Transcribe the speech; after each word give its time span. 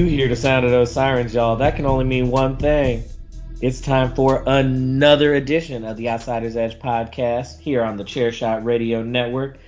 You 0.00 0.06
hear 0.06 0.28
the 0.28 0.34
sound 0.34 0.64
of 0.64 0.70
those 0.70 0.90
sirens, 0.90 1.34
y'all. 1.34 1.56
That 1.56 1.76
can 1.76 1.84
only 1.84 2.06
mean 2.06 2.30
one 2.30 2.56
thing. 2.56 3.04
It's 3.60 3.82
time 3.82 4.14
for 4.14 4.42
another 4.46 5.34
edition 5.34 5.84
of 5.84 5.98
the 5.98 6.08
Outsiders 6.08 6.56
Edge 6.56 6.78
podcast 6.78 7.58
here 7.58 7.82
on 7.82 7.98
the 7.98 8.04
Chairshot 8.04 8.64
Radio 8.64 9.02
Network. 9.02 9.58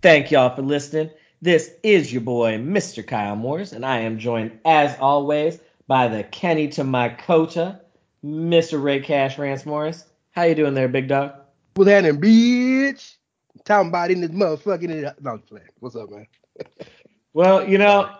Thank 0.00 0.30
y'all 0.30 0.56
for 0.56 0.62
listening. 0.62 1.10
This 1.42 1.70
is 1.82 2.10
your 2.10 2.22
boy, 2.22 2.56
Mr. 2.56 3.06
Kyle 3.06 3.36
Morris, 3.36 3.72
and 3.72 3.84
I 3.84 3.98
am 3.98 4.18
joined, 4.18 4.58
as 4.64 4.96
always, 5.00 5.58
by 5.86 6.08
the 6.08 6.22
Kenny 6.22 6.68
to 6.68 6.82
my 6.82 7.10
Kota, 7.10 7.78
Mr. 8.24 8.82
Rey 8.82 9.00
Cash 9.00 9.36
Rance 9.36 9.66
Morris. 9.66 10.06
How 10.30 10.44
you 10.44 10.54
doing 10.54 10.72
there, 10.72 10.88
big 10.88 11.08
dog? 11.08 11.34
What's 11.74 11.90
happening, 11.90 12.22
bitch? 12.22 13.16
Talking 13.66 13.90
about 13.90 14.10
in 14.10 14.22
this 14.22 14.30
motherfucking. 14.30 15.20
No, 15.20 15.32
I'm 15.32 15.40
playing. 15.40 15.68
What's 15.80 15.94
up, 15.94 16.10
man? 16.10 16.26
Well, 17.34 17.68
you 17.68 17.76
know, 17.76 18.10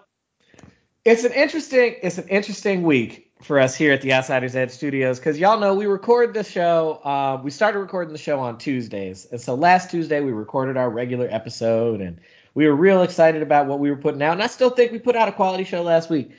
it's 1.04 1.24
an 1.24 1.32
interesting 1.32 1.96
it's 2.02 2.18
an 2.18 2.28
interesting 2.28 2.82
week 2.82 3.30
for 3.42 3.60
us 3.60 3.74
here 3.74 3.92
at 3.92 4.00
the 4.00 4.12
Outsiders 4.12 4.56
Edge 4.56 4.70
Studios 4.70 5.18
because 5.18 5.38
y'all 5.38 5.58
know 5.58 5.74
we 5.74 5.86
record 5.86 6.32
the 6.32 6.42
show. 6.42 7.00
Uh, 7.04 7.40
we 7.42 7.50
started 7.50 7.78
recording 7.78 8.12
the 8.12 8.18
show 8.18 8.40
on 8.40 8.56
Tuesdays, 8.56 9.26
and 9.30 9.40
so 9.40 9.54
last 9.54 9.90
Tuesday 9.90 10.20
we 10.20 10.32
recorded 10.32 10.76
our 10.76 10.88
regular 10.88 11.28
episode, 11.30 12.00
and 12.00 12.18
we 12.54 12.66
were 12.66 12.74
real 12.74 13.02
excited 13.02 13.42
about 13.42 13.66
what 13.66 13.80
we 13.80 13.90
were 13.90 13.96
putting 13.96 14.22
out. 14.22 14.32
And 14.32 14.42
I 14.42 14.46
still 14.46 14.70
think 14.70 14.92
we 14.92 14.98
put 14.98 15.16
out 15.16 15.28
a 15.28 15.32
quality 15.32 15.64
show 15.64 15.82
last 15.82 16.08
week, 16.08 16.32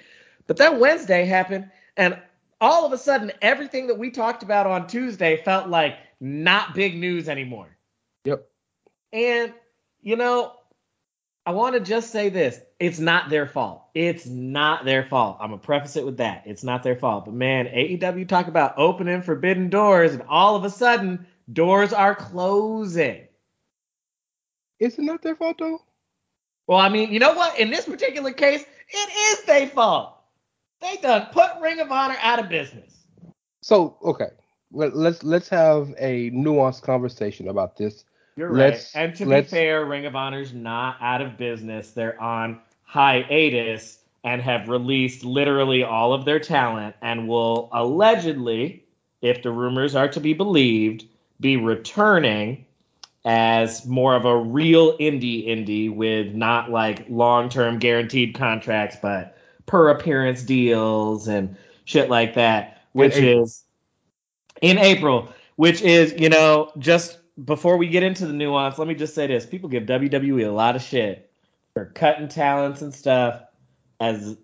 but 0.48 0.58
then 0.58 0.80
Wednesday 0.80 1.26
happened, 1.26 1.70
and 1.96 2.20
all 2.60 2.86
of 2.86 2.94
a 2.94 2.98
sudden 2.98 3.32
everything 3.42 3.88
that 3.88 4.00
we 4.00 4.10
talked 4.10 4.42
about 4.42 4.66
on 4.66 4.88
Tuesday 4.88 5.42
felt 5.44 5.70
like 5.70 5.98
not 6.20 6.74
big 6.74 6.98
news 6.98 7.30
anymore. 7.30 7.78
Yep. 8.24 8.50
And 9.14 9.54
you 10.02 10.16
know, 10.16 10.54
I 11.46 11.52
want 11.52 11.76
to 11.76 11.80
just 11.80 12.12
say 12.12 12.30
this. 12.30 12.60
It's 12.86 13.00
not 13.00 13.32
their 13.32 13.48
fault. 13.48 13.84
It's 13.96 14.28
not 14.28 14.86
their 14.86 15.06
fault. 15.06 15.38
I'm 15.42 15.50
to 15.50 15.58
preface 15.58 15.96
it 15.96 16.06
with 16.06 16.18
that. 16.18 16.44
It's 16.46 16.64
not 16.64 16.84
their 16.84 16.96
fault. 16.96 17.26
But 17.26 17.34
man, 17.34 17.66
AEW 17.66 18.28
talk 18.28 18.48
about 18.48 18.76
opening 18.78 19.24
forbidden 19.24 19.72
doors, 19.72 20.14
and 20.14 20.22
all 20.30 20.56
of 20.56 20.64
a 20.66 20.70
sudden, 20.70 21.26
doors 21.52 21.94
are 21.94 22.14
closing. 22.14 23.22
Is 24.80 25.00
it 25.00 25.02
not 25.02 25.24
their 25.24 25.36
fault, 25.36 25.58
though? 25.58 25.82
Well, 26.68 26.78
I 26.78 26.90
mean, 26.90 27.12
you 27.12 27.18
know 27.18 27.34
what? 27.34 27.60
In 27.60 27.72
this 27.72 27.86
particular 27.86 28.32
case, 28.32 28.64
it 28.90 29.40
is 29.40 29.46
their 29.46 29.66
fault. 29.68 30.16
They 30.80 30.98
done 30.98 31.30
put 31.32 31.60
Ring 31.62 31.80
of 31.80 31.92
Honor 31.92 32.18
out 32.22 32.38
of 32.38 32.50
business. 32.50 33.08
So, 33.64 33.98
okay. 34.04 34.30
Let, 34.72 34.96
let's 34.96 35.24
let's 35.24 35.50
have 35.50 35.92
a 35.98 36.30
nuanced 36.32 36.84
conversation 36.84 37.48
about 37.48 37.78
this. 37.78 38.04
You're 38.36 38.50
right. 38.50 38.74
Let's- 38.74 38.96
And 38.96 39.16
to 39.16 39.26
be 39.26 39.42
fair, 39.42 39.86
Ring 39.86 40.06
of 40.06 40.16
Honor's 40.16 40.54
not 40.54 40.98
out 41.02 41.22
of 41.24 41.36
business. 41.36 41.92
They're 41.92 42.22
on 42.22 42.60
hiatus 42.96 44.00
and 44.24 44.42
have 44.42 44.70
released 44.70 45.26
literally 45.26 45.84
all 45.84 46.14
of 46.14 46.24
their 46.24 46.40
talent 46.40 46.96
and 47.02 47.28
will 47.28 47.70
allegedly, 47.74 48.84
if 49.22 49.44
the 49.44 49.52
rumors 49.52 49.96
are 49.96 50.08
to 50.08 50.22
be 50.22 50.34
believed, 50.34 51.06
be 51.42 51.58
returning 51.58 52.66
as 53.26 53.86
more 53.86 54.16
of 54.16 54.24
a 54.24 54.38
real 54.38 54.98
indie 54.98 55.46
indie 55.46 55.94
with 55.94 56.34
not 56.34 56.72
like 56.72 57.06
long-term 57.10 57.80
guaranteed 57.80 58.34
contracts 58.36 58.96
but 59.02 59.36
per 59.66 59.90
appearance 59.90 60.44
deals 60.44 61.28
and 61.28 61.56
shit 61.86 62.10
like 62.10 62.36
that 62.36 62.84
which 62.94 63.16
April. 63.16 63.44
is 63.44 63.64
in 64.62 64.78
April 64.78 65.28
which 65.56 65.82
is 65.82 66.14
you 66.20 66.30
know 66.30 66.72
just 66.78 67.18
before 67.44 67.78
we 67.78 67.88
get 67.88 68.04
into 68.04 68.28
the 68.28 68.34
nuance 68.34 68.78
let 68.78 68.88
me 68.88 68.94
just 68.94 69.16
say 69.16 69.26
this 69.26 69.44
people 69.44 69.68
give 69.68 69.84
WWE 69.84 70.48
a 70.48 70.52
lot 70.52 70.76
of 70.76 70.82
shit 70.84 71.25
for 71.76 71.86
cutting 71.94 72.28
talents 72.28 72.82
and 72.82 72.94
stuff 72.96 73.44
as 74.00 74.38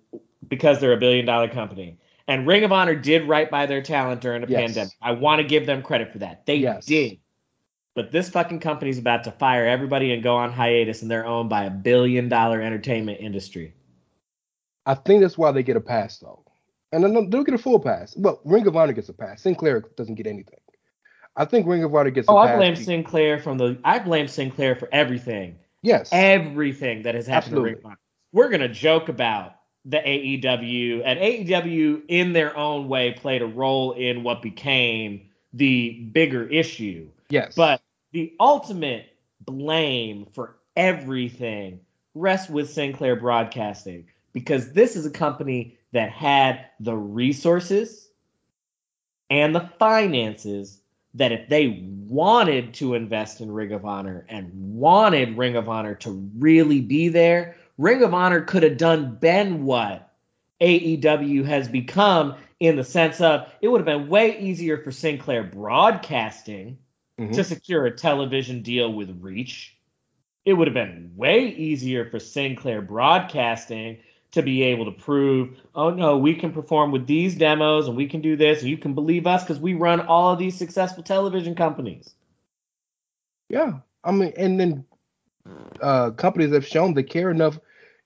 because 0.47 0.79
they're 0.79 0.93
a 0.93 0.97
billion 0.97 1.25
dollar 1.25 1.47
company 1.47 1.97
and 2.27 2.45
Ring 2.45 2.63
of 2.63 2.71
Honor 2.71 2.93
did 2.95 3.27
right 3.27 3.49
by 3.49 3.65
their 3.65 3.81
talent 3.81 4.21
during 4.21 4.41
the 4.41 4.47
Yes. 4.47 4.59
pandemic 4.61 4.93
I 5.01 5.13
want 5.13 5.41
to 5.41 5.47
give 5.47 5.65
them 5.65 5.81
credit 5.81 6.11
for 6.11 6.19
that 6.19 6.45
they 6.45 6.55
Yes. 6.55 6.85
did 6.85 7.17
but 7.95 8.11
this 8.11 8.29
fucking 8.29 8.59
company's 8.59 8.99
about 8.99 9.23
to 9.23 9.31
fire 9.31 9.65
everybody 9.65 10.13
and 10.13 10.23
go 10.23 10.37
on 10.37 10.49
hiatus, 10.53 11.01
and 11.01 11.11
they're 11.11 11.25
owned 11.25 11.49
by 11.49 11.65
a 11.65 11.69
billion 11.69 12.29
dollar 12.29 12.61
entertainment 12.61 13.19
industry. 13.19 13.73
I 14.85 14.93
think 14.93 15.21
that's 15.21 15.37
why 15.37 15.51
they 15.51 15.61
get 15.61 15.75
a 15.75 15.81
pass, 15.81 16.17
though. 16.19 16.45
And 16.93 17.03
then 17.03 17.29
they'll 17.29 17.43
get 17.43 17.53
a 17.53 17.57
full 17.57 17.81
pass. 17.81 18.15
Well, 18.15 18.39
Ring 18.45 18.65
of 18.65 18.77
Honor 18.77 18.93
gets 18.93 19.09
a 19.09 19.13
pass. 19.13 19.41
Sinclair 19.41 19.83
doesn't 19.97 20.15
get 20.15 20.25
anything. 20.25 20.61
I 21.35 21.43
think 21.43 21.67
Ring 21.67 21.83
of 21.83 21.93
Honor 21.93 22.11
gets 22.11 22.29
Oh, 22.29 22.37
a 22.37 22.39
I 22.43 22.55
blame 22.55 22.75
be- 22.75 22.81
Sinclair 22.81 23.37
from 23.39 23.57
the. 23.57 23.77
I 23.83 23.99
blame 23.99 24.29
Sinclair 24.29 24.73
for 24.77 24.87
everything, 24.93 25.57
Yes. 25.81 26.09
everything 26.11 27.03
that 27.03 27.15
has 27.15 27.27
happened 27.27 27.55
to 27.55 27.61
Ring 27.61 27.75
Absolutely. 27.75 27.97
We're 28.33 28.49
gonna 28.49 28.69
joke 28.69 29.09
about 29.09 29.55
the 29.85 29.97
AEW, 29.97 31.01
and 31.03 31.19
AEW 31.19 32.03
in 32.07 32.33
their 32.33 32.55
own 32.55 32.87
way 32.87 33.13
played 33.13 33.41
a 33.41 33.47
role 33.47 33.93
in 33.93 34.23
what 34.23 34.41
became 34.41 35.29
the 35.53 36.09
bigger 36.13 36.47
issue. 36.47 37.07
yes. 37.29 37.55
But 37.55 37.81
the 38.11 38.33
ultimate 38.39 39.07
blame 39.41 40.27
for 40.33 40.57
everything 40.75 41.79
rests 42.13 42.49
with 42.49 42.69
Sinclair 42.69 43.15
Broadcasting 43.15 44.05
because 44.33 44.73
this 44.73 44.95
is 44.95 45.05
a 45.05 45.11
company 45.11 45.77
that 45.93 46.11
had 46.11 46.65
the 46.79 46.95
resources 46.95 48.09
and 49.29 49.55
the 49.55 49.69
finances 49.79 50.80
that 51.15 51.31
if 51.31 51.49
they 51.49 51.85
wanted 52.07 52.73
to 52.75 52.93
invest 52.93 53.41
in 53.41 53.51
Ring 53.51 53.71
of 53.71 53.85
Honor 53.85 54.25
and 54.29 54.51
wanted 54.53 55.37
Ring 55.37 55.55
of 55.55 55.69
Honor 55.69 55.95
to 55.95 56.11
really 56.37 56.81
be 56.81 57.09
there, 57.09 57.55
Ring 57.77 58.03
of 58.03 58.13
Honor 58.13 58.41
could 58.41 58.63
have 58.63 58.77
done 58.77 59.15
been 59.15 59.65
what 59.65 60.13
AEW 60.61 61.45
has 61.45 61.67
become 61.67 62.35
in 62.59 62.75
the 62.75 62.83
sense 62.83 63.19
of 63.19 63.51
it 63.61 63.67
would 63.67 63.79
have 63.79 63.85
been 63.85 64.07
way 64.07 64.39
easier 64.39 64.77
for 64.77 64.91
Sinclair 64.91 65.43
Broadcasting 65.43 66.77
Mhm. 67.19 67.33
to 67.33 67.43
secure 67.43 67.85
a 67.85 67.91
television 67.95 68.61
deal 68.61 68.93
with 68.93 69.17
Reach. 69.21 69.75
It 70.45 70.53
would 70.53 70.67
have 70.67 70.73
been 70.73 71.11
way 71.15 71.47
easier 71.49 72.05
for 72.05 72.19
Sinclair 72.19 72.81
Broadcasting 72.81 73.97
to 74.31 74.41
be 74.41 74.63
able 74.63 74.85
to 74.85 74.91
prove, 74.91 75.49
oh 75.75 75.89
no, 75.89 76.17
we 76.17 76.33
can 76.33 76.51
perform 76.51 76.91
with 76.91 77.05
these 77.05 77.35
demos 77.35 77.87
and 77.87 77.97
we 77.97 78.07
can 78.07 78.21
do 78.21 78.35
this 78.35 78.61
and 78.61 78.69
you 78.69 78.77
can 78.77 78.93
believe 78.93 79.27
us 79.27 79.43
because 79.43 79.59
we 79.59 79.73
run 79.73 79.99
all 80.01 80.31
of 80.31 80.39
these 80.39 80.57
successful 80.57 81.03
television 81.03 81.53
companies. 81.53 82.15
Yeah, 83.49 83.79
I 84.03 84.11
mean, 84.11 84.33
and 84.37 84.59
then 84.59 84.85
uh, 85.81 86.11
companies 86.11 86.53
have 86.53 86.65
shown 86.65 86.93
they 86.93 87.03
care 87.03 87.29
enough. 87.29 87.59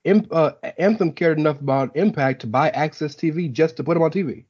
Uh, 0.06 0.52
Anthem 0.78 1.12
cared 1.12 1.38
enough 1.38 1.60
about 1.60 1.96
Impact 1.96 2.42
to 2.42 2.48
buy 2.48 2.72
AXS 2.72 3.16
TV 3.16 3.52
just 3.52 3.78
to 3.78 3.84
put 3.84 3.94
them 3.96 4.04
on 4.04 4.12
TV. 4.12 4.46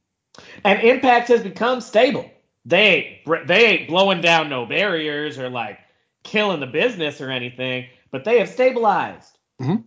And 0.64 0.80
Impact 0.80 1.28
has 1.28 1.42
become 1.42 1.80
stable. 1.80 2.30
They 2.64 3.22
ain't 3.26 3.46
they 3.46 3.66
ain't 3.66 3.88
blowing 3.88 4.20
down 4.20 4.48
no 4.48 4.66
barriers 4.66 5.38
or 5.38 5.48
like 5.48 5.78
killing 6.24 6.60
the 6.60 6.66
business 6.66 7.20
or 7.20 7.30
anything, 7.30 7.86
but 8.10 8.24
they 8.24 8.38
have 8.38 8.48
stabilized. 8.48 9.38
Mhm. 9.60 9.84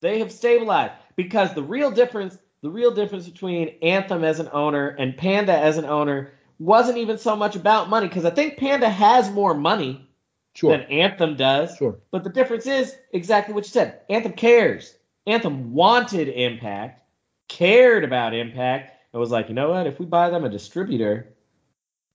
They 0.00 0.18
have 0.18 0.32
stabilized 0.32 0.92
because 1.18 1.52
the 1.52 1.62
real 1.62 1.90
difference, 1.90 2.38
the 2.62 2.70
real 2.70 2.92
difference 2.92 3.28
between 3.28 3.74
Anthem 3.82 4.22
as 4.22 4.38
an 4.38 4.48
owner 4.52 4.88
and 4.88 5.16
Panda 5.16 5.52
as 5.52 5.76
an 5.76 5.84
owner 5.84 6.32
wasn't 6.60 6.96
even 6.96 7.18
so 7.18 7.34
much 7.34 7.56
about 7.56 7.90
money 7.90 8.06
because 8.06 8.24
I 8.24 8.30
think 8.30 8.56
Panda 8.56 8.88
has 8.88 9.28
more 9.30 9.52
money 9.52 10.08
Sure, 10.54 10.70
than 10.70 10.82
Anthem 10.82 11.36
does. 11.36 11.76
sure. 11.76 11.98
But 12.12 12.22
the 12.22 12.30
difference 12.30 12.66
is 12.66 12.96
exactly 13.12 13.52
what 13.52 13.64
you 13.64 13.70
said. 13.70 14.00
Anthem 14.08 14.32
cares. 14.32 14.94
Anthem 15.26 15.72
wanted 15.72 16.28
Impact, 16.28 17.02
cared 17.48 18.04
about 18.04 18.32
Impact, 18.32 18.92
and 19.12 19.20
was 19.20 19.30
like, 19.30 19.48
you 19.48 19.54
know 19.54 19.70
what? 19.70 19.88
If 19.88 19.98
we 19.98 20.06
buy 20.06 20.30
them 20.30 20.44
a 20.44 20.48
distributor 20.48 21.34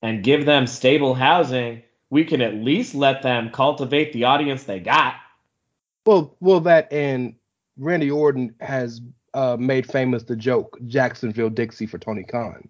and 0.02 0.24
give 0.24 0.46
them 0.46 0.66
stable 0.66 1.14
housing, 1.14 1.82
we 2.08 2.24
can 2.24 2.40
at 2.40 2.54
least 2.54 2.94
let 2.94 3.22
them 3.22 3.50
cultivate 3.50 4.14
the 4.14 4.24
audience 4.24 4.64
they 4.64 4.80
got. 4.80 5.14
Well, 6.06 6.36
well, 6.40 6.60
that 6.60 6.92
and 6.92 7.34
Randy 7.78 8.10
Orton 8.10 8.54
has 8.60 9.00
uh, 9.34 9.56
made 9.58 9.90
famous 9.90 10.22
the 10.24 10.36
joke 10.36 10.78
Jacksonville 10.86 11.50
Dixie 11.50 11.86
for 11.86 11.98
Tony 11.98 12.24
Khan, 12.24 12.68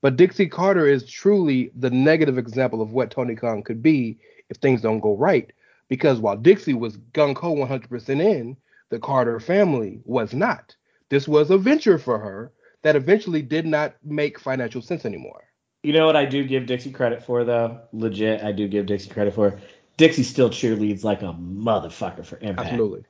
but 0.00 0.16
Dixie 0.16 0.48
Carter 0.48 0.86
is 0.86 1.04
truly 1.06 1.70
the 1.76 1.90
negative 1.90 2.38
example 2.38 2.82
of 2.82 2.92
what 2.92 3.10
Tony 3.10 3.34
Khan 3.34 3.62
could 3.62 3.82
be 3.82 4.18
if 4.48 4.56
things 4.56 4.80
don't 4.80 5.00
go 5.00 5.16
right. 5.16 5.52
Because 5.88 6.20
while 6.20 6.36
Dixie 6.36 6.74
was 6.74 6.98
gung 7.12 7.36
ho 7.36 7.54
100% 7.54 8.08
in, 8.20 8.56
the 8.90 8.98
Carter 8.98 9.40
family 9.40 10.00
was 10.04 10.32
not. 10.32 10.76
This 11.08 11.26
was 11.26 11.50
a 11.50 11.58
venture 11.58 11.98
for 11.98 12.18
her 12.18 12.52
that 12.82 12.96
eventually 12.96 13.42
did 13.42 13.66
not 13.66 13.94
make 14.04 14.38
financial 14.38 14.80
sense 14.80 15.04
anymore. 15.04 15.44
You 15.82 15.92
know 15.92 16.06
what 16.06 16.16
I 16.16 16.24
do 16.26 16.44
give 16.44 16.66
Dixie 16.66 16.92
credit 16.92 17.24
for 17.24 17.44
though? 17.44 17.80
Legit, 17.92 18.42
I 18.42 18.52
do 18.52 18.68
give 18.68 18.86
Dixie 18.86 19.10
credit 19.10 19.34
for. 19.34 19.58
Dixie 19.96 20.22
still 20.22 20.48
cheerleads 20.50 21.04
like 21.04 21.22
a 21.22 21.34
motherfucker 21.34 22.24
for 22.24 22.38
Impact. 22.40 22.68
Absolutely. 22.68 23.04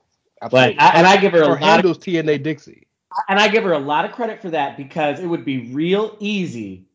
Like, 0.49 0.77
I, 0.79 0.91
and 0.91 1.07
I 1.07 1.17
give 1.17 1.33
her 1.33 1.43
a 1.43 1.49
Or 1.49 1.57
lot 1.57 1.81
of 1.81 1.87
handles 1.87 1.99
TNA 1.99 2.43
Dixie. 2.43 2.87
and 3.29 3.39
I 3.41 3.49
give 3.49 3.65
her 3.65 3.73
a 3.73 3.79
lot 3.79 4.05
of 4.05 4.13
credit 4.13 4.41
for 4.41 4.51
that 4.51 4.77
because 4.77 5.21
it 5.21 5.27
would 5.27 5.45
be 5.45 5.73
real 5.73 6.17
easy 6.21 6.87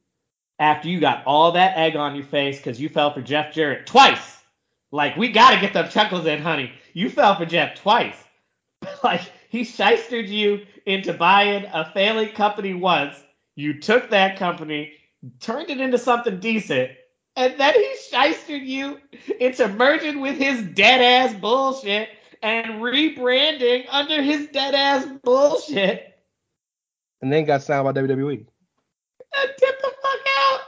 after 0.60 0.88
you 0.88 1.00
got 1.00 1.26
all 1.26 1.52
that 1.54 1.78
egg 1.78 1.96
on 1.96 2.16
your 2.16 2.26
face 2.26 2.58
because 2.58 2.80
you 2.80 2.90
fell 2.90 3.14
for 3.14 3.22
Jeff 3.22 3.54
Jarrett 3.54 3.86
twice. 3.88 4.44
Like, 4.92 5.18
we 5.18 5.30
got 5.30 5.54
to 5.54 5.62
get 5.62 5.74
them 5.74 5.90
chuckles 5.90 6.26
in, 6.26 6.42
honey. 6.42 6.72
You 6.94 7.10
fell 7.10 7.36
for 7.36 7.46
Jeff 7.46 7.76
twice. 7.76 8.18
like, 9.04 9.22
he 9.50 9.62
shystered 9.62 10.28
you 10.30 10.66
into 10.86 11.14
buying 11.14 11.66
a 11.74 11.92
failing 11.94 12.30
company 12.30 12.74
once. 12.74 13.16
You 13.56 13.80
took 13.80 14.10
that 14.12 14.38
company, 14.38 14.94
turned 15.40 15.70
it 15.70 15.80
into 15.82 15.98
something 15.98 16.40
decent, 16.40 16.92
and 17.36 17.60
then 17.60 17.74
he 17.74 17.96
shystered 18.12 18.66
you 18.66 19.00
into 19.40 19.68
merging 19.70 20.22
with 20.22 20.38
his 20.38 20.64
dead 20.64 21.02
ass 21.02 21.34
bullshit 21.40 22.10
and 22.46 22.80
rebranding 22.80 23.88
under 23.90 24.22
his 24.22 24.48
dead 24.50 24.76
ass 24.76 25.08
bullshit. 25.24 26.20
And 27.22 27.34
then 27.34 27.44
got 27.44 27.64
signed 27.64 27.86
by 27.86 27.92
WWE. 27.92 28.46
And 29.38 29.52
get 29.58 29.82
the 29.82 29.92
fuck 30.02 30.20
out. 30.40 30.60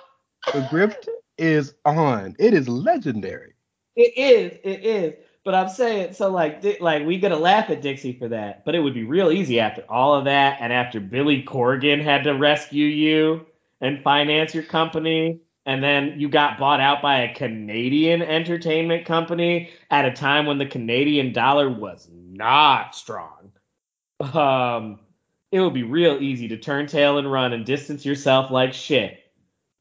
The 0.53 0.61
grift 0.75 1.07
is 1.37 1.75
on. 1.85 2.35
It 2.39 2.55
is 2.55 2.67
legendary. 2.67 3.53
It 3.95 4.17
is, 4.17 4.59
it 4.63 4.83
is. 4.83 5.13
But 5.45 5.53
I'm 5.53 5.69
saying, 5.69 6.13
so 6.13 6.31
like, 6.31 6.81
like 6.81 7.05
we 7.05 7.19
gonna 7.19 7.37
laugh 7.37 7.69
at 7.69 7.83
Dixie 7.83 8.17
for 8.17 8.27
that, 8.27 8.65
but 8.65 8.73
it 8.73 8.79
would 8.79 8.95
be 8.95 9.03
real 9.03 9.31
easy 9.31 9.59
after 9.59 9.83
all 9.87 10.15
of 10.15 10.25
that, 10.25 10.57
and 10.59 10.73
after 10.73 10.99
Billy 10.99 11.43
Corgan 11.43 12.03
had 12.03 12.23
to 12.23 12.31
rescue 12.31 12.87
you 12.87 13.45
and 13.81 14.03
finance 14.03 14.55
your 14.55 14.63
company, 14.63 15.41
and 15.67 15.83
then 15.83 16.13
you 16.17 16.29
got 16.29 16.57
bought 16.57 16.79
out 16.79 17.01
by 17.01 17.19
a 17.19 17.35
Canadian 17.35 18.21
entertainment 18.21 19.05
company 19.05 19.69
at 19.91 20.05
a 20.05 20.11
time 20.11 20.45
when 20.45 20.57
the 20.57 20.65
Canadian 20.65 21.33
dollar 21.33 21.69
was 21.69 22.07
not 22.09 22.95
strong. 22.95 23.51
Um, 24.21 24.99
it 25.51 25.59
would 25.59 25.73
be 25.73 25.83
real 25.83 26.23
easy 26.23 26.47
to 26.47 26.57
turn 26.57 26.87
tail 26.87 27.17
and 27.17 27.29
run 27.29 27.51
and 27.51 27.65
distance 27.65 28.05
yourself 28.05 28.49
like 28.49 28.73
shit 28.73 29.19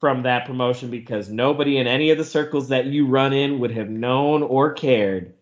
from 0.01 0.23
that 0.23 0.45
promotion 0.45 0.91
because 0.91 1.29
nobody 1.29 1.77
in 1.77 1.87
any 1.87 2.11
of 2.11 2.17
the 2.17 2.25
circles 2.25 2.67
that 2.67 2.85
you 2.85 3.07
run 3.07 3.31
in 3.31 3.59
would 3.59 3.71
have 3.71 3.89
known 3.89 4.43
or 4.43 4.73
cared. 4.73 5.33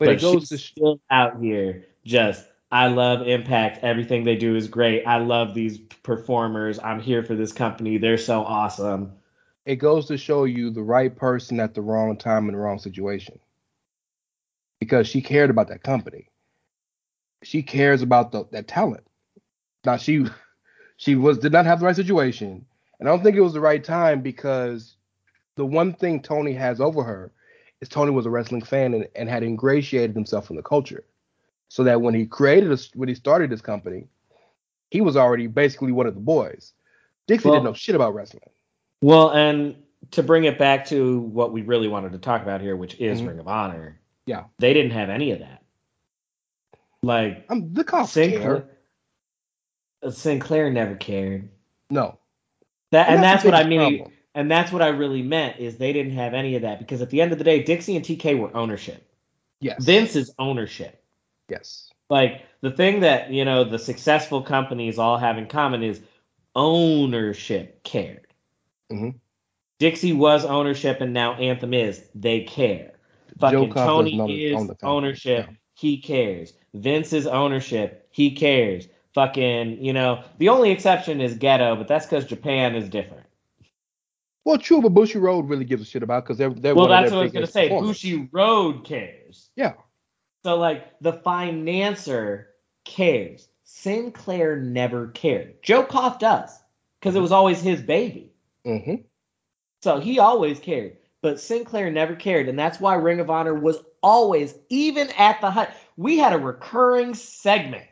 But, 0.00 0.08
it 0.08 0.20
goes 0.20 0.48
to 0.48 0.58
still 0.58 1.00
out 1.10 1.40
here 1.40 1.86
just 2.04 2.44
I 2.72 2.88
love 2.88 3.28
Impact. 3.28 3.84
Everything 3.84 4.24
they 4.24 4.36
do 4.36 4.56
is 4.56 4.68
great. 4.68 5.04
I 5.06 5.18
love 5.18 5.54
these 5.54 5.78
performers. 5.78 6.80
I'm 6.80 7.00
here 7.00 7.22
for 7.22 7.36
this 7.36 7.52
company. 7.52 7.98
They're 7.98 8.18
so 8.18 8.44
awesome. 8.44 9.12
it 9.66 9.76
goes 9.76 10.06
to 10.08 10.18
show 10.18 10.44
you 10.44 10.70
the 10.70 10.82
right 10.82 11.14
person 11.14 11.60
at 11.60 11.74
the 11.74 11.82
wrong 11.82 12.16
time 12.16 12.48
in 12.48 12.54
the 12.54 12.60
wrong 12.60 12.78
situation. 12.80 13.38
Because 14.80 15.06
she 15.08 15.22
cared 15.22 15.50
about 15.50 15.68
that 15.68 15.84
company. 15.84 16.28
She 17.44 17.62
cares 17.62 18.02
about 18.02 18.32
the, 18.32 18.46
that 18.52 18.68
talent. 18.68 19.04
Now 19.84 19.98
she 19.98 20.26
she 20.96 21.16
was 21.16 21.38
did 21.38 21.52
not 21.52 21.66
have 21.66 21.80
the 21.80 21.86
right 21.86 21.96
situation. 21.96 22.66
And 23.00 23.08
I 23.08 23.12
don't 23.12 23.22
think 23.22 23.36
it 23.36 23.42
was 23.42 23.54
the 23.54 23.60
right 23.60 23.84
time 23.84 24.22
because 24.22 24.96
the 25.56 25.66
one 25.66 25.94
thing 25.94 26.22
Tony 26.22 26.54
has 26.54 26.80
over 26.80 27.04
her 27.04 27.32
is 27.80 27.88
Tony 27.88 28.12
was 28.12 28.26
a 28.26 28.30
wrestling 28.30 28.62
fan 28.62 28.94
and, 28.94 29.08
and 29.16 29.28
had 29.28 29.42
ingratiated 29.42 30.16
himself 30.16 30.50
in 30.50 30.56
the 30.56 30.62
culture. 30.62 31.04
So 31.72 31.84
that 31.84 32.02
when 32.02 32.12
he 32.12 32.26
created 32.26 32.70
a, 32.70 32.76
when 32.92 33.08
he 33.08 33.14
started 33.14 33.48
this 33.48 33.62
company, 33.62 34.04
he 34.90 35.00
was 35.00 35.16
already 35.16 35.46
basically 35.46 35.90
one 35.90 36.06
of 36.06 36.14
the 36.14 36.20
boys. 36.20 36.74
Dixie 37.26 37.48
Well- 37.48 37.54
didn't 37.56 37.64
know 37.64 37.72
shit 37.72 37.94
about 37.94 38.14
wrestling. 38.14 38.42
Well, 39.00 39.30
and 39.30 39.76
to 40.10 40.22
bring 40.22 40.44
it 40.44 40.58
back 40.58 40.84
to 40.88 41.20
what 41.20 41.50
we 41.50 41.62
really 41.62 41.88
wanted 41.88 42.12
to 42.12 42.18
talk 42.18 42.42
about 42.42 42.60
here, 42.60 42.76
which 42.76 43.00
is 43.00 43.22
Mhm. 43.22 43.28
Ring 43.28 43.38
of 43.38 43.48
Honor. 43.48 43.98
Yeah. 44.26 44.44
They 44.58 44.74
didn't 44.74 44.90
have 44.90 45.08
any 45.08 45.30
of 45.30 45.38
that. 45.38 45.62
Like 47.02 47.46
I'm 47.48 47.72
the 47.72 47.84
cops 47.84 48.12
Sinclair, 48.12 48.68
Sinclair 50.10 50.70
never 50.70 50.94
cared. 50.94 51.48
No. 51.88 52.18
That 52.90 53.08
and, 53.08 53.22
that's, 53.22 53.44
the 53.44 53.48
what 53.50 53.58
I 53.58 53.66
mean. 53.66 53.96
problem. 53.96 54.16
And 54.34 54.50
that's 54.50 54.72
what 54.72 54.82
I 54.82 54.88
really 54.88 55.22
meant 55.22 55.58
is 55.58 55.78
they 55.78 55.94
didn't 55.94 56.12
have 56.12 56.34
any 56.34 56.54
of 56.54 56.62
that 56.62 56.80
because 56.80 57.00
at 57.00 57.08
the 57.08 57.22
end 57.22 57.32
of 57.32 57.38
the 57.38 57.44
day, 57.44 57.62
Dixie 57.62 57.96
and 57.96 58.04
TK 58.04 58.38
were 58.38 58.54
ownership. 58.54 59.02
Yes. 59.60 59.82
Vince 59.82 60.16
is 60.16 60.34
ownership. 60.38 61.01
Yes. 61.52 61.90
Like 62.10 62.42
the 62.60 62.70
thing 62.70 63.00
that 63.00 63.30
you 63.30 63.44
know 63.44 63.64
the 63.64 63.78
successful 63.78 64.42
companies 64.42 64.98
all 64.98 65.18
have 65.18 65.38
in 65.38 65.46
common 65.46 65.82
is 65.82 66.00
ownership 66.54 67.82
cared. 67.84 68.26
Mhm. 68.90 69.14
Dixie 69.78 70.12
was 70.12 70.44
ownership, 70.44 71.00
and 71.00 71.12
now 71.12 71.34
Anthem 71.34 71.74
is. 71.74 72.04
They 72.14 72.40
care. 72.42 72.92
Fucking 73.40 73.72
Tony 73.72 74.44
is 74.44 74.56
own 74.56 74.76
ownership. 74.82 75.46
yeah. 75.48 75.54
He 75.74 75.98
cares. 75.98 76.52
Vince 76.74 77.12
is 77.12 77.26
ownership. 77.26 78.06
He 78.10 78.32
cares. 78.32 78.88
Fucking, 79.14 79.82
you 79.84 79.92
know, 79.92 80.22
the 80.38 80.48
only 80.48 80.70
exception 80.70 81.20
is 81.20 81.34
Ghetto, 81.34 81.76
but 81.76 81.88
that's 81.88 82.06
because 82.06 82.24
Japan 82.24 82.74
is 82.74 82.88
different. 82.88 83.26
Well, 84.44 84.58
true, 84.58 84.80
but 84.80 84.94
Bushiroad 84.94 85.48
really 85.48 85.64
gives 85.64 85.82
a 85.82 85.84
shit 85.84 86.02
about 86.02 86.24
because 86.24 86.38
they're, 86.38 86.50
they're 86.50 86.74
well, 86.74 86.88
that's 86.88 87.10
what 87.10 87.20
I 87.20 87.22
was 87.24 87.32
gonna 87.32 87.46
say. 87.46 87.68
Bushiroad 87.68 88.84
cares. 88.84 89.50
Yeah. 89.56 89.74
So 90.44 90.58
like 90.58 90.98
the 91.00 91.12
financer 91.12 92.46
cares. 92.84 93.48
Sinclair 93.64 94.56
never 94.56 95.08
cared. 95.08 95.62
Joe 95.62 95.84
Koff 95.84 96.18
does 96.18 96.50
because 97.00 97.14
it 97.16 97.20
was 97.20 97.32
always 97.32 97.60
his 97.60 97.80
baby. 97.80 98.32
hmm 98.64 98.96
So 99.82 99.98
he 100.00 100.18
always 100.18 100.60
cared. 100.60 100.98
But 101.22 101.38
Sinclair 101.38 101.88
never 101.90 102.16
cared, 102.16 102.48
and 102.48 102.58
that's 102.58 102.80
why 102.80 102.96
Ring 102.96 103.20
of 103.20 103.30
Honor 103.30 103.54
was 103.54 103.78
always, 104.02 104.56
even 104.68 105.08
at 105.16 105.40
the 105.40 105.52
height. 105.52 105.68
We 105.96 106.18
had 106.18 106.32
a 106.32 106.38
recurring 106.38 107.14
segment 107.14 107.84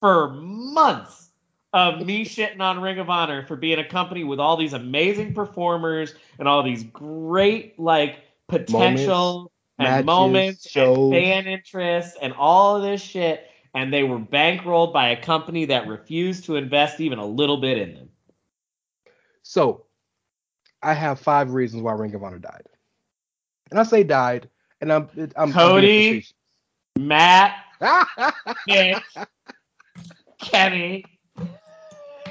for 0.00 0.30
months 0.32 1.30
of 1.72 2.04
me 2.04 2.24
shitting 2.24 2.60
on 2.60 2.80
Ring 2.80 2.98
of 2.98 3.08
Honor 3.08 3.46
for 3.46 3.54
being 3.54 3.78
a 3.78 3.88
company 3.88 4.24
with 4.24 4.40
all 4.40 4.56
these 4.56 4.72
amazing 4.72 5.32
performers 5.32 6.14
and 6.40 6.48
all 6.48 6.64
these 6.64 6.82
great 6.82 7.78
like 7.78 8.18
potential 8.48 9.51
and 9.78 10.06
moments 10.06 10.68
shows. 10.68 11.12
and 11.12 11.12
fan 11.12 11.46
interest 11.46 12.16
and 12.20 12.32
all 12.34 12.76
of 12.76 12.82
this 12.82 13.00
shit 13.00 13.46
and 13.74 13.92
they 13.92 14.02
were 14.02 14.18
bankrolled 14.18 14.92
by 14.92 15.08
a 15.08 15.20
company 15.20 15.64
that 15.66 15.86
refused 15.86 16.44
to 16.44 16.56
invest 16.56 17.00
even 17.00 17.18
a 17.18 17.26
little 17.26 17.56
bit 17.56 17.78
in 17.78 17.94
them. 17.94 18.08
So, 19.42 19.86
I 20.82 20.94
have 20.94 21.18
five 21.18 21.52
reasons 21.52 21.82
why 21.82 21.92
Ring 21.92 22.14
of 22.14 22.22
Honor 22.22 22.38
died, 22.38 22.66
and 23.70 23.80
I 23.80 23.82
say 23.82 24.02
died, 24.02 24.48
and 24.80 24.92
I'm 24.92 25.08
I'm 25.16 25.32
I'm 25.36 25.52
Cody. 25.52 26.26
Matt. 26.98 27.54
Nick, 28.68 29.02
Kenny, 30.38 31.04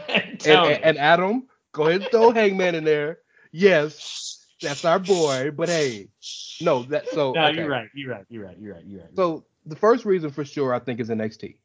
and 0.07 0.47
and, 0.47 0.83
and 0.83 0.97
Adam, 0.97 1.47
go 1.73 1.87
ahead 1.87 2.01
and 2.01 2.11
throw 2.11 2.31
Hangman 2.31 2.75
in 2.75 2.85
there. 2.85 3.19
Yes, 3.51 4.40
that's 4.61 4.85
our 4.85 4.99
boy. 4.99 5.51
But 5.51 5.69
hey, 5.69 6.07
no, 6.61 6.83
that 6.83 7.07
so 7.09 7.31
no, 7.33 7.47
okay. 7.47 7.57
you're 7.59 7.69
right. 7.69 7.89
You're 7.93 8.11
right. 8.11 8.25
You're 8.29 8.45
right. 8.45 8.57
You're 8.59 8.73
right. 8.75 8.85
You're 8.85 9.01
right. 9.01 9.15
So 9.15 9.45
the 9.65 9.75
first 9.75 10.05
reason 10.05 10.31
for 10.31 10.45
sure 10.45 10.73
I 10.73 10.79
think 10.79 10.99
is 10.99 11.09
NXT 11.09 11.55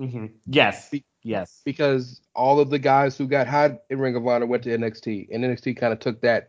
Mhm. 0.00 0.32
yes, 0.46 0.90
Be- 0.90 1.04
yes. 1.22 1.62
because 1.64 2.20
all 2.34 2.60
of 2.60 2.68
the 2.70 2.78
guys 2.78 3.16
who 3.16 3.26
got 3.26 3.46
hot 3.46 3.82
in 3.88 3.98
Ring 3.98 4.14
of 4.16 4.26
Honor 4.26 4.46
went 4.46 4.62
to 4.64 4.70
NXT, 4.70 5.28
and 5.32 5.42
NXT 5.44 5.76
kind 5.76 5.92
of 5.92 5.98
took 6.00 6.20
that 6.22 6.48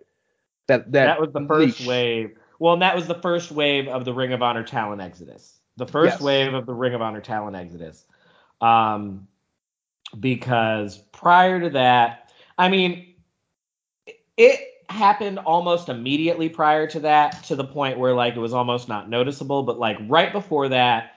that 0.68 0.92
that 0.92 1.06
That 1.06 1.22
was 1.22 1.32
the 1.32 1.46
first 1.48 1.80
leash. 1.80 1.88
wave. 1.88 2.38
Well, 2.60 2.74
and 2.74 2.82
that 2.82 2.96
was 2.96 3.08
the 3.08 3.22
first 3.22 3.52
wave 3.52 3.88
of 3.88 4.04
the 4.04 4.14
Ring 4.14 4.34
of 4.34 4.42
Honor 4.42 4.64
talent 4.64 5.02
exodus. 5.02 5.60
The 5.78 5.86
first 5.88 6.16
Yes. 6.16 6.22
wave 6.22 6.54
of 6.54 6.66
the 6.66 6.74
Ring 6.74 6.94
of 6.94 7.02
Honor 7.02 7.22
talent 7.22 7.56
exodus. 7.56 8.06
Um, 8.60 9.28
because 10.20 10.98
prior 11.12 11.62
to 11.62 11.70
that, 11.72 12.32
I 12.58 12.68
mean, 12.70 13.14
it 14.36 14.60
happened 14.90 15.40
almost 15.40 15.90
immediately 15.90 16.50
prior 16.50 16.88
to 16.88 17.00
that, 17.02 17.44
to 17.46 17.56
the 17.56 17.64
point 17.64 18.00
where 18.00 18.14
like 18.14 18.36
it 18.36 18.40
was 18.40 18.54
almost 18.54 18.88
not 18.88 19.10
noticeable. 19.10 19.64
But 19.64 19.80
like 19.80 19.98
right 20.08 20.32
before 20.32 20.70
that, 20.70 21.14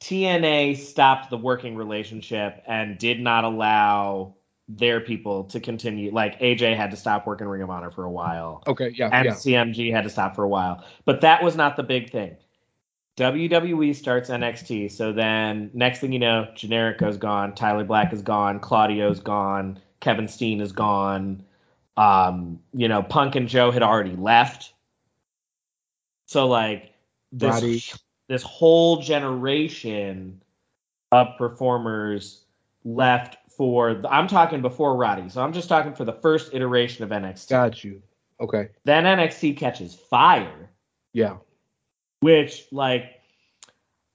TNA 0.00 0.78
stopped 0.78 1.30
the 1.30 1.36
working 1.36 1.76
relationship 1.76 2.62
and 2.66 2.98
did 2.98 3.20
not 3.20 3.44
allow 3.44 4.34
their 4.68 5.00
people 5.00 5.44
to 5.44 5.60
continue. 5.60 6.12
Like 6.12 6.38
AJ 6.40 6.76
had 6.76 6.90
to 6.92 6.96
stop 6.96 7.26
working 7.26 7.46
Ring 7.46 7.62
of 7.62 7.70
Honor 7.70 7.90
for 7.90 8.04
a 8.04 8.10
while 8.10 8.62
Okay, 8.66 8.92
yeah, 8.96 9.10
and 9.12 9.26
yeah. 9.26 9.32
CMG 9.32 9.92
had 9.92 10.04
to 10.04 10.10
stop 10.10 10.34
for 10.34 10.44
a 10.44 10.48
while. 10.48 10.84
But 11.04 11.20
that 11.20 11.42
was 11.42 11.56
not 11.56 11.76
the 11.76 11.82
big 11.82 12.10
thing. 12.10 12.36
WWE 13.16 13.94
starts 13.94 14.30
NXT, 14.30 14.90
so 14.92 15.12
then 15.12 15.70
next 15.74 15.98
thing 15.98 16.12
you 16.12 16.18
know, 16.18 16.48
Generico's 16.54 17.18
gone, 17.18 17.54
Tyler 17.54 17.84
Black 17.84 18.12
is 18.14 18.22
gone, 18.22 18.60
Claudio's 18.60 19.20
gone, 19.20 19.78
Kevin 20.00 20.28
Steen 20.28 20.60
is 20.60 20.72
gone. 20.72 21.44
Um, 21.96 22.60
you 22.72 22.88
know, 22.88 23.02
Punk 23.02 23.34
and 23.34 23.48
Joe 23.48 23.70
had 23.70 23.82
already 23.82 24.16
left. 24.16 24.72
So 26.26 26.46
like 26.46 26.92
this 27.32 27.54
Roddy. 27.54 27.82
this 28.28 28.42
whole 28.42 29.02
generation 29.02 30.40
of 31.12 31.36
performers 31.36 32.44
left 32.84 33.36
for 33.48 34.00
I'm 34.08 34.28
talking 34.28 34.62
before 34.62 34.96
Roddy. 34.96 35.28
So 35.28 35.42
I'm 35.42 35.52
just 35.52 35.68
talking 35.68 35.94
for 35.94 36.04
the 36.04 36.12
first 36.12 36.54
iteration 36.54 37.04
of 37.04 37.10
NXT. 37.10 37.48
Got 37.48 37.84
you. 37.84 38.02
Okay, 38.40 38.68
Then 38.84 39.04
NXT 39.04 39.58
catches 39.58 39.94
fire, 39.94 40.70
yeah. 41.12 41.36
which 42.20 42.66
like 42.72 43.20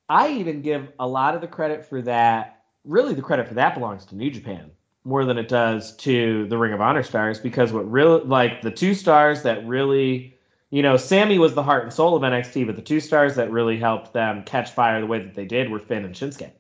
I 0.10 0.32
even 0.32 0.64
give 0.64 0.92
a 1.00 1.08
lot 1.08 1.36
of 1.36 1.42
the 1.42 1.48
credit 1.48 1.86
for 1.86 2.02
that. 2.02 2.64
Really, 2.84 3.14
the 3.14 3.22
credit 3.22 3.48
for 3.48 3.54
that 3.56 3.76
belongs 3.76 4.06
to 4.06 4.16
New 4.16 4.32
Japan 4.32 4.72
more 5.06 5.24
than 5.24 5.38
it 5.38 5.48
does 5.48 5.96
to 5.98 6.48
the 6.48 6.58
Ring 6.58 6.74
of 6.74 6.82
Honor 6.82 7.04
stars 7.04 7.40
because 7.40 7.72
what 7.72 7.90
really 7.90 8.24
like 8.26 8.62
the 8.62 8.72
two 8.72 8.94
stars 8.94 9.44
that 9.44 9.66
really, 9.66 10.36
you 10.72 10.82
know, 10.82 10.98
Sami 10.98 11.38
was 11.40 11.54
the 11.54 11.64
heart 11.64 11.84
and 11.84 11.94
soul 11.94 12.16
of 12.16 12.24
NXT, 12.24 12.66
but 12.66 12.76
the 12.76 12.82
two 12.82 13.00
stars 13.00 13.36
that 13.36 13.52
really 13.52 13.78
helped 13.78 14.14
them 14.14 14.44
catch 14.44 14.72
fire 14.72 15.00
the 15.00 15.08
way 15.08 15.20
that 15.20 15.36
they 15.36 15.46
did 15.46 15.70
were 15.70 15.80
Finn 15.80 16.04
and 16.04 16.16
Shinsuke. 16.16 16.52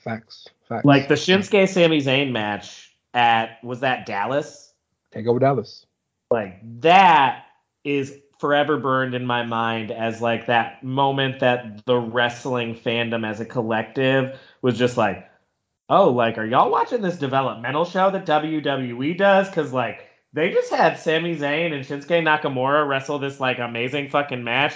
Facts, 0.00 0.48
facts. 0.68 0.84
Like 0.84 1.06
the 1.06 1.14
Shinsuke 1.14 1.68
Sami 1.68 2.00
Zayn 2.00 2.32
match 2.32 2.96
at 3.14 3.62
was 3.62 3.80
that 3.80 4.04
Dallas? 4.04 4.68
take 5.12 5.26
over 5.26 5.38
Dallas. 5.38 5.86
like 6.30 6.58
that 6.80 7.44
is 7.84 8.18
forever 8.38 8.78
burned 8.78 9.14
in 9.14 9.24
my 9.26 9.42
mind 9.42 9.90
as 9.90 10.20
like 10.20 10.46
that 10.46 10.82
moment 10.84 11.40
that 11.40 11.84
the 11.86 11.96
wrestling 11.96 12.74
fandom 12.74 13.26
as 13.26 13.40
a 13.40 13.44
collective 13.44 14.38
was 14.62 14.78
just 14.78 14.96
like 14.96 15.28
oh 15.90 16.10
like 16.10 16.38
are 16.38 16.44
y'all 16.44 16.70
watching 16.70 17.00
this 17.02 17.16
developmental 17.18 17.84
show 17.84 18.10
that 18.10 18.26
WWE 18.26 19.16
does 19.16 19.48
cuz 19.50 19.72
like 19.72 20.04
they 20.32 20.50
just 20.50 20.70
had 20.70 20.98
Sami 20.98 21.36
Zayn 21.36 21.72
and 21.72 21.84
Shinsuke 21.84 22.22
Nakamura 22.22 22.86
wrestle 22.86 23.18
this 23.18 23.40
like 23.40 23.58
amazing 23.58 24.10
fucking 24.10 24.44
match 24.44 24.74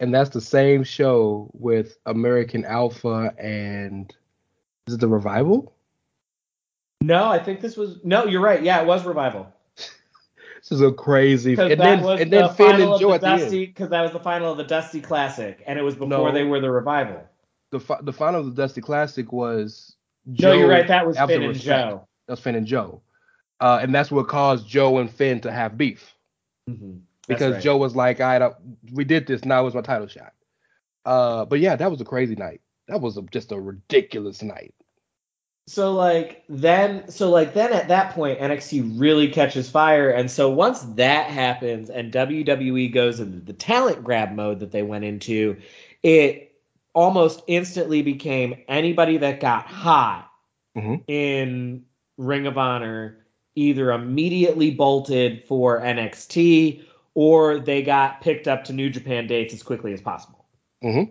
And 0.00 0.14
that's 0.14 0.30
the 0.30 0.40
same 0.40 0.82
show 0.84 1.50
with 1.52 1.98
American 2.06 2.64
Alpha 2.64 3.34
and 3.38 4.14
is 4.86 4.94
it 4.94 5.00
the 5.00 5.08
Revival? 5.08 5.74
no 7.02 7.28
I 7.28 7.38
think 7.38 7.60
this 7.60 7.76
was 7.76 7.98
no 8.04 8.24
you're 8.26 8.40
right 8.40 8.62
yeah 8.62 8.80
it 8.80 8.86
was 8.86 9.04
revival 9.04 9.46
This 9.76 10.72
is 10.72 10.80
a 10.82 10.90
crazy. 10.92 11.52
because 11.52 11.70
And 11.70 11.80
then 11.80 12.04
and 12.04 12.18
the 12.18 12.24
then 12.24 12.54
Finn 12.54 12.70
final 12.72 12.92
and 12.94 13.00
Joe 13.00 13.08
the 13.10 13.14
at 13.14 13.20
the 13.20 13.28
end. 13.28 13.50
Because 13.50 13.90
that 13.90 14.02
was 14.02 14.10
the 14.12 14.18
final 14.20 14.50
of 14.50 14.58
the 14.58 14.64
Dusty 14.64 15.00
Classic 15.00 15.62
and 15.66 15.78
it 15.78 15.82
was 15.82 15.94
before 15.94 16.08
No. 16.08 16.32
they 16.32 16.42
were 16.44 16.58
the 16.60 16.70
revival 16.70 17.20
The 17.70 17.78
the 18.02 18.12
final 18.12 18.40
of 18.40 18.46
the 18.54 18.62
Dusty 18.62 18.80
Classic 18.80 19.30
was. 19.32 19.94
No 20.28 20.52
you're 20.52 20.68
right 20.68 20.86
that 20.86 21.06
was 21.06 21.16
Finn 21.16 21.42
and. 21.42 21.58
Joe 21.58 22.06
That 22.26 22.32
was 22.34 22.40
Finn 22.40 22.54
and 22.54 22.66
Joe, 22.66 23.02
uh, 23.60 23.80
and 23.82 23.94
that's 23.94 24.10
what 24.10 24.28
caused 24.28 24.68
Joe 24.68 24.98
and 24.98 25.10
Finn 25.10 25.40
to 25.40 25.50
have 25.50 25.76
beef 25.76 26.14
Mhm. 26.68 27.00
Because 27.26 27.54
right. 27.54 27.62
Joe 27.62 27.76
was 27.76 27.94
like, 27.96 28.20
"I 28.20 28.38
right, 28.38 28.54
we 28.92 29.04
did 29.04 29.26
this. 29.26 29.44
Now 29.44 29.66
it's 29.66 29.74
my 29.74 29.82
title 29.82 30.06
shot." 30.06 30.32
Uh, 31.04 31.44
but 31.44 31.60
yeah, 31.60 31.76
that 31.76 31.90
was 31.90 32.00
a 32.00 32.04
crazy 32.04 32.34
night. 32.34 32.60
That 32.88 33.00
was 33.00 33.16
a, 33.16 33.22
just 33.22 33.52
a 33.52 33.60
ridiculous 33.60 34.42
night. 34.42 34.74
So 35.66 35.92
like 35.92 36.44
then 36.48 37.08
so 37.10 37.28
like 37.30 37.52
then 37.52 37.74
at 37.74 37.88
that 37.88 38.14
point 38.14 38.38
NXT 38.38 38.98
really 38.98 39.28
catches 39.28 39.68
fire 39.68 40.10
and 40.10 40.30
so 40.30 40.48
once 40.48 40.80
that 40.80 41.28
happens 41.30 41.90
and 41.90 42.10
WWE 42.10 42.90
goes 42.90 43.20
into 43.20 43.38
the 43.40 43.52
talent 43.52 44.02
grab 44.02 44.32
mode 44.32 44.60
that 44.60 44.72
they 44.72 44.82
went 44.82 45.04
into 45.04 45.58
it 46.02 46.47
almost 46.94 47.42
instantly 47.46 48.02
became 48.02 48.56
anybody 48.68 49.16
that 49.18 49.40
got 49.40 49.66
hot 49.66 50.30
Mhm. 50.76 51.02
in 51.08 51.84
Ring 52.16 52.46
of 52.46 52.58
Honor 52.58 53.24
either 53.54 53.90
immediately 53.90 54.70
bolted 54.70 55.42
for 55.44 55.80
NXT 55.80 56.82
or 57.14 57.58
they 57.58 57.82
got 57.82 58.20
picked 58.20 58.46
up 58.46 58.64
to 58.64 58.72
New 58.72 58.88
Japan 58.88 59.26
dates 59.26 59.52
as 59.52 59.62
quickly 59.62 59.92
as 59.92 60.00
possible. 60.00 60.44
Mhm. 60.82 61.10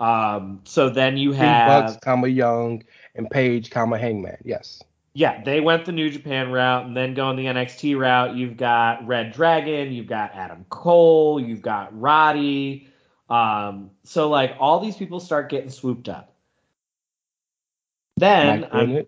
Um 0.00 0.60
so 0.64 0.88
then 0.88 1.16
you 1.16 1.32
have 1.32 1.84
Bucks, 1.86 1.98
comma 2.02 2.28
Young, 2.28 2.82
and 3.14 3.30
Page, 3.30 3.70
comma 3.70 3.98
Hangman. 3.98 4.38
Yes. 4.44 4.82
Yeah, 5.14 5.42
they 5.42 5.60
went 5.60 5.84
the 5.84 5.92
New 5.92 6.08
Japan 6.08 6.50
route 6.50 6.86
and 6.86 6.96
then 6.96 7.12
going 7.12 7.36
the 7.36 7.46
NXT 7.46 7.94
route. 7.94 8.34
You've 8.34 8.56
got 8.56 9.06
Red 9.06 9.32
Dragon, 9.32 9.92
you've 9.92 10.06
got 10.06 10.34
Adam 10.34 10.64
Cole, 10.70 11.38
you've 11.38 11.60
got 11.60 11.98
Roddy. 12.00 12.88
Um, 13.32 13.90
so 14.04 14.28
like 14.28 14.56
all 14.60 14.78
these 14.78 14.96
people 14.96 15.18
start 15.18 15.48
getting 15.48 15.70
swooped 15.70 16.10
up. 16.10 16.34
Then 18.18 18.68
I'm, 18.70 19.06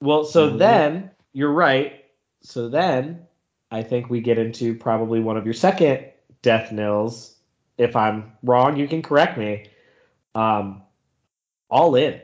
well, 0.00 0.24
so 0.24 0.50
Mhm. 0.50 0.58
then 0.58 1.10
you're 1.34 1.52
right. 1.52 2.04
So 2.40 2.70
then 2.70 3.26
I 3.70 3.82
think 3.82 4.08
we 4.08 4.22
get 4.22 4.38
into 4.38 4.74
probably 4.74 5.20
one 5.20 5.36
of 5.36 5.44
your 5.44 5.52
second 5.52 6.06
death 6.40 6.72
knells. 6.72 7.36
If 7.76 7.94
I'm 7.94 8.32
wrong, 8.42 8.78
you 8.78 8.88
can 8.88 9.02
correct 9.02 9.36
me. 9.36 9.66
Um, 10.34 10.82
all 11.68 11.94
in. 11.94 12.20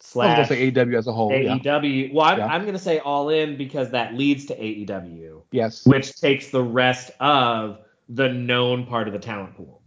Slash 0.00 0.36
gonna 0.36 0.46
say 0.48 0.70
AEW 0.70 0.96
as 0.96 1.06
a 1.06 1.12
whole. 1.12 1.32
Yeah. 1.32 1.58
AEW. 1.58 2.14
Well, 2.14 2.24
I'm, 2.26 2.38
Yeah. 2.38 2.46
I'm 2.46 2.62
going 2.62 2.72
to 2.74 2.78
say 2.78 2.98
all 2.98 3.28
in 3.28 3.56
because 3.58 3.90
that 3.90 4.14
leads 4.14 4.46
to 4.46 4.54
AEW, 4.56 5.42
Yes. 5.50 5.86
which 5.86 6.18
takes 6.18 6.50
the 6.50 6.62
rest 6.62 7.10
of 7.20 7.78
the 8.08 8.30
known 8.30 8.86
part 8.86 9.06
of 9.06 9.12
the 9.12 9.20
talent 9.20 9.54
pool. 9.56 9.82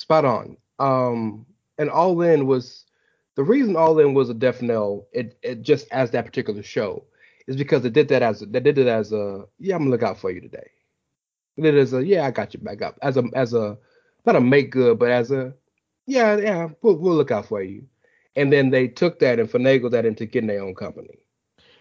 Spot 0.00 0.24
on. 0.24 0.56
Um, 0.78 1.44
and 1.76 1.90
All 1.90 2.22
In 2.22 2.46
was 2.46 2.86
the 3.34 3.44
reason 3.44 3.76
All 3.76 3.98
In 3.98 4.14
was 4.14 4.30
a 4.30 4.34
Death 4.34 4.62
Knell. 4.62 5.06
It, 5.12 5.36
it 5.42 5.60
just 5.60 5.86
as 5.92 6.10
that 6.12 6.24
particular 6.24 6.62
show 6.62 7.04
is 7.46 7.56
because 7.56 7.84
it 7.84 7.92
did 7.92 8.08
that 8.08 8.22
as 8.22 8.40
they 8.40 8.60
did 8.60 8.78
it 8.78 8.86
as 8.86 9.12
a 9.12 9.44
yeah 9.58 9.74
I'm 9.74 9.82
gonna 9.82 9.90
look 9.90 10.02
out 10.02 10.18
for 10.18 10.30
you 10.30 10.40
today. 10.40 10.70
Did 11.56 11.74
it 11.74 11.78
as 11.78 11.92
a 11.92 12.04
yeah 12.04 12.26
I 12.26 12.30
got 12.30 12.54
you 12.54 12.60
back 12.60 12.80
up 12.80 12.98
as 13.02 13.18
a 13.18 13.24
as 13.34 13.52
a 13.52 13.76
not 14.24 14.36
a 14.36 14.40
make 14.40 14.70
good 14.70 14.98
but 14.98 15.10
as 15.10 15.30
a 15.30 15.52
yeah 16.06 16.36
yeah 16.38 16.68
we'll, 16.80 16.96
we'll 16.96 17.14
look 17.14 17.30
out 17.30 17.46
for 17.46 17.62
you. 17.62 17.84
And 18.36 18.50
then 18.50 18.70
they 18.70 18.88
took 18.88 19.18
that 19.18 19.38
and 19.38 19.50
finagled 19.50 19.90
that 19.90 20.06
into 20.06 20.24
getting 20.24 20.48
their 20.48 20.62
own 20.62 20.74
company. 20.74 21.18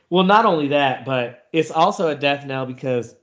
Well, 0.09 0.25
not 0.25 0.45
only 0.45 0.67
that, 0.69 1.05
but 1.05 1.47
it's 1.53 1.71
also 1.71 2.09
a 2.09 2.15
death 2.15 2.45
knell 2.45 2.65
because 2.65 3.15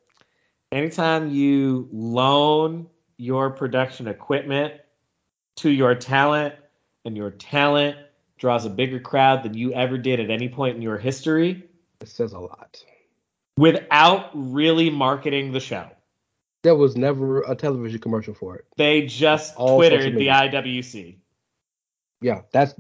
anytime 0.73 1.31
you 1.31 1.89
loan 1.93 2.87
your 3.19 3.51
production 3.51 4.07
equipment 4.09 4.75
to 5.57 5.71
your 5.71 5.95
talent 5.95 6.55
and 7.05 7.17
your 7.17 7.31
talent 7.31 7.97
draws 8.39 8.65
a 8.65 8.71
bigger 8.71 9.01
crowd 9.01 9.43
than 9.43 9.55
you 9.55 9.73
ever 9.73 9.97
did 9.99 10.21
at 10.21 10.31
any 10.31 10.49
point 10.49 10.77
in 10.77 10.83
your 10.83 10.99
history 10.99 11.65
It 12.01 12.09
says 12.09 12.33
a 12.33 12.39
lot. 12.39 12.83
without 13.57 14.31
really 14.35 14.91
marketing 14.91 15.53
the 15.53 15.61
show. 15.61 15.89
There 16.63 16.75
was 16.75 16.97
never 16.97 17.43
a 17.43 17.55
television 17.55 18.01
commercial 18.01 18.35
for 18.35 18.57
it. 18.57 18.67
They 18.77 19.07
just 19.07 19.55
All 19.57 19.77
twittered 19.77 20.17
the. 20.17 20.27
IWC. 20.29 21.17
Yeah, 22.21 22.43
that's. 22.51 22.75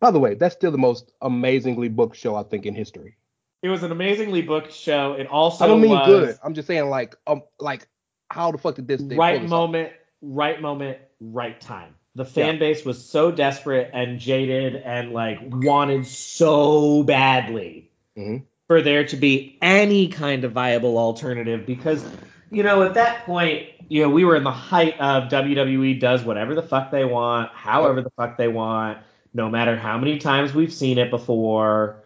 By 0.00 0.10
the 0.10 0.18
way, 0.18 0.34
that's 0.34 0.54
still 0.54 0.72
the 0.72 0.78
most 0.78 1.12
amazingly 1.20 1.88
booked 1.88 2.16
show 2.16 2.34
I 2.34 2.42
think 2.42 2.66
in 2.66 2.74
history. 2.74 3.16
It 3.62 3.68
was 3.68 3.82
an 3.82 3.92
amazingly 3.92 4.42
booked 4.42 4.72
show. 4.72 5.12
It 5.12 5.26
also 5.26 5.64
I 5.64 5.68
don't 5.68 5.80
mean 5.80 5.90
was 5.90 6.06
good. 6.06 6.38
I'm 6.42 6.54
just 6.54 6.66
saying 6.66 6.88
like 6.88 7.14
um 7.26 7.42
like 7.60 7.86
how 8.30 8.50
the 8.50 8.58
fuck 8.58 8.76
did 8.76 8.88
this 8.88 9.02
pull 9.02 9.16
right 9.16 9.46
moment, 9.46 9.92
right 10.22 10.60
moment, 10.60 10.98
right 11.20 11.60
time. 11.60 11.94
The 12.16 12.24
fan 12.24 12.58
base 12.58 12.84
was 12.84 13.02
so 13.04 13.30
desperate 13.30 13.90
and 13.94 14.18
jaded 14.18 14.76
and 14.76 15.12
like 15.12 15.38
wanted 15.42 16.06
so 16.06 17.02
badly 17.04 17.90
Mhm. 18.18 18.42
for 18.66 18.82
there 18.82 19.04
to 19.04 19.16
be 19.16 19.56
any 19.62 20.08
kind 20.08 20.44
of 20.44 20.52
viable 20.52 20.98
alternative 20.98 21.64
because 21.66 22.04
you 22.50 22.62
know 22.64 22.82
at 22.82 22.94
that 22.94 23.24
point 23.24 23.68
you 23.88 24.02
know 24.02 24.08
we 24.10 24.24
were 24.24 24.34
in 24.34 24.42
the 24.42 24.50
height 24.50 24.98
of 24.98 25.28
WWE 25.28 25.94
does 26.00 26.24
whatever 26.24 26.54
the 26.54 26.62
fuck 26.62 26.90
they 26.90 27.04
want, 27.04 27.50
however 27.52 28.02
the 28.02 28.10
fuck 28.10 28.36
they 28.36 28.48
want, 28.48 28.98
no 29.32 29.48
matter 29.48 29.76
how 29.76 29.96
many 29.96 30.18
times 30.18 30.52
we've 30.52 30.72
seen 30.72 30.98
it 30.98 31.10
before. 31.10 32.02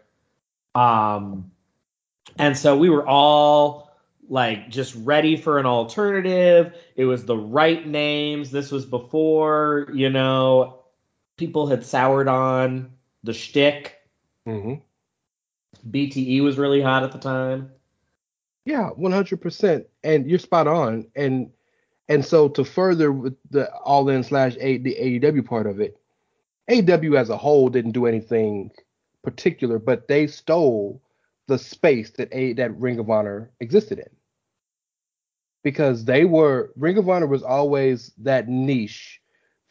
Um 0.75 1.51
and 2.39 2.57
so 2.59 2.77
we 2.77 2.91
were 2.91 3.07
all 3.07 3.84
like 4.29 4.69
just 4.71 4.95
ready 4.97 5.37
for 5.37 5.59
an 5.59 5.67
alternative. 5.67 6.75
It 6.97 7.05
was 7.05 7.25
the 7.25 7.37
right 7.37 7.87
names. 7.87 8.51
This 8.51 8.71
was 8.71 8.87
before, 8.87 9.89
you 9.93 10.11
know, 10.11 10.81
people 11.37 11.67
had 11.67 11.85
soured 11.85 12.29
on 12.29 12.93
the 13.23 13.33
shtick. 13.33 14.01
Mhm. 14.47 14.81
BTE 15.91 16.43
was 16.43 16.59
really 16.59 16.81
hot 16.81 17.03
at 17.03 17.13
the 17.13 17.19
time. 17.19 17.71
Yeah, 18.65 18.91
one 18.91 19.13
hundred 19.13 19.41
percent. 19.41 19.87
And 20.03 20.29
you're 20.29 20.39
spot 20.39 20.67
on. 20.67 21.07
And 21.15 21.51
and 22.09 22.25
so 22.25 22.49
to 22.51 22.65
further 22.65 23.13
with 23.13 23.37
the 23.51 23.73
all 23.77 24.09
in 24.09 24.23
slash 24.23 24.57
A 24.61 24.79
the 24.79 24.97
AEW 24.99 25.45
part 25.45 25.67
of 25.67 25.81
it, 25.81 25.99
AEW 26.71 27.19
as 27.19 27.29
a 27.31 27.37
whole 27.37 27.69
didn't 27.69 27.93
do 27.93 28.07
anything 28.07 28.71
particular, 29.23 29.79
but 29.79 30.09
they 30.09 30.27
stole 30.27 31.01
the 31.47 31.59
space 31.59 32.11
that 32.13 32.29
a 32.33 32.53
that 32.55 32.77
Ring 32.79 32.99
of 32.99 33.11
Honor 33.11 33.51
existed 33.61 33.99
in. 33.99 34.11
Because 35.63 36.05
they 36.05 36.25
were 36.25 36.73
Ring 36.77 36.99
of 36.99 37.09
Honor 37.09 37.27
was 37.27 37.43
always 37.43 38.13
that 38.19 38.49
niche 38.49 39.21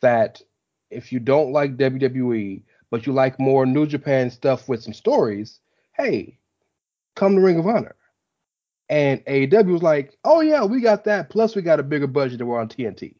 that 0.01 0.41
if 0.89 1.11
you 1.11 1.19
don't 1.19 1.51
like 1.51 1.77
WWE, 1.77 2.63
but 2.91 3.05
you 3.05 3.13
like 3.13 3.39
more 3.39 3.65
New 3.65 3.87
Japan 3.87 4.29
stuff 4.29 4.69
with 4.69 4.83
some 4.83 4.93
stories, 4.93 5.59
hey, 5.93 6.37
come 7.15 7.35
to 7.35 7.41
Ring 7.41 7.57
of 7.57 7.67
Honor. 7.67 7.95
And 8.89 9.23
AEW 9.25 9.71
was 9.71 9.81
like, 9.81 10.17
oh 10.23 10.41
yeah, 10.41 10.63
we 10.63 10.81
got 10.81 11.05
that. 11.05 11.29
Plus 11.29 11.55
we 11.55 11.61
got 11.61 11.79
a 11.79 11.83
bigger 11.83 12.07
budget 12.07 12.37
than 12.37 12.47
we're 12.47 12.59
on 12.59 12.67
TNT. 12.67 13.15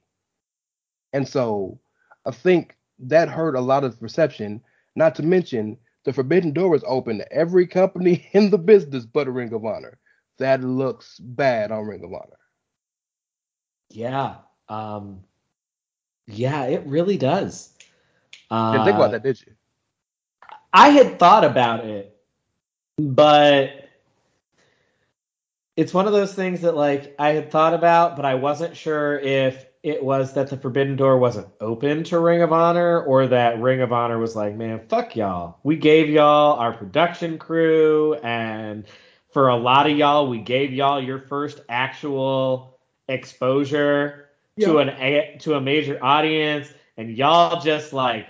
And 1.14 1.28
so 1.28 1.80
I 2.26 2.32
think 2.32 2.76
that 3.00 3.30
hurt 3.30 3.56
a 3.56 3.62
lot 3.62 3.84
of 3.84 4.02
reception. 4.02 4.62
Not 4.96 5.16
to 5.16 5.24
mention 5.24 5.78
the 6.06 6.14
Forbidden 6.14 6.54
Door 6.54 6.76
is 6.76 6.84
open 6.86 7.18
to 7.18 7.32
every 7.32 7.68
company 7.68 8.28
in 8.34 8.50
the 8.50 8.58
business 8.58 9.06
but 9.06 9.28
a 9.28 9.32
Ring 9.32 9.54
of 9.54 9.66
Honor. 9.66 10.00
That 10.40 10.64
looks 10.64 11.20
bad 11.20 11.72
on 11.72 11.86
Ring 11.86 12.04
of 12.04 12.14
Honor. 12.14 12.40
Yeah. 13.90 14.36
Um 14.70 15.24
yeah, 16.28 16.64
it 16.66 16.86
really 16.86 17.18
does. 17.18 17.74
Uh, 18.50 18.72
Didn't 18.72 18.86
think 18.86 18.96
about 18.96 19.12
that, 19.12 19.24
did 19.24 19.42
you? 19.42 19.54
I 20.72 20.90
had 20.90 21.20
thought 21.20 21.44
about 21.44 21.86
it, 21.86 22.18
but 22.98 23.90
it's 25.76 25.94
one 25.94 26.08
of 26.08 26.14
those 26.14 26.34
things 26.34 26.62
that 26.62 26.76
like 26.76 27.16
I 27.20 27.30
had 27.30 27.52
thought 27.52 27.74
about, 27.74 28.16
but 28.16 28.26
I 28.26 28.36
wasn't 28.36 28.76
sure 28.76 29.20
if 29.20 29.66
it 29.84 30.02
was 30.02 30.34
that 30.34 30.50
the 30.50 30.56
Forbidden 30.56 30.96
Door 30.96 31.20
wasn't 31.20 31.48
open 31.60 32.06
to 32.06 32.20
Ring 32.20 32.42
of 32.42 32.54
Honor 32.54 33.02
or 33.02 33.28
that 33.28 33.62
Ring 33.62 33.82
of 33.82 33.92
Honor 33.92 34.18
was 34.18 34.34
like, 34.36 34.56
man, 34.56 34.80
fuck 34.88 35.16
y'all. 35.16 35.60
We 35.64 35.76
gave 35.76 36.10
y'all 36.10 36.58
our 36.58 36.72
production 36.72 37.38
crew 37.38 38.16
and 38.24 38.86
for 39.30 39.50
a 39.50 39.58
lot 39.58 39.90
of 39.90 39.98
y'all, 39.98 40.28
we 40.28 40.40
gave 40.40 40.72
y'all 40.72 41.04
your 41.04 41.20
first 41.20 41.62
actual 41.68 42.80
exposure 43.10 44.30
to 44.60 44.78
an 44.78 44.90
a, 44.90 45.38
to 45.42 45.56
a 45.56 45.62
major 45.62 46.02
audience 46.02 46.72
and 46.96 47.18
y'all 47.18 47.60
just 47.60 47.92
like 47.92 48.28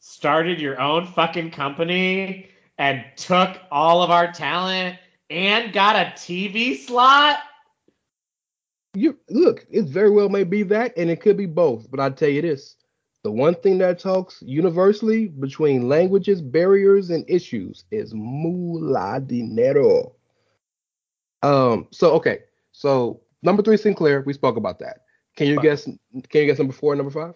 started 0.00 0.60
your 0.60 0.80
own 0.80 1.06
fucking 1.06 1.50
company 1.50 2.48
and 2.78 3.04
took 3.16 3.58
all 3.70 4.02
of 4.02 4.10
our 4.10 4.32
talent 4.32 4.98
and 5.30 5.72
got 5.72 5.94
a 5.94 6.10
TV 6.16 6.76
slot. 6.76 7.38
You 8.96 9.18
look, 9.28 9.66
it 9.70 9.84
very 9.84 10.10
well 10.10 10.30
may 10.30 10.42
be 10.42 10.62
that, 10.64 10.96
and 10.96 11.10
it 11.10 11.20
could 11.20 11.36
be 11.36 11.44
both. 11.44 11.90
But 11.90 12.00
I 12.00 12.08
tell 12.08 12.30
you 12.30 12.40
this: 12.40 12.76
the 13.22 13.30
one 13.30 13.54
thing 13.54 13.76
that 13.78 13.98
talks 13.98 14.40
universally 14.40 15.28
between 15.28 15.86
languages, 15.86 16.40
barriers, 16.40 17.10
and 17.10 17.22
issues 17.28 17.84
is 17.90 18.14
moolah 18.14 19.20
dinero. 19.20 20.14
Um. 21.42 21.88
So 21.90 22.12
okay. 22.14 22.44
So 22.72 23.20
number 23.42 23.62
three, 23.62 23.76
Sinclair. 23.76 24.22
We 24.24 24.32
spoke 24.32 24.56
about 24.56 24.78
that. 24.78 25.00
Can 25.36 25.48
you 25.48 25.56
Fine. 25.56 25.64
guess? 25.64 25.84
Can 25.84 26.40
you 26.40 26.46
guess 26.46 26.58
number 26.58 26.72
four 26.72 26.94
and 26.94 26.98
number 26.98 27.12
five? 27.12 27.34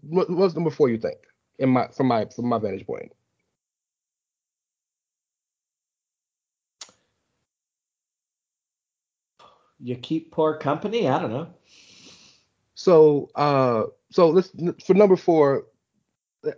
What, 0.00 0.30
what's 0.30 0.54
number 0.54 0.70
four? 0.70 0.88
You 0.88 0.96
think? 0.98 1.18
In 1.58 1.68
my 1.68 1.88
from 1.88 2.06
my 2.06 2.24
from 2.34 2.46
my 2.46 2.58
vantage 2.58 2.86
point. 2.86 3.12
You 9.80 9.96
keep 9.96 10.32
poor 10.32 10.56
company. 10.56 11.08
I 11.08 11.20
don't 11.20 11.32
know. 11.32 11.48
So 12.74 13.30
uh. 13.34 13.84
So 14.10 14.30
let's 14.30 14.50
for 14.84 14.94
number 14.94 15.16
four. 15.16 15.66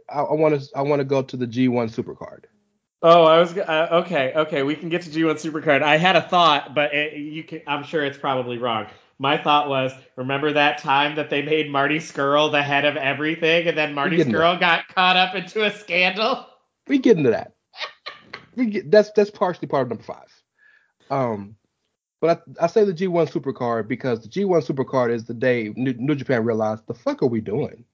I 0.09 0.23
want 0.23 0.61
to 0.61 0.69
I 0.77 0.83
want 0.83 1.01
to 1.01 1.05
go 1.05 1.23
to 1.23 1.37
the 1.37 1.47
G1 1.47 1.91
Supercard. 1.91 2.45
Oh, 3.01 3.25
I 3.25 3.39
was 3.39 3.57
uh, 3.57 3.89
okay. 4.05 4.33
Okay, 4.35 4.63
we 4.65 4.75
can 4.75 4.89
get 4.89 5.03
to 5.03 5.11
G1 5.11 5.35
Supercard. 5.35 5.83
I 5.83 5.97
had 5.97 6.17
a 6.17 6.23
thought, 6.23 6.75
but 6.75 6.93
it, 6.93 7.17
you 7.17 7.45
can. 7.45 7.63
I'm 7.67 7.85
sure 7.85 8.05
it's 8.05 8.19
probably 8.19 8.59
wrong. 8.59 8.87
My 9.21 9.37
thought 9.37 9.69
was, 9.69 9.93
remember 10.17 10.53
that 10.53 10.79
time 10.79 11.17
that 11.17 11.31
they 11.31 11.43
made 11.43 11.71
Marty 11.71 11.99
Scurll 11.99 12.51
the 12.51 12.63
head 12.63 12.85
of 12.85 12.97
everything, 12.97 13.67
and 13.67 13.77
then 13.77 13.95
Marty 13.95 14.17
getting 14.17 14.33
Scurll 14.33 14.59
got 14.59 14.89
caught 14.89 15.17
up 15.17 15.35
into 15.35 15.65
a 15.65 15.71
scandal. 15.71 16.47
we 16.87 16.99
get 16.99 17.17
into 17.17 17.31
that. 17.31 17.53
We 18.57 18.67
get 18.67 18.91
that's 18.91 19.11
that's 19.13 19.31
partially 19.31 19.69
part 19.69 19.83
of 19.83 19.89
number 19.91 20.05
five. 20.05 20.43
Um, 21.11 21.57
but 22.21 22.45
I, 22.61 22.65
I 22.65 22.67
say 22.67 22.85
the 22.85 22.93
G1 22.93 23.31
Supercard 23.31 23.89
because 23.89 24.23
the 24.23 24.29
G1 24.29 24.67
Supercard 24.67 25.13
is 25.13 25.25
the 25.25 25.35
day 25.35 25.73
New, 25.77 25.95
New 25.95 26.15
Japan 26.15 26.45
realized 26.45 26.87
the 26.87 26.95
fuck 26.95 27.23
are 27.23 27.27
we 27.27 27.41
doing? 27.41 27.85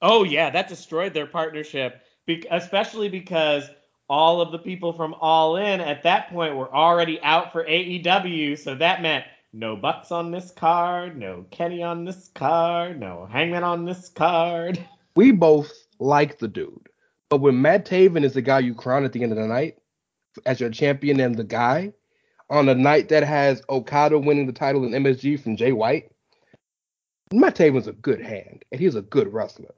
Oh 0.00 0.24
yeah, 0.24 0.50
that 0.50 0.68
destroyed 0.68 1.14
their 1.14 1.26
partnership, 1.26 2.02
be- 2.26 2.46
especially 2.50 3.08
because 3.08 3.64
all 4.08 4.40
of 4.40 4.52
the 4.52 4.58
people 4.58 4.92
from 4.92 5.14
All 5.14 5.56
In 5.56 5.80
at 5.80 6.02
that 6.02 6.30
point 6.30 6.56
were 6.56 6.74
already 6.74 7.20
out 7.22 7.52
for 7.52 7.64
AEW, 7.64 8.58
so 8.58 8.74
that 8.74 9.02
meant 9.02 9.24
no 9.52 9.76
Bucks 9.76 10.12
on 10.12 10.30
this 10.30 10.50
card, 10.50 11.16
no 11.16 11.46
Kenny 11.50 11.82
on 11.82 12.04
this 12.04 12.28
card, 12.34 13.00
no 13.00 13.26
Hangman 13.30 13.64
on 13.64 13.84
this 13.84 14.08
card. 14.08 14.84
We 15.16 15.30
both 15.30 15.72
like 16.00 16.40
the 16.40 16.48
dude, 16.48 16.88
but 17.30 17.40
when 17.40 17.62
Matt 17.62 17.86
Taven 17.86 18.24
is 18.24 18.34
the 18.34 18.42
guy 18.42 18.58
you 18.58 18.74
crown 18.74 19.04
at 19.04 19.12
the 19.12 19.22
end 19.22 19.30
of 19.30 19.38
the 19.38 19.46
night 19.46 19.78
as 20.44 20.58
your 20.58 20.70
champion 20.70 21.20
and 21.20 21.36
the 21.36 21.44
guy 21.44 21.92
on 22.50 22.68
a 22.68 22.74
night 22.74 23.08
that 23.08 23.22
has 23.24 23.62
Okada 23.68 24.18
winning 24.18 24.46
the 24.46 24.52
title 24.52 24.84
in 24.84 24.90
MSG 24.90 25.40
from 25.40 25.56
Jay 25.56 25.72
White, 25.72 26.10
Matt 27.32 27.56
Taven's 27.56 27.86
a 27.88 27.92
good 27.92 28.20
hand 28.20 28.64
and 28.70 28.80
he's 28.80 28.94
a 28.94 29.02
good 29.02 29.32
wrestler. 29.32 29.74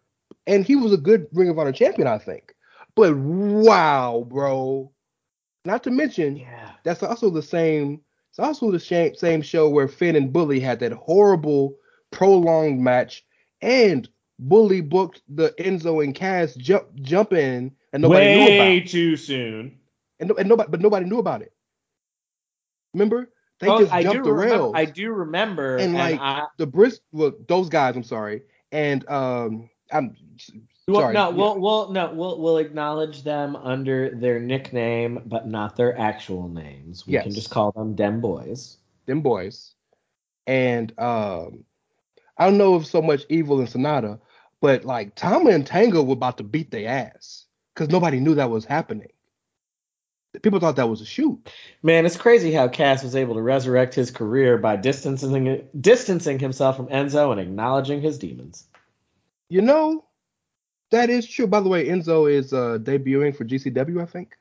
And 0.47 0.65
he 0.65 0.77
was 0.77 0.93
a 0.93 0.97
good 0.99 1.27
Ring 1.33 1.49
of 1.49 1.59
Honor 1.59 1.73
champion, 1.73 2.07
I 2.09 2.19
think. 2.19 2.55
But 2.95 3.17
wow, 3.17 4.27
bro. 4.29 4.93
Not 5.65 5.83
to 5.85 5.91
mention, 5.91 6.37
Yeah. 6.37 6.71
that's 6.85 7.03
also 7.03 7.31
the 7.31 7.43
same. 7.43 8.01
It's 8.31 8.39
also 8.39 8.71
the 8.71 8.79
same, 8.81 9.15
same 9.17 9.43
show 9.43 9.69
where 9.69 9.89
Finn 9.89 10.15
and 10.15 10.33
Bully 10.33 10.61
had 10.61 10.79
that 10.81 10.93
horrible 10.93 11.77
prolonged 12.13 12.81
match, 12.81 13.25
and 13.63 14.09
Bully 14.39 14.83
booked 14.83 15.23
the 15.29 15.55
Enzo 15.59 16.05
and 16.05 16.15
Cass 16.15 16.55
jump 16.55 16.87
jump 16.97 17.33
in, 17.33 17.73
and 17.93 18.03
nobody 18.03 18.35
knew 18.37 18.45
about. 18.55 18.69
It. 18.69 18.89
too 18.89 19.17
soon. 19.17 19.79
And, 20.21 20.31
and 20.33 20.49
nobody, 20.49 20.71
but 20.71 20.81
nobody 20.81 21.07
knew 21.07 21.19
about 21.19 21.43
it. 21.43 21.53
Remember, 22.97 23.31
they 23.61 23.69
Oh, 23.69 23.81
just 23.81 23.93
I 23.93 24.03
jumped 24.03 24.25
do 24.25 24.25
the 24.25 24.33
remember. 24.33 24.57
rails. 24.57 24.73
I 24.75 24.85
do 24.87 25.13
remember. 25.13 25.77
And, 25.77 25.95
And, 25.95 25.95
like, 25.95 26.21
I, 26.21 26.45
The 26.57 26.67
Brits, 26.67 27.01
well, 27.13 27.33
those 27.47 27.69
guys. 27.69 27.95
I'm 27.95 28.03
sorry, 28.03 28.43
and 28.73 29.07
um, 29.09 29.69
I'm 29.93 30.17
well, 30.89 31.03
sorry. 31.03 31.15
no, 31.15 31.29
yeah. 31.31 31.37
we'll, 31.37 31.61
we'll, 31.61 31.93
no, 31.93 32.13
we'll, 32.15 32.41
we'll 32.41 32.59
acknowledge 32.59 33.23
them 33.23 33.55
under 33.57 34.15
their 34.15 34.41
nickname, 34.41 35.21
but 35.27 35.47
not 35.47 35.77
their 35.77 35.99
actual 35.99 36.49
names. 36.49 37.07
We 37.07 37.19
can 37.19 37.33
just 37.33 37.51
call 37.51 37.73
them 37.73 37.95
Dem 37.95 38.21
Boys. 38.21 38.79
them 39.07 39.21
boys. 39.21 39.75
And 40.47 40.93
um, 40.99 41.65
I 42.39 42.47
don't 42.47 42.57
know 42.59 42.77
if 42.77 42.87
so 42.87 43.03
much 43.03 43.25
evil 43.29 43.61
in 43.61 43.67
Sanada, 43.67 44.21
but 44.61 44.85
like 44.85 45.15
Tama 45.17 45.51
and 45.51 45.67
Tango 45.67 46.03
were 46.03 46.13
about 46.15 46.39
to 46.39 46.45
beat 46.45 46.71
their 46.71 46.89
ass. 46.89 47.47
because 47.75 47.91
nobody 47.91 48.21
knew 48.21 48.35
that 48.37 48.49
was 48.51 48.65
happening. 48.65 49.09
People 50.43 50.61
thought 50.61 50.77
that 50.77 50.89
was 50.89 51.01
a 51.01 51.07
shoot. 51.07 51.51
Man, 51.83 52.07
it's 52.07 52.17
crazy 52.17 52.53
how 52.53 52.69
Cass 52.69 53.03
was 53.03 53.17
able 53.17 53.35
to 53.35 53.43
resurrect 53.43 53.95
his 53.95 54.11
career 54.11 54.59
by 54.59 54.77
distancing 54.77 55.67
distancing 55.81 56.39
himself 56.39 56.77
from 56.77 56.89
Enzo 56.89 57.31
and 57.33 57.41
acknowledging 57.41 58.01
his 58.01 58.19
demons. 58.19 58.67
You 59.49 59.63
know, 59.63 60.05
that 60.91 61.11
is 61.11 61.27
true. 61.29 61.47
By 61.47 61.61
the 61.61 61.69
way, 61.69 61.87
Enzo 61.87 62.31
is 62.31 62.53
uh, 62.53 62.79
debuting 62.81 63.37
for 63.37 63.45
GCW, 63.45 64.03
I 64.03 64.07
think. 64.07 64.37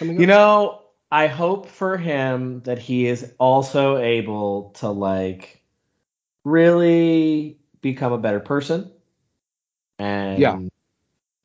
You 0.00 0.26
know, 0.26 0.82
I 1.10 1.26
hope 1.26 1.66
for 1.66 1.96
him 1.96 2.60
that 2.62 2.78
he 2.78 3.06
is 3.06 3.32
also 3.38 3.96
able 3.96 4.70
to 4.78 4.88
like 4.88 5.62
really 6.44 7.58
become 7.80 8.12
a 8.12 8.18
better 8.18 8.40
person 8.40 8.90
and 9.98 10.40
Yeah. 10.40 10.58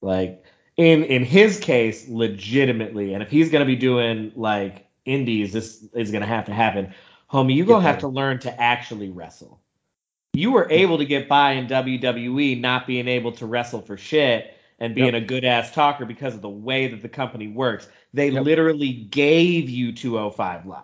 like 0.02 0.43
in 0.78 1.04
in 1.04 1.24
his 1.24 1.60
case 1.60 2.08
legitimately 2.10 3.14
and 3.14 3.22
if 3.22 3.30
he's 3.30 3.50
going 3.50 3.60
to 3.62 3.66
be 3.66 3.76
doing 3.76 4.32
like 4.36 4.88
indies 5.06 5.54
this 5.54 5.84
is 5.94 6.12
going 6.12 6.22
to 6.22 6.28
have 6.28 6.46
to 6.46 6.54
happen 6.54 6.94
homie 7.32 7.54
you 7.56 7.66
to 7.66 7.80
have 7.80 8.00
to 8.00 8.08
learn 8.08 8.40
to 8.40 8.62
actually 8.62 9.10
wrestle 9.10 9.60
you 10.34 10.52
were 10.52 10.68
able 10.72 10.98
to 10.98 11.06
get 11.06 11.30
by 11.30 11.52
in 11.52 11.68
WWE 11.68 12.60
not 12.60 12.88
being 12.88 13.08
able 13.08 13.32
to 13.34 13.46
wrestle 13.46 13.82
for 13.82 13.98
shit 13.98 14.56
and 14.80 14.96
being 14.96 15.14
Yep. 15.14 15.24
a 15.24 15.26
good 15.26 15.46
ass 15.46 15.72
talker 15.72 16.06
because 16.06 16.34
of 16.34 16.42
the 16.42 16.50
way 16.50 16.88
that 16.88 17.02
the 17.02 17.10
company 17.10 17.48
works 17.48 17.88
they 18.14 18.30
Yep. 18.30 18.44
literally 18.44 18.94
gave 18.94 19.70
you 19.70 19.92
205 19.92 20.66
live 20.66 20.84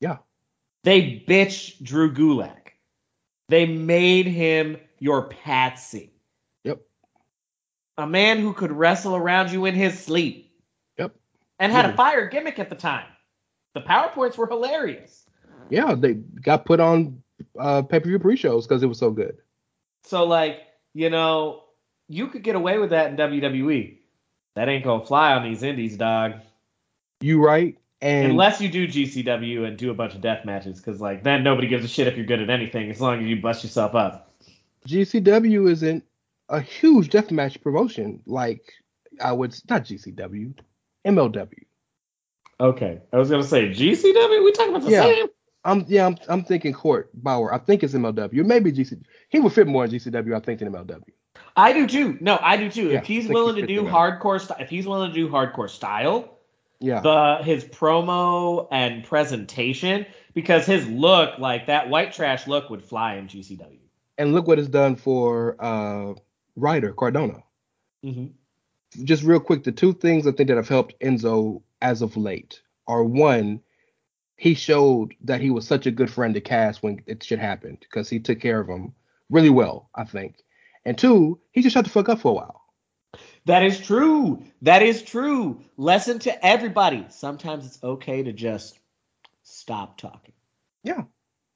Yeah. 0.00 0.18
they 0.82 1.22
bitch 1.28 1.80
Drew 1.82 2.12
Gulak. 2.12 2.72
They 3.48 3.64
made 3.66 4.26
him 4.26 4.76
your 4.98 5.28
patsy. 5.28 6.10
A 7.98 8.06
man 8.06 8.38
who 8.38 8.52
could 8.52 8.72
wrestle 8.72 9.16
around 9.16 9.50
you 9.50 9.64
in 9.64 9.74
his 9.74 9.98
sleep. 9.98 10.52
Yep. 10.98 11.14
And 11.58 11.72
had 11.72 11.86
a 11.86 11.94
fire 11.94 12.28
gimmick 12.28 12.58
at 12.58 12.68
the 12.68 12.76
time. 12.76 13.06
The 13.74 13.80
PowerPoints 13.80 14.36
were 14.36 14.46
hilarious. 14.46 15.24
Yeah, 15.70 15.94
they 15.94 16.14
got 16.14 16.64
put 16.64 16.80
on 16.80 17.22
uh, 17.58 17.82
pay 17.82 18.00
per 18.00 18.08
view 18.08 18.18
pre 18.18 18.36
shows 18.36 18.66
because 18.66 18.82
it 18.82 18.86
was 18.86 18.98
so 18.98 19.10
good. 19.10 19.38
So, 20.04 20.24
like, 20.24 20.60
you 20.94 21.10
know, 21.10 21.64
you 22.08 22.28
could 22.28 22.42
get 22.42 22.54
away 22.54 22.78
with 22.78 22.90
that 22.90 23.10
in 23.10 23.16
WWE. 23.16 23.98
That 24.54 24.68
ain't 24.68 24.84
gonna 24.84 25.04
fly 25.04 25.34
on 25.34 25.42
these 25.42 25.62
indies, 25.62 25.96
dog. 25.96 26.34
You 27.20 27.44
right? 27.44 27.76
And 28.00 28.30
Unless 28.30 28.60
you 28.60 28.68
do 28.68 28.86
GCW 28.86 29.66
and 29.66 29.76
do 29.76 29.90
a 29.90 29.94
bunch 29.94 30.14
of 30.14 30.20
death 30.20 30.44
matches, 30.44 30.78
because 30.78 31.00
like 31.00 31.22
then 31.22 31.42
nobody 31.42 31.66
gives 31.66 31.84
a 31.84 31.88
shit 31.88 32.06
if 32.06 32.16
you're 32.16 32.26
good 32.26 32.40
at 32.40 32.50
anything 32.50 32.90
as 32.90 33.00
long 33.00 33.20
as 33.20 33.26
you 33.26 33.40
bust 33.40 33.64
yourself 33.64 33.94
up. 33.94 34.34
GCW 34.86 35.70
isn't 35.70 36.04
a 36.48 36.60
huge 36.60 37.08
deathmatch 37.10 37.60
promotion 37.62 38.20
like 38.26 38.62
I 39.20 39.32
would 39.32 39.54
not 39.68 39.84
GCW, 39.84 40.54
MLW. 41.06 41.48
Okay, 42.60 43.00
I 43.12 43.16
was 43.18 43.30
gonna 43.30 43.42
say 43.42 43.68
GCW. 43.70 44.44
We 44.44 44.52
talking 44.52 44.74
about 44.74 44.84
the 44.84 44.90
Yeah. 44.92 45.02
same? 45.02 45.26
I'm 45.64 45.84
yeah, 45.88 46.06
I'm 46.06 46.16
I'm 46.28 46.44
thinking 46.44 46.72
Court 46.72 47.10
Bauer. 47.14 47.52
I 47.52 47.58
think 47.58 47.82
it's 47.82 47.92
MLW. 47.94 48.44
Maybe 48.46 48.70
GC. 48.72 49.02
He 49.28 49.40
would 49.40 49.52
fit 49.52 49.66
more 49.66 49.84
in 49.84 49.90
GCW, 49.90 50.34
I 50.34 50.40
think, 50.40 50.60
than 50.60 50.72
MLW. 50.72 51.02
I 51.56 51.72
do 51.72 51.86
too. 51.86 52.16
No, 52.20 52.38
I 52.40 52.56
do 52.56 52.70
too. 52.70 52.90
Yeah, 52.90 52.98
if 52.98 53.06
he's 53.06 53.28
willing 53.28 53.56
to 53.56 53.66
do 53.66 53.82
hardcore, 53.82 54.40
st- 54.40 54.60
if 54.60 54.68
he's 54.70 54.86
willing 54.86 55.10
to 55.10 55.14
do 55.14 55.28
hardcore 55.28 55.68
style, 55.68 56.38
Yeah. 56.80 57.00
the 57.00 57.38
his 57.42 57.64
promo 57.64 58.68
and 58.70 59.04
presentation, 59.04 60.06
because 60.34 60.64
his 60.66 60.86
look, 60.88 61.38
like 61.38 61.66
that 61.66 61.90
white 61.90 62.12
trash 62.12 62.46
look, 62.46 62.70
would 62.70 62.82
fly 62.82 63.16
in 63.16 63.26
GCW. 63.28 63.78
and 64.18 64.32
look 64.32 64.46
what 64.46 64.58
it's 64.58 64.68
done 64.68 64.96
for 64.96 65.56
uh 65.58 66.14
Ryder 66.56 66.92
Cardona. 66.92 67.42
Mm-hmm. 68.04 69.04
Just 69.04 69.22
real 69.22 69.40
quick, 69.40 69.64
the 69.64 69.72
two 69.72 69.92
things 69.92 70.26
I 70.26 70.32
think 70.32 70.48
that 70.48 70.56
have 70.56 70.68
helped 70.68 70.98
Enzo 71.00 71.62
as 71.82 72.02
of 72.02 72.16
late 72.16 72.60
are 72.86 73.04
one, 73.04 73.60
he 74.36 74.54
showed 74.54 75.14
that 75.22 75.40
he 75.40 75.50
was 75.50 75.66
such 75.66 75.86
a 75.86 75.90
good 75.90 76.10
friend 76.10 76.34
to 76.34 76.40
Cass 76.40 76.82
when 76.82 77.02
it 77.06 77.22
should 77.22 77.38
happen 77.38 77.78
because 77.80 78.08
he 78.08 78.20
took 78.20 78.40
care 78.40 78.60
of 78.60 78.68
him 78.68 78.94
really 79.30 79.50
well, 79.50 79.90
I 79.94 80.04
think. 80.04 80.36
And 80.84 80.96
two, 80.96 81.40
he 81.52 81.62
just 81.62 81.74
shut 81.74 81.84
the 81.84 81.90
fuck 81.90 82.08
up 82.08 82.20
for 82.20 82.30
a 82.30 82.34
while. 82.34 82.62
That 83.46 83.62
is 83.62 83.78
true. 83.80 84.42
That 84.62 84.82
is 84.82 85.02
true. 85.02 85.62
Lesson 85.76 86.18
to 86.20 86.46
everybody. 86.46 87.06
Sometimes 87.10 87.66
it's 87.66 87.82
okay 87.82 88.22
to 88.22 88.32
just 88.32 88.78
stop 89.42 89.98
talking. 89.98 90.34
Yeah, 90.82 91.04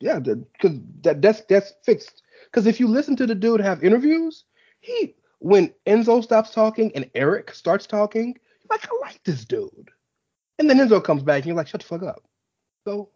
yeah, 0.01 0.19
because 0.19 0.79
that 1.03 1.21
that's 1.21 1.43
that's 1.43 1.75
fixed. 1.85 2.23
Because 2.45 2.67
if 2.67 2.81
you 2.81 2.89
listen 2.89 3.17
to 3.17 3.27
the 3.27 3.35
dude 3.35 3.61
have 3.61 3.85
interviews, 3.85 4.45
he 4.81 5.15
when 5.39 5.73
Enzo 5.87 6.23
stops 6.23 6.51
talking 6.53 6.93
and 6.95 7.09
Eric 7.15 7.55
starts 7.55 7.87
talking, 7.87 8.27
you're 8.29 8.69
like, 8.71 8.87
I 8.87 8.91
like 9.01 9.23
this 9.25 9.45
dude. 9.45 9.91
And 10.59 10.69
then 10.69 10.79
Enzo 10.79 11.03
comes 11.03 11.23
back 11.23 11.39
and 11.39 11.47
you're 11.47 11.57
like, 11.57 11.69
shut 11.69 11.81
the 11.81 11.87
fuck 11.87 12.03
up. 12.03 12.23
So 12.87 13.09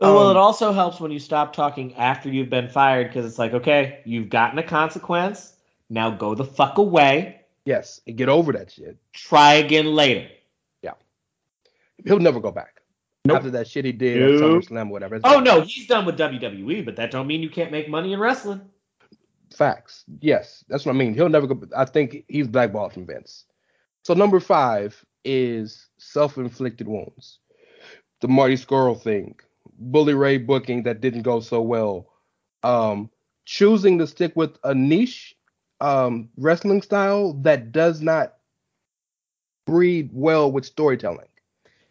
Oh, 0.00 0.14
well, 0.14 0.24
Um, 0.30 0.36
it 0.36 0.38
also 0.38 0.72
helps 0.72 0.98
when 1.00 1.10
you 1.12 1.18
stop 1.20 1.52
talking 1.52 1.94
after 1.94 2.28
you've 2.28 2.50
been 2.50 2.68
fired 2.68 3.08
because 3.08 3.24
it's 3.24 3.38
like, 3.38 3.52
okay, 3.54 4.00
you've 4.04 4.28
gotten 4.28 4.58
a 4.58 4.62
consequence. 4.62 5.52
Now 5.88 6.10
go 6.10 6.34
the 6.34 6.44
fuck 6.44 6.78
away. 6.78 7.40
yes, 7.64 8.00
and 8.06 8.16
get 8.16 8.28
over 8.28 8.52
that 8.52 8.72
shit. 8.72 8.96
Try 9.12 9.54
again 9.54 9.86
later. 9.94 10.28
Yeah. 10.82 10.94
He'll 12.04 12.18
never 12.18 12.40
go 12.40 12.50
back. 12.50 12.80
Nope. 13.26 13.36
After 13.38 13.50
that 13.52 13.68
shit 13.68 13.84
he 13.84 13.92
did 13.92 14.18
Nope. 14.40 14.64
SummerSlam, 14.64 14.90
whatever. 14.90 15.20
Oh 15.24 15.40
no, 15.40 15.60
he's 15.62 15.86
done 15.86 16.04
with 16.04 16.18
WWE, 16.18 16.84
but 16.84 16.96
that 16.96 17.10
don't 17.10 17.26
mean 17.26 17.40
you 17.42 17.48
can't 17.50 17.70
make 17.70 17.88
money 17.88 18.12
in 18.12 18.18
wrestling. 18.20 18.60
Facts. 19.54 20.04
Yes, 20.20 20.64
that's 20.68 20.84
what 20.84 20.94
I 20.94 20.98
mean. 20.98 21.14
He'll 21.14 21.28
never 21.28 21.46
go. 21.46 21.62
I 21.76 21.84
think 21.84 22.24
he's 22.28 22.48
blackballed 22.48 22.92
from 22.92 23.06
Vince. 23.06 23.44
So 24.02 24.14
number 24.14 24.40
five 24.40 25.04
is 25.24 25.88
self-inflicted 25.98 26.86
wounds. 26.86 27.38
The 28.20 28.28
Marty 28.28 28.56
Scurll 28.56 29.00
thing, 29.00 29.36
Bully 29.78 30.14
Ray 30.14 30.38
booking 30.38 30.82
that 30.84 31.00
didn't 31.00 31.22
go 31.22 31.40
so 31.40 31.60
well. 31.62 32.08
Um, 32.62 33.10
choosing 33.44 33.98
to 33.98 34.06
stick 34.06 34.32
with 34.34 34.58
a 34.64 34.74
niche 34.74 35.36
um, 35.80 36.28
wrestling 36.36 36.82
style 36.82 37.34
that 37.42 37.72
does 37.72 38.00
not 38.00 38.34
breed 39.66 40.10
well 40.12 40.50
with 40.50 40.64
storytelling. 40.64 41.28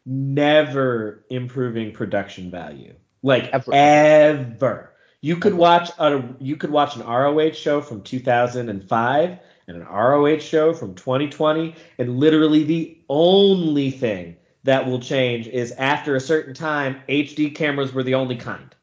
Never 0.06 1.26
improving 1.30 1.91
production 1.93 2.52
value. 2.52 2.93
Like 3.21 3.45
Ever. 3.54 3.73
ever. 3.73 4.93
You 5.24 5.38
could 5.38 5.54
watch 5.54 5.90
a 6.00 6.22
you 6.40 6.58
could 6.58 6.70
watch 6.70 6.98
an 6.98 7.08
ROH 7.08 7.52
show 7.52 7.80
from 7.80 8.02
2005 8.02 9.40
and 9.68 9.78
an 9.78 9.88
ROH 9.88 10.40
show 10.40 10.74
from 10.74 10.96
2020 10.96 11.74
and 11.98 12.20
literally 12.20 12.66
the 12.66 12.98
only 13.08 13.90
thing 13.90 14.36
that 14.66 14.86
will 14.86 15.00
change 15.00 15.48
is 15.48 15.72
after 15.78 16.18
a 16.18 16.20
certain 16.20 16.54
time 16.54 17.02
HD 17.08 17.56
cameras 17.56 17.94
were 17.94 18.04
the 18.04 18.16
only 18.16 18.36
kind. 18.36 18.76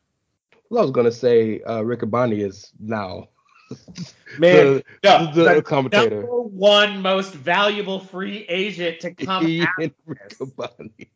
Well, 0.71 0.81
I 0.81 0.83
was 0.85 0.93
gonna 0.93 1.13
say 1.13 1.61
uh, 1.61 1.81
Riccaboni 1.81 2.43
is 2.43 2.73
now 2.81 3.29
Man, 4.39 4.77
the, 4.77 4.85
no, 5.05 5.33
the 5.35 5.55
the 5.57 5.63
commentator. 5.63 6.23
number 6.23 6.41
one 6.41 7.03
most 7.03 7.35
valuable 7.35 8.01
free 8.01 8.47
agent 8.49 9.01
to 9.01 9.13
come 9.13 9.47
Ian 9.47 9.69
out. 9.79 9.93
Riccaboni. 10.09 11.09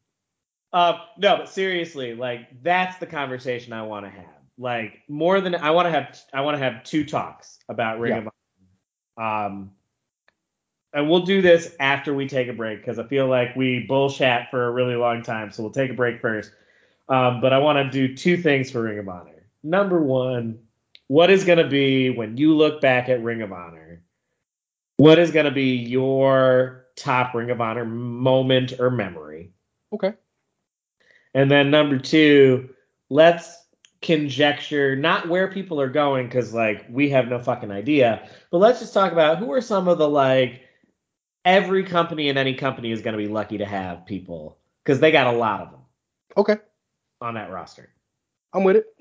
Uh, 0.70 0.98
no, 1.16 1.38
but 1.38 1.48
seriously, 1.48 2.12
like 2.14 2.62
that's 2.62 2.98
the 2.98 3.06
conversation 3.06 3.72
I 3.72 3.84
want 3.84 4.04
to 4.04 4.10
have. 4.10 4.43
Like 4.56 5.02
more 5.08 5.40
than 5.40 5.54
I 5.54 5.70
want 5.70 5.86
to 5.86 5.90
have, 5.90 6.20
I 6.32 6.42
want 6.42 6.56
to 6.56 6.62
have 6.62 6.84
two 6.84 7.04
talks 7.04 7.58
about 7.68 7.98
Ring 7.98 8.12
Yeah. 8.12 8.18
of 8.18 8.28
Honor. 9.16 9.46
Um, 9.46 9.72
and 10.92 11.10
we'll 11.10 11.24
do 11.24 11.42
this 11.42 11.74
after 11.80 12.14
we 12.14 12.28
take 12.28 12.48
a 12.48 12.52
break 12.52 12.78
because 12.78 12.98
I 13.00 13.04
feel 13.04 13.26
like 13.26 13.56
we 13.56 13.84
bullshat 13.88 14.50
for 14.50 14.66
a 14.66 14.70
really 14.70 14.94
long 14.94 15.22
time. 15.22 15.50
So 15.50 15.62
we'll 15.64 15.72
take 15.72 15.90
a 15.90 15.94
break 15.94 16.20
first. 16.20 16.52
Um, 17.08 17.40
but 17.40 17.52
I 17.52 17.58
want 17.58 17.78
to 17.78 17.90
do 17.90 18.14
two 18.14 18.36
things 18.36 18.70
for 18.70 18.82
Ring 18.82 18.98
of 18.98 19.08
Honor. 19.08 19.46
Number 19.64 20.00
one, 20.00 20.60
what 21.08 21.30
is 21.30 21.44
going 21.44 21.58
to 21.58 21.68
be 21.68 22.10
when 22.10 22.36
you 22.36 22.54
look 22.56 22.80
back 22.80 23.08
at 23.08 23.22
Ring 23.22 23.42
of 23.42 23.52
Honor? 23.52 24.02
What 24.96 25.18
is 25.18 25.32
going 25.32 25.46
to 25.46 25.50
be 25.50 25.74
your 25.74 26.86
top 26.96 27.34
Ring 27.34 27.50
of 27.50 27.60
Honor 27.60 27.84
moment 27.84 28.74
or 28.78 28.90
memory? 28.90 29.50
Okay. 29.92 30.14
And 31.34 31.50
then 31.50 31.70
number 31.70 31.98
two, 31.98 32.70
let's 33.10 33.63
conjecture 34.04 34.96
not 34.96 35.28
where 35.28 35.48
people 35.48 35.80
are 35.80 35.90
going 35.90 36.26
because 36.28 36.54
like 36.54 36.86
we 36.90 37.10
have 37.10 37.28
no 37.28 37.40
fucking 37.40 37.72
idea, 37.72 38.28
but 38.52 38.58
let's 38.58 38.80
just 38.80 38.94
talk 38.94 39.12
about 39.12 39.38
who 39.38 39.52
are 39.52 39.62
some 39.62 39.88
of 39.88 39.98
the 39.98 40.08
like 40.08 40.62
every 41.44 41.84
company 41.84 42.28
and 42.28 42.38
any 42.38 42.54
company 42.54 42.92
is 42.92 43.02
going 43.02 43.16
to 43.16 43.22
be 43.22 43.28
lucky 43.28 43.58
to 43.58 43.66
have 43.66 44.06
people 44.06 44.58
because 44.84 45.00
they 45.00 45.12
got 45.12 45.28
a 45.34 45.36
lot 45.38 45.62
of 45.62 45.72
them 45.72 45.80
Okay. 46.36 46.56
on 47.20 47.34
that 47.34 47.50
roster. 47.50 47.90
I'm 48.52 48.64
with 48.64 48.76
it. 48.76 48.93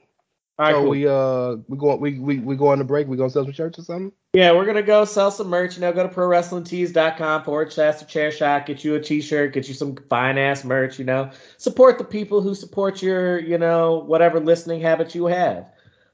All 0.60 0.66
right, 0.66 0.74
so 0.74 0.82
cool. 0.82 0.90
we 0.90 1.08
uh 1.08 1.56
we 1.68 1.78
go 1.78 1.96
we 1.96 2.20
we 2.20 2.40
we 2.40 2.56
go 2.56 2.68
on 2.68 2.78
the 2.78 2.84
break. 2.84 3.08
We 3.08 3.18
gonna 3.18 3.30
sell 3.30 3.44
some 3.44 3.54
shirts 3.54 3.80
or 3.80 3.82
something. 3.82 4.12
yeah, 4.34 4.52
we're 4.52 4.66
gonna 4.66 4.84
go 4.84 5.04
sell 5.04 5.32
some 5.32 5.48
merch. 5.48 5.76
You 5.76 5.82
know, 5.82 5.92
go 5.92 6.08
to 6.08 6.14
prowrestlingtees.com 6.14 7.44
forward 7.44 7.74
slash 7.74 7.98
the 7.98 8.06
chair 8.06 8.32
shot. 8.32 8.68
Get 8.68 8.84
you 8.84 8.94
a 8.94 9.00
t-shirt. 9.00 9.54
Get 9.54 9.68
you 9.68 9.74
some 9.74 9.98
fine 10.10 10.38
ass 10.38 10.64
merch. 10.64 11.00
You 11.00 11.06
know, 11.06 11.32
support 11.58 11.98
the 11.98 12.04
people 12.04 12.42
who 12.42 12.54
support 12.54 13.02
your 13.02 13.40
you 13.40 13.58
know 13.58 14.04
whatever 14.06 14.40
listening 14.40 14.82
habits 14.82 15.16
you 15.16 15.26
have. 15.26 15.72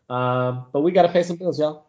Um, 0.10 0.66
but 0.72 0.82
we 0.82 0.92
got 0.94 1.04
to 1.04 1.10
pay 1.10 1.24
some 1.24 1.36
bills, 1.36 1.60
y'all. 1.60 1.89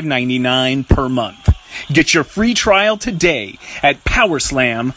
$5.99 0.00 0.88
per 0.88 1.08
month. 1.08 1.48
Get 1.92 2.14
your 2.14 2.24
free 2.24 2.54
trial 2.54 2.96
today 2.96 3.58
at 3.82 4.02
powerslam.tv. 4.04 4.94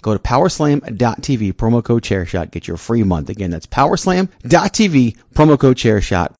Go 0.00 0.14
to 0.14 0.20
powerslam.tv, 0.22 1.52
promo 1.54 1.84
code 1.84 2.02
chairshot, 2.02 2.50
get 2.50 2.66
your 2.68 2.76
free 2.76 3.02
month. 3.02 3.28
Again, 3.30 3.50
that's 3.50 3.66
powerslam.tv, 3.66 5.16
promo 5.34 5.58
code 5.58 5.76
chairshot. 5.76 6.34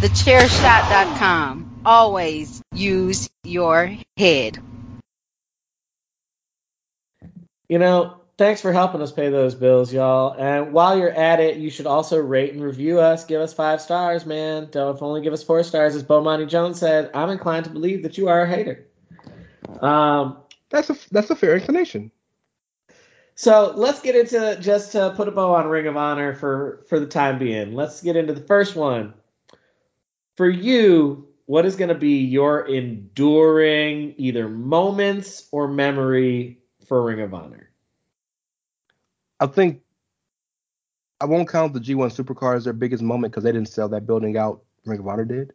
Thechairshot.com. 0.00 1.80
Always 1.84 2.62
use 2.72 3.28
your 3.44 3.96
head. 4.16 4.58
You 7.68 7.78
know, 7.78 8.21
thanks 8.42 8.60
for 8.60 8.72
helping 8.72 9.00
us 9.00 9.12
pay 9.12 9.30
those 9.30 9.54
bills, 9.54 9.92
y'all. 9.92 10.34
And 10.36 10.72
while 10.72 10.98
you're 10.98 11.12
at 11.12 11.38
it, 11.38 11.58
you 11.58 11.70
should 11.70 11.86
also 11.86 12.18
rate 12.18 12.52
and 12.52 12.60
review 12.60 12.98
us. 12.98 13.24
Give 13.24 13.40
us 13.40 13.54
five 13.54 13.80
stars, 13.80 14.26
man. 14.26 14.66
Don't 14.72 15.00
only 15.00 15.20
give 15.20 15.32
us 15.32 15.44
four 15.44 15.62
stars, 15.62 15.94
as 15.94 16.02
Bomani 16.02 16.48
Jones 16.48 16.80
said. 16.80 17.08
I'm 17.14 17.30
inclined 17.30 17.66
to 17.66 17.70
believe 17.70 18.02
that 18.02 18.18
you 18.18 18.28
are 18.28 18.42
a 18.42 18.48
hater. 18.48 18.88
Um, 19.80 20.38
That's 20.70 20.90
a 20.90 20.96
that's 21.12 21.30
a 21.30 21.36
fair 21.36 21.54
inclination. 21.54 22.10
so 23.36 23.72
let's 23.76 24.00
get 24.02 24.16
into 24.16 24.58
just 24.60 24.90
to 24.92 25.14
put 25.16 25.28
a 25.28 25.30
bow 25.30 25.54
on 25.54 25.68
Ring 25.68 25.86
of 25.86 25.96
Honor 25.96 26.34
for 26.34 26.84
for 26.88 26.98
the 26.98 27.06
time 27.06 27.38
being. 27.38 27.74
Let's 27.74 28.02
get 28.02 28.16
into 28.16 28.32
the 28.32 28.40
first 28.40 28.74
one. 28.74 29.14
For 30.36 30.48
you, 30.48 31.28
what 31.46 31.64
is 31.64 31.76
going 31.76 31.90
to 31.90 31.94
be 31.94 32.18
your 32.18 32.66
enduring 32.66 34.14
either 34.16 34.48
moments 34.48 35.46
or 35.52 35.68
memory 35.68 36.58
for 36.88 37.04
Ring 37.04 37.20
of 37.20 37.34
Honor? 37.34 37.68
I 39.42 39.46
think 39.48 39.80
I 41.20 41.24
won't 41.24 41.48
count 41.48 41.72
the 41.72 41.80
G1 41.80 42.16
Supercard 42.16 42.56
as 42.56 42.64
their 42.64 42.72
biggest 42.72 43.02
moment 43.02 43.32
because 43.32 43.42
they 43.42 43.50
didn't 43.50 43.68
sell 43.68 43.88
that 43.88 44.06
building 44.06 44.36
out. 44.36 44.62
Ring 44.84 45.00
of 45.00 45.08
Honor 45.08 45.24
did, 45.24 45.52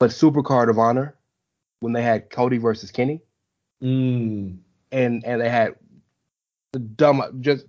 but 0.00 0.10
Supercard 0.10 0.68
of 0.68 0.78
Honor 0.78 1.16
when 1.80 1.92
they 1.92 2.02
had 2.02 2.30
Cody 2.30 2.58
versus 2.58 2.90
Kenny, 2.90 3.22
Mm. 3.82 4.58
and 4.90 5.24
and 5.24 5.40
they 5.40 5.48
had 5.48 5.76
the 6.72 6.80
dumb 6.80 7.22
just 7.40 7.66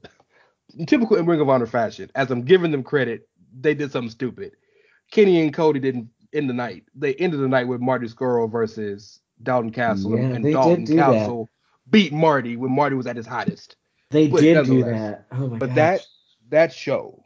typical 0.88 1.17
in 1.17 1.26
Ring 1.26 1.41
of 1.41 1.50
Honor 1.50 1.67
fashion. 1.67 2.10
As 2.15 2.32
I'm 2.32 2.41
giving 2.41 2.71
them 2.71 2.84
credit, 2.84 3.28
they 3.60 3.76
did 3.76 3.91
something 3.91 4.10
stupid. 4.10 4.56
Kenny 5.12 5.41
and 5.41 5.54
Cody 5.54 5.80
didn't 5.80 6.10
end 6.34 6.50
the 6.50 6.54
night. 6.54 6.86
They 6.95 7.13
ended 7.15 7.41
the 7.41 7.47
night 7.47 7.67
with 7.67 7.80
Marty 7.82 8.08
Scurll 8.08 8.52
versus 8.52 9.19
Dalton 9.43 9.71
Castle, 9.71 10.17
Yeah, 10.17 10.26
and 10.26 10.43
Dalton 10.43 10.86
do 10.86 10.95
that. 10.95 11.12
Castle 11.12 11.50
beat 11.91 12.12
Marty 12.12 12.56
when 12.56 12.71
Marty 12.71 12.95
was 12.95 13.08
at 13.08 13.15
his 13.15 13.28
hottest. 13.28 13.76
They 14.10 14.28
But 14.28 14.41
did 14.41 14.65
do 14.65 14.84
that. 14.84 15.26
Oh 15.32 15.48
my 15.48 15.58
but 15.58 15.67
gosh. 15.67 15.76
that 15.76 16.08
that 16.50 16.74
show 16.74 17.22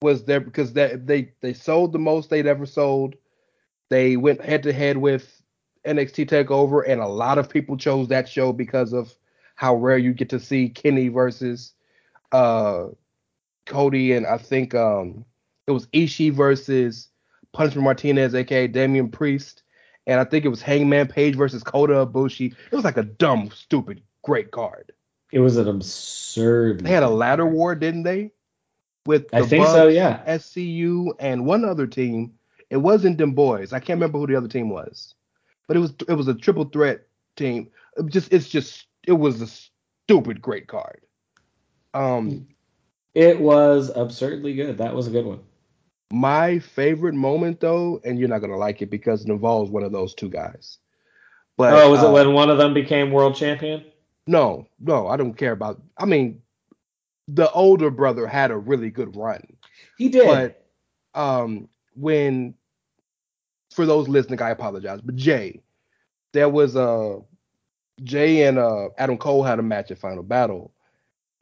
was 0.00 0.24
there 0.24 0.40
because 0.40 0.74
that 0.74 1.06
they 1.06 1.32
they 1.40 1.52
sold 1.52 1.92
the 1.92 1.98
most 1.98 2.30
they'd 2.30 2.46
ever 2.46 2.66
sold. 2.66 3.16
They 3.90 4.16
went 4.16 4.40
head 4.44 4.62
to 4.64 4.72
head 4.72 4.98
with 4.98 5.42
NXT 5.84 6.28
Takeover, 6.28 6.84
and 6.86 7.00
a 7.00 7.08
lot 7.08 7.38
of 7.38 7.48
people 7.48 7.76
chose 7.76 8.08
that 8.08 8.28
show 8.28 8.52
because 8.52 8.92
of 8.92 9.12
how 9.56 9.74
rare 9.74 9.98
you 9.98 10.12
get 10.12 10.28
to 10.30 10.38
see 10.38 10.68
Kenny 10.68 11.08
versus 11.08 11.74
uh 12.32 12.86
Cody, 13.66 14.12
and 14.12 14.26
I 14.26 14.38
think 14.38 14.74
um 14.74 15.24
it 15.66 15.72
was 15.72 15.86
Ishii 15.88 16.32
versus 16.32 17.08
Punishment 17.52 17.84
Martinez, 17.84 18.34
aka 18.34 18.68
Damian 18.68 19.10
Priest, 19.10 19.62
and 20.06 20.20
I 20.20 20.24
think 20.24 20.44
it 20.44 20.48
was 20.48 20.62
Hangman 20.62 21.08
Page 21.08 21.34
versus 21.34 21.64
Kota 21.64 22.06
Ibushi. 22.06 22.52
It 22.52 22.76
was 22.76 22.84
like 22.84 22.96
a 22.98 23.02
dumb, 23.02 23.50
stupid, 23.52 24.02
great 24.22 24.52
card. 24.52 24.92
It 25.32 25.40
was 25.40 25.56
an 25.56 25.68
absurd. 25.68 26.80
They 26.84 26.90
had 26.90 27.02
a 27.02 27.08
ladder 27.08 27.46
war, 27.46 27.74
didn't 27.74 28.04
they? 28.04 28.32
With 29.06 29.26
I 29.32 29.40
the 29.42 29.46
think 29.48 29.66
so, 29.66 29.88
yeah. 29.88 30.22
SCU 30.26 31.12
and 31.18 31.46
one 31.46 31.64
other 31.64 31.86
team. 31.86 32.34
It 32.70 32.78
wasn't 32.78 33.18
them 33.18 33.32
boys. 33.32 33.72
I 33.72 33.80
can't 33.80 33.96
remember 33.98 34.18
who 34.18 34.26
the 34.26 34.36
other 34.36 34.48
team 34.48 34.68
was, 34.70 35.14
but 35.66 35.76
it 35.76 35.80
was 35.80 35.94
it 36.08 36.14
was 36.14 36.28
a 36.28 36.34
triple 36.34 36.64
threat 36.64 37.06
team. 37.36 37.68
It 37.96 38.06
just 38.06 38.32
it's 38.32 38.48
just 38.48 38.86
it 39.06 39.12
was 39.12 39.40
a 39.42 39.46
stupid 39.46 40.42
great 40.42 40.66
card. 40.68 41.00
Um, 41.94 42.48
It 43.14 43.40
was 43.40 43.90
absurdly 43.94 44.54
good. 44.54 44.78
That 44.78 44.94
was 44.94 45.06
a 45.06 45.10
good 45.10 45.26
one. 45.26 45.40
my 46.12 46.58
favorite 46.58 47.14
moment 47.14 47.60
though, 47.60 48.00
and 48.04 48.18
you're 48.18 48.28
not 48.28 48.40
gonna 48.40 48.56
like 48.56 48.82
it 48.82 48.90
because 48.90 49.22
it 49.24 49.30
involves 49.30 49.70
one 49.70 49.82
of 49.84 49.92
those 49.92 50.14
two 50.14 50.28
guys. 50.30 50.78
But 51.56 51.74
oh, 51.74 51.90
was 51.90 52.02
uh, 52.02 52.08
it 52.08 52.12
when 52.12 52.32
one 52.34 52.50
of 52.50 52.58
them 52.58 52.74
became 52.74 53.10
world 53.10 53.34
champion? 53.36 53.84
No, 54.28 54.68
no, 54.78 55.08
I 55.08 55.16
don't 55.16 55.32
care 55.32 55.52
about. 55.52 55.80
I 55.96 56.04
mean, 56.04 56.42
the 57.28 57.50
older 57.52 57.90
brother 57.90 58.26
had 58.26 58.50
a 58.50 58.58
really 58.58 58.90
good 58.90 59.16
run. 59.16 59.42
He 59.96 60.10
did. 60.10 60.26
But 61.14 61.18
um, 61.18 61.66
when 61.94 62.52
for 63.70 63.86
those 63.86 64.06
listening, 64.06 64.42
I 64.42 64.50
apologize. 64.50 65.00
But 65.00 65.16
Jay, 65.16 65.62
there 66.34 66.50
was 66.50 66.76
a 66.76 67.20
Jay 68.04 68.42
and 68.46 68.58
uh, 68.58 68.90
Adam 68.98 69.16
Cole 69.16 69.42
had 69.42 69.58
a 69.58 69.62
match 69.62 69.90
at 69.90 69.98
Final 69.98 70.22
Battle, 70.22 70.74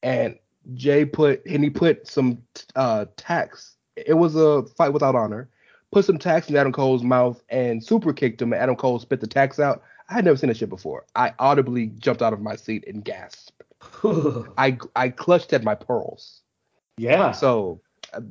and 0.05 0.39
Jay 0.75 1.05
put 1.05 1.45
and 1.45 1.65
he 1.65 1.71
put 1.71 2.07
some 2.07 2.39
uh, 2.77 3.07
tacks. 3.17 3.75
It 3.97 4.15
was 4.15 4.37
a 4.37 4.63
fight 4.77 4.93
without 4.93 5.17
honor. 5.17 5.49
Put 5.91 6.05
some 6.05 6.19
tacks 6.19 6.49
in 6.49 6.57
Adam 6.57 6.73
Cole's 6.73 7.03
mouth 7.03 7.43
and 7.49 7.83
super 7.83 8.13
kicked 8.13 8.41
him. 8.41 8.53
And 8.53 8.63
Adam 8.63 8.77
Cole 8.77 9.01
spit 9.01 9.21
the 9.21 9.27
tacks 9.27 9.59
out. 9.59 9.83
I 10.09 10.15
had 10.15 10.25
never 10.25 10.37
seen 10.37 10.49
that 10.49 10.57
shit 10.57 10.69
before. 10.69 11.05
I 11.17 11.33
audibly 11.39 11.89
jumped 11.89 12.23
out 12.23 12.33
of 12.33 12.41
my 12.41 12.57
seat 12.57 12.85
and 12.87 13.05
gasped. 13.05 13.63
I 14.59 14.79
I 14.95 15.09
clutched 15.11 15.53
at 15.53 15.65
my 15.65 15.75
pearls. 15.75 16.43
yeah. 16.97 17.33
So 17.33 17.81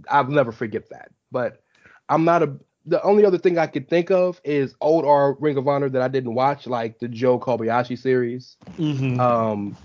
I'll 0.09 0.25
never 0.27 0.51
forget 0.51 0.89
that. 0.89 1.11
But 1.31 1.61
I'm 2.09 2.23
not 2.25 2.43
a. 2.43 2.55
The 2.88 3.01
only 3.01 3.25
other 3.25 3.39
thing 3.39 3.57
I 3.57 3.65
could 3.67 3.89
think 3.89 4.11
of 4.11 4.39
is 4.43 4.75
old 4.79 5.05
R 5.05 5.33
Ring 5.39 5.57
of 5.57 5.67
Honor 5.67 5.89
that 5.89 6.01
I 6.01 6.07
didn't 6.07 6.35
watch, 6.35 6.67
like 6.67 6.99
the 6.99 7.07
Joe 7.07 7.39
Kobashi 7.39 7.97
series. 7.97 8.57
Mhm. 8.77 9.19
Um, 9.19 9.75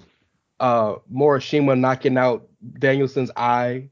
uh, 0.60 0.96
Morishima 1.12 1.78
knocking 1.78 2.18
out 2.18 2.46
Danielson's 2.78 3.30
eye. 3.36 3.88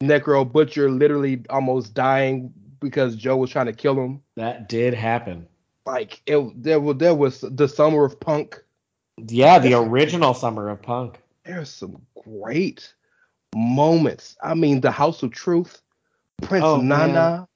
Necro 0.00 0.50
Butcher 0.50 0.88
literally 0.90 1.42
almost 1.50 1.92
dying 1.94 2.52
because 2.80 3.16
Joe 3.16 3.36
was 3.36 3.50
trying 3.50 3.66
to 3.66 3.72
kill 3.72 3.94
him. 4.00 4.22
that 4.36 4.68
did 4.68 4.94
happen. 4.94 5.48
Like 5.88 6.20
it, 6.26 6.62
there 6.62 6.80
was 6.80 6.96
there 6.98 7.14
was 7.14 7.40
the 7.40 7.66
Summer 7.66 8.04
of 8.04 8.20
Punk. 8.20 8.62
Yeah, 9.16 9.58
the 9.58 9.72
original 9.74 10.34
Summer 10.34 10.68
of 10.68 10.82
Punk. 10.82 11.18
There's 11.44 11.70
some 11.70 12.02
great 12.24 12.92
moments. 13.54 14.36
I 14.42 14.54
mean, 14.54 14.82
the 14.82 14.90
House 14.90 15.22
of 15.22 15.32
Truth, 15.32 15.80
Prince 16.42 16.64
Oh, 16.64 16.76
Nana. 16.82 17.12
man. 17.12 17.46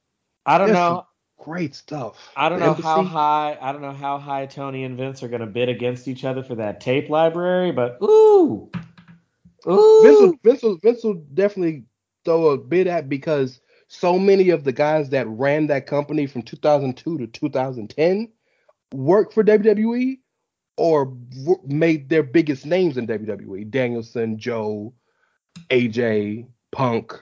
I 0.47 0.59
don't 0.59 0.69
There's 0.69 0.79
know. 0.79 1.07
great 1.39 1.75
stuff. 1.75 2.33
I 2.35 2.49
don't 2.49 2.59
The 2.59 2.67
know 2.67 2.75
how 2.75 3.03
high. 3.03 3.59
I 3.61 3.71
don't 3.73 3.83
know 3.83 3.93
how 3.93 4.19
high 4.19 4.47
Tony 4.47 4.85
and 4.85 4.97
Vince 4.97 5.23
are 5.23 5.29
going 5.29 5.41
to 5.43 5.47
bid 5.47 5.69
against 5.69 6.09
each 6.09 6.25
other 6.25 6.43
for 6.43 6.55
that 6.55 6.81
tape 6.81 7.11
library, 7.11 7.71
but 7.71 7.99
ooh, 8.03 8.71
ooh, 9.69 10.03
Vince 10.03 10.21
will, 10.21 10.35
Vince, 10.43 10.63
will, 10.63 10.77
Vince 10.79 11.05
will 11.05 11.23
definitely 11.35 11.85
throw 12.25 12.47
a 12.51 12.59
bid 12.59 12.87
at 12.87 13.11
because 13.11 13.61
so 13.93 14.19
many 14.19 14.49
of 14.49 14.65
the 14.65 14.73
guys 14.73 15.11
that 15.11 15.29
ran 15.29 15.67
that 15.67 15.87
company 15.87 16.27
from 16.27 16.41
2002 16.43 17.19
to 17.19 17.27
2010 17.27 18.33
worked 18.95 19.35
for 19.35 19.45
WWE 19.45 20.19
or 20.79 21.15
made 21.67 22.09
their 22.09 22.23
biggest 22.23 22.65
names 22.65 22.97
in 22.97 23.07
WWE. 23.07 23.71
Danielson, 23.71 24.39
Joe, 24.39 24.95
AJ, 25.69 26.47
Punk, 26.73 27.13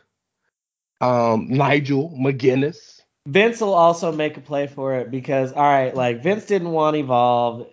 um, 1.01 1.49
Nigel, 1.49 2.17
McGuinness. 2.17 3.01
Vince 3.27 3.61
will 3.61 3.75
also 3.75 4.13
make 4.13 4.37
a 4.37 4.41
play 4.41 4.69
for 4.69 4.95
it 4.95 5.11
because 5.11 5.53
all 5.53 5.63
right, 5.63 5.95
like 5.95 6.23
Vince 6.23 6.47
didn't 6.47 6.71
want 6.71 6.97
Evolve, 6.97 7.67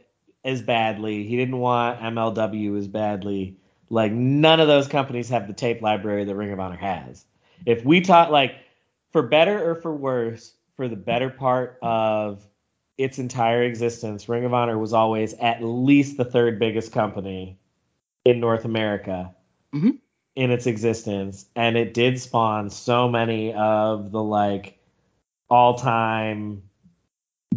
as 0.44 0.64
badly. 0.64 1.24
He 1.24 1.38
didn't 1.38 1.60
want 1.60 2.00
MLW 2.00 2.78
as 2.80 2.88
badly. 2.88 3.58
Like 3.92 4.12
none 4.12 4.60
of 4.60 4.68
those 4.68 4.88
companies 4.88 5.30
have 5.30 5.46
the 5.46 5.54
tape 5.54 5.84
library 5.84 6.26
that 6.26 6.36
Ring 6.36 6.52
of 6.52 6.60
Honor 6.60 6.78
has. 6.78 7.26
If 7.66 7.86
we 7.86 8.02
talk 8.02 8.30
like 8.30 8.56
for 9.12 9.24
better 9.24 9.70
or 9.70 9.76
for 9.76 9.96
worse, 9.96 10.54
for 10.76 10.88
the 10.88 10.96
better 10.96 11.30
part 11.30 11.78
of 11.82 12.46
its 12.98 13.20
entire 13.20 13.64
existence, 13.64 14.28
Ring 14.28 14.46
of 14.46 14.54
Honor 14.54 14.78
was 14.78 14.94
always 14.94 15.34
at 15.36 15.64
least 15.64 16.18
the 16.18 16.26
third 16.26 16.60
biggest 16.60 16.92
company 16.92 17.58
in 18.26 18.40
North 18.40 18.66
America 18.66 19.34
Mhm. 19.74 20.00
in 20.36 20.52
its 20.52 20.68
existence, 20.68 21.48
and 21.56 21.78
it 21.78 21.94
did 21.94 22.20
spawn 22.20 22.70
so 22.70 23.08
many 23.08 23.54
of 23.54 24.12
the 24.12 24.22
like 24.24 24.80
all-time 25.50 26.62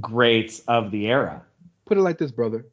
greats 0.01 0.61
of 0.61 0.91
the 0.91 1.09
era. 1.09 1.45
Put 1.87 1.99
it 1.99 2.03
like 2.03 2.19
this, 2.19 2.31
brother. 2.31 2.67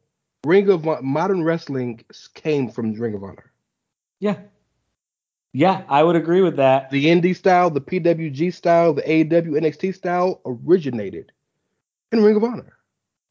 Ring 0.44 0.68
of 0.68 0.84
modern 1.02 1.42
wrestling 1.42 2.04
came 2.34 2.70
from 2.70 2.92
Ring 2.92 3.14
of 3.14 3.24
Honor. 3.24 3.52
Yeah. 4.20 4.38
Yeah, 5.52 5.82
I 5.88 6.02
would 6.02 6.16
agree 6.16 6.42
with 6.42 6.56
that. 6.56 6.90
The 6.90 7.06
indie 7.06 7.34
style, 7.34 7.70
the 7.70 7.80
PWG 7.80 8.52
style, 8.52 8.92
the 8.94 9.02
AEW 9.02 9.58
NXT 9.60 9.94
style 9.94 10.40
originated 10.44 11.32
in 12.12 12.22
Ring 12.22 12.36
of 12.36 12.44
Honor. 12.44 12.76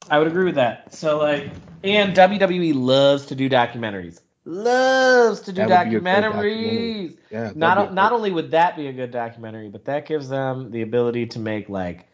I 0.10 0.17
would 0.19 0.27
agree 0.27 0.45
with 0.45 0.56
that. 0.56 0.93
So 0.93 1.19
like, 1.19 1.49
and 1.84 2.15
WWE 2.15 2.73
loves 2.73 3.27
to 3.27 3.36
do 3.36 3.49
documentaries. 3.49 4.21
Loves 4.45 5.41
to 5.41 5.51
do 5.51 5.67
That 5.67 5.86
would 5.86 5.89
be 5.91 5.95
a 5.97 5.99
great 5.99 6.21
documentary. 6.21 6.56
documentaries. 6.56 7.17
Yeah, 7.30 7.51
Not 7.56 7.93
not 7.93 8.13
only 8.13 8.32
would 8.32 8.51
that 8.51 8.77
be 8.77 8.88
a 8.88 8.93
good 8.93 9.12
documentary, 9.12 9.69
but 9.69 9.86
that 9.86 10.06
gives 10.06 10.30
them 10.30 10.71
the 10.71 10.82
ability 10.82 11.27
to 11.27 11.39
make 11.39 11.67
like 11.69 12.08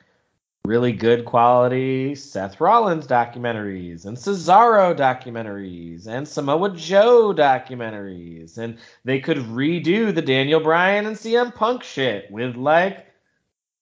really 0.66 0.94
good 0.94 1.26
quality 1.26 2.16
Seth 2.16 2.62
Rollins 2.62 3.06
documentaries 3.06 4.06
and 4.06 4.16
Cesaro 4.16 4.96
documentaries 4.98 6.08
and 6.08 6.26
Samoa 6.26 6.74
Joe 6.74 7.34
documentaries, 7.36 8.58
and 8.58 8.78
they 9.04 9.20
could 9.20 9.40
redo 9.40 10.16
the 10.16 10.22
Daniel 10.22 10.62
Bryan 10.62 11.06
and 11.06 11.18
CM 11.18 11.54
Punk 11.54 11.84
shit 11.84 12.32
with 12.32 12.56
like 12.56 13.08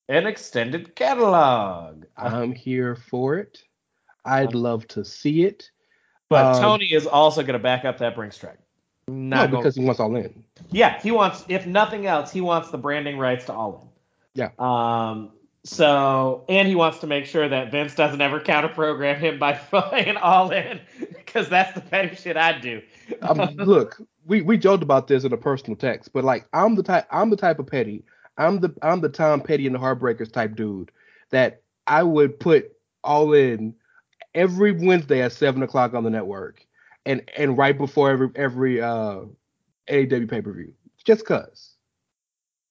an 0.09 0.25
extended 0.25 0.95
catalog. 0.95 2.05
I'm 2.17 2.51
here 2.51 2.95
for 2.95 3.37
it. 3.37 3.63
I'd 4.25 4.55
love 4.55 4.87
to 4.89 5.05
see 5.05 5.43
it. 5.43 5.69
But 6.29 6.55
Um, 6.55 6.61
Tony 6.63 6.85
is 6.85 7.05
also 7.05 7.41
going 7.43 7.53
to 7.53 7.59
back 7.59 7.85
up 7.85 7.99
that 7.99 8.15
Brinks 8.15 8.37
track. 8.37 8.57
No, 9.07 9.47
because 9.47 9.75
he 9.75 9.83
wants 9.83 9.99
all 9.99 10.15
in. 10.15 10.43
yeah, 10.71 10.99
he 11.01 11.11
wants, 11.11 11.45
if 11.47 11.67
nothing 11.67 12.07
else, 12.07 12.31
he 12.31 12.41
wants 12.41 12.71
the 12.71 12.77
branding 12.77 13.19
rights 13.19 13.45
to 13.45 13.53
All 13.53 13.81
In. 13.81 13.89
Yeah. 14.33 14.49
Um. 14.57 15.33
So, 15.63 16.43
and 16.49 16.67
he 16.67 16.73
wants 16.73 16.99
to 16.99 17.07
make 17.07 17.25
sure 17.25 17.47
that 17.47 17.71
Vince 17.71 17.93
doesn't 17.93 18.19
ever 18.19 18.39
counter 18.39 18.69
program 18.69 19.19
him 19.19 19.37
by 19.37 19.53
playing 19.71 20.17
All 20.17 20.49
In, 20.49 20.81
because 20.99 21.49
that's 21.49 21.73
the 21.73 21.81
petty 21.81 22.15
shit 22.15 22.35
I'd 22.35 22.61
do. 22.61 22.81
um, 23.21 23.37
look, 23.55 24.01
we, 24.25 24.41
we 24.41 24.57
joked 24.57 24.81
about 24.81 25.07
this 25.07 25.23
in 25.23 25.33
a 25.33 25.37
personal 25.37 25.75
text, 25.75 26.13
but 26.13 26.23
like 26.23 26.47
I'm 26.53 26.75
the 26.75 26.83
type 26.83 27.05
I'm 27.11 27.29
the 27.29 27.37
type 27.37 27.59
of 27.59 27.67
petty. 27.67 28.03
I'm 28.37 28.59
the 28.59 28.73
I'm 28.81 29.01
the 29.01 29.09
Tom 29.09 29.41
Petty 29.41 29.67
and 29.67 29.75
the 29.75 29.79
Heartbreakers 29.79 30.31
type 30.31 30.55
dude 30.55 30.91
that 31.29 31.61
I 31.85 32.01
would 32.01 32.39
put 32.39 32.71
all 33.03 33.33
in 33.33 33.75
every 34.33 34.71
Wednesday 34.71 35.21
at 35.21 35.31
seven 35.31 35.61
o'clock 35.61 35.93
on 35.93 36.03
the 36.03 36.09
network, 36.09 36.65
and 37.05 37.21
and 37.37 37.55
right 37.55 37.77
before 37.77 38.09
every 38.09 38.29
every 38.35 38.81
uh 38.81 39.21
AEW 39.89 40.27
pay 40.27 40.41
per 40.41 40.53
view, 40.53 40.73
just 41.05 41.25
cause. 41.25 41.75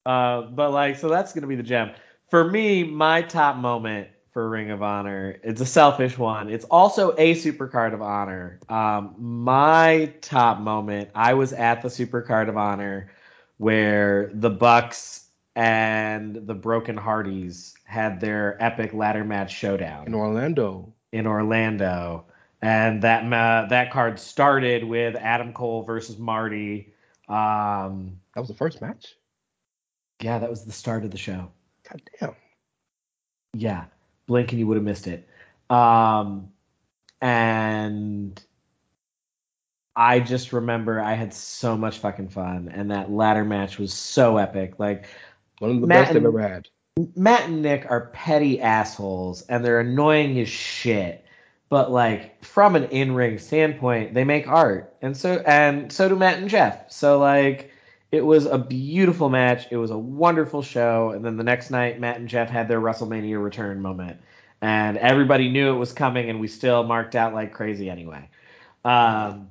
Uh, 0.06 0.42
but 0.42 0.72
like, 0.72 0.96
so 0.96 1.08
that's 1.08 1.32
gonna 1.32 1.46
be 1.46 1.56
the 1.56 1.62
gem 1.62 1.92
for 2.30 2.50
me. 2.50 2.84
My 2.84 3.22
top 3.22 3.56
moment 3.56 4.08
for 4.32 4.48
Ring 4.48 4.70
of 4.70 4.82
Honor. 4.82 5.38
It's 5.42 5.60
a 5.60 5.66
selfish 5.66 6.16
one. 6.16 6.48
It's 6.48 6.64
also 6.66 7.12
a 7.18 7.34
Supercard 7.34 7.92
of 7.92 8.00
Honor. 8.00 8.60
Um, 8.68 9.14
my 9.18 10.12
top 10.20 10.60
moment. 10.60 11.10
I 11.14 11.34
was 11.34 11.52
at 11.52 11.82
the 11.82 11.88
Supercard 11.88 12.48
of 12.48 12.56
Honor 12.56 13.10
where 13.58 14.30
the 14.32 14.50
Bucks 14.50 15.26
and 15.56 16.46
the 16.46 16.54
Broken 16.54 16.96
Hardys 16.96 17.74
had 17.84 18.20
their 18.20 18.56
epic 18.62 18.94
ladder 18.94 19.24
match 19.24 19.52
showdown 19.52 20.06
in 20.06 20.14
Orlando. 20.14 20.94
In 21.12 21.26
Orlando, 21.26 22.24
and 22.62 23.02
that 23.02 23.26
ma- 23.26 23.66
that 23.66 23.90
card 23.90 24.18
started 24.18 24.84
with 24.84 25.16
Adam 25.16 25.52
Cole 25.52 25.82
versus 25.82 26.18
Marty. 26.18 26.94
Um, 27.28 28.20
that 28.34 28.40
was 28.40 28.48
the 28.48 28.54
first 28.54 28.80
match. 28.80 29.16
Yeah, 30.22 30.38
that 30.38 30.48
was 30.48 30.64
the 30.64 30.72
start 30.72 31.04
of 31.04 31.10
the 31.10 31.18
show. 31.18 31.50
God 31.90 32.02
damn. 32.20 32.36
Yeah, 33.54 33.84
blink 34.26 34.52
and 34.52 34.58
you 34.58 34.66
would 34.66 34.76
have 34.76 34.84
missed 34.84 35.06
it. 35.06 35.28
Um, 35.68 36.50
and 37.20 38.40
I 39.96 40.20
just 40.20 40.52
remember 40.52 41.00
I 41.00 41.14
had 41.14 41.34
so 41.34 41.76
much 41.76 41.98
fucking 41.98 42.28
fun, 42.28 42.70
and 42.72 42.90
that 42.90 43.10
ladder 43.10 43.44
match 43.44 43.78
was 43.78 43.92
so 43.92 44.36
epic. 44.36 44.78
Like 44.78 45.06
one 45.58 45.72
of 45.72 45.80
the 45.80 45.86
Matt 45.86 46.06
best 46.06 46.16
I've 46.16 46.24
ever 46.24 46.40
had. 46.40 46.68
Matt 47.16 47.48
and 47.48 47.62
Nick 47.62 47.86
are 47.90 48.10
petty 48.12 48.60
assholes, 48.60 49.42
and 49.42 49.64
they're 49.64 49.80
annoying 49.80 50.38
as 50.38 50.48
shit. 50.48 51.24
But 51.68 51.90
like 51.90 52.44
from 52.44 52.76
an 52.76 52.84
in-ring 52.84 53.38
standpoint, 53.38 54.14
they 54.14 54.24
make 54.24 54.48
art, 54.48 54.94
and 55.02 55.16
so 55.16 55.42
and 55.46 55.92
so 55.92 56.08
do 56.08 56.16
Matt 56.16 56.38
and 56.38 56.48
Jeff. 56.48 56.90
So 56.90 57.18
like 57.18 57.72
it 58.12 58.24
was 58.24 58.46
a 58.46 58.58
beautiful 58.58 59.28
match. 59.28 59.66
It 59.70 59.76
was 59.76 59.90
a 59.90 59.98
wonderful 59.98 60.62
show, 60.62 61.10
and 61.10 61.24
then 61.24 61.36
the 61.36 61.44
next 61.44 61.70
night, 61.70 62.00
Matt 62.00 62.18
and 62.18 62.28
Jeff 62.28 62.50
had 62.50 62.68
their 62.68 62.80
WrestleMania 62.80 63.42
return 63.42 63.80
moment, 63.80 64.20
and 64.60 64.98
everybody 64.98 65.48
knew 65.48 65.74
it 65.74 65.78
was 65.78 65.92
coming, 65.92 66.28
and 66.28 66.40
we 66.40 66.48
still 66.48 66.82
marked 66.84 67.14
out 67.14 67.34
like 67.34 67.52
crazy 67.52 67.88
anyway. 67.88 68.28
Um, 68.84 69.50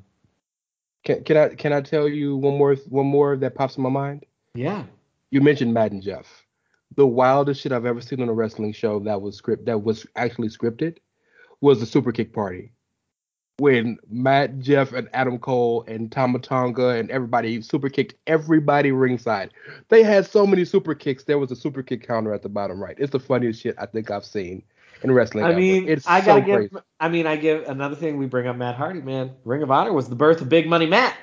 Can, 1.06 1.24
can 1.24 1.38
I 1.38 1.50
can 1.50 1.72
I 1.72 1.82
tell 1.82 2.08
you 2.10 2.36
one 2.36 2.58
more 2.58 2.76
one 2.89 3.06
more 3.06 3.38
that 3.38 3.56
pops 3.56 3.78
in 3.78 3.84
my 3.84 3.89
mind? 3.89 4.26
Yeah. 4.54 4.84
You 5.32 5.41
mentioned 5.41 5.74
Matt 5.74 5.91
and 5.91 6.02
Jeff. 6.02 6.45
The 6.95 7.08
wildest 7.08 7.62
shit 7.62 7.72
I've 7.72 7.86
ever 7.86 8.02
seen 8.02 8.22
on 8.22 8.30
a 8.30 8.34
wrestling 8.34 8.74
show 8.74 9.00
that 9.02 9.22
was 9.22 9.38
script 9.38 9.65
that 9.67 9.84
was 9.84 10.06
actually 10.15 10.50
scripted 10.50 10.98
was 11.62 11.80
the 11.80 11.86
Super 11.86 12.12
Kick 12.12 12.34
Party. 12.34 12.74
When 13.60 13.98
Matt, 14.10 14.60
Jeff, 14.60 14.93
and 14.93 15.10
Adam 15.13 15.38
Cole 15.38 15.84
and 15.88 16.12
Tama 16.12 16.39
Tonga 16.39 16.89
and 16.89 17.12
everybody 17.12 17.62
super 17.62 17.89
kicked 17.89 18.15
everybody 18.28 18.91
ringside. 18.91 19.52
They 19.89 20.04
had 20.04 20.26
so 20.26 20.48
many 20.48 20.65
super 20.65 20.95
kicks. 20.95 21.26
There 21.26 21.38
was 21.38 21.52
a 21.52 21.56
super 21.56 21.84
kick 21.84 22.08
counter 22.08 22.34
at 22.34 22.41
the 22.41 22.50
bottom 22.50 22.82
right. 22.82 22.95
It's 22.98 23.12
the 23.12 23.19
funniest 23.19 23.62
shit 23.62 23.76
I 23.78 23.86
think 23.86 24.10
I've 24.12 24.26
seen 24.26 24.63
in 25.04 25.12
wrestling. 25.12 25.45
I 25.45 25.50
ever. 25.50 25.58
mean, 25.60 25.88
it's 25.88 26.08
I 26.08 26.22
gotta 26.22 26.41
crazy. 26.41 26.69
give. 26.69 26.82
I 27.00 27.10
mean, 27.10 27.28
I 27.28 27.36
give 27.36 27.67
another 27.67 27.95
thing. 27.95 28.17
We 28.17 28.26
bring 28.26 28.48
up 28.48 28.56
Matt 28.56 28.76
Hardy, 28.76 29.02
man. 29.02 29.32
Ring 29.45 29.63
of 29.63 29.72
Honor 29.72 29.93
was 29.93 30.10
the 30.10 30.15
birth 30.15 30.41
of 30.41 30.50
Big 30.50 30.67
Money 30.67 30.86
Matt. 30.86 31.15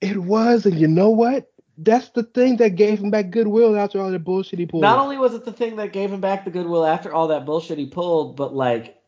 It 0.00 0.16
was, 0.18 0.66
and 0.66 0.78
you 0.78 0.88
know 0.88 1.10
what? 1.10 1.48
That's 1.78 2.10
the 2.10 2.24
thing 2.24 2.56
that 2.58 2.70
gave 2.76 2.98
him 3.00 3.10
back 3.10 3.30
goodwill 3.30 3.76
after 3.76 4.00
all 4.00 4.10
the 4.10 4.18
bullshit 4.18 4.58
he 4.58 4.66
pulled. 4.66 4.82
Not 4.82 4.98
only 4.98 5.16
was 5.16 5.34
it 5.34 5.44
the 5.44 5.52
thing 5.52 5.76
that 5.76 5.92
gave 5.92 6.12
him 6.12 6.20
back 6.20 6.44
the 6.44 6.50
goodwill 6.50 6.84
after 6.84 7.12
all 7.12 7.28
that 7.28 7.46
bullshit 7.46 7.78
he 7.78 7.86
pulled, 7.86 8.36
but 8.36 8.54
like 8.54 9.01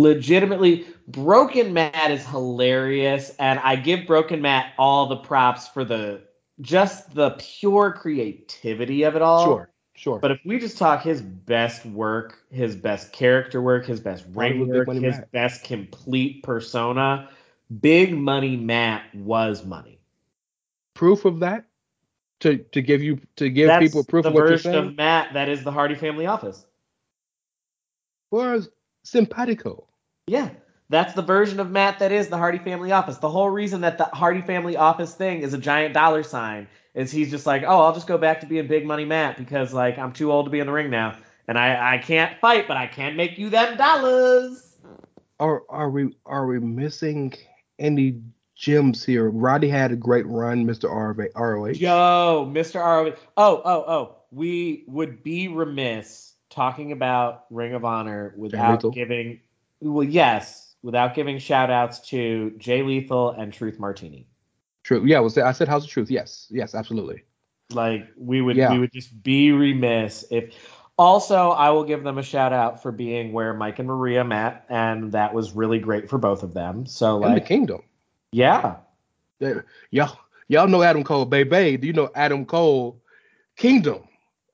legitimately, 0.00 0.86
Broken 1.08 1.72
Matt 1.72 2.10
is 2.10 2.26
hilarious, 2.26 3.30
and 3.38 3.58
I 3.60 3.76
give 3.76 4.06
Broken 4.06 4.40
Matt 4.42 4.72
all 4.78 5.06
the 5.06 5.16
props 5.16 5.68
for 5.68 5.84
the 5.84 6.22
just 6.60 7.14
the 7.14 7.30
pure 7.38 7.92
creativity 7.92 9.02
of 9.02 9.16
it 9.16 9.22
all. 9.22 9.44
Sure, 9.44 9.70
sure. 9.94 10.18
But 10.18 10.32
if 10.32 10.40
we 10.44 10.58
just 10.58 10.78
talk 10.78 11.02
his 11.02 11.20
best 11.22 11.84
work, 11.86 12.38
his 12.50 12.76
best 12.76 13.12
character 13.12 13.60
work, 13.60 13.86
his 13.86 14.00
best 14.00 14.24
ring 14.34 14.68
work, 14.68 14.88
his 14.88 15.18
Matt. 15.18 15.32
best 15.32 15.64
complete 15.64 16.42
persona, 16.42 17.28
Big 17.80 18.16
Money 18.16 18.56
Matt 18.56 19.02
was 19.14 19.64
money. 19.64 19.98
proof 20.94 21.24
of 21.24 21.40
that 21.40 21.64
to 22.40 22.58
to 22.58 22.82
give 22.82 23.02
you 23.02 23.20
to 23.36 23.48
give 23.50 23.68
That's 23.68 23.84
people 23.84 24.04
proof 24.04 24.22
the 24.24 24.28
of 24.28 24.34
what 24.34 24.40
you're 24.40 24.50
version 24.50 24.72
saying 24.72 24.86
of 24.88 24.96
Matt 24.96 25.34
that 25.34 25.48
is 25.48 25.64
the 25.64 25.72
Hardy 25.72 25.94
family 25.94 26.26
office. 26.26 26.64
was 28.30 28.68
simpatico. 29.04 29.86
Yeah, 30.26 30.50
that's 30.88 31.14
the 31.14 31.22
version 31.22 31.60
of 31.60 31.70
Matt 31.70 32.00
that 32.00 32.10
is 32.10 32.28
the 32.28 32.36
Hardy 32.36 32.58
family 32.58 32.90
office. 32.92 33.18
The 33.18 33.28
whole 33.28 33.50
reason 33.50 33.82
that 33.82 33.98
the 33.98 34.04
Hardy 34.06 34.40
family 34.40 34.76
office 34.76 35.14
thing 35.14 35.42
is 35.42 35.54
a 35.54 35.58
giant 35.58 35.94
dollar 35.94 36.22
sign 36.22 36.66
is 36.94 37.12
he's 37.12 37.30
just 37.30 37.46
like, 37.46 37.62
oh, 37.62 37.80
I'll 37.80 37.94
just 37.94 38.06
go 38.06 38.18
back 38.18 38.40
to 38.40 38.46
being 38.46 38.66
Big 38.66 38.86
Money 38.86 39.04
Matt 39.04 39.36
because 39.36 39.72
like 39.72 39.98
I'm 39.98 40.12
too 40.12 40.32
old 40.32 40.46
to 40.46 40.50
be 40.50 40.60
in 40.60 40.66
the 40.66 40.72
ring 40.72 40.90
now, 40.90 41.16
and 41.46 41.58
I 41.58 41.94
I 41.94 41.98
can't 41.98 42.38
fight, 42.40 42.66
but 42.66 42.76
I 42.76 42.86
can 42.86 43.16
make 43.16 43.38
you 43.38 43.50
them 43.50 43.76
dollars. 43.76 44.76
Are 45.40 45.62
are 45.68 45.90
we 45.90 46.16
are 46.26 46.46
we 46.46 46.58
missing 46.60 47.34
any 47.78 48.20
gems 48.54 49.04
here? 49.04 49.28
Roddy 49.30 49.68
had 49.68 49.90
a 49.90 49.96
great 49.96 50.26
run, 50.26 50.64
Mr. 50.64 50.88
RV, 50.88 51.28
ROH. 51.34 51.78
Yo, 51.78 52.50
Mr. 52.52 52.80
ROH. 52.80 53.16
Oh, 53.36 53.62
oh, 53.64 53.84
oh. 53.86 54.16
We 54.30 54.84
would 54.88 55.22
be 55.22 55.48
remiss 55.48 56.33
talking 56.54 56.92
about 56.92 57.44
Ring 57.50 57.74
of 57.74 57.84
Honor 57.84 58.34
without 58.36 58.82
giving, 58.92 59.40
well, 59.80 60.06
yes, 60.06 60.74
without 60.82 61.14
giving 61.14 61.38
shout 61.38 61.70
outs 61.70 62.00
to 62.10 62.52
Jay 62.58 62.82
Lethal 62.82 63.30
and 63.32 63.52
Truth 63.52 63.78
Martini. 63.78 64.26
True. 64.84 65.04
Yeah, 65.04 65.20
was 65.20 65.36
I 65.38 65.52
said 65.52 65.68
House 65.68 65.84
of 65.84 65.90
Truth. 65.90 66.10
Yes, 66.10 66.46
yes, 66.50 66.74
absolutely. 66.74 67.24
Like 67.72 68.06
we 68.16 68.40
would, 68.42 68.56
Yeah. 68.56 68.72
we 68.72 68.78
would 68.78 68.92
just 68.92 69.22
be 69.22 69.50
remiss 69.52 70.24
if 70.30 70.54
Also, 70.96 71.50
I 71.50 71.70
will 71.70 71.82
give 71.82 72.04
them 72.04 72.18
a 72.18 72.22
shout 72.22 72.52
out 72.52 72.80
for 72.80 72.92
being 72.92 73.32
where 73.32 73.52
Mike 73.52 73.80
and 73.80 73.88
Maria 73.88 74.22
met, 74.22 74.64
and 74.68 75.10
that 75.10 75.34
was 75.34 75.52
really 75.52 75.80
great 75.80 76.08
for 76.08 76.18
both 76.18 76.44
of 76.44 76.54
them. 76.54 76.86
So, 76.86 77.24
In 77.24 77.34
the 77.34 77.40
kingdom. 77.40 77.82
yeah, 78.30 78.76
They- 79.40 79.54
Y'all, 79.90 80.16
y'all 80.46 80.68
know 80.68 80.82
Adam 80.82 81.02
Cole, 81.02 81.24
baby. 81.24 81.76
Do 81.78 81.88
you 81.88 81.92
know 81.92 82.10
Adam 82.14 82.46
Cole 82.46 83.02
Kingdom? 83.56 84.04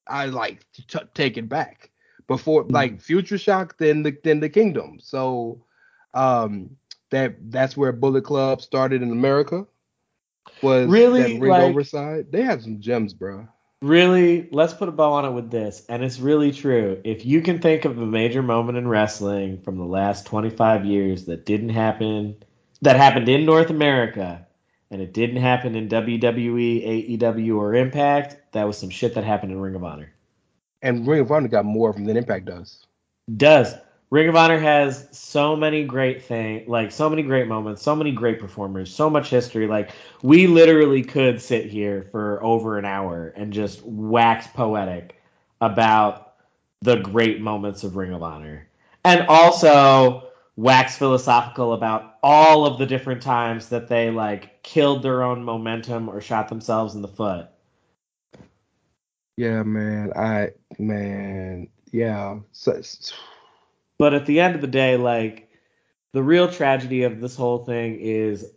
I 0.06 0.26
like 0.26 0.64
t- 0.72 0.98
take 1.12 1.36
it 1.36 1.46
back 1.46 1.89
before 2.30 2.62
Mm-hmm. 2.62 2.74
like 2.74 3.00
Future 3.00 3.38
Shock, 3.38 3.76
then 3.78 4.04
the 4.04 4.16
then 4.24 4.40
the 4.40 4.48
Kingdom. 4.48 4.98
So, 5.00 5.64
um, 6.14 6.76
that 7.10 7.34
that's 7.50 7.76
where 7.76 7.92
Bullet 7.92 8.22
Club 8.24 8.62
started 8.62 9.02
in 9.02 9.10
America. 9.10 9.66
Was 10.62 10.86
Really, 10.88 11.22
that 11.22 11.40
ring 11.40 11.50
like-? 11.50 12.30
They 12.30 12.42
have 12.42 12.62
some 12.62 12.80
gems, 12.80 13.12
bro. 13.14 13.48
really, 13.82 14.48
let's 14.52 14.74
put 14.74 14.88
a 14.88 14.92
bow 14.92 15.12
on 15.12 15.24
it 15.24 15.32
with 15.32 15.50
this, 15.50 15.84
and 15.88 16.04
it's 16.04 16.20
really 16.20 16.52
true. 16.52 17.00
If 17.04 17.26
you 17.26 17.40
can 17.42 17.58
think 17.60 17.84
of 17.84 17.98
a 17.98 18.06
major 18.06 18.42
moment 18.42 18.78
in 18.78 18.86
wrestling 18.88 19.60
from 19.62 19.78
the 19.78 19.84
last 19.84 20.26
25 20.26 20.84
years 20.84 21.24
that 21.26 21.46
didn't 21.46 21.70
happen, 21.70 22.36
that 22.82 22.96
happened 22.96 23.28
in 23.28 23.44
North 23.46 23.70
America, 23.70 24.46
and 24.90 25.00
it 25.02 25.12
didn't 25.14 25.38
happen 25.42 25.74
in 25.76 25.88
WWE, 25.88 27.18
AEW, 27.18 27.56
or 27.56 27.74
Impact, 27.74 28.36
that 28.52 28.66
was 28.66 28.78
some 28.78 28.90
shit 28.90 29.14
that 29.14 29.24
happened 29.24 29.52
in 29.52 29.60
Ring 29.60 29.74
of 29.74 29.84
Honor. 29.84 30.12
And 30.82 31.06
Ring 31.06 31.20
of 31.20 31.30
Honor 31.30 31.48
got 31.48 31.64
more 31.64 31.90
of 31.90 31.96
them 31.96 32.04
than 32.04 32.16
Impact 32.16 32.46
does. 32.46 32.86
Does. 33.36 33.74
Ring 34.10 34.28
of 34.28 34.34
Honor 34.34 34.58
has 34.58 35.06
so 35.12 35.54
many 35.54 35.84
great 35.84 36.22
things, 36.24 36.68
like 36.68 36.90
so 36.90 37.08
many 37.08 37.22
great 37.22 37.46
moments, 37.46 37.82
so 37.82 37.94
many 37.94 38.10
great 38.10 38.40
performers, 38.40 38.92
so 38.92 39.08
much 39.08 39.30
history. 39.30 39.68
Like 39.68 39.90
we 40.22 40.48
literally 40.48 41.02
could 41.02 41.40
sit 41.40 41.66
here 41.66 42.08
for 42.10 42.42
over 42.42 42.76
an 42.76 42.84
hour 42.84 43.32
and 43.36 43.52
just 43.52 43.84
wax 43.84 44.48
poetic 44.48 45.20
about 45.60 46.34
the 46.80 46.96
great 46.96 47.40
moments 47.40 47.84
of 47.84 47.94
Ring 47.94 48.12
of 48.12 48.22
Honor. 48.22 48.66
And 49.04 49.26
also 49.28 50.30
wax 50.56 50.96
philosophical 50.96 51.72
about 51.74 52.16
all 52.22 52.66
of 52.66 52.78
the 52.78 52.86
different 52.86 53.22
times 53.22 53.68
that 53.68 53.86
they 53.86 54.10
like 54.10 54.62
killed 54.62 55.02
their 55.02 55.22
own 55.22 55.44
momentum 55.44 56.08
or 56.08 56.20
shot 56.20 56.48
themselves 56.48 56.94
in 56.96 57.02
the 57.02 57.08
foot. 57.08 57.46
Yeah, 59.40 59.62
man. 59.62 60.12
I 60.14 60.50
man, 60.78 61.68
yeah. 61.92 62.40
So, 62.52 62.78
But 63.96 64.12
at 64.12 64.26
the 64.26 64.38
end 64.38 64.54
of 64.54 64.60
the 64.60 64.66
day, 64.66 64.98
like 64.98 65.48
the 66.12 66.22
real 66.22 66.52
tragedy 66.52 67.04
of 67.04 67.22
this 67.22 67.36
whole 67.36 67.64
thing 67.64 67.96
is 67.98 68.52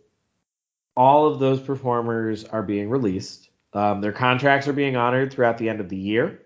all 0.94 1.26
of 1.26 1.38
those 1.38 1.58
performers 1.58 2.44
are 2.44 2.62
being 2.62 2.90
released. 2.90 3.48
Um, 3.72 4.02
their 4.02 4.12
contracts 4.12 4.68
are 4.68 4.74
being 4.74 4.94
honored 4.94 5.32
throughout 5.32 5.56
the 5.56 5.70
end 5.70 5.80
of 5.80 5.88
the 5.88 5.96
year. 5.96 6.42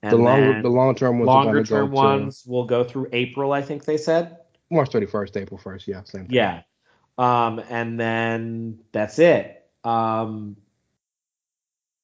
the 0.00 0.14
long 0.14 0.62
the 0.62 0.68
long 0.68 0.94
term 0.94 1.18
ones 1.18 1.26
longer 1.26 1.64
term 1.64 1.90
ones 1.90 2.44
will 2.46 2.66
go 2.66 2.84
through 2.84 3.08
April, 3.12 3.52
I 3.52 3.62
think 3.62 3.84
they 3.84 3.96
said. 3.96 4.38
March 4.70 4.92
thirty 4.92 5.06
first, 5.06 5.36
April 5.36 5.58
first. 5.58 5.88
Yeah, 5.88 6.04
same 6.04 6.26
thing. 6.26 6.36
Yeah. 6.36 6.62
Um, 7.18 7.60
and 7.68 7.98
then 7.98 8.78
that's 8.92 9.18
it. 9.18 9.66
Um, 9.82 10.56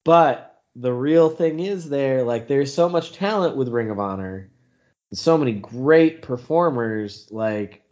but 0.02 0.55
the 0.78 0.92
real 0.92 1.30
thing 1.30 1.60
is 1.60 1.88
there, 1.88 2.22
like, 2.22 2.48
there's 2.48 2.72
so 2.72 2.88
much 2.88 3.12
talent 3.12 3.56
with 3.56 3.68
Ring 3.68 3.90
of 3.90 3.98
Honor, 3.98 4.50
and 5.10 5.18
so 5.18 5.38
many 5.38 5.52
great 5.52 6.22
performers. 6.22 7.28
Like, 7.30 7.82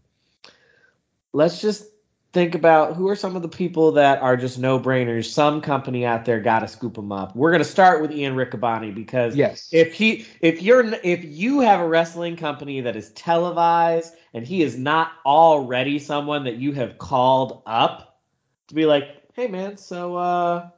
let's 1.33 1.61
just 1.61 1.87
think 2.35 2.55
about 2.57 2.97
who 2.97 3.09
are 3.09 3.17
some 3.17 3.37
of 3.37 3.43
the 3.43 3.49
people 3.49 3.93
that 3.93 4.21
are 4.21 4.37
just 4.37 4.59
no 4.59 4.79
brainers. 4.79 5.27
Some 5.27 5.61
company 5.61 6.05
out 6.05 6.25
there 6.25 6.41
got 6.41 6.61
to 6.61 6.69
scoop 6.69 6.95
them 6.95 7.13
up. 7.13 7.35
We're 7.37 7.53
gonna 7.53 7.65
start 7.65 8.03
with 8.03 8.11
Ian 8.11 8.35
Riccaboni 8.35 8.93
because 8.95 9.37
Yes. 9.37 9.69
if 9.73 9.95
he 9.95 10.27
if 10.41 10.61
you're 10.61 10.85
if 11.05 11.25
you 11.25 11.61
have 11.61 11.81
a 11.81 11.89
wrestling 11.89 12.37
company 12.37 12.81
that 12.83 12.97
is 12.97 13.11
televised 13.13 14.15
and 14.35 14.45
he 14.45 14.63
is 14.63 14.77
not 14.77 15.13
already 15.25 16.01
someone 16.01 16.45
that 16.45 16.57
you 16.57 16.73
have 16.73 16.99
called 16.99 17.63
up 17.67 18.21
to 18.69 18.75
be 18.75 18.85
like 18.85 19.05
hey 19.35 19.47
man 19.47 19.77
so 19.77 20.17
uh 20.17 20.69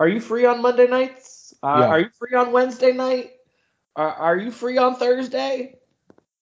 are 0.00 0.08
you 0.08 0.20
free 0.20 0.44
on 0.46 0.60
monday 0.62 0.86
nights 0.86 1.54
uh, 1.62 1.78
Yeah. 1.80 1.86
are 1.88 2.00
you 2.00 2.10
free 2.18 2.34
on 2.36 2.52
wednesday 2.52 2.92
night 2.92 3.32
are, 3.96 4.12
are 4.12 4.36
you 4.36 4.50
free 4.50 4.78
on 4.78 4.94
thursday 4.96 5.74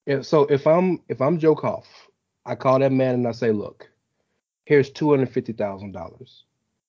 Yeah, 0.05 0.21
so 0.21 0.43
if 0.45 0.67
I'm 0.67 1.01
if 1.09 1.19
I'm 1.21 1.39
Joe 1.39 1.55
Koff, 1.55 1.87
I 2.45 2.53
call 2.55 2.77
that 2.79 2.91
man 2.91 3.15
and 3.15 3.27
I 3.27 3.31
say, 3.31 3.51
look, 3.51 3.89
here's 4.65 4.91
two 4.91 5.09
hundred 5.09 5.29
fifty 5.31 5.51
thousand 5.53 5.93
dollars. 5.93 6.43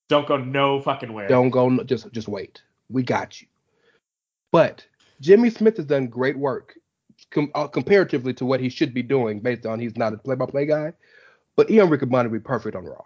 don't 0.08 0.26
go 0.28 0.36
no 0.36 0.80
fucking 0.82 1.12
where 1.14 1.26
Don't 1.28 1.48
go. 1.50 1.68
no- 1.70 1.82
Just 1.84 2.12
just 2.12 2.28
wait. 2.28 2.60
We 2.90 3.02
got 3.02 3.40
you. 3.40 3.48
But 4.52 4.84
Jimmy 5.22 5.48
Smith 5.50 5.76
has 5.78 5.86
done 5.86 6.08
great 6.08 6.36
work 6.36 6.74
com- 7.30 7.50
uh, 7.54 7.68
comparatively 7.68 8.34
to 8.34 8.44
what 8.44 8.60
he 8.60 8.68
should 8.68 8.92
be 8.92 9.02
doing, 9.02 9.40
based 9.40 9.64
on 9.64 9.80
he's 9.80 9.96
not 9.96 10.12
a 10.12 10.18
play-by-play 10.18 10.66
guy. 10.66 10.92
But 11.56 11.70
Ian 11.70 11.88
Riccaboni 11.88 12.24
would 12.30 12.42
be 12.42 12.48
perfect 12.54 12.76
on 12.76 12.84
Raw. 12.84 13.00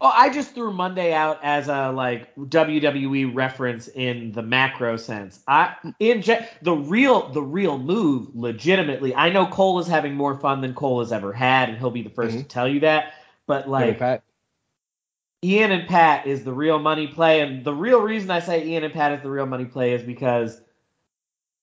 Oh, 0.00 0.12
I 0.14 0.30
just 0.30 0.54
threw 0.54 0.72
Monday 0.72 1.12
out 1.12 1.40
as 1.42 1.68
a 1.68 1.90
like 1.90 2.34
WWE 2.36 3.34
reference 3.34 3.88
in 3.88 4.32
the 4.32 4.42
macro 4.42 4.96
sense. 4.96 5.40
I 5.46 5.74
in 5.98 6.22
ge- 6.22 6.46
the 6.62 6.72
real 6.72 7.28
the 7.28 7.42
real 7.42 7.78
move, 7.78 8.34
legitimately. 8.34 9.14
I 9.14 9.30
know 9.30 9.46
Cole 9.46 9.78
is 9.80 9.86
having 9.86 10.14
more 10.14 10.38
fun 10.38 10.60
than 10.60 10.74
Cole 10.74 11.00
has 11.00 11.12
ever 11.12 11.32
had, 11.32 11.68
and 11.68 11.78
he'll 11.78 11.90
be 11.90 12.02
the 12.02 12.10
1st 12.10 12.14
to 12.14 12.36
mm-hmm. 12.36 12.46
tell 12.46 12.68
you 12.68 12.80
that. 12.80 13.14
But 13.46 13.64
Hey, 13.64 13.70
like 13.70 13.98
Pat. 13.98 14.22
Ian 15.44 15.70
and 15.70 15.88
Pat 15.88 16.26
is 16.26 16.44
the 16.44 16.52
real 16.52 16.78
money 16.78 17.06
play, 17.06 17.40
and 17.40 17.64
the 17.64 17.74
real 17.74 18.00
reason 18.00 18.30
I 18.30 18.40
say 18.40 18.66
Ian 18.66 18.84
and 18.84 18.94
Pat 18.94 19.12
is 19.12 19.22
the 19.22 19.30
real 19.30 19.46
money 19.46 19.66
play 19.66 19.92
is 19.92 20.02
because 20.02 20.60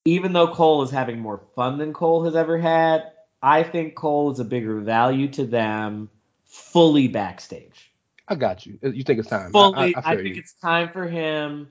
even 0.04 0.32
though 0.32 0.48
Cole 0.48 0.82
is 0.82 0.90
having 0.90 1.18
more 1.18 1.42
fun 1.56 1.78
than 1.78 1.92
Cole 1.92 2.24
has 2.24 2.36
ever 2.36 2.56
had, 2.56 3.10
I 3.42 3.64
think 3.64 3.96
Cole 3.96 4.30
is 4.30 4.38
a 4.38 4.44
bigger 4.44 4.80
value 4.80 5.28
to 5.32 5.44
them 5.44 6.08
fully 6.44 7.08
backstage. 7.08 7.92
I 8.28 8.34
got 8.34 8.66
you. 8.66 8.78
You 8.82 9.02
think 9.02 9.20
it's 9.20 9.28
time? 9.28 9.48
I- 9.48 9.50
Fully, 9.50 9.94
I, 9.94 10.00
I, 10.00 10.12
I, 10.12 10.16
think 10.16 10.34
you. 10.34 10.40
it's 10.40 10.54
time 10.54 10.90
for 10.92 11.06
him 11.06 11.68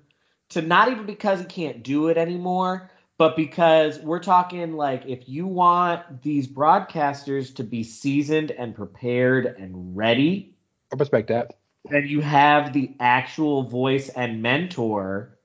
to 0.50 0.62
not 0.62 0.90
even 0.92 1.06
because 1.06 1.40
he 1.40 1.46
can't 1.46 1.84
do 1.84 2.08
it 2.08 2.18
anymore, 2.18 2.90
but 3.18 3.36
because 3.36 4.00
we're 4.00 4.20
talking 4.20 4.74
like 4.74 5.06
if 5.06 5.28
you 5.28 5.48
want 5.48 6.22
these 6.22 6.48
broadcasters 6.48 7.56
to 7.56 7.64
be 7.64 7.84
seasoned 7.84 8.52
and 8.52 8.76
prepared 8.76 9.46
and 9.46 9.96
ready, 9.96 10.56
I 10.92 10.98
respect 10.98 11.30
that. 11.30 11.58
then 11.90 12.08
you 12.08 12.22
have 12.22 12.74
the 12.74 12.94
actual 13.00 13.64
voice 13.64 14.10
and 14.10 14.42
mentor 14.42 15.38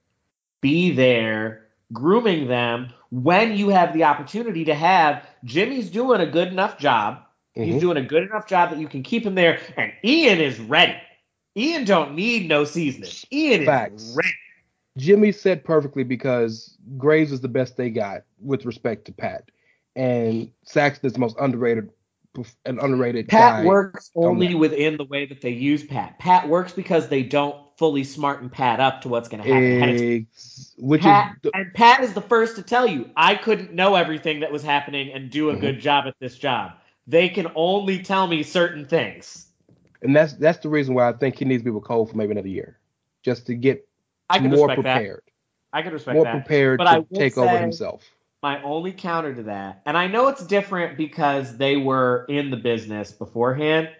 be 0.60 0.90
there 0.90 1.66
grooming 1.92 2.46
them 2.46 2.92
when 3.10 3.56
you 3.56 3.70
have 3.70 3.92
the 3.92 4.04
opportunity 4.04 4.64
to 4.64 4.74
have 4.74 5.26
Jimmy's 5.44 5.90
doing 5.90 6.20
a 6.20 6.26
good 6.26 6.48
enough 6.48 6.78
job. 6.78 7.22
He's 7.64 7.76
Mhm. 7.76 7.80
doing 7.80 7.96
a 7.96 8.02
good 8.02 8.22
enough 8.24 8.46
job 8.46 8.70
that 8.70 8.78
you 8.78 8.88
can 8.88 9.02
keep 9.02 9.24
him 9.24 9.34
there, 9.34 9.58
and 9.76 9.92
Ian 10.04 10.40
is 10.40 10.58
ready. 10.60 10.96
Ian 11.56 11.84
don't 11.84 12.14
need 12.14 12.48
no 12.48 12.64
seasoning. 12.64 13.10
Ian 13.32 13.64
Facts. 13.66 14.02
is 14.02 14.16
ready. 14.16 14.28
Jimmy 14.98 15.32
said 15.32 15.64
perfectly 15.64 16.02
because 16.04 16.76
Graves 16.98 17.32
is 17.32 17.40
the 17.40 17.48
best 17.48 17.76
they 17.76 17.90
got 17.90 18.22
with 18.40 18.64
respect 18.66 19.04
to 19.06 19.12
Pat, 19.12 19.50
and 19.96 20.50
Saxton 20.64 21.06
is 21.06 21.12
the 21.12 21.18
most 21.20 21.36
underrated, 21.40 21.90
an 22.66 22.78
underrated 22.80 23.28
Pat 23.28 23.64
works 23.64 24.10
only 24.14 24.48
that. 24.48 24.56
within 24.56 24.96
the 24.96 25.04
way 25.04 25.26
that 25.26 25.40
they 25.40 25.50
use 25.50 25.84
Pat. 25.84 26.18
Pat 26.18 26.48
works 26.48 26.72
because 26.72 27.08
they 27.08 27.22
don't 27.22 27.56
fully 27.76 28.04
smarten 28.04 28.48
Pat 28.50 28.78
up 28.78 29.00
to 29.02 29.08
what's 29.08 29.28
going 29.28 29.42
to 29.42 29.48
happen. 29.48 29.64
ahead 29.82 29.88
of 29.94 29.96
time. 30.00 30.28
Ex- 30.30 30.74
which 30.78 31.02
Pat, 31.02 31.36
is 31.42 31.50
and 31.54 31.72
Pat 31.74 32.02
is 32.04 32.12
the 32.12 32.20
first 32.20 32.54
to 32.56 32.62
tell 32.62 32.86
you, 32.86 33.08
I 33.16 33.34
couldn't 33.36 33.72
know 33.72 33.94
everything 33.94 34.40
that 34.40 34.52
was 34.52 34.62
happening 34.62 35.10
and 35.12 35.30
do 35.30 35.50
a 35.50 35.56
Mhm. 35.56 35.60
good 35.60 35.80
job 35.80 36.04
at 36.06 36.14
this 36.20 36.36
job. 36.36 36.72
They 37.10 37.28
can 37.28 37.48
only 37.56 38.02
tell 38.02 38.28
me 38.28 38.44
certain 38.44 38.86
things. 38.86 39.46
and 40.02 40.14
that's 40.14 40.34
that's 40.34 40.58
the 40.58 40.68
reason 40.68 40.94
why 40.94 41.08
I 41.08 41.12
think 41.12 41.36
he 41.36 41.44
needs 41.44 41.62
to 41.62 41.64
be 41.64 41.70
with 41.72 41.82
Cole 41.82 42.06
for 42.06 42.16
maybe 42.16 42.30
another 42.30 42.48
year, 42.48 42.78
just 43.22 43.46
to 43.46 43.54
get 43.54 43.86
more 44.40 44.68
respect 44.68 44.82
that. 44.84 44.94
prepared, 44.94 45.22
I 45.72 45.82
can 45.82 45.92
respect 45.92 46.14
more 46.14 46.24
that. 46.24 46.32
prepared 46.32 46.78
But 46.78 47.08
to 47.10 47.18
take 47.18 47.36
over 47.36 47.58
himself. 47.58 48.08
My 48.42 48.62
only 48.62 48.92
counter 48.92 49.34
to 49.34 49.42
that, 49.42 49.82
and 49.86 49.98
I 49.98 50.06
know 50.06 50.28
it's 50.28 50.46
different 50.46 50.96
because 50.96 51.56
they 51.56 51.76
were 51.76 52.26
in 52.28 52.50
the 52.50 52.56
business 52.56 53.10
beforehand. 53.10 53.90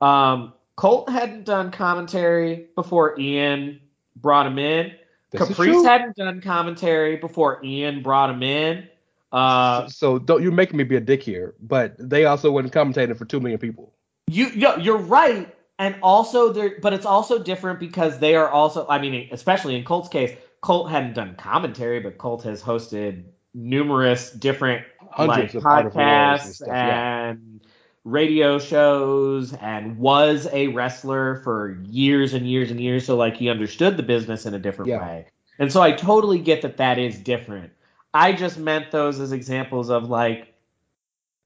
Um, 0.00 0.54
Colt 0.74 1.10
hadn't 1.10 1.44
done 1.44 1.70
commentary 1.70 2.68
before 2.74 3.20
Ian 3.20 3.80
brought 4.16 4.46
him 4.46 4.58
in. 4.58 4.92
This 5.30 5.46
Caprice 5.46 5.84
hadn't 5.84 6.16
done 6.16 6.40
commentary 6.40 7.16
before 7.16 7.62
Ian 7.62 8.02
brought 8.02 8.30
him 8.30 8.42
in. 8.42 8.88
Uh, 9.36 9.86
so 9.86 10.18
don't 10.18 10.42
you're 10.42 10.50
making 10.50 10.78
me 10.78 10.84
be 10.84 10.96
a 10.96 11.00
dick 11.00 11.22
here, 11.22 11.54
but 11.60 11.94
they 11.98 12.24
also 12.24 12.50
wasn't 12.50 12.72
commentating 12.72 13.14
for 13.18 13.26
two 13.26 13.38
million 13.38 13.58
people. 13.58 13.92
You 14.28 14.50
no, 14.56 14.76
you're 14.76 14.96
right, 14.96 15.54
and 15.78 15.94
also 16.02 16.54
there, 16.54 16.78
but 16.80 16.94
it's 16.94 17.04
also 17.04 17.38
different 17.38 17.78
because 17.78 18.18
they 18.18 18.34
are 18.34 18.48
also. 18.48 18.86
I 18.88 18.98
mean, 18.98 19.28
especially 19.32 19.76
in 19.76 19.84
Colt's 19.84 20.08
case, 20.08 20.34
Colt 20.62 20.90
hadn't 20.90 21.12
done 21.12 21.34
commentary, 21.36 22.00
but 22.00 22.16
Colt 22.16 22.44
has 22.44 22.62
hosted 22.62 23.24
numerous 23.52 24.30
different 24.30 24.86
Hundreds 25.10 25.52
like 25.52 25.54
of 25.54 25.66
art 25.66 25.86
of 25.86 25.94
wars 25.94 26.06
and 26.06 26.40
podcasts 26.40 26.54
stuff, 26.54 26.68
yeah. 26.68 27.28
and 27.28 27.60
radio 28.04 28.58
shows, 28.58 29.52
and 29.52 29.98
was 29.98 30.48
a 30.50 30.68
wrestler 30.68 31.42
for 31.44 31.78
years 31.84 32.32
and 32.32 32.48
years 32.48 32.70
and 32.70 32.80
years. 32.80 33.04
So 33.04 33.16
like 33.16 33.36
he 33.36 33.50
understood 33.50 33.98
the 33.98 34.02
business 34.02 34.46
in 34.46 34.54
a 34.54 34.58
different 34.58 34.88
Yeah. 34.88 35.06
way. 35.06 35.26
And 35.58 35.70
so 35.70 35.82
I 35.82 35.92
totally 35.92 36.38
get 36.38 36.62
that 36.62 36.78
that 36.78 36.98
is 36.98 37.18
different. 37.18 37.72
I 38.16 38.32
just 38.32 38.56
meant 38.56 38.90
those 38.90 39.20
as 39.20 39.32
examples 39.32 39.90
of 39.90 40.08
like 40.08 40.54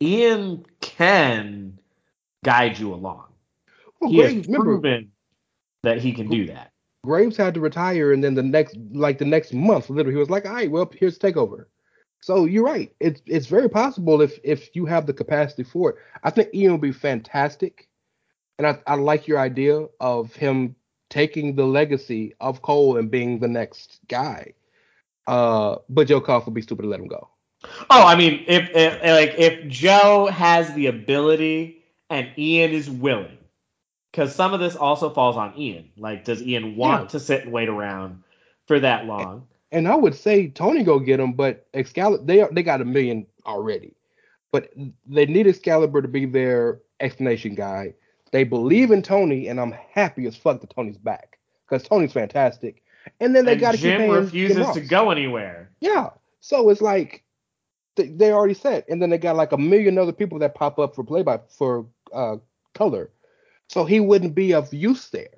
Ian 0.01 0.65
can 0.81 1.77
guide 2.45 2.79
you 2.79 2.95
along. 2.95 3.25
Well, 4.01 4.13
he 4.13 4.19
Graves, 4.19 4.35
has 4.35 4.47
remember, 4.47 4.79
proven 4.79 5.11
that 5.83 6.01
he 6.01 6.13
can 6.13 6.29
do 6.29 6.47
that. 6.47 6.71
Graves 7.05 7.37
had 7.37 7.55
to 7.55 7.61
retire, 7.61 8.13
and 8.13 8.23
then 8.23 8.35
the 8.35 8.43
next, 8.45 8.77
like 8.93 9.19
the 9.19 9.25
next 9.25 9.53
month, 9.53 9.91
literally, 9.91 10.15
he 10.15 10.21
was 10.21 10.31
like, 10.31 10.47
"All 10.47 10.53
right, 10.53 10.71
well, 10.71 10.89
here's 10.95 11.19
takeover." 11.19 11.65
So 12.21 12.45
you're 12.45 12.65
right. 12.65 12.95
It's 13.01 13.21
it's 13.27 13.49
very 13.49 13.69
possible 13.69 14.21
if 14.21 14.39
if 14.45 14.71
you 14.77 14.87
have 14.87 15.07
the 15.07 15.13
capacity 15.13 15.65
for 15.65 15.91
it. 15.91 15.97
I 16.23 16.31
think 16.31 16.55
Ian 16.55 16.73
would 16.73 16.81
be 16.81 16.93
fantastic, 16.93 17.89
and 18.59 18.67
I 18.69 18.79
I 18.87 18.95
like 18.95 19.27
your 19.27 19.41
idea 19.41 19.87
of 19.99 20.37
him 20.37 20.77
taking 21.09 21.57
the 21.57 21.67
legacy 21.67 22.33
of 22.41 22.63
Cole 22.63 22.97
and 22.97 23.11
being 23.11 23.41
the 23.41 23.49
next 23.49 23.99
guy. 24.07 24.55
Uh, 25.31 25.77
but 25.89 26.09
Joe 26.09 26.21
Koff 26.21 26.45
would 26.47 26.55
be 26.55 26.63
stupid 26.63 26.83
to 26.83 26.89
let 26.89 26.99
him 26.99 27.07
go. 27.07 27.29
Oh, 27.91 28.05
I 28.05 28.17
mean, 28.17 28.45
if, 28.49 28.69
if 28.75 29.03
like 29.03 29.35
if 29.39 29.69
Joe 29.69 30.27
has 30.27 30.73
the 30.75 30.87
ability 30.87 31.85
and 32.09 32.29
Ian 32.37 32.73
is 32.73 32.91
willing, 32.91 33.39
because 34.11 34.35
some 34.35 34.53
of 34.55 34.61
this 34.61 34.75
also 34.75 35.09
falls 35.11 35.37
on 35.37 35.57
Ian. 35.57 35.91
Like, 35.97 36.25
does 36.25 36.43
Ian 36.43 36.75
want 36.75 37.03
Yeah. 37.03 37.09
to 37.09 37.21
sit 37.21 37.45
and 37.45 37.53
wait 37.53 37.69
around 37.69 38.23
for 38.67 38.81
that 38.81 39.07
long? 39.07 39.47
And 39.71 39.87
I 39.87 39.95
would 39.95 40.17
say 40.17 40.49
Tony 40.49 40.83
go 40.83 40.99
get 40.99 41.21
him, 41.21 41.35
but 41.35 41.69
Excalibur 41.75 42.25
they 42.25 42.45
they 42.51 42.63
got 42.65 42.81
a 42.81 42.85
million 42.85 43.25
already, 43.47 43.95
but 44.51 44.73
they 45.07 45.27
need 45.27 45.47
Excalibur 45.47 46.03
to 46.03 46.09
be 46.09 46.25
their 46.25 46.81
explanation 46.99 47.55
guy. 47.55 47.95
They 48.33 48.43
believe 48.43 48.91
in 48.91 49.03
Tony, 49.03 49.47
and 49.49 49.61
I'm 49.61 49.73
happy 49.93 50.27
as 50.27 50.37
fuck 50.37 50.61
that 50.61 50.71
Tony's 50.71 50.99
back 50.99 51.39
because 51.69 51.87
Tony's 51.87 52.13
fantastic. 52.13 52.83
And 53.21 53.35
then 53.35 53.45
they 53.45 53.57
got 53.57 53.73
to 53.73 53.77
keep 53.77 53.83
Jim 53.83 53.99
paying 53.99 54.13
Jim 54.13 54.25
refuses 54.25 54.71
to 54.71 54.81
go 54.81 55.11
anywhere. 55.11 55.71
Yeah, 55.81 56.11
so 56.41 56.69
it's 56.71 56.81
like 56.81 57.25
they, 57.97 58.09
they 58.09 58.33
already 58.33 58.55
said, 58.55 58.85
and 58.89 59.01
then 59.01 59.11
they 59.11 59.19
got 59.19 59.37
like 59.37 59.53
a 59.53 59.59
million 59.59 59.99
other 59.99 60.13
people 60.13 60.39
that 60.41 60.55
pop 60.55 60.79
up 60.79 60.95
for 60.95 61.05
play 61.05 61.23
by 61.23 61.41
for 61.57 61.87
uh 62.13 62.37
color, 62.75 63.11
so 63.69 63.85
he 63.85 64.01
wouldn't 64.01 64.35
be 64.35 64.55
of 64.55 64.73
use 64.73 65.09
there. 65.11 65.29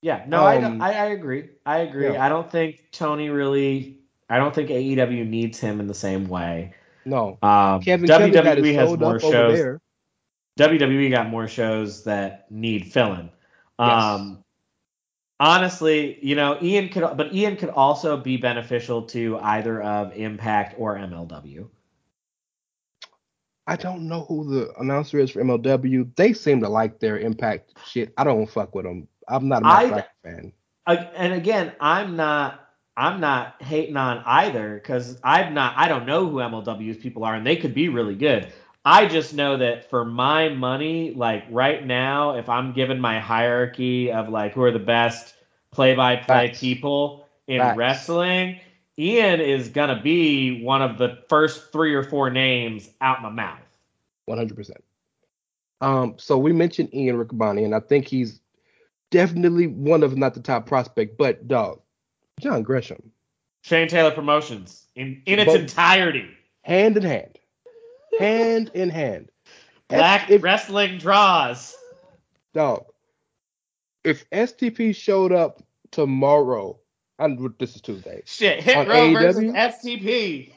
Yeah, 0.00 0.24
no, 0.28 0.44
I, 0.44 0.62
Um, 0.62 0.80
I 0.80 0.92
I 0.92 1.04
agree. 1.06 1.50
I 1.66 1.78
agree. 1.78 2.12
yeah. 2.12 2.24
I 2.24 2.28
don't 2.28 2.50
think 2.50 2.84
Tony 2.92 3.30
really. 3.30 3.98
I 4.30 4.36
don't 4.36 4.54
think 4.54 4.68
AEW 4.68 5.26
needs 5.26 5.58
him 5.58 5.80
in 5.80 5.86
the 5.86 5.94
same 5.94 6.28
way. 6.28 6.74
No, 7.04 7.38
Um, 7.42 7.80
Kevin 7.80 8.08
WWE 8.08 8.66
it 8.66 8.74
has 8.74 8.98
more 8.98 9.18
shows. 9.18 9.78
WWE 10.58 11.10
got 11.10 11.28
more 11.30 11.48
shows 11.48 12.04
that 12.04 12.50
need 12.50 12.92
filling. 12.92 13.30
Yes. 13.78 14.36
Honestly, 15.40 16.18
you 16.20 16.34
know, 16.34 16.58
Ian 16.60 16.88
could, 16.88 17.16
but 17.16 17.32
Ian 17.32 17.56
could 17.56 17.68
also 17.68 18.16
be 18.16 18.36
beneficial 18.36 19.02
to 19.02 19.38
either 19.38 19.80
of 19.82 20.12
Impact 20.16 20.74
or 20.78 20.96
MLW. 20.96 21.68
I 23.68 23.76
don't 23.76 24.08
know 24.08 24.24
who 24.28 24.48
the 24.48 24.72
announcer 24.80 25.18
is 25.18 25.30
for 25.30 25.42
MLW. 25.42 26.14
They 26.16 26.32
seem 26.32 26.60
to 26.62 26.68
like 26.68 26.98
their 26.98 27.18
Impact 27.18 27.74
shit. 27.86 28.12
I 28.16 28.24
don't 28.24 28.46
fuck 28.50 28.74
with 28.74 28.84
them. 28.86 29.06
I'm 29.28 29.46
not 29.48 29.62
a 29.62 29.66
I- 29.66 29.88
Fraction 29.88 30.10
fan. 30.24 30.52
Ag- 30.86 31.08
And 31.14 31.34
again, 31.34 31.72
I'm 31.78 32.16
not, 32.16 32.66
I'm 32.96 33.20
not 33.20 33.62
hating 33.62 33.96
on 33.96 34.22
either 34.24 34.74
because 34.74 35.20
I'm 35.22 35.54
not, 35.54 35.74
I 35.76 35.86
don't 35.86 36.06
know 36.06 36.26
who 36.28 36.38
MLW's 36.38 36.96
people 36.96 37.24
are, 37.24 37.34
and 37.34 37.46
they 37.46 37.56
could 37.56 37.74
be 37.74 37.88
really 37.90 38.16
good. 38.16 38.52
I 38.84 39.06
just 39.06 39.34
know 39.34 39.56
that 39.58 39.90
for 39.90 40.04
my 40.04 40.48
money, 40.48 41.12
like 41.14 41.44
right 41.50 41.84
now, 41.84 42.36
if 42.36 42.48
I'm 42.48 42.72
given 42.72 43.00
my 43.00 43.18
hierarchy 43.20 44.10
of 44.10 44.28
like 44.28 44.52
who 44.52 44.62
are 44.62 44.70
the 44.70 44.78
best 44.78 45.34
play-by-play 45.72 46.54
people 46.54 47.26
in 47.46 47.60
Facts. 47.60 47.76
wrestling, 47.76 48.60
Ian 48.98 49.40
is 49.40 49.68
gonna 49.68 50.00
be 50.00 50.62
one 50.62 50.80
of 50.82 50.96
the 50.98 51.18
first 51.28 51.70
three 51.72 51.94
or 51.94 52.02
four 52.02 52.30
names 52.30 52.88
out 53.00 53.22
my 53.22 53.28
mouth. 53.30 53.58
100%. 54.28 54.70
Um, 55.80 56.14
so 56.18 56.36
we 56.38 56.52
mentioned 56.52 56.92
Ian 56.94 57.16
Riccaboni, 57.16 57.64
and 57.64 57.74
I 57.74 57.80
think 57.80 58.06
he's 58.08 58.40
definitely 59.10 59.66
one 59.68 60.02
of 60.02 60.16
not 60.16 60.34
the 60.34 60.40
top 60.40 60.66
prospect, 60.66 61.16
but 61.18 61.46
dog, 61.46 61.80
John 62.40 62.62
Gresham, 62.62 63.10
Shane 63.62 63.88
Taylor 63.88 64.10
Promotions 64.10 64.86
in 64.96 65.22
in 65.26 65.38
its 65.38 65.46
Both- 65.46 65.60
entirety. 65.60 66.26
hand 66.62 66.96
in 66.96 67.02
hand, 67.04 67.37
hand 68.18 68.70
in 68.74 68.90
hand. 68.90 69.30
Black 69.88 70.30
if, 70.30 70.42
wrestling 70.42 70.98
draws. 70.98 71.74
dog, 72.54 72.84
if 74.04 74.28
STP 74.30 74.94
showed 74.94 75.32
up 75.32 75.62
tomorrow, 75.90 76.78
and 77.18 77.52
this 77.58 77.74
is 77.74 77.80
Tuesday, 77.80 78.22
Shit, 78.26 78.62
Hit 78.62 78.88
Row 78.88 79.12
versus 79.12 79.42
STP. 79.44 80.52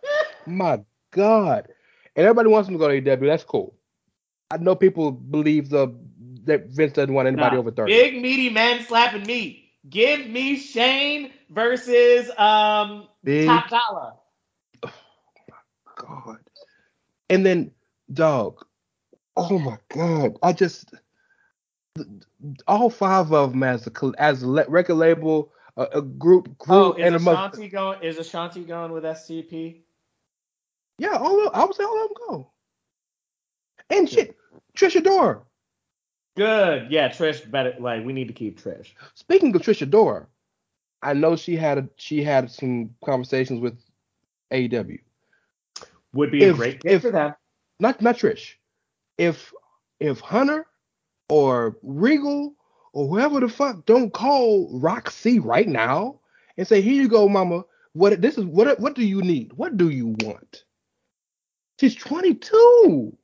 My 0.46 0.80
God. 1.10 1.68
And 2.16 2.26
everybody 2.26 2.48
wants 2.48 2.68
him 2.68 2.74
to 2.74 2.78
go 2.78 2.88
to 2.88 3.12
AW. 3.12 3.26
That's 3.26 3.44
cool. 3.44 3.74
I 4.50 4.58
know 4.58 4.74
people 4.74 5.12
believe 5.12 5.70
the 5.70 5.94
that 6.44 6.66
Vince 6.66 6.92
doesn't 6.92 7.14
want 7.14 7.28
anybody 7.28 7.56
Nah, 7.56 7.60
over 7.60 7.70
30. 7.70 7.92
Big 7.92 8.20
meaty 8.20 8.50
men 8.50 8.84
slapping 8.84 9.26
meat. 9.26 9.70
Give 9.88 10.26
me 10.26 10.56
Shane 10.56 11.30
versus 11.50 12.30
um 12.36 13.08
Big 13.24 13.46
Top 13.46 13.68
Dolla. 13.70 14.14
God. 15.96 16.38
And 17.32 17.46
then, 17.46 17.70
dog. 18.12 18.64
Oh 19.36 19.58
my 19.58 19.78
God. 19.88 20.36
I 20.42 20.52
just 20.52 20.92
all 22.66 22.90
five 22.90 23.32
of 23.32 23.52
them 23.52 23.62
as 23.62 23.86
a 23.86 24.12
as 24.18 24.42
a 24.42 24.46
record 24.68 24.94
label, 24.94 25.50
a, 25.76 25.84
a 25.94 26.02
group 26.02 26.58
group, 26.58 26.68
Oh, 26.68 26.92
and 26.92 27.14
a 27.14 27.16
is 27.16 27.22
month. 27.22 27.54
Ashanti 27.54 27.68
going? 27.68 28.02
Is 28.02 28.18
Ashanti 28.18 28.64
going 28.64 28.92
with 28.92 29.04
STP? 29.04 29.80
Yeah, 30.98 31.16
all 31.16 31.46
of, 31.46 31.54
I 31.54 31.64
would 31.64 31.74
say 31.74 31.84
all 31.84 32.04
of 32.04 32.08
them 32.08 32.16
go. 32.28 32.50
And 33.90 34.08
shit, 34.08 34.36
Trish 34.76 35.00
Adora. 35.00 35.40
Good. 36.36 36.90
Yeah, 36.90 37.08
Trish 37.08 37.50
better. 37.50 37.74
Like 37.78 38.04
we 38.04 38.12
need 38.12 38.28
to 38.28 38.34
keep 38.34 38.60
Trish. 38.60 38.92
Speaking 39.14 39.54
of 39.56 39.62
Trish 39.62 39.86
Adora, 39.86 40.26
I 41.02 41.14
know 41.14 41.36
she 41.36 41.56
had 41.56 41.78
a, 41.78 41.88
she 41.96 42.22
had 42.22 42.50
some 42.50 42.90
conversations 43.04 43.60
with 43.60 43.78
AEW. 44.52 45.00
Would 46.14 46.30
be 46.30 46.44
a 46.44 46.52
great 46.52 46.82
fit 46.82 46.92
if- 46.92 47.02
for 47.02 47.10
them. 47.10 47.34
Not 47.80 48.00
not 48.02 48.16
Trish. 48.16 48.54
If 49.18 49.52
if 50.00 50.20
Hunter 50.20 50.66
or 51.28 51.78
Regal 51.82 52.54
or 52.92 53.08
whoever 53.08 53.40
the 53.40 53.48
fuck 53.48 53.86
don't 53.86 54.12
call 54.12 54.78
Rok-C 54.78 55.38
right 55.38 55.68
now 55.68 56.20
and 56.56 56.66
say, 56.66 56.80
"Here 56.82 56.94
you 57.02 57.08
go, 57.08 57.28
Mama. 57.28 57.64
What 57.94 58.20
this 58.20 58.38
is? 58.38 58.44
What 58.44 58.78
what 58.80 58.94
do 58.94 59.04
you 59.04 59.22
need? 59.22 59.52
What 59.54 59.76
do 59.76 59.88
you 59.90 60.08
want?" 60.20 60.64
She's 61.80 61.94
22. 61.96 63.16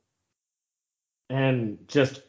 and 1.31 1.79
just 1.89 2.23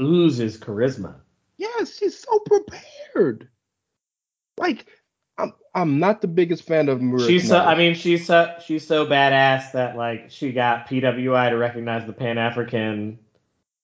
oozes 0.00 0.58
charisma. 0.58 1.16
Yes, 1.56 1.96
she's 1.96 2.18
so 2.18 2.38
prepared. 2.40 3.48
Like, 4.56 4.86
I'm 5.38 5.52
I'm 5.74 5.98
not 5.98 6.20
the 6.20 6.28
biggest 6.28 6.62
fan 6.62 6.88
of 6.88 7.02
Maria. 7.02 7.26
She's 7.26 7.48
so. 7.48 7.58
I 7.58 7.74
mean, 7.74 7.94
she's 7.94 8.26
so. 8.26 8.54
She's 8.64 8.86
so 8.86 9.06
badass 9.06 9.72
that 9.72 9.96
like 9.96 10.30
she 10.30 10.52
got 10.52 10.88
PWI 10.88 11.50
to 11.50 11.56
recognize 11.56 12.06
the 12.06 12.12
Pan 12.12 12.38
African. 12.38 13.18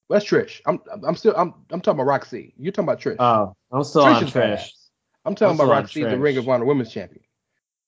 that's 0.09 0.25
Trish. 0.25 0.61
I'm 0.67 0.81
I'm 1.05 1.17
still 1.17 1.35
I'm 1.37 1.55
I'm 1.71 1.81
talking 1.81 1.99
about 1.99 2.07
Rok-C. 2.07 2.55
You're 2.59 2.73
talking 2.73 2.89
about 2.89 3.01
Trish. 3.01 3.17
Oh, 3.19 3.55
I'm 3.73 3.85
still 3.85 4.05
Trish 4.05 4.17
on 4.17 4.25
Trish. 4.25 4.33
badass. 4.33 4.71
I'm 5.25 5.35
talking 5.35 5.61
I'm 5.61 5.67
about 5.67 5.73
Rok-C, 5.73 6.03
the 6.03 6.19
Ring 6.19 6.37
of 6.39 6.49
Honor 6.49 6.65
Women's 6.65 6.93
Champion, 6.93 7.23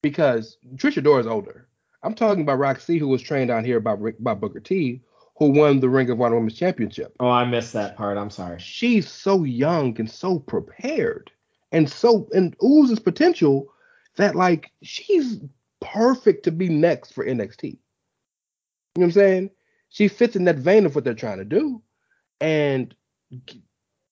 because 0.03 0.59
Trish 0.75 1.01
Adora 1.03 1.21
is 1.21 1.27
older. 1.27 1.69
I'm 2.03 2.15
talking 2.15 2.43
about 2.43 2.59
Rok-C, 2.59 2.99
who 2.99 3.09
was 3.09 3.23
trained 3.23 3.49
down 3.49 3.65
here 3.65 3.81
by 3.81 3.97
by 4.19 4.35
Booker 4.35 4.61
T, 4.61 5.01
who 5.37 5.51
won 5.51 5.81
the 5.81 5.89
Ring 5.89 6.11
of 6.11 6.21
Honor 6.21 6.35
Women's 6.35 6.59
Championship. 6.59 7.15
Oh, 7.21 7.29
I 7.29 7.45
missed 7.45 7.73
that 7.75 7.97
part. 7.97 8.19
I'm 8.19 8.31
sorry. 8.31 8.59
She's 8.59 9.11
so 9.11 9.45
young 9.45 9.99
and 9.99 10.11
so 10.11 10.39
prepared, 10.39 11.31
and 11.73 11.91
so 11.91 12.29
and 12.33 12.55
oozes 12.63 13.01
potential 13.01 13.73
that 14.17 14.37
like 14.37 14.71
she's 14.83 15.41
perfect 15.81 16.45
to 16.45 16.53
be 16.53 16.69
next 16.69 17.13
for 17.13 17.25
NXT. 17.25 17.65
You 17.65 17.71
know 17.71 17.77
what 18.95 19.05
I'm 19.05 19.13
saying? 19.13 19.51
She 19.89 20.09
fits 20.09 20.37
in 20.37 20.45
that 20.45 20.57
vein 20.57 20.87
of 20.87 20.95
what 20.95 21.05
they're 21.05 21.15
trying 21.15 21.39
to 21.39 21.45
do, 21.45 21.83
and 22.41 22.95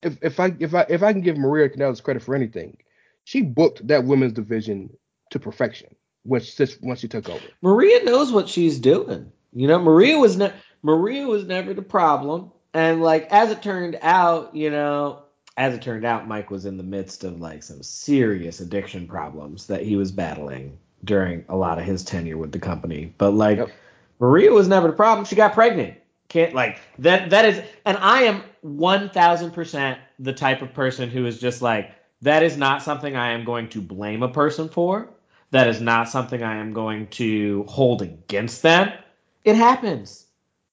if 0.02 0.18
if 0.22 0.40
I 0.40 0.54
if 0.58 0.74
I 0.74 0.86
if 0.88 1.02
I 1.02 1.12
can 1.12 1.22
give 1.22 1.36
Maria 1.36 1.68
Kanellis 1.68 2.02
credit 2.02 2.22
for 2.22 2.34
anything, 2.34 2.76
she 3.24 3.42
booked 3.42 3.86
that 3.86 4.04
women's 4.04 4.32
division 4.32 4.90
to 5.30 5.38
perfection 5.38 5.94
when 6.24 6.40
she 6.40 6.66
once 6.82 7.00
she 7.00 7.08
took 7.08 7.28
over. 7.28 7.44
Maria 7.62 8.02
knows 8.04 8.32
what 8.32 8.48
she's 8.48 8.78
doing. 8.78 9.30
You 9.52 9.68
know, 9.68 9.78
Maria 9.78 10.18
was 10.18 10.36
ne- 10.36 10.52
Maria 10.82 11.26
was 11.26 11.44
never 11.44 11.74
the 11.74 11.82
problem. 11.82 12.52
And 12.72 13.02
like 13.02 13.26
as 13.30 13.50
it 13.50 13.62
turned 13.62 13.98
out, 14.02 14.54
you 14.54 14.70
know, 14.70 15.22
as 15.60 15.74
it 15.74 15.82
turned 15.82 16.06
out, 16.06 16.26
Mike 16.26 16.50
was 16.50 16.64
in 16.64 16.78
the 16.78 16.82
midst 16.82 17.22
of 17.22 17.40
like 17.40 17.62
some 17.62 17.82
serious 17.82 18.60
addiction 18.60 19.06
problems 19.06 19.66
that 19.66 19.82
he 19.82 19.94
was 19.94 20.10
battling 20.10 20.78
during 21.04 21.44
a 21.50 21.56
lot 21.56 21.78
of 21.78 21.84
his 21.84 22.02
tenure 22.02 22.38
with 22.38 22.52
the 22.52 22.58
company. 22.58 23.14
But 23.18 23.32
like 23.32 23.58
Yep. 23.58 23.70
Maria 24.20 24.52
was 24.52 24.68
never 24.68 24.88
the 24.88 24.94
problem. 24.94 25.26
She 25.26 25.36
got 25.36 25.52
pregnant. 25.52 25.98
Can't 26.28 26.54
like 26.54 26.80
that 26.98 27.28
that 27.30 27.44
is 27.44 27.62
and 27.84 27.98
I 27.98 28.22
am 28.22 28.42
one 28.62 29.10
thousand 29.10 29.50
percent 29.52 29.98
the 30.18 30.32
type 30.32 30.62
of 30.62 30.72
person 30.72 31.10
who 31.10 31.26
is 31.26 31.38
just 31.38 31.60
like 31.62 31.92
That 32.22 32.42
is 32.42 32.56
not 32.56 32.82
something 32.82 33.14
I 33.16 33.32
am 33.32 33.44
going 33.44 33.68
to 33.70 33.82
blame 33.82 34.22
a 34.22 34.28
person 34.28 34.68
for. 34.68 35.10
That 35.50 35.68
is 35.68 35.80
not 35.82 36.08
something 36.08 36.42
I 36.42 36.56
am 36.56 36.72
going 36.72 37.08
to 37.08 37.64
hold 37.68 38.02
against 38.02 38.62
them. 38.62 38.92
It 39.44 39.56
happens. 39.56 40.26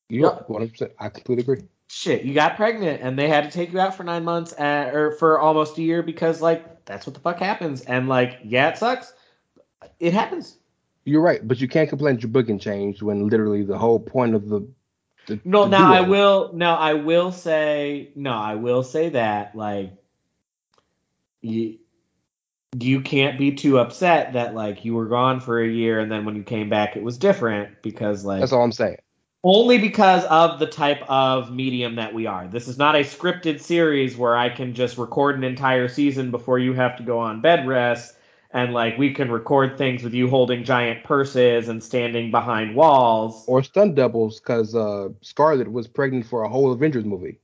Yeah, 0.09 0.39
100%. 0.49 0.91
I 0.99 1.09
completely 1.09 1.41
agree. 1.43 1.67
Shit, 1.89 2.23
you 2.23 2.33
got 2.33 2.57
pregnant 2.57 3.01
and 3.01 3.17
they 3.17 3.29
had 3.29 3.45
to 3.45 3.51
take 3.51 3.71
you 3.71 3.79
out 3.79 3.95
for 3.95 4.03
nine 4.03 4.23
months 4.23 4.53
uh, 4.53 4.91
or 4.93 5.11
for 5.13 5.39
almost 5.39 5.77
a 5.77 5.81
year 5.81 6.03
because, 6.03 6.41
like, 6.41 6.85
that's 6.85 7.07
what 7.07 7.13
the 7.13 7.21
fuck 7.21 7.39
happens. 7.39 7.81
And, 7.81 8.09
like, 8.09 8.39
yeah, 8.43 8.69
it 8.69 8.77
sucks. 8.77 9.13
It 9.99 10.13
happens. 10.13 10.57
You're 11.05 11.21
right, 11.21 11.45
but 11.47 11.61
you 11.61 11.69
can't 11.69 11.87
complain 11.87 12.15
that 12.15 12.23
your 12.23 12.31
booking 12.31 12.59
changed 12.59 13.01
when 13.01 13.29
literally 13.29 13.63
the 13.63 13.77
whole 13.77 13.99
point 13.99 14.35
of 14.35 14.49
the. 14.49 14.67
the 15.27 15.39
No, 15.45 15.63
the 15.63 15.69
now 15.69 15.93
I 15.93 16.01
will. 16.01 16.51
No, 16.53 16.73
I 16.75 16.93
will 16.95 17.31
say. 17.31 18.11
No, 18.15 18.33
I 18.33 18.55
will 18.55 18.83
say 18.83 19.09
that 19.09 19.55
like 19.55 19.93
you 21.41 21.77
you 22.77 23.01
can't 23.01 23.39
be 23.39 23.53
too 23.53 23.79
upset 23.79 24.33
that 24.33 24.53
like 24.53 24.83
you 24.83 24.93
were 24.93 25.07
gone 25.07 25.39
for 25.39 25.61
a 25.61 25.67
year 25.67 25.99
and 25.99 26.11
then 26.11 26.25
when 26.25 26.35
you 26.35 26.43
came 26.43 26.69
back 26.69 26.95
it 26.95 27.03
was 27.03 27.17
different 27.17 27.81
because 27.81 28.25
like 28.25 28.39
That's 28.39 28.51
all 28.51 28.63
I'm 28.63 28.71
saying. 28.71 28.97
Only 29.47 29.77
because 29.77 30.25
of 30.25 30.59
the 30.59 30.67
type 30.67 31.01
of 31.07 31.53
medium 31.53 31.95
that 31.95 32.13
we 32.13 32.25
are. 32.25 32.47
This 32.47 32.67
is 32.67 32.77
not 32.77 32.95
a 32.95 32.99
scripted 32.99 33.61
series 33.61 34.17
where 34.17 34.35
I 34.35 34.49
can 34.49 34.73
just 34.73 34.97
record 34.97 35.37
an 35.37 35.45
entire 35.45 35.87
season 35.87 36.31
before 36.31 36.59
you 36.59 36.73
have 36.73 36.97
to 36.97 37.03
go 37.03 37.17
on 37.17 37.39
bed 37.39 37.65
rest 37.65 38.17
and 38.51 38.73
like 38.73 38.97
we 38.97 39.13
can 39.13 39.31
record 39.31 39.77
things 39.77 40.03
with 40.03 40.13
you 40.13 40.29
holding 40.29 40.65
giant 40.65 41.05
purses 41.05 41.69
and 41.69 41.81
standing 41.81 42.29
behind 42.29 42.75
walls. 42.75 43.45
Or 43.47 43.63
stunt 43.63 43.95
doubles 43.95 44.41
because 44.41 44.75
uh, 44.75 45.09
Scarlett 45.21 45.71
was 45.71 45.87
pregnant 45.87 46.25
for 46.25 46.43
a 46.43 46.49
whole 46.49 46.73
Avengers 46.73 47.05
movie. 47.05 47.39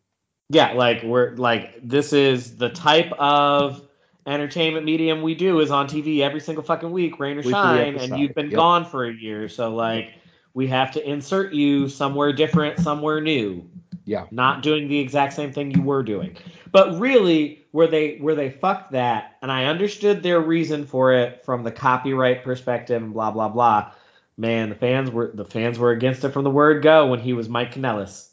Yeah, 0.50 0.74
like 0.74 1.04
we're 1.04 1.36
like 1.38 1.74
this 1.82 2.12
is 2.12 2.58
the 2.58 2.70
type 2.70 3.14
of 3.14 3.82
entertainment 4.28 4.86
medium 4.86 5.22
we 5.22 5.36
do 5.36 5.62
is 5.62 5.72
on 5.72 5.88
TV 5.88 6.20
every 6.20 6.42
single 6.42 6.66
fucking 6.66 6.92
week, 6.92 7.18
rain 7.18 7.38
or 7.38 7.38
Weekly 7.38 7.54
shine, 7.54 7.96
and 7.96 8.20
you've 8.20 8.36
been 8.36 8.50
yep. 8.50 8.58
gone 8.58 8.86
for 8.86 9.06
a 9.06 9.14
year, 9.14 9.48
so 9.48 9.74
like 9.74 10.14
we 10.54 10.68
have 10.68 10.92
to 10.92 11.10
insert 11.10 11.54
you 11.54 11.90
somewhere 11.90 12.32
different, 12.34 12.80
somewhere 12.80 13.22
new. 13.22 13.68
Yeah. 14.06 14.26
Not 14.32 14.62
doing 14.64 14.88
the 14.88 15.00
exact 15.00 15.34
same 15.34 15.52
thing 15.54 15.72
you 15.72 15.82
were 15.82 16.04
doing. 16.04 16.36
But 16.72 17.00
really, 17.00 17.66
where 17.72 17.88
they 17.88 18.18
where 18.18 18.36
they 18.36 18.50
fucked 18.50 18.92
that, 18.92 19.38
and 19.42 19.52
I 19.52 19.66
understood 19.66 20.22
their 20.24 20.40
reason 20.42 20.86
for 20.86 21.14
it 21.14 21.44
from 21.46 21.64
the 21.64 21.72
copyright 21.72 22.44
perspective 22.44 23.02
and 23.02 23.14
blah 23.14 23.32
blah 23.32 23.50
blah. 23.50 23.92
Man, 24.36 24.70
the 24.70 24.76
fans 24.76 25.10
were 25.12 25.32
the 25.34 25.46
fans 25.46 25.78
were 25.80 25.92
against 25.92 26.24
it 26.24 26.30
from 26.32 26.44
the 26.44 26.50
word 26.50 26.84
go 26.84 27.08
when 27.08 27.20
he 27.20 27.34
was 27.34 27.48
Mike 27.48 27.74
Kanellis. 27.74 28.30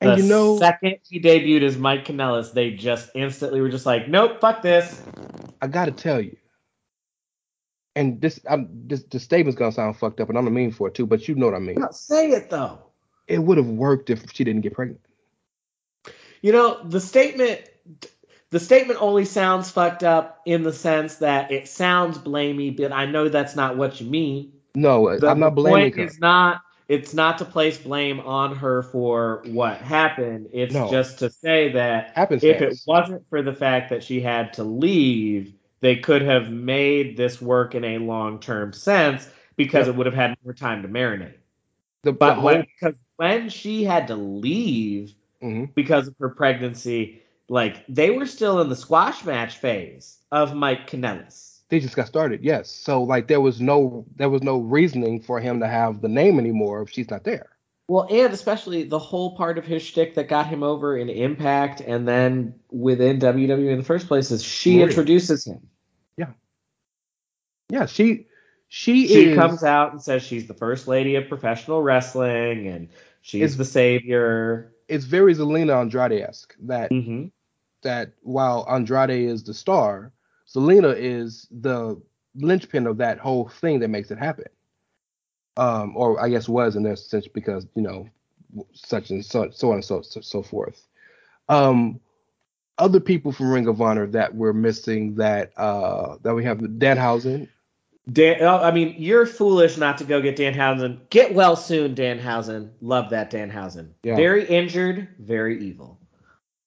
And 0.00 0.10
The 0.10 0.22
you 0.22 0.28
know- 0.28 0.58
second 0.58 0.96
he 1.08 1.20
debuted 1.20 1.62
as 1.62 1.78
Mike 1.78 2.04
Kanellis, 2.04 2.52
they 2.52 2.72
just 2.72 3.10
instantly 3.14 3.60
were 3.60 3.68
just 3.68 3.86
like, 3.86 4.08
nope, 4.08 4.40
fuck 4.40 4.60
this. 4.60 5.00
I 5.62 5.68
got 5.68 5.84
to 5.84 5.92
tell 5.92 6.20
you, 6.20 6.36
and 7.94 8.20
this, 8.20 8.40
I'm, 8.48 8.68
this, 8.86 9.02
the 9.04 9.20
statement's 9.20 9.58
gonna 9.58 9.72
sound 9.72 9.96
fucked 9.96 10.20
up, 10.20 10.28
and 10.28 10.38
I'm 10.38 10.44
the 10.44 10.50
mean 10.50 10.72
for 10.72 10.88
it 10.88 10.94
too. 10.94 11.06
But 11.06 11.28
you 11.28 11.34
know 11.34 11.46
what 11.46 11.54
I 11.54 11.60
mean. 11.60 11.76
No, 11.78 11.88
say 11.90 12.30
it 12.30 12.50
though. 12.50 12.78
It 13.28 13.38
would 13.38 13.56
have 13.58 13.68
worked 13.68 14.10
if 14.10 14.24
she 14.32 14.44
didn't 14.44 14.62
get 14.62 14.74
pregnant. 14.74 15.00
You 16.40 16.52
know, 16.52 16.82
the 16.82 17.00
statement 17.00 17.62
the 18.50 18.60
statement 18.60 19.00
only 19.00 19.24
sounds 19.24 19.70
fucked 19.70 20.02
up 20.02 20.42
in 20.44 20.62
the 20.62 20.72
sense 20.72 21.16
that 21.16 21.50
it 21.50 21.68
sounds 21.68 22.18
blamey, 22.18 22.76
but 22.76 22.92
I 22.92 23.06
know 23.06 23.28
that's 23.28 23.56
not 23.56 23.76
what 23.76 24.00
you 24.00 24.10
mean. 24.10 24.52
No, 24.74 25.18
The, 25.18 25.28
I'm 25.28 25.40
not 25.40 25.50
the 25.50 25.62
blaming 25.62 25.92
point 25.92 25.96
her. 25.96 26.04
is 26.04 26.18
not 26.18 26.60
it's 26.88 27.14
not 27.14 27.38
to 27.38 27.44
place 27.46 27.78
blame 27.78 28.20
on 28.20 28.56
her 28.56 28.82
for 28.82 29.42
what 29.46 29.78
happened. 29.78 30.48
It's 30.52 30.74
No. 30.74 30.90
just 30.90 31.20
to 31.20 31.30
say 31.30 31.72
that 31.72 32.12
if 32.30 32.42
it 32.60 32.80
wasn't 32.86 33.26
for 33.30 33.40
the 33.40 33.54
fact 33.54 33.88
that 33.90 34.02
she 34.02 34.20
had 34.20 34.52
to 34.54 34.64
leave, 34.64 35.54
they 35.82 35.96
could 35.96 36.22
have 36.22 36.50
made 36.50 37.16
this 37.18 37.42
work 37.42 37.74
in 37.74 37.84
a 37.84 37.98
long 37.98 38.40
term 38.40 38.72
sense 38.72 39.28
because 39.56 39.86
Yeah. 39.86 39.92
it 39.92 39.96
would 39.96 40.06
have 40.06 40.14
had 40.14 40.34
more 40.44 40.54
time 40.54 40.80
to 40.82 40.88
marinate. 40.88 41.34
The, 42.04 42.12
But 42.12 42.36
the 42.36 42.40
when, 42.40 42.54
whole- 42.56 42.64
because 42.80 42.94
when 43.16 43.48
she 43.50 43.84
had 43.84 44.06
to 44.08 44.16
leave 44.16 45.12
Mhm. 45.42 45.74
because 45.74 46.08
of 46.08 46.14
her 46.20 46.30
pregnancy, 46.30 47.20
like 47.48 47.84
they 47.88 48.10
were 48.10 48.26
still 48.26 48.60
in 48.62 48.68
the 48.70 48.76
squash 48.76 49.24
match 49.26 49.58
phase 49.58 50.18
of 50.32 50.54
Mike 50.54 50.88
Kanellis. 50.88 51.50
they 51.68 51.80
just 51.80 51.96
got 51.96 52.06
started. 52.06 52.42
Yes, 52.44 52.70
so 52.70 53.02
like 53.02 53.28
there 53.28 53.40
was 53.40 53.60
no 53.60 54.04
there 54.16 54.28
was 54.30 54.42
no 54.42 54.58
reasoning 54.58 55.20
for 55.20 55.40
him 55.40 55.58
to 55.60 55.66
have 55.66 56.00
the 56.02 56.08
name 56.08 56.38
anymore 56.38 56.82
if 56.82 56.90
she's 56.90 57.10
not 57.10 57.24
there. 57.24 57.46
Well, 57.88 58.06
and 58.10 58.32
especially 58.32 58.84
the 58.84 58.98
whole 58.98 59.36
part 59.36 59.56
of 59.58 59.64
his 59.66 59.82
shtick 59.82 60.14
that 60.14 60.28
got 60.28 60.46
him 60.46 60.62
over 60.62 60.96
in 60.96 61.08
Impact 61.08 61.80
and 61.80 62.06
then 62.06 62.54
within 62.70 63.18
WWE 63.18 63.70
in 63.72 63.78
the 63.78 63.84
first 63.84 64.06
place 64.06 64.30
is 64.30 64.42
she 64.44 64.74
Maria. 64.76 64.86
introduces 64.86 65.46
him. 65.46 65.60
Yeah, 67.72 67.86
she 67.86 68.26
she, 68.68 69.08
She 69.08 69.24
is 69.24 69.34
comes 69.34 69.64
out 69.64 69.92
and 69.92 70.02
says 70.02 70.22
she's 70.22 70.46
the 70.46 70.52
first 70.52 70.86
lady 70.86 71.14
of 71.16 71.26
professional 71.28 71.82
wrestling 71.82 72.68
and 72.68 72.90
she's 73.22 73.56
the 73.56 73.64
savior. 73.64 74.74
it's 74.88 75.06
very 75.06 75.34
Zelina 75.34 75.80
Andrade 75.80 76.20
esque 76.20 76.54
that 76.60 76.90
hmm 76.90 77.28
that 77.82 78.12
while 78.22 78.66
Andrade 78.70 79.10
is 79.10 79.42
the 79.42 79.54
star, 79.54 80.12
Zelina 80.46 80.94
is 80.96 81.48
the 81.50 82.00
linchpin 82.34 82.86
of 82.86 82.98
that 82.98 83.18
whole 83.18 83.48
thing 83.48 83.80
that 83.80 83.88
makes 83.88 84.10
it 84.10 84.18
happen. 84.18 84.46
Um, 85.56 85.96
or 85.96 86.20
I 86.22 86.28
guess 86.28 86.48
was 86.48 86.76
in 86.76 86.82
this 86.82 87.06
sense 87.06 87.26
because 87.26 87.66
you 87.74 87.82
know 87.82 88.06
such 88.74 89.08
and 89.10 89.24
so 89.24 89.48
so 89.50 89.68
on 89.70 89.76
and 89.76 89.84
so 89.84 90.02
so, 90.02 90.20
so 90.20 90.42
forth. 90.42 90.86
Um, 91.48 92.00
other 92.78 93.00
people 93.00 93.32
from 93.32 93.50
Ring 93.50 93.66
of 93.66 93.80
Honor 93.80 94.06
that 94.08 94.34
we're 94.34 94.52
missing 94.52 95.14
that 95.16 95.52
uh 95.56 96.16
that 96.22 96.34
we 96.34 96.44
have 96.44 96.58
Danhausen. 96.58 97.48
Dan, 98.10 98.38
oh, 98.40 98.58
I 98.58 98.72
mean, 98.72 98.96
you're 98.98 99.26
foolish 99.26 99.76
not 99.76 99.98
to 99.98 100.04
go 100.04 100.20
get 100.20 100.36
Danhausen. 100.36 100.98
Get 101.10 101.34
well 101.34 101.54
soon, 101.54 101.94
Danhausen. 101.94 102.70
Love 102.80 103.10
that 103.10 103.30
Danhausen. 103.30 103.90
Yeah. 104.02 104.16
Very 104.16 104.44
injured, 104.44 105.08
very 105.20 105.62
evil. 105.64 106.00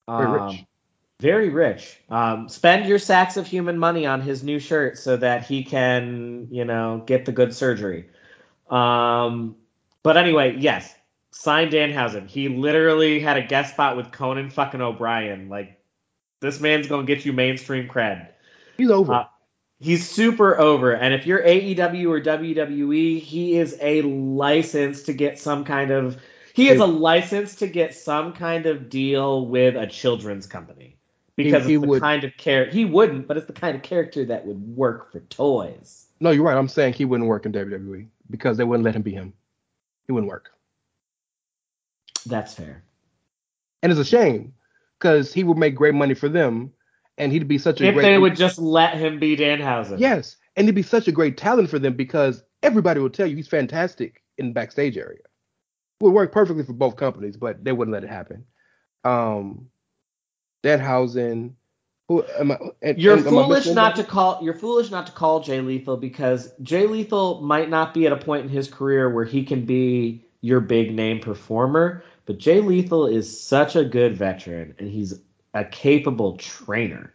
Very 0.07 0.39
Um, 0.39 0.47
rich. 0.47 0.63
Very 1.19 1.49
rich. 1.49 1.97
Um, 2.09 2.47
spend 2.47 2.85
your 2.85 2.99
sacks 2.99 3.37
of 3.37 3.47
human 3.47 3.77
money 3.77 4.05
on 4.05 4.21
his 4.21 4.43
new 4.43 4.59
shirt 4.59 4.97
so 4.97 5.17
that 5.17 5.45
he 5.45 5.63
can, 5.63 6.47
you 6.51 6.63
know, 6.65 7.03
get 7.05 7.25
the 7.25 7.31
good 7.31 7.53
surgery. 7.53 8.05
Um, 8.69 9.55
but 10.03 10.17
anyway, 10.17 10.55
yes, 10.57 10.93
sign 11.31 11.69
Danhausen. 11.69 12.29
He 12.29 12.47
literally 12.47 13.19
had 13.19 13.37
a 13.37 13.41
guest 13.41 13.73
spot 13.73 13.97
with 13.97 14.11
Conan 14.11 14.49
fucking 14.49 14.81
O'Brien. 14.81 15.49
Like, 15.49 15.79
this 16.41 16.59
man's 16.59 16.87
gonna 16.87 17.05
get 17.05 17.25
you 17.25 17.33
mainstream 17.33 17.87
cred. 17.87 18.27
He's 18.77 18.89
over. 18.89 19.13
Uh, 19.13 19.25
He's 19.79 20.09
super 20.09 20.57
over, 20.59 20.93
and 20.93 21.13
if 21.13 21.25
you're 21.27 21.43
AEW 21.43 22.09
or 22.09 22.21
WWE, 22.21 23.19
he 23.19 23.57
is 23.57 23.77
a 23.81 24.01
license 24.03 25.03
to 25.03 25.13
get 25.13 25.37
some 25.37 25.65
kind 25.65 25.91
of 25.91 26.17
he 26.53 26.69
is 26.69 26.79
a 26.79 26.85
license 26.85 27.55
to 27.55 27.67
get 27.67 27.93
some 27.93 28.31
kind 28.31 28.65
of 28.65 28.89
deal 28.89 29.45
with 29.47 29.75
a 29.75 29.85
children's 29.85 30.47
company 30.47 30.95
because 31.35 31.65
he 31.65 31.73
it's 31.73 31.81
the 31.81 31.87
would- 31.89 32.01
kind 32.01 32.23
of 32.23 32.35
character 32.37 32.73
he 32.73 32.85
wouldn't, 32.85 33.27
but 33.27 33.35
it's 33.35 33.47
the 33.47 33.53
kind 33.53 33.75
of 33.75 33.83
character 33.83 34.23
that 34.25 34.45
would 34.47 34.61
work 34.77 35.11
for 35.11 35.19
toys. 35.21 36.05
no, 36.21 36.31
you're 36.31 36.45
right. 36.45 36.57
I'm 36.57 36.69
saying 36.69 36.93
he 36.93 37.03
wouldn't 37.03 37.27
work 37.27 37.45
in 37.45 37.51
WWE 37.51 38.07
because 38.29 38.55
they 38.55 38.63
wouldn't 38.63 38.85
let 38.85 38.95
him 38.95 39.01
be 39.01 39.11
him. 39.11 39.33
He 40.07 40.13
wouldn't 40.13 40.29
work. 40.29 40.51
That's 42.25 42.53
fair. 42.53 42.81
And 43.83 43.91
it's 43.91 43.99
a 44.01 44.05
shame 44.05 44.53
because 44.97 45.33
he 45.33 45.43
would 45.43 45.57
make 45.57 45.75
great 45.75 45.93
money 45.93 46.13
for 46.13 46.29
them, 46.29 46.71
and 47.17 47.31
he'd 47.31 47.47
be 47.47 47.57
such 47.57 47.81
a 47.81 47.85
If 47.87 47.93
great. 47.95 48.03
they 48.03 48.17
would 48.17 48.35
just 48.35 48.59
let 48.59 48.95
him 48.97 49.19
be 49.19 49.35
Danhausen. 49.37 49.99
Yes, 49.99 50.37
and 50.55 50.67
he'd 50.67 50.75
be 50.75 50.81
such 50.81 51.07
a 51.07 51.11
great 51.11 51.37
talent 51.37 51.69
for 51.69 51.79
them 51.79 51.93
because 51.95 52.43
everybody 52.63 52.99
will 52.99 53.09
tell 53.09 53.27
you 53.27 53.35
he's 53.35 53.47
fantastic 53.47 54.21
in 54.37 54.47
the 54.47 54.53
backstage 54.53 54.97
area. 54.97 55.19
Would 56.01 56.11
work 56.11 56.31
perfectly 56.31 56.63
for 56.63 56.73
both 56.73 56.97
companies, 56.97 57.37
but 57.37 57.63
they 57.63 57.71
wouldn't 57.71 57.93
let 57.93 58.03
it 58.03 58.09
happen. 58.09 58.45
Um, 59.05 59.67
Danhausen, 60.63 61.53
who 62.07 62.23
am 62.37 62.51
I? 62.51 62.57
and- 62.81 62.97
You're 63.01 63.17
and 63.17 63.25
am 63.27 63.31
foolish 63.33 63.67
not 63.67 63.95
to 63.97 64.03
call. 64.03 64.39
You're 64.41 64.53
foolish 64.53 64.91
not 64.91 65.07
to 65.07 65.13
call 65.13 65.39
Jay 65.41 65.61
Lethal 65.61 65.97
because 65.97 66.53
Jay 66.61 66.85
Lethal 66.87 67.41
might 67.41 67.69
not 67.69 67.93
be 67.93 68.05
at 68.05 68.11
a 68.13 68.17
point 68.17 68.43
in 68.43 68.49
his 68.49 68.67
career 68.67 69.09
where 69.09 69.25
he 69.25 69.43
can 69.43 69.65
be 69.65 70.25
your 70.41 70.59
big 70.59 70.93
name 70.93 71.19
performer, 71.19 72.03
but 72.25 72.37
Jay 72.37 72.59
Lethal 72.61 73.07
is 73.07 73.39
such 73.41 73.75
a 73.75 73.83
good 73.85 74.15
veteran 74.15 74.75
and 74.79 74.89
he's 74.89 75.21
a 75.55 75.63
capable 75.63 76.37
trainer. 76.37 77.11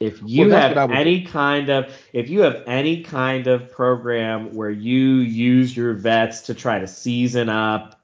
If 0.00 0.20
you 0.24 0.42
Well, 0.42 0.50
that's 0.50 0.76
what 0.76 0.78
I 0.78 0.80
have 0.82 0.90
any 0.92 1.24
kind 1.24 1.68
of 1.68 1.92
if 2.12 2.30
you 2.30 2.42
have 2.42 2.62
any 2.68 3.02
kind 3.02 3.48
of 3.48 3.70
program 3.70 4.54
where 4.54 4.70
you 4.70 5.16
use 5.16 5.76
your 5.76 5.92
vets 5.94 6.42
to 6.42 6.54
try 6.54 6.78
to 6.78 6.86
season 6.86 7.48
up 7.48 8.00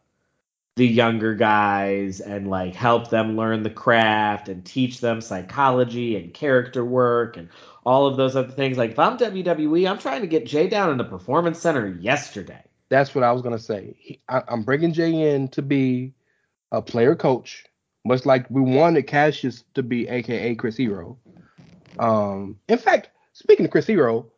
the 0.74 0.86
younger 0.86 1.36
guys 1.36 2.20
and 2.20 2.50
like 2.50 2.74
help 2.74 3.10
them 3.10 3.36
learn 3.36 3.62
the 3.62 3.70
craft 3.70 4.48
and 4.48 4.64
teach 4.64 4.98
them 4.98 5.20
psychology 5.20 6.16
and 6.16 6.34
character 6.34 6.84
work 6.84 7.36
and 7.36 7.48
all 7.86 8.08
of 8.08 8.16
those 8.16 8.34
other 8.34 8.50
things. 8.50 8.76
Like 8.76 8.90
if 8.90 8.98
I'm 8.98 9.16
WWE, 9.16 9.88
I'm 9.88 9.98
trying 9.98 10.22
to 10.22 10.26
get 10.26 10.46
Jay 10.46 10.68
down 10.68 10.90
in 10.90 10.98
the 10.98 11.04
performance 11.04 11.60
center 11.60 11.86
yesterday. 11.86 12.64
That's 12.88 13.14
what 13.14 13.22
I 13.22 13.30
was 13.30 13.40
gonna 13.40 13.58
say. 13.60 13.94
He, 14.00 14.20
I, 14.28 14.42
I'm 14.48 14.64
bringing 14.64 14.92
Jay 14.92 15.32
in 15.32 15.46
to 15.48 15.62
be 15.62 16.12
a 16.72 16.82
player 16.82 17.14
coach, 17.14 17.64
much 18.04 18.26
like 18.26 18.48
we 18.50 18.60
wanted 18.60 19.06
Kassius 19.06 19.64
to 19.74 19.82
be, 19.82 20.06
aka 20.08 20.54
Chris 20.54 20.76
Hero. 20.76 21.18
Um, 21.98 22.58
in 22.68 22.78
fact, 22.78 23.10
speaking 23.32 23.64
of 23.64 23.70
Chris 23.70 23.86
Hero, 23.86 24.30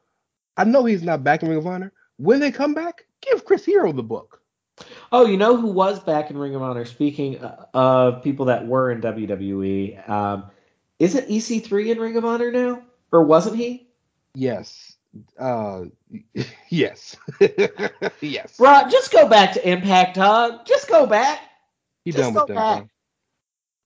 I 0.57 0.65
know 0.65 0.85
he's 0.85 1.03
not 1.03 1.25
back 1.25 1.43
in 1.43 1.49
Ring 1.49 1.59
of 1.59 1.67
Honor. 1.67 1.93
When 2.19 2.41
they 2.41 2.51
come 2.51 2.75
back, 2.75 3.07
give 3.21 3.45
Chris 3.45 3.65
Hero 3.65 3.93
the 3.93 4.03
book. 4.03 4.41
Oh, 5.13 5.27
you 5.27 5.37
know 5.37 5.57
who 5.57 5.69
was 5.69 6.01
back 6.01 6.31
in 6.31 6.39
Ring 6.39 6.55
of 6.55 6.63
Honor? 6.63 6.85
Speaking 6.85 7.39
of 7.75 8.23
people 8.23 8.47
that 8.47 8.67
were 8.67 8.91
in 8.91 9.01
WWE, 9.01 10.09
um, 10.09 10.45
isn't 10.99 11.29
EC3 11.29 11.93
in 11.93 11.99
Ring 11.99 12.17
of 12.17 12.25
Honor 12.25 12.51
now, 12.53 12.83
or 13.13 13.23
wasn't 13.23 13.57
he? 13.57 13.89
Yes. 14.35 14.97
Uh, 15.39 15.85
yes. 16.69 17.17
yes. 18.21 18.57
Bro, 18.59 18.83
just 18.91 19.13
go 19.13 19.29
back 19.29 19.53
to 19.53 19.69
Impact, 19.69 20.17
huh? 20.17 20.59
Just 20.67 20.89
go 20.89 21.07
back. 21.07 21.41
You 22.05 22.13
just 22.13 22.35
done 22.35 22.35
with 22.35 22.55
that? 22.55 22.87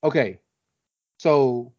Okay. 0.03 0.39
So, 1.19 1.73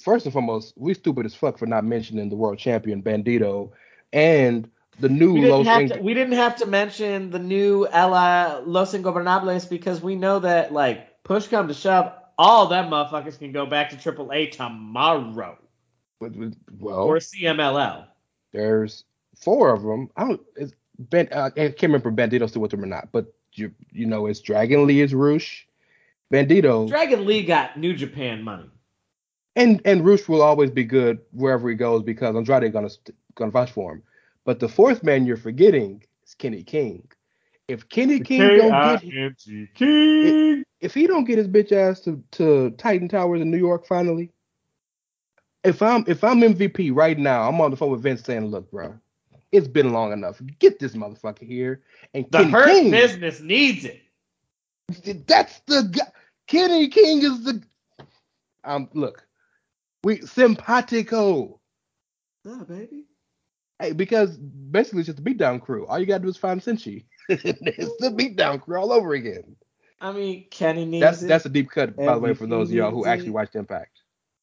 first 0.00 0.26
and 0.26 0.32
foremost, 0.32 0.74
we 0.76 0.94
stupid 0.94 1.26
as 1.26 1.34
fuck 1.34 1.58
for 1.58 1.66
not 1.66 1.84
mentioning 1.84 2.28
the 2.28 2.36
world 2.36 2.58
champion 2.58 3.02
Bandido 3.02 3.70
and 4.12 4.68
the 5.00 5.08
new 5.08 5.34
We 5.34 5.40
didn't, 5.40 5.64
Los 5.66 5.90
to, 5.90 6.00
we 6.00 6.14
didn't 6.14 6.34
have 6.34 6.56
to 6.56 6.66
mention 6.66 7.30
the 7.30 7.38
new 7.38 7.86
Ella 7.88 8.62
Los 8.64 8.94
Ingobernables 8.94 9.68
because 9.68 10.00
we 10.00 10.14
know 10.14 10.38
that, 10.40 10.72
like, 10.72 11.22
push 11.24 11.48
come 11.48 11.68
to 11.68 11.74
shove, 11.74 12.12
all 12.38 12.66
them 12.66 12.90
motherfuckers 12.90 13.38
can 13.38 13.52
go 13.52 13.66
back 13.66 13.90
to 13.90 13.96
AAA 13.96 14.52
tomorrow 14.52 15.58
well, 16.78 17.04
or 17.04 17.16
CMLL. 17.16 18.06
there's 18.52 19.04
four 19.36 19.72
of 19.72 19.82
them. 19.82 20.10
I 20.16 20.24
don't. 20.24 20.40
It's 20.56 20.72
ben, 20.98 21.28
uh, 21.32 21.50
I 21.56 21.68
can't 21.68 21.82
remember 21.82 22.10
Bandido 22.10 22.48
still 22.48 22.62
with 22.62 22.70
them 22.70 22.82
or 22.82 22.86
not, 22.86 23.10
but 23.12 23.32
you 23.52 23.72
you 23.90 24.06
know 24.06 24.26
it's 24.26 24.40
Dragon 24.40 24.86
Lee 24.86 25.00
is 25.00 25.14
Rush, 25.14 25.66
Bandido, 26.32 26.88
Dragon 26.88 27.26
Lee 27.26 27.44
got 27.44 27.76
New 27.78 27.94
Japan 27.94 28.42
money. 28.42 28.70
and 29.54 29.82
and 29.84 30.04
Rush 30.04 30.28
will 30.28 30.42
always 30.42 30.70
be 30.70 30.84
good 30.84 31.18
wherever 31.32 31.68
he 31.68 31.74
goes 31.74 32.02
because 32.02 32.34
Andrade 32.34 32.72
gonna 32.72 32.88
gonna 33.34 33.50
vouch 33.50 33.70
for 33.70 33.92
him. 33.92 34.02
But 34.44 34.58
the 34.58 34.68
fourth 34.68 35.04
man 35.04 35.26
you're 35.26 35.36
forgetting 35.36 36.02
is 36.26 36.34
Kenny 36.34 36.62
King. 36.62 37.06
If 37.68 37.88
Kenny 37.88 38.18
King 38.20 38.58
don't 38.58 39.00
get 39.00 39.38
King. 39.74 40.64
if 40.80 40.94
he 40.94 41.06
don't 41.06 41.24
get 41.24 41.38
his 41.38 41.48
bitch 41.48 41.70
ass 41.72 42.00
to, 42.00 42.22
to 42.32 42.70
Titan 42.72 43.08
Towers 43.08 43.40
in 43.40 43.50
New 43.50 43.58
York 43.58 43.86
finally, 43.86 44.32
if 45.64 45.80
I'm 45.80 46.04
if 46.08 46.24
I'm 46.24 46.40
MVP 46.40 46.94
right 46.94 47.18
now, 47.18 47.48
I'm 47.48 47.60
on 47.60 47.70
the 47.70 47.76
phone 47.76 47.90
with 47.90 48.02
Vince 48.02 48.22
saying, 48.24 48.46
"Look, 48.46 48.70
bro, 48.70 48.98
it's 49.52 49.68
been 49.68 49.92
long 49.92 50.12
enough. 50.12 50.40
Get 50.58 50.78
this 50.78 50.94
motherfucker 50.94 51.46
here." 51.46 51.82
And 52.14 52.24
The 52.30 52.38
Kenny 52.38 52.50
Hurt 52.50 52.66
King, 52.66 52.90
business 52.90 53.40
needs 53.40 53.84
it. 53.84 54.00
that's 55.26 55.60
the 55.66 55.82
guy. 55.92 56.10
Kenny 56.46 56.88
King 56.88 57.22
is 57.22 57.44
the. 57.44 57.62
Um, 58.64 58.88
look, 58.92 59.26
we 60.04 60.20
simpatico. 60.20 61.60
Yeah, 62.44 62.62
baby. 62.68 63.04
Hey, 63.78 63.92
because 63.92 64.36
basically 64.36 65.00
it's 65.00 65.06
just 65.06 65.18
a 65.18 65.22
beatdown 65.22 65.60
crew. 65.60 65.86
All 65.86 65.98
you 65.98 66.06
gotta 66.06 66.22
do 66.22 66.28
is 66.28 66.36
find 66.36 66.60
Senshi. 66.60 67.04
it's 67.28 67.96
the 67.98 68.10
beatdown 68.10 68.60
crew 68.60 68.78
all 68.78 68.92
over 68.92 69.14
again. 69.14 69.56
I 70.00 70.12
mean, 70.12 70.46
Kenny 70.50 70.84
needs 70.84 71.02
That's 71.02 71.22
it. 71.22 71.28
that's 71.28 71.46
a 71.46 71.48
deep 71.48 71.70
cut, 71.70 71.96
by 71.96 72.14
the 72.14 72.20
way, 72.20 72.34
for 72.34 72.46
those 72.46 72.70
of 72.70 72.74
y'all 72.74 72.90
who 72.90 73.06
actually 73.06 73.28
it. 73.28 73.34
watched 73.34 73.54
Impact. 73.54 74.00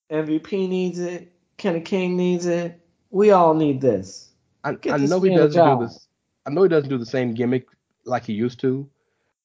MVP 0.10 0.70
needs 0.70 1.00
it. 1.00 1.32
Kenny 1.58 1.82
King 1.82 2.16
needs 2.16 2.46
it. 2.46 2.80
We 3.12 3.32
all 3.32 3.54
need 3.54 3.82
this. 3.82 4.30
I, 4.64 4.78
I 4.90 4.98
know 4.98 5.20
he 5.20 5.36
doesn't 5.36 5.78
do 5.80 5.86
this. 5.86 6.08
I 6.46 6.52
know 6.52 6.64
he 6.64 6.70
doesn't 6.70 6.90
do 6.90 6.98
the 6.98 7.06
same 7.06 7.34
gimmick 7.34 7.68
like 8.06 8.26
he 8.26 8.34
used 8.34 8.60
to. 8.62 8.90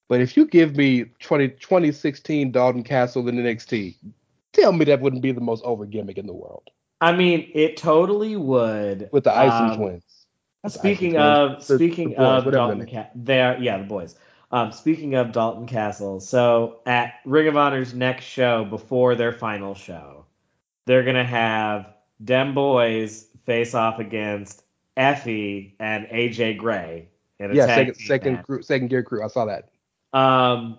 But 0.08 0.20
if 0.20 0.36
you 0.36 0.46
give 0.46 0.76
me 0.76 1.04
20, 1.20 1.48
2016 1.48 2.52
Dalton 2.52 2.82
Castle 2.82 3.26
in 3.28 3.36
the 3.36 3.42
NXT, 3.42 3.96
tell 4.52 4.72
me 4.72 4.84
that 4.84 5.00
wouldn't 5.00 5.22
be 5.22 5.32
the 5.32 5.40
most 5.40 5.64
over 5.64 5.86
gimmick 5.86 6.18
in 6.18 6.26
the 6.26 6.34
world 6.34 6.70
I 7.00 7.12
mean, 7.12 7.50
it 7.54 7.76
totally 7.76 8.36
would. 8.36 9.08
with 9.12 9.24
the 9.24 9.30
Ison 9.30 9.70
Um, 9.70 9.76
twins. 9.76 10.26
The 10.62 10.70
Speaking 10.70 11.10
Ison 11.16 11.20
of 11.22 11.50
twins, 11.50 11.74
speaking 11.74 12.08
the 12.10 12.16
boys, 12.16 12.46
of 12.46 12.52
Dalton. 12.52 12.86
Ca- 12.86 13.10
there 13.14 13.58
yeah 13.60 13.78
the 13.78 13.84
boys. 13.84 14.16
Um, 14.52 14.72
speaking 14.72 15.14
of 15.14 15.32
Dalton 15.32 15.66
Castle, 15.66 16.20
so 16.20 16.78
at 16.86 17.14
Ring 17.24 17.48
of 17.48 17.56
Honor's 17.56 17.92
next 17.92 18.24
show 18.24 18.64
before 18.64 19.16
their 19.16 19.32
final 19.32 19.74
show, 19.74 20.24
they're 20.86 21.02
gonna 21.02 21.24
have 21.24 21.92
them 22.20 22.54
boys 22.54 23.26
face 23.44 23.74
off 23.74 23.98
against 23.98 24.62
Effy 24.96 25.72
and 25.80 26.06
AJ 26.06 26.56
Gray 26.56 27.08
in 27.40 27.50
a 27.50 27.54
Yeah, 27.54 27.66
tag 27.66 27.76
second 27.76 27.94
team 27.94 28.06
second 28.06 28.42
crew, 28.44 28.62
second 28.62 28.88
gear 28.88 29.02
crew. 29.02 29.22
I 29.24 29.26
saw 29.28 29.44
that 29.46 29.70
Um, 30.14 30.78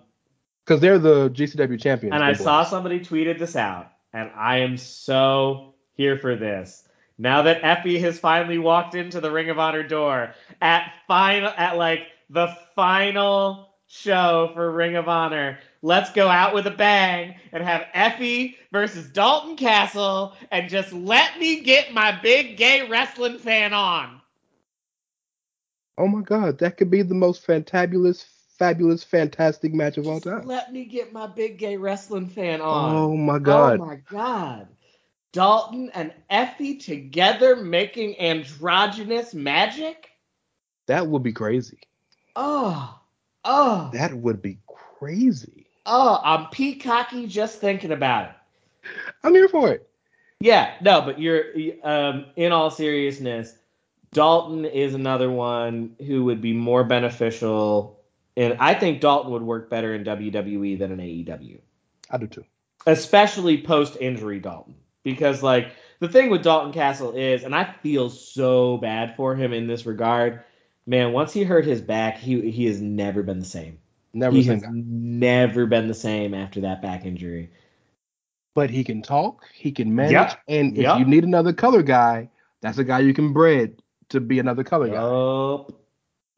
because 0.64 0.80
they're 0.80 0.98
the 0.98 1.30
GCW 1.30 1.80
champions. 1.80 2.12
and 2.12 2.24
I 2.24 2.32
boys. 2.32 2.42
saw 2.42 2.64
somebody 2.64 2.98
tweeted 2.98 3.38
this 3.38 3.54
out, 3.54 3.92
and 4.12 4.30
I 4.34 4.58
am 4.58 4.76
so 4.76 5.74
here 5.92 6.18
for 6.18 6.34
this. 6.34 6.88
Now 7.18 7.42
that 7.42 7.62
Effy 7.62 8.00
has 8.00 8.18
finally 8.18 8.58
walked 8.58 8.94
into 8.94 9.20
the 9.20 9.30
Ring 9.30 9.48
of 9.48 9.58
Honor 9.58 9.82
door 9.84 10.34
at 10.60 10.92
final 11.06 11.50
at 11.56 11.76
like 11.76 12.08
the 12.30 12.48
final 12.74 13.68
show 13.86 14.50
for 14.54 14.72
Ring 14.72 14.96
of 14.96 15.08
Honor, 15.08 15.58
let's 15.82 16.10
go 16.12 16.28
out 16.28 16.52
with 16.52 16.66
a 16.66 16.72
bang 16.72 17.36
and 17.52 17.62
have 17.62 17.86
Effy 17.94 18.56
versus 18.72 19.06
Dalton 19.08 19.56
Castle 19.56 20.34
and 20.50 20.68
just 20.68 20.92
let 20.92 21.38
me 21.38 21.60
get 21.62 21.94
my 21.94 22.18
big 22.20 22.56
gay 22.56 22.88
wrestling 22.88 23.38
fan 23.38 23.72
on. 23.72 24.20
Oh 25.96 26.08
my 26.08 26.20
god, 26.22 26.58
that 26.58 26.76
could 26.76 26.90
be 26.90 27.02
the 27.02 27.14
most 27.14 27.46
fantabulous, 27.46 28.26
fabulous, 28.58 29.04
fantastic 29.04 29.72
match 29.72 29.98
of 29.98 30.06
all 30.06 30.20
time. 30.20 30.46
Let 30.46 30.72
me 30.72 30.84
get 30.84 31.12
my 31.12 31.26
big 31.26 31.58
gay 31.58 31.76
wrestling 31.76 32.26
fan 32.26 32.60
on. 32.60 32.96
Oh 32.96 33.16
my 33.16 33.38
god. 33.38 33.80
Oh 33.80 33.84
my 33.86 33.96
god. 34.10 34.68
Dalton 35.32 35.90
and 35.94 36.12
Effy 36.30 36.82
together 36.82 37.56
making 37.56 38.18
androgynous 38.18 39.34
magic? 39.34 40.10
That 40.86 41.06
would 41.06 41.22
be 41.22 41.32
crazy. 41.32 41.80
Oh. 42.34 42.98
Oh. 43.44 43.90
That 43.92 44.14
would 44.14 44.40
be 44.40 44.58
crazy. 44.66 45.66
Oh, 45.84 46.20
I'm 46.22 46.46
peacocky 46.46 47.28
just 47.28 47.60
thinking 47.60 47.92
about 47.92 48.30
it. 48.30 48.90
I'm 49.22 49.34
here 49.34 49.48
for 49.48 49.72
it. 49.72 49.88
Yeah, 50.40 50.74
no, 50.80 51.00
but 51.02 51.18
you're 51.20 51.44
um 51.82 52.26
in 52.36 52.52
all 52.52 52.70
seriousness, 52.70 53.54
Dalton 54.12 54.64
is 54.64 54.94
another 54.94 55.30
one 55.30 55.96
who 56.06 56.24
would 56.24 56.40
be 56.40 56.52
more 56.52 56.84
beneficial 56.84 57.95
and 58.36 58.56
I 58.60 58.74
think 58.74 59.00
Dalton 59.00 59.32
would 59.32 59.42
work 59.42 59.70
better 59.70 59.94
in 59.94 60.04
WWE 60.04 60.78
than 60.78 60.92
in 60.92 60.98
AEW. 60.98 61.58
I 62.10 62.18
do 62.18 62.26
too. 62.26 62.44
especially 62.86 63.60
post 63.62 63.96
injury 64.00 64.38
Dalton. 64.38 64.74
Because 65.02 65.42
like 65.42 65.72
the 66.00 66.08
thing 66.08 66.30
with 66.30 66.42
Dalton 66.42 66.72
Castle 66.72 67.12
is, 67.12 67.44
and 67.44 67.54
I 67.54 67.64
feel 67.82 68.10
so 68.10 68.76
bad 68.78 69.16
for 69.16 69.34
him 69.36 69.52
in 69.52 69.66
this 69.66 69.86
regard, 69.86 70.42
man, 70.86 71.12
once 71.12 71.32
he 71.32 71.42
hurt 71.44 71.64
his 71.64 71.80
back, 71.80 72.16
he 72.18 72.50
he 72.50 72.66
has 72.66 72.80
never 72.80 73.22
been 73.22 73.38
the 73.38 73.44
same. 73.44 73.78
Never 74.12 74.34
he 74.36 74.42
has 74.44 74.62
that. 74.62 74.72
never 74.72 75.66
been 75.66 75.88
the 75.88 75.94
same 75.94 76.32
after 76.34 76.60
that 76.62 76.80
back 76.82 77.04
injury. 77.04 77.50
But 78.54 78.70
he 78.70 78.82
can 78.84 79.02
talk, 79.02 79.44
he 79.54 79.70
can 79.70 79.94
manage, 79.94 80.12
Yep. 80.12 80.40
and 80.48 80.72
if 80.78 80.82
Yep. 80.84 80.98
you 81.00 81.04
need 81.04 81.24
another 81.24 81.52
color 81.52 81.82
guy, 81.82 82.28
that's 82.62 82.78
a 82.78 82.84
guy 82.84 83.00
you 83.00 83.12
can 83.12 83.32
bread 83.34 83.82
to 84.08 84.18
be 84.20 84.38
another 84.38 84.64
color 84.64 84.88
guy. 84.88 84.94
Yup. 84.94 85.72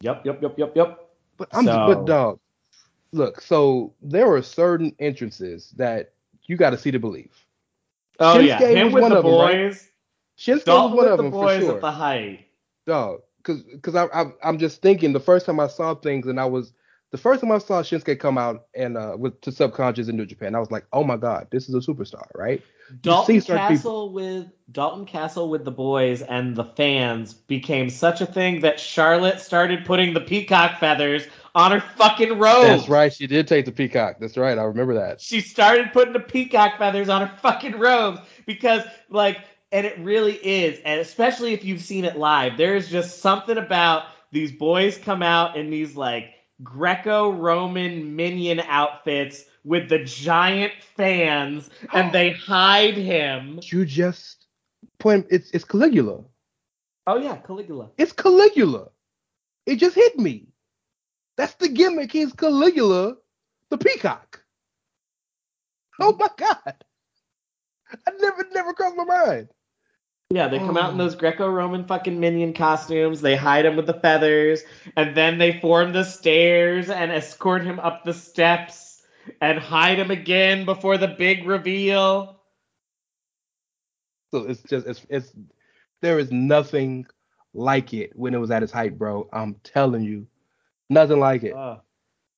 Yep, 0.01 0.27
yep, 0.27 0.43
yep, 0.43 0.59
yep, 0.59 0.73
yep. 0.77 1.08
But 1.39 1.49
I'm 1.53 1.67
So- 1.67 1.87
but 1.89 2.07
dog, 2.07 2.41
look, 3.13 3.41
so 3.43 3.95
there 4.03 4.33
are 4.35 4.43
certain 4.43 4.95
entrances 5.01 5.73
that 5.79 6.13
you 6.47 6.57
got 6.59 6.71
to 6.73 6.79
see 6.79 6.93
to 6.93 7.01
believe. 7.01 7.33
Oh 8.21 8.41
yeah, 8.41 8.61
Shinsuke 8.61 8.77
him 8.77 8.93
with 8.93 9.03
one 9.03 9.13
the 9.13 9.19
of 9.19 9.25
them, 9.25 9.35
right? 9.35 9.71
boys. 9.71 9.89
Shinsuke 10.39 10.67
was 10.91 10.93
one 10.95 11.09
of 11.09 11.19
the 11.19 11.25
them 11.25 11.33
for 11.33 11.47
boys 11.47 11.61
sure. 11.61 11.77
at 11.77 11.83
the 11.83 11.93
height. 11.93 12.47
dog 12.87 13.21
because 13.39 13.63
because 13.65 13.95
I, 13.95 14.07
I 14.07 14.27
i'm 14.43 14.59
just 14.59 14.83
thinking 14.83 15.13
the 15.13 15.21
first 15.21 15.47
time 15.47 15.61
i 15.61 15.69
saw 15.69 15.95
things 15.95 16.27
and 16.27 16.41
i 16.41 16.45
was 16.47 16.73
the 17.13 17.19
first 17.19 17.41
time 17.41 17.53
i 17.53 17.59
saw 17.59 17.83
shinsuke 17.83 18.19
come 18.19 18.39
out 18.39 18.67
and 18.75 18.97
uh 18.99 19.17
with 19.19 19.41
to 19.43 19.53
subconscious 19.53 20.09
in 20.09 20.17
new 20.17 20.27
japan 20.27 20.55
i 20.55 20.59
was 20.61 20.71
like 20.73 20.87
oh 20.93 21.05
my 21.05 21.17
god 21.17 21.49
this 21.53 21.69
is 21.69 21.75
a 21.75 21.79
superstar 21.81 22.27
right 22.35 22.63
Dalton 23.01 23.37
see 23.37 23.41
certain 23.41 23.77
Castle 23.77 24.13
with 24.13 24.47
Dalton 24.73 25.07
Castle 25.07 25.49
with 25.49 25.65
the 25.65 25.71
boys 25.71 26.23
and 26.23 26.55
the 26.57 26.65
fans 26.65 27.35
became 27.35 27.91
such 27.91 28.21
a 28.21 28.27
thing 28.27 28.61
that 28.61 28.79
Charlotte 28.79 29.41
started 29.41 29.85
putting 29.85 30.15
the 30.15 30.21
peacock 30.21 30.79
feathers 30.79 31.27
on 31.55 31.73
her 31.73 31.81
fucking 31.81 32.39
robe. 32.39 32.67
that's 32.67 32.89
right. 32.89 33.13
She 33.13 33.27
did 33.27 33.49
take 33.49 33.65
the 33.65 33.73
peacock. 33.73 34.17
That's 34.21 34.37
right. 34.37 34.59
I 34.59 34.63
remember 34.63 34.95
that. 34.95 35.21
She 35.21 35.41
started 35.41 35.93
putting 35.93 36.13
the 36.13 36.21
peacock 36.21 36.79
feathers 36.79 37.09
on 37.09 37.27
her 37.27 37.37
fucking 37.39 37.79
robes 37.79 38.21
because 38.47 38.85
like 39.09 39.39
and 39.71 39.87
it 39.87 39.99
really 39.99 40.35
is. 40.35 40.81
And 40.85 41.01
especially 41.01 41.53
if 41.53 41.65
you've 41.65 41.83
seen 41.83 42.05
it 42.05 42.17
live 42.17 42.57
there's 42.57 42.89
just 42.89 43.21
something 43.21 43.59
about 43.59 44.05
these 44.31 44.53
boys 44.53 44.99
come 44.99 45.23
out 45.23 45.57
in 45.57 45.71
these 45.71 45.97
like 45.97 46.35
Greco-Roman 46.63 48.17
minion 48.17 48.61
outfits 48.61 49.45
with 49.65 49.89
the 49.89 50.05
giant 50.05 50.73
fans 50.97 51.71
and 51.93 52.13
they 52.13 52.31
hide 52.31 52.95
him. 52.95 53.61
you 53.65 53.85
just 53.85 54.47
point 54.99 55.27
it's 55.31 55.51
it's 55.53 55.65
caligula. 55.65 56.25
Oh 57.07 57.17
yeah, 57.19 57.37
Caligula. 57.37 57.91
it's 57.97 58.13
caligula. 58.13 58.89
It 59.67 59.77
just 59.77 59.95
hit 59.95 60.19
me. 60.19 60.49
That's 61.37 61.55
the 61.55 61.69
gimmick. 61.69 62.13
He's 62.13 62.33
caligula 62.33 63.17
the 63.71 63.79
peacock. 63.79 64.43
Hmm. 65.99 66.03
Oh 66.05 66.17
my 66.19 66.29
god. 66.37 66.75
I 68.07 68.11
never 68.21 68.47
never 68.53 68.73
crossed 68.75 68.97
my 68.97 69.05
mind. 69.05 69.49
Yeah, 70.31 70.49
they 70.49 70.59
come 70.59 70.77
out 70.77 70.93
in 70.93 71.01
Oh. 71.01 71.05
those 71.05 71.15
Greco-Roman 71.15 71.87
fucking 71.87 72.21
minion 72.21 72.53
costumes. 72.53 73.23
They 73.23 73.35
hide 73.35 73.65
him 73.65 73.77
with 73.77 73.87
the 73.87 73.95
feathers, 73.95 74.63
and 74.95 75.17
then 75.17 75.39
they 75.39 75.59
form 75.61 75.93
the 75.95 76.05
stairs 76.05 76.91
and 76.91 77.11
escort 77.11 77.65
him 77.65 77.81
up 77.81 78.05
the 78.05 78.13
steps 78.13 78.88
and 79.41 79.59
hide 79.59 79.99
him 79.99 80.11
again 80.11 80.65
before 80.65 80.99
the 80.99 81.09
big 81.09 81.47
reveal. 81.47 82.41
So 84.31 84.45
it's 84.45 84.63
just 84.63 84.87
it's 84.87 85.07
it's 85.09 85.33
there 86.01 86.19
is 86.19 86.31
nothing 86.31 87.07
like 87.55 87.95
it 87.95 88.15
when 88.15 88.35
it 88.35 88.39
was 88.39 88.51
at 88.51 88.63
its 88.63 88.73
height, 88.73 88.99
bro. 88.99 89.29
I'm 89.33 89.55
telling 89.65 90.03
you, 90.03 90.27
nothing 90.91 91.19
like 91.19 91.45
it. 91.45 91.55
Uh, 91.55 91.79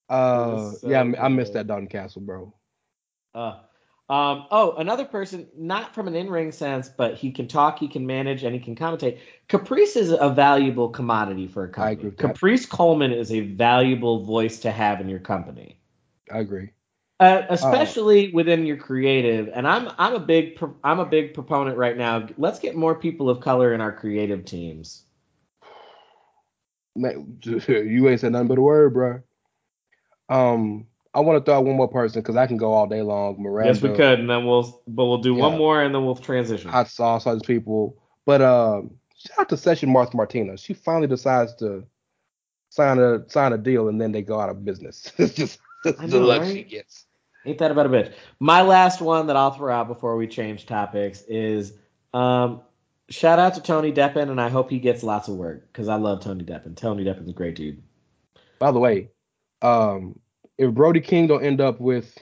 Uh, 0.09 0.47
was 0.53 0.81
so 0.81 0.89
yeah, 0.89 1.03
I, 1.03 1.27
I 1.27 1.29
missed 1.29 1.53
that 1.55 1.67
Dalton 1.67 1.89
Castle, 1.89 2.23
bro. 2.23 2.55
uh. 3.35 3.61
Um, 4.09 4.47
oh, 4.51 4.73
another 4.73 5.05
person, 5.05 5.47
not 5.57 5.95
from 5.95 6.09
an 6.09 6.17
in-ring 6.17 6.51
sense, 6.51 6.89
but 6.89 7.15
he 7.15 7.31
can 7.31 7.47
talk, 7.47 7.79
he 7.79 7.87
can 7.87 8.05
manage, 8.05 8.43
and 8.43 8.53
he 8.53 8.61
can 8.61 8.75
commentate. 8.75 9.21
Caprice 9.47 9.95
is 9.95 10.11
a 10.11 10.29
valuable 10.29 10.89
commodity 10.89 11.47
for 11.47 11.63
a 11.63 11.69
company. 11.69 11.93
agree 11.93 12.09
with 12.11 12.19
that. 12.19 12.35
Caprice 12.35 12.67
Coleman 12.67 13.13
is 13.13 13.31
a 13.31 13.39
valuable 13.39 14.25
voice 14.25 14.59
to 14.61 14.73
have 14.73 15.01
in 15.01 15.09
your 15.09 15.21
company. 15.21 15.79
I 16.29 16.39
agree. 16.39 16.71
Uh, 17.21 17.45
especially 17.51 18.33
within 18.33 18.65
your 18.65 18.79
creative, 18.79 19.51
and 19.53 19.69
I'm 19.69 19.91
I'm 19.99 20.15
a 20.15 20.19
big 20.19 20.57
pro- 20.57 20.75
I'm 20.83 21.01
a 21.01 21.05
big 21.05 21.35
proponent 21.35 21.77
right 21.77 21.95
now. 21.95 22.27
Let's 22.39 22.59
get 22.59 22.75
more 22.75 22.95
people 22.95 23.29
of 23.29 23.41
color 23.41 23.75
in 23.75 23.83
our 23.83 23.93
creative 23.93 24.47
teams. 24.47 25.03
Man, 26.97 27.39
you 27.45 28.09
ain't 28.09 28.21
said 28.21 28.33
nothing 28.33 28.49
but 28.49 28.57
a 28.57 28.63
word, 28.63 28.95
bro. 28.95 29.21
Um, 30.31 30.87
I 31.13 31.21
want 31.21 31.39
to 31.39 31.45
throw 31.45 31.59
out 31.59 31.67
one 31.67 31.77
more 31.77 31.89
person 31.89 32.23
because 32.23 32.37
I 32.37 32.47
can 32.47 32.57
go 32.57 32.73
all 32.73 32.87
day 32.87 33.03
long. 33.03 33.37
Miranda, 33.39 33.75
yes, 33.75 33.83
we 33.83 33.91
could, 33.91 34.21
and 34.21 34.31
then 34.31 34.47
we'll 34.47 34.83
but 34.87 35.05
we'll 35.05 35.19
do 35.19 35.35
one 35.35 35.59
more, 35.59 35.83
and 35.83 35.95
then 35.95 36.07
we'll 36.07 36.17
transition. 36.17 36.71
hot 36.71 36.89
sauce, 36.89 37.27
all 37.27 37.35
these 37.35 37.43
people. 37.43 37.99
But 38.25 38.41
um, 38.41 38.93
shout 39.15 39.41
out 39.41 39.49
to 39.51 39.59
Session 39.59 39.93
Moth 39.93 40.15
Martina. 40.15 40.57
She 40.57 40.73
finally 40.73 41.07
decides 41.07 41.55
to 41.57 41.85
sign 42.71 42.99
a 42.99 43.29
sign 43.29 43.53
a 43.53 43.59
deal, 43.59 43.89
and 43.89 44.01
then 44.01 44.11
they 44.11 44.23
go 44.23 44.41
out 44.41 44.49
of 44.49 44.65
business. 44.65 45.13
it's 45.19 45.35
just 45.35 45.59
it's 45.85 46.01
I 46.01 46.07
the 46.07 46.19
know, 46.19 46.27
luck 46.27 46.43
right? 46.43 46.53
she 46.57 46.63
gets. 46.63 47.05
Ain't 47.47 47.59
that 47.59 47.71
about 47.71 47.87
a 47.87 47.89
bitch? 47.89 48.13
My 48.39 48.63
last 48.63 49.01
one 49.01 49.27
that 49.29 49.37
I'll 49.37 49.53
throw 49.53 49.73
out 49.73 49.89
before 49.89 50.17
we 50.17 50.27
change 50.27 50.67
topics 50.67 51.23
is 51.23 51.73
um, 52.13 52.61
shout 53.09 53.39
out 53.39 53.55
to 53.55 53.63
Tony 53.63 53.93
Deppen, 53.93 54.31
and 54.31 54.41
I 54.41 54.49
hope 54.49 54.71
he 54.71 54.79
gets 54.79 55.03
lots 55.03 55.29
of 55.29 55.37
work 55.37 55.67
because 55.73 55.89
I 55.89 55.95
love 55.95 56.23
Tony 56.23 56.45
Deppen. 56.45 56.77
Tony 56.77 57.05
Deppen's 57.05 57.31
a 57.31 57.35
great 57.35 57.57
dude. 57.57 57.83
By 58.59 58.73
the 58.73 58.79
way, 58.79 59.09
um, 59.63 60.19
if 60.59 60.73
Brody 60.75 61.01
King 61.01 61.27
don't 61.27 61.43
end 61.43 61.61
up 61.61 61.81
with 61.81 62.17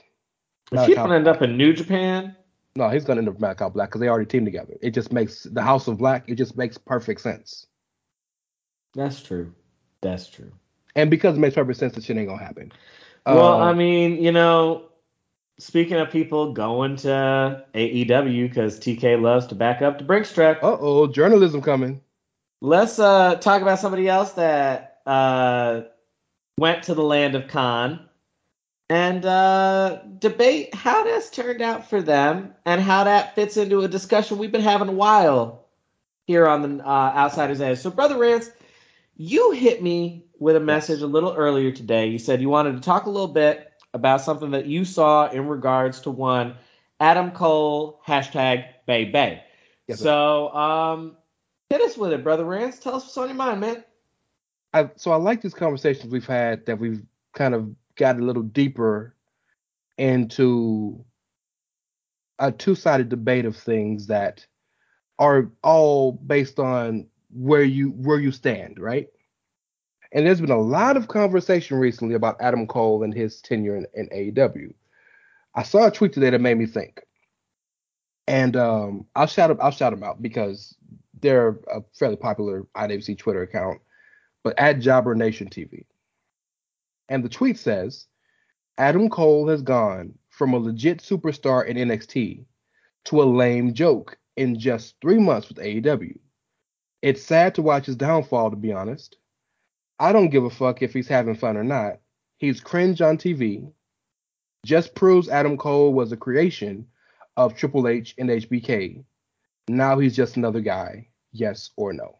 If 0.71 0.87
he 0.87 0.95
don't 0.95 1.11
end 1.11 1.27
up 1.27 1.41
in 1.41 1.57
New 1.57 1.73
Japan, 1.73 2.35
no, 2.75 2.89
he's 2.89 3.03
gonna 3.03 3.19
end 3.19 3.27
up 3.27 3.35
with 3.35 3.43
Malakai 3.43 3.73
Black 3.73 3.89
because 3.89 3.99
they 3.99 4.07
already 4.07 4.25
teamed 4.25 4.45
together. 4.45 4.75
It 4.81 4.91
just 4.91 5.11
makes 5.11 5.43
the 5.43 5.61
House 5.61 5.87
of 5.87 5.97
Black. 5.97 6.23
It 6.27 6.35
just 6.35 6.55
makes 6.55 6.77
perfect 6.77 7.21
sense. 7.21 7.67
that's 8.93 9.21
true. 9.21 9.53
That's 10.01 10.27
true. 10.29 10.51
And 10.95 11.09
because 11.11 11.35
it 11.35 11.39
makes 11.39 11.55
perfect 11.55 11.77
sense, 11.77 11.93
the 11.93 12.01
shit 12.01 12.17
ain't 12.17 12.29
gonna 12.29 12.43
happen. 12.43 12.71
Well, 13.25 13.61
Uh, 13.61 13.65
I 13.65 13.73
mean, 13.73 14.23
you 14.23 14.31
know, 14.31 14.89
speaking 15.59 15.97
of 15.97 16.09
people 16.09 16.53
going 16.53 16.95
to 16.95 17.63
AEW 17.75 18.49
because 18.49 18.79
TK 18.79 19.21
loves 19.21 19.45
to 19.47 19.55
back 19.55 19.81
up 19.81 19.99
to 19.99 20.03
Brink's 20.03 20.33
truck, 20.33 20.57
uh 20.63 20.77
oh, 20.79 21.07
journalism 21.07 21.61
coming. 21.61 22.01
let's 22.61 22.97
uh, 22.97 23.35
talk 23.35 23.61
about 23.61 23.79
somebody 23.79 24.07
else 24.07 24.31
that 24.33 25.01
uh, 25.05 25.81
went 26.57 26.83
to 26.83 26.95
the 26.95 27.03
land 27.03 27.35
of 27.35 27.47
Khan 27.47 27.99
and 28.89 29.23
uh, 29.25 29.99
debate 30.17 30.73
how 30.73 31.03
this 31.03 31.29
turned 31.29 31.61
out 31.61 31.89
for 31.89 32.01
them 32.01 32.55
and 32.65 32.81
how 32.81 33.03
that 33.03 33.35
fits 33.35 33.57
into 33.57 33.81
a 33.81 33.87
discussion 33.87 34.37
we've 34.37 34.51
been 34.51 34.61
having 34.61 34.89
a 34.89 34.93
while 34.93 35.67
here 36.25 36.47
on 36.47 36.77
the 36.77 36.83
uh, 36.85 37.13
Outsiders 37.15 37.61
Edge. 37.61 37.79
So, 37.79 37.91
Brother 37.91 38.17
Rance, 38.17 38.49
you 39.15 39.51
hit 39.51 39.83
me 39.83 40.25
with 40.39 40.55
a 40.55 40.59
message 40.59 41.01
a 41.01 41.07
little 41.07 41.33
earlier 41.33 41.71
today. 41.71 42.07
You 42.07 42.17
said 42.17 42.41
you 42.41 42.49
wanted 42.49 42.75
to 42.75 42.81
talk 42.81 43.05
a 43.05 43.09
little 43.09 43.27
bit 43.27 43.68
about 43.93 44.21
something 44.21 44.51
that 44.51 44.65
you 44.65 44.85
saw 44.85 45.29
in 45.29 45.47
regards 45.47 46.01
to 46.01 46.11
one 46.11 46.55
Adam 46.99 47.31
Cole 47.31 48.01
hashtag 48.05 48.65
Bay 48.85 49.05
Bay. 49.05 49.43
Yes, 49.87 49.99
so, 49.99 50.53
um, 50.53 51.17
hit 51.69 51.81
us 51.81 51.97
with 51.97 52.13
it, 52.13 52.23
Brother 52.23 52.45
Rance. 52.45 52.79
Tell 52.79 52.95
us 52.95 53.03
what's 53.03 53.17
on 53.17 53.27
your 53.27 53.35
mind, 53.35 53.61
man. 53.61 53.83
I, 54.73 54.89
so 54.95 55.11
I 55.11 55.15
like 55.15 55.41
these 55.41 55.53
conversations 55.53 56.11
we've 56.11 56.27
had 56.27 56.65
that 56.67 56.77
we've 56.77 57.01
kind 57.33 57.55
of 57.55 57.73
got 57.95 58.17
a 58.19 58.23
little 58.23 58.43
deeper 58.43 59.15
into 59.97 61.03
a 62.37 62.51
two-sided 62.51 63.09
debate 63.09 63.45
of 63.45 63.57
things 63.57 64.07
that 64.07 64.45
are 65.17 65.51
all 65.63 66.13
based 66.13 66.59
on 66.59 67.07
where 67.31 67.63
you 67.63 67.89
where 67.89 68.19
you 68.19 68.31
stand, 68.31 68.79
right? 68.79 69.09
And 70.11 70.25
there's 70.25 70.41
been 70.41 70.49
a 70.49 70.59
lot 70.59 70.97
of 70.97 71.07
conversation 71.07 71.77
recently 71.77 72.15
about 72.15 72.41
Adam 72.41 72.65
Cole 72.65 73.03
and 73.03 73.13
his 73.13 73.41
tenure 73.41 73.75
in, 73.75 73.85
in 73.93 74.09
AEW. 74.09 74.73
I 75.55 75.63
saw 75.63 75.87
a 75.87 75.91
tweet 75.91 76.13
today 76.13 76.31
that 76.31 76.41
made 76.41 76.57
me 76.57 76.65
think, 76.65 77.01
and 78.27 78.55
um, 78.55 79.05
I'll 79.15 79.27
shout 79.27 79.55
I'll 79.61 79.71
shout 79.71 79.91
them 79.91 80.03
out 80.03 80.21
because 80.21 80.75
they're 81.21 81.59
a 81.71 81.81
fairly 81.93 82.15
popular 82.15 82.65
IWC 82.75 83.17
Twitter 83.17 83.41
account 83.41 83.81
but 84.43 84.57
at 84.57 84.79
Jobber 84.79 85.15
Nation 85.15 85.47
TV. 85.47 85.85
And 87.09 87.23
the 87.23 87.29
tweet 87.29 87.57
says, 87.57 88.07
Adam 88.77 89.09
Cole 89.09 89.47
has 89.49 89.61
gone 89.61 90.17
from 90.29 90.53
a 90.53 90.57
legit 90.57 90.99
superstar 90.99 91.65
in 91.65 91.77
NXT 91.77 92.45
to 93.05 93.21
a 93.21 93.25
lame 93.25 93.73
joke 93.73 94.17
in 94.37 94.57
just 94.57 94.95
three 95.01 95.17
months 95.17 95.49
with 95.49 95.57
AEW. 95.57 96.17
It's 97.01 97.23
sad 97.23 97.55
to 97.55 97.61
watch 97.61 97.85
his 97.85 97.95
downfall, 97.95 98.51
to 98.51 98.55
be 98.55 98.71
honest. 98.71 99.17
I 99.99 100.13
don't 100.13 100.29
give 100.29 100.45
a 100.45 100.49
fuck 100.49 100.81
if 100.81 100.93
he's 100.93 101.07
having 101.07 101.35
fun 101.35 101.57
or 101.57 101.63
not. 101.63 101.99
He's 102.37 102.61
cringe 102.61 103.01
on 103.01 103.17
TV. 103.17 103.71
Just 104.65 104.95
proves 104.95 105.29
Adam 105.29 105.57
Cole 105.57 105.93
was 105.93 106.11
a 106.11 106.17
creation 106.17 106.87
of 107.35 107.55
Triple 107.55 107.87
H 107.87 108.15
and 108.17 108.29
HBK. 108.29 109.03
Now 109.67 109.99
he's 109.99 110.15
just 110.15 110.37
another 110.37 110.61
guy, 110.61 111.07
yes 111.31 111.71
or 111.75 111.93
no. 111.93 112.17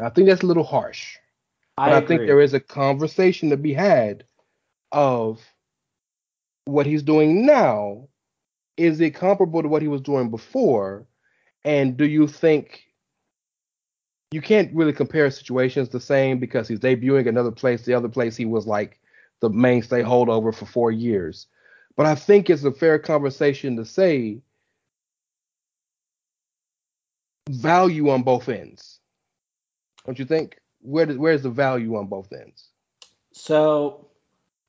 I 0.00 0.10
think 0.10 0.28
that's 0.28 0.42
a 0.42 0.46
little 0.46 0.64
harsh. 0.64 1.16
But 1.76 1.92
I, 1.92 2.00
think 2.00 2.22
there 2.22 2.40
is 2.40 2.54
a 2.54 2.60
conversation 2.60 3.50
to 3.50 3.56
be 3.56 3.72
had 3.72 4.24
of 4.92 5.40
what 6.64 6.86
he's 6.86 7.02
doing 7.02 7.46
now. 7.46 8.08
Is 8.76 9.00
it 9.00 9.14
comparable 9.14 9.62
to 9.62 9.68
what 9.68 9.82
he 9.82 9.88
was 9.88 10.00
doing 10.00 10.30
before? 10.30 11.06
And 11.64 11.96
do 11.96 12.06
you 12.06 12.26
think 12.26 12.87
you 14.30 14.42
can't 14.42 14.74
really 14.74 14.92
compare 14.92 15.30
situations 15.30 15.88
the 15.88 16.00
same 16.00 16.38
because 16.38 16.68
he's 16.68 16.80
debuting 16.80 17.28
another 17.28 17.50
place, 17.50 17.82
the 17.82 17.94
other 17.94 18.08
place 18.08 18.36
he 18.36 18.44
was 18.44 18.66
like 18.66 19.00
the 19.40 19.48
mainstay 19.48 20.02
holdover 20.02 20.54
for 20.54 20.66
four 20.66 20.90
years. 20.90 21.46
But 21.96 22.06
I 22.06 22.14
think 22.14 22.50
it's 22.50 22.64
a 22.64 22.72
fair 22.72 22.98
conversation 22.98 23.76
to 23.76 23.84
say 23.84 24.40
value 27.48 28.10
on 28.10 28.22
both 28.22 28.48
ends. 28.48 29.00
Don't 30.04 30.18
you 30.18 30.24
think? 30.24 30.60
Where 30.80 31.06
does 31.06 31.16
where's 31.16 31.42
the 31.42 31.50
value 31.50 31.96
on 31.96 32.06
both 32.06 32.32
ends? 32.32 32.68
So 33.32 34.08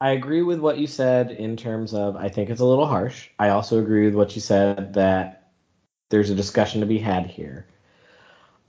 I 0.02 0.12
agree 0.12 0.42
with 0.42 0.60
what 0.60 0.78
you 0.78 0.88
said 0.88 1.32
in 1.32 1.58
terms 1.58 1.94
of 1.94 2.16
I 2.16 2.30
think 2.30 2.50
it's 2.50 2.62
a 2.62 2.66
little 2.66 2.88
harsh. 2.88 3.30
I 3.38 3.50
also 3.50 3.80
agree 3.80 4.06
with 4.06 4.16
what 4.16 4.36
you 4.36 4.42
said 4.42 4.94
that 4.94 5.52
there's 6.10 6.30
a 6.30 6.36
discussion 6.36 6.82
to 6.82 6.88
be 6.88 6.98
had 6.98 7.28
here. 7.28 7.68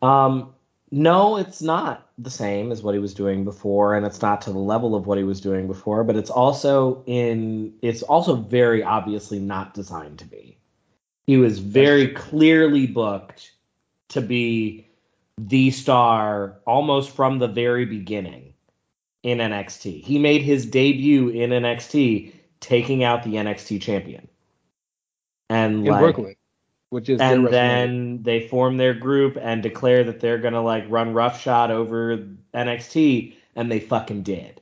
Um, 0.02 0.54
no, 0.90 1.36
it's 1.36 1.62
not 1.62 2.08
the 2.18 2.30
same 2.30 2.72
as 2.72 2.82
what 2.82 2.94
he 2.94 3.00
was 3.00 3.14
doing 3.14 3.44
before, 3.44 3.94
and 3.94 4.04
it's 4.04 4.20
not 4.20 4.40
to 4.42 4.52
the 4.52 4.58
level 4.58 4.94
of 4.94 5.06
what 5.06 5.18
he 5.18 5.24
was 5.24 5.40
doing 5.40 5.68
before, 5.68 6.02
but 6.02 6.16
it's 6.16 6.30
also 6.30 7.04
in 7.06 7.74
it's 7.82 8.02
also 8.02 8.34
very 8.34 8.82
obviously 8.82 9.38
not 9.38 9.74
designed 9.74 10.18
to 10.18 10.24
be. 10.24 10.58
He 11.26 11.36
was 11.36 11.60
very 11.60 12.08
clearly 12.08 12.86
booked 12.86 13.52
to 14.08 14.20
be 14.20 14.88
the 15.38 15.70
star 15.70 16.58
almost 16.66 17.14
from 17.14 17.38
the 17.38 17.48
very 17.48 17.84
beginning 17.84 18.52
in 19.22 19.38
NXT. 19.38 20.04
He 20.04 20.18
made 20.18 20.42
his 20.42 20.66
debut 20.66 21.28
in 21.28 21.50
NXT 21.50 22.32
taking 22.58 23.04
out 23.04 23.22
the 23.22 23.34
NXT 23.34 23.80
champion. 23.80 24.28
And 25.48 25.86
In 25.86 25.92
like 25.92 26.00
Brooklyn, 26.00 26.34
which 26.90 27.08
is 27.08 27.20
and 27.20 27.48
then 27.48 28.22
they 28.22 28.46
form 28.46 28.76
their 28.76 28.94
group 28.94 29.38
and 29.40 29.62
declare 29.62 30.04
that 30.04 30.20
they're 30.20 30.38
gonna 30.38 30.62
like 30.62 30.84
run 30.88 31.14
roughshod 31.14 31.70
over 31.70 32.18
NXT, 32.54 33.34
and 33.56 33.70
they 33.70 33.80
fucking 33.80 34.22
did. 34.22 34.60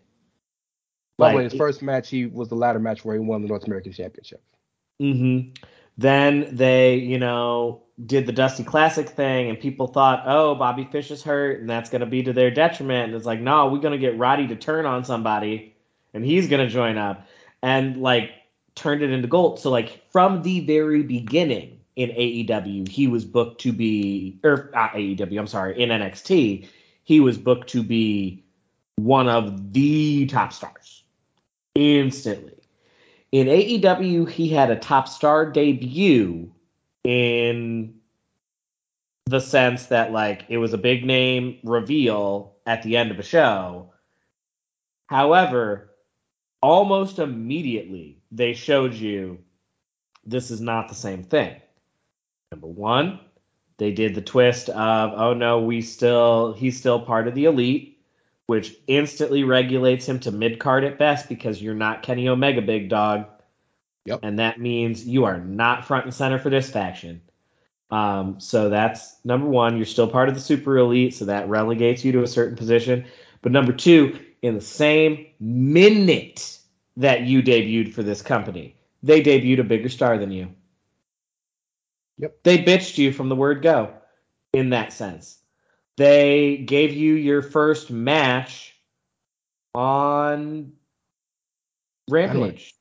By 1.18 1.33
the 1.33 1.37
way, 1.39 1.45
his 1.45 1.55
first 1.55 1.83
match, 1.83 2.09
he 2.09 2.26
was 2.26 2.49
the 2.49 2.55
ladder 2.55 2.79
match 2.79 3.05
where 3.05 3.16
he 3.16 3.20
won 3.20 3.43
the 3.43 3.49
North 3.49 3.64
American 3.64 3.93
Championship. 3.93 4.41
Mm-hmm. 5.03 5.51
Then 5.97 6.55
they, 6.55 6.95
you 6.95 7.18
know, 7.18 7.83
did 8.07 8.26
the 8.26 8.33
Dusty 8.33 8.62
Classic 8.62 9.09
thing, 9.09 9.49
and 9.49 9.59
people 9.59 9.89
thought, 9.89 10.22
oh, 10.26 10.55
Bobby 10.55 10.85
Fish 10.85 11.11
is 11.11 11.24
hurt, 11.24 11.61
and 11.61 11.68
that's 11.68 11.91
going 11.91 12.01
to 12.01 12.07
be 12.07 12.22
to 12.22 12.33
their 12.33 12.53
detriment. 12.53 13.07
And 13.07 13.14
it's 13.16 13.26
like, 13.26 13.41
no, 13.41 13.68
we're 13.68 13.81
going 13.81 13.93
to 13.93 13.99
get 13.99 14.16
Roddy 14.16 14.47
to 14.47 14.55
turn 14.55 14.87
on 14.87 15.05
somebody, 15.05 15.74
and 16.14 16.24
he's 16.24 16.49
going 16.49 16.64
to 16.64 16.72
join 16.72 16.99
up. 16.99 17.26
And, 17.62 17.97
like, 18.01 18.31
turned 18.76 19.03
it 19.03 19.11
into 19.11 19.26
gold. 19.26 19.59
So, 19.59 19.70
like, 19.70 20.09
from 20.12 20.43
the 20.43 20.61
very 20.61 21.03
beginning, 21.03 21.78
in 21.99 22.11
AEW, 22.11 22.86
he 22.86 23.09
was 23.09 23.24
booked 23.24 23.61
to 23.62 23.72
be, 23.72 24.38
or 24.44 24.70
AEW, 24.72 25.36
I'm 25.36 25.49
sorry, 25.49 25.82
in 25.82 25.90
NXT, 25.90 26.68
he 27.03 27.18
was 27.18 27.36
booked 27.36 27.68
to 27.70 27.82
be 27.82 28.44
one 28.94 29.28
of 29.28 29.72
the 29.72 30.26
top 30.26 30.53
stars 30.53 31.03
instantly. 31.74 32.55
In 33.32 33.49
AEW, 33.49 34.30
he 34.30 34.49
had 34.49 34.70
a 34.70 34.76
top 34.76 35.09
star 35.09 35.51
debut 35.51 36.53
in 37.03 37.94
the 39.26 39.40
sense 39.40 39.86
that 39.86 40.12
like 40.12 40.44
it 40.49 40.59
was 40.59 40.72
a 40.72 40.78
big 40.78 41.05
name 41.05 41.59
reveal 41.64 42.55
at 42.64 42.84
the 42.84 42.96
end 42.96 43.11
of 43.11 43.18
a 43.18 43.24
show. 43.24 43.92
However, 45.07 45.90
almost 46.62 47.18
immediately 47.18 48.22
they 48.30 48.55
showed 48.55 48.94
you 48.94 49.38
this 50.24 50.53
is 50.53 50.61
not 50.61 50.88
the 50.88 50.94
same 50.94 51.24
thing. 51.24 51.61
Number 52.53 52.66
one, 52.66 53.20
they 53.76 53.92
did 53.92 54.14
the 54.14 54.22
twist 54.22 54.70
of, 54.70 55.12
oh 55.14 55.34
no, 55.34 55.61
we 55.61 55.82
still 55.82 56.55
he's 56.55 56.78
still 56.78 57.01
part 57.01 57.28
of 57.28 57.34
the 57.34 57.44
elite, 57.44 57.99
which 58.46 58.74
instantly 58.86 59.44
regulates 59.44 60.09
him 60.09 60.18
to 60.20 60.32
mid 60.32 60.59
card 60.59 60.84
at 60.84 60.99
best 60.99 61.28
because 61.28 61.61
you're 61.61 61.74
not 61.74 62.03
Kenny 62.03 62.28
Omega 62.28 62.62
big 62.62 62.88
dog. 62.88 63.26
Yep. 64.07 64.20
And 64.22 64.38
that 64.38 64.59
means 64.59 65.07
you 65.07 65.24
are 65.24 65.38
not 65.38 65.84
front 65.84 66.07
and 66.07 66.14
center 66.14 66.38
for 66.38 66.49
this 66.49 66.70
faction. 66.70 67.20
Um, 67.90 68.40
so 68.40 68.70
that's 68.70 69.16
number 69.24 69.46
one. 69.46 69.76
You're 69.76 69.86
still 69.86 70.09
part 70.09 70.30
of 70.30 70.34
the 70.34 70.40
super 70.40 70.78
elite, 70.78 71.14
so 71.14 71.26
that 71.26 71.49
relegates 71.49 72.05
you 72.05 72.12
to 72.12 72.22
a 72.22 72.26
certain 72.26 72.57
position. 72.57 73.05
But 73.42 73.53
number 73.53 73.72
two, 73.72 74.18
in 74.40 74.55
the 74.55 74.61
same 74.61 75.26
minute 75.40 76.59
that 76.96 77.22
you 77.22 77.42
debuted 77.42 77.92
for 77.92 78.03
this 78.03 78.22
company, 78.22 78.76
they 79.03 79.22
debuted 79.22 79.61
a 79.61 79.64
bigger 79.64 79.88
star 79.88 80.16
than 80.16 80.32
you. 80.32 80.49
Yep. 82.18 82.38
They 82.44 82.58
bitched 82.58 82.98
you 82.98 83.12
from 83.12 83.28
the 83.28 83.36
word 83.36 83.62
go 83.62 83.92
in 84.52 84.70
that 84.70 84.92
sense. 84.92 85.38
They 85.96 86.58
gave 86.58 86.92
you 86.92 87.14
your 87.14 87.42
first 87.42 87.90
match 87.90 88.74
on 89.74 90.72
Rampage. 92.08 92.74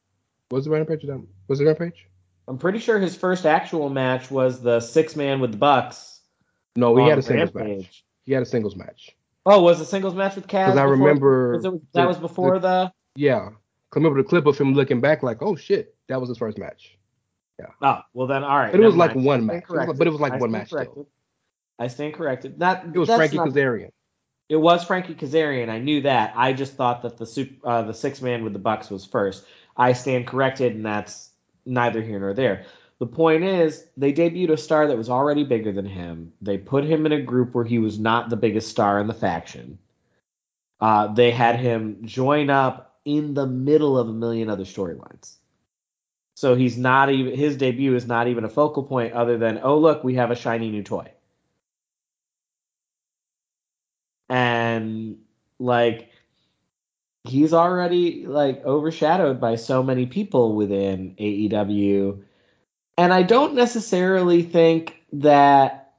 Was 0.51 0.67
it 0.67 0.69
Rampage? 0.69 1.05
Was 1.47 1.59
it 1.59 1.65
Rampage? 1.65 2.07
I'm 2.47 2.57
pretty 2.57 2.79
sure 2.79 2.99
his 2.99 3.15
first 3.15 3.45
actual 3.45 3.89
match 3.89 4.31
was 4.31 4.61
the 4.61 4.79
six 4.79 5.15
man 5.15 5.39
with 5.39 5.51
the 5.51 5.57
Bucks. 5.57 6.21
No, 6.75 6.95
he 6.95 7.09
had 7.09 7.17
a 7.17 7.21
singles 7.21 7.53
Rampage. 7.53 7.77
match. 7.83 8.03
He 8.25 8.33
had 8.33 8.43
a 8.43 8.45
singles 8.45 8.75
match. 8.75 9.15
Oh, 9.45 9.61
was 9.61 9.79
a 9.79 9.85
singles 9.85 10.13
match 10.13 10.35
with 10.35 10.47
Kaz? 10.47 10.67
Because 10.67 10.77
I 10.77 10.83
remember 10.83 11.53
was 11.53 11.65
it- 11.65 11.93
that 11.93 12.01
the- 12.01 12.07
was 12.07 12.17
before 12.17 12.59
the. 12.59 12.91
Yeah, 13.15 13.49
I 13.49 13.95
remember 13.95 14.21
the 14.21 14.27
clip 14.27 14.45
of 14.45 14.57
him 14.57 14.73
looking 14.73 15.01
back 15.01 15.23
like, 15.23 15.41
oh 15.41 15.55
shit, 15.55 15.95
that 16.07 16.19
was 16.19 16.29
his 16.29 16.37
first 16.37 16.57
match. 16.57 16.96
Oh, 17.81 17.99
well 18.13 18.27
then, 18.27 18.43
all 18.43 18.57
right. 18.57 18.71
But 18.71 18.81
it 18.81 18.85
was 18.85 18.95
never 18.95 19.15
like 19.15 19.25
one 19.25 19.45
match. 19.45 19.55
It 19.55 19.69
was 19.69 19.75
corrected. 19.75 19.97
but 19.97 20.07
it 20.07 20.11
was 20.11 20.21
like 20.21 20.33
I 20.33 20.37
one 20.37 20.49
stand 20.51 20.71
match 20.71 20.89
still. 20.89 21.07
I 21.79 21.87
stand 21.87 22.13
corrected. 22.13 22.59
That 22.59 22.85
It 22.93 22.97
was 22.97 23.09
Frankie 23.09 23.37
not- 23.37 23.49
Kazarian. 23.49 23.91
It 24.49 24.55
was 24.55 24.83
Frankie 24.85 25.15
Kazarian. 25.15 25.69
I 25.69 25.77
knew 25.79 26.01
that. 26.01 26.33
I 26.35 26.53
just 26.53 26.75
thought 26.75 27.01
that 27.01 27.17
the 27.17 27.25
super, 27.25 27.67
uh, 27.67 27.81
the 27.81 27.93
six 27.93 28.21
man 28.21 28.43
with 28.43 28.53
the 28.53 28.59
Bucks 28.59 28.89
was 28.89 29.03
first. 29.03 29.45
I 29.75 29.91
stand 29.93 30.25
corrected, 30.25 30.73
and 30.73 30.85
that's 30.85 31.31
neither 31.65 32.01
here 32.01 32.19
nor 32.19 32.33
there. 32.33 32.65
The 32.99 33.07
point 33.07 33.43
is, 33.43 33.87
they 33.97 34.13
debuted 34.13 34.51
a 34.51 34.57
star 34.57 34.87
that 34.87 34.97
was 34.97 35.09
already 35.09 35.43
bigger 35.43 35.71
than 35.71 35.85
him. 35.85 36.31
They 36.41 36.57
put 36.57 36.85
him 36.85 37.05
in 37.05 37.11
a 37.11 37.21
group 37.21 37.53
where 37.53 37.65
he 37.65 37.77
was 37.77 37.99
not 37.99 38.29
the 38.29 38.37
biggest 38.37 38.69
star 38.69 38.99
in 38.99 39.07
the 39.07 39.13
faction. 39.13 39.77
Uh, 40.79 41.07
they 41.13 41.29
had 41.29 41.59
him 41.59 41.97
join 42.03 42.49
up 42.49 42.99
in 43.05 43.33
the 43.33 43.45
middle 43.45 43.97
of 43.97 44.07
a 44.09 44.13
million 44.13 44.49
other 44.49 44.63
storylines. 44.63 45.35
So 46.37 46.53
he's 46.53 46.77
not 46.77 47.09
even 47.09 47.35
his 47.35 47.57
debut 47.57 47.95
is 47.95 48.05
not 48.05 48.27
even 48.27 48.45
a 48.45 48.49
focal 48.49 48.83
point 48.83 49.13
other 49.13 49.39
than 49.39 49.59
oh 49.63 49.79
look 49.79 50.03
we 50.03 50.13
have 50.13 50.29
a 50.29 50.35
shiny 50.35 50.69
new 50.69 50.83
toy. 50.83 51.11
And 54.29 55.17
like 55.57 56.11
he's 57.23 57.53
already 57.53 58.27
like 58.27 58.63
overshadowed 58.63 59.41
by 59.41 59.55
so 59.55 59.81
many 59.81 60.05
people 60.05 60.53
within 60.53 61.15
AEW. 61.15 62.21
And 62.99 63.11
I 63.11 63.23
don't 63.23 63.55
necessarily 63.55 64.43
think 64.43 65.01
that 65.13 65.93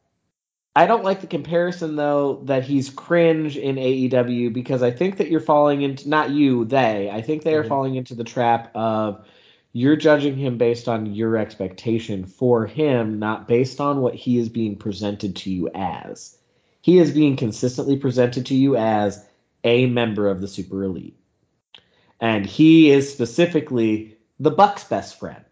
I 0.76 0.86
don't 0.86 1.02
like 1.02 1.20
the 1.20 1.26
comparison 1.26 1.96
though 1.96 2.42
that 2.44 2.62
he's 2.62 2.90
cringe 2.90 3.56
in 3.56 3.74
AEW 3.74 4.52
because 4.52 4.84
I 4.84 4.92
think 4.92 5.16
that 5.16 5.32
you're 5.32 5.40
falling 5.40 5.82
into 5.82 6.08
not 6.08 6.30
you, 6.30 6.64
they. 6.64 7.10
I 7.10 7.22
think 7.22 7.42
they 7.42 7.56
are 7.56 7.64
Mhm. 7.64 7.68
falling 7.68 7.96
into 7.96 8.14
the 8.14 8.22
trap 8.22 8.70
of 8.76 9.26
you're 9.78 9.94
judging 9.94 10.36
him 10.36 10.58
based 10.58 10.88
on 10.88 11.14
your 11.14 11.36
expectation 11.36 12.26
for 12.26 12.66
him, 12.66 13.20
not 13.20 13.46
based 13.46 13.80
on 13.80 14.00
what 14.00 14.12
he 14.12 14.36
is 14.36 14.48
being 14.48 14.74
presented 14.74 15.36
to 15.36 15.50
you 15.50 15.70
as. 15.72 16.36
He 16.82 16.98
is 16.98 17.12
being 17.12 17.36
consistently 17.36 17.96
presented 17.96 18.44
to 18.46 18.56
you 18.56 18.76
as 18.76 19.24
a 19.62 19.86
member 19.86 20.26
of 20.26 20.40
the 20.40 20.48
super 20.48 20.82
elite. 20.82 21.16
And 22.20 22.44
he 22.44 22.90
is 22.90 23.12
specifically 23.12 24.16
the 24.40 24.50
Buck's 24.50 24.82
best 24.82 25.16
friend. 25.16 25.44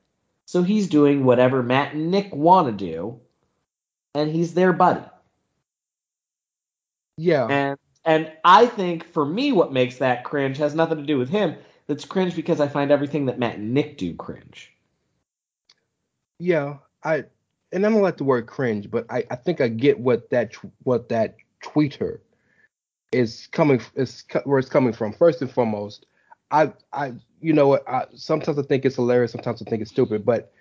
So 0.44 0.64
he's 0.64 0.88
doing 0.88 1.24
whatever 1.24 1.62
Matt 1.62 1.94
and 1.94 2.10
Nick 2.10 2.34
want 2.34 2.66
to 2.66 2.84
do, 2.84 3.20
and 4.12 4.28
he's 4.28 4.54
their 4.54 4.72
buddy. 4.72 5.04
Yeah. 7.16 7.46
And 7.46 7.78
and 8.04 8.32
I 8.44 8.66
think 8.66 9.04
for 9.04 9.24
me, 9.24 9.52
what 9.52 9.72
makes 9.72 9.98
that 9.98 10.24
cringe 10.24 10.58
has 10.58 10.74
nothing 10.74 10.98
to 10.98 11.04
do 11.04 11.16
with 11.18 11.28
him. 11.28 11.56
That's 11.86 12.04
cringe 12.04 12.34
because 12.34 12.60
I 12.60 12.68
find 12.68 12.90
everything 12.90 13.26
that 13.26 13.38
Matt 13.38 13.56
and 13.56 13.72
Nick 13.72 13.96
do 13.96 14.14
cringe. 14.14 14.72
Yeah, 16.38 16.78
I 17.04 17.24
and 17.72 17.86
I 17.86 17.90
don't 17.90 18.02
like 18.02 18.16
the 18.16 18.24
word 18.24 18.46
cringe, 18.46 18.90
but 18.90 19.06
I, 19.10 19.24
I 19.30 19.36
think 19.36 19.60
I 19.60 19.68
get 19.68 19.98
what 19.98 20.30
that 20.30 20.54
what 20.82 21.08
that 21.08 21.36
tweeter 21.62 22.20
is 23.12 23.48
coming 23.52 23.80
is 23.94 24.24
where 24.44 24.58
it's 24.58 24.68
coming 24.68 24.92
from. 24.92 25.12
First 25.12 25.40
and 25.42 25.50
foremost, 25.50 26.06
I 26.50 26.72
I 26.92 27.14
you 27.40 27.52
know 27.52 27.68
what 27.68 27.88
I, 27.88 28.06
sometimes 28.14 28.58
I 28.58 28.62
think 28.62 28.84
it's 28.84 28.96
hilarious, 28.96 29.32
sometimes 29.32 29.62
I 29.62 29.70
think 29.70 29.82
it's 29.82 29.90
stupid, 29.90 30.24
but 30.24 30.52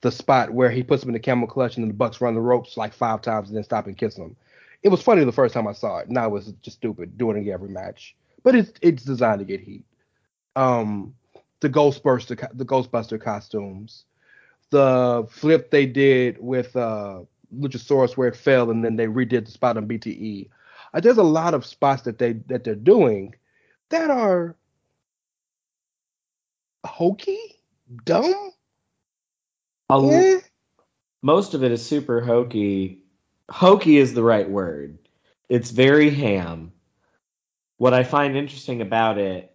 the 0.00 0.10
spot 0.10 0.52
where 0.52 0.70
he 0.70 0.82
puts 0.82 1.02
him 1.02 1.10
in 1.10 1.14
the 1.14 1.20
camel 1.20 1.46
clutch 1.46 1.76
and 1.76 1.88
the 1.88 1.94
Bucks 1.94 2.20
run 2.20 2.34
the 2.34 2.40
ropes 2.40 2.76
like 2.76 2.94
five 2.94 3.20
times 3.20 3.48
and 3.48 3.56
then 3.56 3.64
stop 3.64 3.86
and 3.86 3.98
kiss 3.98 4.16
him. 4.16 4.34
It 4.82 4.88
was 4.88 5.02
funny 5.02 5.24
the 5.24 5.32
first 5.32 5.52
time 5.52 5.68
I 5.68 5.72
saw 5.72 5.98
it. 5.98 6.08
Now 6.08 6.26
it 6.26 6.30
was 6.30 6.52
just 6.62 6.78
stupid 6.78 7.18
doing 7.18 7.44
it 7.46 7.50
every 7.50 7.68
match, 7.68 8.16
but 8.42 8.54
it's 8.54 8.72
it's 8.80 9.02
designed 9.02 9.40
to 9.40 9.44
get 9.44 9.60
heat. 9.60 9.84
Um, 10.56 11.14
the 11.60 11.70
Ghostbuster 11.70 12.48
the 12.54 12.64
Ghostbuster 12.64 13.20
costumes 13.20 14.04
the 14.70 15.26
flip 15.28 15.70
they 15.70 15.86
did 15.86 16.38
with 16.40 16.74
uh 16.76 17.20
Luchasaurus 17.56 18.16
where 18.16 18.28
it 18.28 18.36
fell 18.36 18.70
and 18.70 18.84
then 18.84 18.96
they 18.96 19.06
redid 19.06 19.44
the 19.44 19.50
spot 19.50 19.76
on 19.76 19.88
BTE. 19.88 20.48
Uh, 20.94 21.00
there's 21.00 21.18
a 21.18 21.22
lot 21.22 21.54
of 21.54 21.66
spots 21.66 22.02
that 22.02 22.18
they 22.18 22.34
that 22.46 22.64
they're 22.64 22.74
doing 22.74 23.34
that 23.90 24.10
are 24.10 24.56
hokey, 26.86 27.38
dumb. 28.04 28.52
Eh? 30.12 30.40
Most 31.22 31.54
of 31.54 31.64
it 31.64 31.72
is 31.72 31.84
super 31.84 32.20
hokey. 32.20 33.02
Hokey 33.50 33.98
is 33.98 34.14
the 34.14 34.22
right 34.22 34.48
word. 34.48 34.96
It's 35.48 35.72
very 35.72 36.10
ham. 36.10 36.72
What 37.78 37.92
I 37.92 38.04
find 38.04 38.36
interesting 38.36 38.80
about 38.80 39.18
it 39.18 39.49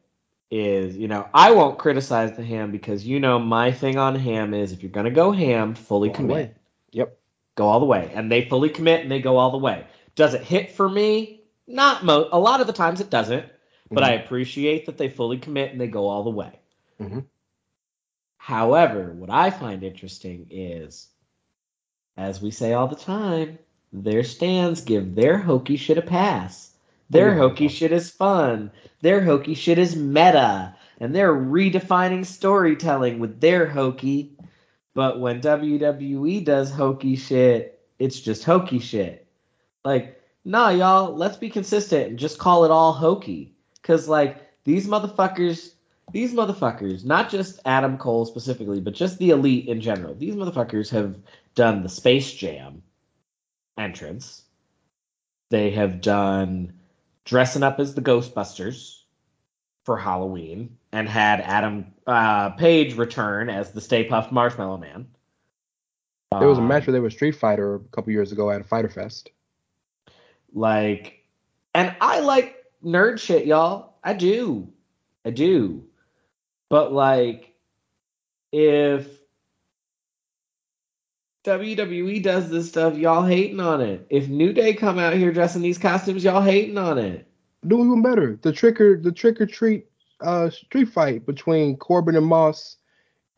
is, 0.51 0.95
you 0.95 1.07
know, 1.07 1.27
I 1.33 1.51
won't 1.51 1.77
criticize 1.77 2.35
the 2.35 2.43
ham 2.43 2.71
because 2.71 3.05
you 3.05 3.19
know 3.19 3.39
my 3.39 3.71
thing 3.71 3.97
on 3.97 4.15
ham 4.15 4.53
is 4.53 4.71
if 4.71 4.83
you're 4.83 4.91
gonna 4.91 5.11
go 5.11 5.31
ham, 5.31 5.75
fully 5.75 6.09
the 6.09 6.15
commit. 6.15 6.57
Yep. 6.91 7.17
Go 7.55 7.67
all 7.67 7.79
the 7.79 7.85
way. 7.85 8.11
And 8.13 8.31
they 8.31 8.47
fully 8.47 8.69
commit 8.69 9.01
and 9.01 9.11
they 9.11 9.21
go 9.21 9.37
all 9.37 9.51
the 9.51 9.57
way. 9.57 9.85
Does 10.15 10.33
it 10.33 10.41
hit 10.41 10.71
for 10.71 10.87
me? 10.87 11.41
Not 11.67 12.05
mo 12.05 12.29
a 12.31 12.39
lot 12.39 12.61
of 12.61 12.67
the 12.67 12.73
times 12.73 13.01
it 13.01 13.09
doesn't, 13.09 13.45
but 13.89 14.03
I 14.03 14.13
appreciate 14.13 14.85
that 14.85 14.97
they 14.97 15.09
fully 15.09 15.37
commit 15.37 15.71
and 15.71 15.81
they 15.81 15.87
go 15.87 16.07
all 16.07 16.23
the 16.23 16.29
way. 16.29 16.59
Mhm. 16.99 17.25
However, 18.37 19.11
what 19.13 19.31
I 19.31 19.49
find 19.49 19.83
interesting 19.83 20.47
is, 20.51 21.07
as 22.15 22.41
we 22.41 22.51
say 22.51 22.73
all 22.73 22.87
the 22.87 22.95
time, 22.95 23.57
their 23.91 24.23
stands 24.23 24.81
give 24.81 25.15
their 25.15 25.39
hokey 25.39 25.77
shit 25.77 25.97
a 25.97 26.01
pass. 26.03 26.74
Their 27.09 27.29
oh, 27.29 27.33
Yeah. 27.33 27.37
hokey 27.39 27.67
shit 27.67 27.91
is 27.91 28.09
fun. 28.09 28.71
Their 29.01 29.21
hokey 29.21 29.53
shit 29.53 29.77
is 29.77 29.95
meta. 29.95 30.75
And 30.99 31.13
they're 31.13 31.33
redefining 31.33 32.25
storytelling 32.25 33.19
with 33.19 33.41
their 33.41 33.67
hokey. 33.67 34.31
But 34.93 35.19
when 35.19 35.41
WWE 35.41 36.43
does 36.45 36.71
hokey 36.71 37.15
shit, 37.17 37.79
it's 37.99 38.19
just 38.19 38.43
hokey 38.43 38.79
shit. 38.79 39.27
Like, 39.83 40.21
nah, 40.45 40.69
y'all, 40.69 41.13
let's 41.15 41.37
be 41.37 41.49
consistent 41.49 42.09
and 42.09 42.19
just 42.19 42.39
call 42.39 42.65
it 42.65 42.71
all 42.71 42.93
hokey. 42.93 43.53
Cause 43.83 44.07
like 44.07 44.37
these 44.63 44.87
motherfuckers, 44.87 45.73
these 46.11 46.33
motherfuckers, 46.33 47.05
not 47.05 47.29
just 47.29 47.59
Adam 47.65 47.97
Cole 47.97 48.25
specifically, 48.25 48.79
but 48.79 48.93
just 48.93 49.17
the 49.19 49.29
elite 49.31 49.67
in 49.67 49.81
general, 49.81 50.15
these 50.15 50.35
motherfuckers 50.35 50.89
have 50.89 51.17
done 51.55 51.83
the 51.83 51.89
Space 51.89 52.33
Jam 52.33 52.81
entrance. 53.77 54.43
They 55.51 55.71
have 55.71 56.01
done 56.01 56.73
dressing 57.25 57.63
up 57.63 57.79
as 57.79 57.95
the 57.95 58.01
Ghostbusters 58.01 59.01
for 59.83 59.97
Halloween 59.97 60.77
and 60.91 61.09
had 61.09 61.41
Adam 61.41 61.87
uh, 62.07 62.51
Page 62.51 62.95
return 62.95 63.49
as 63.49 63.71
the 63.71 63.81
Stay 63.81 64.07
Puft 64.07 64.31
Marshmallow 64.31 64.77
Man. 64.77 65.07
There 66.39 66.47
was 66.47 66.57
a 66.57 66.61
Um, 66.61 66.67
match 66.67 66.87
where 66.87 66.91
they 66.93 66.99
were 66.99 67.09
Street 67.09 67.33
Fighter 67.35 67.75
a 67.75 67.79
couple 67.91 68.11
years 68.11 68.31
ago 68.31 68.49
at 68.49 68.61
a 68.61 68.63
Fyter 68.63 68.89
Fest. 68.89 69.29
Like, 70.53 71.23
and 71.73 71.95
I 72.01 72.19
like 72.21 72.63
nerd 72.83 73.19
shit, 73.19 73.45
y'all. 73.45 73.93
I 74.03 74.13
do. 74.13 74.71
I 75.23 75.29
do. 75.31 75.83
But 76.69 76.93
like, 76.93 77.53
if 78.51 79.14
WWE 81.45 82.23
does 82.23 82.49
this 82.49 82.69
stuff, 82.69 82.97
y'all 82.97 83.23
hating 83.23 83.59
on 83.59 83.79
it. 83.79 84.05
If 84.09 84.27
New 84.27 84.51
Day 84.51 84.73
come 84.73 84.97
out 84.97 85.13
here 85.13 85.31
dressing 85.31 85.61
these 85.61 85.77
costumes, 85.77 86.23
y'all 86.23 86.41
hating 86.41 86.77
on 86.77 86.97
it. 86.97 87.27
Do 87.67 87.79
even 87.85 88.01
better. 88.01 88.39
The 88.41 88.51
trick 88.51 88.81
or 88.81 88.97
the 88.99 89.11
trick 89.11 89.39
or 89.39 89.45
treat 89.45 89.87
uh 90.21 90.49
street 90.49 90.89
fight 90.89 91.25
between 91.25 91.77
Corbin 91.77 92.15
and 92.15 92.25
Moss 92.25 92.77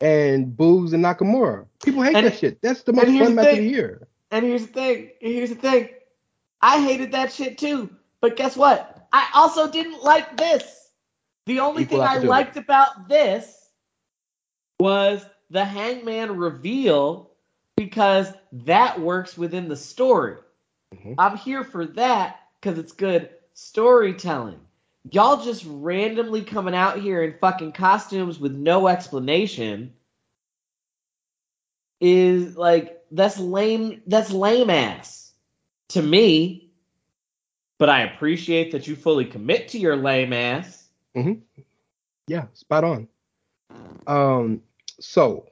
and 0.00 0.56
Boogs 0.56 0.92
and 0.92 1.04
Nakamura. 1.04 1.66
People 1.84 2.02
hate 2.02 2.16
And- 2.16 2.26
that 2.26 2.38
shit. 2.38 2.62
That's 2.62 2.82
the 2.82 2.92
most 2.92 3.06
fun 3.06 3.18
the 3.18 3.30
match 3.30 3.52
of 3.52 3.56
the 3.56 3.62
year. 3.64 4.08
And 4.30 4.44
here's 4.44 4.66
the 4.66 4.72
thing. 4.72 5.10
Here's 5.20 5.50
the 5.50 5.56
thing. 5.56 5.88
I 6.62 6.82
hated 6.82 7.12
that 7.12 7.32
shit 7.32 7.58
too. 7.58 7.90
But 8.20 8.36
guess 8.36 8.56
what? 8.56 9.06
I 9.12 9.28
also 9.34 9.70
didn't 9.70 10.02
like 10.02 10.36
this. 10.36 10.90
The 11.46 11.60
only 11.60 11.82
Equal 11.84 11.98
thing 11.98 12.06
I 12.06 12.18
liked 12.18 12.56
about 12.56 13.08
this 13.08 13.70
was 14.80 15.24
the 15.50 15.64
hangman 15.64 16.36
reveal 16.36 17.27
because 17.78 18.32
that 18.52 19.00
works 19.00 19.38
within 19.38 19.68
the 19.68 19.76
story. 19.76 20.36
Mhm. 20.94 21.14
I'm 21.18 21.36
here 21.36 21.64
for 21.64 21.86
that 21.86 22.40
because 22.60 22.78
it's 22.78 22.92
good 22.92 23.30
storytelling. 23.54 24.60
Y'all 25.10 25.42
just 25.42 25.64
randomly 25.66 26.42
coming 26.44 26.74
out 26.74 26.98
here 27.00 27.22
in 27.22 27.38
fucking 27.38 27.72
costumes 27.72 28.38
with 28.38 28.52
no 28.52 28.88
explanation 28.88 29.94
is 32.00 32.56
like 32.56 33.02
that's 33.10 33.38
lame 33.38 34.02
that's 34.06 34.30
lame 34.30 34.70
ass 34.70 35.32
to 35.88 36.02
me. 36.02 36.70
But 37.78 37.88
I 37.88 38.02
appreciate 38.02 38.72
that 38.72 38.86
you 38.88 38.96
fully 38.96 39.24
commit 39.24 39.68
to 39.68 39.78
your 39.78 39.96
lame 39.96 40.32
ass. 40.32 40.88
Yeah, 42.26 42.46
spot 42.52 42.84
on. 42.84 43.08
Um, 44.06 44.62
so 45.00 45.46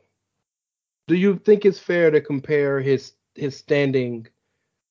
do 1.06 1.14
you 1.14 1.38
think 1.38 1.64
it's 1.64 1.78
fair 1.78 2.10
to 2.10 2.20
compare 2.20 2.80
his 2.80 3.12
his 3.34 3.56
standing 3.56 4.26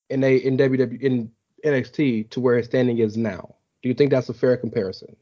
in 0.10 0.24
a 0.24 0.36
in 0.38 0.58
WWE 0.58 1.02
in 1.02 1.32
NXT 1.64 2.30
to 2.32 2.40
where 2.40 2.58
his 2.58 2.66
standing 2.66 3.00
is 3.00 3.18
now? 3.18 3.56
Do 3.82 3.90
you 3.90 3.96
think 3.96 4.12
that's 4.12 4.30
a 4.30 4.34
fair 4.34 4.58
comparison? 4.58 5.16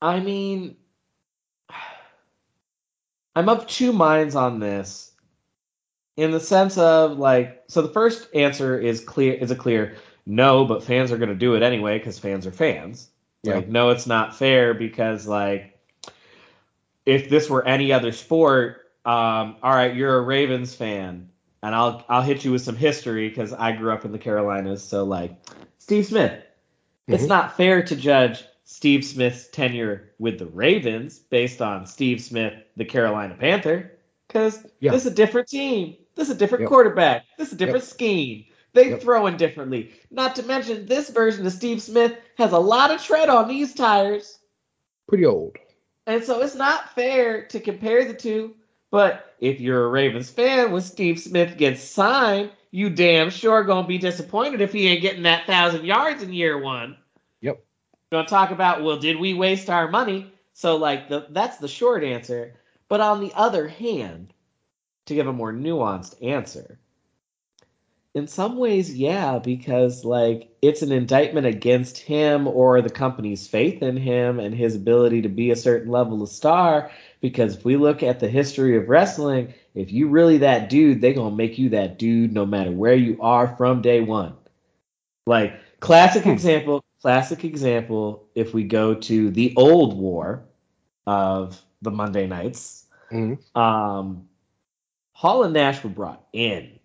I 0.00 0.20
mean, 0.20 0.76
I'm 3.34 3.48
of 3.48 3.66
two 3.66 3.92
minds 3.92 4.34
on 4.34 4.60
this. 4.60 5.12
In 6.16 6.32
the 6.32 6.40
sense 6.40 6.76
of 6.78 7.18
like, 7.18 7.62
so 7.68 7.82
the 7.82 7.88
first 7.88 8.28
answer 8.34 8.78
is 8.78 9.00
clear 9.00 9.34
is 9.34 9.50
a 9.50 9.56
clear 9.56 9.96
no, 10.26 10.64
but 10.64 10.82
fans 10.82 11.10
are 11.10 11.16
going 11.16 11.30
to 11.30 11.34
do 11.34 11.54
it 11.54 11.62
anyway 11.62 11.98
because 11.98 12.18
fans 12.18 12.46
are 12.46 12.52
fans. 12.52 13.08
Yeah. 13.44 13.56
Like, 13.56 13.68
no, 13.68 13.90
it's 13.90 14.06
not 14.06 14.36
fair 14.36 14.74
because 14.74 15.26
like, 15.26 15.77
if 17.08 17.30
this 17.30 17.48
were 17.48 17.66
any 17.66 17.90
other 17.90 18.12
sport, 18.12 18.82
um, 19.06 19.56
all 19.62 19.72
right, 19.74 19.96
you're 19.96 20.18
a 20.18 20.20
Ravens 20.20 20.74
fan, 20.74 21.30
and 21.62 21.74
I'll 21.74 22.04
I'll 22.06 22.20
hit 22.22 22.44
you 22.44 22.52
with 22.52 22.60
some 22.60 22.76
history 22.76 23.30
because 23.30 23.54
I 23.54 23.72
grew 23.72 23.90
up 23.92 24.04
in 24.04 24.12
the 24.12 24.18
Carolinas. 24.18 24.84
So 24.84 25.04
like, 25.04 25.34
Steve 25.78 26.04
Smith, 26.04 26.44
it's 27.06 27.24
Mhm. 27.24 27.28
not 27.28 27.56
fair 27.56 27.82
to 27.82 27.96
judge 27.96 28.44
Steve 28.64 29.06
Smith's 29.06 29.48
tenure 29.48 30.10
with 30.18 30.38
the 30.38 30.44
Ravens 30.46 31.18
based 31.18 31.62
on 31.62 31.86
Steve 31.86 32.20
Smith, 32.20 32.52
the 32.76 32.84
Carolina 32.84 33.34
Panther, 33.40 33.90
because 34.26 34.66
Yeah. 34.80 34.92
this 34.92 35.06
is 35.06 35.12
a 35.12 35.14
different 35.14 35.48
team. 35.48 35.96
This 36.14 36.28
is 36.28 36.34
a 36.34 36.38
different 36.38 36.62
Yep. 36.62 36.68
quarterback. 36.68 37.24
This 37.38 37.48
is 37.48 37.54
a 37.54 37.56
different 37.56 37.84
Yep. 37.84 37.90
scheme. 37.94 38.44
They 38.74 38.90
Yep. 38.90 39.00
throw 39.00 39.26
in 39.28 39.38
differently. 39.38 39.92
Not 40.10 40.36
to 40.36 40.42
mention, 40.42 40.84
this 40.84 41.08
version 41.08 41.46
of 41.46 41.52
Steve 41.52 41.80
Smith 41.80 42.18
has 42.36 42.52
a 42.52 42.58
lot 42.58 42.90
of 42.90 43.02
tread 43.02 43.30
on 43.30 43.48
these 43.48 43.72
tires. 43.72 44.38
Pretty 45.08 45.24
old. 45.24 45.56
And 46.08 46.24
so 46.24 46.40
it's 46.40 46.54
not 46.54 46.94
fair 46.94 47.44
to 47.48 47.60
compare 47.60 48.06
the 48.06 48.14
two. 48.14 48.54
But 48.90 49.34
if 49.40 49.60
you're 49.60 49.84
a 49.84 49.88
Ravens 49.88 50.30
fan, 50.30 50.72
when 50.72 50.80
Steve 50.80 51.20
Smith 51.20 51.58
gets 51.58 51.82
signed, 51.82 52.50
you 52.70 52.88
damn 52.88 53.28
sure 53.28 53.62
gonna 53.62 53.86
be 53.86 53.98
disappointed 53.98 54.62
if 54.62 54.72
he 54.72 54.88
ain't 54.88 55.02
getting 55.02 55.24
that 55.24 55.46
thousand 55.46 55.84
yards 55.84 56.22
in 56.22 56.32
year 56.32 56.56
one. 56.56 56.96
Yep. 57.42 57.62
Gonna 58.10 58.26
talk 58.26 58.50
about, 58.50 58.82
well, 58.82 58.98
did 58.98 59.20
we 59.20 59.34
waste 59.34 59.68
our 59.68 59.90
money? 59.90 60.32
So 60.54 60.76
like 60.76 61.10
the 61.10 61.26
that's 61.28 61.58
the 61.58 61.68
short 61.68 62.02
answer. 62.02 62.54
But 62.88 63.02
on 63.02 63.20
the 63.20 63.32
other 63.34 63.68
hand, 63.68 64.32
to 65.06 65.14
give 65.14 65.26
a 65.26 65.32
more 65.32 65.52
nuanced 65.52 66.24
answer, 66.24 66.80
in 68.14 68.26
some 68.26 68.56
ways, 68.56 68.94
yeah, 68.94 69.38
because 69.38 70.04
like 70.04 70.50
it's 70.62 70.82
an 70.82 70.92
indictment 70.92 71.46
against 71.46 71.98
him 71.98 72.48
or 72.48 72.80
the 72.80 72.90
company's 72.90 73.46
faith 73.46 73.82
in 73.82 73.96
him 73.96 74.40
and 74.40 74.54
his 74.54 74.76
ability 74.76 75.22
to 75.22 75.28
be 75.28 75.50
a 75.50 75.56
certain 75.56 75.90
level 75.92 76.22
of 76.22 76.28
star. 76.28 76.90
Because 77.20 77.56
if 77.56 77.64
we 77.64 77.76
look 77.76 78.02
at 78.02 78.20
the 78.20 78.28
history 78.28 78.76
of 78.76 78.88
wrestling, 78.88 79.52
if 79.74 79.92
you 79.92 80.08
really 80.08 80.38
that 80.38 80.68
dude, 80.68 81.00
they're 81.00 81.12
gonna 81.12 81.34
make 81.34 81.58
you 81.58 81.68
that 81.70 81.98
dude 81.98 82.32
no 82.32 82.46
matter 82.46 82.72
where 82.72 82.94
you 82.94 83.16
are 83.20 83.54
from 83.56 83.82
day 83.82 84.00
one. 84.00 84.34
Like 85.26 85.54
classic 85.80 86.26
example, 86.26 86.84
classic 87.02 87.44
example. 87.44 88.26
If 88.34 88.54
we 88.54 88.64
go 88.64 88.94
to 88.94 89.30
the 89.30 89.54
old 89.56 89.96
war 89.96 90.44
of 91.06 91.60
the 91.82 91.90
Monday 91.90 92.26
nights, 92.26 92.86
Mhm. 93.12 93.38
um, 93.56 94.28
Hall 95.12 95.44
and 95.44 95.54
Nash 95.54 95.82
were 95.84 95.90
brought 95.90 96.26
in 96.32 96.77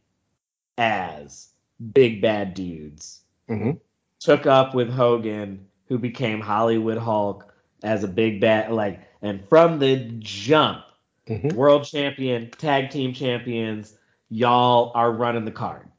as 0.78 1.50
big 1.94 2.22
bad 2.22 2.54
dudes. 2.54 3.22
Mhm. 3.50 3.80
Took 4.20 4.46
up 4.46 4.74
with 4.74 4.90
Hogan, 4.90 5.68
who 5.88 5.98
became 5.98 6.40
Hollywood 6.40 6.98
Hulk 6.98 7.54
as 7.84 8.04
a 8.04 8.08
big 8.08 8.40
bad 8.40 8.72
like, 8.72 9.02
and 9.22 9.44
from 9.48 9.80
the 9.80 9.98
jump, 10.20 10.84
Mhm. 11.28 11.54
world 11.54 11.86
champion, 11.86 12.50
tag 12.52 12.90
team 12.90 13.14
champions, 13.14 13.98
y'all 14.30 14.92
are 14.96 15.12
running 15.12 15.46
the 15.46 15.52
card. 15.52 15.90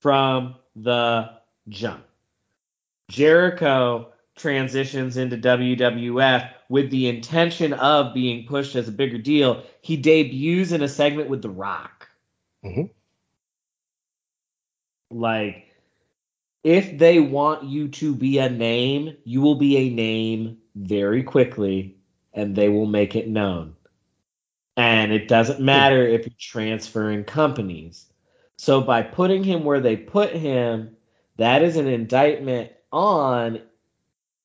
From 0.00 0.54
the 0.76 1.30
jump. 1.68 2.04
Jericho 3.10 4.12
transitions 4.36 5.16
into 5.16 5.36
WWF 5.36 6.48
with 6.68 6.90
the 6.90 7.08
intention 7.08 7.72
of 7.74 8.14
being 8.14 8.46
pushed 8.46 8.76
as 8.76 8.88
a 8.88 8.92
bigger 8.92 9.18
deal. 9.18 9.62
He 9.82 9.96
debuts 9.96 10.72
in 10.72 10.82
a 10.82 10.88
segment 10.88 11.28
with 11.28 11.42
The 11.42 11.50
Rock. 11.50 11.99
Mhm. 12.62 12.90
Like, 15.12 15.66
if 16.64 16.98
they 16.98 17.20
want 17.20 17.64
you 17.64 17.88
to 17.88 18.14
be 18.14 18.38
a 18.38 18.48
name, 18.50 19.16
you 19.24 19.40
will 19.42 19.56
be 19.56 19.76
a 19.76 19.90
name 19.90 20.58
very 20.76 21.22
quickly 21.22 21.96
and 22.34 22.56
they 22.56 22.68
will 22.68 22.86
make 22.86 23.16
it 23.16 23.28
known. 23.28 23.76
And 24.76 25.12
it 25.12 25.28
doesn't 25.28 25.60
matter 25.60 26.04
if 26.06 26.26
you're 26.26 26.34
transferring 26.38 27.22
companies. 27.24 28.06
So 28.56 28.80
by 28.80 29.02
putting 29.02 29.44
him 29.44 29.64
where 29.64 29.80
they 29.80 29.96
put 29.96 30.32
him, 30.32 30.96
that 31.36 31.62
is 31.62 31.76
an 31.76 31.86
indictment 31.86 32.72
on, 32.92 33.60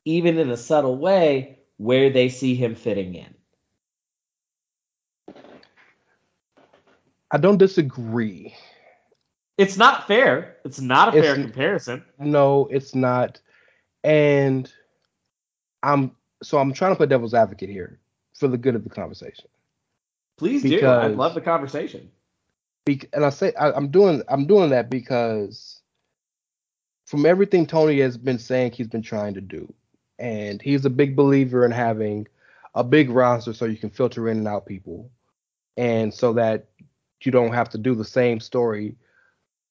even 0.05 0.39
in 0.39 0.51
a 0.51 0.57
subtle 0.57 0.97
way, 0.97 1.59
where 1.77 2.09
they 2.11 2.29
see 2.29 2.55
him 2.55 2.75
fitting 2.75 3.15
in. 3.15 3.34
I 7.31 7.37
don't 7.37 7.57
disagree. 7.57 8.55
It's 9.57 9.77
not 9.77 10.07
fair. 10.07 10.57
It's 10.65 10.79
not 10.81 11.13
a 11.13 11.17
It's- 11.17 11.33
fair 11.35 11.43
comparison. 11.43 12.03
No, 12.19 12.67
it's 12.71 12.93
not. 12.93 13.39
And 14.03 14.71
I'm 15.83 16.15
so 16.43 16.57
I'm 16.57 16.73
trying 16.73 16.91
to 16.91 16.95
play 16.97 17.05
devil's 17.07 17.33
advocate 17.33 17.69
here 17.69 17.99
for 18.37 18.47
the 18.47 18.57
good 18.57 18.75
of 18.75 18.83
the 18.83 18.89
conversation. 18.89 19.47
Please 20.37 20.61
do. 20.63 20.73
I 20.73 20.75
Because- 20.75 21.15
love 21.15 21.33
the 21.33 21.41
conversation. 21.41 22.11
Bec- 22.85 23.09
and 23.13 23.25
I 23.25 23.29
say 23.29 23.53
I, 23.55 23.71
I'm 23.71 23.87
doing 23.89 24.21
I'm 24.27 24.45
doing 24.45 24.69
that 24.71 24.89
because 24.89 25.81
from 27.07 27.25
everything 27.25 27.65
Tony 27.65 27.99
has 28.01 28.17
been 28.17 28.37
saying 28.39 28.73
he's 28.73 28.87
been 28.87 29.01
trying 29.01 29.33
to 29.35 29.41
do, 29.41 29.73
and 30.19 30.61
he's 30.61 30.85
a 30.85 30.89
big 30.89 31.15
believer 31.15 31.65
in 31.65 31.71
having 31.71 32.27
a 32.75 32.83
big 32.83 33.09
roster 33.09 33.53
so 33.53 33.65
you 33.65 33.77
can 33.77 33.89
filter 33.89 34.27
in 34.29 34.37
and 34.39 34.47
out 34.47 34.65
people, 34.65 35.09
and 35.77 36.13
so 36.13 36.33
that 36.33 36.67
you 37.25 37.31
don't 37.31 37.53
have 37.53 37.69
to 37.69 37.77
do 37.77 37.95
the 37.95 38.05
same 38.05 38.39
story 38.39 38.95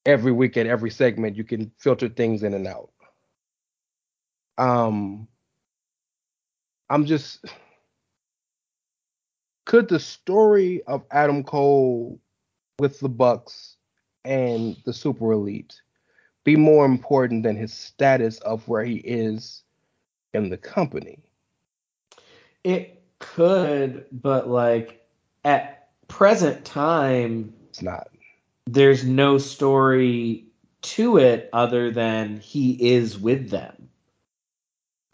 every 0.07 0.33
week 0.33 0.57
at 0.57 0.67
every 0.67 0.91
segment. 0.91 1.37
You 1.37 1.45
can 1.45 1.71
filter 1.79 2.09
things 2.09 2.43
in 2.43 2.55
and 2.55 2.67
out. 2.67 2.91
Um, 4.59 5.29
I'm 6.91 7.07
just 7.07 7.45
could 9.65 9.89
the 9.89 9.99
story 9.99 10.83
of 10.87 11.05
Adam 11.11 11.43
Cole 11.43 12.21
with 12.79 13.01
the 13.01 13.09
Bucks 13.09 13.77
and 14.25 14.77
the 14.85 14.93
Super 14.93 15.33
Elite 15.33 15.81
be 16.45 16.57
more 16.57 16.85
important 16.85 17.43
than 17.43 17.57
his 17.57 17.73
status 17.73 18.39
of 18.41 18.69
where 18.69 18.85
he 18.85 18.97
is 18.97 19.63
in 20.35 20.51
the 20.51 20.59
company? 20.59 21.19
It 22.63 23.03
could, 23.19 24.07
but 24.13 24.49
like 24.49 25.07
at 25.45 25.84
present 26.09 26.65
time, 26.65 27.53
It's 27.71 27.83
not. 27.83 28.09
there's 28.67 29.05
no 29.05 29.39
story 29.39 30.47
to 30.83 31.19
it 31.19 31.49
other 31.53 31.91
than 31.91 32.39
he 32.41 32.73
is 32.93 33.19
with 33.19 33.51
them. 33.51 33.89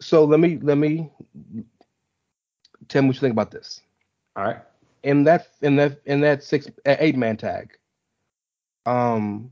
So 0.01 0.25
let 0.25 0.39
me 0.39 0.57
let 0.61 0.77
me 0.77 1.09
tell 2.87 3.01
me 3.03 3.09
what 3.09 3.15
you 3.15 3.21
think 3.21 3.33
about 3.33 3.51
this. 3.51 3.81
All 4.35 4.43
right. 4.43 4.57
In 5.03 5.23
that 5.25 5.47
in 5.61 5.75
that 5.77 6.01
in 6.05 6.21
that 6.21 6.43
six 6.43 6.67
eight 6.85 7.15
man 7.15 7.37
tag, 7.37 7.77
um, 8.85 9.51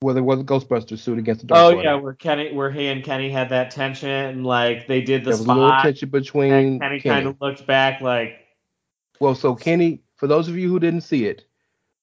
where 0.00 0.14
there 0.14 0.22
was 0.22 0.40
a 0.40 0.44
Ghostbuster 0.44 0.98
suit 0.98 1.18
against 1.18 1.42
the 1.42 1.46
Dark 1.48 1.60
Oh 1.62 1.76
Order, 1.76 1.88
yeah, 1.88 1.94
where 1.94 2.14
Kenny, 2.14 2.52
where 2.52 2.70
he 2.70 2.86
and 2.86 3.04
Kenny 3.04 3.30
had 3.30 3.50
that 3.50 3.70
tension, 3.70 4.08
and 4.08 4.46
like 4.46 4.86
they 4.86 5.00
did 5.02 5.22
the 5.22 5.30
there 5.30 5.38
was 5.38 5.46
a 5.46 5.52
little 5.52 5.68
spot, 5.68 5.82
tension 5.84 6.08
between 6.08 6.52
and 6.52 6.80
Kenny, 6.80 7.00
Kenny. 7.00 7.14
kind 7.14 7.26
of 7.28 7.40
looked 7.40 7.66
back 7.66 8.00
like, 8.00 8.40
Well, 9.20 9.34
so 9.34 9.54
Kenny, 9.54 10.00
for 10.20 10.26
those 10.26 10.48
of 10.48 10.56
you 10.58 10.68
who 10.68 10.78
didn't 10.78 11.00
see 11.00 11.24
it, 11.24 11.46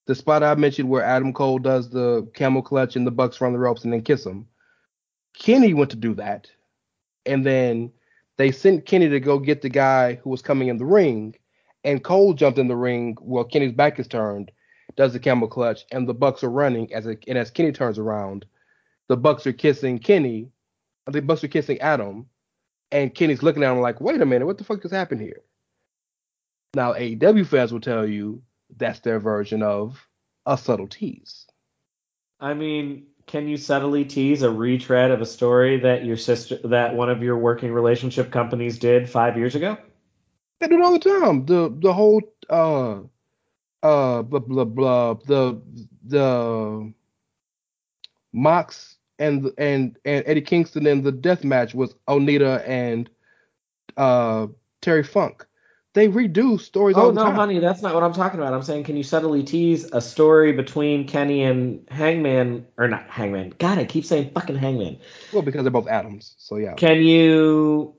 the 0.07 0.15
spot 0.15 0.41
I 0.41 0.55
mentioned 0.55 0.89
where 0.89 1.03
Adam 1.03 1.33
Cole 1.33 1.59
does 1.59 1.91
the 1.91 2.27
camel 2.33 2.63
clutch 2.63 2.95
and 2.95 3.05
the 3.05 3.11
Bucks 3.11 3.39
run 3.39 3.53
the 3.53 3.59
ropes 3.59 3.83
and 3.83 3.93
then 3.93 4.01
kiss 4.01 4.25
him, 4.25 4.47
Kenny 5.37 5.75
went 5.75 5.91
to 5.91 5.97
do 5.97 6.15
that, 6.15 6.49
and 7.27 7.45
then 7.45 7.91
they 8.37 8.51
sent 8.51 8.87
Kenny 8.87 9.07
to 9.07 9.19
go 9.19 9.37
get 9.37 9.61
the 9.61 9.69
guy 9.69 10.15
who 10.15 10.31
was 10.31 10.41
coming 10.41 10.69
in 10.69 10.77
the 10.77 10.85
ring, 10.85 11.35
and 11.83 12.03
Cole 12.03 12.33
jumped 12.33 12.57
in 12.57 12.67
the 12.67 12.75
ring 12.75 13.15
while 13.21 13.43
Kenny's 13.43 13.71
back 13.71 13.99
is 13.99 14.07
turned, 14.07 14.51
does 14.95 15.13
the 15.13 15.19
camel 15.19 15.47
clutch, 15.47 15.85
and 15.91 16.09
the 16.09 16.13
Bucks 16.15 16.43
are 16.43 16.49
running 16.49 16.91
as 16.95 17.05
it, 17.05 17.23
and 17.27 17.37
as 17.37 17.51
Kenny 17.51 17.71
turns 17.71 17.99
around, 17.99 18.47
the 19.09 19.17
Bucks 19.17 19.45
are 19.45 19.53
kissing 19.53 19.99
Kenny, 19.99 20.49
the 21.05 21.21
Bucks 21.21 21.43
are 21.43 21.49
kissing 21.49 21.79
Adam, 21.81 22.25
and 22.91 23.13
Kenny's 23.13 23.43
looking 23.43 23.61
at 23.61 23.71
him 23.71 23.79
like, 23.79 24.01
wait 24.01 24.21
a 24.21 24.25
minute, 24.25 24.47
what 24.47 24.57
the 24.57 24.63
fuck 24.63 24.81
has 24.81 24.91
happened 24.91 25.21
here? 25.21 25.43
Now, 26.77 26.93
AEW 26.93 27.47
fans 27.47 27.73
will 27.73 27.81
tell 27.81 28.05
you 28.07 28.43
that's 28.77 28.99
their 28.99 29.19
version 29.19 29.63
of 29.63 30.07
a 30.45 30.55
subtle 30.55 30.87
tease. 30.87 31.47
I 32.39 32.53
mean, 32.53 33.07
can 33.25 33.47
you 33.47 33.57
subtly 33.57 34.05
tease 34.05 34.43
a 34.43 34.51
retread 34.51 35.09
of 35.09 35.19
a 35.19 35.25
story 35.25 35.79
that 35.79 36.05
your 36.05 36.17
sister, 36.17 36.59
that 36.65 36.93
one 36.93 37.09
of 37.09 37.23
your 37.23 37.35
working 37.35 37.71
relationship 37.71 38.31
companies 38.31 38.77
did 38.77 39.09
five 39.09 39.37
years 39.37 39.55
ago? 39.55 39.75
They 40.59 40.67
do 40.67 40.75
it 40.75 40.83
all 40.83 40.91
the 40.91 40.99
time. 40.99 41.47
The 41.47 41.75
the 41.81 41.91
whole 41.91 42.21
uh 42.47 42.99
uh 43.81 44.21
blah 44.21 44.39
blah 44.39 44.63
blah 44.65 45.15
the 45.25 45.59
the 46.05 46.93
Mox 48.33 48.97
and 49.17 49.51
and 49.57 49.97
and 50.05 50.23
Eddie 50.27 50.41
Kingston 50.41 50.85
in 50.85 51.01
the 51.01 51.11
death 51.11 51.43
match 51.43 51.73
was 51.73 51.95
Onita 52.07 52.61
and 52.69 53.09
uh 53.97 54.45
Terry 54.83 55.01
Funk. 55.01 55.47
They 55.97 56.09
redo 56.09 56.61
stories 56.61 56.95
Oh 56.95 57.05
all 57.05 57.07
the 57.07 57.13
no, 57.13 57.23
time. 57.23 57.33
honey, 57.33 57.57
that's 57.57 57.81
not 57.81 57.95
what 57.95 58.03
I'm 58.03 58.13
talking 58.13 58.39
about. 58.39 58.53
I'm 58.53 58.61
saying, 58.61 58.83
can 58.83 58.95
you 58.95 59.01
subtly 59.01 59.41
tease 59.41 59.85
a 59.85 59.99
story 59.99 60.51
between 60.51 61.07
Kenny 61.07 61.41
and 61.41 61.87
Hangman, 61.89 62.67
or 62.77 62.87
not 62.87 63.09
Hangman? 63.09 63.55
God, 63.57 63.79
I 63.79 63.85
keep 63.85 64.05
saying 64.05 64.29
fucking 64.29 64.57
Hangman. 64.57 64.99
Well, 65.33 65.41
because 65.41 65.63
they're 65.63 65.71
both 65.71 65.87
Adams. 65.87 66.35
So 66.37 66.57
yeah. 66.57 66.75
Can 66.75 66.97
you 66.97 67.95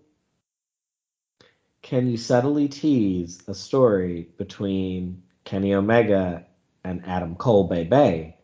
can 1.82 2.06
you 2.08 2.16
subtly 2.16 2.68
tease 2.68 3.42
a 3.48 3.54
story 3.54 4.28
between 4.38 5.24
Kenny 5.42 5.74
Omega 5.74 6.46
and 6.84 7.04
Adam 7.04 7.34
Cole 7.34 7.64
Bay 7.64 7.82
Bay 7.82 8.36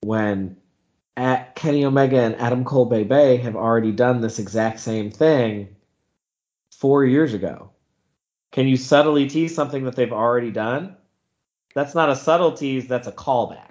when 0.00 0.56
at 1.16 1.54
Kenny 1.54 1.84
Omega 1.84 2.18
and 2.18 2.34
Adam 2.34 2.64
Cole 2.64 2.86
Bay 2.86 3.04
Bay 3.04 3.36
have 3.36 3.54
already 3.54 3.92
done 3.92 4.20
this 4.20 4.40
exact 4.40 4.80
same 4.80 5.12
thing 5.12 5.76
four 6.72 7.04
years 7.04 7.32
ago? 7.32 7.70
Can 8.52 8.66
you 8.66 8.76
subtly 8.76 9.28
tease 9.28 9.54
something 9.54 9.84
that 9.84 9.96
they've 9.96 10.12
already 10.12 10.50
done? 10.50 10.96
That's 11.74 11.94
not 11.94 12.10
a 12.10 12.16
subtle 12.16 12.52
tease, 12.52 12.88
that's 12.88 13.06
a 13.06 13.12
callback. 13.12 13.68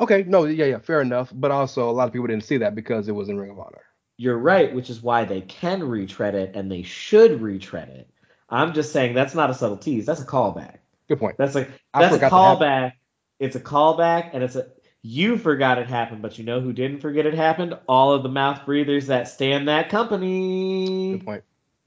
Okay, 0.00 0.24
no, 0.26 0.44
yeah, 0.44 0.64
yeah, 0.64 0.78
fair 0.78 1.00
enough. 1.00 1.32
But 1.32 1.52
also 1.52 1.88
a 1.88 1.92
lot 1.92 2.08
of 2.08 2.12
people 2.12 2.26
didn't 2.26 2.44
see 2.44 2.58
that 2.58 2.74
because 2.74 3.08
it 3.08 3.14
was 3.14 3.28
in 3.28 3.38
Ring 3.38 3.50
of 3.50 3.60
Honor. 3.60 3.82
You're 4.16 4.38
right, 4.38 4.74
which 4.74 4.90
is 4.90 5.00
why 5.00 5.24
they 5.24 5.40
can 5.42 5.82
retread 5.84 6.34
it 6.34 6.56
and 6.56 6.70
they 6.70 6.82
should 6.82 7.40
retread 7.40 7.88
it. 7.88 8.10
I'm 8.48 8.74
just 8.74 8.92
saying 8.92 9.14
that's 9.14 9.34
not 9.34 9.50
a 9.50 9.54
subtle 9.54 9.78
tease. 9.78 10.04
That's 10.04 10.20
a 10.20 10.26
callback. 10.26 10.78
Good 11.08 11.18
point. 11.18 11.36
That's 11.38 11.56
a 11.56 11.68
I 11.94 12.02
that's 12.02 12.16
a 12.16 12.28
callback. 12.28 12.92
It's 13.38 13.56
a 13.56 13.60
callback, 13.60 14.30
and 14.32 14.42
it's 14.42 14.56
a 14.56 14.66
you 15.02 15.36
forgot 15.36 15.78
it 15.78 15.88
happened, 15.88 16.22
but 16.22 16.38
you 16.38 16.44
know 16.44 16.60
who 16.60 16.72
didn't 16.72 17.00
forget 17.00 17.26
it 17.26 17.34
happened? 17.34 17.76
All 17.88 18.12
of 18.12 18.22
the 18.22 18.28
mouth 18.28 18.64
breathers 18.66 19.06
that 19.08 19.28
stand 19.28 19.68
that 19.68 19.88
company. 19.88 21.12
Good 21.12 21.24
point. 21.24 21.44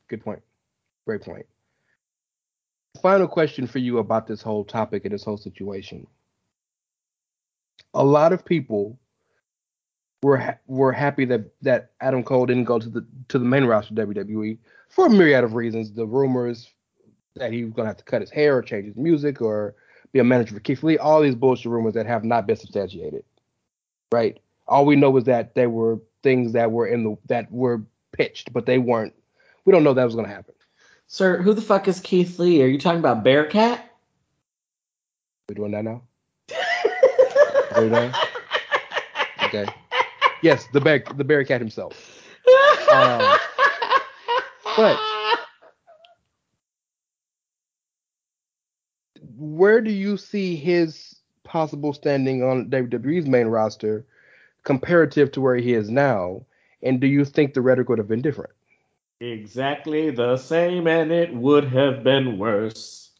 Good 0.08 0.24
point. 0.24 0.42
Great 1.06 1.22
point. 1.22 1.46
Final 3.02 3.28
question 3.28 3.68
for 3.68 3.80
you 3.80 3.98
about 3.98 4.28
this 4.28 4.42
whole 4.42 4.64
topic 4.64 5.06
and 5.06 5.14
this 5.14 5.24
whole 5.24 5.38
situation. 5.38 6.08
A 7.94 8.04
lot 8.04 8.34
of 8.34 8.46
people 8.46 9.00
were 10.24 10.38
ha- 10.38 10.58
were 10.68 10.92
happy 10.92 11.26
that 11.26 11.52
that 11.62 11.92
Adam 12.02 12.24
Cole 12.24 12.46
didn't 12.46 12.64
go 12.66 12.80
to 12.80 12.90
the 12.90 13.06
to 13.30 13.40
the 13.40 13.46
main 13.46 13.66
roster 13.66 13.94
WWE 13.94 14.58
for 14.90 15.08
a 15.08 15.10
myriad 15.10 15.44
of 15.44 15.54
reasons. 15.54 15.92
The 15.92 16.06
rumors 16.06 16.72
that 17.36 17.52
he 17.52 17.64
was 17.64 17.74
going 17.74 17.86
to 17.86 17.90
have 17.90 17.98
to 17.98 18.04
cut 18.04 18.22
his 18.22 18.32
hair 18.32 18.58
or 18.58 18.62
change 18.62 18.86
his 18.86 18.96
music 18.96 19.42
or 19.42 19.76
be 20.14 20.20
a 20.20 20.24
manager 20.24 20.54
for 20.54 20.62
Keith 20.62 20.84
Lee, 20.84 20.98
all 20.98 21.22
these 21.22 21.36
bullshit 21.36 21.72
rumors 21.72 21.94
that 21.94 22.06
have 22.06 22.24
not 22.24 22.48
been 22.48 22.56
substantiated. 22.56 23.24
Right? 24.12 24.40
All 24.68 24.86
we 24.86 24.96
know 24.96 25.16
is 25.18 25.26
that 25.26 25.54
they 25.56 25.68
were 25.68 26.00
things 26.24 26.54
that 26.54 26.72
were 26.72 26.88
in 26.88 27.04
the 27.04 27.18
that 27.28 27.52
were 27.52 27.84
pitched, 28.14 28.54
but 28.54 28.66
they 28.66 28.78
weren't. 28.78 29.14
We 29.66 29.72
don't 29.72 29.84
know 29.84 29.94
that 29.94 30.06
was 30.06 30.16
going 30.16 30.28
to 30.28 30.34
happen. 30.34 30.56
Sir, 31.07 31.41
who 31.41 31.53
the 31.53 31.61
fuck 31.61 31.88
is 31.88 31.99
Keith 31.99 32.40
Lee? 32.40 32.61
Are 32.64 32.68
you 32.68 32.80
talking 32.80 32.99
about 32.99 33.23
Bearcat? 33.23 33.80
We're 35.48 35.56
doing 35.56 35.72
that 35.72 35.84
now. 35.84 36.02
Okay. 39.44 39.65
Yes, 40.41 40.68
the 40.73 40.82
bear, 40.82 41.03
the 41.15 41.23
bear 41.23 41.44
cat 41.44 41.61
himself. 41.61 42.23
Um, 42.91 43.38
but 44.76 44.99
where 49.38 49.82
do 49.82 49.91
you 49.91 50.18
see 50.18 50.56
his 50.56 51.15
possible 51.44 51.94
standing 51.94 52.44
on 52.44 52.69
WWE's 52.69 53.27
main 53.27 53.48
roster 53.48 54.06
comparative 54.64 55.32
to 55.34 55.41
where 55.41 55.56
he 55.56 55.73
is 55.73 55.90
now? 55.90 56.45
And 56.82 56.99
do 56.99 57.07
you 57.07 57.26
think 57.26 57.53
the 57.53 57.61
rhetoric 57.61 57.90
would 57.90 57.98
have 57.98 58.07
been 58.07 58.22
different? 58.22 58.52
Exactly 59.22 60.12
the 60.12 60.38
same, 60.38 60.88
and 60.88 61.12
it 61.12 61.34
would 61.34 61.66
have 61.66 62.04
been 62.04 62.38
worse. 62.38 63.12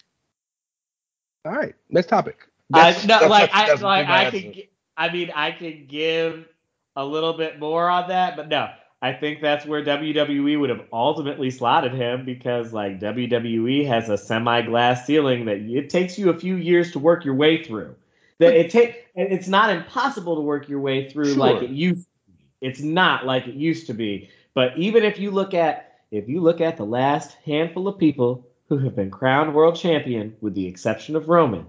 All 1.46 1.54
right, 1.54 1.76
next 1.90 2.08
topic. 2.08 2.48
I 2.74 2.92
no, 2.92 3.20
that's- 3.20 3.30
like 3.30 3.50
I 3.54 3.74
like 3.76 4.08
I 4.08 4.24
answer. 4.26 4.42
could. 4.42 4.68
I 4.98 5.12
mean, 5.12 5.32
I 5.36 5.52
could 5.52 5.88
give 5.88 6.48
a 6.96 7.06
little 7.06 7.34
bit 7.34 7.60
more 7.60 7.90
on 7.90 8.10
that, 8.10 8.36
but 8.38 8.48
no, 8.48 8.70
I 9.02 9.14
think 9.14 9.42
that's 9.42 9.66
where 9.66 9.84
WWE 9.84 10.60
would 10.60 10.70
have 10.70 10.86
ultimately 10.92 11.52
slotted 11.52 11.94
him 11.94 12.26
because 12.26 12.74
like 12.74 13.00
WWE 13.00 13.86
has 13.86 14.10
a 14.10 14.18
semi-glass 14.18 15.06
ceiling 15.06 15.46
that 15.46 15.58
it 15.58 15.90
takes 15.90 16.18
you 16.18 16.30
a 16.30 16.40
few 16.40 16.56
years 16.56 16.92
to 16.94 17.00
work 17.00 17.24
your 17.24 17.36
way 17.36 17.64
through. 17.64 17.96
That 18.40 18.56
it 18.56 18.72
take 18.72 19.08
it's 19.16 19.48
not 19.48 19.70
impossible 19.70 20.36
to 20.36 20.42
work 20.42 20.68
your 20.68 20.80
way 20.80 21.10
through 21.10 21.36
like 21.36 21.62
it 21.62 21.70
used. 21.70 22.08
To 22.08 22.32
be. 22.32 22.38
It's 22.62 22.82
not 22.82 23.26
like 23.26 23.48
it 23.48 23.56
used 23.56 23.88
to 23.88 23.94
be. 23.94 24.30
But 24.56 24.78
even 24.78 25.04
if 25.04 25.20
you 25.20 25.32
look 25.32 25.54
at 25.54 25.85
if 26.12 26.28
you 26.30 26.42
look 26.42 26.62
at 26.62 26.78
the 26.78 26.86
last 26.86 27.38
handful 27.46 27.88
of 27.88 27.98
people 27.98 28.48
who 28.70 28.78
have 28.80 28.96
been 28.96 29.12
crowned 29.12 29.54
world 29.54 29.76
champion, 29.76 30.36
with 30.42 30.54
the 30.54 30.68
exception 30.68 31.16
of 31.16 31.30
Roman, 31.30 31.66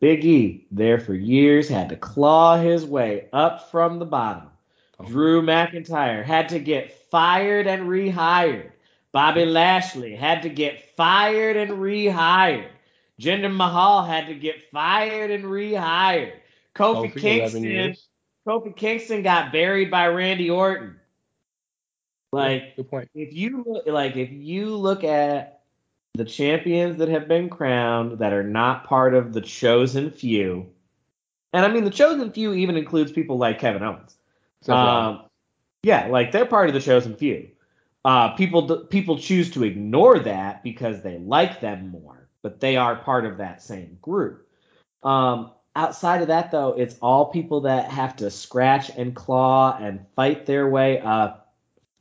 Big 0.00 0.24
E, 0.24 0.66
there 0.72 0.98
for 0.98 1.14
years, 1.14 1.68
had 1.68 1.88
to 1.88 1.96
claw 1.96 2.56
his 2.56 2.84
way 2.84 3.28
up 3.32 3.70
from 3.70 3.98
the 3.98 4.04
bottom. 4.04 4.48
Oh. 4.98 5.04
Drew 5.04 5.42
McIntyre 5.42 6.24
had 6.24 6.48
to 6.48 6.58
get 6.58 6.92
fired 7.08 7.68
and 7.68 7.82
rehired. 7.82 8.72
Bobby 9.12 9.44
Lashley 9.44 10.16
had 10.16 10.42
to 10.42 10.48
get 10.48 10.96
fired 10.96 11.56
and 11.56 11.72
rehired. 11.72 12.70
Jinder 13.20 13.54
Mahal 13.54 14.04
had 14.04 14.26
to 14.26 14.34
get 14.34 14.70
fired 14.72 15.30
and 15.30 15.44
rehired. 15.44 16.32
Kofi, 16.74 17.12
Kofi, 17.12 17.20
Kingston. 17.20 17.96
Kofi 18.46 18.74
Kingston 18.74 19.22
got 19.22 19.52
buried 19.52 19.90
by 19.90 20.08
Randy 20.08 20.50
Orton. 20.50 20.96
Like 22.32 22.76
Good 22.76 22.90
point. 22.90 23.10
if 23.14 23.34
you 23.34 23.62
look 23.66 23.86
like 23.86 24.16
if 24.16 24.30
you 24.32 24.74
look 24.74 25.04
at 25.04 25.60
the 26.14 26.24
champions 26.24 26.96
that 26.98 27.08
have 27.08 27.28
been 27.28 27.48
crowned 27.48 28.18
that 28.18 28.32
are 28.32 28.42
not 28.42 28.84
part 28.84 29.14
of 29.14 29.34
the 29.34 29.40
chosen 29.40 30.10
few, 30.10 30.66
and 31.52 31.64
I 31.64 31.68
mean 31.68 31.84
the 31.84 31.90
chosen 31.90 32.32
few 32.32 32.54
even 32.54 32.76
includes 32.76 33.12
people 33.12 33.36
like 33.36 33.58
Kevin 33.58 33.82
Owens. 33.82 34.16
Rollins. 34.66 35.20
Um, 35.20 35.28
yeah, 35.82 36.06
like 36.06 36.32
they're 36.32 36.46
part 36.46 36.68
of 36.68 36.74
the 36.74 36.80
chosen 36.80 37.16
few. 37.16 37.48
Uh, 38.04 38.30
people 38.30 38.78
people 38.86 39.18
choose 39.18 39.50
to 39.50 39.64
ignore 39.64 40.18
that 40.18 40.62
because 40.62 41.02
they 41.02 41.18
like 41.18 41.60
them 41.60 41.88
more, 41.88 42.28
but 42.40 42.60
they 42.60 42.76
are 42.76 42.96
part 42.96 43.26
of 43.26 43.36
that 43.38 43.62
same 43.62 43.98
group. 44.00 44.48
Um, 45.02 45.52
outside 45.76 46.22
of 46.22 46.28
that, 46.28 46.50
though, 46.50 46.70
it's 46.70 46.96
all 47.00 47.26
people 47.26 47.60
that 47.62 47.90
have 47.90 48.16
to 48.16 48.30
scratch 48.30 48.90
and 48.96 49.14
claw 49.14 49.76
and 49.78 50.04
fight 50.16 50.46
their 50.46 50.68
way 50.68 51.00
up 51.00 51.41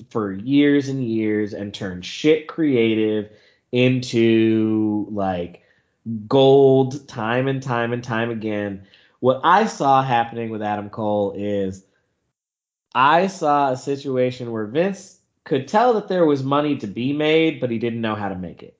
for 0.10 0.32
years 0.32 0.90
and 0.90 1.04
years 1.04 1.54
and 1.54 1.74
turn 1.74 2.02
shit 2.02 2.48
creative 2.48 3.30
into 3.72 5.08
like 5.12 5.62
gold 6.28 7.08
time 7.08 7.48
and 7.48 7.62
time 7.62 7.94
and 7.94 8.04
time 8.04 8.32
again. 8.32 8.86
What 9.20 9.42
I 9.44 9.68
saw 9.68 10.02
happening 10.02 10.50
with 10.50 10.62
Adam 10.62 10.90
Cole 10.90 11.34
is 11.38 11.86
I 12.94 13.28
saw 13.28 13.72
a 13.72 13.78
situation 13.78 14.52
where 14.52 14.66
Vince 14.66 15.20
could 15.44 15.68
tell 15.68 15.94
that 15.94 16.08
there 16.08 16.26
was 16.26 16.44
money 16.44 16.78
to 16.78 16.88
be 16.88 17.14
made, 17.14 17.60
but 17.60 17.72
he 17.72 17.80
didn't 17.80 18.02
know 18.02 18.16
how 18.16 18.30
to 18.30 18.36
make 18.36 18.64
it. 18.64 18.78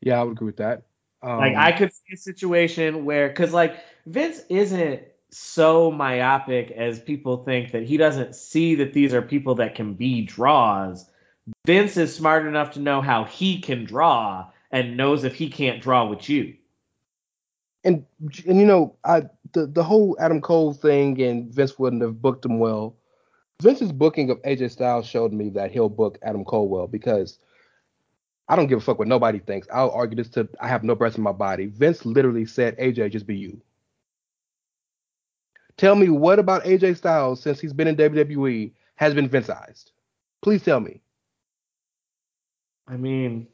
Yeah, 0.00 0.20
I 0.20 0.24
would 0.24 0.32
agree 0.32 0.46
with 0.46 0.58
that. 0.58 0.82
Um, 1.22 1.38
like 1.38 1.56
I 1.56 1.72
could 1.72 1.92
see 1.92 2.14
a 2.14 2.16
situation 2.16 3.04
where, 3.04 3.28
because 3.28 3.52
like 3.52 3.78
Vince 4.04 4.42
isn't 4.48 5.02
so 5.30 5.90
myopic 5.90 6.70
as 6.70 7.00
people 7.00 7.44
think 7.44 7.72
that 7.72 7.84
he 7.84 7.96
doesn't 7.96 8.34
see 8.34 8.74
that 8.76 8.92
these 8.92 9.12
are 9.14 9.22
people 9.22 9.54
that 9.56 9.74
can 9.74 9.94
be 9.94 10.22
draws. 10.22 11.06
Vince 11.66 11.96
is 11.96 12.14
smart 12.14 12.46
enough 12.46 12.72
to 12.72 12.80
know 12.80 13.00
how 13.00 13.24
he 13.24 13.60
can 13.60 13.84
draw 13.84 14.46
and 14.70 14.96
knows 14.96 15.24
if 15.24 15.34
he 15.34 15.48
can't 15.50 15.82
draw 15.82 16.06
with 16.08 16.28
you. 16.28 16.54
and 17.84 18.04
and 18.46 18.58
you 18.60 18.66
know, 18.66 18.96
I 19.04 19.22
the 19.52 19.66
the 19.66 19.84
whole 19.84 20.16
Adam 20.20 20.40
Cole 20.40 20.74
thing 20.74 21.20
and 21.22 21.52
Vince 21.54 21.78
wouldn't 21.78 22.02
have 22.02 22.20
booked 22.20 22.44
him 22.44 22.58
well. 22.58 22.96
Vince's 23.62 23.92
booking 23.92 24.28
of 24.30 24.42
AJ 24.42 24.72
Styles 24.72 25.06
showed 25.06 25.32
me 25.32 25.48
that 25.50 25.70
he'll 25.70 25.88
book 25.88 26.18
Adam 26.22 26.44
Cole 26.44 26.68
well 26.68 26.86
because 26.88 27.38
I 28.48 28.56
don't 28.56 28.66
give 28.66 28.78
a 28.78 28.80
fuck 28.80 28.98
what 28.98 29.08
nobody 29.08 29.38
thinks. 29.38 29.68
I'll 29.72 29.90
argue 29.90 30.16
this 30.16 30.28
to 30.30 30.48
I 30.60 30.68
have 30.68 30.84
no 30.84 30.94
breath 30.94 31.16
in 31.16 31.22
my 31.22 31.32
body. 31.32 31.66
Vince 31.66 32.04
literally 32.04 32.44
said, 32.46 32.76
AJ, 32.78 33.12
just 33.12 33.26
be 33.26 33.36
you. 33.36 33.60
Tell 35.76 35.94
me 35.94 36.08
what 36.08 36.38
about 36.38 36.64
AJ 36.64 36.96
Styles 36.96 37.42
since 37.42 37.60
he's 37.60 37.72
been 37.72 37.88
in 37.88 37.96
WWE 37.96 38.72
has 38.96 39.14
been 39.14 39.28
Vinceized? 39.28 39.90
Please 40.42 40.62
tell 40.62 40.80
me. 40.80 41.00
I 42.88 42.96
mean, 42.96 43.48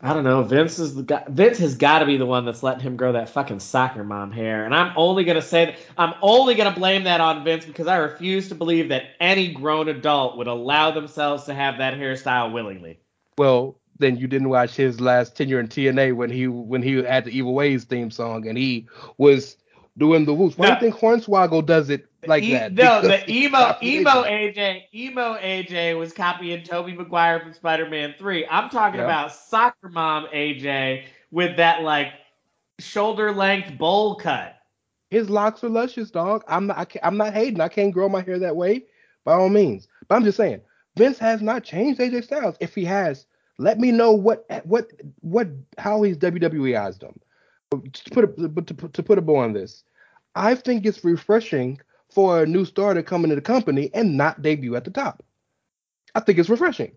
I 0.00 0.12
don't 0.12 0.24
know. 0.24 0.42
Vince 0.42 0.78
is 0.78 0.94
the 0.94 1.02
guy. 1.02 1.24
Vince 1.28 1.56
has 1.58 1.76
got 1.76 2.00
to 2.00 2.06
be 2.06 2.18
the 2.18 2.26
one 2.26 2.44
that's 2.44 2.62
letting 2.62 2.82
him 2.82 2.96
grow 2.96 3.12
that 3.12 3.30
fucking 3.30 3.60
soccer 3.60 4.04
mom 4.04 4.30
hair. 4.30 4.66
And 4.66 4.74
I'm 4.74 4.92
only 4.96 5.24
gonna 5.24 5.40
say 5.40 5.64
that 5.64 5.78
I'm 5.96 6.12
only 6.20 6.54
gonna 6.54 6.74
blame 6.74 7.04
that 7.04 7.22
on 7.22 7.42
Vince 7.42 7.64
because 7.64 7.86
I 7.86 7.96
refuse 7.96 8.50
to 8.50 8.54
believe 8.54 8.90
that 8.90 9.04
any 9.18 9.52
grown 9.52 9.88
adult 9.88 10.36
would 10.36 10.46
allow 10.46 10.90
themselves 10.90 11.44
to 11.44 11.54
have 11.54 11.78
that 11.78 11.94
hairstyle 11.94 12.52
willingly. 12.52 13.00
Well, 13.38 13.80
then 13.98 14.18
you 14.18 14.26
didn't 14.26 14.50
watch 14.50 14.76
his 14.76 15.00
last 15.00 15.36
tenure 15.36 15.58
in 15.58 15.68
TNA 15.68 16.14
when 16.14 16.28
he 16.28 16.48
when 16.48 16.82
he 16.82 17.02
had 17.02 17.24
the 17.24 17.30
Evil 17.30 17.54
Ways 17.54 17.84
theme 17.84 18.10
song 18.10 18.46
and 18.46 18.58
he 18.58 18.86
was 19.16 19.56
doing 19.98 20.24
the 20.24 20.34
whoops. 20.34 20.58
Why 20.58 20.70
No. 20.70 20.78
do 20.78 20.86
you 20.86 20.92
think 20.92 21.00
Hornswoggle 21.02 21.66
does 21.66 21.90
it 21.90 22.06
like 22.26 22.42
E- 22.42 22.52
that? 22.52 22.72
No, 22.72 23.02
the 23.02 23.30
emo 23.30 23.76
emo. 23.82 24.24
AJ 24.24 24.82
emo 24.94 25.36
AJ 25.38 25.98
was 25.98 26.12
copying 26.12 26.62
Tobey 26.64 26.92
Maguire 26.94 27.40
from 27.40 27.52
Spider-Man 27.52 28.14
3. 28.18 28.46
I'm 28.50 28.70
talking 28.70 29.00
about 29.00 29.32
soccer 29.32 29.88
mom 29.88 30.26
AJ 30.32 31.04
with 31.30 31.56
that 31.58 31.82
like 31.82 32.12
shoulder 32.78 33.32
length 33.32 33.76
bowl 33.78 34.16
cut. 34.16 34.56
His 35.10 35.30
locks 35.30 35.62
are 35.62 35.68
luscious, 35.68 36.10
dog. 36.10 36.42
I'm 36.48 36.66
not. 36.66 36.78
I 36.78 36.84
can't, 36.84 37.04
I'm 37.04 37.16
not 37.16 37.34
hating. 37.34 37.60
I 37.60 37.68
can't 37.68 37.92
grow 37.92 38.08
my 38.08 38.22
hair 38.22 38.38
that 38.40 38.56
way, 38.56 38.84
by 39.24 39.34
all 39.34 39.48
means. 39.48 39.86
But 40.08 40.16
I'm 40.16 40.24
just 40.24 40.36
saying, 40.36 40.60
Vince 40.96 41.18
has 41.18 41.40
not 41.40 41.62
changed 41.62 42.00
AJ 42.00 42.24
Styles. 42.24 42.56
If 42.60 42.74
he 42.74 42.84
has, 42.86 43.26
let 43.58 43.78
me 43.78 43.92
know 43.92 44.12
what 44.12 44.44
what 44.64 44.90
what 45.20 45.48
how 45.78 46.02
he's 46.02 46.16
WWEized 46.16 47.02
him. 47.02 47.20
To 47.80 48.10
put 48.10 48.24
a, 48.24 48.48
but 48.48 48.66
to, 48.68 48.74
put- 48.74 48.92
to 48.94 49.02
put 49.02 49.18
a 49.18 49.22
bow 49.22 49.36
on 49.36 49.52
this, 49.52 49.84
I 50.34 50.54
think 50.54 50.86
it's 50.86 51.04
refreshing 51.04 51.80
for 52.10 52.42
a 52.42 52.46
new 52.46 52.64
star 52.64 52.94
to 52.94 53.02
come 53.02 53.24
into 53.24 53.36
the 53.36 53.42
company 53.42 53.90
and 53.94 54.16
not 54.16 54.42
debut 54.42 54.76
at 54.76 54.84
the 54.84 54.90
top. 54.90 55.22
I 56.14 56.20
think 56.20 56.38
it's 56.38 56.48
refreshing. 56.48 56.92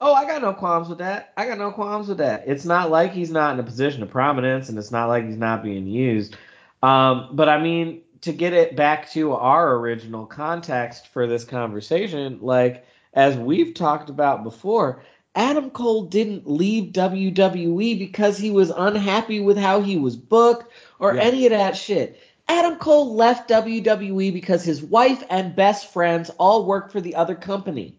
Oh, 0.00 0.12
I 0.12 0.26
got 0.26 0.42
no 0.42 0.52
qualms 0.52 0.88
with 0.88 0.98
that. 0.98 1.32
I 1.36 1.46
got 1.46 1.58
no 1.58 1.70
qualms 1.70 2.08
with 2.08 2.18
that. 2.18 2.44
It's 2.46 2.64
not 2.64 2.90
like 2.90 3.12
he's 3.12 3.30
not 3.30 3.54
in 3.54 3.60
a 3.60 3.62
position 3.62 4.02
of 4.02 4.10
prominence, 4.10 4.68
and 4.68 4.78
it's 4.78 4.90
not 4.90 5.06
like 5.06 5.24
he's 5.24 5.38
not 5.38 5.62
being 5.62 5.86
used. 5.86 6.36
Um, 6.82 7.30
but 7.32 7.48
I 7.48 7.60
mean, 7.62 8.02
to 8.22 8.32
get 8.32 8.52
it 8.52 8.76
back 8.76 9.10
to 9.12 9.32
our 9.32 9.76
original 9.76 10.26
context 10.26 11.08
for 11.08 11.26
this 11.26 11.44
conversation, 11.44 12.38
like 12.42 12.84
as 13.14 13.36
we've 13.36 13.72
talked 13.72 14.10
about 14.10 14.44
before, 14.44 15.02
Adam 15.36 15.70
Cole 15.70 16.04
didn't 16.06 16.48
leave 16.50 16.92
WWE 16.92 17.98
because 17.98 18.38
he 18.38 18.50
was 18.50 18.70
unhappy 18.70 19.38
with 19.38 19.58
how 19.58 19.82
he 19.82 19.98
was 19.98 20.16
booked 20.16 20.72
or 20.98 21.14
Yeah. 21.14 21.22
any 21.22 21.44
of 21.46 21.50
that 21.50 21.76
shit. 21.76 22.18
Adam 22.48 22.76
Cole 22.76 23.14
left 23.14 23.48
WWE 23.48 24.30
because 24.32 24.64
his 24.64 24.82
wife 24.82 25.22
and 25.28 25.54
best 25.54 25.92
friends 25.92 26.30
all 26.38 26.64
worked 26.64 26.90
for 26.90 27.00
the 27.00 27.14
other 27.14 27.34
company. 27.34 27.98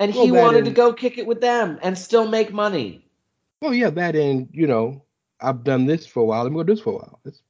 And 0.00 0.12
he 0.12 0.32
Well, 0.32 0.34
that 0.34 0.42
wanted 0.42 0.64
to 0.64 0.70
go 0.72 0.92
kick 0.92 1.18
it 1.18 1.26
with 1.26 1.40
them 1.40 1.78
and 1.82 1.96
still 1.96 2.26
make 2.26 2.52
money. 2.52 3.06
Well, 3.60 3.72
yeah, 3.72 3.90
that 3.90 4.16
and 4.16 4.48
you 4.52 4.66
know, 4.66 5.02
I've 5.40 5.62
done 5.62 5.86
this 5.86 6.04
for 6.04 6.20
a 6.20 6.24
while. 6.24 6.44
I'm 6.44 6.52
gonna 6.52 6.64
do 6.64 6.74
this 6.74 6.82
for 6.82 6.94
a 6.94 6.96
while. 6.96 7.20
It's 7.24 7.40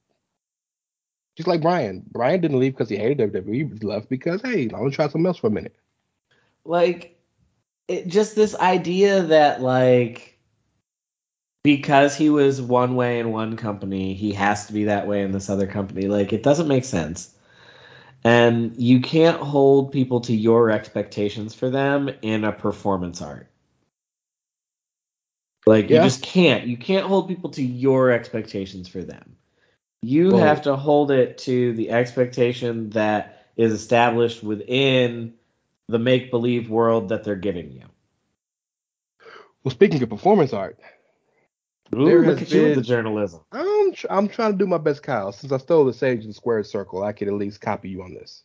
just 1.37 1.49
like 1.49 1.63
Brian. 1.63 2.03
Brian 2.11 2.43
didn't 2.43 2.59
leave 2.59 2.73
because 2.75 2.91
he 2.91 2.97
hated 2.97 3.33
WWE. 3.33 3.81
He 3.81 3.87
left 3.87 4.11
because 4.11 4.43
hey, 4.43 4.69
I 4.69 4.79
want 4.79 4.93
to 4.93 4.97
try 4.97 5.07
something 5.07 5.25
else 5.27 5.39
for 5.39 5.47
a 5.47 5.51
minute. 5.51 5.75
Like 6.67 7.17
it 7.89 8.09
just 8.09 8.35
this 8.37 8.55
idea 8.57 9.23
that 9.23 9.63
like 9.63 10.39
because 11.65 12.17
he 12.17 12.29
was 12.29 12.61
one 12.61 12.97
way 12.97 13.21
in 13.21 13.31
one 13.31 13.57
company, 13.57 14.15
he 14.15 14.33
has 14.33 14.67
to 14.67 14.73
be 14.73 14.85
that 14.85 15.07
way 15.07 15.23
in 15.23 15.33
this 15.33 15.49
other 15.49 15.67
company. 15.67 16.09
Like 16.09 16.33
it 16.33 16.43
doesn't 16.43 16.69
make 16.69 16.85
sense. 16.85 17.35
And 18.25 18.77
you 18.77 19.01
can't 19.01 19.39
hold 19.39 19.93
people 19.93 20.21
to 20.23 20.35
your 20.35 20.71
expectations 20.71 21.55
for 21.55 21.71
them 21.71 22.11
in 22.23 22.45
a 22.45 22.53
performance 22.53 23.21
art. 23.21 23.49
Like 25.67 25.91
you 25.91 25.97
just 25.97 26.23
can't. 26.23 26.67
You 26.67 26.77
can't 26.77 27.07
hold 27.07 27.29
people 27.29 27.51
to 27.51 27.63
your 27.63 28.11
expectations 28.11 28.89
for 28.89 29.03
them. 29.03 29.37
You 30.03 30.31
Well- 30.31 30.39
have 30.39 30.63
to 30.63 30.77
hold 30.77 31.11
it 31.11 31.39
to 31.39 31.73
the 31.75 31.91
expectation 31.91 32.91
that 32.91 33.47
is 33.57 33.73
established 33.73 34.43
within 34.43 35.35
the 35.89 35.99
make 35.99 36.31
believe 36.31 36.71
world 36.71 37.09
that 37.11 37.25
they're 37.25 37.37
giving 37.37 37.71
you. 37.73 37.85
Well, 39.65 39.71
speaking 39.73 40.03
of 40.03 40.09
performance 40.09 40.53
art, 40.53 40.79
Ooh, 41.95 42.07
There 42.07 42.23
look 42.23 42.39
has 42.39 42.49
at 42.49 42.55
you 42.55 42.63
with 42.63 42.71
been- 42.71 42.79
the 42.79 42.85
journalism. 42.85 43.41
I'm 43.53 43.93
tr- 43.93 44.07
I'm 44.09 44.27
trying 44.29 44.53
to 44.53 44.59
do 44.59 44.67
my 44.67 44.79
best, 44.79 45.03
Kyle. 45.03 45.31
Since 45.33 45.53
I 45.53 45.59
stole 45.59 45.85
the 45.85 45.93
sage 45.93 46.25
the 46.25 46.33
squared 46.33 46.67
circle, 46.67 47.03
I 47.05 47.13
could 47.13 47.29
at 47.29 47.35
least 47.35 47.61
copy 47.61 47.91
you 47.91 48.03
on 48.03 48.15
this. 48.15 48.45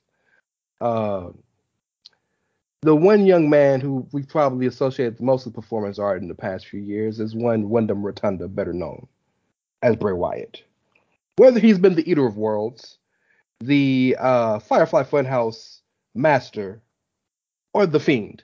Uh, 0.82 1.30
the 2.82 2.96
one 2.96 3.26
young 3.26 3.50
man 3.50 3.80
who 3.80 4.06
we 4.12 4.24
probably 4.24 4.68
associated 4.68 5.22
most 5.22 5.46
with 5.46 5.56
performance 5.56 5.98
art 5.98 6.22
in 6.22 6.28
the 6.28 6.36
past 6.36 6.68
few 6.68 6.82
years 6.82 7.20
is 7.20 7.36
one 7.36 7.70
Wyndham 7.70 8.06
Rotunda, 8.06 8.48
better 8.48 8.74
known 8.74 9.08
as 9.82 9.96
Bray 9.96 10.14
Wyatt. 10.14 10.64
Whether 11.38 11.60
he's 11.60 11.80
been 11.80 11.96
the 11.96 12.10
Eater 12.10 12.26
of 12.28 12.36
Worlds, 12.38 12.98
the 13.62 14.16
uh, 14.20 14.60
Firefly 14.60 15.04
Funhouse 15.04 15.80
Master, 16.14 16.82
or 17.74 17.86
the 17.86 18.00
Fiend, 18.00 18.44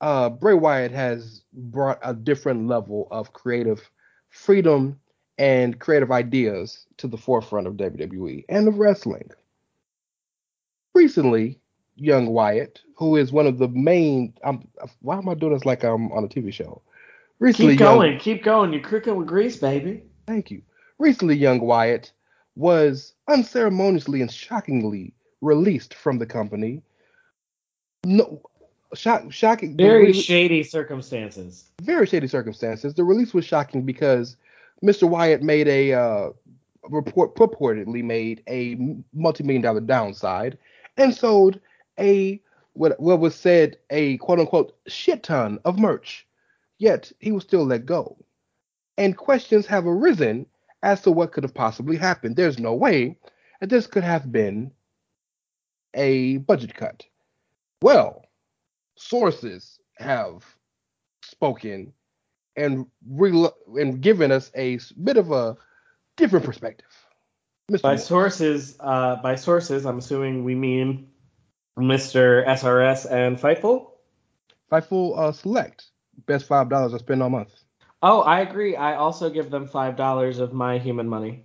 uh, 0.00 0.28
Bray 0.30 0.54
Wyatt 0.54 0.92
has 0.92 1.42
brought 1.52 1.98
a 2.02 2.14
different 2.14 2.68
level 2.68 3.08
of 3.10 3.32
creative 3.32 3.90
freedom 4.30 5.00
and 5.38 5.78
creative 5.78 6.10
ideas 6.12 6.86
to 6.98 7.08
the 7.08 7.16
forefront 7.16 7.66
of 7.66 7.74
WWE 7.74 8.44
and 8.48 8.68
of 8.68 8.78
wrestling. 8.78 9.30
Recently, 10.94 11.58
young 11.96 12.26
Wyatt, 12.28 12.80
who 12.96 13.16
is 13.16 13.32
one 13.32 13.46
of 13.46 13.58
the 13.58 13.68
main, 13.68 14.34
why 15.00 15.18
am 15.18 15.28
I 15.28 15.34
doing 15.34 15.52
this 15.52 15.64
like 15.64 15.84
I'm 15.84 16.10
on 16.12 16.24
a 16.24 16.28
TV 16.28 16.52
show? 16.52 16.82
Recently, 17.38 17.74
Keep 17.74 17.80
young- 17.80 17.98
going, 17.98 18.18
keep 18.18 18.42
going. 18.42 18.72
You're 18.72 18.82
cooking 18.82 19.16
with 19.16 19.26
grease, 19.26 19.56
baby. 19.56 20.02
Thank 20.26 20.50
you. 20.50 20.62
Recently, 20.98 21.36
young 21.36 21.60
Wyatt 21.60 22.12
was 22.54 23.12
unceremoniously 23.28 24.22
and 24.22 24.30
shockingly 24.30 25.12
released 25.42 25.92
from 25.92 26.18
the 26.18 26.24
company. 26.24 26.82
No, 28.06 28.40
shock, 28.94 29.32
shocking. 29.32 29.76
Very 29.76 30.12
shady 30.12 30.62
circumstances. 30.62 31.64
very 31.82 32.06
shady 32.06 32.28
circumstances. 32.28 32.94
The 32.94 33.02
release 33.02 33.34
was 33.34 33.44
shocking 33.44 33.82
because 33.82 34.36
Mr. 34.84 35.08
Wyatt 35.08 35.42
made 35.42 35.66
a 35.66 35.92
uh, 35.92 36.30
report, 36.88 37.34
purportedly 37.34 38.04
made 38.04 38.44
a 38.46 38.76
multi-million 39.12 39.62
dollar 39.62 39.80
downside, 39.80 40.56
and 40.96 41.12
sold 41.12 41.58
a 41.98 42.40
what 42.74 42.98
what 43.00 43.18
was 43.18 43.34
said 43.34 43.76
a 43.90 44.18
quote 44.18 44.38
unquote 44.38 44.76
shit 44.86 45.24
ton 45.24 45.58
of 45.64 45.76
merch. 45.76 46.24
Yet 46.78 47.10
he 47.18 47.32
was 47.32 47.42
still 47.42 47.64
let 47.64 47.86
go, 47.86 48.16
and 48.96 49.16
questions 49.16 49.66
have 49.66 49.84
arisen 49.84 50.46
as 50.84 51.00
to 51.02 51.10
what 51.10 51.32
could 51.32 51.42
have 51.42 51.54
possibly 51.54 51.96
happened. 51.96 52.36
There's 52.36 52.60
no 52.60 52.72
way 52.72 53.18
that 53.58 53.68
this 53.68 53.88
could 53.88 54.04
have 54.04 54.30
been 54.30 54.70
a 55.94 56.36
budget 56.36 56.72
cut. 56.76 57.04
Well, 57.82 58.24
sources 58.96 59.78
have 59.98 60.44
spoken 61.22 61.92
and 62.56 62.86
re- 63.06 63.48
and 63.78 64.00
given 64.00 64.32
us 64.32 64.50
a 64.54 64.78
bit 65.02 65.16
of 65.16 65.30
a 65.30 65.56
different 66.16 66.44
perspective. 66.44 66.86
Mr. 67.70 67.82
By 67.82 67.90
Moore. 67.90 67.98
sources, 67.98 68.76
uh, 68.80 69.16
by 69.16 69.34
sources, 69.34 69.84
I'm 69.84 69.98
assuming 69.98 70.44
we 70.44 70.54
mean 70.54 71.08
Mr. 71.78 72.46
SRS 72.46 73.10
and 73.10 73.36
Fightful. 73.38 73.90
Fightful 74.70 75.18
uh, 75.18 75.32
Select, 75.32 75.86
best 76.26 76.46
five 76.46 76.68
dollars 76.68 76.94
I 76.94 76.98
spend 76.98 77.22
all 77.22 77.30
month. 77.30 77.52
Oh, 78.02 78.20
I 78.22 78.40
agree. 78.40 78.76
I 78.76 78.96
also 78.96 79.28
give 79.28 79.50
them 79.50 79.66
five 79.66 79.96
dollars 79.96 80.38
of 80.38 80.52
my 80.52 80.78
human 80.78 81.08
money. 81.08 81.44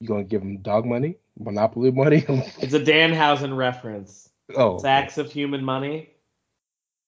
You 0.00 0.08
gonna 0.08 0.24
give 0.24 0.42
them 0.42 0.58
dog 0.58 0.84
money, 0.86 1.16
monopoly 1.38 1.90
money? 1.90 2.24
It's 2.60 2.74
a 2.74 2.80
Danhausen 2.80 3.56
reference. 3.56 4.28
oh, 4.54 4.78
Sacks 4.78 5.18
of 5.18 5.30
human 5.30 5.64
money. 5.64 6.10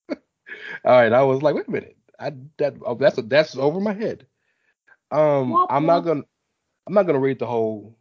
all 0.09 0.17
right. 0.85 1.13
I 1.13 1.23
was 1.23 1.43
like, 1.43 1.55
wait 1.55 1.69
a 1.69 1.71
minute. 1.71 1.97
I 2.19 2.33
that 2.59 2.75
oh, 2.85 2.95
that's 2.95 3.17
that's 3.25 3.57
over 3.57 3.81
my 3.81 3.95
head. 3.95 4.27
Um, 5.11 5.53
Womp 5.53 5.67
I'm 5.71 5.87
not 5.87 6.01
gonna 6.01 6.23
I'm 6.87 6.95
not 6.95 7.05
gonna 7.07 7.19
read 7.19 7.39
the 7.39 7.47
whole 7.47 7.97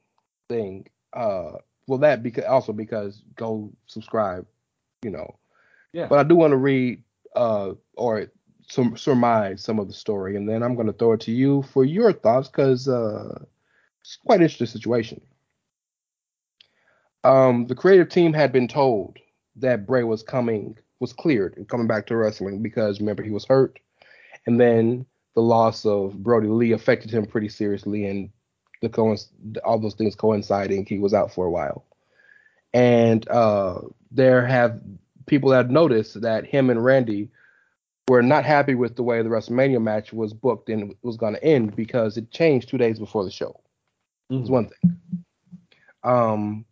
thing. 0.50 0.88
Uh, 1.14 1.54
well, 1.88 2.00
that 2.00 2.22
because 2.22 2.44
also 2.44 2.74
because 2.74 3.24
go 3.36 3.72
subscribe, 3.88 4.46
you 5.04 5.10
know. 5.10 5.40
Yeah. 5.94 6.08
But 6.08 6.20
I 6.20 6.24
do 6.24 6.36
want 6.36 6.52
to 6.52 6.58
read 6.58 7.04
uh 7.36 7.74
or 7.96 8.28
some 8.70 8.96
surmise 8.98 9.64
some 9.64 9.80
of 9.80 9.88
the 9.88 9.94
story, 9.94 10.36
and 10.36 10.48
then 10.48 10.64
I'm 10.64 10.76
gonna 10.76 10.94
throw 10.94 11.14
it 11.14 11.22
to 11.22 11.32
you 11.32 11.64
for 11.64 11.84
your 11.84 12.14
thoughts 12.14 12.48
because 12.48 12.88
uh, 12.88 13.44
it's 14.02 14.18
quite 14.26 14.38
an 14.38 14.44
interesting 14.44 14.68
situation. 14.68 15.22
Um, 17.24 17.68
the 17.68 17.76
creative 17.76 18.10
team 18.10 18.34
had 18.34 18.52
been 18.52 18.68
told 18.68 19.18
that 19.58 19.86
Bray 19.86 20.04
was 20.04 20.24
coming, 20.24 20.78
was 21.00 21.14
cleared 21.14 21.58
and 21.58 21.68
coming 21.68 21.88
back 21.88 22.08
to 22.08 22.16
wrestling 22.16 22.62
because 22.62 23.00
remember 23.00 23.24
he 23.24 23.32
was 23.32 23.46
hurt, 23.46 23.80
and 24.46 24.60
then 24.60 25.06
the 25.36 25.42
loss 25.42 25.86
of 25.86 26.22
Brodie 26.24 26.48
Lee 26.48 26.72
affected 26.72 27.12
him 27.12 27.26
pretty 27.26 27.50
seriously, 27.50 28.06
and 28.06 28.30
the 28.82 28.90
coinc- 28.90 29.58
all 29.64 29.80
those 29.80 29.96
things 29.96 30.16
coinciding, 30.16 30.86
he 30.86 31.00
was 31.00 31.14
out 31.14 31.34
for 31.34 31.46
a 31.46 31.52
while. 31.52 31.86
And 32.74 33.28
uh, 33.30 33.82
there 34.12 34.46
have 34.46 34.80
people 35.26 35.50
that 35.52 35.70
noticed 35.70 36.22
that 36.22 36.46
him 36.46 36.70
and 36.70 36.84
Randy 36.84 37.30
were 38.08 38.24
not 38.24 38.46
happy 38.46 38.76
with 38.76 38.96
the 38.96 39.04
way 39.04 39.22
the 39.22 39.30
WrestleMania 39.30 39.82
match 39.82 40.12
was 40.12 40.34
booked 40.34 40.70
and 40.70 40.96
was 41.04 41.18
going 41.18 41.36
to 41.36 41.44
end 41.44 41.76
because 41.76 42.18
it 42.18 42.32
changed 42.32 42.70
two 42.70 42.78
days 42.78 43.00
before 43.00 43.24
the 43.24 43.32
show. 43.32 43.60
It's 44.30 44.50
one 44.50 44.70
thing. 44.70 44.98
Um, 46.04 46.66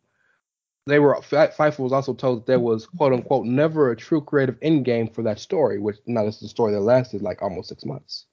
they 0.88 1.00
were 1.00 1.22
Fi- 1.22 1.48
Fightful 1.48 1.80
was 1.80 1.94
also 1.94 2.14
told 2.14 2.40
that 2.40 2.46
there 2.48 2.60
was 2.60 2.86
quote 2.88 3.14
unquote 3.14 3.46
never 3.46 3.92
a 3.92 3.96
true 3.96 4.22
creative 4.22 4.58
end 4.62 4.86
game 4.86 5.08
for 5.08 5.22
that 5.24 5.40
story, 5.40 5.78
which 5.80 5.98
now 6.08 6.26
this 6.26 6.38
is 6.38 6.44
a 6.44 6.50
story 6.50 6.74
that 6.74 6.82
lasted 6.82 7.22
like 7.22 7.42
almost 7.42 7.70
six 7.70 7.86
months. 7.86 8.26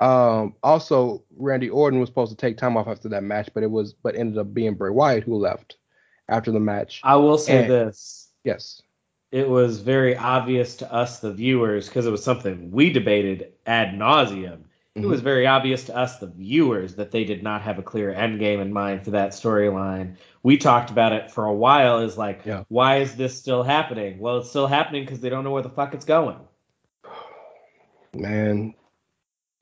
Um, 0.00 0.54
also, 0.62 1.22
Randy 1.36 1.70
Orton 1.70 2.00
was 2.00 2.08
supposed 2.08 2.30
to 2.32 2.36
take 2.36 2.56
time 2.56 2.76
off 2.76 2.88
after 2.88 3.08
that 3.10 3.22
match, 3.22 3.50
but 3.54 3.62
it 3.62 3.70
was 3.70 3.92
but 3.94 4.16
ended 4.16 4.38
up 4.38 4.52
being 4.52 4.74
Bray 4.74 4.90
Wyatt 4.90 5.24
who 5.24 5.36
left 5.36 5.76
after 6.28 6.50
the 6.50 6.60
match. 6.60 7.00
I 7.04 7.16
will 7.16 7.38
say 7.38 7.62
And- 7.62 7.70
this. 7.70 8.30
Yes. 8.44 8.82
It 9.30 9.48
was 9.48 9.80
very 9.80 10.14
obvious 10.14 10.76
to 10.76 10.92
us, 10.92 11.20
the 11.20 11.32
viewers, 11.32 11.88
because 11.88 12.04
it 12.04 12.10
was 12.10 12.22
something 12.22 12.70
we 12.70 12.92
debated 12.92 13.52
ad 13.64 13.94
nauseum. 13.94 14.64
It 14.94 15.02
Mhm. 15.02 15.08
was 15.08 15.22
very 15.22 15.46
obvious 15.46 15.84
to 15.84 15.96
us, 15.96 16.18
the 16.18 16.26
viewers, 16.26 16.96
that 16.96 17.10
they 17.10 17.24
did 17.24 17.42
not 17.42 17.62
have 17.62 17.78
a 17.78 17.82
clear 17.82 18.10
end 18.12 18.38
game 18.38 18.60
in 18.60 18.70
mind 18.72 19.04
for 19.04 19.12
that 19.12 19.30
storyline. 19.30 20.16
We 20.42 20.58
talked 20.58 20.90
about 20.90 21.12
it 21.12 21.30
for 21.30 21.46
a 21.46 21.52
while. 21.54 22.00
Is 22.00 22.18
like, 22.18 22.42
Yeah. 22.44 22.64
why 22.68 22.98
is 22.98 23.16
this 23.16 23.34
still 23.38 23.62
happening? 23.62 24.18
Well, 24.18 24.38
it's 24.38 24.50
still 24.50 24.66
happening 24.66 25.04
because 25.04 25.20
they 25.20 25.30
don't 25.30 25.44
know 25.44 25.50
where 25.52 25.62
the 25.62 25.70
fuck 25.70 25.94
it's 25.94 26.04
going. 26.04 26.36
Man. 28.14 28.74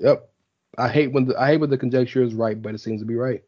Yep. 0.00 0.28
I 0.78 0.88
hate 0.88 1.12
when 1.12 1.26
the 1.26 1.40
I 1.40 1.46
hate 1.48 1.60
when 1.60 1.70
the 1.70 1.78
conjecture 1.78 2.22
is 2.22 2.34
right, 2.34 2.60
but 2.60 2.74
it 2.74 2.78
seems 2.78 3.00
to 3.00 3.06
be 3.06 3.16
right. 3.16 3.44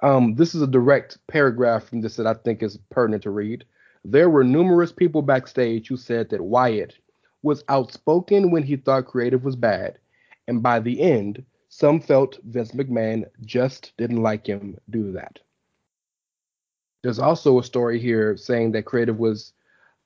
Um, 0.00 0.36
this 0.36 0.54
is 0.54 0.62
a 0.62 0.66
direct 0.66 1.18
paragraph 1.26 1.84
from 1.88 2.02
this 2.02 2.14
that 2.16 2.26
I 2.26 2.34
think 2.34 2.62
is 2.62 2.76
pertinent 2.90 3.24
to 3.24 3.30
read. 3.30 3.64
There 4.04 4.30
were 4.30 4.44
numerous 4.44 4.92
people 4.92 5.22
backstage 5.22 5.88
who 5.88 5.96
said 5.96 6.28
that 6.30 6.40
Wyatt 6.40 6.96
was 7.42 7.64
outspoken 7.68 8.52
when 8.52 8.62
he 8.62 8.76
thought 8.76 9.06
creative 9.06 9.44
was 9.44 9.56
bad, 9.56 9.98
and 10.48 10.62
by 10.62 10.80
the 10.80 11.00
end, 11.00 11.44
some 11.68 12.00
felt 12.00 12.38
Vince 12.42 12.72
McMahon 12.72 13.26
just 13.44 13.92
didn't 13.98 14.22
like 14.22 14.46
him 14.46 14.78
due 14.90 15.04
to 15.04 15.12
that. 15.12 15.38
There's 17.02 17.18
also 17.18 17.58
a 17.58 17.64
story 17.64 18.00
here 18.00 18.36
saying 18.36 18.72
that 18.72 18.86
creative 18.86 19.18
was 19.18 19.52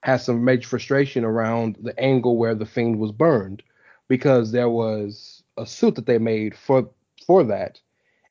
has 0.02 0.24
some 0.24 0.44
major 0.44 0.68
frustration 0.68 1.24
around 1.24 1.78
the 1.80 1.98
angle 1.98 2.36
where 2.36 2.56
the 2.56 2.66
fiend 2.66 2.98
was 2.98 3.12
burned 3.12 3.62
because 4.08 4.50
there 4.50 4.68
was 4.68 5.44
a 5.56 5.64
suit 5.64 5.94
that 5.94 6.06
they 6.06 6.18
made 6.18 6.56
for 6.56 6.90
for 7.24 7.44
that 7.44 7.80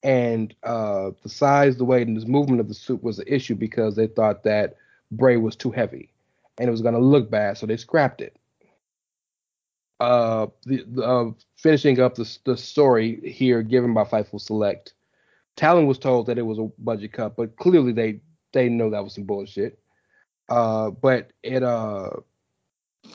and 0.04 0.54
uh, 0.64 1.12
the 1.24 1.30
size 1.30 1.78
the 1.78 1.86
weight 1.86 2.08
and 2.08 2.20
the 2.20 2.26
movement 2.26 2.60
of 2.60 2.68
the 2.68 2.74
suit 2.74 3.02
was 3.02 3.20
an 3.20 3.28
issue 3.28 3.56
because 3.56 3.96
they 3.96 4.08
thought 4.08 4.44
that 4.44 4.76
bray 5.12 5.38
was 5.38 5.56
too 5.56 5.72
heavy 5.72 6.12
and 6.58 6.68
it 6.68 6.72
was 6.72 6.82
going 6.82 6.94
to 6.94 7.00
look 7.00 7.32
bad 7.32 7.58
so 7.58 7.66
they 7.66 7.78
scrapped 7.78 8.20
it 8.20 8.36
uh, 10.02 10.48
the, 10.66 11.04
uh, 11.04 11.32
finishing 11.56 12.00
up 12.00 12.16
the, 12.16 12.38
the 12.46 12.58
story 12.58 13.22
here 13.24 13.62
given 13.62 13.94
by 13.94 14.04
Fightful 14.04 14.42
Select, 14.42 14.96
Talon 15.56 15.86
was 15.86 16.00
told 16.00 16.26
that 16.26 16.40
it 16.40 16.42
was 16.42 16.58
a 16.58 16.70
budget 16.80 17.14
cut, 17.14 17.36
but 17.36 17.56
clearly 17.58 17.92
they 17.92 18.20
they 18.52 18.68
know 18.68 18.90
that 18.90 19.04
was 19.04 19.14
some 19.14 19.26
bullshit. 19.26 19.80
Uh, 20.50 20.90
but 20.90 21.32
it 21.44 21.62
uh 21.62 22.10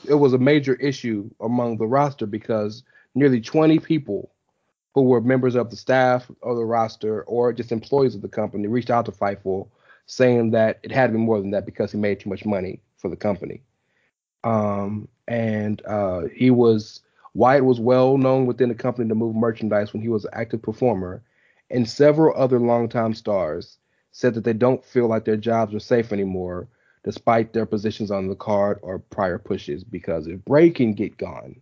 it 0.07 0.15
was 0.15 0.33
a 0.33 0.37
major 0.37 0.75
issue 0.75 1.29
among 1.41 1.77
the 1.77 1.85
roster 1.85 2.25
because 2.25 2.83
nearly 3.15 3.41
20 3.41 3.79
people 3.79 4.31
who 4.95 5.01
were 5.01 5.21
members 5.21 5.55
of 5.55 5.69
the 5.69 5.75
staff 5.75 6.31
or 6.41 6.55
the 6.55 6.65
roster 6.65 7.23
or 7.23 7.51
just 7.51 7.71
employees 7.71 8.15
of 8.15 8.21
the 8.21 8.29
company 8.29 8.67
reached 8.67 8.89
out 8.89 9.05
to 9.05 9.11
Fightful 9.11 9.67
saying 10.05 10.51
that 10.51 10.79
it 10.83 10.91
had 10.91 11.07
to 11.07 11.13
be 11.13 11.19
more 11.19 11.39
than 11.41 11.51
that 11.51 11.65
because 11.65 11.91
he 11.91 11.97
made 11.97 12.19
too 12.19 12.29
much 12.29 12.45
money 12.45 12.81
for 12.95 13.09
the 13.09 13.15
company. 13.17 13.61
Um, 14.43 15.07
and 15.27 15.81
uh, 15.85 16.23
he 16.33 16.51
was 16.51 17.01
Wyatt 17.33 17.65
was 17.65 17.79
well 17.79 18.17
known 18.17 18.45
within 18.45 18.69
the 18.69 18.75
company 18.75 19.07
to 19.09 19.15
move 19.15 19.35
merchandise 19.35 19.93
when 19.93 20.01
he 20.01 20.09
was 20.09 20.25
an 20.25 20.31
active 20.33 20.61
performer, 20.61 21.21
and 21.69 21.87
several 21.87 22.35
other 22.35 22.59
longtime 22.59 23.13
stars 23.13 23.77
said 24.11 24.33
that 24.33 24.43
they 24.43 24.53
don't 24.53 24.83
feel 24.83 25.07
like 25.07 25.25
their 25.25 25.37
jobs 25.37 25.75
are 25.75 25.79
safe 25.79 26.11
anymore, 26.11 26.67
despite 27.03 27.53
their 27.53 27.65
positions 27.65 28.09
on 28.09 28.27
the 28.27 28.35
card 28.35 28.79
or 28.81 28.97
prior 28.99 29.37
pushes. 29.37 29.83
Because 29.83 30.25
if 30.27 30.43
Bray 30.45 30.71
can 30.71 30.93
get 30.93 31.17
gone, 31.17 31.61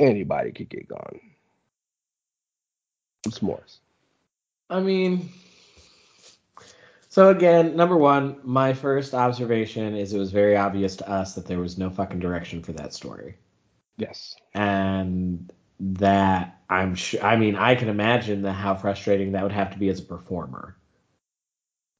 anybody 0.00 0.50
could 0.50 0.68
get 0.68 0.88
gone. 0.88 1.20
S'mores. 3.28 3.78
I 4.68 4.80
mean, 4.80 5.28
so 7.12 7.28
again, 7.28 7.76
number 7.76 7.98
one, 7.98 8.38
my 8.42 8.72
first 8.72 9.12
observation 9.12 9.94
is 9.94 10.14
it 10.14 10.18
was 10.18 10.32
very 10.32 10.56
obvious 10.56 10.96
to 10.96 11.06
us 11.10 11.34
that 11.34 11.44
there 11.44 11.58
was 11.58 11.76
no 11.76 11.90
fucking 11.90 12.20
direction 12.20 12.62
for 12.62 12.72
that 12.72 12.94
story. 12.94 13.36
Yes. 13.98 14.34
and 14.54 15.52
that 15.78 16.62
I'm 16.70 16.94
sure. 16.94 17.22
I 17.22 17.36
mean, 17.36 17.54
I 17.54 17.74
can 17.74 17.90
imagine 17.90 18.40
that 18.42 18.54
how 18.54 18.74
frustrating 18.74 19.32
that 19.32 19.42
would 19.42 19.52
have 19.52 19.72
to 19.72 19.78
be 19.78 19.90
as 19.90 19.98
a 19.98 20.04
performer. 20.04 20.74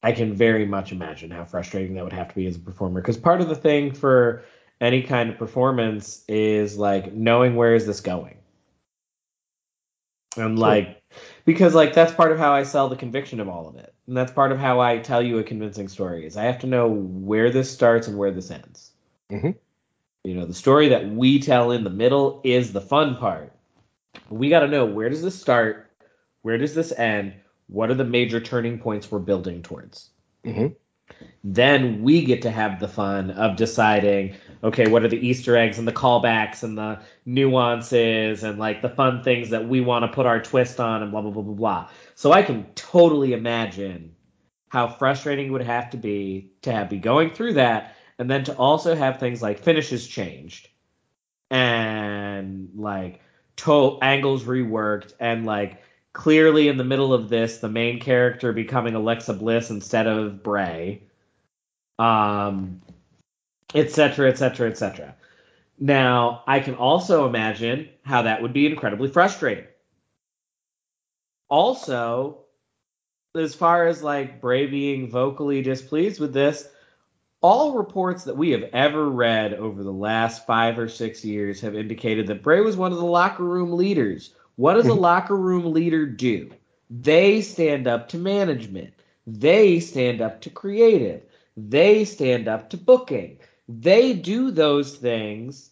I 0.02 0.12
can 0.12 0.32
very 0.32 0.64
much 0.64 0.93
imagine 0.93 1.30
how 1.30 1.44
frustrating 1.44 1.93
that 1.97 2.05
would 2.05 2.14
have 2.14 2.28
to 2.28 2.34
be 2.34 2.47
as 2.47 2.56
a 2.56 2.60
performer 2.60 3.02
because 3.02 3.18
part 3.18 3.43
of 3.43 3.51
the 3.51 3.55
thing 3.55 3.93
for 3.93 4.44
any 4.80 5.02
kind 5.02 5.28
of 5.28 5.36
performance 5.36 6.24
is 6.26 6.78
like 6.78 7.12
knowing 7.12 7.55
where 7.55 7.74
is 7.74 7.86
this 7.86 8.01
going, 8.01 8.39
and 10.39 10.59
like 10.59 11.02
because 11.44 11.74
like 11.74 11.94
that's 11.94 12.12
part 12.14 12.32
of 12.32 12.39
how 12.39 12.52
I 12.52 12.62
sell 12.62 12.89
the 12.89 12.97
conviction 12.97 13.40
of 13.40 13.48
all 13.48 13.69
of 13.69 13.77
it, 13.77 13.94
and 14.06 14.16
that's 14.16 14.32
part 14.32 14.52
of 14.52 14.59
how 14.59 14.81
I 14.81 14.98
tell 14.98 15.23
you 15.23 15.39
a 15.39 15.44
convincing 15.44 15.89
story 15.89 16.27
is 16.27 16.36
I 16.36 16.44
have 16.44 16.60
to 16.60 16.66
know 16.66 16.89
where 16.89 17.51
this 17.51 17.70
starts 17.70 18.09
and 18.09 18.19
where 18.19 18.31
this 18.31 18.51
ends. 18.51 18.93
Mhm. 19.31 19.56
You 20.24 20.35
know, 20.35 20.47
the 20.47 20.55
story 20.55 20.89
that 20.89 21.10
we 21.10 21.40
tell 21.40 21.73
in 21.73 21.85
the 21.85 21.90
middle 21.90 22.40
is 22.44 22.73
the 22.73 22.81
fun 22.81 23.16
part. 23.16 23.52
We 24.31 24.48
got 24.48 24.60
to 24.60 24.69
know 24.69 24.86
where 24.86 25.09
does 25.09 25.23
this 25.23 25.39
start, 25.39 25.90
where 26.43 26.59
does 26.59 26.74
this 26.74 26.93
end, 26.93 27.35
what 27.66 27.90
are 27.90 27.94
the 27.94 28.05
major 28.05 28.40
turning 28.40 28.78
points 28.78 29.10
we're 29.10 29.19
building 29.19 29.62
towards. 29.62 30.10
Mhm. 30.44 30.77
Then 31.44 32.02
we 32.02 32.24
get 32.24 32.42
to 32.42 32.50
have 32.50 32.78
the 32.78 32.88
fun 32.88 33.32
of 33.32 33.56
deciding, 33.56 34.34
okay, 34.62 34.88
what 34.88 35.04
are 35.04 35.08
the 35.08 35.26
Easter 35.26 35.56
eggs 35.56 35.78
and 35.78 35.88
the 35.88 35.92
callbacks 35.92 36.62
and 36.62 36.78
the 36.78 37.00
nuances 37.26 38.44
and 38.44 38.58
like 38.58 38.82
the 38.82 38.88
fun 38.88 39.22
things 39.22 39.50
that 39.50 39.68
we 39.68 39.80
want 39.80 40.04
to 40.04 40.14
put 40.14 40.26
our 40.26 40.40
twist 40.40 40.78
on 40.80 41.02
and 41.02 41.10
blah 41.10 41.20
blah 41.20 41.30
blah 41.30 41.42
blah 41.42 41.54
blah. 41.54 41.90
So 42.14 42.32
I 42.32 42.42
can 42.42 42.66
totally 42.74 43.32
imagine 43.32 44.14
how 44.68 44.88
frustrating 44.88 45.48
it 45.48 45.50
would 45.50 45.62
have 45.62 45.90
to 45.90 45.96
be 45.96 46.52
to 46.62 46.72
have 46.72 46.88
be 46.88 46.98
going 46.98 47.30
through 47.30 47.54
that 47.54 47.96
and 48.18 48.30
then 48.30 48.44
to 48.44 48.56
also 48.56 48.94
have 48.94 49.18
things 49.18 49.42
like 49.42 49.58
finishes 49.58 50.06
changed 50.06 50.68
and 51.50 52.70
like 52.74 53.20
to 53.56 53.98
angles 54.00 54.44
reworked 54.44 55.12
and 55.20 55.44
like 55.44 55.82
clearly 56.12 56.68
in 56.68 56.76
the 56.76 56.84
middle 56.84 57.12
of 57.12 57.28
this 57.28 57.58
the 57.58 57.68
main 57.68 58.00
character 58.00 58.52
becoming 58.52 58.94
Alexa 58.94 59.34
Bliss 59.34 59.70
instead 59.70 60.06
of 60.06 60.42
Bray 60.42 61.02
um 62.02 62.80
etc 63.74 64.28
etc 64.28 64.68
etc 64.68 65.14
now 65.78 66.42
I 66.46 66.60
can 66.60 66.74
also 66.74 67.26
imagine 67.26 67.88
how 68.02 68.22
that 68.22 68.42
would 68.42 68.52
be 68.52 68.66
incredibly 68.66 69.08
frustrating 69.08 69.64
also 71.48 72.38
as 73.34 73.54
far 73.54 73.86
as 73.86 74.02
like 74.02 74.40
Bray 74.40 74.66
being 74.66 75.08
vocally 75.08 75.62
displeased 75.62 76.20
with 76.20 76.32
this 76.32 76.68
all 77.42 77.72
reports 77.72 78.24
that 78.24 78.36
we 78.36 78.50
have 78.50 78.62
ever 78.72 79.10
read 79.10 79.54
over 79.54 79.82
the 79.82 79.92
last 79.92 80.46
five 80.46 80.78
or 80.78 80.88
six 80.88 81.24
years 81.24 81.60
have 81.60 81.74
indicated 81.74 82.28
that 82.28 82.42
Bray 82.42 82.60
was 82.60 82.76
one 82.76 82.92
of 82.92 82.98
the 82.98 83.04
locker 83.04 83.42
room 83.42 83.72
leaders. 83.72 84.32
What 84.56 84.74
does 84.74 84.86
a 84.86 84.94
locker 84.94 85.36
room 85.36 85.72
leader 85.72 86.06
do? 86.06 86.50
They 86.88 87.40
stand 87.40 87.88
up 87.88 88.08
to 88.10 88.16
management. 88.16 88.94
They 89.26 89.80
stand 89.80 90.20
up 90.20 90.40
to 90.42 90.50
creative. 90.50 91.22
They 91.56 92.04
stand 92.04 92.48
up 92.48 92.70
to 92.70 92.76
booking. 92.76 93.38
They 93.68 94.14
do 94.14 94.50
those 94.50 94.96
things 94.96 95.70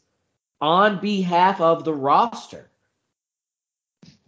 on 0.60 1.00
behalf 1.00 1.60
of 1.60 1.84
the 1.84 1.94
roster. 1.94 2.70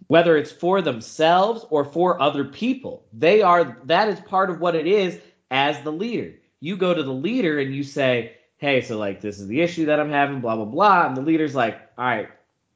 Whether 0.09 0.37
it's 0.37 0.53
for 0.53 0.83
themselves 0.83 1.65
or 1.71 1.85
for 1.85 2.21
other 2.21 2.45
people, 2.45 3.05
they 3.13 3.41
are 3.41 3.79
that 3.85 4.09
is 4.09 4.21
part 4.21 4.51
of 4.51 4.61
what 4.61 4.75
it 4.75 4.87
is 4.87 5.19
as 5.51 5.81
the 5.83 5.93
leader. 5.93 6.35
You 6.61 6.77
go 6.77 6.93
to 6.93 7.03
the 7.03 7.13
leader 7.13 7.59
and 7.59 7.75
you 7.75 7.83
say, 7.83 8.37
Hey, 8.59 8.83
so 8.83 8.99
like 8.99 9.21
this 9.21 9.41
is 9.41 9.49
the 9.49 9.61
issue 9.61 9.87
that 9.87 10.01
I'm 10.01 10.11
having, 10.11 10.41
blah, 10.41 10.57
blah, 10.57 10.65
blah. 10.65 11.07
And 11.07 11.17
the 11.17 11.23
leader's 11.23 11.55
like, 11.55 11.81
All 11.97 12.05
right, 12.05 12.29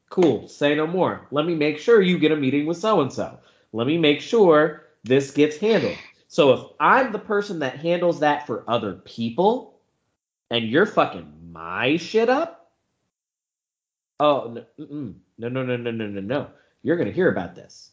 cool, 0.09 0.47
say 0.47 0.75
no 0.75 0.87
more. 0.87 1.27
Let 1.31 1.45
me 1.45 1.55
make 1.55 1.77
sure 1.77 2.01
you 2.01 2.17
get 2.17 2.31
a 2.31 2.35
meeting 2.35 2.65
with 2.65 2.77
so 2.77 3.01
and 3.01 3.13
so. 3.13 3.39
Let 3.71 3.87
me 3.87 3.97
make 3.97 4.21
sure 4.21 4.85
this 5.03 5.31
gets 5.31 5.57
handled. 5.57 5.97
So 6.27 6.53
if 6.53 6.61
I'm 6.79 7.11
the 7.11 7.19
person 7.19 7.59
that 7.59 7.79
handles 7.79 8.19
that 8.19 8.45
for 8.45 8.63
other 8.67 8.93
people 8.93 9.79
and 10.51 10.65
you're 10.65 10.85
fucking 10.85 11.51
my 11.51 11.97
shit 11.97 12.29
up, 12.29 12.71
oh, 14.19 14.63
no, 14.77 15.13
no, 15.37 15.49
no, 15.49 15.63
no, 15.63 15.75
no, 15.77 15.91
no, 15.91 16.21
no. 16.21 16.47
You're 16.83 16.97
to 17.03 17.11
hear 17.11 17.29
about 17.29 17.55
this. 17.55 17.91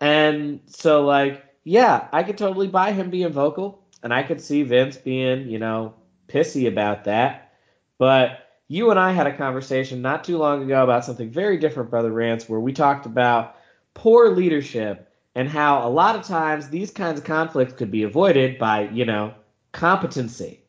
And 0.00 0.60
so, 0.66 1.04
like, 1.04 1.44
yeah, 1.64 2.08
I 2.12 2.22
could 2.22 2.38
totally 2.38 2.68
buy 2.68 2.92
him 2.92 3.10
being 3.10 3.32
vocal, 3.32 3.82
and 4.02 4.14
I 4.14 4.22
could 4.22 4.40
see 4.40 4.62
Vince 4.62 4.96
being, 4.96 5.48
you 5.48 5.58
know, 5.58 5.94
pissy 6.28 6.68
about 6.68 7.04
that. 7.04 7.52
But 7.98 8.38
you 8.68 8.90
and 8.90 8.98
I 8.98 9.12
had 9.12 9.26
a 9.26 9.36
conversation 9.36 10.00
not 10.00 10.24
too 10.24 10.38
long 10.38 10.62
ago 10.62 10.84
about 10.84 11.04
something 11.04 11.30
very 11.30 11.58
different, 11.58 11.90
Brother 11.90 12.12
Rance, 12.12 12.48
where 12.48 12.60
we 12.60 12.72
talked 12.72 13.06
about 13.06 13.56
poor 13.94 14.30
leadership 14.30 15.07
and 15.34 15.48
how 15.48 15.86
a 15.86 15.90
lot 15.90 16.16
of 16.16 16.22
times 16.22 16.68
these 16.68 16.90
kinds 16.90 17.20
of 17.20 17.24
conflicts 17.24 17.72
could 17.72 17.90
be 17.90 18.02
avoided 18.02 18.58
by, 18.58 18.88
you 18.88 19.04
know, 19.04 19.34
competency. 19.72 20.60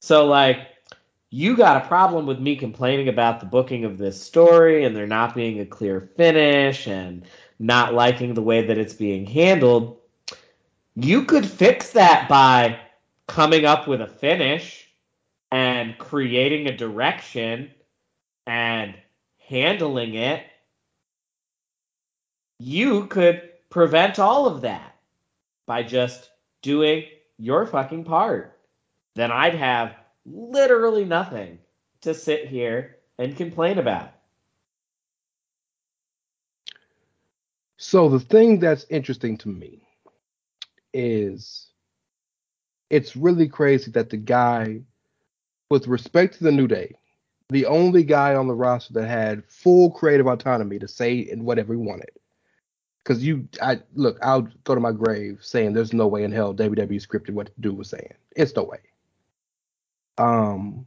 So, 0.00 0.26
like, 0.26 0.58
you 1.30 1.56
got 1.56 1.82
a 1.82 1.88
problem 1.88 2.26
with 2.26 2.38
me 2.38 2.56
complaining 2.56 3.08
about 3.08 3.40
the 3.40 3.46
booking 3.46 3.84
of 3.84 3.98
this 3.98 4.20
story 4.20 4.84
and 4.84 4.94
there 4.94 5.06
not 5.06 5.34
being 5.34 5.60
a 5.60 5.66
clear 5.66 6.00
finish 6.16 6.86
and 6.86 7.24
not 7.58 7.94
liking 7.94 8.34
the 8.34 8.42
way 8.42 8.66
that 8.66 8.78
it's 8.78 8.94
being 8.94 9.26
handled. 9.26 9.98
You 10.94 11.24
could 11.24 11.46
fix 11.46 11.90
that 11.90 12.28
by 12.28 12.78
coming 13.26 13.64
up 13.64 13.88
with 13.88 14.00
a 14.00 14.06
finish 14.06 14.88
and 15.50 15.96
creating 15.98 16.68
a 16.68 16.76
direction 16.76 17.70
and 18.46 18.94
handling 19.48 20.14
it. 20.14 20.44
You 22.60 23.06
could 23.06 23.50
prevent 23.74 24.20
all 24.20 24.46
of 24.46 24.60
that 24.60 24.94
by 25.66 25.82
just 25.82 26.30
doing 26.62 27.02
your 27.38 27.66
fucking 27.66 28.04
part. 28.04 28.56
Then 29.16 29.32
I'd 29.32 29.56
have 29.56 29.96
literally 30.24 31.04
nothing 31.04 31.58
to 32.02 32.14
sit 32.14 32.46
here 32.46 32.98
and 33.18 33.36
complain 33.36 33.78
about. 33.78 34.12
So 37.76 38.08
the 38.08 38.20
thing 38.20 38.60
that's 38.60 38.86
interesting 38.90 39.36
to 39.38 39.48
me 39.48 39.82
is 40.92 41.66
it's 42.90 43.16
really 43.16 43.48
crazy 43.48 43.90
that 43.90 44.08
the 44.08 44.16
guy, 44.16 44.82
with 45.68 45.88
respect 45.88 46.38
to 46.38 46.44
the 46.44 46.52
New 46.52 46.68
Day, 46.68 46.94
the 47.48 47.66
only 47.66 48.04
guy 48.04 48.36
on 48.36 48.46
the 48.46 48.54
roster 48.54 48.92
that 48.94 49.08
had 49.08 49.44
full 49.46 49.90
creative 49.90 50.28
autonomy 50.28 50.78
to 50.78 50.86
say 50.86 51.28
and 51.28 51.44
whatever 51.44 51.74
he 51.74 51.80
wanted. 51.80 52.10
Because 53.04 53.22
you, 53.22 53.46
I 53.60 53.80
look, 53.94 54.18
I'll 54.22 54.48
go 54.64 54.74
to 54.74 54.80
my 54.80 54.92
grave 54.92 55.40
saying 55.42 55.74
there's 55.74 55.92
no 55.92 56.06
way 56.06 56.24
in 56.24 56.32
hell 56.32 56.54
WWE 56.54 57.06
scripted 57.06 57.34
what 57.34 57.46
the 57.54 57.60
dude 57.60 57.76
was 57.76 57.90
saying. 57.90 58.14
It's 58.34 58.56
no 58.56 58.64
way 58.64 58.78
um, 60.18 60.86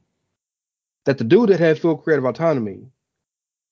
that 1.06 1.18
the 1.18 1.24
dude 1.24 1.50
that 1.50 1.60
had 1.60 1.80
full 1.80 1.98
creative 1.98 2.26
autonomy 2.26 2.88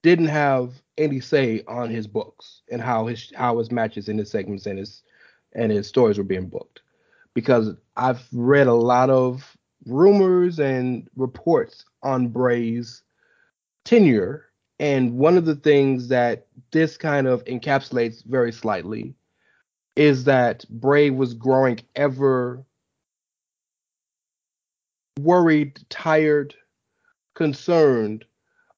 didn't 0.03 0.27
have 0.27 0.73
any 0.97 1.19
say 1.19 1.63
on 1.67 1.89
his 1.89 2.07
books 2.07 2.61
and 2.71 2.81
how 2.81 3.07
his 3.07 3.31
how 3.35 3.57
his 3.57 3.71
matches 3.71 4.07
and 4.07 4.19
his 4.19 4.29
segments 4.29 4.65
and 4.65 4.77
his 4.79 5.03
and 5.53 5.71
his 5.71 5.87
stories 5.87 6.17
were 6.17 6.23
being 6.23 6.47
booked. 6.47 6.81
Because 7.33 7.71
I've 7.97 8.25
read 8.31 8.67
a 8.67 8.73
lot 8.73 9.09
of 9.09 9.57
rumors 9.85 10.59
and 10.59 11.09
reports 11.15 11.85
on 12.01 12.29
Bray's 12.29 13.03
tenure, 13.83 14.45
and 14.79 15.17
one 15.17 15.37
of 15.37 15.45
the 15.45 15.55
things 15.55 16.09
that 16.09 16.47
this 16.71 16.97
kind 16.97 17.27
of 17.27 17.43
encapsulates 17.45 18.23
very 18.25 18.51
slightly 18.51 19.15
is 19.95 20.25
that 20.25 20.65
Bray 20.69 21.09
was 21.09 21.33
growing 21.33 21.79
ever 21.95 22.65
worried, 25.19 25.79
tired, 25.89 26.53
concerned 27.35 28.25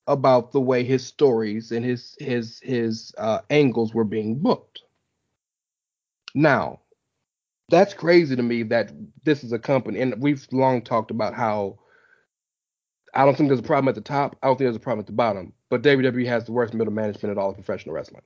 about 0.05 0.51
the 0.51 0.61
way 0.61 0.83
his 0.83 1.05
stories 1.05 1.71
and 1.71 1.83
his 1.83 2.15
his 2.19 2.59
his 2.61 3.13
uh, 3.17 3.39
angles 3.49 3.93
were 3.93 4.03
being 4.03 4.35
booked. 4.39 4.81
Now, 6.35 6.81
that's 7.69 7.93
crazy 7.93 8.35
to 8.35 8.43
me 8.43 8.63
that 8.63 8.91
this 9.23 9.43
is 9.43 9.51
a 9.51 9.59
company, 9.59 9.99
and 9.99 10.21
we've 10.21 10.47
long 10.51 10.81
talked 10.81 11.11
about 11.11 11.33
how 11.33 11.79
I 13.17 13.25
don't 13.25 13.35
think 13.35 13.49
there's 13.49 13.59
a 13.59 13.63
problem 13.63 13.89
at 13.89 13.95
the 13.95 14.01
top. 14.01 14.37
I 14.43 14.47
don't 14.47 14.57
think 14.57 14.67
there's 14.67 14.75
a 14.75 14.79
problem 14.79 14.99
at 14.99 15.07
the 15.07 15.11
bottom. 15.11 15.51
But 15.69 15.81
WWE 15.81 16.27
has 16.27 16.45
the 16.45 16.51
worst 16.51 16.73
middle 16.73 16.93
management 16.93 17.31
in 17.31 17.37
all 17.37 17.49
of 17.49 17.55
professional 17.55 17.95
wrestling. 17.95 18.21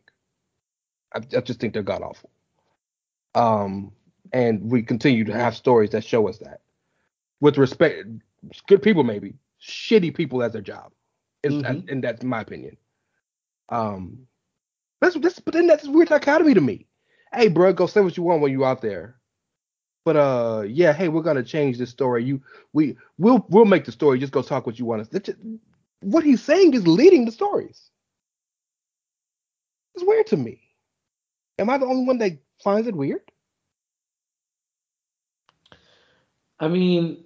I, 1.15 1.19
I 1.35 1.41
just 1.41 1.61
think 1.61 1.73
they're 1.73 1.81
god 1.81 2.01
awful. 2.01 2.29
Um, 3.33 3.93
and 4.33 4.69
we 4.69 4.83
continue 4.83 5.23
to 5.23 5.33
have 5.33 5.55
stories 5.55 5.91
that 5.91 6.03
show 6.03 6.27
us 6.27 6.39
that 6.39 6.61
with 7.39 7.57
respect, 7.57 8.05
good 8.67 8.81
people 8.81 9.03
maybe, 9.03 9.35
shitty 9.61 10.13
people 10.13 10.43
as 10.43 10.51
their 10.51 10.61
job, 10.61 10.91
mm-hmm. 11.43 11.89
and 11.89 12.03
that's 12.03 12.23
my 12.23 12.41
opinion. 12.41 12.77
Um, 13.69 14.27
that's 14.99 15.15
that's 15.15 15.39
but 15.39 15.53
then 15.53 15.67
that's 15.67 15.87
a 15.87 15.91
weird 15.91 16.09
dichotomy 16.09 16.53
to 16.53 16.61
me. 16.61 16.85
Hey, 17.33 17.47
bro, 17.47 17.71
go 17.71 17.87
say 17.87 18.01
what 18.01 18.17
you 18.17 18.23
want 18.23 18.41
when 18.41 18.51
you 18.51 18.65
out 18.65 18.81
there. 18.81 19.15
But 20.03 20.15
uh, 20.15 20.63
yeah, 20.67 20.93
hey, 20.93 21.09
we're 21.09 21.21
gonna 21.21 21.43
change 21.43 21.77
this 21.77 21.89
story. 21.89 22.23
You, 22.23 22.41
we, 22.73 22.97
we'll, 23.17 23.45
we'll 23.49 23.65
make 23.65 23.85
the 23.85 23.91
story. 23.91 24.19
Just 24.19 24.33
go 24.33 24.41
talk 24.41 24.65
what 24.65 24.79
you 24.79 24.85
want 24.85 25.01
us. 25.01 25.29
What 26.01 26.23
he's 26.23 26.41
saying 26.41 26.73
is 26.73 26.87
leading 26.87 27.25
the 27.25 27.31
stories. 27.31 27.89
It's 29.95 30.03
weird 30.03 30.27
to 30.27 30.37
me. 30.37 30.61
Am 31.59 31.69
I 31.69 31.77
the 31.77 31.85
only 31.85 32.05
one 32.05 32.17
that 32.19 32.39
finds 32.63 32.87
it 32.87 32.95
weird? 32.95 33.21
I 36.59 36.67
mean, 36.67 37.23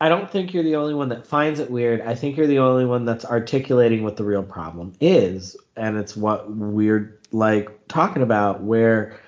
I 0.00 0.08
don't 0.08 0.30
think 0.30 0.52
you're 0.52 0.64
the 0.64 0.76
only 0.76 0.94
one 0.94 1.08
that 1.10 1.26
finds 1.26 1.60
it 1.60 1.70
weird. 1.70 2.00
I 2.00 2.14
think 2.14 2.36
you're 2.36 2.48
the 2.48 2.58
only 2.58 2.84
one 2.84 3.04
that's 3.04 3.24
articulating 3.24 4.02
what 4.02 4.16
the 4.16 4.24
real 4.24 4.42
problem 4.42 4.92
is. 5.00 5.56
And 5.76 5.96
it's 5.96 6.16
what 6.16 6.50
we're 6.50 7.20
like 7.30 7.86
talking 7.88 8.22
about, 8.22 8.62
where 8.62 9.18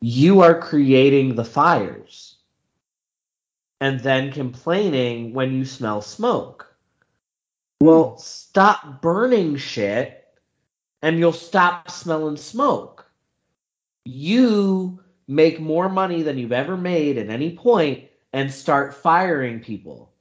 you 0.00 0.42
are 0.42 0.60
creating 0.60 1.34
the 1.34 1.44
fires 1.44 2.36
and 3.80 4.00
then 4.00 4.32
complaining 4.32 5.32
when 5.32 5.52
you 5.52 5.64
smell 5.64 6.00
smoke. 6.00 6.74
Well, 7.80 8.16
stop 8.18 9.02
burning 9.02 9.56
shit 9.56 10.24
and 11.02 11.18
you'll 11.18 11.32
stop 11.32 11.90
smelling 11.90 12.36
smoke. 12.36 13.06
You 14.04 15.00
make 15.28 15.60
more 15.60 15.88
money 15.88 16.22
than 16.22 16.38
you've 16.38 16.52
ever 16.52 16.76
made 16.76 17.18
at 17.18 17.28
any 17.28 17.56
point 17.56 18.04
and 18.32 18.50
start 18.50 18.94
firing 18.94 19.60
people 19.60 20.12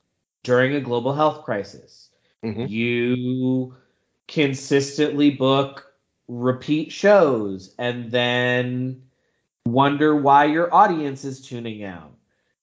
during 0.44 0.76
a 0.76 0.82
global 0.82 1.14
health 1.14 1.44
crisis. 1.44 2.10
Mm-hmm. 2.44 2.66
You 2.68 3.76
consistently 4.28 5.32
book 5.32 5.94
repeat 6.28 6.92
shows 6.92 7.76
and 7.78 8.12
then 8.12 9.02
wonder 9.66 10.16
why 10.16 10.46
your 10.46 10.74
audience 10.74 11.26
is 11.26 11.42
tuning 11.42 11.84
out. 11.84 12.12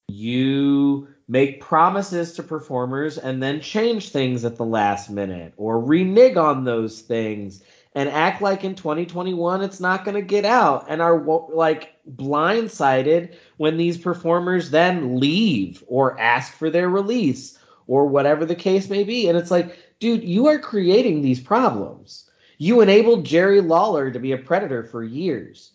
You 0.09 1.09
make 1.29 1.61
promises 1.61 2.33
to 2.35 2.43
performers 2.43 3.19
and 3.19 3.43
then 3.43 3.61
change 3.61 4.11
things 4.11 4.45
at 4.45 4.57
the 4.57 4.65
last 4.65 5.11
minute 5.11 5.53
or 5.57 5.81
renege 5.81 6.37
on 6.37 6.65
those 6.65 7.01
things 7.01 7.63
and 7.95 8.09
act 8.09 8.43
like 8.43 8.65
in 8.65 8.75
2021 8.75 9.63
it's 9.63 9.81
not 9.81 10.05
going 10.05 10.15
to 10.15 10.23
get 10.23 10.45
out 10.45 10.87
and 10.89 11.01
are 11.01 11.21
like 11.53 11.95
blindsided 12.17 13.35
when 13.57 13.77
these 13.77 13.99
performers 13.99 14.71
then 14.71 15.19
leave 15.19 15.85
or 15.87 16.19
ask 16.21 16.55
for 16.55 16.71
their 16.71 16.89
release 16.89 17.59
or 17.87 18.07
whatever 18.07 18.45
the 18.45 18.55
case 18.55 18.89
may 18.89 19.05
be. 19.05 19.29
And 19.29 19.37
it's 19.37 19.51
like 19.51 19.79
dude 20.01 20.25
you 20.25 20.47
are 20.47 20.59
creating 20.59 21.23
these 21.23 21.41
problems. 21.41 22.29
You 22.59 22.81
enabled 22.81 23.25
Jerry 23.25 23.61
Lawler 23.61 24.11
to 24.11 24.21
be 24.21 24.33
a 24.33 24.39
predator 24.39 24.85
for 24.85 25.03
years 25.03 25.73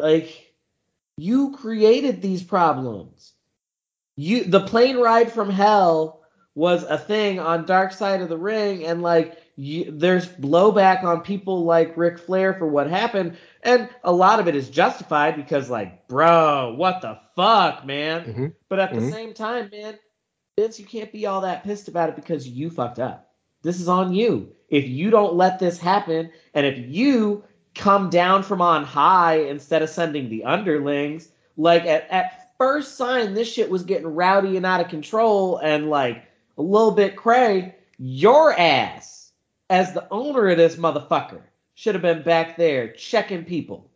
like 0.00 0.52
You 1.16 1.52
created 1.52 2.22
these 2.22 2.42
problems. 2.42 3.32
You 4.16 4.44
the 4.44 4.66
plane 4.66 4.98
ride 4.98 5.32
from 5.32 5.50
hell 5.50 6.22
was 6.54 6.84
a 6.84 6.98
thing 6.98 7.38
on 7.38 7.66
Dark 7.66 7.92
Side 7.92 8.22
of 8.22 8.28
the 8.30 8.38
Ring, 8.38 8.84
and 8.84 9.02
like 9.02 9.38
you, 9.56 9.90
there's 9.92 10.26
blowback 10.28 11.04
on 11.04 11.22
people 11.22 11.64
like 11.64 11.96
Ric 11.96 12.18
Flair 12.18 12.54
for 12.54 12.66
what 12.66 12.88
happened, 12.88 13.36
and 13.62 13.88
a 14.04 14.12
lot 14.12 14.40
of 14.40 14.48
it 14.48 14.56
is 14.56 14.70
justified 14.70 15.36
because 15.36 15.70
like, 15.70 16.08
bro, 16.08 16.74
what 16.76 17.02
the 17.02 17.18
fuck, 17.36 17.84
man? 17.86 18.24
Mhm. 18.24 18.54
But 18.68 18.80
at 18.80 18.94
the 18.94 19.00
Mhm. 19.00 19.10
same 19.10 19.34
time, 19.34 19.70
man, 19.70 19.98
Vince, 20.58 20.80
you 20.80 20.86
can't 20.86 21.12
be 21.12 21.26
all 21.26 21.42
that 21.42 21.64
pissed 21.64 21.88
about 21.88 22.10
it 22.10 22.16
because 22.16 22.48
you 22.48 22.70
fucked 22.70 22.98
up. 22.98 23.30
This 23.62 23.80
is 23.80 23.88
on 23.88 24.14
you. 24.14 24.52
If 24.68 24.88
you 24.88 25.10
don't 25.10 25.34
let 25.34 25.58
this 25.58 25.78
happen, 25.78 26.30
and 26.54 26.66
if 26.66 26.78
you 26.78 27.44
come 27.76 28.10
down 28.10 28.42
from 28.42 28.60
on 28.60 28.84
high 28.84 29.36
instead 29.40 29.82
of 29.82 29.90
sending 29.90 30.28
the 30.28 30.44
underlings, 30.44 31.28
like 31.56 31.84
at, 31.84 32.08
at 32.10 32.52
first 32.58 32.96
sign 32.96 33.34
this 33.34 33.52
shit 33.52 33.70
was 33.70 33.82
getting 33.84 34.06
rowdy 34.06 34.56
and 34.56 34.66
out 34.66 34.80
of 34.80 34.88
control 34.88 35.58
and 35.58 35.90
like 35.90 36.24
a 36.58 36.62
little 36.62 36.92
bit 36.92 37.16
cray, 37.16 37.74
your 37.98 38.58
ass, 38.58 39.32
as 39.68 39.92
the 39.92 40.06
owner 40.10 40.48
of 40.48 40.56
this 40.56 40.76
motherfucker, 40.76 41.42
should 41.74 41.94
have 41.94 42.02
been 42.02 42.22
back 42.22 42.56
there 42.56 42.92
checking 42.92 43.44
people. 43.44 43.90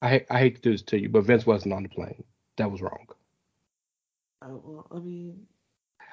I 0.00 0.08
hate- 0.08 0.26
I 0.30 0.38
hate 0.40 0.56
to 0.56 0.60
do 0.60 0.72
this 0.72 0.82
to 0.82 1.00
you, 1.00 1.08
but 1.08 1.24
Vince 1.24 1.46
wasn't 1.46 1.74
on 1.74 1.84
the 1.84 1.88
plane. 1.88 2.24
That 2.56 2.70
was 2.70 2.82
wrong. 2.82 3.06
Uh, 4.42 4.48
well, 4.50 4.86
I 4.90 4.98
mean, 4.98 5.46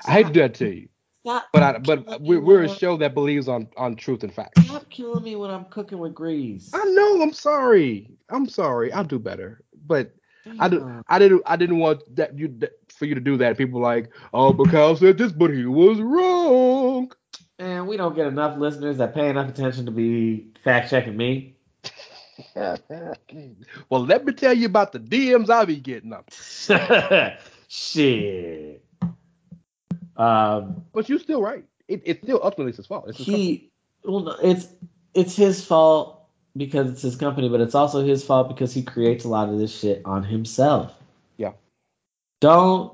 I 0.05 0.11
hate 0.11 0.27
to 0.27 0.33
do 0.33 0.39
that 0.41 0.53
to 0.55 0.69
you, 0.75 0.89
stop, 1.21 1.45
but 1.51 1.63
I, 1.63 1.77
but 1.77 2.21
we're, 2.21 2.41
we're 2.41 2.63
a 2.63 2.69
show 2.69 2.97
that 2.97 3.13
believes 3.13 3.47
on 3.47 3.67
on 3.77 3.95
truth 3.95 4.23
and 4.23 4.33
facts. 4.33 4.63
stop 4.65 4.89
killing 4.89 5.23
me 5.23 5.35
when 5.35 5.51
I'm 5.51 5.65
cooking 5.65 5.99
with 5.99 6.13
grease. 6.13 6.71
I 6.73 6.83
know. 6.85 7.21
I'm 7.21 7.33
sorry. 7.33 8.09
I'm 8.29 8.47
sorry. 8.47 8.91
I'll 8.91 9.03
do 9.03 9.19
better. 9.19 9.63
But 9.85 10.13
I 10.59 10.69
do. 10.69 11.03
I 11.07 11.19
didn't. 11.19 11.41
I 11.45 11.55
didn't 11.55 11.79
want 11.79 12.03
that 12.15 12.37
you 12.37 12.47
that, 12.59 12.73
for 12.91 13.05
you 13.05 13.15
to 13.15 13.21
do 13.21 13.37
that. 13.37 13.57
People 13.57 13.81
like, 13.81 14.09
oh, 14.33 14.53
Mikhail 14.53 14.95
said 14.95 15.17
this, 15.17 15.31
but 15.31 15.51
he 15.51 15.65
was 15.65 15.99
wrong. 15.99 17.11
And 17.59 17.87
we 17.87 17.97
don't 17.97 18.15
get 18.15 18.27
enough 18.27 18.57
listeners 18.57 18.97
that 18.97 19.13
pay 19.13 19.29
enough 19.29 19.49
attention 19.49 19.85
to 19.85 19.91
be 19.91 20.47
fact 20.63 20.89
checking 20.89 21.17
me. 21.17 21.57
well, 22.55 24.05
let 24.05 24.23
me 24.23 24.31
tell 24.31 24.53
you 24.53 24.65
about 24.65 24.93
the 24.93 24.99
DMs 24.99 25.49
I 25.49 25.65
be 25.65 25.75
getting 25.75 26.13
up. 26.13 26.31
Shit. 27.67 28.78
Um, 30.19 30.83
But 30.93 31.09
you're 31.09 31.19
still 31.19 31.41
right. 31.41 31.65
It, 31.87 32.03
it's 32.05 32.21
still 32.21 32.39
ultimately 32.43 32.73
his 32.73 32.85
fault. 32.85 33.05
It's 33.07 33.17
his 33.17 33.25
he, 33.25 33.71
well, 34.03 34.37
it's 34.43 34.67
it's 35.15 35.35
his 35.35 35.65
fault 35.65 36.27
because 36.55 36.91
it's 36.91 37.01
his 37.01 37.15
company, 37.15 37.49
but 37.49 37.61
it's 37.61 37.73
also 37.73 38.05
his 38.05 38.23
fault 38.23 38.49
because 38.49 38.73
he 38.73 38.83
creates 38.83 39.23
a 39.25 39.29
lot 39.29 39.49
of 39.49 39.57
this 39.57 39.75
shit 39.79 40.01
on 40.05 40.23
himself. 40.23 40.93
Yeah. 41.37 41.53
Don't 42.41 42.93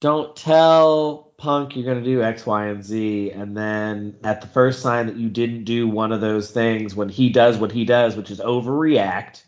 don't 0.00 0.34
tell 0.36 1.32
Punk 1.36 1.76
you're 1.76 1.84
gonna 1.84 2.04
do 2.04 2.22
X, 2.22 2.46
Y, 2.46 2.66
and 2.66 2.84
Z, 2.84 3.32
and 3.32 3.56
then 3.56 4.16
at 4.22 4.40
the 4.40 4.46
first 4.46 4.80
sign 4.80 5.06
that 5.06 5.16
you 5.16 5.28
didn't 5.28 5.64
do 5.64 5.88
one 5.88 6.12
of 6.12 6.20
those 6.20 6.52
things, 6.52 6.94
when 6.94 7.08
he 7.08 7.28
does 7.30 7.58
what 7.58 7.72
he 7.72 7.84
does, 7.84 8.16
which 8.16 8.30
is 8.30 8.38
overreact 8.38 9.42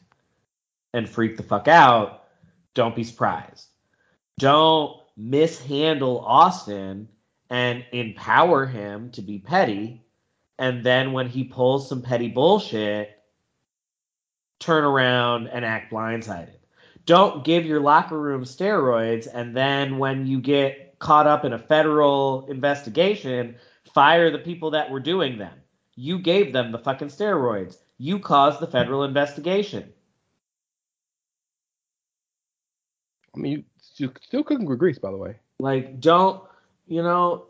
and 0.93 1.09
freak 1.09 1.37
the 1.37 1.43
fuck 1.43 1.69
out, 1.69 2.24
don't 2.74 2.97
be 2.97 3.05
surprised. 3.05 3.69
Don't 4.39 5.01
mishandle 5.16 6.20
Austin 6.20 7.09
and 7.51 7.84
empower 7.93 8.66
him 8.66 9.10
to 9.12 9.22
be 9.22 9.38
petty, 9.38 10.05
and 10.59 10.84
then 10.84 11.12
when 11.12 11.28
he 11.28 11.44
pulls 11.44 11.88
some 11.88 12.02
petty 12.02 12.28
bullshit, 12.28 13.10
turn 14.59 14.84
around 14.84 15.48
and 15.48 15.64
act 15.64 15.93
blindsided. 15.93 16.56
Don't 17.05 17.44
give 17.44 17.64
your 17.64 17.80
locker 17.80 18.18
room 18.18 18.44
steroids, 18.44 19.28
and 19.32 19.56
then 19.56 19.98
when 19.98 20.26
you 20.26 20.40
get 20.40 20.98
caught 20.98 21.26
up 21.26 21.44
in 21.44 21.52
a 21.52 21.59
federal 21.59 22.47
investigation, 22.51 23.56
fire 23.94 24.30
the 24.30 24.38
people 24.38 24.70
that 24.72 24.90
were 24.90 25.01
doing 25.01 25.38
them. 25.38 25.55
You 25.94 26.18
gave 26.18 26.52
them 26.52 26.72
the 26.72 26.78
fucking 26.78 27.09
steroids. 27.09 27.78
You 27.98 28.18
caused 28.18 28.60
the 28.60 28.66
federal 28.66 29.05
investigation. 29.05 29.93
I 33.34 33.38
mean, 33.38 33.64
you, 34.01 34.09
you 34.09 34.12
still 34.23 34.44
cooking 34.44 34.66
with 34.66 34.78
grease, 34.78 34.98
by 34.98 35.10
the 35.10 35.16
way. 35.16 35.36
Like, 35.59 36.01
don't, 36.01 36.43
you 36.86 37.02
know, 37.02 37.47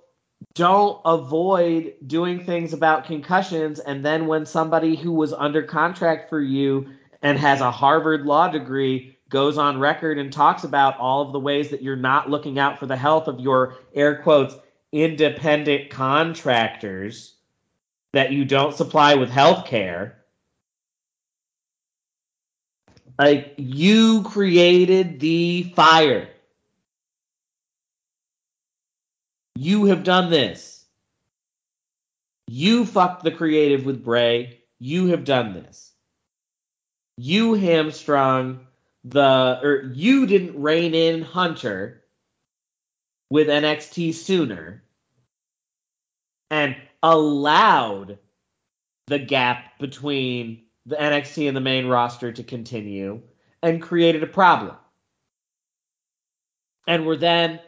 don't 0.55 1.01
avoid 1.05 1.95
doing 2.07 2.45
things 2.45 2.73
about 2.73 3.05
concussions. 3.05 3.79
And 3.81 4.05
then 4.05 4.27
when 4.27 4.47
somebody 4.47 4.97
who 4.97 5.13
was 5.13 5.33
under 5.33 5.63
contract 5.63 6.29
for 6.29 6.41
you 6.41 6.89
and 7.23 7.39
has 7.39 7.61
a 7.61 7.71
Harvard 7.71 8.23
law 8.23 8.49
degree 8.49 9.17
goes 9.29 9.59
on 9.59 9.79
record 9.79 10.19
and 10.19 10.33
talks 10.33 10.65
about 10.65 10.99
all 10.99 11.23
of 11.23 11.33
the 11.33 11.41
ways 11.41 11.71
that 11.71 11.83
you're 11.83 11.97
not 11.97 12.31
looking 12.31 12.59
out 12.59 12.79
for 12.79 12.87
the 12.87 12.97
health 12.97 13.27
of 13.27 13.41
your 13.41 13.75
air 13.95 14.23
quotes 14.23 14.57
independent 14.93 15.91
contractors 15.91 17.35
that 18.13 18.33
you 18.33 18.45
don't 18.45 18.75
supply 18.75 19.15
with 19.15 19.29
health 19.29 19.67
care 19.67 20.17
like 23.19 23.55
you 23.57 24.23
created 24.23 25.19
the 25.19 25.65
fire 25.75 26.29
you 29.57 29.87
have 29.87 30.05
done 30.05 30.31
this. 30.31 30.85
You 32.47 32.85
fucked 32.85 33.25
the 33.25 33.31
creative 33.31 33.85
with 33.85 34.05
bray. 34.05 34.61
You 34.79 35.07
have 35.09 35.25
done 35.25 35.55
this. 35.55 35.93
You 37.17 37.55
hamstrung 37.55 38.67
the 39.05 39.59
or 39.63 39.91
you 39.95 40.27
didn't 40.27 40.61
rein 40.61 40.95
in 40.95 41.23
Hunter 41.23 42.03
with 43.31 43.49
NXT 43.49 44.15
sooner 44.15 44.83
and 46.51 46.77
allowed 47.03 48.19
the 49.07 49.19
gap 49.19 49.79
between 49.79 50.63
the 50.85 50.97
NXT 50.97 51.49
and 51.49 51.57
the 51.57 51.61
main 51.61 51.87
roster 51.87 52.31
to 52.33 52.43
continue 52.43 53.21
and 53.63 53.83
created 53.83 54.23
a 54.23 54.29
problem. 54.29 54.77
And 56.87 57.07
were 57.07 57.17
then 57.17 57.61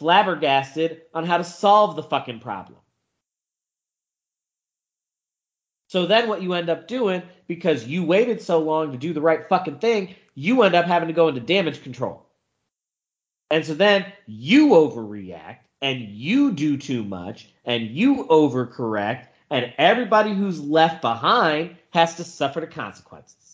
flabbergasted 0.00 1.02
on 1.12 1.26
how 1.26 1.36
to 1.36 1.44
solve 1.44 1.94
the 1.94 2.02
fucking 2.02 2.40
problem. 2.40 2.78
So 5.88 6.06
then 6.06 6.26
what 6.26 6.40
you 6.40 6.54
end 6.54 6.70
up 6.70 6.88
doing, 6.88 7.22
because 7.46 7.86
you 7.86 8.04
waited 8.04 8.40
so 8.40 8.60
long 8.60 8.92
to 8.92 8.98
do 8.98 9.12
the 9.12 9.20
right 9.20 9.46
fucking 9.46 9.78
thing, 9.78 10.14
you 10.34 10.62
end 10.62 10.74
up 10.74 10.86
having 10.86 11.08
to 11.08 11.14
go 11.14 11.28
into 11.28 11.40
damage 11.40 11.82
control. 11.82 12.26
And 13.50 13.66
so 13.66 13.74
then 13.74 14.06
you 14.26 14.68
overreact 14.70 15.58
and 15.82 16.00
you 16.00 16.52
do 16.52 16.78
too 16.78 17.04
much 17.04 17.48
and 17.66 17.88
you 17.88 18.24
overcorrect 18.24 19.26
and 19.50 19.74
everybody 19.76 20.32
who's 20.32 20.60
left 20.60 21.02
behind 21.02 21.76
has 21.90 22.14
to 22.14 22.24
suffer 22.24 22.60
the 22.60 22.66
consequences. 22.66 23.49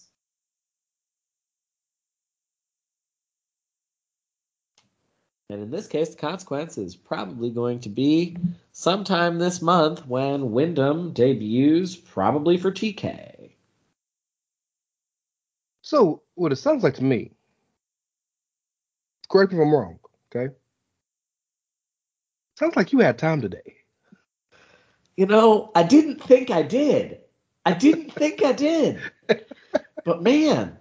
And 5.48 5.62
in 5.62 5.70
this 5.70 5.86
case, 5.86 6.10
the 6.10 6.16
consequence 6.16 6.77
is 6.77 6.97
probably 6.97 7.51
going 7.51 7.81
to 7.81 7.89
be 7.89 8.36
sometime 8.73 9.39
this 9.39 9.62
month 9.62 10.06
when 10.06 10.51
Wyndham 10.51 11.12
debuts, 11.12 11.94
probably 11.94 12.56
for 12.56 12.73
TK. 12.73 13.51
So, 15.82 16.23
what 16.35 16.51
it 16.51 16.56
sounds 16.56 16.82
like 16.82 16.94
to 16.94 17.05
me, 17.05 17.31
correct 19.28 19.52
me 19.52 19.59
if 19.59 19.62
I'm 19.62 19.73
wrong, 19.73 20.01
okay? 20.35 20.52
Sounds 22.59 22.74
like 22.74 22.93
you 22.93 22.98
had 22.98 23.18
time 23.18 23.40
today. 23.40 23.77
You 25.16 25.27
know, 25.27 25.70
I 25.77 25.85
didn't 25.85 26.23
think 26.23 26.51
I 26.51 26.62
did. 26.62 27.20
I 27.64 27.73
didn't 27.73 28.12
think 28.12 28.43
I 28.43 28.52
did. 28.52 29.01
But 30.05 30.23
man, 30.23 30.78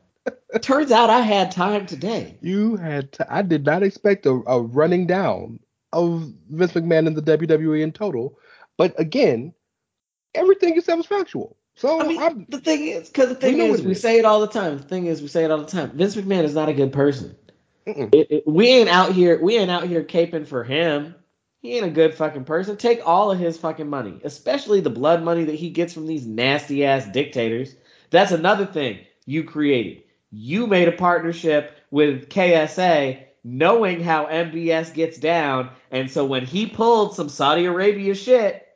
turns 0.61 0.91
out 0.91 1.09
I 1.09 1.21
had 1.21 1.51
time 1.51 1.85
today. 1.85 2.37
You 2.41 2.75
had. 2.77 3.11
T- 3.11 3.23
I 3.29 3.41
did 3.41 3.65
not 3.65 3.83
expect 3.83 4.25
a, 4.25 4.41
a 4.47 4.61
running 4.61 5.07
down 5.07 5.59
of 5.93 6.31
Vince 6.49 6.73
McMahon 6.73 7.07
and 7.07 7.15
the 7.15 7.37
WWE 7.37 7.81
in 7.81 7.91
total, 7.91 8.37
but 8.77 8.97
again, 8.99 9.53
everything 10.33 10.75
you 10.75 10.81
said 10.81 10.95
was 10.95 11.05
factual. 11.05 11.57
So 11.75 12.01
I 12.01 12.07
mean, 12.07 12.21
I'm, 12.21 12.45
the 12.47 12.59
thing 12.59 12.87
is, 12.87 13.09
because 13.09 13.29
the 13.29 13.35
thing 13.35 13.59
is, 13.59 13.81
we 13.81 13.91
is. 13.91 14.01
say 14.01 14.17
it 14.17 14.25
all 14.25 14.39
the 14.39 14.47
time. 14.47 14.77
The 14.77 14.83
thing 14.83 15.07
is, 15.07 15.21
we 15.21 15.27
say 15.27 15.43
it 15.43 15.51
all 15.51 15.57
the 15.57 15.65
time. 15.65 15.91
Vince 15.91 16.15
McMahon 16.15 16.43
is 16.43 16.55
not 16.55 16.69
a 16.69 16.73
good 16.73 16.93
person. 16.93 17.35
It, 17.85 18.13
it, 18.13 18.43
we 18.47 18.69
ain't 18.69 18.89
out 18.89 19.11
here. 19.11 19.39
We 19.41 19.57
ain't 19.57 19.69
out 19.69 19.87
here 19.87 20.03
caping 20.03 20.47
for 20.47 20.63
him. 20.63 21.15
He 21.59 21.77
ain't 21.77 21.85
a 21.85 21.91
good 21.91 22.13
fucking 22.13 22.45
person. 22.45 22.77
Take 22.77 23.01
all 23.05 23.31
of 23.31 23.39
his 23.39 23.57
fucking 23.57 23.89
money, 23.89 24.21
especially 24.23 24.81
the 24.81 24.89
blood 24.89 25.23
money 25.23 25.43
that 25.45 25.55
he 25.55 25.69
gets 25.69 25.93
from 25.93 26.07
these 26.07 26.25
nasty 26.25 26.85
ass 26.85 27.07
dictators. 27.07 27.75
That's 28.09 28.31
another 28.31 28.65
thing 28.65 28.99
you 29.25 29.43
created. 29.43 30.03
You 30.31 30.67
made 30.67 30.87
a 30.87 30.93
partnership 30.93 31.77
with 31.91 32.29
KSA, 32.29 33.23
knowing 33.43 34.01
how 34.01 34.25
MBS 34.25 34.93
gets 34.93 35.17
down, 35.17 35.69
and 35.91 36.09
so 36.09 36.25
when 36.25 36.45
he 36.45 36.67
pulled 36.67 37.15
some 37.15 37.29
Saudi 37.29 37.65
Arabia 37.65 38.15
shit 38.15 38.67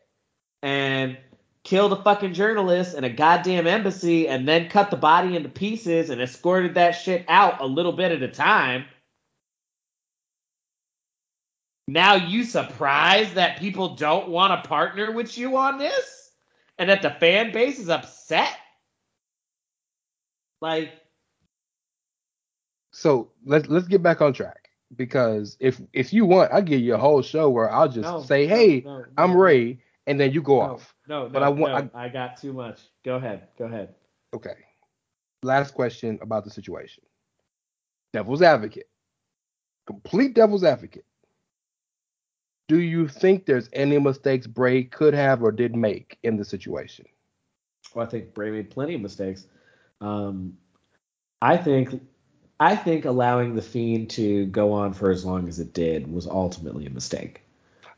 and 0.62 1.18
killed 1.64 1.94
a 1.94 2.02
fucking 2.04 2.34
journalist 2.34 2.96
in 2.96 3.04
a 3.04 3.10
goddamn 3.10 3.68
embassy 3.68 4.28
and 4.28 4.48
then 4.48 4.70
cut 4.70 4.90
the 4.90 4.98
body 4.98 5.36
into 5.36 5.50
pieces 5.50 6.10
and 6.10 6.22
escorted 6.22 6.76
that 6.76 6.92
shit 6.92 7.26
out 7.28 7.62
a 7.62 7.66
little 7.66 7.92
bit 7.92 8.12
at 8.12 8.24
a 8.24 8.28
time. 8.28 8.86
Now 11.88 12.16
you 12.16 12.44
surprised 12.44 13.34
that 13.34 13.60
people 13.60 13.96
don't 13.96 14.30
want 14.30 14.64
to 14.64 14.70
partner 14.70 15.12
with 15.12 15.38
you 15.38 15.58
on 15.58 15.80
this? 15.80 16.32
And 16.78 16.90
that 16.90 17.02
the 17.02 17.10
fan 17.10 17.52
base 17.52 17.80
is 17.80 17.90
upset? 17.90 18.56
Like 20.62 20.92
So 22.92 23.32
let's 23.46 23.68
let's 23.70 23.88
get 23.88 24.02
back 24.02 24.22
on 24.22 24.34
track 24.34 24.70
because 24.96 25.58
if 25.60 25.82
if 25.94 26.12
you 26.14 26.26
want, 26.26 26.52
I'll 26.52 26.62
give 26.62 26.82
you 26.82 26.96
a 26.96 26.98
whole 26.98 27.22
show 27.22 27.50
where 27.50 27.72
I'll 27.72 27.90
just 27.90 28.10
No, 28.10 28.22
say, 28.22 28.48
"Hey, 28.48 28.82
no, 28.82 29.06
I'm 29.18 29.32
no. 29.32 29.38
Ray," 29.38 29.80
and 30.08 30.20
then 30.20 30.32
you 30.32 30.42
go 30.42 30.60
off. 30.60 30.96
no, 31.08 31.24
no, 31.24 31.30
But 31.30 31.44
I 31.44 31.50
want- 31.50 31.94
no, 31.94 32.00
I 32.00 32.10
got 32.10 32.38
too 32.38 32.54
much. 32.54 32.82
Go 33.04 33.16
ahead. 33.16 33.48
Go 33.58 33.66
ahead. 33.66 33.94
Okay. 34.34 34.56
Last 35.44 35.74
question 35.74 36.20
about 36.22 36.44
the 36.44 36.50
situation. 36.50 37.04
Devil's 38.12 38.42
advocate. 38.42 38.90
Complete 39.86 40.34
devil's 40.34 40.64
advocate. 40.64 41.06
Do 42.68 42.80
you 42.80 43.08
think 43.08 43.46
there's 43.46 43.70
any 43.74 43.98
mistakes 44.00 44.46
Bray 44.46 44.84
could 44.84 45.14
have 45.14 45.42
or 45.42 45.52
did 45.52 45.76
make 45.76 46.20
in 46.24 46.38
the 46.38 46.46
situation? 46.46 47.06
Well, 47.96 48.06
I 48.06 48.10
think 48.10 48.34
Bray 48.34 48.52
made 48.52 48.70
plenty 48.70 48.96
of 48.96 49.02
mistakes. 49.02 49.48
Um, 50.02 50.58
I 51.42 51.58
think 51.58 52.00
I 52.60 52.76
think 52.76 53.06
allowing 53.06 53.56
the 53.56 53.62
Fiend 53.62 54.10
to 54.12 54.46
go 54.48 54.74
on 54.74 54.94
for 54.94 55.12
as 55.12 55.24
long 55.26 55.48
as 55.48 55.60
it 55.60 55.74
did 55.74 56.12
was 56.12 56.28
ultimately 56.28 56.86
a 56.86 56.90
mistake. 56.90 57.42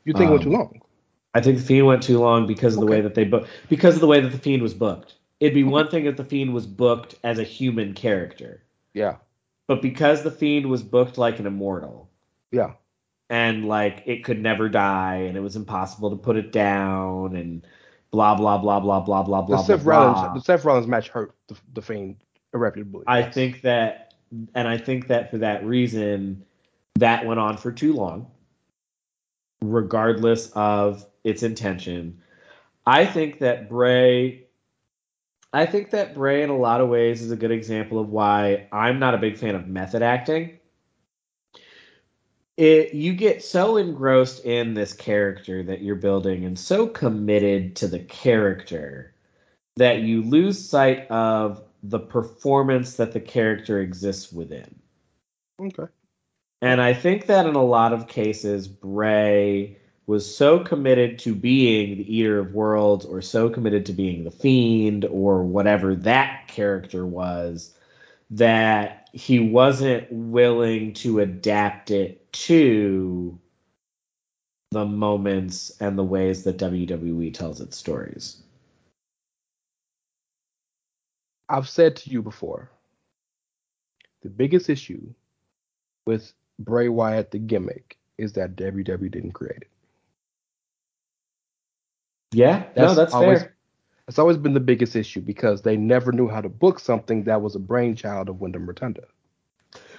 You 0.05 0.13
think 0.13 0.29
it 0.29 0.31
went 0.31 0.43
Um, 0.45 0.51
too 0.51 0.57
long? 0.57 0.81
I 1.33 1.41
think 1.41 1.57
the 1.57 1.63
Fiend 1.63 1.87
went 1.87 2.03
too 2.03 2.19
long 2.19 2.45
because 2.45 2.75
of 2.75 2.81
the 2.81 2.85
way 2.87 3.01
that 3.01 3.15
they 3.15 3.23
booked 3.23 3.49
because 3.69 3.95
of 3.95 4.01
the 4.01 4.07
way 4.07 4.19
that 4.19 4.29
the 4.31 4.37
Fiend 4.37 4.61
was 4.61 4.73
booked. 4.73 5.15
It'd 5.39 5.55
be 5.55 5.63
one 5.63 5.89
thing 5.89 6.05
if 6.05 6.17
the 6.17 6.23
Fiend 6.25 6.53
was 6.53 6.67
booked 6.67 7.15
as 7.23 7.39
a 7.39 7.43
human 7.43 7.93
character, 7.93 8.61
Yeah. 8.93 9.15
but 9.67 9.81
because 9.81 10.21
the 10.23 10.29
Fiend 10.31 10.67
was 10.67 10.83
booked 10.83 11.17
like 11.17 11.39
an 11.39 11.47
immortal 11.47 12.09
Yeah. 12.51 12.73
and 13.29 13.67
like 13.67 14.03
it 14.05 14.23
could 14.23 14.41
never 14.41 14.69
die 14.69 15.15
and 15.27 15.35
it 15.37 15.39
was 15.41 15.55
impossible 15.55 16.11
to 16.11 16.17
put 16.17 16.35
it 16.35 16.51
down 16.51 17.35
and 17.35 17.65
blah 18.11 18.35
blah 18.35 18.57
blah 18.59 18.79
blah 18.79 18.99
blah 18.99 19.23
blah 19.23 19.41
The 19.41 19.47
blah 19.47 19.63
Seth 19.63 19.83
blah. 19.83 19.97
Rollins 19.97 20.21
blah. 20.21 20.33
the 20.33 20.41
Seth 20.41 20.65
Rollins 20.65 20.87
match 20.87 21.07
hurt 21.09 21.33
the, 21.47 21.55
the 21.73 21.81
Fiend 21.81 22.17
irreparably. 22.53 23.05
I 23.07 23.19
Yes. 23.21 23.33
think 23.33 23.61
that, 23.61 24.10
and 24.55 24.67
I 24.67 24.77
think 24.77 25.07
that 25.07 25.31
for 25.31 25.37
that 25.39 25.65
reason, 25.65 26.45
that 26.95 27.25
went 27.25 27.39
on 27.39 27.57
for 27.57 27.71
too 27.71 27.93
long, 27.93 28.27
regardless 29.61 30.51
of 30.53 31.05
its 31.23 31.43
intention. 31.43 32.19
I 32.85 33.05
think 33.05 33.39
that 33.39 33.69
Bray, 33.69 34.45
I 35.53 35.65
think 35.65 35.91
that 35.91 36.15
Bray, 36.15 36.43
in 36.43 36.49
a 36.49 36.57
lot 36.57 36.81
of 36.81 36.89
ways, 36.89 37.21
is 37.21 37.31
a 37.31 37.35
good 37.35 37.51
example 37.51 37.99
of 37.99 38.09
why 38.09 38.67
I'm 38.71 38.99
not 38.99 39.13
a 39.13 39.19
big 39.19 39.37
fan 39.37 39.55
of 39.55 39.67
method 39.67 40.01
acting. 40.01 40.57
It, 42.57 42.93
you 42.93 43.13
get 43.13 43.43
so 43.43 43.77
engrossed 43.77 44.45
in 44.45 44.73
this 44.73 44.93
character 44.93 45.63
that 45.63 45.81
you're 45.81 45.95
building 45.95 46.45
and 46.45 46.57
so 46.57 46.85
committed 46.85 47.75
to 47.77 47.87
the 47.87 47.99
character 47.99 49.13
that 49.77 50.01
you 50.01 50.21
lose 50.21 50.69
sight 50.69 51.09
of 51.09 51.63
the 51.83 51.99
performance 51.99 52.95
that 52.95 53.11
the 53.11 53.19
character 53.19 53.79
exists 53.79 54.31
within. 54.31 54.79
Okay. 55.59 55.91
And 56.61 56.81
I 56.81 56.93
think 56.93 57.25
that 57.25 57.47
in 57.47 57.55
a 57.55 57.63
lot 57.63 57.93
of 57.93 58.07
cases, 58.07 58.67
Bray 58.67 59.77
was 60.05 60.35
so 60.35 60.59
committed 60.59 61.17
to 61.19 61.33
being 61.33 61.97
the 61.97 62.17
Eater 62.17 62.39
of 62.39 62.53
Worlds 62.53 63.05
or 63.05 63.21
so 63.21 63.49
committed 63.49 63.85
to 63.87 63.93
being 63.93 64.23
the 64.23 64.31
Fiend 64.31 65.05
or 65.05 65.43
whatever 65.43 65.95
that 65.95 66.47
character 66.47 67.05
was 67.05 67.73
that 68.31 69.09
he 69.13 69.39
wasn't 69.39 70.07
willing 70.11 70.93
to 70.93 71.19
adapt 71.19 71.91
it 71.91 72.31
to 72.33 73.37
the 74.71 74.85
moments 74.85 75.71
and 75.81 75.97
the 75.97 76.03
ways 76.03 76.43
that 76.43 76.57
WWE 76.57 77.33
tells 77.33 77.59
its 77.59 77.77
stories. 77.77 78.41
I've 81.51 81.67
said 81.67 81.95
to 81.97 82.09
you 82.09 82.21
before, 82.21 82.71
the 84.21 84.29
biggest 84.29 84.69
issue 84.69 85.13
with 86.05 86.31
Bray 86.59 86.87
Wyatt 86.87 87.31
the 87.31 87.39
gimmick 87.39 87.97
is 88.17 88.33
that 88.33 88.55
WWE 88.55 89.11
didn't 89.11 89.33
create 89.33 89.63
it. 89.63 89.67
Yeah, 92.31 92.63
no, 92.77 92.95
that's 92.95 93.13
always, 93.13 93.41
fair. 93.41 93.55
It's 94.07 94.17
always 94.17 94.37
been 94.37 94.53
the 94.53 94.61
biggest 94.61 94.95
issue 94.95 95.19
because 95.19 95.61
they 95.61 95.75
never 95.75 96.13
knew 96.13 96.29
how 96.29 96.39
to 96.39 96.47
book 96.47 96.79
something 96.79 97.25
that 97.25 97.41
was 97.41 97.55
a 97.55 97.59
brainchild 97.59 98.29
of 98.29 98.39
Wyndham 98.39 98.65
Rotunda. 98.65 99.03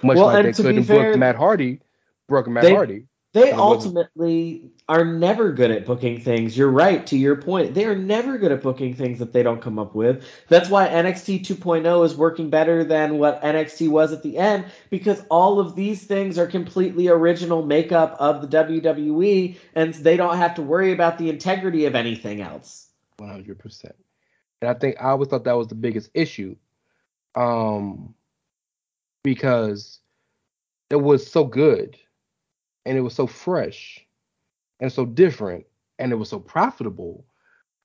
Much 0.01 0.17
Well, 0.17 0.25
like 0.27 0.45
they 0.45 0.51
couldn't 0.53 0.83
fair, 0.85 1.11
book 1.11 1.19
Matt 1.19 1.35
Hardy, 1.35 1.79
broke 2.27 2.47
Matt 2.47 2.63
they- 2.63 2.73
Hardy. 2.73 3.05
They 3.33 3.51
ultimately 3.51 4.69
are 4.87 5.03
never 5.03 5.51
good 5.51 5.71
at 5.71 5.87
booking 5.87 6.21
things. 6.21 6.55
You're 6.55 6.69
right 6.69 7.05
to 7.07 7.17
your 7.17 7.35
point. 7.35 7.73
They 7.73 7.85
are 7.85 7.95
never 7.95 8.37
good 8.37 8.51
at 8.51 8.61
booking 8.61 8.93
things 8.93 9.17
that 9.17 9.33
they 9.33 9.41
don't 9.41 9.59
come 9.59 9.79
up 9.79 9.95
with. 9.95 10.23
That's 10.49 10.69
why 10.69 10.87
NXT 10.87 11.43
2.0 11.43 12.05
is 12.05 12.15
working 12.15 12.51
better 12.51 12.83
than 12.83 13.17
what 13.17 13.41
NXT 13.41 13.89
was 13.89 14.13
at 14.13 14.21
the 14.21 14.37
end 14.37 14.65
because 14.91 15.23
all 15.31 15.59
of 15.59 15.75
these 15.75 16.03
things 16.03 16.37
are 16.37 16.45
completely 16.45 17.07
original 17.07 17.65
makeup 17.65 18.15
of 18.19 18.41
the 18.41 18.47
WWE 18.47 19.57
and 19.73 19.95
they 19.95 20.15
don't 20.15 20.37
have 20.37 20.53
to 20.55 20.61
worry 20.61 20.91
about 20.91 21.17
the 21.17 21.29
integrity 21.31 21.85
of 21.85 21.95
anything 21.95 22.39
else. 22.39 22.89
One 23.17 23.29
hundred 23.29 23.57
percent. 23.57 23.95
And 24.61 24.69
I 24.69 24.75
think 24.75 24.97
I 24.99 25.09
always 25.09 25.29
thought 25.29 25.45
that 25.45 25.57
was 25.57 25.67
the 25.67 25.75
biggest 25.75 26.11
issue, 26.13 26.55
um, 27.33 28.13
because 29.23 29.99
it 30.89 31.01
was 31.01 31.29
so 31.29 31.43
good, 31.45 31.97
and 32.85 32.97
it 32.97 33.01
was 33.01 33.13
so 33.13 33.27
fresh, 33.27 34.05
and 34.79 34.91
so 34.91 35.05
different, 35.05 35.65
and 35.99 36.11
it 36.11 36.15
was 36.15 36.29
so 36.29 36.39
profitable, 36.39 37.25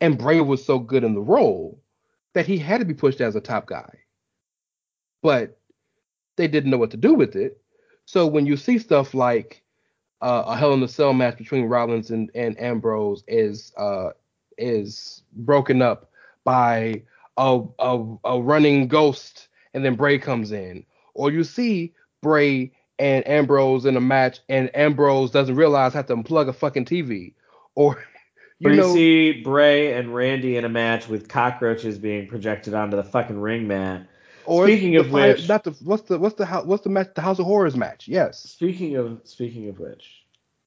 and 0.00 0.18
Bray 0.18 0.40
was 0.40 0.64
so 0.64 0.78
good 0.78 1.04
in 1.04 1.14
the 1.14 1.20
role 1.20 1.80
that 2.34 2.46
he 2.46 2.58
had 2.58 2.78
to 2.78 2.84
be 2.84 2.94
pushed 2.94 3.20
as 3.20 3.36
a 3.36 3.40
top 3.40 3.66
guy. 3.66 3.90
But 5.22 5.58
they 6.36 6.48
didn't 6.48 6.70
know 6.70 6.78
what 6.78 6.92
to 6.92 6.96
do 6.96 7.14
with 7.14 7.36
it. 7.36 7.60
So 8.04 8.26
when 8.26 8.46
you 8.46 8.56
see 8.56 8.78
stuff 8.78 9.12
like 9.12 9.62
uh, 10.20 10.44
a 10.46 10.56
Hell 10.56 10.72
in 10.74 10.82
a 10.82 10.88
Cell 10.88 11.12
match 11.12 11.36
between 11.36 11.64
Rollins 11.64 12.10
and, 12.10 12.30
and 12.34 12.58
Ambrose 12.60 13.22
is 13.28 13.72
uh, 13.76 14.10
is 14.56 15.22
broken 15.32 15.82
up 15.82 16.10
by 16.44 17.02
a, 17.36 17.60
a 17.78 18.16
a 18.24 18.40
running 18.40 18.88
ghost, 18.88 19.48
and 19.74 19.84
then 19.84 19.94
Bray 19.94 20.18
comes 20.18 20.52
in, 20.52 20.84
or 21.14 21.30
you 21.30 21.44
see 21.44 21.92
Bray 22.22 22.72
and 22.98 23.26
Ambrose 23.28 23.84
in 23.86 23.96
a 23.96 24.00
match, 24.00 24.40
and 24.48 24.70
Ambrose 24.74 25.30
doesn't 25.30 25.54
realize 25.56 25.94
how 25.94 26.02
to 26.02 26.16
unplug 26.16 26.48
a 26.48 26.52
fucking 26.52 26.84
TV, 26.86 27.34
or 27.74 28.02
you 28.58 28.68
Or 28.68 28.72
you 28.72 28.80
know, 28.80 28.94
see 28.94 29.40
Bray 29.42 29.92
and 29.94 30.14
Randy 30.14 30.56
in 30.56 30.64
a 30.64 30.68
match 30.68 31.08
with 31.08 31.28
cockroaches 31.28 31.98
being 31.98 32.26
projected 32.28 32.74
onto 32.74 32.96
the 32.96 33.04
fucking 33.04 33.40
ring 33.40 33.68
mat. 33.68 34.06
or 34.46 34.66
speaking 34.66 34.96
of 34.96 35.10
fire- 35.10 35.34
which- 35.34 35.48
not 35.48 35.64
the 35.64 35.70
what's 35.84 36.02
the 36.08 36.18
what's 36.18 36.34
the 36.36 36.46
what's 36.46 36.82
the 36.84 36.90
match 36.90 37.08
the 37.14 37.20
House 37.22 37.38
of 37.38 37.44
Horrors 37.46 37.76
match? 37.76 38.08
Yes, 38.08 38.42
Speaking 38.42 38.96
of 38.96 39.20
speaking 39.24 39.68
of 39.68 39.78
which, 39.78 40.24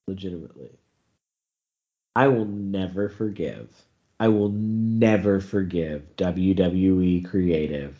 legitimately, 0.07 0.69
I 2.15 2.27
will 2.27 2.45
never 2.45 3.09
forgive. 3.09 3.69
I 4.19 4.27
will 4.27 4.49
never 4.49 5.39
forgive 5.39 6.03
WWE 6.17 7.25
Creative 7.25 7.97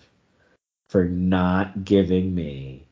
for 0.90 1.06
not 1.06 1.84
giving 1.84 2.36
me 2.36 2.86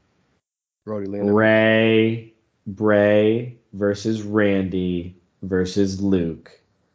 Brodie 0.90 1.06
Lee. 1.06 1.20
Ray 1.20 2.34
Bray 2.66 3.56
versus 3.74 4.24
Randy 4.24 5.16
versus 5.44 6.02
Luke 6.02 6.52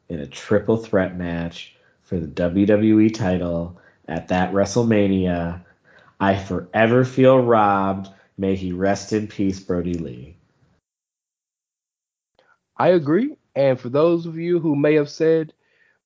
in 0.08 0.18
a 0.18 0.26
triple 0.26 0.76
threat 0.76 1.16
match 1.16 1.76
for 2.02 2.18
the 2.18 2.26
WWE 2.26 3.14
title 3.14 3.78
at 4.08 4.26
that 4.28 4.52
WrestleMania. 4.52 5.62
I 6.18 6.36
forever 6.36 7.04
feel 7.04 7.38
robbed. 7.38 8.08
May 8.36 8.56
he 8.56 8.72
rest 8.72 9.12
in 9.12 9.28
peace, 9.28 9.60
Brodie 9.60 9.94
Lee. 9.94 10.34
I 12.76 12.88
agree. 12.88 13.36
And 13.54 13.78
for 13.78 13.90
those 13.90 14.26
of 14.26 14.36
you 14.36 14.58
who 14.58 14.74
may 14.74 14.94
have 14.94 15.08
said 15.08 15.52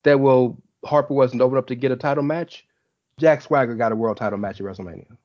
that 0.02 0.20
well 0.20 0.58
Harper 0.84 1.14
wasn't 1.14 1.40
open 1.40 1.56
up 1.56 1.68
to 1.68 1.74
get 1.74 1.90
a 1.90 1.96
title 1.96 2.22
match, 2.22 2.66
Jack 3.18 3.40
Swagger 3.40 3.76
got 3.76 3.92
a 3.92 3.96
world 3.96 4.18
title 4.18 4.38
match 4.38 4.60
at 4.60 4.66
WrestleMania. 4.66 5.16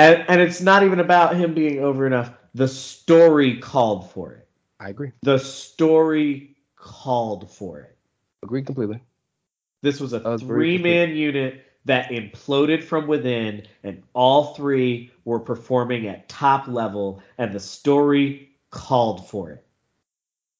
And, 0.00 0.24
and 0.28 0.40
it's 0.40 0.62
not 0.62 0.82
even 0.82 0.98
about 0.98 1.36
him 1.36 1.52
being 1.52 1.80
over 1.80 2.06
enough. 2.06 2.32
The 2.54 2.68
story 2.68 3.58
called 3.58 4.10
for 4.10 4.32
it. 4.32 4.48
I 4.80 4.88
agree. 4.88 5.12
The 5.22 5.36
story 5.36 6.56
called 6.74 7.50
for 7.50 7.80
it. 7.80 7.98
Agree 8.42 8.62
completely. 8.62 9.02
This 9.82 10.00
was 10.00 10.14
a 10.14 10.38
three 10.38 10.78
man 10.78 11.10
unit 11.10 11.66
that 11.84 12.10
imploded 12.10 12.82
from 12.82 13.08
within, 13.08 13.66
and 13.82 14.02
all 14.14 14.54
three 14.54 15.10
were 15.26 15.38
performing 15.38 16.06
at 16.06 16.30
top 16.30 16.66
level, 16.66 17.22
and 17.36 17.52
the 17.52 17.60
story 17.60 18.52
called 18.70 19.28
for 19.28 19.50
it. 19.50 19.66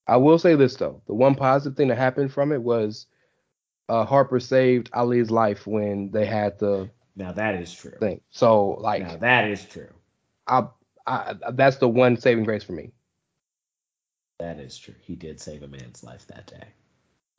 I 0.05 0.17
will 0.17 0.37
say 0.37 0.53
this 0.53 0.75
though, 0.75 1.01
the 1.07 1.15
one 1.15 1.33
positive 1.33 1.75
thing 1.75 1.87
that 1.87 1.97
happened 1.97 2.31
from 2.31 2.51
it 2.51 2.61
was 2.61 3.07
uh, 3.89 4.05
Harper 4.05 4.39
saved 4.39 4.91
Ali's 4.93 5.31
life 5.31 5.65
when 5.65 6.11
they 6.11 6.27
had 6.27 6.59
the 6.59 6.91
Now 7.15 7.31
that 7.33 7.55
is 7.55 7.73
true. 7.73 7.97
thing. 7.99 8.21
So 8.29 8.77
like, 8.79 9.03
Now 9.03 9.17
that 9.17 9.49
is 9.49 9.65
true. 9.65 9.89
I, 10.47 10.67
I, 11.05 11.35
that's 11.53 11.77
the 11.77 11.89
one 11.89 12.17
saving 12.17 12.43
grace 12.43 12.63
for 12.63 12.73
me. 12.73 12.91
That 14.39 14.59
is 14.59 14.77
true. 14.77 14.95
He 15.01 15.15
did 15.15 15.39
save 15.39 15.63
a 15.63 15.67
man's 15.67 16.03
life 16.03 16.25
that 16.27 16.47
day. 16.47 16.67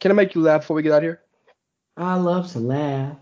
Can 0.01 0.11
I 0.11 0.15
make 0.15 0.35
you 0.35 0.41
laugh 0.41 0.63
before 0.63 0.77
we 0.77 0.83
get 0.83 0.93
out 0.93 0.99
of 0.99 1.03
here? 1.03 1.21
I 1.97 2.15
love 2.15 2.51
to 2.53 2.59
laugh. 2.59 3.17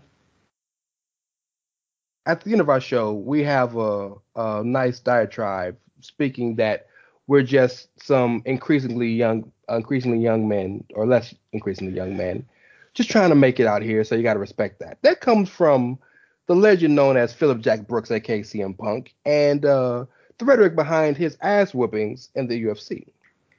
At 2.25 2.41
the 2.41 2.51
end 2.51 2.61
of 2.61 2.69
our 2.69 2.79
show, 2.79 3.13
we 3.13 3.43
have 3.43 3.75
a, 3.75 4.13
a 4.35 4.63
nice 4.63 4.99
diatribe 4.99 5.77
speaking 6.01 6.55
that 6.57 6.87
we're 7.27 7.41
just 7.41 7.87
some 8.01 8.43
increasingly 8.45 9.09
young, 9.09 9.51
increasingly 9.69 10.19
young 10.19 10.47
men, 10.47 10.83
or 10.93 11.07
less 11.07 11.33
increasingly 11.53 11.93
young 11.93 12.15
men, 12.15 12.45
just 12.93 13.09
trying 13.09 13.29
to 13.29 13.35
make 13.35 13.59
it 13.59 13.67
out 13.67 13.81
here. 13.81 14.03
So 14.03 14.15
you 14.15 14.23
got 14.23 14.33
to 14.33 14.39
respect 14.39 14.79
that. 14.79 14.99
That 15.01 15.21
comes 15.21 15.49
from 15.49 15.97
the 16.47 16.55
legend 16.55 16.95
known 16.95 17.17
as 17.17 17.33
Phillip 17.33 17.59
Jack 17.61 17.87
Brooks, 17.87 18.11
aka 18.11 18.41
CM 18.41 18.77
Punk, 18.77 19.13
and 19.25 19.65
uh, 19.65 20.05
the 20.37 20.45
rhetoric 20.45 20.75
behind 20.75 21.17
his 21.17 21.37
ass 21.41 21.73
whoopings 21.73 22.29
in 22.35 22.47
the 22.47 22.63
UFC. 22.63 23.07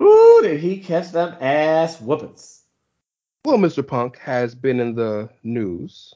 Ooh, 0.03 0.41
did 0.43 0.61
he 0.61 0.79
catch 0.79 1.13
them 1.13 1.37
ass 1.41 2.01
whoopings 2.01 2.63
Well, 3.45 3.59
Mr. 3.59 3.87
Punk 3.87 4.19
has 4.19 4.55
been 4.55 4.81
in 4.81 4.95
the 4.95 5.29
news 5.45 6.15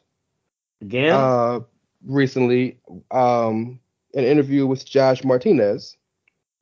again? 0.80 1.14
uh, 1.14 1.60
recently. 2.04 2.78
Um, 3.10 3.78
an 4.14 4.24
interview 4.24 4.66
with 4.66 4.86
Josh 4.86 5.22
Martinez, 5.24 5.96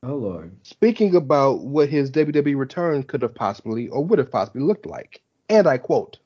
oh 0.03 0.17
lord. 0.17 0.51
speaking 0.65 1.15
about 1.15 1.61
what 1.61 1.89
his 1.89 2.11
WWE 2.11 2.57
return 2.59 3.05
could 3.05 3.23
have 3.23 3.35
possibly 3.35 3.87
or 3.89 4.05
would 4.05 4.19
have 4.19 4.31
possibly 4.31 4.61
looked 4.63 4.87
like. 4.87 5.23
And 5.49 5.67
I 5.69 5.79
quote, 5.79 6.19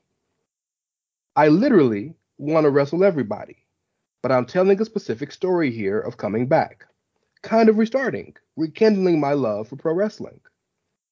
I 1.35 1.49
literally 1.49 2.15
want 2.39 2.63
to 2.65 2.71
wrestle 2.71 3.03
everybody, 3.03 3.57
but 4.21 4.31
I'm 4.31 4.45
telling 4.45 4.79
a 4.81 4.85
specific 4.85 5.31
story 5.31 5.71
here 5.71 5.99
of 5.99 6.17
coming 6.17 6.47
back, 6.47 6.85
kind 7.41 7.69
of 7.69 7.77
restarting, 7.77 8.35
rekindling 8.55 9.19
my 9.19 9.33
love 9.33 9.67
for 9.67 9.75
pro 9.75 9.93
wrestling. 9.93 10.39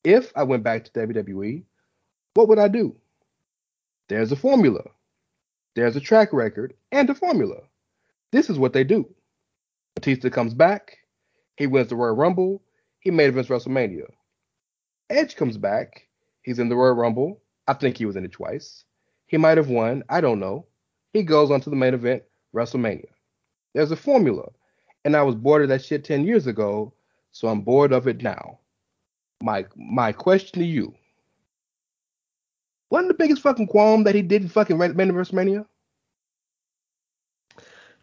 If 0.03 0.31
I 0.35 0.43
went 0.43 0.63
back 0.63 0.85
to 0.85 0.91
WWE, 0.91 1.63
what 2.33 2.47
would 2.47 2.59
I 2.59 2.67
do? 2.67 2.95
There's 4.09 4.31
a 4.31 4.35
formula. 4.35 4.83
There's 5.75 5.95
a 5.95 6.01
track 6.01 6.33
record 6.33 6.73
and 6.91 7.09
a 7.09 7.15
formula. 7.15 7.61
This 8.31 8.49
is 8.49 8.57
what 8.57 8.73
they 8.73 8.83
do. 8.83 9.07
Batista 9.95 10.29
comes 10.29 10.53
back, 10.53 10.97
he 11.55 11.67
wins 11.67 11.89
the 11.89 11.95
Royal 11.95 12.15
Rumble, 12.15 12.61
he 12.99 13.11
made 13.11 13.29
events 13.29 13.49
WrestleMania. 13.49 14.05
Edge 15.09 15.35
comes 15.35 15.57
back, 15.57 16.07
he's 16.41 16.59
in 16.59 16.69
the 16.69 16.75
Royal 16.75 16.93
Rumble. 16.93 17.41
I 17.67 17.73
think 17.73 17.97
he 17.97 18.05
was 18.05 18.15
in 18.15 18.25
it 18.25 18.31
twice. 18.31 18.85
He 19.25 19.37
might 19.37 19.57
have 19.57 19.69
won, 19.69 20.03
I 20.09 20.21
don't 20.21 20.39
know. 20.39 20.67
He 21.11 21.23
goes 21.23 21.51
on 21.51 21.61
to 21.61 21.69
the 21.69 21.75
main 21.75 21.93
event, 21.93 22.23
WrestleMania. 22.57 23.05
There's 23.73 23.91
a 23.91 23.95
formula, 23.95 24.49
and 25.05 25.15
I 25.15 25.21
was 25.21 25.35
bored 25.35 25.61
of 25.61 25.69
that 25.69 25.85
shit 25.85 26.03
10 26.03 26.25
years 26.25 26.47
ago, 26.47 26.93
so 27.31 27.47
I'm 27.47 27.61
bored 27.61 27.93
of 27.93 28.07
it 28.07 28.23
now. 28.23 28.59
My 29.43 29.65
my 29.75 30.11
question 30.11 30.59
to 30.59 30.65
you. 30.65 30.93
Wasn't 32.89 33.09
the 33.09 33.13
biggest 33.13 33.41
fucking 33.41 33.67
qualm 33.67 34.03
that 34.05 34.15
he 34.15 34.21
didn't 34.21 34.49
fucking 34.49 34.81
event 34.81 34.97
WrestleMania? 34.97 35.65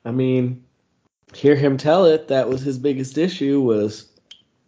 I 0.04 0.10
mean, 0.10 0.62
hear 1.34 1.56
him 1.56 1.76
tell 1.76 2.04
it. 2.04 2.28
That 2.28 2.48
was 2.48 2.60
his 2.60 2.78
biggest 2.78 3.18
issue. 3.18 3.60
Was 3.60 4.12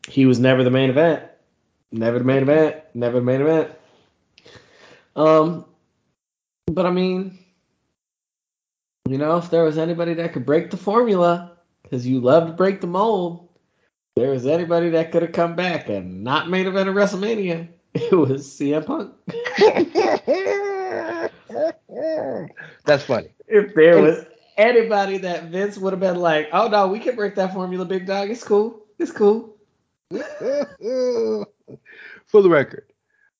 he 0.08 0.26
was 0.26 0.40
never 0.40 0.64
the 0.64 0.70
main 0.70 0.90
event, 0.90 1.22
never 1.92 2.18
the 2.18 2.24
main 2.24 2.42
event, 2.42 2.76
never 2.94 3.20
the 3.20 3.24
main 3.24 3.42
event. 3.42 3.70
Um, 5.14 5.64
but 6.66 6.86
I 6.86 6.90
mean, 6.90 7.38
you 9.08 9.18
know, 9.18 9.36
if 9.36 9.50
there 9.50 9.64
was 9.64 9.78
anybody 9.78 10.14
that 10.14 10.32
could 10.32 10.46
break 10.46 10.70
the 10.70 10.76
formula, 10.76 11.52
because 11.82 12.06
you 12.06 12.20
love 12.20 12.48
to 12.48 12.52
break 12.52 12.80
the 12.80 12.86
mold, 12.86 13.48
if 14.16 14.22
there 14.22 14.30
was 14.30 14.46
anybody 14.46 14.90
that 14.90 15.12
could 15.12 15.22
have 15.22 15.32
come 15.32 15.54
back 15.54 15.88
and 15.88 16.24
not 16.24 16.48
made 16.48 16.66
event 16.66 16.88
of 16.88 16.94
WrestleMania. 16.94 17.68
It 17.96 18.12
was 18.12 18.46
CM 18.46 18.84
Punk. 18.84 19.14
That's 22.84 23.04
funny. 23.04 23.28
If 23.48 23.74
there 23.74 24.02
was 24.02 24.26
anybody 24.58 25.16
that 25.18 25.44
Vince 25.44 25.78
would 25.78 25.94
have 25.94 26.00
been 26.00 26.16
like, 26.16 26.48
"Oh 26.52 26.68
no, 26.68 26.88
we 26.88 26.98
can 26.98 27.16
break 27.16 27.34
that 27.36 27.54
formula, 27.54 27.86
big 27.86 28.06
dog. 28.06 28.28
It's 28.28 28.44
cool. 28.44 28.84
It's 28.98 29.12
cool." 29.12 29.56
For 30.10 31.46
the 32.42 32.50
record, 32.50 32.84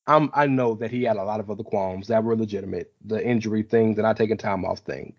I'm 0.07 0.31
I 0.33 0.47
know 0.47 0.73
that 0.75 0.89
he 0.89 1.03
had 1.03 1.17
a 1.17 1.23
lot 1.23 1.39
of 1.39 1.51
other 1.51 1.63
qualms 1.63 2.07
that 2.07 2.23
were 2.23 2.35
legitimate, 2.35 2.91
the 3.05 3.23
injury 3.23 3.61
thing, 3.61 3.93
the 3.93 4.01
not 4.01 4.17
taking 4.17 4.37
time 4.37 4.65
off 4.65 4.79
thing. 4.79 5.13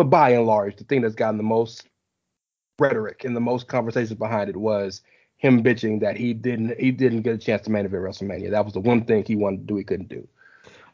But 0.00 0.08
by 0.08 0.30
and 0.30 0.46
large, 0.46 0.76
the 0.76 0.84
thing 0.84 1.02
that's 1.02 1.14
gotten 1.14 1.36
the 1.36 1.42
most 1.42 1.86
rhetoric 2.78 3.24
and 3.24 3.36
the 3.36 3.40
most 3.40 3.68
conversations 3.68 4.18
behind 4.18 4.48
it 4.48 4.56
was 4.56 5.02
him 5.36 5.62
bitching 5.62 6.00
that 6.00 6.16
he 6.16 6.32
didn't 6.32 6.80
he 6.80 6.90
didn't 6.90 7.20
get 7.20 7.34
a 7.34 7.38
chance 7.38 7.60
to 7.66 7.70
main 7.70 7.84
event 7.84 8.02
WrestleMania. 8.02 8.50
That 8.50 8.64
was 8.64 8.72
the 8.72 8.80
one 8.80 9.04
thing 9.04 9.24
he 9.26 9.36
wanted 9.36 9.58
to 9.58 9.66
do 9.66 9.76
he 9.76 9.84
couldn't 9.84 10.08
do. 10.08 10.26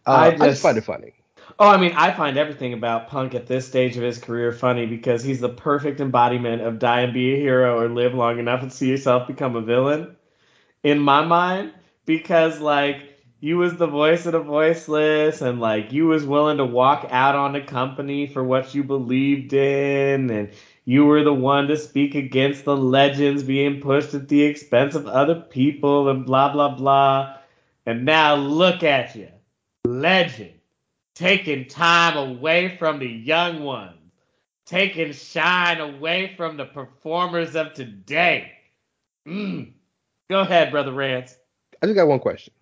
Uh, 0.09 0.11
I 0.11 0.27
I, 0.27 0.31
just, 0.33 0.43
just- 0.43 0.63
find 0.63 0.77
it 0.77 0.83
funny. 0.83 1.13
Oh, 1.61 1.69
I 1.69 1.77
mean, 1.77 1.93
I 1.95 2.11
find 2.11 2.37
everything 2.37 2.73
about 2.73 3.07
Punk 3.07 3.37
at 3.37 3.47
this 3.47 3.69
stage 3.69 3.97
of 3.97 4.03
his 4.03 4.19
career 4.19 4.51
funny 4.51 4.87
because 4.87 5.23
he's 5.23 5.39
the 5.39 5.51
perfect 5.51 6.01
embodiment 6.01 6.63
of 6.63 6.81
die 6.81 7.03
and 7.03 7.15
be 7.15 7.33
a 7.35 7.37
hero 7.37 7.79
or 7.79 7.89
live 7.89 8.13
long 8.13 8.41
enough 8.41 8.63
and 8.63 8.73
see 8.73 8.89
yourself 8.89 9.29
become 9.29 9.55
a 9.55 9.61
villain. 9.61 10.17
In 10.83 10.99
my 10.99 11.25
mind, 11.25 11.75
because 12.07 12.59
like 12.59 13.16
you 13.41 13.59
was 13.59 13.77
the 13.77 13.87
voice 13.87 14.27
of 14.27 14.33
the 14.33 14.41
voiceless 14.41 15.43
and 15.43 15.61
like 15.61 15.93
you 15.93 16.07
was 16.07 16.25
willing 16.25 16.57
to 16.57 16.65
walk 16.65 17.07
out 17.11 17.35
on 17.35 17.53
the 17.53 17.61
company 17.61 18.27
for 18.27 18.43
what 18.43 18.75
you 18.75 18.83
believed 18.83 19.53
in 19.53 20.31
and 20.31 20.51
you 20.85 21.05
were 21.05 21.23
the 21.23 21.35
one 21.35 21.67
to 21.69 21.77
speak 21.77 22.15
against 22.15 22.65
the 22.65 22.77
legends 22.77 23.43
being 23.43 23.81
pushed 23.81 24.15
at 24.15 24.29
the 24.29 24.43
expense 24.43 24.95
of 24.95 25.07
other 25.07 25.35
people 25.35 26.09
and 26.09 26.25
blah 26.25 26.53
blah 26.53 26.75
blah. 26.75 27.37
And 27.85 28.05
now 28.05 28.35
look 28.37 28.83
at 28.83 29.15
you. 29.15 29.29
Legend 29.85 30.53
taking 31.15 31.67
time 31.67 32.17
away 32.17 32.77
from 32.79 32.99
the 32.99 33.09
young 33.09 33.63
ones, 33.63 34.13
taking 34.65 35.13
shine 35.13 35.81
away 35.81 36.35
from 36.37 36.57
the 36.57 36.67
performers 36.67 37.57
of 37.57 37.75
today. 37.75 38.53
Mm. 39.27 39.73
Go 40.31 40.41
ahead, 40.41 40.71
brother 40.71 40.93
Rance. 40.93 41.37
I 41.83 41.87
just 41.87 41.97
got 41.97 42.09
one 42.09 42.21
question. 42.21 42.53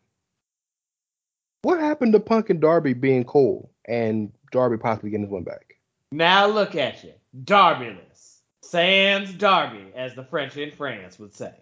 What 1.64 1.80
happened 1.80 2.12
to 2.12 2.20
Punk 2.20 2.50
and 2.50 2.60
Darby 2.60 2.92
being 2.92 3.24
cool 3.24 3.70
and 3.86 4.30
Darby 4.52 4.76
possibly 4.76 5.08
getting 5.08 5.24
his 5.24 5.32
one 5.32 5.44
back? 5.44 5.76
Now 6.12 6.46
look 6.46 6.76
at 6.76 7.02
you, 7.02 7.14
Darbyless, 7.42 8.40
sans 8.62 9.32
Darby, 9.32 9.90
as 9.96 10.14
the 10.14 10.24
French 10.24 10.58
in 10.58 10.72
France 10.72 11.18
would 11.18 11.34
say. 11.34 11.54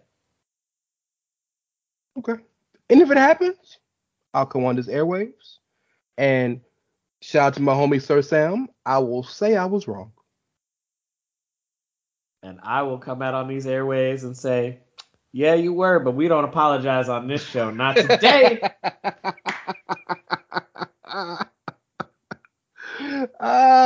Okay. 2.19 2.35
And 2.91 3.01
if 3.01 3.13
it 3.13 3.17
happens, 3.17 3.79
I'll 4.35 4.45
come 4.45 4.65
on 4.65 4.75
this 4.75 4.89
airwaves 4.89 5.59
and 6.19 6.61
shout 7.21 7.47
out 7.47 7.55
to 7.55 7.63
my 7.63 7.73
homie 7.73 8.03
Sir 8.03 8.23
Sam. 8.23 8.67
I 8.85 8.99
will 8.99 9.23
say 9.23 9.55
I 9.57 9.67
was 9.67 9.87
wrong. 9.87 10.11
And 12.43 12.59
I 12.65 12.83
will 12.83 12.99
come 12.99 13.23
out 13.23 13.35
on 13.35 13.47
these 13.47 13.69
airways 13.69 14.25
and 14.25 14.37
say, 14.37 14.81
"Yeah, 15.31 15.55
you 15.55 15.73
were, 15.73 16.01
but 16.01 16.17
we 16.17 16.27
don't 16.27 16.43
apologize 16.43 17.09
on 17.09 17.29
this 17.29 17.45
show, 17.45 17.71
not 17.71 17.97
today." 18.09 18.61
Uh, 23.41 23.85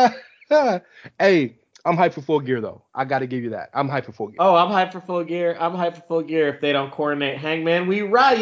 hey, 1.19 1.57
I'm 1.85 1.97
hyped 1.97 2.15
for 2.15 2.23
full 2.23 2.41
gear 2.41 2.61
though. 2.61 2.83
I 2.95 3.05
got 3.05 3.21
to 3.21 3.27
give 3.27 3.43
you 3.45 3.51
that. 3.51 3.71
I'm 3.75 3.89
hyped 3.89 4.07
for 4.07 4.13
full 4.13 4.29
gear. 4.29 4.37
oh, 4.41 4.55
I'm 4.55 4.71
hyped 4.71 4.93
for 4.93 5.01
full 5.01 5.25
gear. 5.25 5.57
I'm 5.59 5.73
hyped 5.73 5.97
for 5.97 6.03
full 6.03 6.23
gear. 6.23 6.49
If 6.49 6.61
they 6.61 6.73
don't 6.73 6.91
coordinate, 6.91 7.39
Hangman, 7.39 7.87
we 7.87 8.03
riot. 8.03 8.41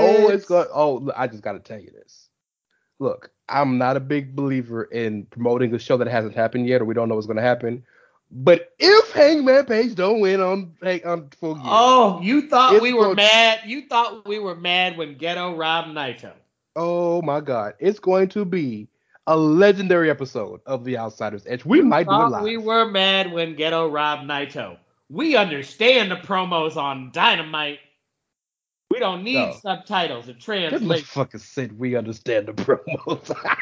Oh, 0.00 0.28
it's 0.28 0.46
good. 0.46 0.66
Oh, 0.72 1.10
I 1.16 1.26
just 1.26 1.42
got 1.42 1.52
to 1.52 1.58
tell 1.60 1.78
you 1.80 1.90
this. 1.90 2.28
Look, 2.98 3.30
I'm 3.48 3.78
not 3.78 3.96
a 3.96 4.00
big 4.00 4.34
believer 4.36 4.84
in 4.84 5.26
promoting 5.26 5.74
a 5.74 5.78
show 5.78 5.96
that 5.98 6.06
hasn't 6.08 6.34
happened 6.34 6.66
yet 6.68 6.80
or 6.80 6.84
we 6.84 6.94
don't 6.94 7.08
know 7.08 7.14
what's 7.16 7.26
going 7.26 7.36
to 7.36 7.42
happen. 7.42 7.84
But 8.30 8.72
if 8.78 9.10
Hangman 9.12 9.66
Page 9.66 9.94
don't 9.94 10.20
win 10.20 10.40
on 10.40 10.74
on 11.04 11.28
full 11.38 11.54
gear, 11.56 11.64
Oh, 11.66 12.18
you 12.22 12.48
thought 12.48 12.80
we 12.80 12.94
were 12.94 13.04
going- 13.06 13.16
mad? 13.16 13.60
You 13.66 13.82
thought 13.88 14.26
we 14.26 14.38
were 14.38 14.54
mad 14.54 14.96
when 14.96 15.16
Gedo 15.16 15.56
robbed 15.58 15.88
Naito? 15.88 16.32
Oh 16.76 17.22
my 17.22 17.40
God, 17.40 17.74
it's 17.78 17.98
going 18.00 18.28
to 18.30 18.44
be 18.44 18.88
a 19.26 19.36
legendary 19.36 20.10
episode 20.10 20.60
of 20.66 20.84
The 20.84 20.98
Outsiders 20.98 21.44
Edge. 21.46 21.64
We 21.64 21.80
might 21.82 22.08
do 22.08 22.14
it 22.14 22.28
live. 22.28 22.42
we 22.42 22.56
were 22.56 22.86
mad 22.90 23.32
when 23.32 23.54
Gedo 23.56 23.92
robbed 23.92 24.28
Naito. 24.28 24.78
We 25.10 25.36
understand 25.36 26.10
the 26.10 26.16
promos 26.16 26.76
on 26.76 27.10
Dynamite. 27.12 27.78
We 28.90 28.98
don't 28.98 29.22
need 29.22 29.34
No. 29.34 29.56
subtitles 29.62 30.28
or 30.28 30.32
This 30.34 30.44
translation. 30.44 31.06
motherfucker 31.06 31.40
said 31.40 31.78
we 31.78 31.96
understand 31.96 32.46
the 32.46 32.52
promos. 32.52 33.34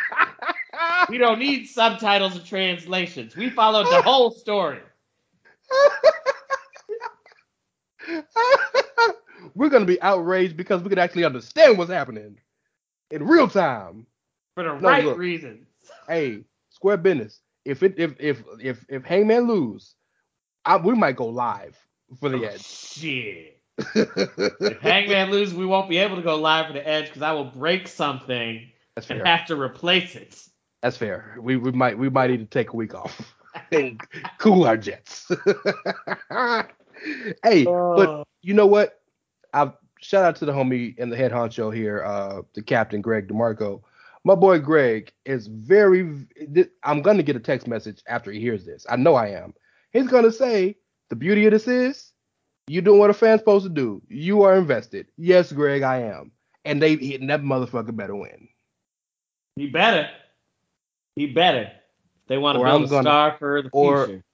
We 1.08 1.18
don't 1.18 1.38
need 1.40 1.66
subtitles 1.66 2.36
and 2.36 2.44
translations. 2.44 3.34
We 3.34 3.50
followed 3.50 3.86
the 3.86 4.02
whole 4.02 4.30
story. 4.30 4.78
We're 9.54 9.68
gonna 9.70 9.86
be 9.86 10.00
outraged 10.02 10.56
because 10.56 10.82
we 10.82 10.88
can 10.88 10.98
actually 10.98 11.24
understand 11.24 11.78
what's 11.78 11.90
happening 11.90 12.38
in 13.10 13.26
real 13.26 13.48
time. 13.48 14.06
For 14.54 14.64
the 14.64 14.74
No, 14.74 14.88
right 14.88 15.04
look. 15.04 15.18
reasons. 15.18 15.66
hey, 16.08 16.44
square 16.70 16.96
business. 16.96 17.40
If 17.64 17.82
it 17.82 17.94
if 17.96 18.14
if 18.18 18.42
if 18.60 18.84
if 18.88 19.04
Hangman 19.04 19.46
lose, 19.46 19.94
I, 20.64 20.76
we 20.76 20.94
might 20.94 21.16
go 21.16 21.26
live 21.26 21.78
for 22.18 22.28
the 22.28 22.38
oh, 22.38 22.48
edge. 22.48 22.64
Shit. 22.64 23.60
if 23.94 24.80
Hangman 24.80 25.30
loses, 25.30 25.54
we 25.54 25.66
won't 25.66 25.88
be 25.88 25.98
able 25.98 26.16
to 26.16 26.22
go 26.22 26.36
live 26.36 26.66
for 26.66 26.72
the 26.72 26.86
Edge 26.86 27.06
because 27.06 27.22
I 27.22 27.32
will 27.32 27.44
break 27.44 27.88
something 27.88 28.68
That's 28.94 29.08
and 29.10 29.20
fair. 29.20 29.26
have 29.26 29.46
to 29.46 29.60
replace 29.60 30.16
it. 30.16 30.38
That's 30.82 30.96
fair. 30.96 31.36
We 31.40 31.56
we 31.56 31.72
might 31.72 31.98
we 31.98 32.08
might 32.08 32.30
need 32.30 32.38
to 32.40 32.46
take 32.46 32.72
a 32.72 32.76
week 32.76 32.94
off 32.94 33.34
and 33.72 34.00
cool 34.38 34.64
our 34.64 34.76
jets. 34.76 35.28
hey, 37.42 37.64
but 37.64 38.08
oh. 38.08 38.24
you 38.42 38.54
know 38.54 38.66
what? 38.66 39.00
I 39.52 39.72
shout 40.02 40.24
out 40.24 40.36
to 40.36 40.44
the 40.44 40.52
homie 40.52 40.94
and 40.98 41.10
the 41.12 41.16
head 41.16 41.32
honcho 41.32 41.74
here, 41.74 42.05
uh, 42.05 42.43
the 42.55 42.62
captain 42.62 43.01
Greg 43.01 43.28
DeMarco. 43.28 43.82
My 44.24 44.35
boy 44.35 44.59
Greg 44.59 45.12
is 45.24 45.47
very. 45.47 46.27
I'm 46.85 47.02
gonna 47.02 47.22
get 47.22 47.36
a 47.36 47.40
text 47.40 47.66
message 47.66 48.02
after 48.06 48.31
he 48.31 48.40
hears 48.40 48.64
this. 48.66 48.85
I 48.90 48.97
know 48.97 49.14
I 49.14 49.28
am. 49.28 49.55
He's 49.93 50.09
gonna 50.09 50.32
say 50.32 50.77
the 51.09 51.16
beauty 51.16 51.47
of 51.47 51.52
this 51.52 51.66
is 51.66 52.12
you 52.66 52.81
doing 52.82 52.98
what 53.01 53.10
a 53.10 53.14
fan's 53.14 53.40
supposed 53.40 53.64
to 53.64 53.70
do. 53.70 54.02
You 54.09 54.43
are 54.43 54.56
invested. 54.56 55.06
Yes, 55.16 55.51
Greg, 55.52 55.82
I 55.82 56.02
am. 56.02 56.32
And 56.64 56.82
they 56.82 56.93
and 57.14 57.31
that 57.31 57.43
motherfucker 57.43 57.97
better 57.97 58.14
win. 58.14 58.48
He 59.56 59.66
better. 59.68 60.09
He 61.16 61.27
better. 61.27 61.72
They 62.28 62.39
want 62.39 62.56
to 62.56 62.60
Or 62.60 62.66
build 62.66 62.77
I'm 62.82 62.85
a 62.85 62.89
gonna- 62.89 63.02
star 63.02 63.36
for 63.39 63.62
the 63.62 63.70
or- 63.72 64.06
future. 64.06 64.24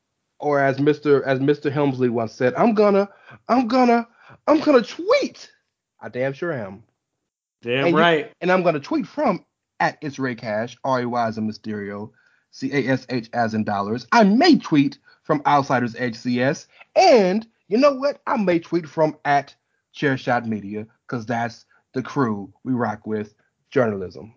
or 0.40 0.60
as 0.60 0.78
Mr. 0.78 1.22
as 1.24 1.38
Mr. 1.38 1.70
Helmsley 1.72 2.09
once 2.10 2.32
said, 2.32 2.52
I'm 2.56 2.74
gonna, 2.74 3.09
I'm 3.48 3.68
gonna, 3.68 4.06
I'm 4.48 4.60
gonna 4.60 4.82
tweet. 4.82 5.51
I 6.01 6.09
damn 6.09 6.32
sure 6.32 6.52
am. 6.52 6.82
Damn 7.62 7.86
and 7.86 7.97
you- 7.97 8.01
right. 8.01 8.32
and 8.40 8.52
I'm 8.52 8.62
gonna 8.62 8.81
tweet 8.81 9.06
from 9.06 9.44
at 9.81 9.98
it's 10.01 10.18
Rey 10.18 10.35
Cash, 10.35 10.77
R 10.85 11.01
A 11.01 11.06
Y 11.09 11.27
as 11.27 11.39
in 11.39 11.48
Mysterio, 11.48 12.10
C 12.51 12.70
A 12.73 12.89
S 12.93 13.06
H 13.09 13.28
as 13.32 13.55
in 13.55 13.64
dollars. 13.64 14.06
I 14.12 14.24
may 14.24 14.56
tweet 14.56 14.98
from 15.23 15.43
Outsiders 15.47 15.97
Edge 15.98 16.16
CS, 16.16 16.68
and 16.94 17.47
you 17.68 17.78
know 17.78 17.94
what? 17.94 18.20
I 18.27 18.36
may 18.36 18.59
tweet 18.59 18.89
from 18.89 19.16
at 19.24 19.55
Chairshot 19.94 20.47
Media, 20.47 20.86
because 21.06 21.27
that's 21.27 21.64
the 21.93 22.02
crew 22.02 22.52
we 22.64 22.73
rock 22.74 23.06
with, 23.06 23.35
journalism. 23.70 24.35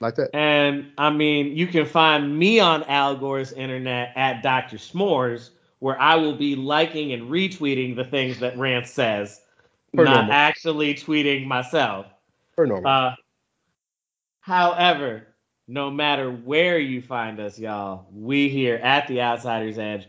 Like 0.00 0.16
that. 0.16 0.34
And 0.34 0.90
I 0.98 1.10
mean, 1.10 1.56
you 1.56 1.66
can 1.66 1.86
find 1.86 2.36
me 2.36 2.58
on 2.58 2.82
Al 2.84 3.16
Gore's 3.16 3.52
internet 3.52 4.12
at 4.16 4.42
Dr. 4.42 4.76
S'mores, 4.76 5.50
where 5.78 6.00
I 6.00 6.16
will 6.16 6.34
be 6.34 6.56
liking 6.56 7.12
and 7.12 7.30
retweeting 7.30 7.94
the 7.94 8.04
things 8.04 8.40
that 8.40 8.58
Rance 8.58 8.90
says, 8.90 9.40
Per 9.96 10.04
not 10.04 10.14
normal. 10.14 10.32
actually 10.32 10.94
tweeting 10.94 11.46
myself. 11.46 12.06
Per 12.56 12.66
normal. 12.66 12.90
Uh, 12.90 13.14
however, 14.40 15.28
no 15.66 15.90
matter 15.90 16.30
where 16.30 16.78
you 16.78 17.00
find 17.00 17.40
us, 17.40 17.58
y'all, 17.58 18.06
we 18.12 18.48
here 18.48 18.76
at 18.76 19.06
the 19.08 19.20
Outsiders 19.20 19.78
Edge 19.78 20.06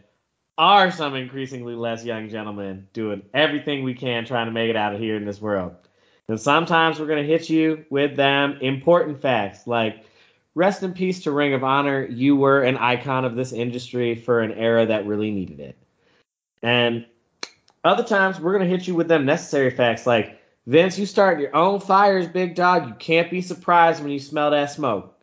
are 0.57 0.89
some 0.91 1.15
increasingly 1.15 1.75
less 1.75 2.03
young 2.05 2.29
gentlemen 2.29 2.87
doing 2.93 3.21
everything 3.33 3.83
we 3.83 3.93
can 3.93 4.25
trying 4.25 4.45
to 4.45 4.51
make 4.51 4.69
it 4.69 4.75
out 4.75 4.93
of 4.93 4.99
here 4.99 5.15
in 5.15 5.25
this 5.25 5.41
world. 5.41 5.75
And 6.27 6.39
sometimes 6.39 6.99
we're 6.99 7.07
going 7.07 7.21
to 7.21 7.29
hit 7.29 7.49
you 7.49 7.85
with 7.89 8.15
them 8.15 8.57
important 8.61 9.21
facts 9.21 9.67
like 9.67 10.05
rest 10.55 10.81
in 10.81 10.93
peace 10.93 11.21
to 11.23 11.31
Ring 11.31 11.53
of 11.53 11.63
Honor. 11.63 12.05
You 12.05 12.35
were 12.35 12.63
an 12.63 12.77
icon 12.77 13.25
of 13.25 13.35
this 13.35 13.53
industry 13.53 14.15
for 14.15 14.41
an 14.41 14.53
era 14.53 14.85
that 14.85 15.05
really 15.05 15.29
needed 15.29 15.59
it. 15.59 15.77
And 16.63 17.05
other 17.85 18.03
times 18.03 18.39
we're 18.39 18.51
going 18.51 18.69
to 18.69 18.77
hit 18.77 18.87
you 18.87 18.95
with 18.95 19.07
them 19.07 19.25
necessary 19.25 19.69
facts 19.69 20.05
like 20.05 20.41
Vince, 20.67 20.97
you 20.97 21.05
start 21.05 21.39
your 21.39 21.55
own 21.55 21.79
fires, 21.79 22.27
big 22.27 22.55
dog. 22.55 22.87
You 22.87 22.95
can't 22.95 23.29
be 23.29 23.41
surprised 23.41 24.01
when 24.01 24.11
you 24.11 24.19
smell 24.19 24.51
that 24.51 24.71
smoke. 24.71 25.15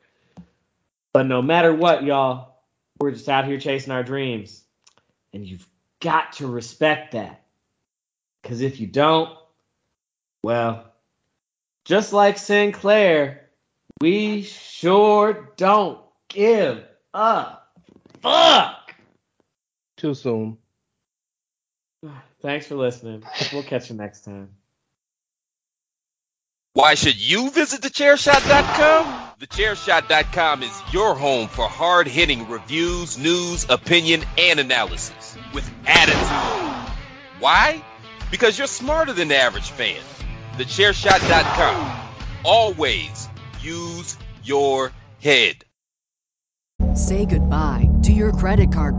But 1.12 1.26
no 1.26 1.42
matter 1.42 1.74
what, 1.74 2.04
y'all, 2.04 2.54
we're 3.00 3.10
just 3.10 3.28
out 3.28 3.46
here 3.46 3.58
chasing 3.58 3.92
our 3.92 4.04
dreams. 4.04 4.62
And 5.32 5.44
you've 5.44 5.68
got 6.00 6.34
to 6.34 6.46
respect 6.46 7.12
that. 7.12 7.42
Because 8.40 8.60
if 8.60 8.78
you 8.78 8.86
don't, 8.86 9.36
well, 10.44 10.92
just 11.84 12.12
like 12.12 12.38
Sinclair, 12.38 13.48
we 14.00 14.42
sure 14.42 15.52
don't 15.56 15.98
give 16.28 16.84
a 17.14 17.56
fuck. 18.20 18.94
Too 19.96 20.14
soon. 20.14 20.58
Thanks 22.42 22.66
for 22.66 22.74
listening. 22.74 23.22
We'll 23.52 23.62
catch 23.62 23.88
you 23.88 23.96
next 23.96 24.24
time. 24.24 24.50
Why 26.74 26.94
should 26.94 27.16
you 27.16 27.50
visit 27.50 27.82
thechairshot.com? 27.82 29.30
Thechairshot.com 29.40 30.62
is 30.62 30.82
your 30.90 31.14
home 31.14 31.48
for 31.48 31.68
hard 31.68 32.08
hitting 32.08 32.48
reviews, 32.48 33.18
news, 33.18 33.66
opinion, 33.68 34.22
and 34.38 34.58
analysis 34.58 35.36
with 35.52 35.70
attitude. 35.86 36.92
Why? 37.38 37.84
Because 38.30 38.56
you're 38.56 38.66
smarter 38.66 39.12
than 39.12 39.28
the 39.28 39.36
average 39.36 39.70
fan. 39.70 40.00
Thechairshot.com. 40.54 42.00
Always 42.44 43.28
use 43.60 44.16
your 44.42 44.92
head. 45.20 45.64
Say 46.94 47.26
goodbye 47.26 47.88
to 48.02 48.12
your 48.12 48.32
credit 48.32 48.72
card 48.72 48.98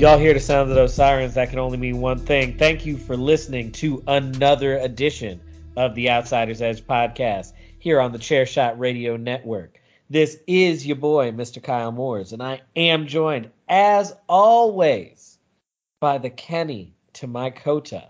Y'all 0.00 0.18
hear 0.18 0.32
the 0.32 0.40
sounds 0.40 0.70
of 0.70 0.76
those 0.76 0.94
sirens, 0.94 1.34
that 1.34 1.50
can 1.50 1.58
only 1.58 1.76
mean 1.76 2.00
one 2.00 2.18
thing. 2.18 2.56
Thank 2.56 2.86
you 2.86 2.96
for 2.96 3.18
listening 3.18 3.70
to 3.72 4.02
another 4.06 4.78
edition 4.78 5.38
of 5.76 5.94
the 5.94 6.08
Outsiders 6.08 6.62
Edge 6.62 6.86
podcast 6.86 7.52
here 7.78 8.00
on 8.00 8.10
the 8.10 8.18
Chairshot 8.18 8.78
Radio 8.78 9.18
Network. 9.18 9.78
This 10.08 10.38
is 10.46 10.86
your 10.86 10.96
boy, 10.96 11.32
Mr. 11.32 11.62
Kyle 11.62 11.92
Moores, 11.92 12.32
and 12.32 12.42
I 12.42 12.62
am 12.76 13.08
joined, 13.08 13.50
as 13.68 14.16
always, 14.26 15.36
by 16.00 16.16
the 16.16 16.30
Kenny 16.30 16.94
to 17.12 17.26
my 17.26 17.50
Kota, 17.50 18.08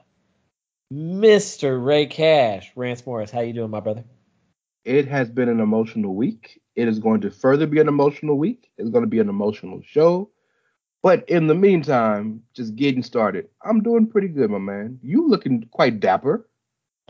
Mr. 0.94 1.84
Rey 1.84 2.06
Cash. 2.06 2.70
Rance 2.76 3.04
Morris, 3.04 3.32
how 3.32 3.40
you 3.40 3.52
doing, 3.52 3.70
my 3.70 3.80
brother? 3.80 4.04
It 4.84 5.08
has 5.08 5.28
been 5.28 5.48
an 5.48 5.58
emotional 5.58 6.14
week. 6.14 6.60
It 6.76 6.86
is 6.86 7.00
going 7.00 7.22
to 7.22 7.32
further 7.32 7.66
be 7.66 7.80
an 7.80 7.88
emotional 7.88 8.38
week. 8.38 8.70
It's 8.78 8.90
going 8.90 9.02
to 9.02 9.10
be 9.10 9.18
an 9.18 9.28
emotional 9.28 9.82
show. 9.84 10.30
But 11.02 11.28
in 11.28 11.46
the 11.46 11.54
meantime, 11.54 12.42
just 12.52 12.76
getting 12.76 13.02
started. 13.02 13.48
I'm 13.64 13.82
doing 13.82 14.06
pretty 14.06 14.28
good, 14.28 14.50
my 14.50 14.58
man. 14.58 14.98
You 15.02 15.26
looking 15.28 15.66
quite 15.70 15.98
dapper. 15.98 16.46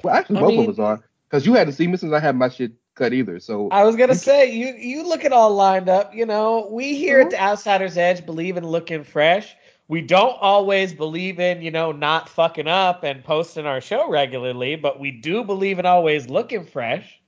Well, 0.04 0.14
actually, 0.14 0.38
I 0.38 0.40
both 0.40 0.50
mean- 0.50 0.60
of 0.64 0.68
us 0.70 0.78
are 0.78 1.04
because 1.28 1.46
you 1.46 1.54
hadn't 1.54 1.74
seen 1.74 1.90
me 1.90 1.96
since 1.96 2.12
I 2.12 2.20
had 2.20 2.36
my 2.36 2.48
shit 2.48 2.72
cut 2.94 3.12
either. 3.12 3.40
So 3.40 3.68
I 3.70 3.84
was 3.84 3.96
gonna 3.96 4.14
say 4.14 4.50
you 4.50 4.74
you 4.74 5.06
looking 5.06 5.32
all 5.32 5.54
lined 5.54 5.88
up. 5.88 6.14
You 6.14 6.26
know, 6.26 6.68
we 6.70 6.94
here 6.96 7.20
at 7.20 7.28
uh-huh. 7.28 7.30
the 7.30 7.42
Outsiders 7.42 7.96
Edge 7.96 8.24
believe 8.24 8.56
in 8.56 8.66
looking 8.66 9.04
fresh. 9.04 9.56
We 9.88 10.00
don't 10.02 10.36
always 10.40 10.92
believe 10.92 11.40
in 11.40 11.62
you 11.62 11.70
know 11.70 11.90
not 11.90 12.28
fucking 12.28 12.68
up 12.68 13.02
and 13.02 13.24
posting 13.24 13.66
our 13.66 13.80
show 13.80 14.08
regularly, 14.08 14.76
but 14.76 15.00
we 15.00 15.10
do 15.10 15.42
believe 15.42 15.78
in 15.78 15.86
always 15.86 16.28
looking 16.28 16.64
fresh. 16.64 17.20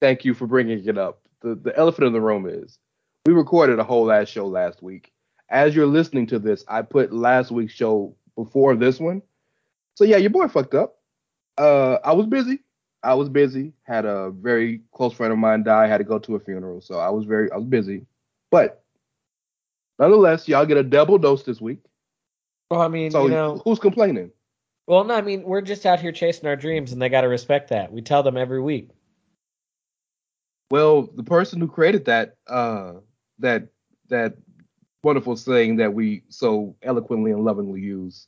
thank 0.00 0.24
you 0.24 0.34
for 0.34 0.46
bringing 0.46 0.86
it 0.86 0.98
up. 0.98 1.20
The 1.40 1.56
the 1.56 1.76
elephant 1.76 2.06
in 2.06 2.12
the 2.12 2.20
room 2.20 2.46
is 2.48 2.78
we 3.26 3.32
recorded 3.32 3.78
a 3.80 3.84
whole 3.84 4.04
last 4.04 4.28
show 4.28 4.46
last 4.46 4.82
week. 4.82 5.12
As 5.48 5.74
you're 5.74 5.86
listening 5.86 6.26
to 6.28 6.38
this, 6.38 6.64
I 6.68 6.82
put 6.82 7.12
last 7.12 7.50
week's 7.50 7.72
show 7.72 8.16
before 8.34 8.74
this 8.74 8.98
one. 8.98 9.22
So 9.94 10.04
yeah, 10.04 10.16
your 10.16 10.30
boy 10.30 10.48
fucked 10.48 10.74
up. 10.74 10.98
Uh, 11.56 11.98
I 12.04 12.12
was 12.12 12.26
busy. 12.26 12.60
I 13.02 13.14
was 13.14 13.28
busy. 13.28 13.72
Had 13.84 14.04
a 14.04 14.30
very 14.30 14.80
close 14.92 15.12
friend 15.14 15.32
of 15.32 15.38
mine 15.38 15.62
die. 15.62 15.86
Had 15.86 15.98
to 15.98 16.04
go 16.04 16.18
to 16.18 16.34
a 16.34 16.40
funeral, 16.40 16.80
so 16.80 16.98
I 16.98 17.08
was 17.10 17.24
very 17.24 17.50
I 17.52 17.56
was 17.56 17.66
busy. 17.66 18.06
But 18.50 18.82
nonetheless, 19.98 20.48
y'all 20.48 20.66
get 20.66 20.76
a 20.76 20.82
double 20.82 21.18
dose 21.18 21.44
this 21.44 21.60
week. 21.60 21.78
Well, 22.70 22.82
I 22.82 22.88
mean, 22.88 23.12
So 23.12 23.24
you 23.24 23.30
know, 23.30 23.62
who's 23.64 23.78
complaining? 23.78 24.32
well, 24.88 25.04
no, 25.04 25.14
I 25.14 25.20
mean, 25.22 25.44
we're 25.44 25.60
just 25.60 25.86
out 25.86 26.00
here 26.00 26.12
chasing 26.12 26.48
our 26.48 26.56
dreams, 26.56 26.92
and 26.92 27.00
they 27.00 27.08
got 27.08 27.20
to 27.20 27.28
respect 27.28 27.70
that. 27.70 27.92
We 27.92 28.02
tell 28.02 28.22
them 28.24 28.36
every 28.36 28.60
week. 28.60 28.90
Well, 30.70 31.08
the 31.14 31.22
person 31.22 31.60
who 31.60 31.68
created 31.68 32.06
that 32.06 32.36
uh 32.48 32.94
that 33.38 33.68
that 34.08 34.34
wonderful 35.06 35.36
saying 35.36 35.76
that 35.76 35.94
we 35.94 36.24
so 36.28 36.74
eloquently 36.82 37.30
and 37.30 37.44
lovingly 37.44 37.80
use 37.80 38.26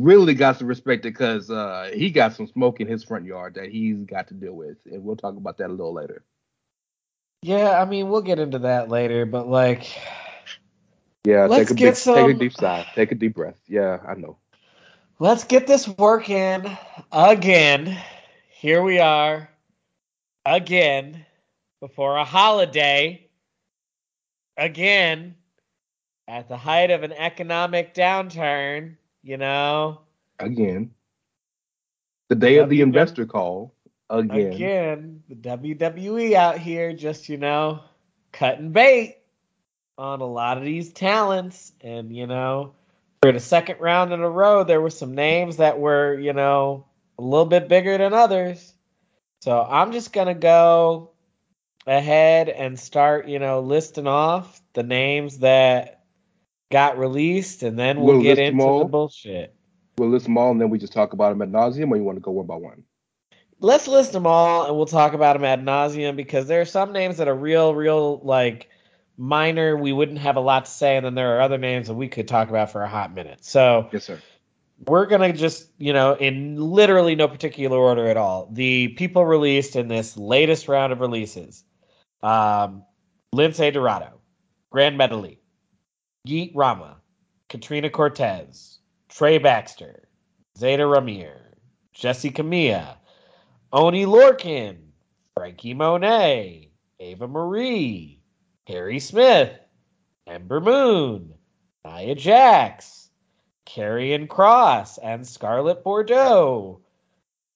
really 0.00 0.32
got 0.32 0.56
to 0.60 0.64
respect 0.64 1.04
it 1.04 1.10
because 1.12 1.50
uh 1.50 1.90
he 1.92 2.08
got 2.08 2.32
some 2.32 2.46
smoke 2.46 2.80
in 2.80 2.86
his 2.86 3.02
front 3.02 3.24
yard 3.26 3.54
that 3.54 3.68
he's 3.68 4.04
got 4.04 4.28
to 4.28 4.34
deal 4.34 4.54
with, 4.54 4.78
and 4.86 5.02
we'll 5.02 5.16
talk 5.16 5.36
about 5.36 5.58
that 5.58 5.66
a 5.66 5.74
little 5.74 5.92
later. 5.92 6.24
Yeah, 7.42 7.80
I 7.80 7.84
mean, 7.84 8.08
we'll 8.08 8.22
get 8.22 8.38
into 8.38 8.60
that 8.60 8.88
later, 8.88 9.26
but 9.26 9.48
like, 9.48 9.98
Yeah, 11.24 11.46
Let's 11.46 11.68
take 11.68 11.70
a 11.70 11.74
get 11.74 11.94
big, 12.04 12.14
take 12.14 12.36
a 12.36 12.38
deep 12.38 12.52
sigh, 12.52 12.86
take 12.94 13.12
a 13.12 13.14
deep 13.16 13.34
breath. 13.34 13.58
Yeah, 13.66 13.98
I 14.06 14.14
know. 14.14 14.38
let's 15.18 15.44
get 15.44 15.66
this 15.66 15.88
work 15.88 16.30
in 16.30 16.78
again. 17.10 17.98
Here 18.50 18.82
we 18.82 19.00
are 19.00 19.48
again 20.46 21.26
before 21.80 22.16
a 22.16 22.24
holiday 22.24 23.28
again 24.56 25.34
at 26.28 26.46
the 26.46 26.56
height 26.56 26.90
of 26.90 27.02
an 27.02 27.12
economic 27.12 27.94
downturn, 27.94 28.96
you 29.22 29.38
know. 29.38 30.02
Again, 30.38 30.90
the 32.28 32.36
day 32.36 32.58
of 32.58 32.68
the 32.68 32.82
investor 32.82 33.24
call. 33.24 33.74
Again, 34.10 34.52
Again, 34.52 35.22
the 35.28 35.34
WWE 35.34 36.34
out 36.34 36.58
here 36.58 36.92
just, 36.92 37.28
you 37.28 37.38
know, 37.38 37.80
cutting 38.32 38.72
bait 38.72 39.16
on 39.96 40.20
a 40.20 40.26
lot 40.26 40.58
of 40.58 40.64
these 40.64 40.92
talents. 40.92 41.72
And, 41.80 42.14
you 42.14 42.26
know, 42.26 42.74
for 43.22 43.32
the 43.32 43.40
second 43.40 43.80
round 43.80 44.12
in 44.12 44.20
a 44.20 44.30
row, 44.30 44.64
there 44.64 44.80
were 44.80 44.90
some 44.90 45.14
names 45.14 45.56
that 45.56 45.78
were, 45.78 46.18
you 46.18 46.32
know, 46.32 46.86
a 47.18 47.22
little 47.22 47.46
bit 47.46 47.68
bigger 47.68 47.98
than 47.98 48.14
others. 48.14 48.74
So 49.40 49.62
I'm 49.62 49.92
just 49.92 50.12
going 50.12 50.28
to 50.28 50.34
go 50.34 51.10
ahead 51.86 52.48
and 52.48 52.78
start, 52.78 53.28
you 53.28 53.38
know, 53.38 53.60
listing 53.60 54.06
off 54.06 54.60
the 54.74 54.82
names 54.82 55.38
that 55.38 55.97
got 56.70 56.98
released, 56.98 57.62
and 57.62 57.78
then 57.78 58.00
we'll, 58.00 58.14
We'll 58.16 58.22
get 58.22 58.38
into 58.38 58.78
the 58.78 58.84
bullshit. 58.84 59.54
we'll 59.96 60.10
list 60.10 60.24
them 60.26 60.38
all, 60.38 60.50
and 60.50 60.60
then 60.60 60.70
we 60.70 60.78
just 60.78 60.92
talk 60.92 61.12
about 61.12 61.30
them 61.30 61.42
at 61.42 61.50
nauseum, 61.50 61.90
or 61.90 61.96
you 61.96 62.04
want 62.04 62.16
to 62.16 62.20
go 62.22 62.32
one 62.32 62.46
by 62.46 62.56
one? 62.56 62.82
let's 63.60 63.88
list 63.88 64.12
them 64.12 64.24
all 64.24 64.66
and 64.66 64.76
we'll 64.76 64.86
talk 64.86 65.14
about 65.14 65.32
them 65.32 65.44
ad 65.44 65.64
nauseum 65.64 66.14
because 66.14 66.46
there 66.46 66.60
are 66.60 66.64
some 66.64 66.92
names 66.92 67.16
that 67.16 67.26
are 67.26 67.34
real, 67.34 67.74
real 67.74 68.20
like 68.22 68.68
minor. 69.16 69.76
We 69.76 69.92
wouldn't 69.92 70.18
have 70.18 70.36
a 70.36 70.40
lot 70.40 70.66
to 70.66 70.70
say, 70.70 70.96
and 70.96 71.04
then 71.04 71.14
there 71.16 71.36
are 71.36 71.40
other 71.40 71.58
names 71.58 71.88
that 71.88 71.94
we 71.94 72.08
could 72.08 72.28
talk 72.28 72.48
about 72.50 72.70
for 72.70 72.82
a 72.82 72.88
hot 72.88 73.12
minute. 73.14 73.44
So 73.44 73.88
Yes, 73.92 74.04
sir. 74.04 74.20
we're 74.86 75.06
gonna 75.06 75.32
just, 75.32 75.70
you 75.78 75.92
know, 75.92 76.14
in 76.14 76.56
literally 76.56 77.16
no 77.16 77.26
particular 77.26 77.76
order 77.76 78.06
at 78.06 78.16
all. 78.16 78.48
The 78.52 78.88
people 78.88 79.26
released 79.26 79.74
in 79.74 79.88
this 79.88 80.16
latest 80.16 80.68
round 80.68 80.92
of 80.92 81.00
releases: 81.00 81.64
um, 82.22 82.84
Lince 83.34 83.72
Dorado, 83.72 84.20
Gran 84.70 84.96
Metalik, 84.96 85.38
Jeet 86.26 86.52
Rama, 86.54 86.96
Katrina 87.48 87.90
Cortez, 87.90 88.78
Trey 89.08 89.38
Baxter, 89.38 90.08
Zayda 90.58 90.80
Ramier, 90.80 91.54
Jessi 91.94 92.32
Kamea, 92.32 92.96
Oney 93.72 94.06
Lorcan, 94.06 94.76
Franky 95.34 95.74
Monet, 95.74 96.70
Eva 96.98 97.28
Marie, 97.28 98.20
Harry 98.66 98.98
Smith, 98.98 99.52
Ember 100.26 100.60
Moon, 100.60 101.32
Nia 101.84 102.14
Jax, 102.14 103.08
Karrion 103.66 104.26
Kross 104.26 104.98
and 105.02 105.26
Scarlett 105.26 105.84
Bordeaux, 105.84 106.80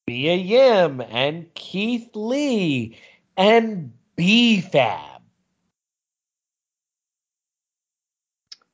Mia 0.06 0.34
Yim 0.34 1.00
and 1.00 1.52
Keith 1.54 2.10
Lee 2.14 2.98
and 3.36 3.92
B-Fab. 4.16 5.11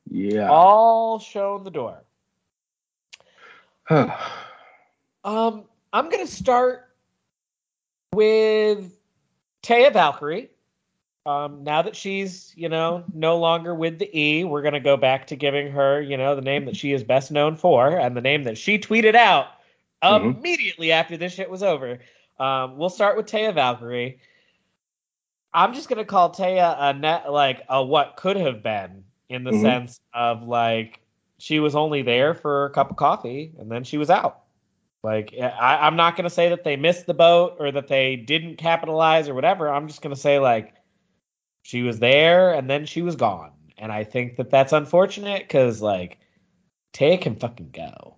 Yeah. 0.09 0.49
All 0.49 1.19
shown 1.19 1.63
the 1.63 1.71
door. 1.71 2.03
Um, 5.23 5.63
I'm 5.93 6.09
gonna 6.09 6.27
start 6.27 6.89
with 8.13 8.97
Taya 9.63 9.91
Valkyrie. 9.91 10.49
Um, 11.25 11.63
now 11.63 11.81
that 11.81 11.95
she's, 11.95 12.53
you 12.55 12.69
know, 12.69 13.03
no 13.13 13.37
longer 13.37 13.75
with 13.75 13.99
the 13.99 14.09
E, 14.17 14.43
we're 14.43 14.61
gonna 14.61 14.79
go 14.79 14.97
back 14.97 15.27
to 15.27 15.35
giving 15.35 15.71
her, 15.71 16.01
you 16.01 16.17
know, 16.17 16.35
the 16.35 16.41
name 16.41 16.65
that 16.65 16.75
she 16.75 16.93
is 16.93 17.03
best 17.03 17.31
known 17.31 17.55
for, 17.55 17.97
and 17.97 18.15
the 18.15 18.21
name 18.21 18.43
that 18.43 18.57
she 18.57 18.79
tweeted 18.79 19.15
out 19.15 19.47
Mhm. 20.03 20.37
immediately 20.37 20.91
after 20.91 21.17
this 21.17 21.33
shit 21.33 21.49
was 21.49 21.61
over. 21.61 21.99
Um, 22.39 22.77
we'll 22.77 22.89
start 22.89 23.17
with 23.17 23.25
Taya 23.25 23.53
Valkyrie. 23.53 24.19
I'm 25.53 25.73
just 25.73 25.89
gonna 25.89 26.05
call 26.05 26.31
Taya 26.31 26.75
a 26.79 26.93
net 26.93 27.31
like 27.31 27.63
a 27.67 27.83
what 27.83 28.15
could 28.15 28.37
have 28.37 28.63
been 28.63 29.03
in 29.29 29.43
the 29.43 29.51
Mhm. 29.51 29.61
sense 29.61 30.01
of 30.13 30.43
like 30.43 30.99
she 31.37 31.59
was 31.59 31.75
only 31.75 32.01
there 32.01 32.33
for 32.33 32.65
a 32.65 32.69
cup 32.71 32.91
of 32.91 32.97
coffee 32.97 33.53
and 33.57 33.71
then 33.71 33.83
she 33.83 33.97
was 33.97 34.09
out. 34.09 34.43
Like 35.03 35.33
I, 35.39 35.77
I'm 35.87 35.95
not 35.95 36.17
gonna 36.17 36.29
say 36.29 36.49
that 36.49 36.63
they 36.63 36.75
missed 36.75 37.05
the 37.05 37.13
boat 37.13 37.55
or 37.59 37.71
that 37.71 37.87
they 37.87 38.15
didn't 38.17 38.57
capitalize 38.57 39.29
or 39.29 39.33
whatever. 39.33 39.69
I'm 39.69 39.87
just 39.87 40.01
gonna 40.01 40.15
say 40.15 40.39
like 40.39 40.73
she 41.63 41.83
was 41.83 41.99
there 41.99 42.53
and 42.53 42.69
then 42.69 42.85
she 42.85 43.01
was 43.01 43.15
gone, 43.15 43.53
and 43.77 43.91
I 43.91 44.03
think 44.03 44.35
that 44.37 44.49
that's 44.49 44.73
unfortunate 44.73 45.43
because 45.43 45.81
like 45.81 46.19
Taya 46.93 47.21
can 47.21 47.35
fucking 47.35 47.69
go, 47.71 48.17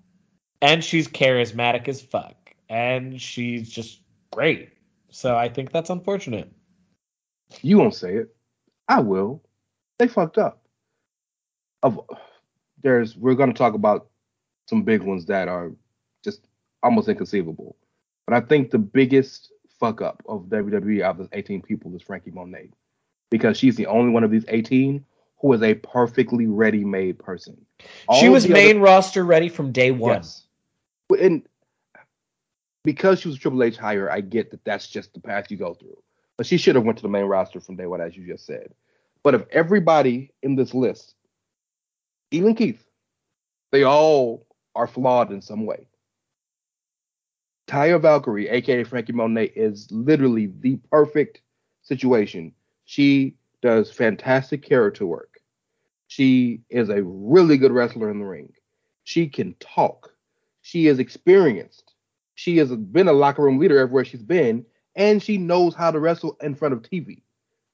and 0.61 0.83
she's 0.83 1.07
charismatic 1.07 1.87
as 1.87 2.01
fuck, 2.01 2.55
and 2.69 3.21
she's 3.21 3.69
just 3.69 4.01
great. 4.31 4.69
So 5.09 5.35
I 5.35 5.49
think 5.49 5.71
that's 5.71 5.89
unfortunate. 5.89 6.51
You 7.61 7.77
won't 7.77 7.95
say 7.95 8.15
it. 8.15 8.35
I 8.87 9.01
will. 9.01 9.43
They 9.99 10.07
fucked 10.07 10.37
up. 10.37 10.60
Of 11.83 11.99
there's 12.83 13.15
we're 13.17 13.35
gonna 13.35 13.53
talk 13.53 13.73
about 13.73 14.07
some 14.67 14.83
big 14.83 15.01
ones 15.01 15.25
that 15.25 15.47
are 15.47 15.71
just 16.23 16.47
almost 16.83 17.07
inconceivable. 17.09 17.75
But 18.25 18.35
I 18.35 18.41
think 18.41 18.71
the 18.71 18.79
biggest 18.79 19.51
fuck 19.79 20.01
up 20.01 20.23
of 20.27 20.43
WWE 20.43 21.01
out 21.01 21.19
of 21.19 21.29
the 21.29 21.37
18 21.37 21.61
people 21.61 21.93
is 21.95 22.01
Franky 22.01 22.31
Monet. 22.31 22.69
Because 23.29 23.57
she's 23.57 23.75
the 23.75 23.87
only 23.87 24.11
one 24.11 24.23
of 24.23 24.31
these 24.31 24.45
18 24.47 25.03
who 25.39 25.53
is 25.53 25.63
a 25.63 25.73
perfectly 25.73 26.45
ready-made 26.45 27.17
person. 27.17 27.65
she 28.19 28.29
was 28.29 28.47
main 28.47 28.77
other- 28.77 28.85
roster 28.85 29.25
ready 29.25 29.49
from 29.49 29.71
day 29.71 29.91
one. 29.91 30.13
Yes. 30.13 30.45
And 31.19 31.41
because 32.83 33.19
she 33.19 33.27
was 33.27 33.37
a 33.37 33.39
Triple 33.39 33.63
H 33.63 33.77
hire, 33.77 34.09
I 34.09 34.21
get 34.21 34.51
that 34.51 34.63
that's 34.63 34.87
just 34.87 35.13
the 35.13 35.19
path 35.19 35.49
you 35.49 35.57
go 35.57 35.73
through. 35.73 35.97
But 36.37 36.45
she 36.45 36.57
should 36.57 36.75
have 36.75 36.83
went 36.83 36.97
to 36.99 37.01
the 37.01 37.09
main 37.09 37.25
roster 37.25 37.59
from 37.59 37.75
day 37.75 37.87
one, 37.87 38.01
as 38.01 38.15
you 38.15 38.25
just 38.25 38.45
said. 38.45 38.73
But 39.23 39.35
of 39.35 39.47
everybody 39.51 40.31
in 40.41 40.55
this 40.55 40.73
list, 40.73 41.15
even 42.31 42.55
Keith, 42.55 42.83
they 43.71 43.83
all 43.83 44.47
are 44.75 44.87
flawed 44.87 45.31
in 45.31 45.41
some 45.41 45.65
way. 45.65 45.87
Taya 47.67 48.01
Valkyrie, 48.01 48.49
aka 48.49 48.83
Franky 48.83 49.13
Monet, 49.13 49.51
is 49.55 49.89
literally 49.91 50.51
the 50.59 50.77
perfect 50.91 51.41
situation. 51.83 52.53
She 52.85 53.35
does 53.61 53.91
fantastic 53.91 54.61
character 54.63 55.05
work. 55.05 55.39
She 56.07 56.61
is 56.69 56.89
a 56.89 57.03
really 57.03 57.57
good 57.57 57.71
wrestler 57.71 58.09
in 58.09 58.19
the 58.19 58.25
ring. 58.25 58.51
She 59.03 59.27
can 59.27 59.55
talk. 59.59 60.13
She 60.61 60.87
is 60.87 60.99
experienced. 60.99 61.93
She 62.35 62.57
has 62.57 62.75
been 62.75 63.07
a 63.07 63.13
locker 63.13 63.43
room 63.43 63.59
leader 63.59 63.79
everywhere 63.79 64.03
she's 64.03 64.23
been, 64.23 64.65
and 64.95 65.23
she 65.23 65.37
knows 65.37 65.73
how 65.73 65.91
to 65.91 65.99
wrestle 65.99 66.37
in 66.41 66.55
front 66.55 66.73
of 66.73 66.81
TV. 66.81 67.21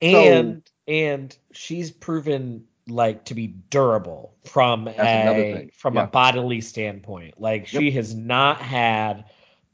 and 0.01 0.61
and 0.87 1.35
she's 1.51 1.89
proven 1.91 2.65
like 2.89 3.25
to 3.25 3.35
be 3.35 3.47
durable 3.69 4.33
from 4.45 4.89
That's 4.97 5.13
a 5.13 5.69
from 5.73 5.95
Yeah. 5.95 6.03
a 6.03 6.07
bodily 6.07 6.61
standpoint. 6.61 7.39
Like 7.39 7.67
she 7.67 7.91
has 7.91 8.15
not 8.15 8.61
had 8.61 9.25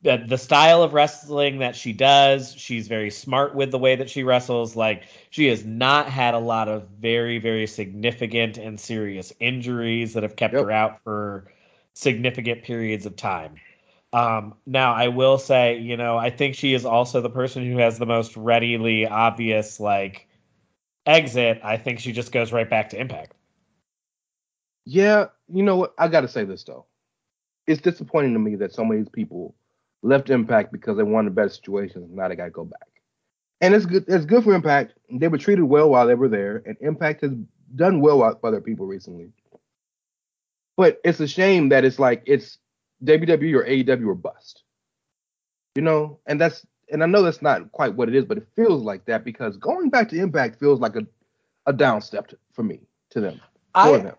the, 0.02 0.18
the 0.28 0.38
style 0.38 0.84
of 0.84 0.94
wrestling 0.94 1.60
that 1.60 1.76
she 1.76 1.94
does. 1.94 2.54
She's 2.56 2.88
very 2.88 3.10
smart 3.10 3.56
with 3.56 3.72
the 3.72 3.80
way 3.80 3.96
that 3.96 4.10
she 4.10 4.24
wrestles. 4.24 4.76
Like 4.76 5.04
she 5.30 5.48
has 5.48 5.66
not 5.66 6.08
had 6.08 6.34
a 6.34 6.40
lot 6.40 6.68
of 6.70 6.88
very 6.90 7.40
very 7.40 7.68
significant 7.68 8.58
and 8.58 8.80
serious 8.80 9.34
injuries 9.40 10.14
that 10.14 10.24
have 10.24 10.36
kept 10.36 10.60
Yep. 10.60 10.62
her 10.62 10.72
out 10.72 11.02
for 11.04 11.52
significant 11.94 12.64
periods 12.64 13.06
of 13.06 13.16
time. 13.16 13.62
Um, 14.14 14.56
now 14.66 14.94
I 14.94 15.08
will 15.10 15.38
say, 15.38 15.78
you 15.80 15.98
know, 15.98 16.18
I 16.18 16.30
think 16.30 16.56
she 16.56 16.74
is 16.74 16.86
also 16.86 17.22
the 17.22 17.30
person 17.30 17.66
who 17.70 17.78
has 17.78 17.98
the 18.00 18.06
most 18.06 18.36
readily 18.38 19.08
obvious 19.08 19.80
like 19.80 20.28
exit. 21.06 21.60
I 21.64 21.78
think 21.78 22.00
she 22.00 22.12
just 22.12 22.32
goes 22.32 22.52
right 22.52 22.70
back 22.70 22.90
to 22.90 23.00
Impact. 23.00 23.34
Yeah, 24.86 25.28
you 25.48 25.64
know 25.64 25.78
what? 25.78 25.94
I 25.98 26.08
got 26.08 26.22
to 26.22 26.28
say 26.28 26.44
this 26.44 26.64
though. 26.64 26.86
It's 27.68 27.82
disappointing 27.82 28.34
to 28.34 28.40
me 28.40 28.56
that 28.56 28.74
so 28.74 28.84
many 28.84 29.06
people 29.06 29.56
left 30.02 30.30
Impact 30.30 30.72
because 30.72 30.98
they 30.98 31.04
wanted 31.04 31.36
better 31.36 31.50
situations. 31.50 32.10
Now 32.12 32.28
they 32.28 32.36
got 32.36 32.46
to 32.46 32.52
go 32.52 32.66
back. 32.66 32.88
And 33.62 33.74
it's 33.74 33.86
good. 33.86 34.04
It's 34.08 34.26
good 34.26 34.44
for 34.44 34.54
Impact. 34.54 34.94
They 35.10 35.30
were 35.30 35.38
treated 35.38 35.64
well 35.64 35.90
while 35.90 36.06
they 36.06 36.16
were 36.16 36.28
there, 36.28 36.62
and 36.66 36.76
Impact 36.82 37.22
has 37.22 37.32
done 37.76 38.02
well 38.02 38.20
by 38.42 38.50
other 38.50 38.62
people 38.62 38.86
recently. 38.86 39.32
But 40.76 41.00
it's 41.06 41.20
a 41.20 41.28
shame 41.28 41.70
that 41.70 41.86
it's 41.86 42.00
like 42.00 42.24
it's 42.26 42.58
WWE 43.06 43.56
or 43.56 43.64
AEW 43.64 44.08
or 44.08 44.16
bust. 44.16 44.64
You 45.76 45.82
know, 45.82 46.20
and 46.26 46.42
that's 46.42 46.66
and 46.94 47.04
I 47.04 47.08
know 47.08 47.24
that's 47.24 47.42
not 47.42 47.72
quite 47.72 47.96
what 47.96 48.08
it 48.08 48.16
is, 48.16 48.24
but 48.24 48.38
it 48.38 48.48
feels 48.56 48.84
like 48.84 49.06
that 49.06 49.26
because 49.26 49.58
going 49.58 49.90
back 49.90 50.10
to 50.10 50.18
Impact 50.18 50.60
feels 50.60 50.80
like 50.80 50.96
a 50.96 51.06
a 51.66 51.74
down 51.74 52.02
step 52.02 52.28
to, 52.28 52.38
for 52.52 52.64
me 52.64 52.80
to 53.10 53.20
them. 53.20 53.42
For 53.74 53.96
I 53.96 53.98
them. 53.98 54.16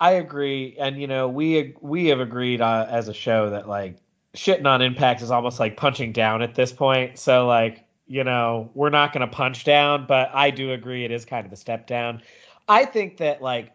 I 0.00 0.12
agree, 0.12 0.76
and 0.78 1.00
you 1.00 1.06
know 1.06 1.28
we 1.28 1.74
we 1.80 2.06
have 2.06 2.20
agreed 2.20 2.60
uh, 2.60 2.86
as 2.88 3.08
a 3.08 3.14
show 3.14 3.50
that 3.50 3.68
like 3.68 3.98
shitting 4.34 4.66
on 4.66 4.82
Impact 4.82 5.22
is 5.22 5.30
almost 5.30 5.60
like 5.60 5.76
punching 5.76 6.12
down 6.12 6.42
at 6.42 6.54
this 6.54 6.72
point. 6.72 7.18
So 7.18 7.46
like 7.46 7.84
you 8.06 8.24
know 8.24 8.70
we're 8.74 8.90
not 8.90 9.12
going 9.12 9.28
to 9.28 9.34
punch 9.34 9.64
down, 9.64 10.06
but 10.06 10.30
I 10.32 10.50
do 10.50 10.72
agree 10.72 11.04
it 11.04 11.10
is 11.10 11.24
kind 11.24 11.46
of 11.46 11.52
a 11.52 11.56
step 11.56 11.86
down. 11.86 12.22
I 12.68 12.84
think 12.84 13.18
that 13.18 13.42
like 13.42 13.72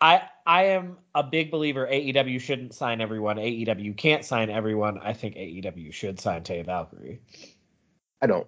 I 0.00 0.22
I 0.46 0.64
am 0.64 0.98
a 1.14 1.22
big 1.22 1.50
believer 1.50 1.86
AEW 1.90 2.40
shouldn't 2.40 2.74
sign 2.74 3.00
everyone. 3.00 3.36
AEW 3.36 3.96
can't 3.96 4.24
sign 4.24 4.50
everyone. 4.50 4.98
I 4.98 5.12
think 5.12 5.36
AEW 5.36 5.92
should 5.92 6.20
sign 6.20 6.42
Taya 6.42 6.64
Valkyrie. 6.64 7.20
I 8.20 8.26
don't. 8.26 8.46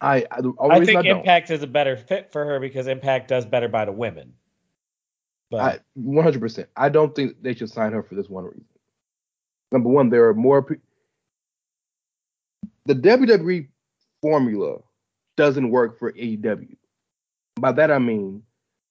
I 0.00 0.24
I, 0.30 0.40
I 0.70 0.84
think 0.84 1.06
I. 1.06 1.08
Impact 1.08 1.50
is 1.50 1.62
a 1.62 1.66
better 1.66 1.96
fit 1.96 2.32
for 2.32 2.44
her 2.44 2.60
because 2.60 2.86
Impact 2.86 3.28
does 3.28 3.46
better 3.46 3.68
by 3.68 3.84
the 3.84 3.92
women. 3.92 4.34
But 5.50 5.82
100%. 5.98 6.66
I 6.76 6.88
don't 6.88 7.14
think 7.14 7.42
they 7.42 7.54
should 7.54 7.70
sign 7.70 7.92
her 7.92 8.02
for 8.02 8.14
this 8.16 8.28
one 8.28 8.44
reason. 8.44 8.64
Number 9.70 9.88
one, 9.88 10.08
there 10.10 10.26
are 10.28 10.34
more. 10.34 10.62
Pe- 10.62 10.76
the 12.86 12.94
WWE 12.94 13.68
formula 14.20 14.78
doesn't 15.36 15.70
work 15.70 15.98
for 15.98 16.12
AEW. 16.12 16.76
By 17.56 17.72
that 17.72 17.90
I 17.90 17.98
mean 17.98 18.42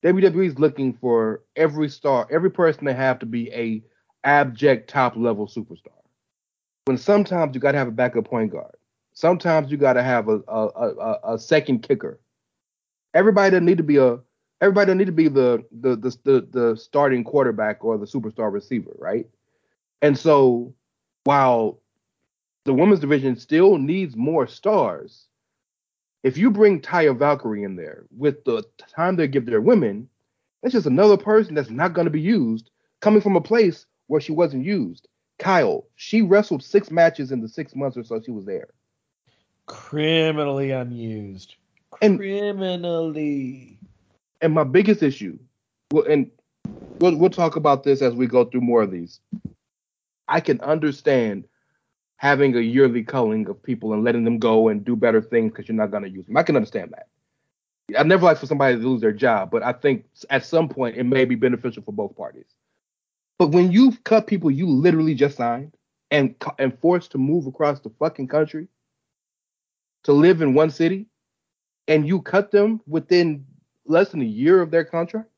WWE 0.04 0.46
is 0.46 0.58
looking 0.58 0.92
for 0.92 1.42
every 1.56 1.88
star, 1.88 2.28
every 2.30 2.50
person 2.50 2.84
they 2.84 2.92
have 2.92 3.18
to 3.20 3.26
be 3.26 3.50
a 3.52 3.82
abject 4.22 4.88
top 4.88 5.16
level 5.16 5.46
superstar. 5.46 5.88
When 6.84 6.98
sometimes 6.98 7.54
you 7.54 7.60
got 7.60 7.72
to 7.72 7.78
have 7.78 7.88
a 7.88 7.92
backup 7.92 8.26
point 8.26 8.52
guard. 8.52 8.74
Sometimes 9.14 9.70
you 9.70 9.78
got 9.78 9.94
to 9.94 10.02
have 10.02 10.28
a 10.28 10.40
a, 10.48 10.66
a 10.68 10.90
a- 10.90 11.34
second 11.38 11.80
kicker. 11.82 12.20
Everybody 13.14 13.52
doesn't 13.52 13.64
need 13.64 13.78
to 13.78 13.84
be 13.84 13.98
a 13.98 14.18
everybody 14.60 14.86
doesn't 14.86 14.98
need 14.98 15.06
to 15.06 15.12
be 15.12 15.28
the 15.28 15.64
the 15.72 15.96
the 15.96 16.18
the, 16.24 16.48
the 16.50 16.76
starting 16.76 17.24
quarterback 17.24 17.84
or 17.84 17.98
the 17.98 18.06
superstar 18.06 18.52
receiver, 18.52 18.94
right? 18.98 19.26
And 20.02 20.18
so 20.18 20.74
while 21.24 21.80
the 22.64 22.74
women's 22.74 23.00
division 23.00 23.36
still 23.36 23.78
needs 23.78 24.16
more 24.16 24.46
stars, 24.46 25.28
if 26.22 26.38
you 26.38 26.50
bring 26.50 26.80
Taya 26.80 27.16
Valkyrie 27.16 27.64
in 27.64 27.76
there 27.76 28.04
with 28.16 28.44
the 28.44 28.64
time 28.94 29.16
they 29.16 29.28
give 29.28 29.46
their 29.46 29.60
women, 29.60 30.08
that's 30.62 30.72
just 30.74 30.86
another 30.86 31.16
person 31.16 31.54
that's 31.54 31.70
not 31.70 31.92
going 31.94 32.06
to 32.06 32.10
be 32.10 32.20
used 32.20 32.70
coming 33.00 33.20
from 33.20 33.36
a 33.36 33.40
place 33.40 33.86
where 34.06 34.20
she 34.20 34.32
wasn't 34.32 34.64
used. 34.64 35.08
Kyle, 35.38 35.86
she 35.96 36.22
wrestled 36.22 36.62
six 36.62 36.90
matches 36.90 37.32
in 37.32 37.40
the 37.40 37.48
six 37.48 37.74
months 37.74 37.96
or 37.96 38.04
so 38.04 38.20
she 38.20 38.30
was 38.30 38.46
there. 38.46 38.68
Criminally 39.66 40.70
unused. 40.70 41.56
And- 42.02 42.18
criminally. 42.18 43.78
And 44.40 44.52
my 44.52 44.64
biggest 44.64 45.02
issue, 45.02 45.38
well, 45.90 46.04
and 46.04 46.30
we'll, 46.98 47.16
we'll 47.16 47.30
talk 47.30 47.56
about 47.56 47.82
this 47.82 48.02
as 48.02 48.14
we 48.14 48.26
go 48.26 48.44
through 48.44 48.60
more 48.60 48.82
of 48.82 48.90
these. 48.90 49.20
I 50.28 50.40
can 50.40 50.60
understand 50.60 51.44
having 52.16 52.56
a 52.56 52.60
yearly 52.60 53.02
culling 53.02 53.48
of 53.48 53.62
people 53.62 53.92
and 53.92 54.04
letting 54.04 54.24
them 54.24 54.38
go 54.38 54.68
and 54.68 54.84
do 54.84 54.96
better 54.96 55.20
things 55.20 55.52
because 55.52 55.68
you're 55.68 55.76
not 55.76 55.90
going 55.90 56.02
to 56.02 56.08
use 56.08 56.26
them. 56.26 56.36
I 56.36 56.42
can 56.42 56.56
understand 56.56 56.92
that. 56.92 57.08
I'd 57.98 58.06
never 58.06 58.24
like 58.24 58.38
for 58.38 58.46
somebody 58.46 58.76
to 58.76 58.82
lose 58.82 59.00
their 59.00 59.12
job, 59.12 59.50
but 59.50 59.62
I 59.62 59.72
think 59.72 60.06
at 60.30 60.44
some 60.44 60.68
point 60.68 60.96
it 60.96 61.04
may 61.04 61.24
be 61.26 61.34
beneficial 61.34 61.82
for 61.82 61.92
both 61.92 62.16
parties. 62.16 62.46
But 63.38 63.50
when 63.50 63.72
you've 63.72 64.02
cut 64.04 64.26
people 64.26 64.50
you 64.50 64.66
literally 64.66 65.14
just 65.14 65.36
signed 65.36 65.74
and 66.10 66.34
and 66.58 66.78
forced 66.80 67.10
to 67.12 67.18
move 67.18 67.46
across 67.46 67.80
the 67.80 67.90
fucking 67.98 68.28
country 68.28 68.68
to 70.04 70.12
live 70.12 70.42
in 70.42 70.54
one 70.54 70.70
city, 70.70 71.06
and 71.88 72.06
you 72.06 72.22
cut 72.22 72.50
them 72.50 72.80
within 72.86 73.44
less 73.86 74.10
than 74.10 74.22
a 74.22 74.26
year 74.26 74.62
of 74.62 74.70
their 74.70 74.84
contract, 74.84 75.28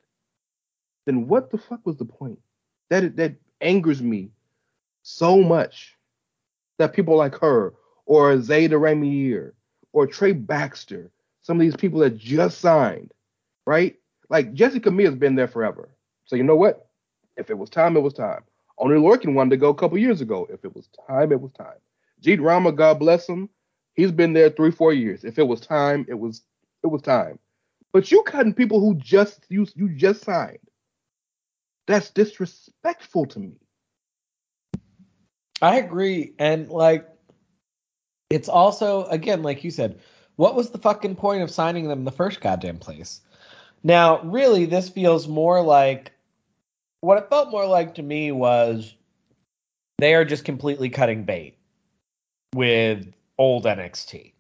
then 1.07 1.27
what 1.27 1.51
the 1.51 1.59
fuck 1.59 1.85
was 1.85 1.97
the 1.97 2.05
point? 2.05 2.39
That 2.91 3.17
that 3.17 3.35
angers 3.61 4.03
me 4.03 4.31
so 5.03 5.41
much 5.41 5.95
that 6.79 6.93
people 6.93 7.17
like 7.17 7.37
her 7.39 7.75
or 8.05 8.35
Zayda 8.37 8.73
Ramier 8.73 9.53
or 9.93 10.07
Trey 10.07 10.33
Baxter, 10.33 11.11
some 11.43 11.57
of 11.57 11.61
these 11.61 11.77
people 11.77 12.01
that 12.01 12.19
just 12.19 12.61
signed, 12.61 13.13
right? 13.67 13.97
Like 14.29 14.55
Jessi 14.55 14.81
Kamea's 14.81 15.15
been 15.15 15.35
there 15.37 15.49
forever. 15.49 15.89
So 16.27 16.37
you 16.37 16.43
know 16.43 16.57
what? 16.57 16.89
If 17.37 17.51
it 17.51 17.59
was 17.59 17.71
time, 17.71 17.97
it 17.97 18.01
was 18.01 18.15
time. 18.15 18.43
Oney 18.79 18.97
Lorcan 18.97 19.35
wanted 19.35 19.51
to 19.51 19.57
go 19.57 19.71
a 19.71 19.75
couple 19.75 19.97
years 19.99 20.21
ago. 20.21 20.47
If 20.51 20.65
it 20.65 20.75
was 20.75 20.89
time, 21.09 21.33
it 21.33 21.41
was 21.41 21.53
time. 21.53 21.79
Jeet 22.23 22.43
Rama, 22.43 22.73
God 22.73 22.99
bless 22.99 23.29
him, 23.29 23.49
he's 23.97 24.13
been 24.13 24.35
there 24.35 24.51
three, 24.51 24.71
four 24.71 24.93
years. 24.93 25.25
If 25.25 25.39
it 25.39 25.49
was 25.49 25.61
time, 25.61 26.07
it 26.09 26.19
was 26.19 26.43
it 26.85 26.89
was 26.89 27.03
time. 27.03 27.39
But 27.93 28.11
you 28.13 28.23
cutting 28.23 28.55
people 28.55 28.81
who 28.81 28.95
just 28.95 29.47
you 29.49 29.67
you 29.75 29.89
just 29.89 30.23
signed. 30.23 30.59
That's 31.87 32.11
disrespectful 32.11 33.27
to 33.27 33.39
me. 33.39 33.53
I 35.63 35.79
agree. 35.79 36.35
And 36.39 36.69
like 36.69 37.09
it's 38.31 38.49
also 38.49 39.07
again, 39.07 39.43
like 39.43 39.65
you 39.65 39.71
said, 39.71 39.99
what 40.37 40.55
was 40.55 40.71
the 40.71 40.79
fucking 40.79 41.17
point 41.17 41.43
of 41.43 41.51
signing 41.51 41.89
them 41.89 42.01
in 42.01 42.05
the 42.05 42.13
first 42.13 42.41
goddamn 42.41 42.79
place? 42.79 43.23
Now, 43.83 44.21
really, 44.23 44.67
this 44.67 44.89
feels 44.89 45.29
more 45.29 45.63
like 45.63 46.13
what 47.01 47.19
it 47.19 47.31
felt 47.31 47.51
more 47.51 47.67
like 47.67 47.95
to 47.95 48.03
me 48.03 48.33
was 48.33 48.95
they 49.99 50.15
are 50.15 50.25
just 50.25 50.45
completely 50.45 50.91
cutting 50.91 51.25
bait 51.25 51.57
with 52.55 53.07
old 53.39 53.65
NXT. 53.65 54.33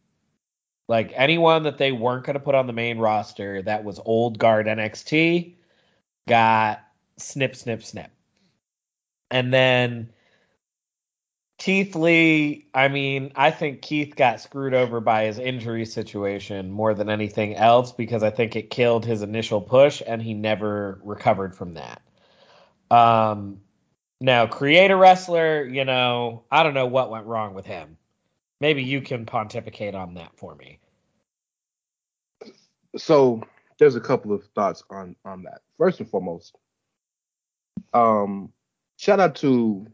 Like 0.89 1.12
anyone 1.14 1.64
that 1.64 1.78
they 1.78 1.93
weren't 1.93 2.24
going 2.24 2.35
to 2.35 2.40
put 2.40 2.55
on 2.55 2.66
the 2.66 2.73
main 2.73 2.98
roster 2.98 3.62
that 3.62 3.85
was 3.85 4.01
old 4.05 4.39
guard 4.39 4.66
NXT 4.66 5.55
got 6.28 6.85
snip, 7.18 7.56
snip, 7.56 7.82
snip. 7.82 8.10
And 9.31 9.52
then 9.52 10.12
Keith 11.59 11.97
Lee, 11.97 12.66
I 12.74 12.89
mean, 12.89 13.32
I 13.35 13.51
think 13.51 13.82
Keith 13.82 14.14
got 14.14 14.40
screwed 14.40 14.74
over 14.74 15.01
by 15.01 15.24
his 15.24 15.39
injury 15.39 15.86
situation 15.86 16.70
more 16.70 16.94
than 16.94 17.09
anything 17.09 17.56
else 17.56 17.93
because 17.93 18.23
I 18.23 18.31
think 18.31 18.55
it 18.55 18.70
killed 18.70 19.05
his 19.05 19.23
initial 19.23 19.60
push 19.60 20.02
and 20.06 20.23
he 20.23 20.35
never 20.35 21.01
recovered 21.02 21.55
from 21.55 21.74
that. 21.74 22.02
Um, 22.90 23.60
now, 24.20 24.47
create 24.47 24.90
a 24.90 24.97
wrestler, 24.97 25.64
you 25.64 25.85
know, 25.85 26.44
I 26.51 26.62
don't 26.62 26.74
know 26.74 26.86
what 26.86 27.10
went 27.10 27.27
wrong 27.27 27.55
with 27.55 27.66
him. 27.66 27.97
Maybe 28.60 28.82
you 28.82 29.00
can 29.00 29.26
pontificate 29.26 29.94
on 29.94 30.14
that 30.14 30.30
for 30.36 30.54
me. 30.54 30.78
So 32.96 33.42
there's 33.78 33.96
a 33.96 34.00
couple 34.00 34.32
of 34.32 34.44
thoughts 34.54 34.82
on 34.90 35.16
on 35.24 35.42
that. 35.42 35.60
First 35.76 36.00
and 36.00 36.08
foremost, 36.08 36.56
um, 37.92 38.52
shout 38.96 39.20
out 39.20 39.34
to 39.36 39.86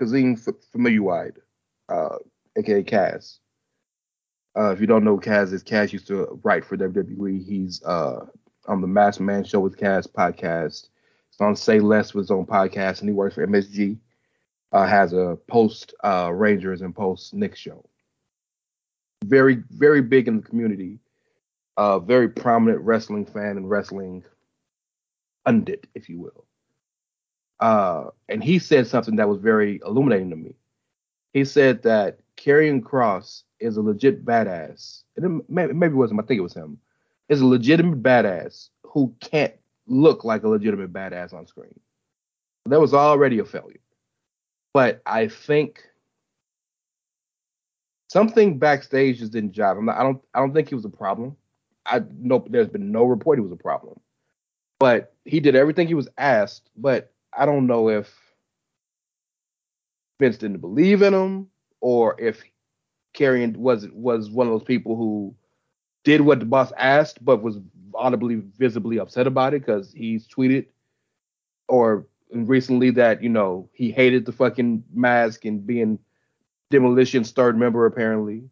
Kazeem 0.00 0.34
F- 0.36 0.54
Famuyide, 0.74 1.36
uh, 1.88 2.16
aka 2.56 2.82
Kaz. 2.82 3.38
Uh, 4.58 4.70
if 4.70 4.80
you 4.80 4.86
don't 4.86 5.04
know 5.04 5.18
Kaz 5.18 5.52
is, 5.52 5.62
Kaz 5.62 5.92
used 5.92 6.06
to 6.06 6.40
write 6.42 6.64
for 6.64 6.78
WWE. 6.78 7.44
He's 7.44 7.82
uh, 7.84 8.24
on 8.66 8.80
the 8.80 8.86
Masked 8.86 9.20
Man 9.20 9.44
Show 9.44 9.60
with 9.60 9.76
Kaz 9.76 10.06
podcast. 10.06 10.88
He's 11.30 11.40
on 11.40 11.54
Say 11.54 11.80
Less 11.80 12.14
with 12.14 12.24
his 12.24 12.30
own 12.30 12.46
podcast, 12.46 13.00
and 13.00 13.08
he 13.08 13.14
works 13.14 13.34
for 13.34 13.46
MSG. 13.46 13.98
Uh, 14.72 14.86
has 14.86 15.12
a 15.12 15.38
post 15.46 15.94
uh, 16.02 16.30
Rangers 16.32 16.80
and 16.80 16.94
post 16.94 17.34
Knicks 17.34 17.58
show. 17.58 17.84
Very, 19.24 19.62
very 19.70 20.02
big 20.02 20.28
in 20.28 20.36
the 20.36 20.42
community. 20.42 20.98
Uh, 21.76 21.98
very 21.98 22.28
prominent 22.28 22.80
wrestling 22.82 23.26
fan 23.26 23.56
and 23.56 23.68
wrestling 23.68 24.24
undit, 25.46 25.84
if 25.94 26.08
you 26.08 26.18
will. 26.20 26.44
Uh, 27.60 28.10
and 28.28 28.42
he 28.44 28.58
said 28.58 28.86
something 28.86 29.16
that 29.16 29.28
was 29.28 29.38
very 29.38 29.80
illuminating 29.86 30.30
to 30.30 30.36
me. 30.36 30.54
he 31.32 31.44
said 31.44 31.82
that 31.82 32.18
Karrion 32.36 32.80
Kross 32.82 33.42
is 33.60 33.76
a 33.76 33.82
legit 33.82 34.24
badass. 34.24 35.02
And 35.16 35.24
it, 35.40 35.44
maybe, 35.50 35.72
maybe 35.72 35.92
it 35.92 35.96
wasn't. 35.96 36.20
I 36.20 36.24
think 36.26 36.38
it 36.38 36.42
was 36.42 36.54
him. 36.54 36.78
Is 37.28 37.40
a 37.40 37.46
legitimate 37.46 38.02
badass 38.02 38.70
who 38.84 39.14
can't 39.20 39.54
look 39.86 40.24
like 40.24 40.44
a 40.44 40.48
legitimate 40.48 40.92
badass 40.92 41.34
on 41.34 41.46
screen. 41.46 41.78
That 42.66 42.80
was 42.80 42.94
already 42.94 43.38
a 43.38 43.44
failure. 43.44 43.80
But 44.72 45.02
I 45.06 45.28
think 45.28 45.82
something 48.08 48.58
backstage 48.58 49.18
just 49.18 49.32
didn't 49.32 49.52
jive. 49.52 49.82
Not, 49.82 49.98
i 49.98 50.02
don't. 50.02 50.22
I 50.34 50.40
don't 50.40 50.52
think 50.54 50.68
he 50.68 50.74
was 50.74 50.84
a 50.84 50.90
problem. 50.90 51.36
I 51.84 52.02
know 52.18 52.44
there's 52.48 52.68
been 52.68 52.90
no 52.90 53.04
report 53.04 53.38
he 53.38 53.42
was 53.42 53.52
a 53.52 53.56
problem. 53.56 54.00
But 54.78 55.14
he 55.24 55.40
did 55.40 55.56
everything 55.56 55.88
he 55.88 55.94
was 55.94 56.08
asked. 56.18 56.70
But 56.76 57.12
I 57.36 57.46
don't 57.46 57.66
know 57.66 57.88
if 57.88 58.12
Vince 60.20 60.38
didn't 60.38 60.60
believe 60.60 61.02
in 61.02 61.14
him 61.14 61.48
or 61.80 62.20
if 62.20 62.42
Karrion 63.14 63.56
was 63.56 63.88
was 63.92 64.30
one 64.30 64.46
of 64.46 64.52
those 64.52 64.64
people 64.64 64.96
who 64.96 65.34
did 66.04 66.20
what 66.20 66.40
the 66.40 66.46
boss 66.46 66.72
asked, 66.78 67.24
but 67.24 67.42
was 67.42 67.58
audibly, 67.94 68.42
visibly 68.58 68.98
upset 68.98 69.26
about 69.26 69.54
it 69.54 69.60
because 69.64 69.92
he's 69.92 70.28
tweeted 70.28 70.66
or 71.68 72.06
recently 72.32 72.90
that 72.90 73.22
you 73.22 73.28
know 73.28 73.68
he 73.72 73.90
hated 73.90 74.24
the 74.24 74.32
fucking 74.32 74.84
mask 74.92 75.44
and 75.44 75.66
being 75.66 75.98
demolition's 76.70 77.30
third 77.30 77.58
member 77.58 77.86
apparently. 77.86 78.42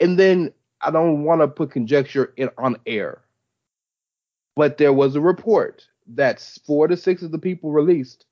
And 0.00 0.18
then 0.18 0.52
I 0.80 0.90
don't 0.90 1.24
want 1.24 1.40
to 1.40 1.48
put 1.48 1.70
conjecture 1.70 2.32
in 2.36 2.50
on 2.58 2.76
air, 2.86 3.22
but 4.56 4.78
there 4.78 4.92
was 4.92 5.16
a 5.16 5.20
report 5.20 5.86
that 6.08 6.40
four 6.66 6.88
to 6.88 6.96
six 6.96 7.22
of 7.22 7.32
the 7.32 7.38
people 7.38 7.72
released 7.72 8.26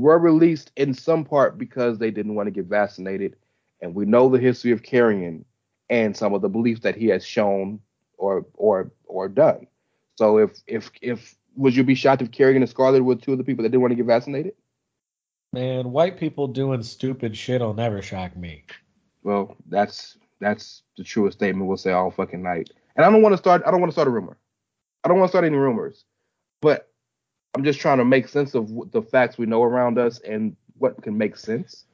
were 0.00 0.18
released 0.18 0.72
in 0.76 0.92
some 0.92 1.24
part 1.24 1.56
because 1.56 1.98
they 1.98 2.10
didn't 2.10 2.34
want 2.34 2.46
to 2.46 2.50
get 2.50 2.66
vaccinated. 2.66 3.36
And 3.80 3.94
we 3.94 4.04
know 4.04 4.28
the 4.28 4.38
history 4.38 4.72
of 4.72 4.82
Karrion 4.82 5.44
and 5.88 6.16
some 6.16 6.34
of 6.34 6.42
the 6.42 6.48
beliefs 6.48 6.80
that 6.80 6.96
he 6.96 7.06
has 7.08 7.24
shown 7.24 7.80
or 8.18 8.44
or 8.54 8.90
or 9.06 9.28
done. 9.28 9.66
So 10.16 10.38
if 10.38 10.50
if 10.66 10.90
if 11.00 11.36
would 11.56 11.76
you 11.76 11.84
be 11.84 11.94
shocked 11.94 12.22
if 12.22 12.30
Karrion 12.30 12.56
and 12.56 12.68
Scarlett 12.68 13.04
were 13.04 13.14
two 13.14 13.32
of 13.32 13.38
the 13.38 13.44
people 13.44 13.62
that 13.62 13.70
didn't 13.70 13.82
want 13.82 13.92
to 13.92 13.96
get 13.96 14.06
vaccinated? 14.06 14.54
Man, 15.54 15.92
white 15.92 16.18
people 16.18 16.48
doing 16.48 16.82
stupid 16.82 17.36
shit 17.36 17.60
will 17.60 17.74
never 17.74 18.02
shock 18.02 18.36
me. 18.36 18.64
Well, 19.22 19.56
that's 19.68 20.18
that's 20.40 20.82
the 20.96 21.04
truest 21.04 21.38
statement 21.38 21.68
we'll 21.68 21.76
say 21.76 21.92
all 21.92 22.10
fucking 22.10 22.42
night. 22.42 22.70
And 22.96 23.06
I 23.06 23.10
don't 23.10 23.22
want 23.22 23.34
to 23.34 23.38
start. 23.38 23.62
I 23.64 23.70
don't 23.70 23.80
want 23.80 23.90
to 23.90 23.94
start 23.94 24.08
a 24.08 24.10
rumor. 24.10 24.36
I 25.04 25.08
don't 25.08 25.18
want 25.18 25.28
to 25.28 25.30
start 25.30 25.44
any 25.44 25.56
rumors. 25.56 26.04
But 26.60 26.90
I'm 27.54 27.62
just 27.62 27.78
trying 27.78 27.98
to 27.98 28.04
make 28.04 28.26
sense 28.26 28.54
of 28.56 28.68
the 28.90 29.00
facts 29.00 29.38
we 29.38 29.46
know 29.46 29.62
around 29.62 29.96
us 29.96 30.18
and 30.20 30.56
what 30.78 31.00
can 31.02 31.16
make 31.16 31.36
sense. 31.36 31.84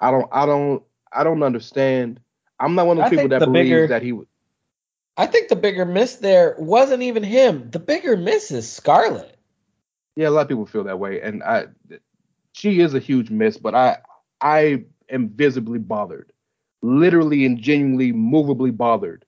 I 0.00 0.12
don't. 0.12 0.28
I 0.30 0.46
don't. 0.46 0.82
I 1.12 1.24
don't 1.24 1.42
understand. 1.42 2.20
I'm 2.60 2.76
not 2.76 2.86
one 2.86 2.98
of 2.98 3.10
the 3.10 3.16
people 3.16 3.28
that 3.30 3.40
the 3.40 3.46
believes 3.46 3.68
bigger, 3.68 3.86
that 3.88 4.02
he 4.02 4.12
would. 4.12 4.28
I 5.16 5.26
think 5.26 5.48
the 5.48 5.56
bigger 5.56 5.84
miss 5.84 6.16
there 6.16 6.54
wasn't 6.56 7.02
even 7.02 7.24
him. 7.24 7.68
The 7.70 7.80
bigger 7.80 8.16
miss 8.16 8.52
is 8.52 8.70
Scarlett. 8.70 9.36
Yeah, 10.14 10.28
a 10.28 10.30
lot 10.30 10.42
of 10.42 10.48
people 10.48 10.66
feel 10.66 10.84
that 10.84 11.00
way, 11.00 11.20
and 11.20 11.42
I, 11.42 11.66
she 12.54 12.80
is 12.80 12.94
a 12.94 13.00
huge 13.00 13.30
miss, 13.30 13.56
but 13.56 13.74
I, 13.74 13.98
I 14.40 14.84
am 15.10 15.28
visibly 15.28 15.80
bothered, 15.80 16.32
literally 16.82 17.44
and 17.44 17.60
genuinely, 17.60 18.12
movably 18.12 18.74
bothered 18.74 19.24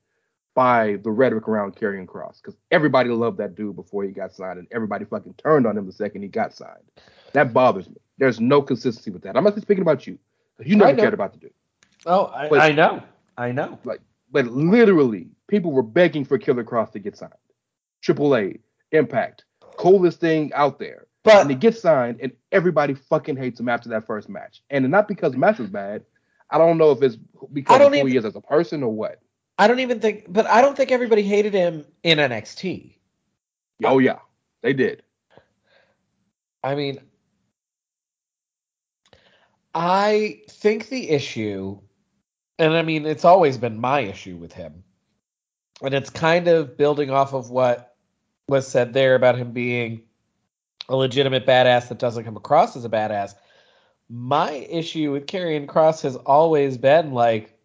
by 0.54 0.98
the 1.02 1.10
rhetoric 1.10 1.48
around 1.48 1.74
Karrion 1.74 2.06
Kross 2.06 2.40
because 2.40 2.56
everybody 2.70 3.10
loved 3.10 3.38
that 3.38 3.56
dude 3.56 3.74
before 3.74 4.04
he 4.04 4.12
got 4.12 4.32
signed, 4.32 4.60
and 4.60 4.68
everybody 4.70 5.04
fucking 5.04 5.34
turned 5.34 5.66
on 5.66 5.76
him 5.76 5.86
the 5.86 5.92
second 5.92 6.22
he 6.22 6.28
got 6.28 6.54
signed. 6.54 6.84
That 7.32 7.52
bothers 7.52 7.88
me. 7.88 7.96
There's 8.16 8.40
no 8.40 8.62
consistency 8.62 9.10
with 9.10 9.22
that. 9.22 9.36
I'm 9.36 9.42
not 9.42 9.54
just 9.54 9.66
speaking 9.66 9.82
about 9.82 10.06
you. 10.06 10.18
You 10.64 10.76
never 10.76 10.96
cared 10.96 11.12
about 11.12 11.32
the 11.32 11.38
dude. 11.40 11.52
Oh, 12.06 12.26
I, 12.32 12.48
but, 12.48 12.60
I 12.60 12.70
know. 12.70 13.02
I 13.36 13.50
know. 13.50 13.78
Like, 13.84 14.00
but 14.30 14.46
literally, 14.46 15.26
people 15.48 15.72
were 15.72 15.82
begging 15.82 16.24
for 16.24 16.38
Killer 16.38 16.64
Kross 16.64 16.92
to 16.92 17.00
get 17.00 17.16
signed. 17.16 17.32
Triple 18.02 18.36
A, 18.36 18.58
Impact, 18.92 19.44
coolest 19.76 20.20
thing 20.20 20.52
out 20.54 20.78
there. 20.78 21.06
But 21.26 21.40
and 21.40 21.50
he 21.50 21.56
gets 21.56 21.80
signed, 21.80 22.20
and 22.22 22.30
everybody 22.52 22.94
fucking 22.94 23.36
hates 23.36 23.58
him 23.58 23.68
after 23.68 23.88
that 23.88 24.06
first 24.06 24.28
match. 24.28 24.62
And 24.70 24.88
not 24.88 25.08
because 25.08 25.32
the 25.32 25.38
match 25.38 25.58
was 25.58 25.68
bad. 25.68 26.04
I 26.50 26.56
don't 26.56 26.78
know 26.78 26.92
if 26.92 27.02
it's 27.02 27.16
because 27.52 27.80
of 27.80 27.88
who 27.88 27.94
even, 27.98 28.06
he 28.12 28.16
is 28.16 28.24
as 28.24 28.36
a 28.36 28.40
person 28.40 28.84
or 28.84 28.92
what. 28.94 29.20
I 29.58 29.66
don't 29.66 29.80
even 29.80 29.98
think, 29.98 30.26
but 30.28 30.46
I 30.46 30.60
don't 30.60 30.76
think 30.76 30.92
everybody 30.92 31.22
hated 31.22 31.52
him 31.52 31.84
in 32.04 32.18
NXT. 32.18 32.94
Oh 33.84 33.98
yeah, 33.98 34.20
they 34.62 34.72
did. 34.72 35.02
I 36.62 36.76
mean, 36.76 37.00
I 39.74 40.42
think 40.48 40.88
the 40.90 41.10
issue, 41.10 41.80
and 42.60 42.74
I 42.74 42.82
mean, 42.82 43.04
it's 43.04 43.24
always 43.24 43.58
been 43.58 43.80
my 43.80 43.98
issue 43.98 44.36
with 44.36 44.52
him, 44.52 44.84
and 45.82 45.92
it's 45.92 46.08
kind 46.08 46.46
of 46.46 46.76
building 46.76 47.10
off 47.10 47.34
of 47.34 47.50
what 47.50 47.96
was 48.48 48.68
said 48.68 48.92
there 48.92 49.16
about 49.16 49.36
him 49.36 49.50
being 49.50 50.02
a 50.88 50.96
legitimate 50.96 51.46
badass 51.46 51.88
that 51.88 51.98
doesn't 51.98 52.24
come 52.24 52.36
across 52.36 52.76
as 52.76 52.84
a 52.84 52.88
badass. 52.88 53.34
My 54.08 54.52
issue 54.52 55.12
with 55.12 55.26
Karrion 55.26 55.66
Kross 55.66 56.02
has 56.02 56.16
always 56.16 56.78
been 56.78 57.12
like 57.12 57.56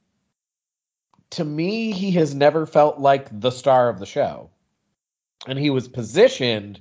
to 1.32 1.46
me, 1.46 1.92
he 1.92 2.12
has 2.12 2.36
never 2.36 2.66
felt 2.66 3.00
like 3.00 3.28
the 3.40 3.52
star 3.52 3.90
of 3.90 4.00
the 4.00 4.06
show. 4.06 4.50
And 5.48 5.58
he 5.58 5.70
was 5.70 5.88
positioned 5.88 6.80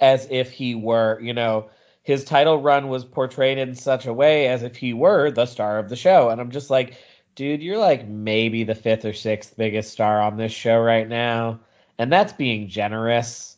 as 0.00 0.26
if 0.30 0.50
he 0.50 0.74
were, 0.74 1.20
you 1.20 1.34
know, 1.34 1.68
his 2.02 2.24
title 2.24 2.60
run 2.60 2.88
was 2.88 3.04
portrayed 3.04 3.58
in 3.58 3.74
such 3.74 4.06
a 4.06 4.12
way 4.12 4.48
as 4.48 4.62
if 4.62 4.76
he 4.76 4.92
were 4.92 5.30
the 5.30 5.46
star 5.46 5.78
of 5.78 5.88
the 5.88 5.96
show. 5.96 6.30
And 6.30 6.40
I'm 6.40 6.50
just 6.50 6.70
like, 6.70 6.96
dude, 7.34 7.62
you're 7.62 7.78
like 7.78 8.08
maybe 8.08 8.64
the 8.64 8.74
fifth 8.74 9.04
or 9.04 9.12
sixth 9.12 9.56
biggest 9.56 9.92
star 9.92 10.20
on 10.20 10.36
this 10.36 10.52
show 10.52 10.78
right 10.78 11.08
now. 11.08 11.60
And 11.98 12.12
that's 12.12 12.32
being 12.32 12.68
generous. 12.68 13.51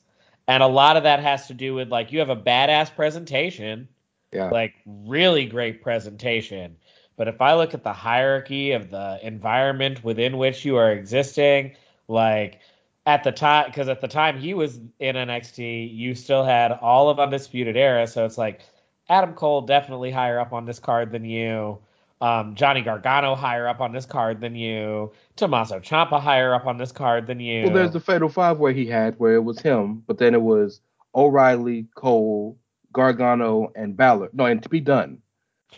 And 0.47 0.63
a 0.63 0.67
lot 0.67 0.97
of 0.97 1.05
that 1.05 1.21
has 1.21 1.47
to 1.49 1.55
do 1.55 1.75
with 1.75 1.91
like 1.91 2.13
you 2.13 2.19
have 2.19 2.31
a 2.31 2.37
badass 2.37 2.95
presentation. 2.95 3.89
Yeah. 4.33 4.51
Like 4.51 4.75
really 4.85 5.47
great 5.47 5.83
presentation. 5.83 6.77
But 7.17 7.29
if 7.29 7.41
I 7.41 7.55
look 7.55 7.75
at 7.75 7.85
the 7.85 7.93
hierarchy 7.93 8.73
of 8.73 8.91
the 8.91 9.21
environment 9.23 10.03
within 10.03 10.37
which 10.37 10.65
you 10.65 10.77
are 10.77 10.91
existing, 10.91 11.77
like 12.09 12.59
at 13.07 13.23
the 13.23 13.33
time, 13.33 13.67
because 13.67 13.89
at 13.89 14.01
the 14.01 14.09
time 14.09 14.39
he 14.39 14.55
was 14.55 14.81
in 14.99 15.17
NXT, 15.17 15.95
you 15.97 16.15
still 16.15 16.45
had 16.45 16.73
all 16.73 17.09
of 17.09 17.21
Undisputed 17.21 17.77
Era. 17.77 18.07
So 18.07 18.25
it's 18.25 18.39
like 18.39 18.61
Adam 19.09 19.35
Cole 19.35 19.63
definitely 19.63 20.11
higher 20.11 20.41
up 20.41 20.53
on 20.53 20.65
this 20.65 20.81
card 20.81 21.13
than 21.13 21.25
you. 21.25 21.79
Um, 22.25 22.55
Johnny 22.55 22.81
Gargano 22.81 23.35
higher 23.35 23.69
up 23.69 23.83
on 23.83 23.93
this 23.93 24.07
card 24.07 24.41
than 24.41 24.55
you. 24.57 25.13
Tommaso 25.37 25.79
Ciampa 25.79 26.19
higher 26.19 26.55
up 26.55 26.65
on 26.65 26.79
this 26.79 26.91
card 26.91 27.27
than 27.27 27.39
you. 27.39 27.65
Well, 27.65 27.75
there's 27.75 27.93
the 27.93 28.01
Fatal 28.01 28.31
Five 28.31 28.59
Way 28.59 28.73
he 28.73 28.87
had 28.87 29.15
where 29.19 29.35
it 29.35 29.45
was 29.45 29.61
him, 29.61 30.03
but 30.07 30.17
then 30.17 30.33
it 30.33 30.41
was 30.41 30.81
O'Reilly, 31.15 31.87
Cole, 31.95 32.57
Gargano, 32.95 33.71
and 33.77 33.95
Balor. 33.95 34.31
No, 34.33 34.47
and 34.47 34.63
to 34.63 34.71
be 34.71 34.81
done. 34.81 35.19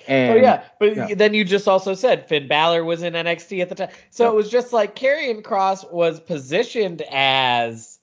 And, 0.07 0.35
oh 0.35 0.37
yeah, 0.37 0.63
but 0.79 0.95
yeah. 0.95 1.15
then 1.17 1.35
you 1.35 1.45
just 1.45 1.67
also 1.67 1.95
said 1.95 2.29
Finn 2.29 2.47
Balor 2.47 2.85
was 2.85 3.03
in 3.03 3.15
NXT 3.15 3.61
at 3.63 3.69
the 3.69 3.75
time, 3.75 3.91
so 4.11 4.25
yeah. 4.27 4.31
it 4.31 4.35
was 4.37 4.49
just 4.49 4.73
like 4.73 4.95
Karrion 4.95 5.43
Kross 5.43 5.91
was 5.91 6.21
positioned 6.21 7.03
as 7.11 7.99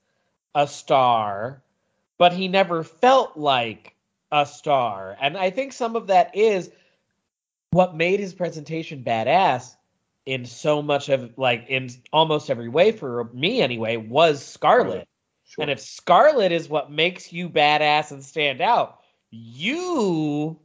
a 0.53 0.67
star, 0.67 1.61
but 2.17 2.33
he 2.33 2.49
never 2.49 2.83
felt 2.83 3.37
like 3.37 3.95
a 4.33 4.45
star, 4.45 5.15
and 5.21 5.37
I 5.37 5.49
think 5.49 5.71
some 5.71 5.95
of 5.95 6.07
that 6.07 6.35
is 6.35 6.71
what 7.73 7.95
made 7.95 8.19
his 8.19 8.33
presentation 8.33 9.03
badass 9.03 9.75
in 10.25 10.45
so 10.45 10.81
much 10.81 11.09
of 11.09 11.37
like 11.37 11.65
in 11.67 11.89
almost 12.13 12.49
every 12.49 12.69
way 12.69 12.91
for 12.91 13.29
me 13.33 13.61
anyway 13.61 13.97
was 13.97 14.45
Scarlett. 14.45 15.07
Sure. 15.45 15.63
And 15.63 15.71
if 15.71 15.79
Scarlett 15.79 16.51
is 16.51 16.69
what 16.69 16.91
makes 16.91 17.33
you 17.33 17.49
badass 17.49 18.11
and 18.11 18.23
stand 18.23 18.61
out, 18.61 18.99
you 19.31 20.59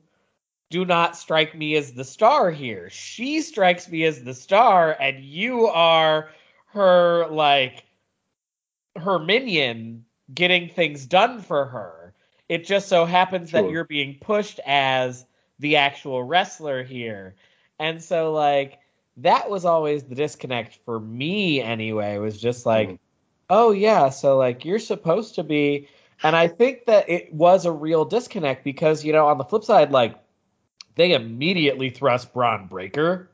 do 0.70 0.84
not 0.84 1.16
strike 1.16 1.56
me 1.56 1.76
as 1.76 1.92
the 1.92 2.04
star 2.04 2.50
here. 2.50 2.90
She 2.90 3.40
strikes 3.40 3.88
me 3.88 4.04
as 4.04 4.22
the 4.22 4.34
star, 4.34 4.96
and 5.00 5.24
you 5.24 5.66
are 5.66 6.30
her 6.66 7.26
like 7.28 7.84
her 8.96 9.18
minion 9.18 10.04
getting 10.34 10.68
things 10.68 11.06
done 11.06 11.40
for 11.40 11.64
her. 11.64 12.14
It 12.48 12.64
just 12.64 12.88
so 12.88 13.04
happens 13.04 13.50
sure. 13.50 13.62
that 13.62 13.70
you're 13.70 13.84
being 13.84 14.18
pushed 14.20 14.60
as 14.66 15.24
the 15.58 15.76
actual 15.76 16.22
wrestler 16.22 16.82
here. 16.82 17.34
And 17.78 18.02
so 18.02 18.32
like 18.32 18.78
that 19.18 19.50
was 19.50 19.64
always 19.64 20.04
the 20.04 20.14
disconnect 20.14 20.78
for 20.84 21.00
me 21.00 21.60
anyway, 21.60 22.18
was 22.18 22.40
just 22.40 22.66
like, 22.66 22.88
mm. 22.88 22.98
oh 23.50 23.72
yeah, 23.72 24.08
so 24.08 24.36
like 24.36 24.64
you're 24.64 24.78
supposed 24.78 25.34
to 25.36 25.42
be 25.42 25.88
and 26.22 26.34
I 26.34 26.48
think 26.48 26.86
that 26.86 27.08
it 27.08 27.32
was 27.32 27.64
a 27.64 27.72
real 27.72 28.04
disconnect 28.04 28.64
because, 28.64 29.04
you 29.04 29.12
know, 29.12 29.28
on 29.28 29.38
the 29.38 29.44
flip 29.44 29.64
side, 29.64 29.92
like 29.92 30.18
they 30.96 31.12
immediately 31.12 31.90
thrust 31.90 32.32
Bron 32.32 32.66
Breakker 32.66 33.30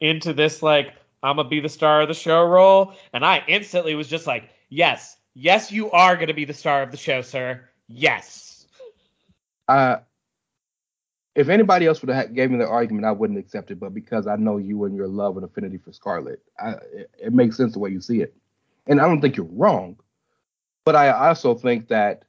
into 0.00 0.34
this 0.34 0.62
like 0.62 0.92
I'm 1.22 1.36
gonna 1.36 1.48
be 1.48 1.60
the 1.60 1.68
star 1.68 2.02
of 2.02 2.08
the 2.08 2.14
show 2.14 2.44
role, 2.44 2.92
and 3.12 3.24
I 3.24 3.42
instantly 3.48 3.94
was 3.94 4.08
just 4.08 4.26
like, 4.26 4.50
yes, 4.68 5.16
yes, 5.34 5.72
you 5.72 5.90
are 5.90 6.16
gonna 6.16 6.34
be 6.34 6.44
the 6.44 6.54
star 6.54 6.82
of 6.82 6.90
the 6.90 6.96
show, 6.96 7.22
sir. 7.22 7.68
Yes. 7.88 8.66
Uh, 9.66 9.96
if 11.36 11.50
anybody 11.50 11.86
else 11.86 12.00
would 12.00 12.08
have 12.08 12.34
gave 12.34 12.50
me 12.50 12.56
the 12.56 12.66
argument, 12.66 13.04
I 13.04 13.12
wouldn't 13.12 13.38
accept 13.38 13.70
it. 13.70 13.78
But 13.78 13.92
because 13.92 14.26
I 14.26 14.36
know 14.36 14.56
you 14.56 14.84
and 14.84 14.96
your 14.96 15.06
love 15.06 15.36
and 15.36 15.44
affinity 15.44 15.76
for 15.76 15.92
Scarlett, 15.92 16.40
I, 16.58 16.70
it, 16.92 17.10
it 17.18 17.32
makes 17.34 17.58
sense 17.58 17.74
the 17.74 17.78
way 17.78 17.90
you 17.90 18.00
see 18.00 18.22
it. 18.22 18.34
And 18.86 19.00
I 19.00 19.04
don't 19.06 19.20
think 19.20 19.36
you're 19.36 19.46
wrong. 19.46 19.96
But 20.86 20.96
I 20.96 21.10
also 21.10 21.54
think 21.54 21.88
that 21.88 22.24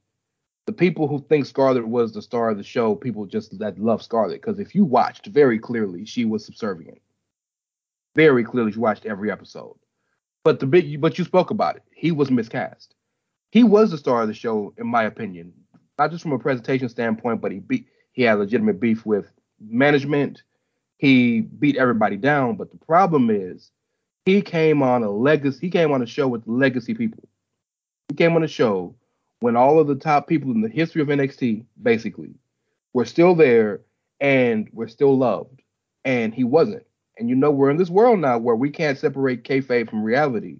the 0.65 0.73
people 0.73 1.07
who 1.07 1.23
think 1.29 1.45
Scarlett 1.45 1.88
was 1.88 2.11
the 2.11 2.21
star 2.21 2.49
of 2.49 2.57
the 2.57 2.63
show, 2.63 2.95
people 2.95 3.25
just 3.25 3.57
that 3.59 3.79
love 3.79 4.03
Scarlett. 4.03 4.41
Because 4.41 4.59
if 4.59 4.75
you 4.75 4.84
watched 4.84 5.27
very 5.27 5.57
clearly, 5.57 6.03
she 6.03 6.25
was 6.25 6.43
subservient. 6.45 6.99
Very 8.13 8.43
clearly, 8.43 8.73
you 8.73 8.81
watched 8.81 9.05
every 9.05 9.31
episode. 9.31 9.77
But 10.43 10.59
the 10.59 10.65
big, 10.65 10.99
but 10.99 11.17
you 11.17 11.23
spoke 11.23 11.49
about 11.49 11.77
it. 11.77 11.84
He 11.95 12.11
was 12.11 12.29
miscast. 12.29 12.93
He 13.51 13.63
was 13.63 13.91
the 13.91 13.97
star 13.97 14.23
of 14.23 14.27
the 14.27 14.34
show, 14.34 14.73
in 14.77 14.88
my 14.88 15.03
opinion, 15.03 15.53
not 15.97 16.11
just 16.11 16.23
from 16.23 16.34
a 16.34 16.39
presentation 16.39 16.89
standpoint, 16.89 17.39
but 17.39 17.53
he 17.53 17.59
beat 17.59 17.88
he 18.18 18.23
had 18.23 18.39
legitimate 18.39 18.80
beef 18.80 19.06
with 19.06 19.31
management. 19.61 20.41
He 20.98 21.41
beat 21.41 21.77
everybody 21.77 22.18
down. 22.18 22.56
But 22.56 22.72
the 22.72 22.77
problem 22.77 23.30
is 23.30 23.69
he 24.26 24.41
came 24.41 24.81
on 24.81 25.03
a 25.03 25.11
legacy. 25.11 25.60
He 25.61 25.69
came 25.69 25.91
on 25.91 26.02
a 26.02 26.07
show 26.07 26.27
with 26.27 26.41
legacy 26.48 26.95
people. 26.95 27.30
He 28.10 28.15
came 28.15 28.35
on 28.35 28.44
a 28.44 28.48
show 28.48 28.95
when 29.39 29.56
all 29.56 29.77
of 29.77 29.85
the 29.85 29.94
top 29.94 30.27
people 30.27 30.49
in 30.49 30.61
the 30.61 30.68
history 30.68 30.99
of 31.03 31.10
NXT, 31.10 31.64
basically, 31.84 32.34
were 32.91 33.06
still 33.06 33.35
there 33.35 33.81
and 34.19 34.68
were 34.73 34.88
still 34.88 35.15
loved, 35.15 35.61
and 36.03 36.34
he 36.34 36.44
wasn't. 36.44 36.88
And 37.19 37.30
you 37.30 37.35
know, 37.35 37.52
we're 37.52 37.69
in 37.69 37.77
this 37.77 37.91
world 37.91 38.18
now 38.18 38.39
where 38.39 38.56
we 38.56 38.72
can't 38.72 38.98
separate 38.98 39.44
kayfabe 39.44 39.91
from 39.91 40.02
reality. 40.02 40.57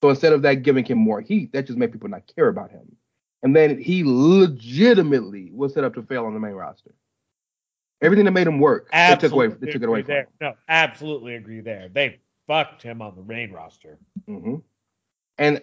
So 0.00 0.10
instead 0.10 0.32
of 0.32 0.42
that 0.42 0.62
giving 0.62 0.84
him 0.84 0.98
more 0.98 1.20
heat, 1.20 1.50
that 1.54 1.66
just 1.66 1.78
made 1.78 1.90
people 1.90 2.08
not 2.08 2.32
care 2.36 2.46
about 2.46 2.70
him. 2.70 2.96
And 3.42 3.56
then 3.56 3.78
he 3.78 4.02
legitimately 4.04 5.50
was 5.52 5.74
set 5.74 5.84
up 5.84 5.94
to 5.94 6.02
fail 6.02 6.26
on 6.26 6.34
the 6.34 6.40
main 6.40 6.52
roster. 6.52 6.94
Everything 8.02 8.24
that 8.26 8.32
made 8.32 8.46
him 8.46 8.58
work, 8.58 8.90
they 8.92 9.16
took 9.16 9.32
away. 9.32 9.48
They 9.48 9.66
took 9.72 9.82
it 9.82 9.88
away 9.88 10.02
from 10.02 10.08
there. 10.08 10.20
him. 10.22 10.28
No, 10.40 10.54
absolutely 10.68 11.34
agree 11.36 11.60
there. 11.60 11.88
They 11.92 12.20
fucked 12.46 12.82
him 12.82 13.02
on 13.02 13.14
the 13.16 13.22
main 13.22 13.52
roster. 13.52 13.98
hmm 14.26 14.56
And 15.38 15.62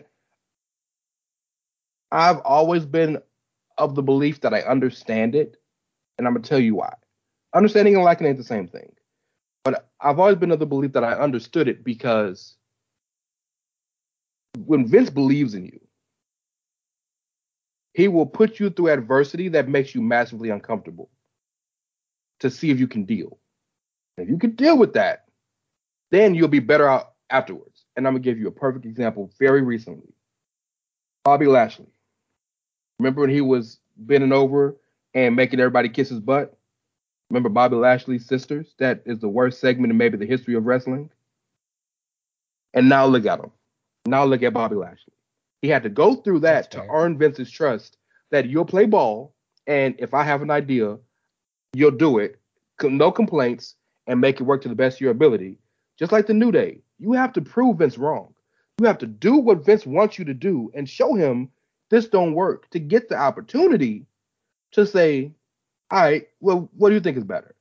I've 2.12 2.40
always 2.40 2.86
been 2.86 3.20
of 3.78 3.96
the 3.96 4.04
belief 4.04 4.42
that 4.42 4.54
I 4.54 4.62
understand 4.62 5.36
it, 5.36 5.58
and 6.18 6.28
I'm 6.28 6.34
gonna 6.34 6.44
tell 6.46 6.60
you 6.60 6.76
why. 6.76 6.94
Understanding 7.54 7.96
and 7.96 8.04
liking 8.04 8.28
ain't 8.28 8.38
the 8.38 8.44
same 8.44 8.68
thing, 8.68 8.92
but 9.64 9.90
I've 10.00 10.20
always 10.20 10.38
been 10.38 10.52
of 10.52 10.60
the 10.60 10.66
belief 10.66 10.94
that 10.94 11.04
I 11.04 11.14
understood 11.14 11.68
it 11.68 11.84
because 11.84 12.56
when 14.66 14.88
Vince 14.88 15.10
believes 15.10 15.54
in 15.54 15.66
you, 15.66 15.87
he 17.98 18.08
will 18.08 18.28
put 18.28 18.60
you 18.60 18.70
through 18.70 18.90
adversity 18.90 19.48
that 19.50 19.68
makes 19.68 19.96
you 19.96 20.04
massively 20.04 20.52
uncomfortable 20.52 21.10
to 22.40 22.48
see 22.48 22.70
if 22.70 22.80
you 22.80 22.88
can 22.88 23.06
deal. 23.06 23.40
If 24.20 24.30
you 24.30 24.38
can 24.38 24.52
deal 24.52 24.78
with 24.78 24.94
that, 24.94 25.26
then 26.12 26.36
you'll 26.36 26.48
be 26.48 26.60
better 26.60 26.88
out 26.88 27.14
afterwards. 27.32 27.86
And 27.96 28.06
I'm 28.06 28.14
gonna 28.14 28.22
give 28.22 28.38
you 28.38 28.50
a 28.50 28.52
perfect 28.52 28.86
example 28.86 29.32
very 29.40 29.64
recently. 29.64 30.14
Bobby 31.24 31.48
Lashley. 31.48 31.88
Remember 33.00 33.22
when 33.22 33.32
he 33.32 33.42
was 33.42 33.80
bending 33.98 34.32
over 34.32 34.78
and 35.16 35.36
making 35.36 35.60
everybody 35.60 35.90
kiss 35.90 36.10
his 36.10 36.20
butt? 36.20 36.56
Remember 37.32 37.50
Bobby 37.50 37.78
Lashley's 37.78 38.28
sisters? 38.28 38.76
That 38.78 39.02
is 39.08 39.18
the 39.18 39.28
worst 39.28 39.60
segment 39.60 39.90
in 39.90 39.98
maybe 39.98 40.18
the 40.18 40.28
history 40.28 40.54
of 40.54 40.68
wrestling. 40.68 41.10
And 42.76 42.90
now 42.90 43.08
look 43.08 43.26
at 43.26 43.40
him. 43.40 43.50
Now 44.06 44.24
look 44.24 44.44
at 44.44 44.54
Bobby 44.54 44.76
Lashley. 44.76 45.17
He 45.62 45.70
had 45.70 45.84
to 45.84 45.90
go 45.90 46.16
through 46.16 46.40
that 46.42 46.72
to 46.72 46.86
earn 46.90 47.18
Vince's 47.18 47.52
trust 47.52 47.98
that 48.32 48.48
you'll 48.48 48.66
play 48.66 48.86
ball, 48.86 49.34
and 49.66 49.96
if 49.98 50.14
I 50.14 50.24
have 50.24 50.42
an 50.42 50.52
idea, 50.52 50.98
you'll 51.74 51.92
do 51.92 52.20
it. 52.20 52.40
No 52.82 53.12
complaints, 53.12 53.76
and 54.06 54.22
make 54.22 54.40
it 54.40 54.44
work 54.44 54.62
to 54.62 54.70
the 54.70 54.76
best 54.76 54.98
of 54.98 55.02
your 55.02 55.12
ability. 55.12 55.58
Just 55.98 56.12
like 56.12 56.28
the 56.28 56.34
New 56.34 56.52
Day, 56.52 56.82
you 57.00 57.14
have 57.14 57.34
to 57.34 57.42
prove 57.42 57.78
Vince 57.78 57.98
wrong. 57.98 58.34
You 58.80 58.86
have 58.86 59.00
to 59.00 59.08
do 59.08 59.38
what 59.38 59.66
Vince 59.66 59.86
wants 59.86 60.20
you 60.20 60.26
to 60.26 60.34
do 60.34 60.72
and 60.76 60.88
show 60.88 61.16
him 61.16 61.50
this 61.90 62.08
don't 62.08 62.34
work 62.34 62.70
to 62.70 62.80
get 62.80 63.10
the 63.10 63.16
opportunity 63.16 64.06
to 64.74 64.86
say, 64.86 65.32
all 65.90 66.02
right, 66.02 66.28
well, 66.40 66.70
what 66.78 66.90
do 66.90 66.96
you 66.96 67.02
think 67.02 67.18
is 67.18 67.24
better? 67.24 67.56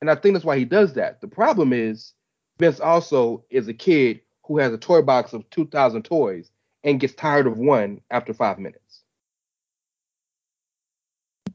And 0.00 0.10
I 0.10 0.16
think 0.16 0.34
that's 0.34 0.44
why 0.44 0.58
he 0.58 0.64
does 0.64 0.94
that. 0.94 1.20
The 1.20 1.28
problem 1.28 1.72
is 1.72 2.14
Vince 2.58 2.80
also 2.80 3.44
is 3.50 3.68
a 3.68 3.74
kid 3.74 4.20
who 4.44 4.58
has 4.58 4.72
a 4.72 4.78
toy 4.78 5.02
box 5.02 5.32
of 5.32 5.48
2,000 5.50 6.02
toys 6.02 6.50
and 6.86 7.00
gets 7.00 7.14
tired 7.14 7.46
of 7.46 7.58
one 7.58 8.00
after 8.10 8.32
five 8.32 8.58
minutes. 8.58 9.02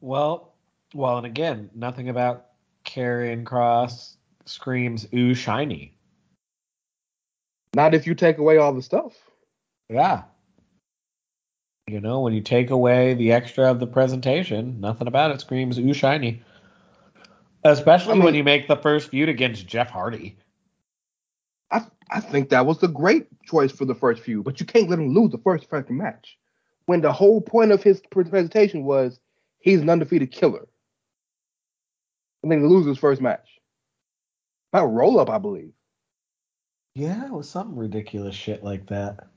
Well, 0.00 0.52
well, 0.94 1.16
and 1.16 1.26
again, 1.26 1.70
nothing 1.74 2.10
about 2.10 2.46
Karrion 2.84 3.44
Kross 3.44 4.16
screams 4.44 5.08
ooh 5.14 5.34
shiny. 5.34 5.96
Not 7.74 7.94
if 7.94 8.06
you 8.06 8.14
take 8.14 8.36
away 8.38 8.58
all 8.58 8.74
the 8.74 8.82
stuff. 8.82 9.14
Yeah. 9.88 10.24
You 11.86 12.00
know, 12.00 12.20
when 12.20 12.34
you 12.34 12.42
take 12.42 12.70
away 12.70 13.14
the 13.14 13.32
extra 13.32 13.70
of 13.70 13.80
the 13.80 13.86
presentation, 13.86 14.80
nothing 14.80 15.08
about 15.08 15.30
it 15.30 15.40
screams 15.40 15.78
ooh 15.78 15.94
shiny. 15.94 16.42
Especially 17.64 18.12
I 18.12 18.14
mean- 18.16 18.24
when 18.24 18.34
you 18.34 18.44
make 18.44 18.68
the 18.68 18.76
first 18.76 19.08
feud 19.08 19.30
against 19.30 19.66
Jeff 19.66 19.88
Hardy. 19.88 20.36
I, 22.12 22.16
I 22.16 22.20
think 22.20 22.50
that 22.50 22.66
was 22.66 22.78
the 22.78 22.88
great 22.88 23.26
choice 23.44 23.72
for 23.72 23.84
the 23.84 23.94
first 23.94 24.22
few, 24.22 24.42
but 24.42 24.60
you 24.60 24.66
can't 24.66 24.88
let 24.88 24.98
him 24.98 25.14
lose 25.14 25.30
the 25.30 25.38
first 25.38 25.68
fucking 25.68 25.96
match. 25.96 26.38
When 26.86 27.00
the 27.00 27.12
whole 27.12 27.40
point 27.40 27.72
of 27.72 27.82
his 27.82 28.00
presentation 28.10 28.84
was 28.84 29.20
he's 29.60 29.80
an 29.80 29.90
undefeated 29.90 30.32
killer. 30.32 30.66
And 32.42 32.50
then 32.50 32.60
he 32.60 32.66
loses 32.66 32.88
his 32.88 32.98
first 32.98 33.20
match. 33.20 33.48
Not 34.72 34.92
roll 34.92 35.20
up, 35.20 35.30
I 35.30 35.38
believe. 35.38 35.72
Yeah, 36.94 37.26
it 37.26 37.32
was 37.32 37.48
something 37.48 37.76
ridiculous 37.76 38.34
shit 38.34 38.64
like 38.64 38.88
that. 38.88 39.28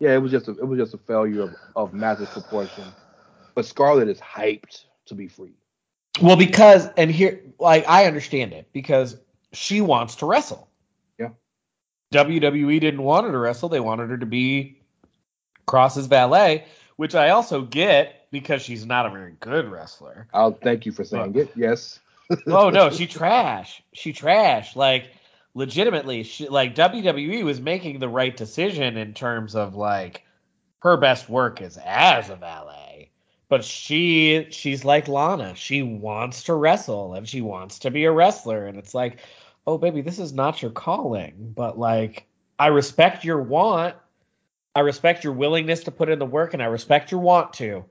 Yeah, 0.00 0.14
it 0.14 0.18
was 0.18 0.32
just 0.32 0.48
a 0.48 0.52
it 0.52 0.66
was 0.66 0.78
just 0.78 0.94
a 0.94 0.98
failure 0.98 1.42
of, 1.42 1.54
of 1.74 1.94
massive 1.94 2.28
proportion. 2.30 2.84
But 3.54 3.66
Scarlett 3.66 4.08
is 4.08 4.20
hyped 4.20 4.84
to 5.06 5.14
be 5.14 5.28
free. 5.28 5.54
Well, 6.20 6.36
because 6.36 6.88
and 6.96 7.10
here, 7.10 7.40
like, 7.58 7.86
I 7.88 8.06
understand 8.06 8.52
it 8.52 8.68
because 8.72 9.18
she 9.52 9.80
wants 9.80 10.16
to 10.16 10.26
wrestle. 10.26 10.65
WWE 12.12 12.80
didn't 12.80 13.02
want 13.02 13.26
her 13.26 13.32
to 13.32 13.38
wrestle; 13.38 13.68
they 13.68 13.80
wanted 13.80 14.10
her 14.10 14.18
to 14.18 14.26
be 14.26 14.80
Kross's 15.66 16.06
valet, 16.06 16.64
which 16.96 17.14
I 17.14 17.30
also 17.30 17.62
get 17.62 18.26
because 18.30 18.62
she's 18.62 18.86
not 18.86 19.06
a 19.06 19.10
very 19.10 19.34
good 19.40 19.70
wrestler. 19.70 20.28
I'll 20.32 20.52
thank 20.52 20.86
you 20.86 20.92
for 20.92 21.04
saying 21.04 21.36
it. 21.36 21.50
Yes. 21.56 22.00
oh 22.46 22.70
no, 22.70 22.90
she 22.90 23.06
trash. 23.06 23.82
She 23.92 24.12
trash. 24.12 24.76
Like 24.76 25.10
legitimately, 25.54 26.22
she 26.22 26.48
like 26.48 26.74
WWE 26.74 27.44
was 27.44 27.60
making 27.60 27.98
the 27.98 28.08
right 28.08 28.36
decision 28.36 28.96
in 28.96 29.14
terms 29.14 29.54
of 29.54 29.74
like 29.74 30.22
her 30.80 30.96
best 30.96 31.28
work 31.28 31.60
is 31.62 31.78
as 31.84 32.30
a 32.30 32.36
valet. 32.36 33.10
But 33.48 33.64
she 33.64 34.48
she's 34.50 34.84
like 34.84 35.08
Lana. 35.08 35.54
She 35.54 35.82
wants 35.82 36.44
to 36.44 36.54
wrestle 36.54 37.14
and 37.14 37.28
she 37.28 37.40
wants 37.40 37.78
to 37.80 37.90
be 37.90 38.04
a 38.04 38.12
wrestler. 38.12 38.66
And 38.66 38.76
it's 38.76 38.94
like, 38.94 39.18
oh 39.66 39.78
baby, 39.78 40.00
this 40.00 40.18
is 40.18 40.32
not 40.32 40.62
your 40.62 40.70
calling. 40.70 41.52
But 41.54 41.78
like 41.78 42.26
I 42.58 42.68
respect 42.68 43.24
your 43.24 43.42
want. 43.42 43.96
I 44.74 44.80
respect 44.80 45.24
your 45.24 45.32
willingness 45.32 45.84
to 45.84 45.90
put 45.90 46.08
in 46.08 46.18
the 46.18 46.26
work 46.26 46.52
and 46.52 46.62
I 46.62 46.66
respect 46.66 47.10
your 47.10 47.20
want 47.20 47.52
to. 47.54 47.84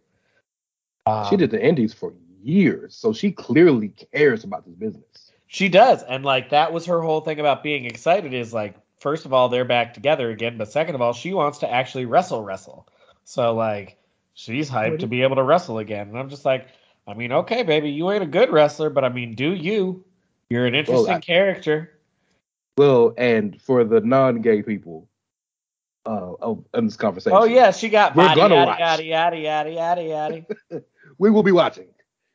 Um, 1.08 1.28
she 1.30 1.38
did 1.38 1.52
the 1.52 1.64
indies 1.64 1.94
for 1.94 2.14
years, 2.44 2.96
so 2.96 3.14
she 3.14 3.32
clearly 3.32 3.90
cares 4.14 4.44
about 4.44 4.66
this 4.66 4.76
business. 4.76 5.32
She 5.48 5.70
does, 5.70 6.04
and 6.04 6.26
like 6.26 6.50
that 6.50 6.74
was 6.74 6.86
her 6.86 7.02
whole 7.02 7.22
thing 7.22 7.40
about 7.40 7.64
being 7.64 7.86
excited. 7.86 8.34
Is 8.34 8.54
like, 8.54 8.76
first 8.98 9.26
of 9.26 9.34
all, 9.34 9.50
they're 9.50 9.66
back 9.66 9.94
together 9.94 10.30
again, 10.30 10.58
but 10.58 10.72
second 10.72 10.96
of 10.96 11.02
all, 11.02 11.14
she 11.14 11.34
wants 11.34 11.60
to 11.60 11.72
actually 11.72 12.06
wrestle, 12.06 12.44
wrestle. 12.44 12.88
So 13.24 13.54
like, 13.54 13.98
she's 14.34 14.70
hyped 14.70 15.00
to 15.00 15.08
be 15.08 15.22
able 15.22 15.36
to 15.36 15.44
wrestle 15.44 15.78
again, 15.78 16.10
and 16.10 16.18
I'm 16.18 16.30
just 16.30 16.46
like, 16.46 16.68
I 17.08 17.14
mean, 17.14 17.32
okay, 17.32 17.62
baby, 17.64 17.92
you 17.92 18.10
ain't 18.12 18.24
a 18.24 18.28
good 18.28 18.52
wrestler, 18.52 18.90
but 18.90 19.04
I 19.04 19.10
mean, 19.10 19.36
do 19.36 19.54
you? 19.54 20.04
You're 20.50 20.66
an 20.66 20.76
interesting 20.76 21.16
I- 21.16 21.20
character. 21.20 21.92
Well, 22.78 23.14
and 23.18 23.62
for 23.62 23.84
the 23.86 24.02
non-gay 24.02 24.62
people, 24.64 25.08
uh, 26.06 26.56
in 26.74 26.86
this 26.86 26.98
conversation, 26.98 27.38
Oh 27.38 27.46
yeah, 27.46 27.72
she 27.72 27.88
got 27.90 28.16
We're 28.16 28.28
body, 28.28 28.42
gonna 28.42 28.56
yada, 28.56 28.68
watch. 28.72 28.80
yada 28.80 29.04
yada 29.04 29.38
yada 29.40 29.72
yada 29.72 30.04
yada. 30.04 30.84
we 31.18 31.32
will 31.32 31.42
be 31.42 31.54
watching. 31.54 31.88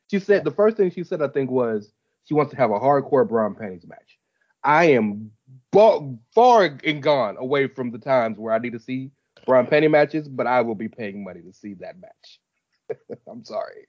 She 0.09 0.19
said 0.19 0.43
the 0.43 0.51
first 0.51 0.77
thing 0.77 0.89
she 0.91 1.03
said, 1.03 1.21
I 1.21 1.27
think, 1.27 1.51
was 1.51 1.93
she 2.25 2.33
wants 2.33 2.51
to 2.51 2.57
have 2.57 2.71
a 2.71 2.79
hardcore 2.79 3.27
bra 3.27 3.45
and 3.45 3.57
panties 3.57 3.85
match. 3.87 4.17
I 4.63 4.85
am 4.85 5.31
ba- 5.71 6.15
far 6.33 6.77
and 6.83 7.01
gone 7.03 7.37
away 7.37 7.67
from 7.67 7.91
the 7.91 7.99
times 7.99 8.37
where 8.37 8.53
I 8.53 8.57
need 8.57 8.73
to 8.73 8.79
see 8.79 9.11
bra 9.45 9.59
and 9.59 9.69
panty 9.69 9.89
matches, 9.91 10.27
but 10.27 10.47
I 10.47 10.61
will 10.61 10.75
be 10.75 10.89
paying 10.89 11.23
money 11.23 11.41
to 11.41 11.53
see 11.53 11.75
that 11.75 11.95
match. 12.01 12.41
I'm 13.29 13.45
sorry. 13.45 13.87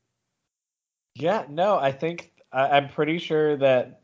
Yeah, 1.15 1.45
no, 1.49 1.77
I 1.79 1.93
think 1.93 2.31
I, 2.53 2.77
I'm 2.77 2.89
pretty 2.91 3.19
sure 3.19 3.57
that 3.57 4.02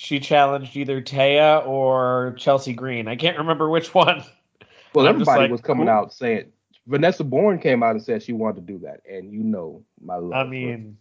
she 0.00 0.18
challenged 0.18 0.74
either 0.76 1.02
Taya 1.02 1.66
or 1.66 2.34
Chelsea 2.38 2.72
Green. 2.72 3.06
I 3.06 3.16
can't 3.16 3.36
remember 3.36 3.68
which 3.68 3.94
one. 3.94 4.24
Well, 4.94 5.06
I'm 5.06 5.14
everybody 5.14 5.42
like, 5.42 5.50
was 5.50 5.60
coming 5.60 5.86
cool. 5.86 5.94
out 5.94 6.12
saying 6.12 6.50
Vanessa 6.86 7.22
Borne 7.22 7.58
came 7.58 7.82
out 7.82 7.92
and 7.92 8.02
said 8.02 8.22
she 8.22 8.32
wanted 8.32 8.66
to 8.66 8.72
do 8.72 8.78
that, 8.80 9.00
and 9.08 9.30
you 9.30 9.40
know 9.40 9.84
my 10.02 10.16
love. 10.16 10.32
I 10.32 10.48
mean, 10.48 10.96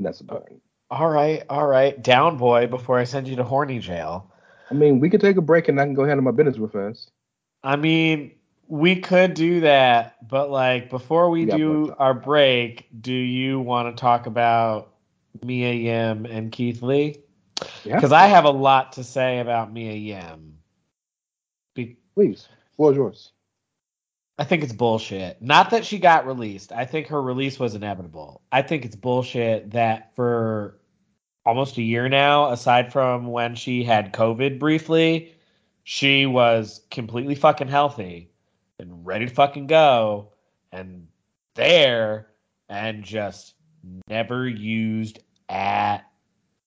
Vanessa 0.00 0.24
Borne. 0.24 0.60
All 0.90 1.08
right, 1.08 1.44
all 1.48 1.66
right. 1.66 2.00
Down 2.02 2.36
boy 2.36 2.66
before 2.66 2.98
I 2.98 3.04
send 3.04 3.28
you 3.28 3.36
to 3.36 3.44
horny 3.44 3.78
jail. 3.78 4.30
I 4.70 4.74
mean, 4.74 4.98
we 4.98 5.08
could 5.08 5.20
take 5.20 5.36
a 5.36 5.42
break 5.42 5.68
and 5.68 5.80
I 5.80 5.84
can 5.84 5.94
go 5.94 6.04
handle 6.04 6.24
my 6.24 6.30
business 6.30 6.58
real 6.58 6.68
fast. 6.68 7.10
I 7.62 7.76
mean, 7.76 8.32
we 8.66 8.96
could 8.96 9.34
do 9.34 9.60
that, 9.60 10.16
but 10.28 10.50
like 10.50 10.90
before 10.90 11.30
we 11.30 11.46
We 11.46 11.52
do 11.52 11.94
our 11.98 12.14
break, 12.14 12.88
do 13.00 13.12
you 13.12 13.60
want 13.60 13.94
to 13.94 14.00
talk 14.00 14.26
about 14.26 14.92
Mia 15.42 15.72
Yim 15.72 16.26
and 16.26 16.52
Keith 16.52 16.82
Lee? 16.82 17.23
Yeah. 17.84 17.96
Because 17.96 18.12
I 18.12 18.26
have 18.26 18.44
a 18.44 18.50
lot 18.50 18.92
to 18.92 19.04
say 19.04 19.38
about 19.38 19.72
Mia 19.72 19.92
Yim. 19.92 20.58
Be- 21.74 21.98
Please, 22.14 22.48
floor 22.76 22.90
is 22.92 22.96
yours. 22.96 23.32
I 24.38 24.44
think 24.44 24.64
it's 24.64 24.72
bullshit. 24.72 25.40
Not 25.40 25.70
that 25.70 25.84
she 25.84 25.98
got 25.98 26.26
released. 26.26 26.72
I 26.72 26.84
think 26.86 27.06
her 27.08 27.22
release 27.22 27.58
was 27.58 27.74
inevitable. 27.74 28.42
I 28.50 28.62
think 28.62 28.84
it's 28.84 28.96
bullshit 28.96 29.70
that 29.70 30.14
for 30.16 30.80
almost 31.46 31.78
a 31.78 31.82
year 31.82 32.08
now, 32.08 32.50
aside 32.50 32.92
from 32.92 33.26
when 33.26 33.54
she 33.54 33.84
had 33.84 34.12
COVID 34.12 34.58
briefly, 34.58 35.34
she 35.84 36.26
was 36.26 36.80
completely 36.90 37.36
fucking 37.36 37.68
healthy 37.68 38.30
and 38.80 39.06
ready 39.06 39.26
to 39.26 39.34
fucking 39.34 39.68
go 39.68 40.32
and 40.72 41.06
there 41.54 42.28
and 42.68 43.04
just 43.04 43.54
never 44.08 44.48
used 44.48 45.20
at 45.48 46.10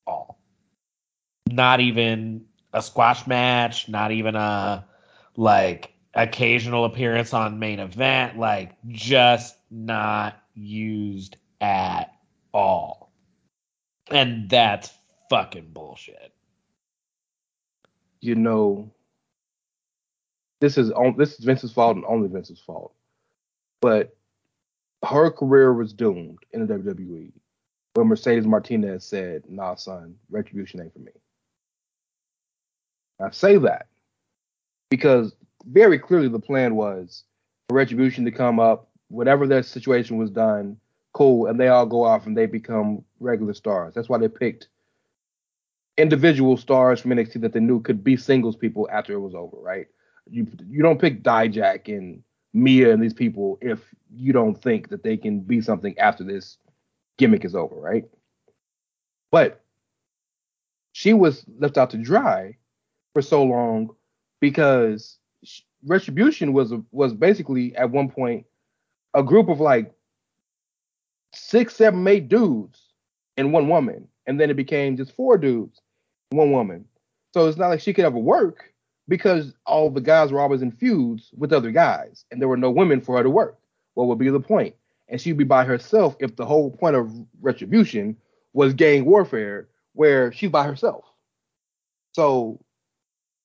all. 0.06 0.37
Not 1.52 1.80
even 1.80 2.46
a 2.74 2.82
squash 2.82 3.28
match, 3.28 3.90
not 3.90 4.12
even 4.12 4.36
a 4.36 4.86
like 5.36 5.94
occasional 6.14 6.86
appearance 6.86 7.34
on 7.34 7.60
main 7.60 7.80
event, 7.80 8.38
like 8.38 8.76
just 8.88 9.56
not 9.70 10.42
used 10.56 11.38
at 11.62 12.14
all. 12.54 13.12
And 14.10 14.50
that's 14.50 14.92
fucking 15.30 15.72
bullshit. 15.74 16.34
You 18.20 18.36
know, 18.36 18.92
this 20.60 20.78
is 20.78 20.92
on 20.92 21.16
this 21.18 21.38
is 21.38 21.46
Vince's 21.46 21.72
fault 21.72 21.96
and 21.96 22.06
only 22.06 22.28
Vince's 22.28 22.60
fault. 22.60 22.94
But 23.82 24.16
her 25.06 25.30
career 25.30 25.74
was 25.74 25.94
doomed 25.94 26.40
in 26.52 26.66
the 26.66 26.74
WWE 26.74 27.32
when 27.94 28.08
Mercedes 28.08 28.48
Martinez 28.48 29.06
said, 29.06 29.44
"Nah, 29.48 29.76
son, 29.76 30.16
retribution 30.30 30.82
ain't 30.82 30.94
for 30.94 31.00
me." 31.00 31.12
I 33.20 33.32
say 33.32 33.58
that 33.58 33.88
because 34.90 35.34
very 35.66 36.00
clearly 36.00 36.28
the 36.28 36.40
plan 36.40 36.76
was 36.76 37.24
for 37.70 37.76
retribution 37.76 38.26
to 38.26 38.32
come 38.32 38.60
up, 38.60 38.90
whatever 39.10 39.48
their 39.48 39.64
situation 39.64 40.18
was 40.18 40.30
done, 40.30 40.78
cool, 41.14 41.48
and 41.48 41.60
they 41.60 41.68
all 41.68 41.86
go 41.86 42.04
off 42.04 42.28
and 42.28 42.38
they 42.38 42.46
become 42.46 43.04
regular 43.20 43.54
stars. 43.54 43.94
That's 43.94 44.10
why 44.10 44.18
they 44.18 44.28
picked 44.28 44.68
individual 45.98 46.58
stars 46.58 47.02
from 47.02 47.12
NXT 47.12 47.42
that 47.42 47.54
they 47.54 47.60
knew 47.60 47.82
could 47.82 48.04
be 48.04 48.16
singles 48.16 48.56
people 48.56 48.88
after 48.92 49.14
it 49.14 49.20
was 49.20 49.34
over, 49.34 49.58
right? 49.58 49.88
You 50.30 50.48
you 50.70 50.84
don't 50.84 51.02
pick 51.02 51.24
Dijak 51.24 51.88
and 51.88 52.22
Mia 52.54 52.94
and 52.94 53.02
these 53.02 53.14
people 53.14 53.58
if 53.62 53.80
you 54.14 54.32
don't 54.32 54.62
think 54.62 54.90
that 54.90 55.04
they 55.04 55.18
can 55.18 55.40
be 55.40 55.62
something 55.62 55.98
after 55.98 56.24
this 56.24 56.58
gimmick 57.18 57.46
is 57.46 57.56
over, 57.56 57.76
right? 57.76 58.06
But 59.32 59.62
she 60.92 61.14
was 61.14 61.44
left 61.60 61.78
out 61.78 61.90
to 61.92 61.98
dry 61.98 62.58
for 63.18 63.24
so 63.24 63.42
long 63.42 63.90
because 64.42 65.18
Retribution 65.84 66.54
was 66.54 66.72
was 66.92 67.16
basically 67.16 67.76
at 67.76 67.90
one 67.90 68.10
point 68.10 68.46
a 69.16 69.24
group 69.24 69.50
of 69.50 69.60
like 69.60 69.92
six, 71.34 71.76
seven, 71.76 72.08
eight 72.08 72.30
dudes 72.30 72.80
and 73.36 73.52
one 73.52 73.70
woman, 73.70 74.08
and 74.28 74.40
then 74.40 74.52
it 74.52 74.54
became 74.56 74.98
just 74.98 75.16
four 75.16 75.36
dudes, 75.36 75.82
one 76.30 76.52
woman. 76.52 76.86
So 77.34 77.48
it's 77.48 77.58
not 77.58 77.70
like 77.70 77.80
she 77.80 77.92
could 77.92 78.06
ever 78.06 78.20
work 78.20 78.72
because 79.08 79.56
all 79.66 79.90
the 79.90 80.00
guys 80.00 80.32
were 80.32 80.40
always 80.40 80.62
in 80.62 80.72
feuds 80.72 81.32
with 81.36 81.54
other 81.54 81.72
guys, 81.72 82.24
and 82.30 82.40
there 82.40 82.50
were 82.50 82.56
no 82.56 82.70
women 82.70 83.02
for 83.02 83.18
her 83.18 83.24
to 83.24 83.32
work. 83.32 83.58
What 83.96 84.06
would 84.10 84.20
be 84.20 84.30
the 84.30 84.40
point? 84.40 84.76
And 85.08 85.20
she'd 85.20 85.40
be 85.40 85.44
by 85.44 85.64
herself 85.64 86.16
if 86.20 86.36
the 86.36 86.46
whole 86.46 86.70
point 86.70 86.96
of 86.96 87.12
Retribution 87.42 88.16
was 88.54 88.76
gang 88.76 89.06
warfare, 89.06 89.70
where 89.94 90.32
she's 90.32 90.52
by 90.52 90.66
herself. 90.68 91.04
So 92.14 92.60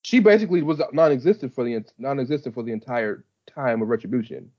she 0.02 0.18
basically 0.18 0.62
was 0.62 0.80
non-existent 0.92 1.54
for 1.54 1.64
the 1.64 1.84
non-existent 1.98 2.54
for 2.54 2.62
the 2.62 2.72
entire 2.72 3.24
time 3.46 3.82
of 3.82 3.88
Retribution. 3.88 4.50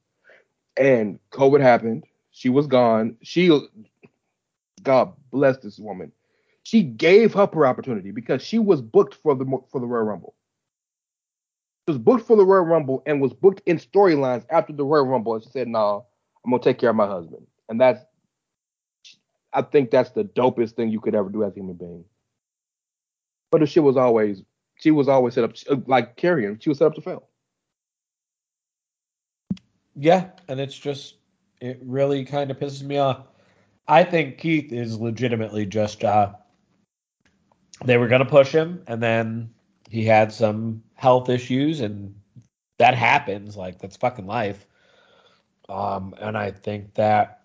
And 0.77 1.19
COVID 1.31 1.61
happened. 1.61 2.05
She 2.31 2.49
was 2.49 2.65
gone. 2.65 3.17
She, 3.21 3.67
God 4.81 5.13
bless 5.31 5.57
this 5.57 5.77
woman. 5.77 6.11
She 6.63 6.81
gave 6.81 7.35
up 7.35 7.53
her 7.53 7.67
opportunity 7.67 8.11
because 8.11 8.41
she 8.41 8.57
was 8.57 8.81
booked 8.81 9.15
for 9.15 9.35
the 9.35 9.45
for 9.69 9.79
the 9.79 9.85
Royal 9.85 10.05
Rumble. 10.05 10.33
She 11.87 11.91
was 11.93 11.99
booked 11.99 12.25
for 12.25 12.37
the 12.37 12.45
Royal 12.45 12.63
Rumble 12.63 13.03
and 13.05 13.21
was 13.21 13.33
booked 13.33 13.61
in 13.65 13.77
storylines 13.77 14.45
after 14.49 14.71
the 14.71 14.85
Royal 14.85 15.05
Rumble. 15.05 15.35
And 15.35 15.43
she 15.43 15.49
said, 15.49 15.67
"No, 15.67 16.05
I'm 16.43 16.51
gonna 16.51 16.63
take 16.63 16.79
care 16.79 16.89
of 16.89 16.95
my 16.95 17.05
husband." 17.05 17.45
And 17.67 17.79
that's, 17.79 18.03
I 19.51 19.61
think 19.61 19.91
that's 19.91 20.11
the 20.11 20.23
dopest 20.23 20.71
thing 20.71 20.89
you 20.89 21.01
could 21.01 21.15
ever 21.15 21.29
do 21.29 21.43
as 21.43 21.51
a 21.51 21.55
human 21.55 21.75
being. 21.75 22.05
But 23.51 23.59
the 23.59 23.67
shit 23.67 23.83
was 23.83 23.97
always, 23.97 24.41
she 24.83 24.91
was 24.91 25.07
always 25.07 25.33
set 25.33 25.45
up 25.45 25.53
like 25.87 26.17
Karrion. 26.17 26.61
She 26.61 26.67
was 26.67 26.77
set 26.77 26.87
up 26.87 26.95
to 26.95 27.01
fail. 27.01 27.29
Yeah, 29.95 30.31
and 30.49 30.59
it's 30.59 30.77
just 30.77 31.15
it 31.61 31.79
really 31.81 32.25
kind 32.25 32.51
of 32.51 32.59
pisses 32.59 32.83
me 32.83 32.97
off. 32.97 33.21
I 33.87 34.03
think 34.03 34.37
Keith 34.37 34.73
is 34.73 34.99
legitimately 34.99 35.67
just 35.67 36.03
uh 36.03 36.33
they 37.85 37.97
were 37.97 38.09
gonna 38.09 38.25
push 38.25 38.51
him 38.51 38.83
and 38.87 39.01
then 39.01 39.49
he 39.89 40.03
had 40.03 40.33
some 40.33 40.83
health 40.95 41.29
issues 41.29 41.79
and 41.79 42.13
that 42.77 42.93
happens, 42.93 43.55
like 43.55 43.79
that's 43.79 43.95
fucking 43.95 44.27
life. 44.27 44.67
Um 45.69 46.13
and 46.19 46.37
I 46.37 46.51
think 46.51 46.93
that 46.95 47.42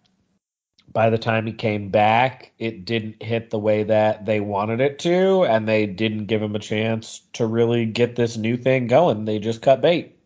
by 0.92 1.10
the 1.10 1.18
time 1.18 1.46
he 1.46 1.52
came 1.52 1.90
back, 1.90 2.52
it 2.58 2.84
didn't 2.84 3.22
hit 3.22 3.50
the 3.50 3.58
way 3.58 3.82
that 3.84 4.24
they 4.24 4.40
wanted 4.40 4.80
it 4.80 4.98
to, 5.00 5.44
and 5.44 5.68
they 5.68 5.86
didn't 5.86 6.26
give 6.26 6.42
him 6.42 6.54
a 6.54 6.60
chance 6.60 7.22
to 7.34 7.46
really 7.46 7.86
get 7.86 8.16
this 8.16 8.36
new 8.36 8.56
thing 8.56 8.86
going. 8.86 9.24
They 9.24 9.38
just 9.38 9.62
cut 9.62 9.80
bait. 9.80 10.16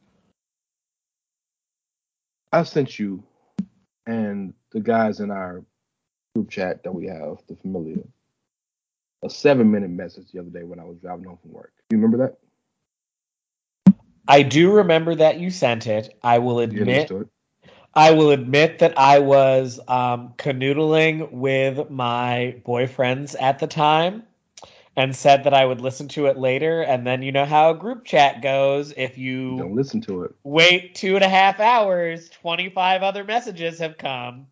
I 2.52 2.62
sent 2.64 2.98
you 2.98 3.22
and 4.06 4.52
the 4.72 4.80
guys 4.80 5.20
in 5.20 5.30
our 5.30 5.64
group 6.34 6.50
chat 6.50 6.82
that 6.82 6.92
we 6.92 7.06
have, 7.06 7.38
the 7.48 7.56
familiar, 7.56 8.02
a 9.22 9.30
seven 9.30 9.70
minute 9.70 9.90
message 9.90 10.32
the 10.32 10.40
other 10.40 10.50
day 10.50 10.64
when 10.64 10.78
I 10.78 10.84
was 10.84 10.98
driving 10.98 11.24
home 11.24 11.38
from 11.40 11.52
work. 11.52 11.72
You 11.90 11.98
remember 11.98 12.18
that? 12.18 13.94
I 14.28 14.42
do 14.42 14.72
remember 14.72 15.14
that 15.16 15.40
you 15.40 15.50
sent 15.50 15.86
it. 15.86 16.16
I 16.22 16.38
will 16.38 16.60
admit? 16.60 17.10
I 17.94 18.12
will 18.12 18.30
admit 18.30 18.78
that 18.78 18.98
I 18.98 19.18
was 19.18 19.80
um, 19.88 20.34
canoodling 20.38 21.30
with 21.32 21.90
my 21.90 22.56
boyfriends 22.66 23.36
at 23.40 23.58
the 23.58 23.66
time 23.66 24.22
and 24.96 25.14
said 25.14 25.44
that 25.44 25.54
I 25.54 25.64
would 25.64 25.80
listen 25.80 26.08
to 26.08 26.26
it 26.26 26.38
later. 26.38 26.82
And 26.82 27.06
then 27.06 27.22
you 27.22 27.32
know 27.32 27.44
how 27.44 27.70
a 27.70 27.74
group 27.74 28.04
chat 28.04 28.42
goes. 28.42 28.92
If 28.96 29.18
you 29.18 29.56
Don't 29.58 29.74
listen 29.74 30.00
to 30.02 30.22
it. 30.24 30.34
wait 30.44 30.94
two 30.94 31.16
and 31.16 31.24
a 31.24 31.28
half 31.28 31.60
hours, 31.60 32.30
25 32.30 33.02
other 33.02 33.24
messages 33.24 33.78
have 33.78 33.98
come. 33.98 34.46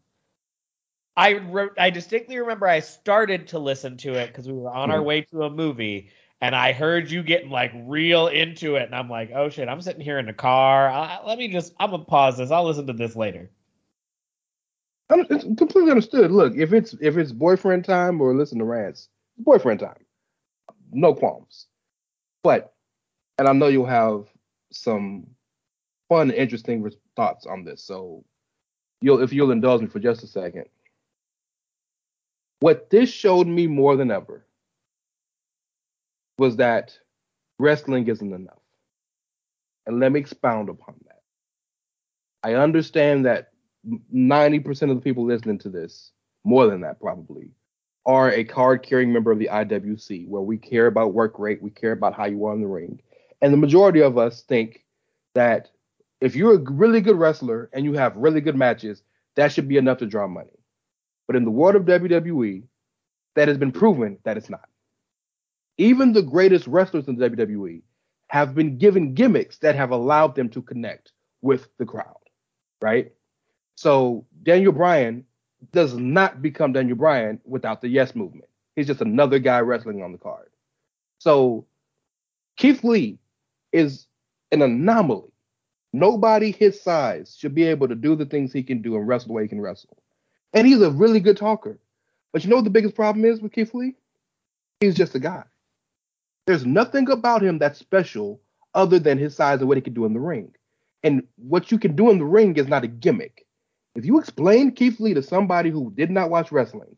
I 1.17 1.35
wrote, 1.39 1.73
I 1.79 1.91
distinctly 1.91 2.39
remember 2.39 2.67
I 2.67 2.81
started 2.81 3.49
to 3.49 3.59
listen 3.59 3.97
to 3.99 4.15
it 4.15 4.29
because 4.29 4.47
we 4.49 4.55
were 4.55 4.71
on 4.71 4.91
our 4.91 5.01
Mhm. 5.01 5.05
way 5.05 5.21
to 5.23 5.43
a 5.43 5.51
movie, 5.51 6.11
and 6.41 6.55
I 6.55 6.73
heard 6.73 7.11
you 7.11 7.23
getting 7.23 7.51
like 7.51 7.73
real 7.75 8.29
into 8.29 8.77
it, 8.77 8.85
and 8.85 8.95
I'm 8.95 9.11
like, 9.11 9.31
oh 9.35 9.49
shit, 9.49 9.69
I'm 9.69 9.81
sitting 9.81 10.01
here 10.01 10.19
in 10.19 10.27
the 10.27 10.33
car. 10.33 10.89
I, 10.89 11.21
let 11.27 11.39
me 11.39 11.49
just, 11.49 11.75
I'm 11.79 11.91
gonna 11.91 12.05
pause 12.05 12.39
this. 12.39 12.51
I'll 12.51 12.65
listen 12.65 12.87
to 12.87 12.93
this 12.93 13.15
later. 13.17 13.51
It's 15.11 15.45
completely 15.45 15.91
understood. 15.91 16.31
Look, 16.31 16.55
if 16.57 16.73
it's 16.73 16.95
if 17.01 17.17
it's 17.17 17.33
boyfriend 17.33 17.85
time 17.85 18.21
or 18.21 18.35
listen 18.35 18.59
to 18.59 18.65
rants, 18.65 19.09
boyfriend 19.39 19.81
time. 19.81 20.05
No 20.93 21.15
qualms. 21.15 21.67
But 22.43 22.73
and 23.39 23.49
I 23.49 23.53
know 23.53 23.69
you'll 23.69 23.87
have 23.87 24.27
some 24.71 25.27
fun, 26.09 26.31
interesting 26.31 26.89
thoughts 27.17 27.45
on 27.45 27.65
this. 27.65 27.83
So 27.83 28.25
you'll 29.01 29.21
if 29.21 29.33
you'll 29.33 29.51
indulge 29.51 29.81
me 29.81 29.89
for 29.89 29.99
just 29.99 30.23
a 30.23 30.29
second. 30.29 30.67
What 32.61 32.91
this 32.91 33.11
showed 33.11 33.49
me 33.49 33.67
more 33.67 33.97
than 33.97 34.11
ever 34.11 34.45
was 36.41 36.57
that 36.57 36.99
wrestling 37.59 38.09
isn't 38.09 38.33
enough. 38.33 38.63
And 39.85 40.01
let 40.01 40.11
me 40.11 40.21
expound 40.21 40.71
upon 40.71 40.95
that. 41.07 41.21
I 42.43 42.55
understand 42.55 43.27
that 43.27 43.51
90% 43.87 44.91
of 44.91 44.97
the 44.97 45.03
people 45.03 45.27
listening 45.27 45.59
to 45.59 45.69
this, 45.69 46.13
more 46.43 46.67
than 46.67 46.81
that 46.81 46.99
probably, 46.99 47.51
are 48.07 48.31
a 48.31 48.43
card 48.43 48.83
carrying 48.83 49.13
member 49.13 49.31
of 49.31 49.39
the 49.39 49.51
IWC, 49.53 50.27
where 50.29 50.41
we 50.41 50.57
care 50.57 50.87
about 50.87 51.13
work 51.13 51.39
rate, 51.39 51.63
we 51.63 51.69
care 51.69 51.93
about 51.93 52.15
how 52.15 52.25
you 52.25 52.43
are 52.47 52.55
in 52.55 52.63
the 52.63 52.67
ring. 52.67 53.03
And 53.43 53.53
the 53.53 53.59
majority 53.59 54.01
of 54.01 54.17
us 54.17 54.41
think 54.41 54.87
that 55.35 55.69
if 56.23 56.35
you're 56.35 56.55
a 56.55 56.71
really 56.73 57.03
good 57.03 57.17
wrestler 57.17 57.69
and 57.75 57.85
you 57.85 57.93
have 57.93 58.17
really 58.17 58.41
good 58.41 58.57
matches, 58.57 59.03
that 59.37 59.53
should 59.53 59.69
be 59.69 59.77
enough 59.77 59.99
to 59.99 60.07
draw 60.07 60.27
money. 60.27 60.59
But 61.27 61.37
in 61.37 61.45
the 61.45 61.51
world 61.51 61.77
of 61.77 61.83
WWE, 61.83 62.63
that 63.37 63.49
has 63.49 63.59
been 63.59 63.73
proven 63.73 64.17
that 64.25 64.39
it's 64.39 64.49
not. 64.49 64.70
Even 65.81 66.13
the 66.13 66.21
greatest 66.21 66.67
wrestlers 66.67 67.09
in 67.09 67.17
the 67.17 67.31
WWE 67.31 67.81
have 68.29 68.55
been 68.55 68.77
given 68.77 69.15
gimmicks 69.15 69.57
that 69.61 69.75
have 69.75 69.93
allowed 69.93 70.35
them 70.35 70.51
to 70.51 70.61
connect 70.61 71.13
with 71.41 71.69
the 71.79 71.87
crowd, 71.87 72.19
right? 72.83 73.13
So 73.77 74.27
Daniel 74.43 74.73
Bryan 74.73 75.25
does 75.73 75.95
not 75.95 76.43
become 76.43 76.75
Daniel 76.75 76.99
Bryan 76.99 77.41
without 77.47 77.81
the 77.81 77.89
yes 77.89 78.15
movement. 78.15 78.51
He's 78.77 78.89
just 78.89 79.01
another 79.01 79.39
guy 79.39 79.61
wrestling 79.61 80.03
on 80.03 80.13
the 80.13 80.19
card. 80.19 80.51
So 81.19 81.65
Keith 82.59 82.85
Lee 82.85 83.19
is 83.73 84.07
an 84.53 84.61
anomaly. 84.61 85.33
Nobody 85.95 86.53
his 86.53 86.79
size 86.79 87.39
should 87.39 87.55
be 87.55 87.65
able 87.65 87.89
to 87.89 87.95
do 87.95 88.15
the 88.15 88.27
things 88.27 88.53
he 88.53 88.63
can 88.63 88.83
do 88.83 88.97
and 88.97 89.09
wrestle 89.09 89.29
the 89.29 89.33
way 89.33 89.45
he 89.45 89.49
can 89.49 89.63
wrestle. 89.63 89.97
And 90.53 90.67
he's 90.67 90.83
a 90.83 90.91
really 90.91 91.21
good 91.21 91.39
talker. 91.39 91.79
But 92.35 92.45
you 92.45 92.51
know 92.51 92.57
what 92.57 92.65
the 92.65 92.71
biggest 92.71 92.95
problem 92.95 93.25
is 93.25 93.41
with 93.41 93.53
Keith 93.53 93.73
Lee? 93.73 93.97
He's 94.81 94.95
just 94.95 95.15
a 95.15 95.19
guy. 95.19 95.45
There's 96.47 96.67
nothing 96.67 97.11
about 97.11 97.43
him 97.43 97.59
that's 97.59 97.79
special 97.79 98.41
other 98.75 98.99
than 98.99 99.19
his 99.19 99.37
size 99.37 99.61
and 99.61 99.69
what 99.69 99.77
he 99.77 99.83
can 99.83 99.95
do 99.95 100.05
in 100.05 100.13
the 100.15 100.21
ring. 100.21 100.55
And 101.03 101.23
what 101.37 101.71
you 101.71 101.79
can 101.79 101.97
do 101.97 102.11
in 102.11 102.19
the 102.19 102.25
ring 102.25 102.57
is 102.57 102.69
not 102.69 102.85
a 102.85 102.89
gimmick. 102.89 103.47
If 103.95 104.05
you 104.05 104.19
explain 104.19 104.73
Keith 104.73 105.01
Lee 105.01 105.15
to 105.15 105.23
somebody 105.23 105.71
who 105.71 105.93
did 105.97 106.11
not 106.11 106.31
watch 106.31 106.53
wrestling, 106.53 106.97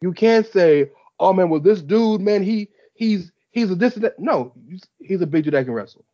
you 0.00 0.12
can't 0.12 0.46
say, 0.46 0.90
"Oh 1.18 1.32
man, 1.32 1.50
well 1.50 1.60
this 1.60 1.82
dude, 1.82 2.20
man, 2.20 2.42
he 2.42 2.68
he's 2.94 3.32
he's 3.50 3.70
a 3.70 3.74
this 3.74 3.94
and 3.96 4.04
that." 4.04 4.18
No, 4.18 4.54
he's 5.00 5.20
a 5.20 5.26
big 5.26 5.44
dude 5.44 5.54
that 5.54 5.64
can 5.64 5.74
wrestle. 5.74 6.04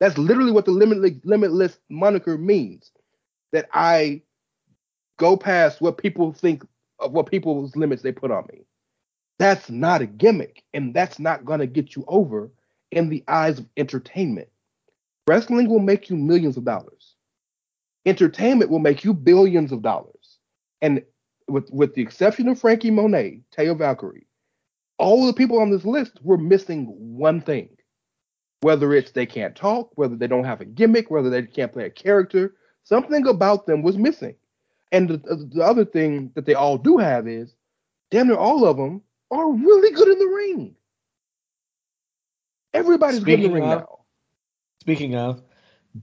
That's 0.00 0.18
literally 0.18 0.52
what 0.52 0.64
the 0.64 0.72
limitless 0.72 1.12
limitless 1.24 1.78
moniker 1.88 2.36
means. 2.38 2.90
That 3.52 3.68
I 3.72 4.22
go 5.18 5.36
past 5.36 5.80
what 5.80 5.98
people 5.98 6.32
think 6.32 6.64
of 6.98 7.12
what 7.12 7.30
people's 7.30 7.76
limits 7.76 8.02
they 8.02 8.12
put 8.12 8.30
on 8.30 8.46
me. 8.52 8.64
That's 9.38 9.70
not 9.70 10.02
a 10.02 10.06
gimmick, 10.06 10.64
and 10.74 10.94
that's 10.94 11.18
not 11.18 11.44
gonna 11.44 11.66
get 11.66 11.96
you 11.96 12.04
over 12.08 12.50
in 12.90 13.08
the 13.08 13.24
eyes 13.28 13.58
of 13.58 13.66
entertainment. 13.76 14.48
Wrestling 15.28 15.68
will 15.68 15.80
make 15.80 16.10
you 16.10 16.16
millions 16.16 16.56
of 16.56 16.64
dollars 16.64 17.14
entertainment 18.06 18.70
will 18.70 18.78
make 18.78 19.04
you 19.04 19.14
billions 19.14 19.72
of 19.72 19.82
dollars. 19.82 20.38
And 20.82 21.02
with 21.48 21.68
with 21.72 21.94
the 21.94 22.02
exception 22.02 22.48
of 22.48 22.60
Franky 22.60 22.90
Monet, 22.90 23.42
Taya 23.56 23.76
Valkyrie, 23.76 24.26
all 24.98 25.26
the 25.26 25.32
people 25.32 25.60
on 25.60 25.70
this 25.70 25.84
list 25.84 26.18
were 26.22 26.38
missing 26.38 26.86
one 26.96 27.40
thing. 27.40 27.70
Whether 28.62 28.92
it's 28.94 29.12
they 29.12 29.26
can't 29.26 29.54
talk, 29.54 29.92
whether 29.94 30.16
they 30.16 30.26
don't 30.26 30.44
have 30.44 30.60
a 30.60 30.64
gimmick, 30.64 31.10
whether 31.10 31.30
they 31.30 31.42
can't 31.42 31.72
play 31.72 31.84
a 31.84 31.90
character, 31.90 32.54
something 32.84 33.26
about 33.26 33.66
them 33.66 33.82
was 33.82 33.96
missing. 33.96 34.34
And 34.90 35.08
the, 35.08 35.48
the 35.54 35.62
other 35.62 35.84
thing 35.84 36.32
that 36.34 36.46
they 36.46 36.54
all 36.54 36.78
do 36.78 36.98
have 36.98 37.28
is, 37.28 37.54
damn 38.10 38.28
near 38.28 38.36
all 38.36 38.64
of 38.66 38.76
them 38.76 39.02
are 39.30 39.50
really 39.50 39.92
good 39.92 40.08
in 40.08 40.18
the 40.18 40.26
ring. 40.26 40.74
Everybody's 42.74 43.20
speaking 43.20 43.40
good 43.40 43.44
in 43.46 43.50
the 43.50 43.54
ring 43.60 43.70
of, 43.70 43.78
now. 43.80 43.98
Speaking 44.80 45.16
of, 45.16 45.42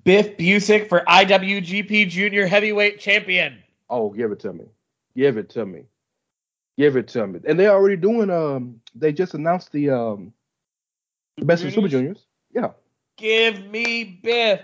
Biff 0.03 0.37
Busick 0.37 0.89
for 0.89 1.01
IWGP 1.01 2.09
Junior 2.09 2.45
Heavyweight 2.47 2.99
Champion. 2.99 3.59
Oh, 3.89 4.09
give 4.09 4.31
it 4.31 4.39
to 4.41 4.53
me. 4.53 4.65
Give 5.15 5.37
it 5.37 5.49
to 5.51 5.65
me. 5.65 5.83
Give 6.77 6.97
it 6.97 7.07
to 7.09 7.25
me. 7.25 7.39
And 7.47 7.59
they're 7.59 7.71
already 7.71 7.95
doing 7.95 8.29
um 8.29 8.81
they 8.93 9.13
just 9.13 9.33
announced 9.33 9.71
the 9.71 9.91
um 9.91 10.33
the 11.37 11.45
best 11.45 11.63
of 11.63 11.73
Super 11.73 11.87
Juniors. 11.87 12.25
Yeah. 12.53 12.71
Give 13.17 13.65
me 13.67 14.19
Biff. 14.23 14.61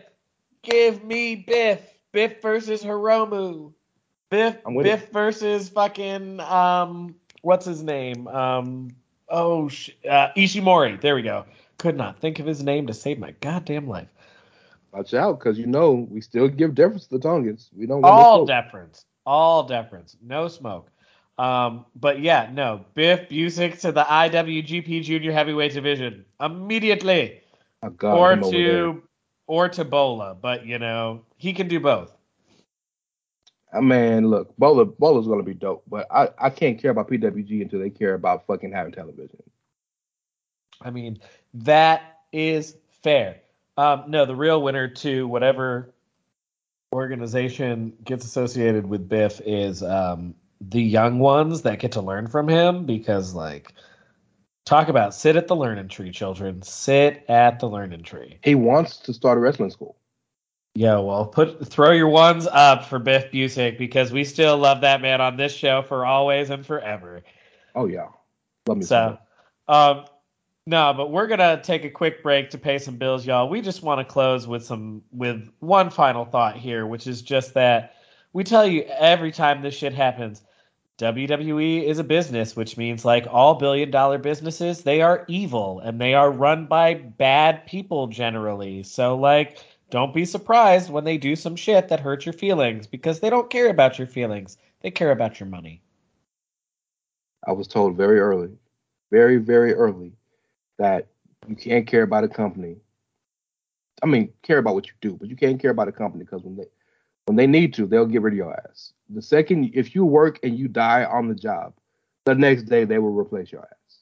Give 0.64 1.04
me 1.04 1.36
Biff. 1.36 1.82
Biff 2.12 2.42
versus 2.42 2.84
Hiromu. 2.84 3.74
Biff 4.30 4.58
Biff 4.66 5.04
it. 5.04 5.14
versus 5.14 5.70
fucking 5.70 6.40
um 6.42 7.16
what's 7.41 7.65
his 7.65 7.84
name? 7.84 8.27
Um 8.27 8.95
oh 9.30 9.69
sh- 9.69 9.91
uh, 10.09 10.30
Ishimori. 10.38 10.99
There 11.01 11.15
we 11.15 11.22
go. 11.22 11.45
Could 11.77 11.97
not 11.97 12.19
think 12.19 12.39
of 12.39 12.45
his 12.45 12.63
name 12.63 12.88
to 12.88 12.93
save 12.93 13.19
my 13.19 13.31
goddamn 13.41 13.88
life. 13.88 14.07
Watch 14.91 15.13
out, 15.13 15.39
because 15.39 15.57
you 15.57 15.68
know 15.68 16.07
we 16.09 16.19
still 16.22 16.47
give 16.49 16.76
deference 16.76 17.07
to 17.07 17.18
the 17.18 17.23
Tongans. 17.23 17.69
We 17.73 17.85
don't 17.85 18.03
all 18.03 18.45
deference, 18.45 19.05
all 19.26 19.63
deference, 19.63 20.18
no 20.22 20.47
smoke. 20.49 20.89
Um, 21.38 21.85
but 21.95 22.19
yeah, 22.19 22.49
no, 22.53 22.85
Biff 22.93 23.30
Busick 23.30 23.80
to 23.81 23.91
the 23.91 24.03
IWGP 24.03 25.03
Junior 25.03 25.31
Heavyweight 25.31 25.73
Division 25.73 26.26
immediately, 26.41 27.41
oh, 27.81 27.89
God, 27.89 28.18
or 28.18 28.52
to 28.52 29.03
or 29.47 29.70
to 29.70 29.86
Bola. 29.86 30.36
But 30.36 30.65
you 30.65 30.78
know 30.78 31.23
he 31.37 31.53
can 31.53 31.70
do 31.70 31.79
both. 31.79 32.15
I 33.74 33.80
mean, 33.80 34.30
look, 34.30 34.56
Bola 34.58 34.86
Bola's 34.86 35.28
gonna 35.28 35.44
be 35.44 35.54
dope, 35.54 35.84
but 35.88 36.08
I 36.12 36.30
I 36.38 36.50
can't 36.50 36.80
care 36.82 36.91
about 36.91 37.10
PWG 37.10 37.62
until 37.62 37.80
they 37.80 37.90
care 37.90 38.14
about 38.14 38.46
fucking 38.48 38.72
having 38.72 38.91
television. 38.91 39.41
I 40.82 40.91
mean, 40.91 41.20
that 41.54 42.20
is 42.32 42.78
fair. 43.04 43.41
Um, 43.78 44.06
no, 44.08 44.26
the 44.26 44.36
real 44.36 44.62
winner 44.62 44.88
to 44.88 45.28
whatever 45.28 45.94
organization 46.94 47.94
gets 48.04 48.26
associated 48.26 48.86
with 48.86 49.08
Biff 49.08 49.40
is 49.46 49.82
um, 49.82 50.36
the 50.60 50.82
young 50.82 51.20
ones 51.20 51.62
that 51.62 51.80
get 51.80 51.91
to 51.94 52.02
learn 52.02 52.28
from 52.28 52.48
him 52.48 52.86
because, 52.86 53.34
like, 53.34 53.74
talk 54.66 54.90
about 54.90 55.14
sit 55.14 55.36
at 55.36 55.48
the 55.48 55.56
learning 55.56 55.88
tree, 55.88 56.12
children. 56.12 56.62
Sit 56.62 57.24
at 57.30 57.60
the 57.60 57.68
learning 57.68 58.04
tree. 58.04 58.40
He 58.44 58.56
wants 58.56 58.98
to 58.98 59.14
start 59.14 59.38
a 59.38 59.41
wrestling 59.41 59.72
school. 59.72 59.98
Yeah, 60.74 61.00
well, 61.00 61.26
put 61.26 61.68
throw 61.68 61.91
your 61.91 62.08
ones 62.08 62.48
up 62.48 62.86
for 62.86 62.98
Biff 62.98 63.30
Busick 63.32 63.78
because 63.78 64.12
we 64.12 64.24
still 64.24 64.58
love 64.58 64.82
that 64.82 65.02
man 65.02 65.20
on 65.20 65.36
this 65.36 65.54
show 65.54 65.82
for 65.82 66.06
always 66.06 66.50
and 66.50 66.66
forever. 66.66 67.24
Oh 67.76 67.88
yeah, 67.88 68.08
love 68.68 68.78
me 68.78 68.86
so. 68.86 69.18
Um, 69.68 70.06
no, 70.66 70.94
but 70.94 71.12
we're 71.12 71.28
gonna 71.28 71.62
take 71.62 71.84
a 71.84 71.90
quick 71.90 72.24
break 72.24 72.52
to 72.52 72.58
pay 72.58 72.78
some 72.78 72.96
bills, 72.96 73.26
y'all. 73.26 73.50
We 73.50 73.62
just 73.62 73.84
want 73.84 74.00
to 74.00 74.06
close 74.06 74.48
with 74.48 74.64
some 74.64 75.02
with 75.12 75.50
one 75.60 75.90
final 75.90 76.24
thought 76.24 76.56
here, 76.56 76.86
which 76.86 77.06
is 77.06 77.22
just 77.22 77.54
that 77.56 77.96
we 78.32 78.46
tell 78.46 78.66
you 78.66 78.84
every 78.84 79.32
time 79.34 79.62
this 79.62 79.76
shit 79.76 79.94
happens, 79.94 80.41
WWE 81.00 81.84
is 81.84 82.00
a 82.00 82.04
business, 82.04 82.56
which 82.56 82.78
means 82.78 83.04
like 83.04 83.26
all 83.30 83.56
billion 83.56 83.90
dollar 83.90 84.20
businesses, 84.20 84.84
they 84.84 85.02
are 85.02 85.26
evil 85.28 85.80
and 85.80 86.00
they 86.00 86.14
are 86.14 86.32
run 86.32 86.68
by 86.68 86.94
bad 86.94 87.66
people 87.66 88.08
generally. 88.08 88.84
So 88.84 89.18
like 89.18 89.58
don't 89.91 90.13
be 90.13 90.26
surprised 90.26 90.89
when 90.89 91.03
they 91.03 91.18
do 91.18 91.36
some 91.36 91.55
shit 91.55 91.89
that 91.89 91.99
hurts 91.99 92.26
your 92.26 92.34
feelings 92.34 92.87
because 92.87 93.20
they 93.20 93.29
don't 93.29 93.49
care 93.49 93.70
about 93.70 93.99
your 93.99 94.07
feelings. 94.07 94.57
They 94.81 94.89
care 94.89 95.11
about 95.11 95.39
your 95.39 95.47
money. 95.47 95.84
I 97.45 97.52
was 97.52 97.68
told 97.68 97.97
very 97.97 98.20
early, 98.20 98.52
very, 99.11 99.37
very 99.37 99.73
early 99.73 100.13
that 100.79 101.07
you 101.47 101.55
can't 101.55 101.86
care 101.86 102.03
about 102.03 102.23
a 102.23 102.29
company. 102.29 102.78
I 104.02 104.05
mean, 104.05 104.31
care 104.44 104.60
about 104.60 104.76
what 104.76 104.87
you 104.87 104.94
do, 105.02 105.18
but 105.18 105.29
you 105.29 105.36
can't 105.36 105.61
care 105.61 105.71
about 105.71 105.89
a 105.89 105.91
company 105.91 106.23
because 106.23 106.41
when 106.41 106.55
they 106.55 106.65
when 107.26 107.36
they 107.36 107.45
need 107.45 107.73
to, 107.76 107.86
they'll 107.86 108.05
get 108.05 108.21
rid 108.21 108.34
of 108.34 108.37
your 108.37 108.53
ass. 108.68 108.94
The 109.10 109.21
second 109.21 109.71
if 109.73 109.94
you 109.94 110.05
work 110.05 110.39
and 110.41 110.57
you 110.57 110.68
die 110.68 111.03
on 111.03 111.28
the 111.28 111.36
job, 111.36 111.73
the 112.26 112.34
next 112.34 112.63
day 112.63 112.86
they 112.86 112.97
will 112.97 113.13
replace 113.13 113.52
your 113.52 113.61
ass. 113.61 113.97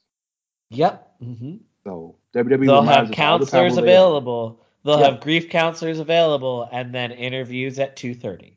Yep. 0.70 1.12
Mm-hmm. 1.22 1.56
So 1.82 2.16
WWE 2.34 2.66
they'll 2.66 2.82
have 2.82 3.10
counselors 3.10 3.76
available. 3.76 4.64
They'll 4.84 5.00
yeah. 5.00 5.10
have 5.10 5.20
grief 5.20 5.50
counselors 5.50 5.98
available, 5.98 6.68
and 6.72 6.94
then 6.94 7.12
interviews 7.12 7.78
at 7.78 7.96
two 7.96 8.14
thirty. 8.14 8.56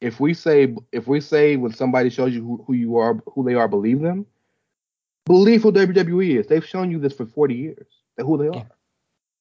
If 0.00 0.20
we 0.20 0.34
say 0.34 0.74
if 0.92 1.06
we 1.06 1.20
say 1.20 1.56
when 1.56 1.72
somebody 1.72 2.10
shows 2.10 2.34
you 2.34 2.42
who, 2.42 2.64
who 2.66 2.72
you 2.74 2.96
are, 2.96 3.22
who 3.32 3.44
they 3.44 3.54
are, 3.54 3.68
believe 3.68 4.00
them, 4.00 4.26
Believe 5.26 5.62
who 5.62 5.72
WWE 5.72 6.38
is. 6.38 6.46
They've 6.46 6.64
shown 6.64 6.90
you 6.90 6.98
this 6.98 7.14
for 7.14 7.24
40 7.24 7.54
years. 7.54 7.86
Who 8.18 8.36
they 8.36 8.48
are. 8.48 8.54
Yeah. 8.54 8.64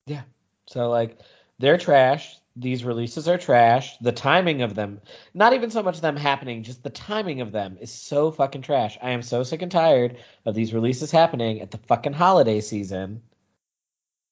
yeah. 0.07 0.21
So 0.65 0.89
like 0.89 1.19
they're 1.59 1.77
trash. 1.77 2.37
These 2.55 2.85
releases 2.85 3.27
are 3.27 3.37
trash. 3.37 3.97
The 3.97 4.11
timing 4.11 4.61
of 4.61 4.75
them, 4.75 5.01
not 5.33 5.53
even 5.53 5.71
so 5.71 5.81
much 5.81 6.01
them 6.01 6.15
happening, 6.15 6.61
just 6.61 6.83
the 6.83 6.91
timing 6.91 7.41
of 7.41 7.51
them 7.51 7.77
is 7.81 7.91
so 7.91 8.29
fucking 8.31 8.61
trash. 8.61 8.97
I 9.01 9.09
am 9.09 9.23
so 9.23 9.41
sick 9.41 9.63
and 9.63 9.71
tired 9.71 10.17
of 10.45 10.53
these 10.53 10.73
releases 10.73 11.09
happening 11.09 11.61
at 11.61 11.71
the 11.71 11.79
fucking 11.79 12.13
holiday 12.13 12.61
season 12.61 13.23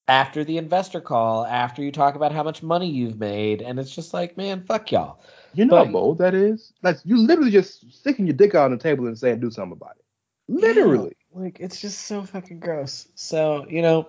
after 0.08 0.44
the 0.44 0.58
investor 0.58 1.00
call, 1.00 1.46
after 1.46 1.82
you 1.82 1.92
talk 1.92 2.14
about 2.14 2.32
how 2.32 2.42
much 2.42 2.62
money 2.62 2.88
you've 2.88 3.18
made, 3.18 3.62
and 3.62 3.78
it's 3.78 3.94
just 3.94 4.12
like, 4.12 4.36
man, 4.36 4.64
fuck 4.64 4.90
y'all. 4.90 5.20
You 5.54 5.64
know 5.64 5.76
but, 5.76 5.86
how 5.86 5.92
bold 5.92 6.18
that 6.18 6.34
is? 6.34 6.72
Like 6.82 6.98
you 7.04 7.18
literally 7.18 7.50
just 7.50 7.92
sticking 7.92 8.26
your 8.26 8.34
dick 8.36 8.54
out 8.54 8.66
on 8.66 8.70
the 8.72 8.76
table 8.78 9.06
and 9.06 9.18
saying 9.18 9.40
do 9.40 9.50
something 9.50 9.72
about 9.72 9.96
it. 9.98 10.04
Literally. 10.48 11.16
Like 11.32 11.60
it's 11.60 11.80
just 11.80 12.02
so 12.02 12.22
fucking 12.24 12.60
gross. 12.60 13.08
So 13.14 13.66
you 13.68 13.82
know, 13.82 14.08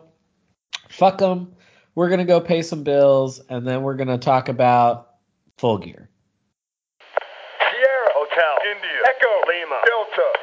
fuck 0.90 1.18
them. 1.18 1.56
We're 1.96 2.10
gonna 2.10 2.26
go 2.26 2.42
pay 2.42 2.64
some 2.64 2.84
bills, 2.84 3.40
and 3.50 3.68
then 3.68 3.84
we're 3.84 3.96
gonna 3.96 4.18
talk 4.18 4.50
about 4.50 5.16
full 5.58 5.78
gear. 5.78 6.10
Sierra 7.60 8.10
Hotel 8.12 8.58
India 8.72 9.00
Echo 9.08 9.30
Lima 9.48 9.80
Delta 9.86 10.43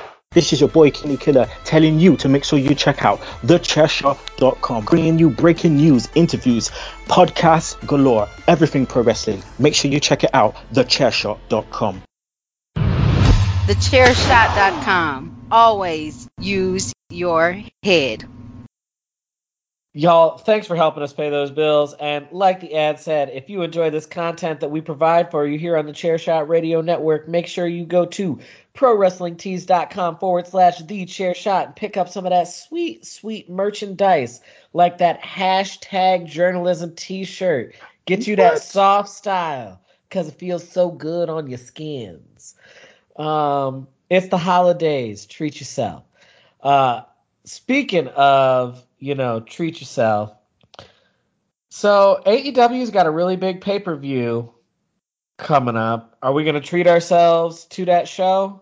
This 0.33 0.53
is 0.53 0.61
your 0.61 0.69
boy 0.69 0.91
Kenny 0.91 1.17
Killer 1.17 1.45
telling 1.65 1.99
you 1.99 2.15
to 2.15 2.29
make 2.29 2.45
sure 2.45 2.57
you 2.57 2.73
check 2.73 3.03
out 3.03 3.19
thechairshot.com, 3.43 4.85
bringing 4.85 5.19
you 5.19 5.29
breaking 5.29 5.75
news, 5.75 6.07
interviews, 6.15 6.69
podcasts 7.07 7.85
galore, 7.85 8.29
everything 8.47 8.85
pro 8.85 9.03
wrestling. 9.03 9.43
Make 9.59 9.75
sure 9.75 9.91
you 9.91 9.99
check 9.99 10.23
it 10.23 10.29
out, 10.33 10.55
thechairshot.com. 10.71 12.03
Thechairshot.com. 12.77 15.47
Always 15.51 16.29
use 16.39 16.93
your 17.09 17.61
head. 17.83 18.23
Y'all, 19.93 20.37
thanks 20.37 20.67
for 20.67 20.77
helping 20.77 21.03
us 21.03 21.11
pay 21.11 21.29
those 21.29 21.51
bills. 21.51 21.93
And 21.93 22.25
like 22.31 22.61
the 22.61 22.75
ad 22.75 23.01
said, 23.01 23.27
if 23.27 23.49
you 23.49 23.63
enjoy 23.63 23.89
this 23.89 24.05
content 24.05 24.61
that 24.61 24.71
we 24.71 24.79
provide 24.79 25.31
for 25.31 25.45
you 25.45 25.59
here 25.59 25.75
on 25.75 25.85
the 25.85 25.91
Chairshot 25.91 26.47
Radio 26.47 26.79
Network, 26.79 27.27
make 27.27 27.47
sure 27.47 27.67
you 27.67 27.85
go 27.85 28.05
to 28.05 28.39
prowrestlingtees.com 28.73 30.17
forward 30.17 30.47
slash 30.47 30.79
the 30.83 31.05
chair 31.05 31.33
shot 31.33 31.67
and 31.67 31.75
pick 31.75 31.97
up 31.97 32.09
some 32.09 32.25
of 32.25 32.31
that 32.31 32.47
sweet, 32.47 33.05
sweet 33.05 33.49
merchandise 33.49 34.41
like 34.73 34.97
that 34.97 35.21
hashtag 35.21 36.25
journalism 36.25 36.93
t 36.95 37.23
shirt. 37.23 37.75
Get 38.05 38.27
you 38.27 38.35
that 38.37 38.61
soft 38.61 39.09
style 39.09 39.81
because 40.07 40.27
it 40.27 40.35
feels 40.35 40.67
so 40.67 40.89
good 40.89 41.29
on 41.29 41.47
your 41.47 41.57
skins. 41.57 42.55
Um, 43.17 43.87
it's 44.09 44.27
the 44.27 44.37
holidays. 44.37 45.25
Treat 45.25 45.59
yourself. 45.59 46.03
Uh, 46.61 47.01
speaking 47.43 48.07
of, 48.09 48.85
you 48.99 49.15
know, 49.15 49.41
treat 49.41 49.79
yourself. 49.79 50.33
So 51.69 52.21
AEW's 52.25 52.89
got 52.89 53.05
a 53.05 53.11
really 53.11 53.37
big 53.37 53.61
pay 53.61 53.79
per 53.79 53.95
view 53.95 54.53
coming 55.41 55.75
up. 55.75 56.17
Are 56.21 56.31
we 56.31 56.43
going 56.43 56.55
to 56.55 56.61
treat 56.61 56.87
ourselves 56.87 57.65
to 57.65 57.85
that 57.85 58.07
show? 58.07 58.61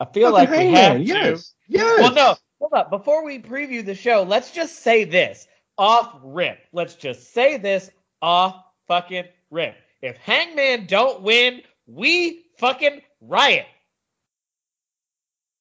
I 0.00 0.06
feel 0.06 0.32
like 0.32 0.50
we 0.50 0.72
have 0.72 0.96
to. 0.96 1.02
Yes. 1.02 1.54
Yes. 1.68 2.00
Well, 2.00 2.12
no, 2.12 2.34
hold 2.58 2.72
up. 2.72 2.90
Before 2.90 3.24
we 3.24 3.38
preview 3.38 3.84
the 3.84 3.94
show, 3.94 4.22
let's 4.22 4.50
just 4.50 4.80
say 4.80 5.04
this 5.04 5.46
off 5.76 6.18
rip. 6.22 6.60
Let's 6.72 6.94
just 6.94 7.32
say 7.32 7.56
this 7.56 7.90
off 8.22 8.64
fucking 8.86 9.24
rip. 9.50 9.76
If 10.02 10.16
Hangman 10.18 10.86
don't 10.86 11.22
win, 11.22 11.62
we 11.86 12.44
fucking 12.58 13.00
riot. 13.20 13.66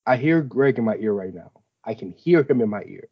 I 0.06 0.18
hear 0.18 0.42
Greg 0.42 0.78
in 0.78 0.86
my 0.86 0.96
ear 0.98 1.14
right 1.14 1.34
now. 1.34 1.52
I 1.84 1.94
can 1.94 2.12
hear 2.12 2.44
him 2.44 2.62
in 2.62 2.70
my 2.70 2.84
ear 2.84 3.08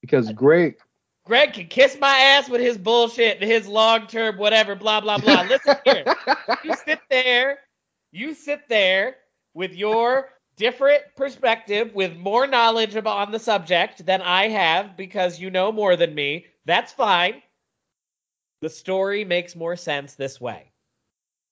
because 0.00 0.32
Greg. 0.32 0.76
Greg 1.24 1.54
can 1.54 1.66
kiss 1.66 1.96
my 1.98 2.14
ass 2.14 2.48
with 2.50 2.60
his 2.60 2.76
bullshit 2.76 3.40
and 3.40 3.50
his 3.50 3.66
long 3.66 4.06
term 4.06 4.36
whatever, 4.36 4.74
blah 4.74 5.00
blah 5.00 5.18
blah. 5.18 5.42
Listen 5.42 5.76
here, 5.84 6.04
you 6.62 6.74
sit 6.84 7.00
there, 7.10 7.58
you 8.12 8.34
sit 8.34 8.68
there 8.68 9.16
with 9.54 9.72
your 9.72 10.28
different 10.56 11.02
perspective, 11.16 11.94
with 11.94 12.16
more 12.16 12.46
knowledge 12.46 12.94
about 12.94 13.26
on 13.26 13.32
the 13.32 13.38
subject 13.38 14.04
than 14.04 14.20
I 14.20 14.48
have 14.48 14.96
because 14.96 15.40
you 15.40 15.50
know 15.50 15.72
more 15.72 15.96
than 15.96 16.14
me. 16.14 16.46
That's 16.66 16.92
fine. 16.92 17.42
The 18.60 18.70
story 18.70 19.24
makes 19.24 19.56
more 19.56 19.76
sense 19.76 20.14
this 20.14 20.40
way. 20.40 20.72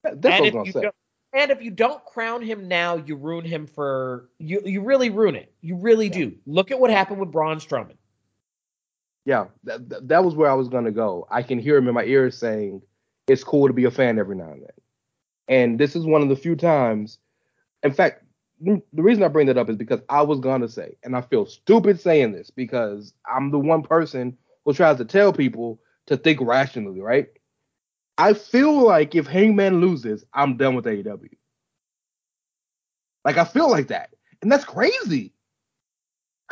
That's 0.04 0.26
and 0.26 0.46
if 0.46 0.54
you 0.54 0.72
don't, 0.72 0.94
and 1.32 1.50
if 1.50 1.62
you 1.62 1.70
don't 1.70 2.04
crown 2.04 2.42
him 2.42 2.68
now, 2.68 2.96
you 2.96 3.16
ruin 3.16 3.44
him 3.44 3.66
for 3.66 4.28
you. 4.38 4.60
You 4.64 4.82
really 4.82 5.08
ruin 5.08 5.34
it. 5.34 5.52
You 5.62 5.76
really 5.76 6.08
do. 6.10 6.34
Look 6.46 6.70
at 6.70 6.78
what 6.78 6.90
happened 6.90 7.20
with 7.20 7.30
Braun 7.30 7.58
Strowman. 7.58 7.96
Yeah, 9.24 9.46
that, 9.64 10.08
that- 10.08 10.24
was 10.24 10.34
where 10.34 10.50
I 10.50 10.54
was 10.54 10.68
gonna 10.68 10.90
go. 10.90 11.26
I 11.30 11.42
can 11.42 11.58
hear 11.58 11.76
him 11.76 11.88
in 11.88 11.94
my 11.94 12.04
ear 12.04 12.30
saying, 12.30 12.82
"It's 13.28 13.44
cool 13.44 13.68
to 13.68 13.72
be 13.74 13.84
a 13.84 13.90
fan 13.90 14.18
every 14.18 14.36
now 14.36 14.50
and 14.50 14.62
then." 14.62 14.70
And 15.48 15.78
this 15.80 15.96
is 15.96 16.06
one 16.06 16.22
of 16.22 16.28
the 16.28 16.36
few 16.36 16.56
times. 16.56 17.18
In 17.82 17.92
fact, 17.92 18.24
the 18.60 18.82
reason 18.94 19.24
I 19.24 19.28
bring 19.28 19.46
that 19.48 19.58
up 19.58 19.68
is 19.70 19.76
because 19.76 20.00
I 20.08 20.22
was 20.22 20.40
gonna 20.40 20.68
say, 20.68 20.96
and 21.04 21.16
I 21.16 21.22
feel 21.22 21.46
stupid 21.46 22.00
saying 22.00 22.32
this 22.32 22.50
because 22.50 23.14
I'm 23.26 23.50
the 23.50 23.58
one 23.58 23.82
person 23.82 24.38
who 24.64 24.72
tries 24.74 24.98
to 24.98 25.04
tell 25.04 25.32
people 25.32 25.80
to 26.06 26.16
think 26.16 26.40
rationally, 26.40 27.00
right? 27.00 27.28
I 28.18 28.34
feel 28.34 28.74
like 28.84 29.14
if 29.14 29.26
Hangman 29.26 29.80
loses, 29.80 30.24
I'm 30.34 30.56
done 30.56 30.74
with 30.76 30.86
AEW. 30.86 31.30
Like 33.24 33.38
I 33.38 33.44
feel 33.44 33.70
like 33.70 33.88
that, 33.88 34.10
and 34.42 34.50
that's 34.50 34.64
crazy 34.64 35.32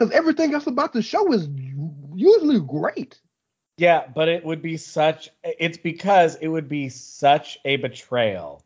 because 0.00 0.12
everything 0.14 0.54
else 0.54 0.66
about 0.66 0.94
the 0.94 1.02
show 1.02 1.30
is 1.32 1.46
usually 2.14 2.58
great. 2.60 3.20
Yeah, 3.76 4.06
but 4.14 4.28
it 4.28 4.44
would 4.44 4.62
be 4.62 4.76
such. 4.78 5.28
It's 5.44 5.76
because 5.76 6.36
it 6.36 6.48
would 6.48 6.68
be 6.68 6.88
such 6.88 7.58
a 7.66 7.76
betrayal 7.76 8.64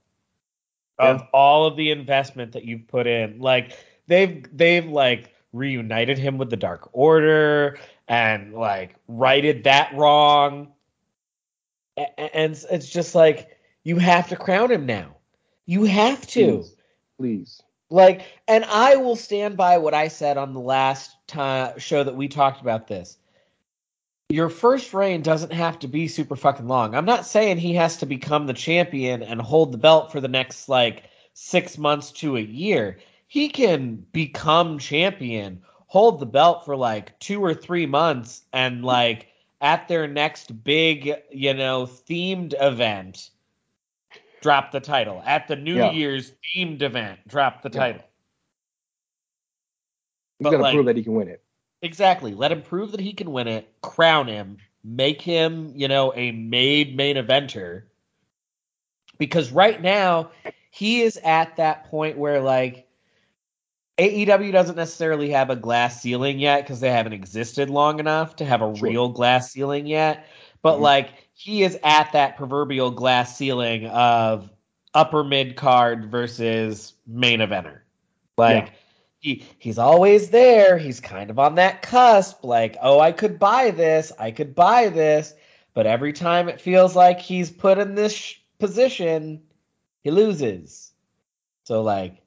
of 0.98 1.22
all 1.32 1.66
of 1.66 1.76
the 1.76 1.90
investment 1.90 2.52
that 2.52 2.64
you've 2.64 2.86
put 2.86 3.08
in. 3.08 3.40
Like 3.40 3.76
they've 4.06 4.46
they've 4.56 4.86
like 4.86 5.34
reunited 5.52 6.18
him 6.18 6.38
with 6.38 6.50
the 6.50 6.56
Dark 6.56 6.88
Order 6.92 7.78
and 8.06 8.54
like 8.54 8.94
righted 9.08 9.64
that 9.64 9.92
wrong. 9.94 10.72
A- 11.96 12.02
a- 12.02 12.36
And 12.36 12.52
it's- 12.52 12.66
it's 12.70 12.88
just 12.88 13.14
like 13.14 13.56
you 13.82 13.98
have 13.98 14.28
to 14.28 14.36
crown 14.36 14.70
him 14.70 14.86
now. 14.86 15.16
You 15.66 15.84
have 15.84 16.26
to. 16.28 16.58
Please, 16.58 16.76
please. 17.18 17.62
Like, 17.94 18.22
and 18.48 18.64
I 18.64 18.96
will 18.96 19.14
stand 19.14 19.56
by 19.56 19.78
what 19.78 19.94
I 19.94 20.08
said 20.08 20.36
on 20.36 20.52
the 20.52 20.58
last 20.58 21.16
time 21.28 21.78
show 21.78 22.02
that 22.02 22.16
we 22.16 22.26
talked 22.26 22.60
about 22.60 22.88
this. 22.88 23.18
Your 24.30 24.48
first 24.48 24.92
reign 24.92 25.22
doesn't 25.22 25.52
have 25.52 25.78
to 25.78 25.86
be 25.86 26.08
super 26.08 26.34
fucking 26.34 26.66
long. 26.66 26.96
I'm 26.96 27.04
not 27.04 27.24
saying 27.24 27.58
he 27.58 27.72
has 27.74 27.96
to 27.98 28.06
become 28.06 28.46
the 28.46 28.52
champion 28.52 29.22
and 29.22 29.40
hold 29.40 29.70
the 29.70 29.78
belt 29.78 30.10
for 30.10 30.20
the 30.20 30.26
next 30.26 30.68
like 30.68 31.04
six 31.34 31.78
months 31.78 32.10
to 32.12 32.36
a 32.36 32.40
year. 32.40 32.98
He 33.28 33.48
can 33.48 34.04
become 34.10 34.80
champion, 34.80 35.62
hold 35.86 36.18
the 36.18 36.26
belt 36.26 36.64
for 36.64 36.74
like 36.74 37.16
two 37.20 37.44
or 37.44 37.54
three 37.54 37.86
months, 37.86 38.42
and 38.52 38.84
like 38.84 39.28
at 39.60 39.86
their 39.86 40.08
next 40.08 40.64
big, 40.64 41.14
you 41.30 41.54
know, 41.54 41.86
themed 41.86 42.54
event, 42.60 43.30
drop 44.44 44.72
the 44.72 44.80
title. 44.80 45.22
At 45.24 45.48
the 45.48 45.56
New 45.56 45.76
Yeah. 45.76 45.90
Year's 45.92 46.32
themed 46.54 46.82
event, 46.82 47.18
drop 47.26 47.62
the 47.62 47.70
Yeah. 47.72 47.78
title. 47.80 48.02
He's 50.38 50.44
got 50.44 50.58
to 50.58 50.58
like- 50.58 50.74
prove 50.74 50.84
that 50.84 50.98
he 50.98 51.02
can 51.02 51.14
win 51.14 51.28
it. 51.28 51.42
Exactly. 51.80 52.34
Let 52.34 52.52
him 52.52 52.60
prove 52.60 52.92
that 52.92 53.00
he 53.00 53.14
can 53.14 53.32
win 53.32 53.48
it, 53.48 53.66
crown 53.80 54.28
him, 54.28 54.58
make 54.84 55.22
him, 55.22 55.72
you 55.74 55.88
know, 55.88 56.12
a 56.14 56.30
made 56.32 56.94
main 56.94 57.16
eventer. 57.16 57.84
Because 59.16 59.50
right 59.50 59.80
now, 59.80 60.30
he 60.70 61.00
is 61.00 61.16
at 61.24 61.56
that 61.56 61.86
point 61.90 62.18
where 62.18 62.42
like 62.42 62.86
AEW 63.96 64.52
doesn't 64.52 64.76
necessarily 64.76 65.30
have 65.30 65.48
a 65.48 65.56
glass 65.56 66.02
ceiling 66.02 66.38
yet 66.38 66.64
because 66.64 66.80
they 66.80 66.90
haven't 66.90 67.12
existed 67.14 67.70
long 67.70 67.98
enough 67.98 68.36
to 68.36 68.44
have 68.44 68.60
a 68.60 68.76
Sure. 68.76 68.88
real 68.90 69.08
glass 69.08 69.52
ceiling 69.52 69.86
yet. 69.86 70.26
But 70.60 70.78
Mhm. 70.78 70.80
like 70.80 71.23
he 71.34 71.62
is 71.62 71.78
at 71.82 72.12
that 72.12 72.36
proverbial 72.36 72.90
glass 72.90 73.36
ceiling 73.36 73.86
of 73.88 74.50
upper 74.94 75.24
mid 75.24 75.56
card 75.56 76.10
versus 76.10 76.94
main 77.06 77.40
eventer. 77.40 77.80
Like 78.38 78.66
Yeah. 78.66 78.72
he 79.18 79.46
he's 79.58 79.78
always 79.78 80.30
there. 80.30 80.78
He's 80.78 81.00
kind 81.00 81.30
of 81.30 81.38
on 81.38 81.56
that 81.56 81.82
cusp. 81.82 82.44
Like, 82.44 82.76
oh, 82.80 83.00
I 83.00 83.12
could 83.12 83.38
buy 83.38 83.70
this. 83.72 84.12
I 84.18 84.30
could 84.30 84.54
buy 84.54 84.88
this. 84.88 85.34
But 85.74 85.86
every 85.86 86.12
time 86.12 86.48
it 86.48 86.60
feels 86.60 86.94
like 86.94 87.18
he's 87.18 87.50
put 87.50 87.78
in 87.78 87.96
this 87.96 88.14
sh- 88.14 88.36
position, 88.60 89.42
he 90.02 90.12
loses. 90.12 90.92
So 91.64 91.82
like, 91.82 92.22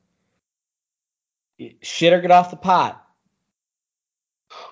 shit 1.82 2.12
or 2.12 2.20
get 2.20 2.32
off 2.32 2.52
the 2.52 2.58
pot. 2.58 3.04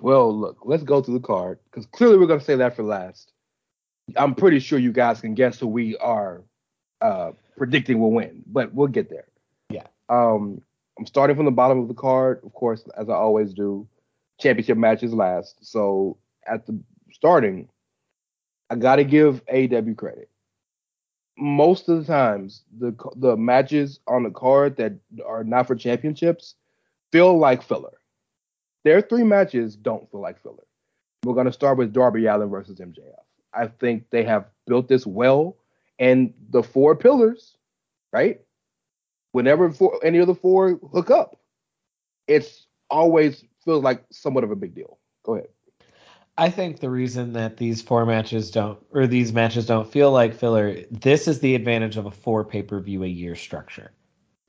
Well, 0.02 0.38
look, 0.38 0.58
let's 0.66 0.84
go 0.84 1.02
through 1.02 1.20
the 1.20 1.26
card 1.26 1.60
because 1.66 1.86
clearly 1.86 2.18
we're 2.18 2.28
going 2.28 2.40
to 2.40 2.46
say 2.46 2.56
that 2.56 2.76
for 2.76 2.84
last. 2.84 3.32
I'm 4.18 4.36
pretty 4.36 4.60
sure 4.60 4.80
you 4.80 4.92
guys 4.92 5.22
can 5.22 5.34
guess 5.34 5.60
who 5.60 5.68
we 5.68 5.98
are 5.98 6.44
uh, 7.02 7.32
predicting 7.58 8.00
will 8.00 8.12
win, 8.12 8.44
but 8.46 8.74
we'll 8.74 8.88
get 8.88 9.10
there. 9.10 9.26
Yeah. 9.70 9.88
Um, 10.10 10.62
I'm 10.98 11.06
starting 11.06 11.36
from 11.36 11.46
the 11.46 11.52
bottom 11.52 11.80
of 11.80 11.88
the 11.88 11.94
card, 11.94 12.42
of 12.44 12.54
course, 12.54 12.84
as 12.98 13.10
I 13.10 13.14
always 13.14 13.54
do. 13.54 13.88
Championship 14.40 14.78
matches 14.78 15.14
last. 15.14 15.58
So 15.62 16.18
at 16.46 16.66
the 16.66 16.80
starting, 17.12 17.70
I 18.70 18.76
got 18.76 18.98
to 18.98 19.04
give 19.04 19.42
AW 19.52 19.94
credit. 19.96 20.30
Most 21.38 21.90
of 21.90 22.00
the 22.00 22.06
times, 22.06 22.64
the 22.78 22.96
the 23.18 23.36
matches 23.36 24.00
on 24.08 24.24
the 24.24 24.30
card 24.30 24.78
that 24.78 24.94
are 25.26 25.44
not 25.44 25.68
for 25.68 25.76
championships 25.76 26.56
feel 27.12 27.38
like 27.38 27.62
filler. 27.62 27.98
Their 28.86 29.02
three 29.02 29.24
matches 29.24 29.76
don't 29.76 30.10
feel 30.12 30.22
like 30.22 30.42
filler. 30.42 30.64
We're 31.26 31.34
going 31.34 31.48
to 31.48 31.54
start 31.54 31.78
with 31.78 31.92
Darby 31.92 32.28
Allin 32.28 32.50
versus 32.50 32.80
MJF. 32.80 33.25
I 33.56 33.68
think 33.68 34.10
they 34.10 34.24
have 34.24 34.46
built 34.68 34.88
this 34.88 35.06
well, 35.06 35.58
and 36.00 36.34
the 36.50 36.64
four 36.64 36.96
pillars, 36.96 37.58
right? 38.12 38.42
Whenever 39.32 39.72
four, 39.72 40.00
any 40.04 40.18
of 40.20 40.28
the 40.28 40.36
four 40.36 40.80
hook 40.92 41.12
up, 41.12 41.40
it's 42.28 42.68
always 42.90 43.44
feels 43.64 43.84
like 43.84 44.04
somewhat 44.12 44.44
of 44.44 44.52
a 44.52 44.56
big 44.56 44.76
deal. 44.76 45.00
Go 45.24 45.36
ahead. 45.36 45.48
I 46.38 46.50
think 46.50 46.80
the 46.80 46.90
reason 46.90 47.32
that 47.34 47.58
these 47.58 47.82
four 47.82 48.06
matches 48.06 48.52
don't 48.52 48.78
or 48.92 49.08
these 49.08 49.32
matches 49.32 49.66
don't 49.66 49.90
feel 49.90 50.12
like 50.12 50.34
filler, 50.34 50.76
this 50.92 51.28
is 51.28 51.40
the 51.40 51.56
advantage 51.56 51.96
of 51.96 52.06
a 52.06 52.12
four 52.12 52.44
pay 52.44 52.62
per 52.62 52.80
view 52.82 53.04
a 53.04 53.08
year 53.08 53.36
structure. 53.36 53.92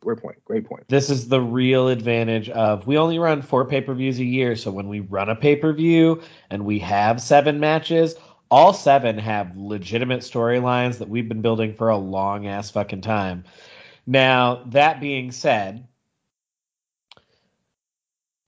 Great 0.01 0.19
point. 0.19 0.45
Great 0.45 0.65
point. 0.65 0.85
This 0.89 1.11
is 1.11 1.29
the 1.29 1.41
real 1.41 1.89
advantage 1.89 2.49
of 2.51 2.87
we 2.87 2.99
only 2.99 3.19
run 3.19 3.41
four 3.41 3.65
pay 3.65 3.81
per 3.81 3.95
views 3.95 4.19
a 4.19 4.25
year. 4.25 4.57
So 4.57 4.71
when 4.73 4.89
we 4.89 5.01
run 5.01 5.29
a 5.29 5.37
pay 5.37 5.57
per 5.57 5.73
view 5.73 6.23
and 6.51 6.65
we 6.65 6.79
have 6.81 7.21
seven 7.21 7.61
matches, 7.61 8.17
all 8.51 8.73
seven 8.73 9.19
have 9.19 9.57
legitimate 9.57 10.21
storylines 10.21 10.99
that 10.99 11.09
we've 11.09 11.29
been 11.29 11.43
building 11.43 11.75
for 11.75 11.89
a 11.89 11.97
long 11.97 12.47
ass 12.47 12.71
fucking 12.71 13.01
time. 13.01 13.45
Now, 14.07 14.63
that 14.67 15.01
being 15.01 15.33
said, 15.33 15.87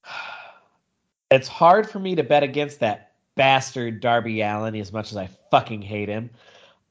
it's 1.30 1.48
hard 1.48 1.90
for 1.90 1.98
me 1.98 2.14
to 2.14 2.22
bet 2.22 2.42
against 2.42 2.80
that 2.80 3.12
bastard 3.34 4.00
Darby 4.00 4.40
Allin 4.40 4.74
as 4.76 4.92
much 4.92 5.10
as 5.10 5.16
I 5.16 5.28
fucking 5.50 5.82
hate 5.82 6.08
him. 6.08 6.30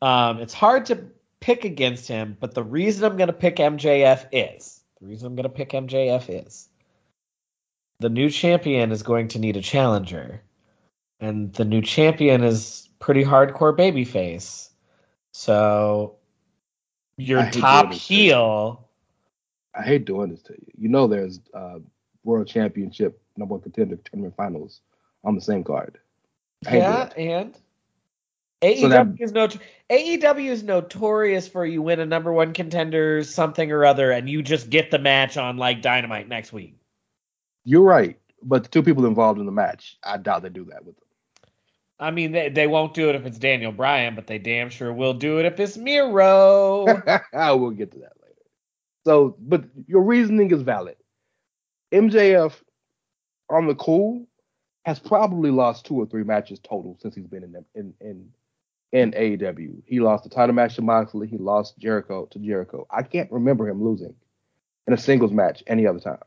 Um, 0.02 0.40
it's 0.40 0.54
hard 0.54 0.86
to 0.88 1.04
pick 1.40 1.66
against 1.66 2.08
him, 2.08 2.38
but 2.40 2.54
the 2.54 2.64
reason 2.64 3.04
I'm 3.06 3.18
going 3.18 3.28
to 3.28 3.34
pick 3.34 3.58
MJF 3.58 4.28
is 4.32 4.82
the 5.00 5.08
reason 5.08 5.28
I'm 5.28 5.36
going 5.36 5.44
to 5.44 5.50
pick 5.50 5.70
MJF 5.72 6.46
is 6.46 6.70
the 8.00 8.10
new 8.10 8.30
champion 8.30 8.92
is 8.92 9.04
going 9.04 9.28
to 9.30 9.40
need 9.40 9.58
a 9.58 9.62
challenger, 9.62 10.42
and 11.20 11.54
the 11.54 11.66
new 11.66 11.82
champion 11.82 12.44
is 12.44 12.87
pretty 13.00 13.24
hardcore 13.24 13.78
babyface. 13.78 14.70
So 15.32 16.16
your 17.18 17.50
top 17.52 17.94
heel. 17.94 18.88
I 19.76 19.84
hate 19.84 20.06
doing 20.06 20.32
this 20.32 20.42
to 20.44 20.54
you. 20.54 20.72
You 20.78 20.90
know, 20.90 21.08
there's 21.08 21.40
uh, 21.54 21.80
world 22.24 22.48
championship 22.48 23.22
number 23.38 23.54
one 23.54 23.62
contender 23.62 23.98
tournament 23.98 24.36
finals 24.36 24.82
on 25.24 25.36
the 25.36 25.42
same 25.42 25.64
card. 25.64 26.00
Yeah, 26.66 27.10
and 27.16 27.56
AEW 28.64 28.82
so 28.82 28.90
that, 28.90 29.08
is 29.20 29.32
no 29.32 29.48
AEW 29.92 30.50
is 30.50 30.64
notorious 30.64 31.48
for 31.48 31.66
you 31.66 31.82
win 31.82 32.00
a 32.00 32.06
number 32.06 32.34
one 32.34 32.54
contender 32.54 33.24
something 33.24 33.72
or 33.72 33.86
other, 33.86 34.12
and 34.12 34.28
you 34.28 34.42
just 34.42 34.70
get 34.70 34.90
the 34.90 34.98
match 34.98 35.38
on 35.38 35.58
like 35.58 35.82
Dynamite 35.82 36.28
next 36.28 36.52
week. 36.52 36.76
You're 37.64 37.84
right, 37.84 38.18
but 38.42 38.64
the 38.64 38.70
two 38.70 38.82
people 38.82 39.06
involved 39.06 39.40
in 39.40 39.46
the 39.46 39.52
match, 39.52 39.98
I 40.04 40.18
doubt 40.18 40.42
they 40.42 40.50
do 40.50 40.66
that 40.66 40.84
with 40.86 40.96
them. 40.96 41.07
I 42.00 42.12
mean, 42.12 42.32
they, 42.32 42.50
they 42.50 42.68
won't 42.68 42.94
do 42.94 43.10
it 43.10 43.16
if 43.16 43.26
it's 43.26 43.40
Daniel 43.40 43.72
Bryan, 43.72 44.14
but 44.14 44.28
they 44.28 44.38
damn 44.38 44.70
sure 44.70 44.94
will 44.94 45.14
do 45.14 45.40
it 45.40 45.46
if 45.46 45.60
it's 45.60 45.78
Miro. 45.78 46.86
we'll 47.34 47.72
get 47.72 47.92
to 47.94 48.00
that 48.00 48.14
later. 48.22 48.36
So, 49.06 49.36
but 49.40 49.64
your 49.88 50.04
reasoning 50.04 50.52
is 50.52 50.62
valid. 50.62 50.98
MJF 51.92 52.54
on 53.50 53.68
the 53.68 53.76
cool 53.76 54.28
has 54.86 55.00
probably 55.00 55.52
lost 55.52 55.86
two 55.86 55.96
or 55.96 56.06
three 56.06 56.24
matches 56.24 56.60
total 56.60 56.98
since 57.02 57.16
he's 57.16 57.28
been 57.28 57.44
in 57.44 57.66
in 57.76 57.94
in 58.00 58.30
in 58.92 59.12
AEW. 59.12 59.82
He 59.86 60.00
lost 60.00 60.24
the 60.24 60.30
title 60.30 60.56
match 60.56 60.76
to 60.76 60.82
Moxley. 60.82 61.28
He 61.28 61.38
lost 61.38 61.78
Jericho 61.78 62.26
to 62.28 62.40
Jericho. 62.40 62.88
I 62.90 63.04
can't 63.04 63.32
remember 63.32 63.68
him 63.68 63.84
losing 63.84 64.14
in 64.88 64.94
a 64.94 64.98
singles 64.98 65.32
match 65.32 65.64
any 65.68 65.86
other 65.88 66.00
time. 66.00 66.20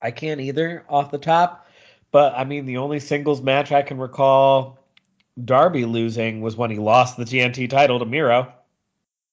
I 0.00 0.10
can't 0.10 0.40
either 0.40 0.84
off 0.88 1.10
the 1.10 1.18
top, 1.18 1.61
but 2.12 2.34
I 2.36 2.44
mean 2.44 2.66
the 2.66 2.76
only 2.76 3.00
singles 3.00 3.42
match 3.42 3.72
I 3.72 3.82
can 3.82 3.98
recall 3.98 4.78
Darby 5.42 5.86
losing 5.86 6.42
was 6.42 6.56
when 6.56 6.70
he 6.70 6.78
lost 6.78 7.16
the 7.16 7.24
TNT 7.24 7.68
title 7.68 7.98
to 7.98 8.04
Miro. 8.04 8.52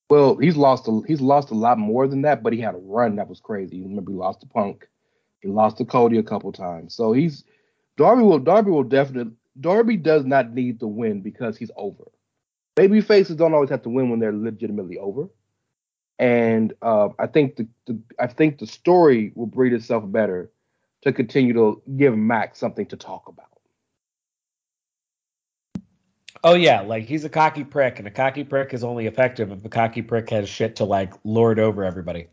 Well, 0.09 0.37
he's 0.37 0.57
lost 0.57 0.87
a, 0.87 1.01
he's 1.05 1.21
lost 1.21 1.51
a 1.51 1.55
lot 1.55 1.77
more 1.77 2.07
than 2.07 2.23
that, 2.23 2.41
but 2.41 2.53
he 2.53 2.59
had 2.59 2.73
a 2.73 2.79
run 2.79 3.17
that 3.17 3.27
was 3.27 3.39
crazy. 3.39 3.77
You 3.77 3.83
remember 3.83 4.11
he 4.11 4.17
lost 4.17 4.41
to 4.41 4.47
Punk, 4.47 4.87
he 5.41 5.49
lost 5.49 5.77
to 5.77 5.85
Cody 5.85 6.17
a 6.17 6.23
couple 6.23 6.51
times. 6.51 6.95
So 6.95 7.11
he's 7.11 7.43
Darby 7.97 8.23
will 8.23 8.39
Darby 8.39 8.71
will 8.71 8.83
definitely 8.83 9.33
Darby 9.59 9.97
does 9.97 10.25
not 10.25 10.53
need 10.53 10.79
to 10.79 10.87
win 10.87 11.21
because 11.21 11.57
he's 11.57 11.71
over. 11.75 12.05
Baby 12.75 13.01
faces 13.01 13.35
don't 13.35 13.53
always 13.53 13.69
have 13.69 13.81
to 13.83 13.89
win 13.89 14.09
when 14.09 14.19
they're 14.19 14.33
legitimately 14.33 14.97
over. 14.97 15.27
And 16.17 16.73
uh, 16.81 17.09
I 17.19 17.27
think 17.27 17.57
the, 17.57 17.67
the 17.85 17.99
I 18.19 18.27
think 18.27 18.59
the 18.59 18.67
story 18.67 19.33
will 19.35 19.47
breed 19.47 19.73
itself 19.73 20.03
better 20.09 20.49
to 21.03 21.13
continue 21.13 21.53
to 21.53 21.81
give 21.97 22.17
Max 22.17 22.59
something 22.59 22.85
to 22.87 22.97
talk 22.97 23.27
about. 23.27 23.45
Oh 26.43 26.53
yeah, 26.53 26.81
like 26.81 27.05
he's 27.05 27.25
a 27.25 27.29
cocky 27.29 27.63
prick, 27.63 27.99
and 27.99 28.07
a 28.07 28.11
cocky 28.11 28.43
prick 28.43 28.73
is 28.73 28.83
only 28.83 29.07
effective 29.07 29.51
if 29.51 29.63
a 29.65 29.69
cocky 29.69 30.01
prick 30.01 30.29
has 30.29 30.47
shit 30.47 30.77
to 30.77 30.85
like 30.85 31.13
lord 31.23 31.59
over 31.59 31.83
everybody. 31.83 32.27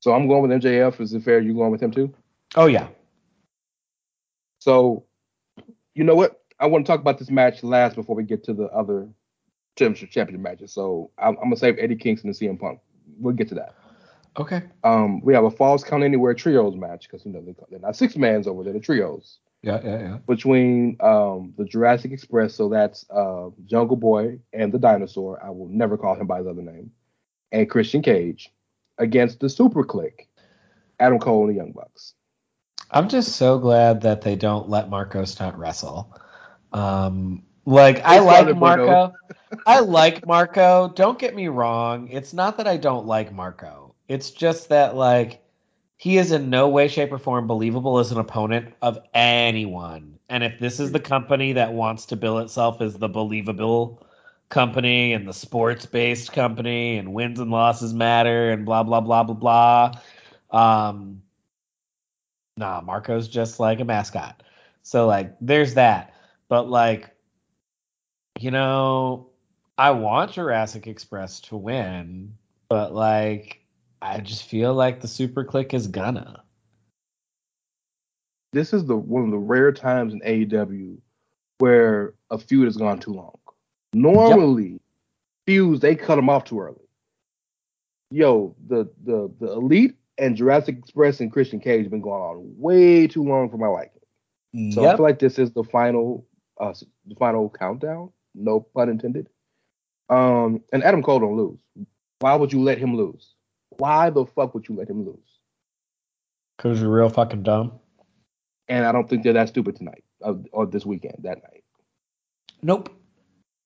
So 0.00 0.12
I'm 0.12 0.28
going 0.28 0.42
with 0.42 0.62
MJF. 0.62 1.00
Is 1.00 1.14
it 1.14 1.22
fair 1.22 1.40
you 1.40 1.54
going 1.54 1.70
with 1.70 1.82
him 1.82 1.92
too? 1.92 2.12
Oh 2.56 2.66
yeah. 2.66 2.88
So, 4.58 5.04
you 5.94 6.04
know 6.04 6.14
what? 6.14 6.42
I 6.60 6.66
want 6.66 6.84
to 6.84 6.92
talk 6.92 7.00
about 7.00 7.18
this 7.18 7.30
match 7.30 7.62
last 7.62 7.96
before 7.96 8.14
we 8.14 8.22
get 8.22 8.44
to 8.44 8.52
the 8.52 8.66
other 8.66 9.08
championship 9.76 10.30
matches. 10.38 10.72
So 10.72 11.10
I'm, 11.18 11.36
I'm 11.38 11.44
gonna 11.44 11.56
save 11.56 11.78
Eddie 11.78 11.96
Kingston 11.96 12.30
and 12.30 12.36
CM 12.36 12.60
Punk. 12.60 12.80
We'll 13.18 13.34
get 13.34 13.48
to 13.48 13.54
that. 13.56 13.74
Okay. 14.38 14.62
Um, 14.82 15.20
we 15.20 15.34
have 15.34 15.44
a 15.44 15.50
Falls 15.50 15.84
Count 15.84 16.02
Anywhere 16.02 16.34
trios 16.34 16.74
match 16.76 17.08
because 17.08 17.24
you 17.26 17.32
know 17.32 17.42
they, 17.42 17.54
they're 17.70 17.80
not 17.80 17.96
six 17.96 18.16
mans 18.16 18.46
over 18.46 18.64
there, 18.64 18.72
the 18.72 18.80
trios. 18.80 19.38
Yeah, 19.62 19.80
yeah, 19.84 19.98
yeah. 19.98 20.18
Between 20.26 20.96
um, 21.00 21.54
the 21.56 21.64
Jurassic 21.64 22.10
Express, 22.10 22.54
so 22.54 22.68
that's 22.68 23.08
uh, 23.10 23.50
Jungle 23.66 23.96
Boy 23.96 24.40
and 24.52 24.72
the 24.72 24.78
dinosaur. 24.78 25.40
I 25.44 25.50
will 25.50 25.68
never 25.68 25.96
call 25.96 26.14
him 26.16 26.26
by 26.26 26.38
his 26.38 26.48
other 26.48 26.62
name. 26.62 26.90
And 27.52 27.70
Christian 27.70 28.02
Cage 28.02 28.50
against 28.98 29.38
the 29.38 29.48
Super 29.48 29.84
Kliq, 29.84 30.26
Adam 30.98 31.18
Cole 31.18 31.42
and 31.42 31.50
the 31.50 31.54
Young 31.54 31.72
Bucks. 31.72 32.14
I'm 32.90 33.08
just 33.08 33.36
so 33.36 33.58
glad 33.58 34.00
that 34.02 34.22
they 34.22 34.34
don't 34.34 34.68
let 34.68 34.90
Marko 34.90 35.24
Stunt 35.24 35.56
wrestle. 35.56 36.14
Um, 36.72 37.44
like 37.64 38.00
I 38.04 38.18
like 38.18 38.56
Marko. 38.56 39.12
I 39.66 39.80
like 39.80 40.26
Marko. 40.26 40.92
Don't 40.94 41.18
get 41.18 41.34
me 41.34 41.48
wrong. 41.48 42.08
It's 42.08 42.32
not 42.32 42.56
that 42.56 42.66
I 42.66 42.76
don't 42.76 43.06
like 43.06 43.32
Marko. 43.32 43.91
It's 44.08 44.30
just 44.30 44.68
that 44.68 44.96
like 44.96 45.42
he 45.96 46.18
is 46.18 46.32
in 46.32 46.50
no 46.50 46.68
way, 46.68 46.88
shape, 46.88 47.12
or 47.12 47.18
form 47.18 47.46
believable 47.46 47.98
as 47.98 48.10
an 48.10 48.18
opponent 48.18 48.74
of 48.82 48.98
anyone. 49.14 50.18
And 50.28 50.42
if 50.42 50.58
this 50.58 50.80
is 50.80 50.92
the 50.92 51.00
company 51.00 51.52
that 51.52 51.74
wants 51.74 52.06
to 52.06 52.16
bill 52.16 52.38
itself 52.38 52.80
as 52.80 52.94
the 52.94 53.08
believable 53.08 54.04
company 54.48 55.12
and 55.12 55.26
the 55.26 55.32
sports 55.32 55.86
based 55.86 56.32
company 56.32 56.98
and 56.98 57.14
wins 57.14 57.40
and 57.40 57.50
losses 57.50 57.94
matter 57.94 58.50
and 58.50 58.66
blah 58.66 58.82
blah 58.82 59.00
blah 59.00 59.22
blah 59.22 59.34
blah. 59.34 59.92
Um 60.50 61.22
nah, 62.56 62.82
Marko's 62.82 63.28
just 63.28 63.60
like 63.60 63.80
a 63.80 63.84
mascot. 63.84 64.42
So 64.82 65.06
like 65.06 65.34
there's 65.40 65.74
that. 65.74 66.14
But 66.48 66.68
like, 66.68 67.10
you 68.38 68.50
know, 68.50 69.28
I 69.78 69.92
want 69.92 70.32
Jurassic 70.32 70.86
Express 70.86 71.40
to 71.42 71.56
win, 71.56 72.36
but 72.68 72.94
like 72.94 73.61
I 74.02 74.18
just 74.18 74.42
feel 74.42 74.74
like 74.74 75.00
the 75.00 75.08
Super 75.08 75.44
Kliq 75.44 75.72
is 75.72 75.86
gonna. 75.86 76.42
This 78.52 78.72
is 78.72 78.84
the 78.84 78.96
one 78.96 79.24
of 79.24 79.30
the 79.30 79.38
rare 79.38 79.72
times 79.72 80.12
in 80.12 80.20
AEW 80.20 80.98
where 81.58 82.14
a 82.28 82.36
feud 82.36 82.64
has 82.64 82.76
gone 82.76 82.98
too 82.98 83.12
long. 83.12 83.38
Normally, 83.94 84.72
yep. 84.72 84.80
feuds 85.46 85.80
they 85.80 85.94
cut 85.94 86.16
them 86.16 86.28
off 86.28 86.44
too 86.44 86.60
early. 86.60 86.88
Yo, 88.10 88.56
the 88.66 88.90
the 89.04 89.32
the 89.38 89.52
Elite 89.52 89.94
and 90.18 90.36
Jurassic 90.36 90.78
Express 90.78 91.20
and 91.20 91.32
Christian 91.32 91.60
Cage 91.60 91.82
have 91.82 91.92
been 91.92 92.00
going 92.00 92.20
on 92.20 92.54
way 92.58 93.06
too 93.06 93.22
long 93.22 93.50
for 93.50 93.56
my 93.56 93.68
liking. 93.68 94.72
So 94.72 94.82
yep. 94.82 94.94
I 94.94 94.96
feel 94.96 95.04
like 95.04 95.18
this 95.20 95.38
is 95.38 95.52
the 95.52 95.64
final 95.64 96.26
uh 96.60 96.74
the 97.06 97.14
final 97.14 97.48
countdown. 97.48 98.10
No 98.34 98.60
pun 98.60 98.88
intended. 98.88 99.28
Um, 100.10 100.62
and 100.72 100.82
Adam 100.82 101.04
Cole 101.04 101.20
don't 101.20 101.36
lose. 101.36 101.60
Why 102.18 102.34
would 102.34 102.52
you 102.52 102.60
let 102.60 102.78
him 102.78 102.96
lose? 102.96 103.34
Why 103.78 104.10
the 104.10 104.26
fuck 104.26 104.54
would 104.54 104.68
you 104.68 104.76
let 104.76 104.88
him 104.88 105.04
lose? 105.04 105.18
Because 106.56 106.80
you're 106.80 106.90
real 106.90 107.08
fucking 107.08 107.42
dumb. 107.42 107.72
And 108.68 108.86
I 108.86 108.92
don't 108.92 109.08
think 109.08 109.22
they're 109.22 109.32
that 109.32 109.48
stupid 109.48 109.76
tonight 109.76 110.04
or, 110.20 110.40
or 110.52 110.66
this 110.66 110.86
weekend, 110.86 111.16
that 111.22 111.42
night. 111.42 111.64
Nope. 112.62 112.90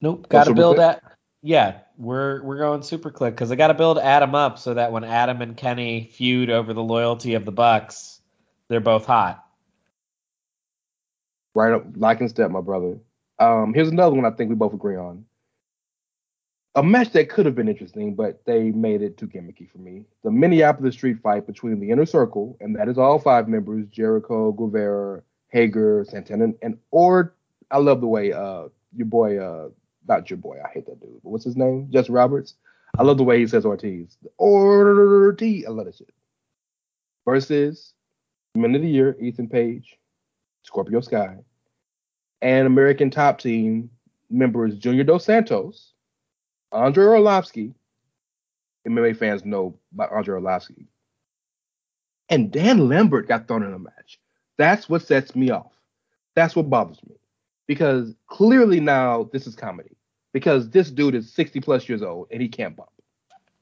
Nope. 0.00 0.28
Got 0.28 0.44
to 0.44 0.54
build 0.54 0.78
that. 0.78 1.02
Yeah, 1.42 1.78
we're 1.96 2.42
we're 2.42 2.58
going 2.58 2.82
Super 2.82 3.10
Kliq 3.10 3.30
because 3.30 3.52
I 3.52 3.56
got 3.56 3.68
to 3.68 3.74
build 3.74 3.98
Adam 3.98 4.34
up 4.34 4.58
so 4.58 4.74
that 4.74 4.90
when 4.90 5.04
Adam 5.04 5.42
and 5.42 5.56
Kenny 5.56 6.10
feud 6.12 6.50
over 6.50 6.72
the 6.72 6.82
loyalty 6.82 7.34
of 7.34 7.44
the 7.44 7.52
Bucks, 7.52 8.20
they're 8.68 8.80
both 8.80 9.06
hot. 9.06 9.44
Right 11.54 11.72
up, 11.72 11.84
like 11.94 12.20
and 12.20 12.28
step, 12.28 12.50
my 12.50 12.60
brother. 12.60 12.98
Um, 13.38 13.74
here's 13.74 13.88
another 13.88 14.16
one 14.16 14.24
I 14.24 14.30
think 14.30 14.50
we 14.50 14.56
both 14.56 14.74
agree 14.74 14.96
on. 14.96 15.24
A 16.76 16.82
match 16.82 17.12
that 17.12 17.30
could 17.30 17.46
have 17.46 17.54
been 17.54 17.68
interesting, 17.70 18.14
but 18.14 18.44
they 18.44 18.70
made 18.70 19.00
it 19.00 19.16
too 19.16 19.26
gimmicky 19.26 19.70
for 19.70 19.78
me. 19.78 20.04
The 20.22 20.30
Minneapolis 20.30 20.94
Street 20.94 21.18
Fight 21.22 21.46
between 21.46 21.80
the 21.80 21.90
Inner 21.90 22.04
Circle, 22.04 22.58
and 22.60 22.76
that 22.76 22.86
is 22.86 22.98
all 22.98 23.18
five 23.18 23.48
members: 23.48 23.86
Jericho, 23.86 24.52
Guevara, 24.52 25.22
Hager, 25.48 26.04
Santana, 26.06 26.48
and 26.60 26.76
or 26.90 27.34
I 27.70 27.78
love 27.78 28.02
the 28.02 28.06
way 28.06 28.30
uh 28.32 28.68
your 28.94 29.06
boy 29.06 29.38
uh 29.38 29.70
not 30.06 30.28
your 30.28 30.36
boy 30.36 30.58
I 30.62 30.68
hate 30.68 30.84
that 30.86 31.00
dude, 31.00 31.20
but 31.24 31.30
what's 31.30 31.44
his 31.44 31.56
name? 31.56 31.88
Justin 31.90 32.14
Roberts. 32.14 32.54
I 32.98 33.02
love 33.02 33.16
the 33.16 33.24
way 33.24 33.38
he 33.38 33.46
says 33.46 33.64
Ortiz. 33.64 34.18
Ortiz. 34.38 35.64
I 35.66 35.70
love 35.70 35.86
that 35.86 35.96
shit. 35.96 36.12
Versus 37.24 37.94
Men 38.54 38.74
of 38.74 38.82
the 38.82 38.88
Year, 38.88 39.16
Ethan 39.20 39.48
Page, 39.48 39.98
Scorpio 40.62 41.00
Sky, 41.00 41.38
and 42.42 42.66
American 42.66 43.10
Top 43.10 43.38
Team 43.38 43.90
members 44.28 44.76
Junior 44.76 45.04
Dos 45.04 45.24
Santos, 45.24 45.94
Andrei 46.72 47.04
Arlovski. 47.04 47.74
MMA 48.86 49.16
fans 49.16 49.44
know 49.44 49.76
about 49.92 50.12
Andrei 50.12 50.40
Arlovski. 50.40 50.86
And 52.28 52.50
Dan 52.50 52.88
Lambert 52.88 53.28
got 53.28 53.48
thrown 53.48 53.62
in 53.62 53.72
a 53.72 53.78
match. 53.78 54.18
That's 54.58 54.88
what 54.88 55.02
sets 55.02 55.34
me 55.34 55.50
off. 55.50 55.72
That's 56.34 56.56
what 56.56 56.70
bothers 56.70 57.00
me. 57.08 57.16
Because 57.66 58.14
clearly 58.28 58.80
now 58.80 59.28
this 59.32 59.46
is 59.46 59.54
comedy. 59.54 59.96
Because 60.32 60.70
this 60.70 60.90
dude 60.90 61.14
is 61.14 61.32
60 61.32 61.60
plus 61.60 61.88
years 61.88 62.02
old 62.02 62.28
and 62.30 62.42
he 62.42 62.48
can't 62.48 62.76
bump. 62.76 62.90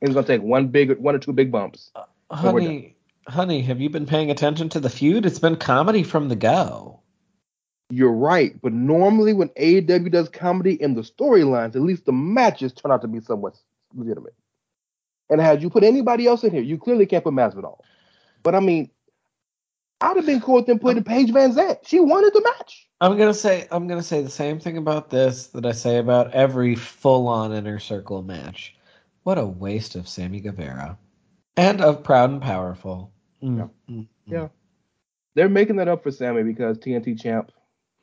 And 0.01 0.09
he's 0.09 0.15
gonna 0.15 0.27
take 0.27 0.43
one 0.43 0.69
big 0.69 0.99
one 0.99 1.15
or 1.15 1.19
two 1.19 1.33
big 1.33 1.51
bumps. 1.51 1.91
and. 1.95 2.05
Honey, 2.31 2.97
honey, 3.29 3.63
have 3.63 3.81
you 3.81 3.91
been 3.91 4.07
paying 4.07 4.31
attention 4.31 4.69
to 4.71 4.81
the 4.81 4.91
feud? 4.91 5.25
It's 5.25 5.39
been 5.39 5.57
comedy 5.57 6.03
from 6.03 6.29
the 6.29 6.37
go. 6.37 7.01
You're 7.91 8.13
right, 8.13 8.61
but 8.63 8.73
normally 8.73 9.35
when 9.35 9.49
AEW 9.51 10.11
does 10.11 10.29
comedy 10.29 10.81
in 10.81 10.95
the 10.95 11.03
storylines, 11.03 11.77
at 11.77 11.83
least 11.83 12.07
the 12.07 12.13
matches 12.13 12.73
turn 12.73 12.91
out 12.91 13.03
to 13.03 13.09
be 13.09 13.21
somewhat 13.21 13.57
legitimate. 13.95 14.35
And 15.31 15.41
had 15.41 15.63
you 15.63 15.71
put 15.71 15.85
anybody 15.85 16.27
else 16.27 16.45
in 16.45 16.51
here, 16.51 16.63
you 16.63 16.79
clearly 16.79 17.07
can't 17.07 17.25
put 17.25 17.35
Masvidal. 17.35 17.81
But 18.43 18.55
I 18.55 18.61
mean, 18.61 18.91
I'd 20.01 20.17
have 20.17 20.27
been 20.27 20.41
cool 20.41 20.57
with 20.57 20.67
them 20.67 20.79
putting 20.79 21.05
Paige 21.05 21.31
VanZant. 21.31 21.79
She 21.87 22.01
wanted 22.01 22.35
the 22.35 22.43
match. 22.43 22.89
I'm 23.01 23.17
gonna 23.17 23.35
say 23.35 23.67
I'm 23.71 23.87
gonna 23.87 24.03
say 24.03 24.23
the 24.23 24.31
same 24.31 24.59
thing 24.59 24.77
about 24.77 25.11
this 25.11 25.49
that 25.49 25.67
I 25.67 25.73
say 25.73 25.99
about 25.99 26.33
every 26.33 26.75
full-on 26.75 27.53
inner 27.53 27.79
circle 27.79 28.23
match. 28.23 28.75
What 29.23 29.39
a 29.39 29.47
waste 29.47 29.95
of 29.95 30.07
Sammy 30.09 30.41
Guevara, 30.41 30.99
and 31.57 31.81
of 31.81 32.03
Proud 32.03 32.31
and 32.31 32.43
Powerful. 32.43 33.13
Mm, 33.43 33.71
mm, 33.89 34.07
Yeah. 34.27 34.49
They're 35.35 35.49
making 35.49 35.77
that 35.77 35.89
up 35.89 36.03
for 36.03 36.11
Sammy 36.11 36.43
because 36.43 36.79
TNT 36.79 37.21
champ, 37.21 37.51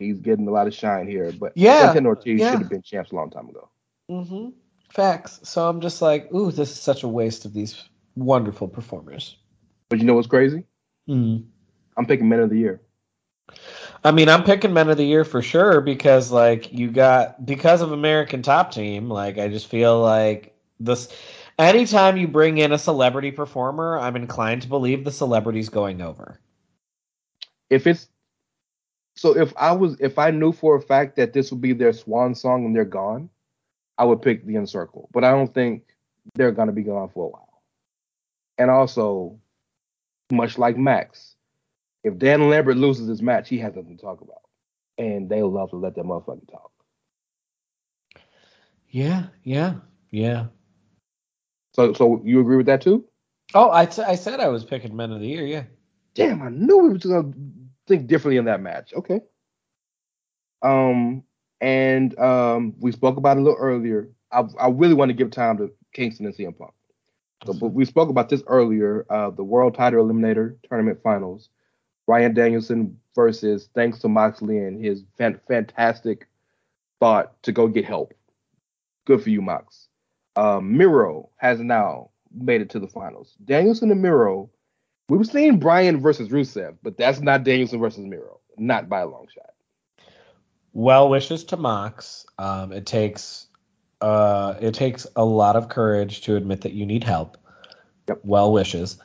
he's 0.01 0.19
getting 0.19 0.47
a 0.47 0.51
lot 0.51 0.67
of 0.67 0.73
shine 0.73 1.07
here. 1.07 1.31
But 1.31 1.53
Yeah, 1.55 1.85
Santana 1.85 2.09
Ortiz 2.09 2.39
yeah. 2.39 2.51
should 2.51 2.59
have 2.59 2.69
been 2.69 2.81
champs 2.81 3.11
a 3.11 3.15
long 3.15 3.30
time 3.30 3.49
ago. 3.49 3.69
Mm-hmm. 4.09 4.49
Facts. 4.89 5.39
So 5.43 5.67
I'm 5.67 5.80
just 5.81 6.01
like, 6.01 6.33
ooh, 6.33 6.51
this 6.51 6.71
is 6.71 6.80
such 6.80 7.03
a 7.03 7.07
waste 7.07 7.45
of 7.45 7.53
these 7.53 7.89
wonderful 8.15 8.67
performers. 8.67 9.38
But 9.89 9.99
you 9.99 10.05
know 10.05 10.15
what's 10.15 10.27
crazy? 10.27 10.65
Mm. 11.07 11.45
I'm 11.97 12.05
picking 12.05 12.27
Men 12.27 12.39
of 12.39 12.49
the 12.49 12.57
Year. 12.57 12.81
I 14.03 14.11
mean, 14.11 14.30
I'm 14.30 14.43
picking 14.43 14.73
Men 14.73 14.89
of 14.89 14.97
the 14.97 15.05
Year 15.05 15.23
for 15.23 15.41
sure 15.41 15.81
because, 15.81 16.31
like, 16.31 16.73
you 16.73 16.89
got 16.89 17.45
because 17.45 17.81
of 17.81 17.91
American 17.91 18.41
Top 18.41 18.71
Team. 18.71 19.09
Like, 19.09 19.38
I 19.38 19.47
just 19.47 19.67
feel 19.67 19.99
like 20.01 20.55
this. 20.80 21.09
Anytime 21.59 22.17
you 22.17 22.27
bring 22.27 22.57
in 22.57 22.71
a 22.71 22.77
celebrity 22.77 23.31
performer, 23.31 23.99
I'm 23.99 24.15
inclined 24.15 24.63
to 24.63 24.67
believe 24.67 25.03
the 25.03 25.11
celebrity's 25.11 25.69
going 25.69 26.01
over. 26.01 26.39
If 27.69 27.85
it's 27.85 28.07
so, 29.22 29.38
if 29.38 29.53
I 29.56 29.72
was, 29.72 29.98
if 30.00 30.17
I 30.17 30.32
knew 30.32 30.51
for 30.51 30.75
a 30.75 30.82
fact 30.82 31.16
that 31.17 31.32
this 31.32 31.51
would 31.51 31.61
be 31.61 31.74
their 31.74 31.93
swan 31.93 32.33
song 32.33 32.66
and 32.66 32.75
they're 32.75 32.83
gone, 32.83 33.30
I 34.00 34.03
would 34.03 34.19
pick 34.19 34.48
the 34.48 34.56
Inner 34.56 34.66
Circle. 34.66 35.09
But 35.14 35.24
I 35.24 35.30
don't 35.30 35.53
think 35.53 35.83
they're 36.33 36.51
gonna 36.51 36.72
be 36.72 36.82
gone 36.82 37.08
for 37.09 37.27
a 37.27 37.30
while. 37.30 37.61
And 38.58 38.72
also, 38.72 39.40
much 40.32 40.58
like 40.58 40.75
Max, 40.75 41.35
if 42.03 42.17
Dan 42.17 42.50
Lambert 42.50 42.77
loses 42.77 43.08
his 43.08 43.22
match, 43.22 43.48
he 43.48 43.59
has 43.59 43.75
nothing 43.75 43.95
to 43.95 44.01
talk 44.01 44.22
about, 44.22 44.41
and 44.98 45.30
they 45.30 45.43
love 45.43 45.69
to 45.69 45.75
let 45.75 45.93
that 45.93 46.06
motherfucker 46.06 46.50
talk. 46.50 46.72
Yeah, 48.90 49.27
yeah, 49.43 49.75
yeah. 50.09 50.48
So, 51.75 51.93
so 51.93 52.24
you 52.25 52.40
agree 52.40 52.58
with 52.58 52.66
that 52.66 52.82
too? 52.82 53.06
Oh, 53.53 53.69
I, 53.72 53.85
t- 53.85 54.01
I 54.01 54.16
said 54.16 54.40
I 54.40 54.48
was 54.48 54.66
picking 54.66 54.95
Men 54.95 55.11
of 55.11 55.19
the 55.19 55.27
Year. 55.27 55.45
Yeah. 55.45 55.66
Damn, 56.16 56.41
I 56.41 56.50
knew 56.50 56.80
we 56.80 56.90
were 56.90 56.98
gonna 56.98 57.32
think 57.92 58.08
differently 58.08 58.38
in 58.38 58.45
that 58.45 58.61
match. 58.61 58.94
Okay. 58.94 59.22
Um, 60.61 61.24
and 61.60 62.18
um, 62.20 62.74
we 62.80 62.92
spoke 62.92 63.18
about 63.18 63.38
it 63.38 63.42
a 63.42 63.44
little 63.44 63.60
earlier. 63.60 64.10
I, 64.32 64.44
I 64.60 64.70
really 64.70 64.94
want 64.94 65.10
to 65.10 65.14
give 65.14 65.32
time 65.32 65.58
to 65.58 65.72
Kingston 65.94 66.26
and 66.26 66.36
CM 66.36 66.58
Punk. 66.58 66.74
So, 67.45 67.53
but 67.53 67.68
we 67.68 67.86
spoke 67.86 68.10
about 68.10 68.30
this 68.30 68.44
earlier. 68.48 69.06
Uh, 69.10 69.32
the 69.32 69.44
World 69.44 69.76
Title 69.76 70.06
Eliminator 70.06 70.56
Tournament 70.68 71.00
Finals. 71.03 71.50
Bryan 72.06 72.34
Danielson 72.34 72.98
versus 73.16 73.70
thanks 73.74 74.00
to 74.00 74.08
Moxley 74.08 74.58
and 74.60 74.84
his 74.84 75.03
fan- 75.18 75.40
fantastic 75.48 76.28
thought 77.00 77.42
to 77.44 77.52
go 77.52 77.68
get 77.68 77.86
help. 77.86 78.14
Good 79.06 79.24
for 79.24 79.30
you, 79.30 79.42
Mox. 79.42 79.88
Uh, 80.36 80.60
Miro 80.61 81.30
has 81.38 81.60
now 81.60 82.11
made 82.34 82.61
it 82.61 82.70
to 82.72 82.80
the 82.80 82.88
finals. 82.88 83.36
Danielson 83.45 83.92
and 83.92 84.02
Miro. 84.02 84.50
We 85.11 85.17
were 85.17 85.25
seeing 85.25 85.59
Bryan 85.59 85.99
versus 85.99 86.30
Rusev, 86.30 86.77
but 86.81 86.95
that's 86.95 87.19
not 87.19 87.43
Danielson 87.43 87.81
versus 87.81 88.06
Miro. 88.06 88.40
Not 88.57 88.88
by 88.88 89.01
a 89.01 89.06
long 89.06 89.27
shot. 89.27 89.51
Well 90.72 91.09
wishes 91.09 91.43
to 91.43 91.57
Mox. 91.57 92.25
Um, 92.40 92.72
it 92.72 92.85
takes 92.85 93.48
uh, 93.99 94.56
it 94.61 94.73
takes 94.73 95.06
a 95.17 95.25
lot 95.25 95.57
of 95.57 95.67
courage 95.67 96.22
to 96.22 96.38
admit 96.38 96.61
that 96.61 96.72
you 96.72 96.85
need 96.85 97.03
help. 97.03 97.38
Yep. 98.07 98.22
Well 98.23 98.53
wishes. 98.53 98.99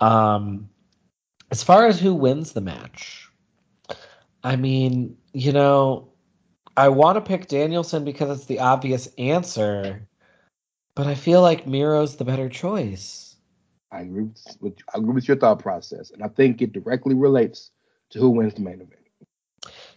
Um, 0.00 0.70
as 1.50 1.62
far 1.62 1.86
as 1.86 2.00
who 2.00 2.14
wins 2.14 2.54
the 2.54 2.62
match, 2.62 3.28
I 4.42 4.56
mean, 4.56 5.14
you 5.34 5.52
know, 5.52 6.08
I 6.78 6.88
want 6.88 7.16
to 7.16 7.20
pick 7.20 7.48
Danielson 7.48 8.02
because 8.02 8.34
it's 8.34 8.46
the 8.46 8.60
obvious 8.60 9.10
answer, 9.18 10.08
but 10.94 11.06
I 11.06 11.14
feel 11.14 11.42
like 11.42 11.66
Miro's 11.66 12.16
the 12.16 12.24
better 12.24 12.48
choice. 12.48 13.29
I 13.92 14.00
agree 14.02 14.28
with, 14.60 14.74
I 14.94 14.98
agree 14.98 15.14
with 15.14 15.28
your 15.28 15.36
thought 15.36 15.58
process, 15.58 16.10
and 16.10 16.22
I 16.22 16.28
think 16.28 16.62
it 16.62 16.72
directly 16.72 17.14
relates 17.14 17.70
to 18.10 18.18
who 18.18 18.30
wins 18.30 18.54
the 18.54 18.60
main 18.60 18.74
event. 18.74 18.94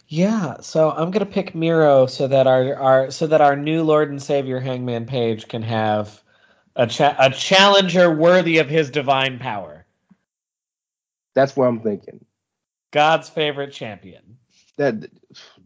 Yeah, 0.08 0.60
so 0.60 0.90
I'm 0.90 1.10
gonna 1.10 1.26
pick 1.26 1.54
Miro 1.54 2.06
so 2.06 2.26
that 2.28 2.46
our, 2.46 2.74
our 2.76 3.10
so 3.10 3.26
that 3.26 3.40
our 3.40 3.56
new 3.56 3.82
Lord 3.82 4.10
and 4.10 4.22
Savior 4.22 4.60
Hangman 4.60 5.06
Page 5.06 5.48
can 5.48 5.62
have 5.62 6.22
a 6.76 6.86
cha- 6.86 7.16
a 7.18 7.30
challenger 7.30 8.14
worthy 8.14 8.58
of 8.58 8.68
his 8.68 8.90
divine 8.90 9.38
power. 9.38 9.86
That's 11.34 11.56
what 11.56 11.66
I'm 11.66 11.80
thinking. 11.80 12.24
God's 12.90 13.28
favorite 13.28 13.72
champion. 13.72 14.36
That 14.76 15.08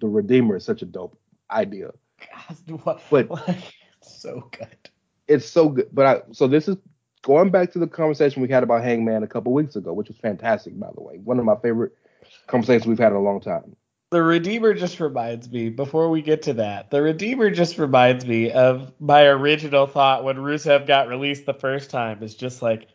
the 0.00 0.06
Redeemer 0.06 0.56
is 0.56 0.64
such 0.64 0.82
a 0.82 0.86
dope 0.86 1.18
idea. 1.50 1.90
God, 2.20 2.80
what, 2.84 3.00
But 3.10 3.48
so 4.02 4.48
good. 4.56 4.90
it's 5.26 5.46
so 5.46 5.68
good. 5.68 5.88
But 5.92 6.06
I 6.06 6.22
so 6.32 6.46
this 6.46 6.68
is 6.68 6.76
going 7.22 7.50
back 7.50 7.72
to 7.72 7.78
the 7.78 7.86
conversation 7.86 8.42
we 8.42 8.48
had 8.48 8.62
about 8.62 8.82
Hangman 8.82 9.22
a 9.22 9.26
couple 9.26 9.52
weeks 9.52 9.76
ago, 9.76 9.92
which 9.92 10.08
was 10.08 10.16
fantastic, 10.18 10.78
by 10.78 10.90
the 10.94 11.02
way. 11.02 11.18
One 11.18 11.38
of 11.38 11.44
my 11.44 11.56
favorite 11.56 11.92
conversations 12.46 12.86
we've 12.86 12.98
had 12.98 13.12
in 13.12 13.18
a 13.18 13.22
long 13.22 13.40
time. 13.40 13.76
The 14.10 14.22
Redeemer 14.22 14.72
just 14.72 15.00
reminds 15.00 15.50
me, 15.50 15.68
before 15.68 16.08
we 16.08 16.22
get 16.22 16.42
to 16.42 16.54
that, 16.54 16.90
the 16.90 17.02
Redeemer 17.02 17.50
just 17.50 17.76
reminds 17.76 18.24
me 18.24 18.50
of 18.50 18.90
my 18.98 19.24
original 19.24 19.86
thought 19.86 20.24
when 20.24 20.36
Rusev 20.36 20.86
got 20.86 21.08
released 21.08 21.44
the 21.44 21.52
first 21.52 21.90
time. 21.90 22.22
Is 22.22 22.34
just 22.34 22.62
like, 22.62 22.88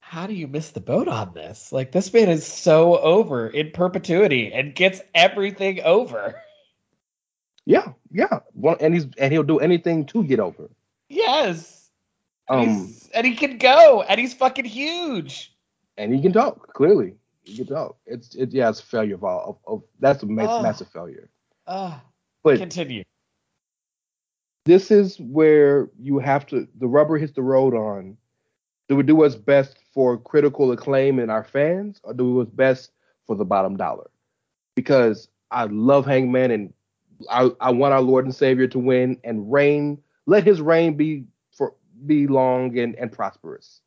how 0.00 0.26
do 0.26 0.34
you 0.34 0.48
miss 0.48 0.70
the 0.70 0.80
boat 0.80 1.06
on 1.06 1.34
this? 1.34 1.70
Like, 1.70 1.92
this 1.92 2.12
man 2.12 2.28
is 2.28 2.44
so 2.44 2.98
over 2.98 3.46
in 3.46 3.70
perpetuity 3.70 4.52
and 4.52 4.74
gets 4.74 5.00
everything 5.14 5.82
over. 5.82 6.34
Yeah, 7.64 7.92
yeah. 8.10 8.40
Well, 8.54 8.76
and 8.80 8.92
he's 8.92 9.06
and 9.18 9.32
he'll 9.32 9.44
do 9.44 9.60
anything 9.60 10.06
to 10.06 10.24
get 10.24 10.40
over. 10.40 10.68
Yes. 11.08 11.79
And, 12.50 12.70
Um, 12.70 12.94
and 13.14 13.26
he 13.26 13.34
can 13.36 13.58
go, 13.58 14.02
and 14.02 14.20
he's 14.20 14.34
fucking 14.34 14.64
huge. 14.64 15.52
and 15.96 16.12
he 16.14 16.20
can 16.20 16.32
talk 16.32 16.72
clearly. 16.74 17.14
He 17.44 17.56
can 17.56 17.66
talk. 17.66 17.96
It's 18.06 18.34
it 18.34 18.52
yeah, 18.52 18.68
it's 18.70 18.80
a 18.80 18.84
failure 18.84 19.14
of 19.16 19.24
all. 19.24 19.60
Of, 19.66 19.74
of, 19.74 19.82
that's 20.00 20.22
a 20.22 20.26
Ah. 20.26 20.60
massive 20.62 20.88
failure. 20.88 21.28
Ah, 21.66 22.02
But 22.42 22.58
continue. 22.58 23.02
this 24.64 24.90
is 24.90 25.18
where 25.20 25.90
you 25.98 26.18
have 26.18 26.46
to 26.46 26.66
the 26.78 26.86
rubber 26.88 27.18
hits 27.18 27.32
the 27.32 27.42
road 27.42 27.74
on 27.74 28.16
do 28.88 28.96
we 28.96 29.02
do 29.02 29.16
what's 29.16 29.34
best 29.36 29.78
for 29.92 30.16
critical 30.18 30.72
acclaim 30.72 31.18
and 31.18 31.30
our 31.30 31.44
fans 31.44 32.00
or 32.04 32.12
do 32.14 32.24
we 32.24 32.30
do 32.30 32.36
what's 32.36 32.50
best 32.50 32.92
for 33.26 33.36
the 33.36 33.44
bottom 33.44 33.76
dollar 33.76 34.10
because 34.74 35.28
i 35.50 35.64
love 35.64 36.06
hangman 36.06 36.50
and 36.50 36.72
i, 37.30 37.50
I 37.60 37.70
want 37.70 37.94
our 37.94 38.00
lord 38.02 38.24
and 38.24 38.34
savior 38.34 38.66
to 38.68 38.78
win 38.78 39.18
and 39.24 39.50
reign 39.52 39.98
let 40.26 40.44
his 40.44 40.60
reign 40.60 40.96
be 40.96 41.24
be 42.06 42.26
long 42.26 42.76
and, 42.78 42.94
and 42.96 43.12
prosperous 43.12 43.80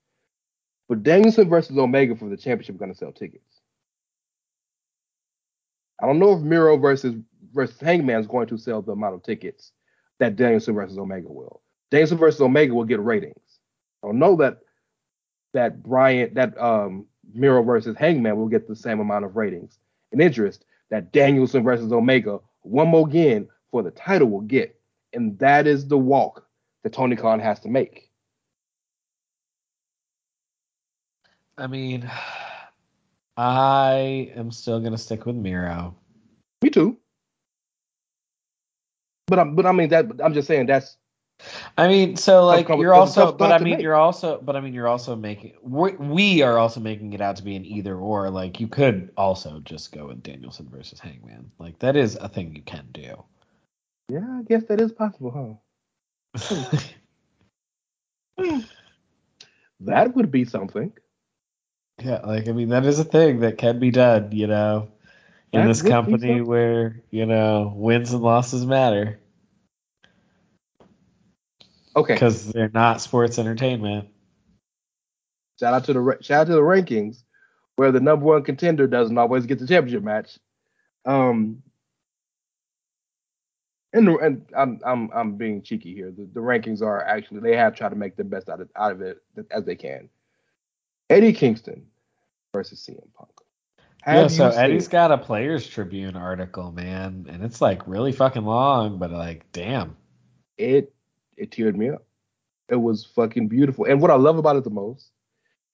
but 0.87 1.03
danielson 1.03 1.49
versus 1.49 1.77
omega 1.77 2.15
for 2.15 2.29
the 2.29 2.37
championship 2.37 2.77
going 2.77 2.91
to 2.91 2.97
sell 2.97 3.11
tickets 3.11 3.61
i 6.01 6.05
don't 6.05 6.19
know 6.19 6.33
if 6.33 6.41
miro 6.41 6.77
versus 6.77 7.15
versus 7.53 7.79
hangman 7.79 8.19
is 8.19 8.27
going 8.27 8.47
to 8.47 8.57
sell 8.57 8.81
the 8.81 8.91
amount 8.91 9.15
of 9.15 9.23
tickets 9.23 9.71
that 10.19 10.35
Danielson 10.35 10.75
versus 10.75 10.97
Omega 10.97 11.27
will. 11.27 11.61
Danielson 11.91 12.17
versus 12.17 12.41
Omega 12.41 12.73
will 12.73 12.85
get 12.85 12.99
ratings. 13.01 13.59
I 14.03 14.07
don't 14.07 14.19
know 14.19 14.35
that 14.37 14.59
that 15.53 15.83
Bryant 15.83 16.35
that 16.35 16.59
um 16.61 17.05
Miro 17.33 17.63
versus 17.63 17.95
Hangman 17.97 18.37
will 18.37 18.47
get 18.47 18.67
the 18.67 18.75
same 18.75 18.99
amount 18.99 19.25
of 19.25 19.35
ratings 19.35 19.77
and 20.11 20.21
interest 20.21 20.65
that 20.89 21.11
Danielson 21.11 21.63
versus 21.63 21.91
Omega 21.91 22.39
one 22.61 22.87
more 22.87 23.07
again 23.07 23.47
for 23.71 23.83
the 23.83 23.91
title 23.91 24.29
will 24.29 24.41
get. 24.41 24.79
And 25.13 25.37
that 25.39 25.67
is 25.67 25.87
the 25.87 25.97
walk 25.97 26.47
that 26.83 26.93
Tony 26.93 27.15
Khan 27.15 27.39
has 27.39 27.59
to 27.61 27.69
make. 27.69 28.09
I 31.57 31.67
mean, 31.67 32.09
I 33.37 34.31
am 34.35 34.51
still 34.51 34.79
gonna 34.79 34.97
stick 34.97 35.25
with 35.25 35.35
Miro. 35.35 35.95
Me 36.63 36.69
too. 36.69 36.97
But 39.27 39.39
I'm 39.39 39.55
but 39.55 39.65
I 39.65 39.71
mean 39.71 39.89
that 39.89 40.05
I'm 40.23 40.33
just 40.33 40.47
saying 40.47 40.67
that's 40.67 40.97
I 41.77 41.87
mean, 41.87 42.15
so 42.15 42.45
like 42.45 42.67
come- 42.67 42.79
you're 42.79 42.93
also, 42.93 43.27
tough 43.27 43.37
but 43.37 43.51
I 43.51 43.57
mean, 43.59 43.75
make. 43.75 43.81
you're 43.81 43.95
also, 43.95 44.39
but 44.41 44.55
I 44.55 44.61
mean, 44.61 44.73
you're 44.73 44.87
also 44.87 45.15
making 45.15 45.53
we, 45.61 45.93
we 45.93 46.41
are 46.41 46.57
also 46.57 46.79
making 46.79 47.13
it 47.13 47.21
out 47.21 47.35
to 47.37 47.43
be 47.43 47.55
an 47.55 47.65
either 47.65 47.97
or. 47.97 48.29
Like 48.29 48.59
you 48.59 48.67
could 48.67 49.11
also 49.17 49.59
just 49.61 49.91
go 49.91 50.07
with 50.07 50.23
Danielson 50.23 50.69
versus 50.69 50.99
Hangman. 50.99 51.51
Like 51.59 51.79
that 51.79 51.95
is 51.95 52.15
a 52.17 52.29
thing 52.29 52.55
you 52.55 52.61
can 52.61 52.87
do. 52.93 53.23
yeah, 54.09 54.39
I 54.39 54.43
guess 54.47 54.63
that 54.65 54.79
is 54.81 54.91
possible, 54.91 55.31
huh? 55.31 55.62
That 59.79 60.15
would 60.15 60.31
be 60.31 60.45
something. 60.45 60.93
Yeah, 62.01 62.21
like 62.25 62.47
I 62.47 62.51
mean, 62.53 62.69
that 62.69 62.85
is 62.85 62.99
a 62.99 63.03
thing 63.03 63.41
that 63.41 63.57
can 63.57 63.79
be 63.79 63.91
done. 63.91 64.31
You 64.31 64.47
know, 64.47 64.89
in 65.51 65.61
That 65.61 65.67
this 65.67 65.81
company 65.81 66.41
where 66.41 67.01
you 67.11 67.25
know 67.25 67.73
wins 67.75 68.13
and 68.13 68.23
losses 68.23 68.65
matter 68.65 69.19
Okay. 71.95 72.15
because 72.15 72.51
they're 72.51 72.71
not 72.73 73.01
sports 73.01 73.37
entertainment. 73.37 74.07
Shout 75.59 75.73
out 75.73 75.83
to 75.85 75.93
the 75.93 76.17
shout 76.21 76.41
out 76.41 76.47
to 76.47 76.53
the 76.53 76.61
rankings, 76.61 77.23
where 77.75 77.91
the 77.91 77.99
number 77.99 78.25
one 78.25 78.43
contender 78.43 78.87
doesn't 78.87 79.17
always 79.17 79.45
get 79.45 79.59
the 79.59 79.67
championship 79.67 80.03
match. 80.03 80.39
Um, 81.05 81.61
and, 83.93 84.09
and 84.09 84.45
I'm 84.57 84.79
I'm 84.85 85.09
I'm 85.13 85.35
being 85.35 85.61
cheeky 85.61 85.93
here. 85.93 86.11
The, 86.11 86.27
the 86.33 86.39
rankings 86.39 86.81
are 86.81 87.03
actually 87.03 87.41
they 87.41 87.55
have 87.55 87.75
tried 87.75 87.89
to 87.89 87.95
make 87.95 88.15
the 88.15 88.23
best 88.23 88.49
out 88.49 88.59
of 88.59 88.69
out 88.75 88.91
of 88.91 89.01
it 89.01 89.19
as 89.51 89.63
they 89.65 89.75
can. 89.75 90.09
Eddie 91.09 91.33
Kingston 91.33 91.85
versus 92.53 92.85
CM 92.85 93.13
Punk. 93.13 93.29
yeah, 94.05 94.27
so 94.27 94.49
Eddie's 94.49 94.87
got 94.87 95.11
a 95.11 95.17
Players 95.17 95.67
Tribune 95.67 96.15
article, 96.15 96.71
man, 96.71 97.27
and 97.29 97.43
it's 97.43 97.61
like 97.61 97.87
really 97.87 98.11
fucking 98.11 98.43
long, 98.43 98.97
but 98.97 99.11
like, 99.11 99.45
damn. 99.51 99.95
it 100.57 100.93
it 101.37 101.51
teared 101.51 101.75
me 101.75 101.89
up. 101.89 102.05
It 102.69 102.77
was 102.77 103.05
fucking 103.05 103.47
beautiful. 103.47 103.85
And 103.85 104.01
what 104.01 104.11
I 104.11 104.15
love 104.15 104.37
about 104.37 104.55
it 104.55 104.63
the 104.63 104.69
most 104.69 105.11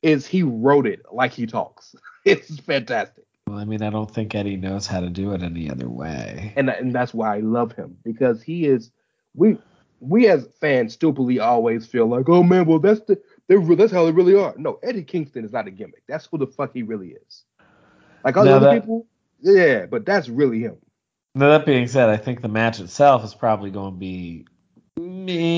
is 0.02 0.26
he 0.26 0.44
wrote 0.44 0.88
it 0.88 1.02
like 1.12 1.32
he 1.32 1.46
talks. 1.46 1.96
It's 2.26 2.60
fantastic. 2.60 3.24
Well, 3.50 3.58
I 3.58 3.66
mean, 3.66 3.82
I 3.82 3.90
don't 3.90 4.12
think 4.12 4.36
Eddie 4.36 4.58
knows 4.58 4.86
how 4.86 5.00
to 5.00 5.10
do 5.10 5.34
it 5.34 5.42
any 5.42 5.72
other 5.72 5.90
way. 5.90 6.54
and 6.56 6.70
and 6.70 6.94
that's 6.94 7.16
why 7.16 7.36
I 7.38 7.40
love 7.40 7.72
him 7.72 7.98
because 8.04 8.44
he 8.44 8.68
is 8.68 8.92
we 9.34 9.58
we 10.00 10.28
as 10.28 10.48
fans 10.62 10.94
stupidly 10.94 11.40
always 11.40 11.88
feel 11.88 12.06
like 12.06 12.30
oh 12.30 12.44
man 12.44 12.68
well 12.68 12.78
that's 12.78 13.02
the 13.02 13.20
they're, 13.48 13.60
that's 13.76 13.92
how 13.92 14.06
they 14.06 14.12
really 14.12 14.36
are. 14.36 14.54
No 14.58 14.78
Eddie 14.84 15.02
Kingston 15.04 15.46
is 15.46 15.52
not 15.52 15.66
a 15.66 15.72
gimmick. 15.72 16.04
That's 16.08 16.28
who 16.28 16.38
the 16.38 16.46
fuck 16.46 16.74
he 16.76 16.84
really 16.84 17.16
is. 17.28 17.44
Like 18.24 18.38
all 18.38 18.46
the 18.46 18.56
other 18.56 18.68
that- 18.68 18.82
people 18.82 19.08
yeah 19.42 19.88
but 19.88 20.06
that's 20.06 20.30
really 20.30 20.60
him. 20.60 20.78
Now 21.34 21.50
that 21.50 21.66
being 21.66 21.88
said, 21.88 22.10
I 22.10 22.18
think 22.18 22.42
the 22.42 22.50
match 22.50 22.80
itself 22.80 23.24
is 23.24 23.34
probably 23.34 23.72
going 23.72 23.94
to 23.94 24.00
be 24.00 24.46
me. 25.00 25.50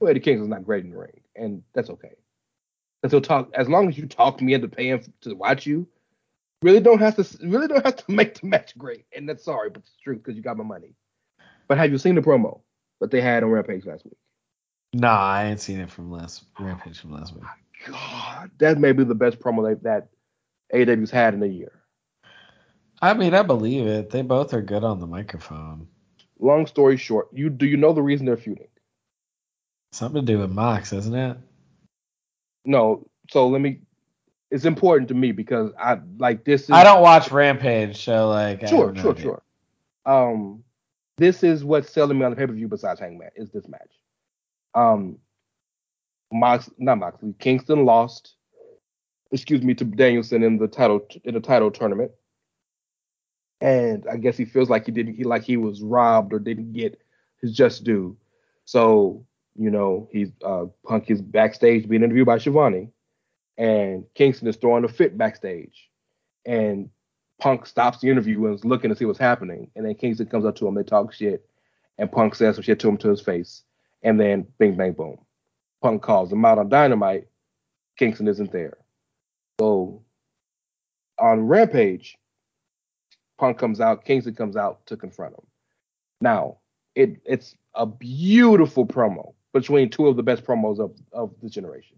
well, 0.00 0.10
Eddie 0.10 0.20
Kingston's 0.20 0.48
not 0.48 0.64
great 0.64 0.84
in 0.84 0.92
the 0.92 0.96
ring 0.96 1.20
and 1.36 1.62
that's 1.74 1.90
okay 1.90 2.12
and 3.04 3.12
so 3.12 3.20
talk 3.20 3.48
as 3.54 3.68
long 3.68 3.88
as 3.88 3.96
you 3.96 4.06
talk 4.06 4.42
me 4.42 4.54
into 4.54 4.66
paying 4.66 5.04
to 5.20 5.34
watch 5.34 5.66
you 5.66 5.86
really 6.62 6.80
don't 6.80 6.98
have 6.98 7.14
to 7.14 7.46
really 7.46 7.68
don't 7.68 7.84
have 7.84 7.96
to 7.96 8.10
make 8.10 8.40
the 8.40 8.46
match 8.48 8.76
great 8.76 9.04
and 9.16 9.28
that's 9.28 9.44
sorry 9.44 9.70
but 9.70 9.80
it's 9.80 9.96
true 10.02 10.16
because 10.16 10.34
you 10.34 10.42
got 10.42 10.56
my 10.56 10.64
money 10.64 10.96
but 11.68 11.78
have 11.78 11.92
you 11.92 11.98
seen 11.98 12.16
the 12.16 12.20
promo 12.20 12.60
that 13.00 13.12
they 13.12 13.20
had 13.20 13.44
on 13.44 13.50
Rampage 13.50 13.86
last 13.86 14.04
week 14.04 14.16
Nah, 14.94 15.18
I 15.18 15.46
ain't 15.46 15.60
seen 15.60 15.80
it 15.80 15.90
from 15.90 16.10
last 16.12 16.44
Rampage 16.58 17.00
from 17.00 17.12
last 17.12 17.34
week. 17.34 17.42
God, 17.84 18.50
that 18.58 18.78
may 18.78 18.92
be 18.92 19.02
the 19.02 19.14
best 19.14 19.40
promo 19.40 19.68
that, 19.68 19.82
that 19.82 20.08
AEW's 20.72 21.10
had 21.10 21.34
in 21.34 21.42
a 21.42 21.46
year. 21.46 21.72
I 23.02 23.12
mean, 23.12 23.34
I 23.34 23.42
believe 23.42 23.86
it. 23.88 24.10
They 24.10 24.22
both 24.22 24.54
are 24.54 24.62
good 24.62 24.84
on 24.84 25.00
the 25.00 25.06
microphone. 25.06 25.88
Long 26.38 26.66
story 26.66 26.96
short, 26.96 27.28
you 27.32 27.50
do 27.50 27.66
you 27.66 27.76
know 27.76 27.92
the 27.92 28.02
reason 28.02 28.24
they're 28.24 28.36
feuding? 28.36 28.68
Something 29.92 30.24
to 30.24 30.32
do 30.32 30.38
with 30.38 30.50
Mox, 30.50 30.92
isn't 30.92 31.14
it? 31.14 31.38
No. 32.64 33.06
So 33.30 33.48
let 33.48 33.60
me. 33.60 33.80
It's 34.50 34.64
important 34.64 35.08
to 35.08 35.14
me 35.14 35.32
because 35.32 35.72
I 35.78 35.98
like 36.18 36.44
this. 36.44 36.64
Is, 36.64 36.70
I 36.70 36.84
don't 36.84 37.02
watch 37.02 37.32
Rampage, 37.32 38.02
so 38.04 38.28
like, 38.28 38.66
Sure, 38.68 38.92
no 38.92 39.02
sure, 39.02 39.10
idea. 39.12 39.22
sure. 39.22 39.42
Um, 40.06 40.62
this 41.16 41.42
is 41.42 41.64
what's 41.64 41.90
selling 41.90 42.18
me 42.18 42.24
on 42.24 42.30
the 42.30 42.36
pay 42.36 42.46
per 42.46 42.52
view 42.52 42.68
besides 42.68 43.00
Hangman 43.00 43.30
is 43.36 43.50
this 43.50 43.66
match. 43.68 43.90
Um, 44.74 45.18
Mox, 46.32 46.70
not 46.78 46.98
Moxley, 46.98 47.34
Kingston 47.38 47.84
lost. 47.84 48.34
Excuse 49.32 49.62
me 49.62 49.74
to 49.74 49.84
Danielson 49.84 50.42
in 50.44 50.58
the 50.58 50.68
title 50.68 51.00
in 51.24 51.34
the 51.34 51.40
title 51.40 51.70
tournament, 51.70 52.12
and 53.60 54.04
I 54.10 54.16
guess 54.16 54.36
he 54.36 54.44
feels 54.44 54.70
like 54.70 54.86
he 54.86 54.92
didn't 54.92 55.14
he 55.14 55.24
like 55.24 55.42
he 55.42 55.56
was 55.56 55.82
robbed 55.82 56.32
or 56.32 56.38
didn't 56.38 56.72
get 56.72 57.00
his 57.40 57.52
just 57.56 57.82
due. 57.82 58.16
So 58.64 59.26
you 59.56 59.70
know 59.70 60.08
he's 60.12 60.30
uh, 60.44 60.66
Punk 60.86 61.10
is 61.10 61.22
backstage 61.22 61.88
being 61.88 62.02
interviewed 62.02 62.26
by 62.26 62.38
Shivani, 62.38 62.90
and 63.56 64.04
Kingston 64.14 64.48
is 64.48 64.56
throwing 64.56 64.84
a 64.84 64.88
fit 64.88 65.16
backstage, 65.16 65.90
and 66.44 66.90
Punk 67.40 67.66
stops 67.66 68.00
the 68.00 68.10
interview 68.10 68.46
and 68.46 68.54
is 68.54 68.64
looking 68.64 68.90
to 68.90 68.96
see 68.96 69.04
what's 69.04 69.18
happening. 69.18 69.70
And 69.76 69.84
then 69.84 69.94
Kingston 69.94 70.26
comes 70.26 70.44
up 70.44 70.56
to 70.56 70.66
him, 70.66 70.74
they 70.74 70.82
talk 70.82 71.12
shit, 71.12 71.46
and 71.98 72.10
Punk 72.10 72.34
says 72.34 72.56
some 72.56 72.62
shit 72.62 72.80
to 72.80 72.88
him 72.88 72.96
to 72.98 73.08
his 73.08 73.20
face. 73.20 73.62
And 74.02 74.20
then 74.20 74.46
bing, 74.58 74.76
bang, 74.76 74.92
boom. 74.92 75.18
Punk 75.82 76.02
calls 76.02 76.32
him 76.32 76.44
out 76.44 76.58
on 76.58 76.68
Dynamite. 76.68 77.26
Kingston 77.98 78.28
isn't 78.28 78.52
there. 78.52 78.76
So 79.60 80.02
on 81.18 81.46
Rampage, 81.46 82.16
Punk 83.38 83.58
comes 83.58 83.80
out, 83.80 84.04
Kingston 84.04 84.34
comes 84.34 84.56
out 84.56 84.86
to 84.86 84.96
confront 84.96 85.34
him. 85.34 85.46
Now, 86.20 86.58
it 86.94 87.20
it's 87.24 87.56
a 87.74 87.86
beautiful 87.86 88.86
promo 88.86 89.33
between 89.54 89.88
two 89.88 90.08
of 90.08 90.16
the 90.16 90.22
best 90.22 90.44
promos 90.44 90.80
of, 90.80 90.92
of 91.12 91.32
this 91.40 91.52
generation. 91.52 91.96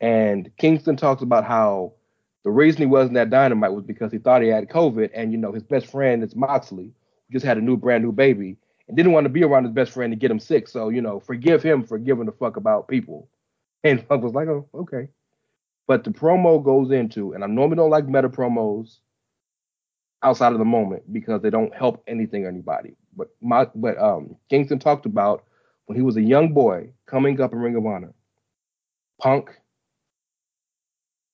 And 0.00 0.50
Kingston 0.56 0.96
talks 0.96 1.22
about 1.22 1.44
how 1.44 1.92
the 2.42 2.50
reason 2.50 2.80
he 2.80 2.86
wasn't 2.86 3.18
at 3.18 3.30
Dynamite 3.30 3.72
was 3.72 3.84
because 3.84 4.10
he 4.10 4.18
thought 4.18 4.42
he 4.42 4.48
had 4.48 4.68
COVID, 4.68 5.10
and 5.14 5.30
you 5.30 5.38
know 5.38 5.52
his 5.52 5.62
best 5.62 5.86
friend 5.86 6.24
is 6.24 6.34
Moxley, 6.34 6.92
who 7.28 7.32
just 7.32 7.44
had 7.44 7.58
a 7.58 7.60
new 7.60 7.76
brand 7.76 8.02
new 8.02 8.12
baby, 8.12 8.56
and 8.88 8.96
didn't 8.96 9.12
want 9.12 9.26
to 9.26 9.30
be 9.30 9.44
around 9.44 9.64
his 9.64 9.72
best 9.72 9.92
friend 9.92 10.12
to 10.12 10.16
get 10.16 10.30
him 10.30 10.40
sick. 10.40 10.66
So 10.66 10.88
you 10.88 11.02
know, 11.02 11.20
forgive 11.20 11.62
him 11.62 11.84
for 11.84 11.98
giving 11.98 12.26
a 12.26 12.32
fuck 12.32 12.56
about 12.56 12.88
people. 12.88 13.28
And 13.84 14.08
Punk 14.08 14.24
was 14.24 14.32
like, 14.32 14.48
oh, 14.48 14.66
okay. 14.74 15.06
But 15.86 16.02
the 16.02 16.10
promo 16.10 16.64
goes 16.64 16.90
into, 16.90 17.34
and 17.34 17.44
I 17.44 17.46
normally 17.46 17.76
don't 17.76 17.90
like 17.90 18.08
meta 18.08 18.28
promos 18.28 18.98
outside 20.24 20.52
of 20.54 20.58
the 20.58 20.64
moment 20.64 21.12
because 21.12 21.40
they 21.40 21.50
don't 21.50 21.72
help 21.72 22.02
anything 22.08 22.46
or 22.46 22.48
anybody. 22.48 22.96
But 23.16 23.28
my, 23.40 23.68
but 23.76 23.96
um, 23.98 24.34
Kingston 24.50 24.80
talked 24.80 25.06
about 25.06 25.44
when 25.86 25.96
he 25.96 26.02
was 26.02 26.16
a 26.16 26.22
young 26.22 26.52
boy 26.52 26.90
coming 27.06 27.40
up 27.40 27.52
in 27.52 27.58
Ring 27.58 27.76
of 27.76 27.86
Honor, 27.86 28.12
Punk, 29.20 29.50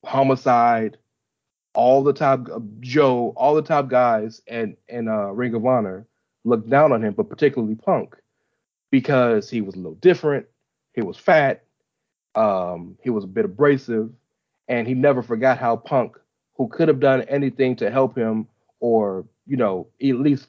Homicide, 0.05 0.99
all 1.75 2.03
the 2.03 2.13
top 2.13 2.49
uh, 2.53 2.61
Joe, 2.81 3.33
all 3.37 3.55
the 3.55 3.63
top 3.63 3.89
guys 3.89 4.43
and 4.47 4.77
and 4.89 5.09
uh, 5.09 5.33
Ring 5.33 5.55
of 5.55 5.65
Honor 5.65 6.07
looked 6.45 6.69
down 6.69 6.93
on 6.93 7.03
him, 7.03 7.15
but 7.15 7.29
particularly 7.31 7.75
Punk 7.75 8.17
because 8.91 9.49
he 9.49 9.63
was 9.63 9.75
a 9.75 9.79
little 9.79 9.95
different. 9.95 10.47
He 10.95 11.03
was 11.03 11.17
fat. 11.17 11.65
Um, 12.35 12.99
he 13.03 13.11
was 13.11 13.25
a 13.25 13.29
bit 13.29 13.45
abrasive, 13.45 14.11
and 14.69 14.87
he 14.87 14.95
never 14.95 15.23
forgot 15.23 15.59
how 15.59 15.77
Punk, 15.77 16.19
who 16.57 16.69
could 16.69 16.89
have 16.89 17.01
done 17.01 17.23
anything 17.23 17.77
to 17.77 17.91
help 17.91 18.17
him 18.17 18.49
or 18.81 19.25
you 19.47 19.57
know 19.57 19.87
at 20.03 20.17
least 20.17 20.49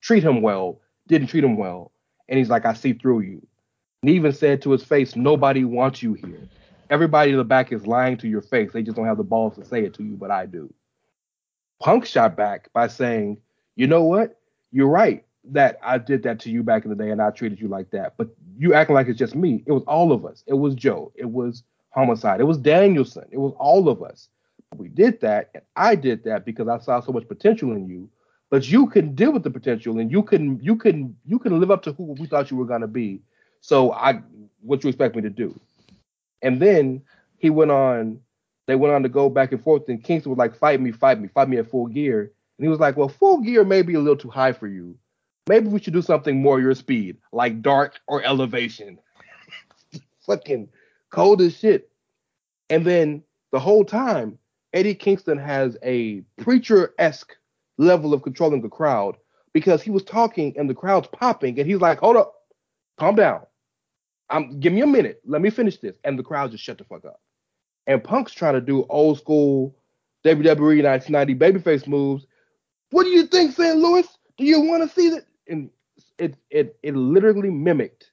treat 0.00 0.24
him 0.24 0.42
well, 0.42 0.80
didn't 1.06 1.28
treat 1.28 1.44
him 1.44 1.56
well. 1.56 1.92
And 2.28 2.38
he's 2.38 2.50
like, 2.50 2.64
I 2.64 2.74
see 2.74 2.92
through 2.92 3.20
you. 3.20 3.46
And 4.02 4.10
even 4.10 4.32
said 4.32 4.62
to 4.62 4.70
his 4.70 4.84
face, 4.84 5.16
Nobody 5.16 5.64
wants 5.64 6.02
you 6.02 6.14
here. 6.14 6.48
Everybody 6.90 7.32
in 7.32 7.36
the 7.36 7.44
back 7.44 7.72
is 7.72 7.86
lying 7.86 8.16
to 8.18 8.28
your 8.28 8.42
face. 8.42 8.72
They 8.72 8.82
just 8.82 8.96
don't 8.96 9.06
have 9.06 9.16
the 9.16 9.24
balls 9.24 9.56
to 9.56 9.64
say 9.64 9.84
it 9.84 9.94
to 9.94 10.02
you, 10.02 10.16
but 10.16 10.30
I 10.30 10.46
do. 10.46 10.72
Punk 11.80 12.06
shot 12.06 12.36
back 12.36 12.72
by 12.72 12.88
saying, 12.88 13.38
You 13.74 13.86
know 13.86 14.04
what? 14.04 14.38
You're 14.70 14.88
right 14.88 15.24
that 15.52 15.78
I 15.82 15.98
did 15.98 16.22
that 16.24 16.40
to 16.40 16.50
you 16.50 16.62
back 16.62 16.84
in 16.84 16.90
the 16.90 16.96
day 16.96 17.10
and 17.10 17.22
I 17.22 17.30
treated 17.30 17.60
you 17.60 17.68
like 17.68 17.90
that. 17.90 18.14
But 18.16 18.28
you 18.58 18.74
acting 18.74 18.94
like 18.94 19.08
it's 19.08 19.18
just 19.18 19.34
me. 19.34 19.62
It 19.66 19.72
was 19.72 19.84
all 19.84 20.12
of 20.12 20.24
us. 20.24 20.42
It 20.46 20.54
was 20.54 20.74
Joe. 20.74 21.12
It 21.14 21.30
was 21.30 21.62
Homicide. 21.90 22.40
It 22.40 22.44
was 22.44 22.58
Danielson. 22.58 23.24
It 23.30 23.38
was 23.38 23.54
all 23.58 23.88
of 23.88 24.02
us. 24.02 24.28
We 24.76 24.88
did 24.88 25.20
that, 25.20 25.50
and 25.54 25.62
I 25.76 25.94
did 25.94 26.24
that 26.24 26.44
because 26.44 26.68
I 26.68 26.78
saw 26.78 27.00
so 27.00 27.12
much 27.12 27.28
potential 27.28 27.72
in 27.72 27.86
you. 27.86 28.10
But 28.50 28.68
you 28.68 28.86
can 28.86 29.14
deal 29.14 29.32
with 29.32 29.42
the 29.42 29.50
potential 29.50 29.98
and 29.98 30.10
you 30.10 30.22
can 30.22 30.60
you 30.62 30.76
can 30.76 31.16
you 31.24 31.38
can 31.38 31.58
live 31.58 31.70
up 31.70 31.82
to 31.82 31.92
who 31.92 32.14
we 32.18 32.26
thought 32.26 32.50
you 32.50 32.56
were 32.56 32.64
gonna 32.64 32.86
be. 32.86 33.20
So 33.60 33.92
I 33.92 34.22
what 34.60 34.82
you 34.84 34.88
expect 34.88 35.16
me 35.16 35.22
to 35.22 35.30
do? 35.30 35.58
And 36.42 36.60
then 36.60 37.02
he 37.38 37.50
went 37.50 37.70
on, 37.70 38.20
they 38.66 38.76
went 38.76 38.94
on 38.94 39.02
to 39.02 39.08
go 39.08 39.28
back 39.28 39.52
and 39.52 39.62
forth, 39.62 39.88
and 39.88 40.02
Kingston 40.02 40.30
was 40.30 40.38
like, 40.38 40.56
fight 40.56 40.80
me, 40.80 40.92
fight 40.92 41.20
me, 41.20 41.28
fight 41.28 41.48
me 41.48 41.58
at 41.58 41.70
full 41.70 41.86
gear. 41.86 42.32
And 42.58 42.64
he 42.64 42.68
was 42.68 42.80
like, 42.80 42.96
Well, 42.96 43.08
full 43.08 43.40
gear 43.40 43.64
may 43.64 43.82
be 43.82 43.94
a 43.94 44.00
little 44.00 44.16
too 44.16 44.30
high 44.30 44.52
for 44.52 44.66
you. 44.66 44.96
Maybe 45.48 45.68
we 45.68 45.80
should 45.80 45.92
do 45.92 46.02
something 46.02 46.40
more 46.40 46.60
your 46.60 46.74
speed, 46.74 47.18
like 47.32 47.62
dark 47.62 48.00
or 48.08 48.22
elevation. 48.22 48.98
Fucking 50.26 50.68
cold 51.10 51.40
as 51.40 51.56
shit. 51.56 51.90
And 52.68 52.84
then 52.84 53.22
the 53.52 53.60
whole 53.60 53.84
time, 53.84 54.38
Eddie 54.72 54.94
Kingston 54.94 55.38
has 55.38 55.76
a 55.82 56.22
preacher 56.38 56.94
esque 56.98 57.36
level 57.78 58.14
of 58.14 58.22
controlling 58.22 58.62
the 58.62 58.68
crowd 58.68 59.16
because 59.52 59.82
he 59.82 59.90
was 59.90 60.04
talking 60.04 60.54
and 60.56 60.68
the 60.68 60.74
crowd's 60.74 61.08
popping, 61.08 61.58
and 61.58 61.68
he's 61.68 61.80
like, 61.80 62.00
Hold 62.00 62.16
up, 62.16 62.34
calm 62.98 63.14
down. 63.14 63.42
I'm 64.28 64.58
give 64.60 64.72
me 64.72 64.80
a 64.80 64.86
minute. 64.86 65.20
Let 65.24 65.40
me 65.40 65.50
finish 65.50 65.78
this. 65.78 65.96
And 66.04 66.18
the 66.18 66.22
crowd 66.22 66.50
just 66.50 66.64
shut 66.64 66.78
the 66.78 66.84
fuck 66.84 67.04
up. 67.04 67.20
And 67.86 68.02
Punk's 68.02 68.32
trying 68.32 68.54
to 68.54 68.60
do 68.60 68.84
old 68.88 69.18
school 69.18 69.76
WWE 70.24 70.82
1990 70.82 71.34
babyface 71.36 71.86
moves. 71.86 72.26
What 72.90 73.04
do 73.04 73.10
you 73.10 73.26
think, 73.26 73.52
St. 73.52 73.76
Louis? 73.76 74.06
Do 74.36 74.44
you 74.44 74.60
want 74.60 74.82
to 74.82 74.94
see 74.94 75.10
that? 75.10 75.26
And 75.48 75.70
it 76.18 76.36
it 76.50 76.76
it 76.82 76.96
literally 76.96 77.50
mimicked 77.50 78.10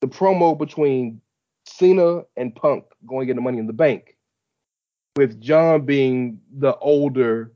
the 0.00 0.06
promo 0.06 0.56
between 0.56 1.20
Cena 1.64 2.22
and 2.36 2.54
Punk 2.54 2.84
going 3.06 3.28
into 3.28 3.42
Money 3.42 3.58
in 3.58 3.66
the 3.66 3.72
Bank, 3.72 4.16
with 5.16 5.40
John 5.40 5.84
being 5.84 6.40
the 6.56 6.76
older 6.76 7.52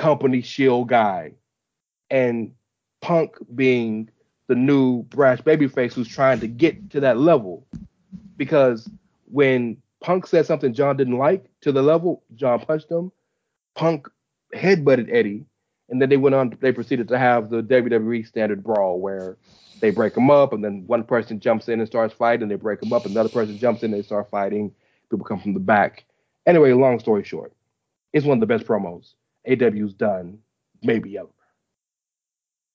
company 0.00 0.40
shield 0.40 0.88
guy, 0.88 1.32
and 2.10 2.52
Punk 3.02 3.36
being 3.54 4.08
the 4.46 4.54
new 4.54 5.02
brash 5.04 5.40
babyface 5.42 5.92
who's 5.92 6.08
trying 6.08 6.40
to 6.40 6.48
get 6.48 6.90
to 6.90 7.00
that 7.00 7.18
level. 7.18 7.66
Because 8.38 8.88
when 9.26 9.76
Punk 10.00 10.26
said 10.26 10.46
something 10.46 10.72
John 10.72 10.96
didn't 10.96 11.18
like 11.18 11.44
to 11.60 11.70
the 11.70 11.82
level, 11.82 12.22
John 12.34 12.60
punched 12.60 12.90
him. 12.90 13.12
Punk 13.74 14.08
headbutted 14.54 15.12
Eddie, 15.12 15.44
and 15.90 16.00
then 16.00 16.08
they 16.08 16.16
went 16.16 16.34
on. 16.34 16.56
They 16.60 16.72
proceeded 16.72 17.06
to 17.08 17.18
have 17.18 17.50
the 17.50 17.62
WWE 17.62 18.26
standard 18.26 18.64
brawl 18.64 18.98
where 19.00 19.36
they 19.80 19.90
break 19.90 20.14
them 20.14 20.30
up, 20.30 20.54
and 20.54 20.64
then 20.64 20.84
one 20.86 21.04
person 21.04 21.40
jumps 21.40 21.68
in 21.68 21.78
and 21.78 21.86
starts 21.86 22.14
fighting, 22.14 22.48
they 22.48 22.54
break 22.54 22.80
them 22.80 22.92
up, 22.92 23.04
another 23.04 23.28
person 23.28 23.58
jumps 23.58 23.82
in 23.82 23.90
they 23.90 24.02
start 24.02 24.30
fighting. 24.30 24.72
People 25.10 25.26
come 25.26 25.40
from 25.40 25.52
the 25.52 25.60
back. 25.60 26.04
Anyway, 26.46 26.72
long 26.72 26.98
story 27.00 27.22
short, 27.22 27.52
it's 28.14 28.24
one 28.24 28.38
of 28.38 28.40
the 28.40 28.46
best 28.46 28.66
promos 28.66 29.12
AEW's 29.48 29.94
done, 29.94 30.38
maybe 30.82 31.18
ever. 31.18 31.28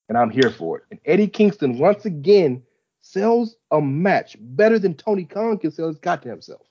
And 0.10 0.18
I'm 0.18 0.30
here 0.30 0.50
for 0.50 0.77
it. 0.77 0.84
And 0.92 1.00
Eddie 1.06 1.27
Kingston 1.27 1.77
once 1.77 2.06
again 2.06 2.64
sells 3.02 3.56
a 3.72 3.82
match 3.82 4.35
better 4.40 4.80
than 4.80 4.94
Tony 4.94 5.26
Khan 5.26 5.58
can 5.58 5.72
sell 5.72 5.88
his 5.88 5.98
goddamn 5.98 6.42
self. 6.42 6.61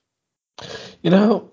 You 1.03 1.11
know, 1.11 1.51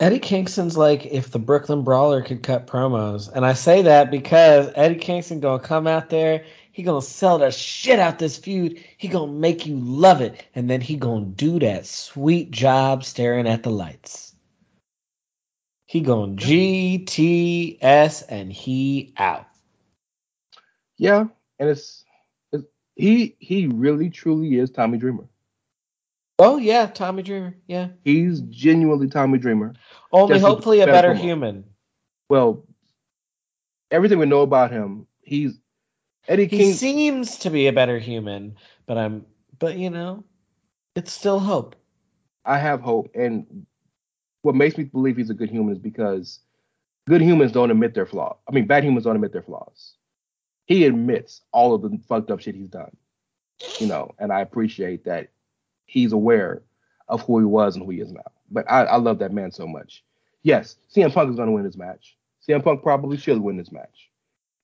Eddie 0.00 0.18
Kingston's 0.18 0.76
like 0.76 1.06
if 1.06 1.30
the 1.30 1.38
Brooklyn 1.38 1.82
Brawler 1.82 2.22
could 2.22 2.42
cut 2.42 2.66
promos, 2.66 3.30
and 3.32 3.46
I 3.46 3.52
say 3.52 3.82
that 3.82 4.10
because 4.10 4.70
Eddie 4.74 4.96
Kingston 4.96 5.40
gonna 5.40 5.62
come 5.62 5.86
out 5.86 6.10
there, 6.10 6.44
he 6.72 6.82
gonna 6.82 7.00
sell 7.00 7.38
the 7.38 7.52
shit 7.52 8.00
out 8.00 8.18
this 8.18 8.36
feud, 8.36 8.82
he 8.98 9.06
gonna 9.06 9.30
make 9.30 9.66
you 9.66 9.76
love 9.76 10.20
it, 10.20 10.44
and 10.56 10.68
then 10.68 10.80
he 10.80 10.96
gonna 10.96 11.26
do 11.26 11.60
that 11.60 11.86
sweet 11.86 12.50
job 12.50 13.04
staring 13.04 13.46
at 13.46 13.62
the 13.62 13.70
lights. 13.70 14.33
He 15.94 16.00
going 16.00 16.36
GTS 16.36 18.24
and 18.28 18.52
he 18.52 19.14
out. 19.16 19.46
Yeah, 20.96 21.26
and 21.60 21.68
it's, 21.68 22.04
it's 22.52 22.64
he 22.96 23.36
he 23.38 23.68
really 23.68 24.10
truly 24.10 24.58
is 24.58 24.72
Tommy 24.72 24.98
Dreamer. 24.98 25.28
Oh 26.40 26.56
yeah, 26.56 26.86
Tommy 26.86 27.22
Dreamer. 27.22 27.54
Yeah. 27.68 27.90
He's 28.02 28.40
genuinely 28.40 29.06
Tommy 29.06 29.38
Dreamer. 29.38 29.74
Only 30.10 30.40
hopefully 30.40 30.80
a 30.80 30.86
better 30.86 31.12
better 31.12 31.14
human. 31.14 31.64
Well, 32.28 32.66
everything 33.92 34.18
we 34.18 34.26
know 34.26 34.42
about 34.42 34.72
him, 34.72 35.06
he's 35.22 35.60
Eddie 36.26 36.48
King. 36.48 36.58
He 36.58 36.72
seems 36.72 37.38
to 37.38 37.50
be 37.50 37.68
a 37.68 37.72
better 37.72 38.00
human, 38.00 38.56
but 38.86 38.98
I'm 38.98 39.26
but 39.60 39.78
you 39.78 39.90
know, 39.90 40.24
it's 40.96 41.12
still 41.12 41.38
hope. 41.38 41.76
I 42.44 42.58
have 42.58 42.80
hope, 42.80 43.12
and 43.14 43.64
what 44.44 44.54
makes 44.54 44.76
me 44.76 44.84
believe 44.84 45.16
he's 45.16 45.30
a 45.30 45.34
good 45.34 45.50
human 45.50 45.72
is 45.72 45.78
because 45.78 46.40
good 47.08 47.22
humans 47.22 47.50
don't 47.50 47.70
admit 47.70 47.94
their 47.94 48.04
flaws. 48.04 48.36
I 48.46 48.52
mean, 48.52 48.66
bad 48.66 48.84
humans 48.84 49.04
don't 49.04 49.16
admit 49.16 49.32
their 49.32 49.42
flaws. 49.42 49.94
He 50.66 50.84
admits 50.84 51.40
all 51.52 51.74
of 51.74 51.80
the 51.82 51.98
fucked 52.06 52.30
up 52.30 52.40
shit 52.40 52.54
he's 52.54 52.68
done, 52.68 52.94
you 53.78 53.86
know, 53.86 54.14
and 54.18 54.30
I 54.30 54.40
appreciate 54.40 55.04
that 55.04 55.28
he's 55.86 56.12
aware 56.12 56.62
of 57.08 57.22
who 57.22 57.38
he 57.38 57.46
was 57.46 57.76
and 57.76 57.84
who 57.84 57.90
he 57.90 58.00
is 58.00 58.12
now. 58.12 58.20
But 58.50 58.70
I, 58.70 58.84
I 58.84 58.96
love 58.96 59.18
that 59.20 59.32
man 59.32 59.50
so 59.50 59.66
much. 59.66 60.04
Yes, 60.42 60.76
CM 60.94 61.12
Punk 61.12 61.30
is 61.30 61.36
going 61.36 61.48
to 61.48 61.52
win 61.52 61.64
this 61.64 61.76
match. 61.76 62.16
CM 62.46 62.62
Punk 62.62 62.82
probably 62.82 63.16
should 63.16 63.38
win 63.38 63.56
this 63.56 63.72
match. 63.72 64.10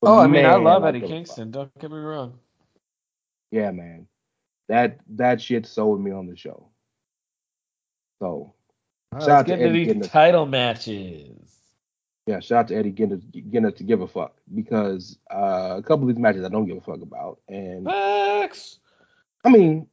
But 0.02 0.10
oh, 0.10 0.18
I 0.18 0.26
mean, 0.26 0.44
I 0.44 0.56
love 0.56 0.84
Eddie 0.84 1.00
give 1.00 1.04
a 1.04 1.08
fuck. 1.08 1.16
Kingston. 1.16 1.50
Don't 1.50 1.78
get 1.78 1.90
me 1.90 1.98
wrong. 1.98 2.38
Yeah, 3.50 3.70
man. 3.70 4.06
That 4.68 5.00
that 5.16 5.40
shit 5.40 5.66
sold 5.66 6.02
me 6.02 6.10
on 6.10 6.26
the 6.26 6.36
show. 6.36 6.68
So 8.20 8.54
shout 9.18 9.28
right, 9.28 9.38
out 9.38 9.46
to 9.48 9.54
Eddie 9.54 9.84
these 9.84 9.86
getting 9.86 10.02
us, 10.02 10.08
title 10.08 10.46
matches. 10.46 11.36
yeah, 12.26 12.40
shout 12.40 12.58
out 12.60 12.68
to 12.68 12.76
Eddie 12.76 12.90
getting 12.90 13.20
to 13.72 13.84
give 13.84 14.00
a 14.02 14.08
fuck 14.08 14.36
because 14.54 15.18
uh, 15.32 15.74
a 15.78 15.82
couple 15.82 16.08
of 16.08 16.14
these 16.14 16.20
matches 16.22 16.44
I 16.44 16.48
don't 16.48 16.66
give 16.66 16.76
a 16.76 16.80
fuck 16.80 17.02
about. 17.02 17.40
And 17.48 17.84
Facts. 17.86 18.78
I 19.44 19.48
mean, 19.50 19.86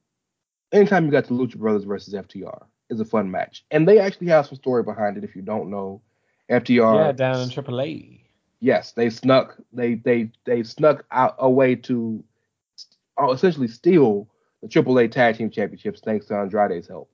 anytime 0.72 1.06
you 1.06 1.12
got 1.12 1.26
the 1.26 1.34
Lucha 1.34 1.56
Brothers 1.58 1.84
versus 1.86 2.14
FTR 2.14 2.66
is 2.90 3.00
a 3.00 3.06
fun 3.06 3.32
match. 3.32 3.66
And 3.72 3.88
they 3.88 4.00
actually 4.00 4.28
have 4.28 4.48
some 4.48 4.58
story 4.58 4.84
behind 4.84 5.18
it 5.18 5.24
if 5.24 5.36
you 5.36 5.42
don't 5.42 5.70
know. 5.70 6.02
FTR 6.50 6.96
Yeah, 7.08 7.12
down 7.12 7.42
in 7.42 7.50
AAA. 7.50 8.22
yes, 8.62 8.94
they 8.94 9.10
snuck 9.10 9.58
they 9.74 9.96
they 9.96 10.32
they 10.46 10.64
snuck 10.64 11.06
out 11.12 11.36
a 11.40 11.50
way 11.50 11.76
to 11.76 12.24
uh, 13.22 13.32
essentially 13.32 13.68
steal 13.68 14.30
the 14.62 14.68
AAA 14.70 15.12
Tag 15.12 15.38
Team 15.38 15.50
Championships 15.50 16.02
thanks 16.02 16.26
to 16.28 16.36
Andrade's 16.36 16.88
help. 16.88 17.10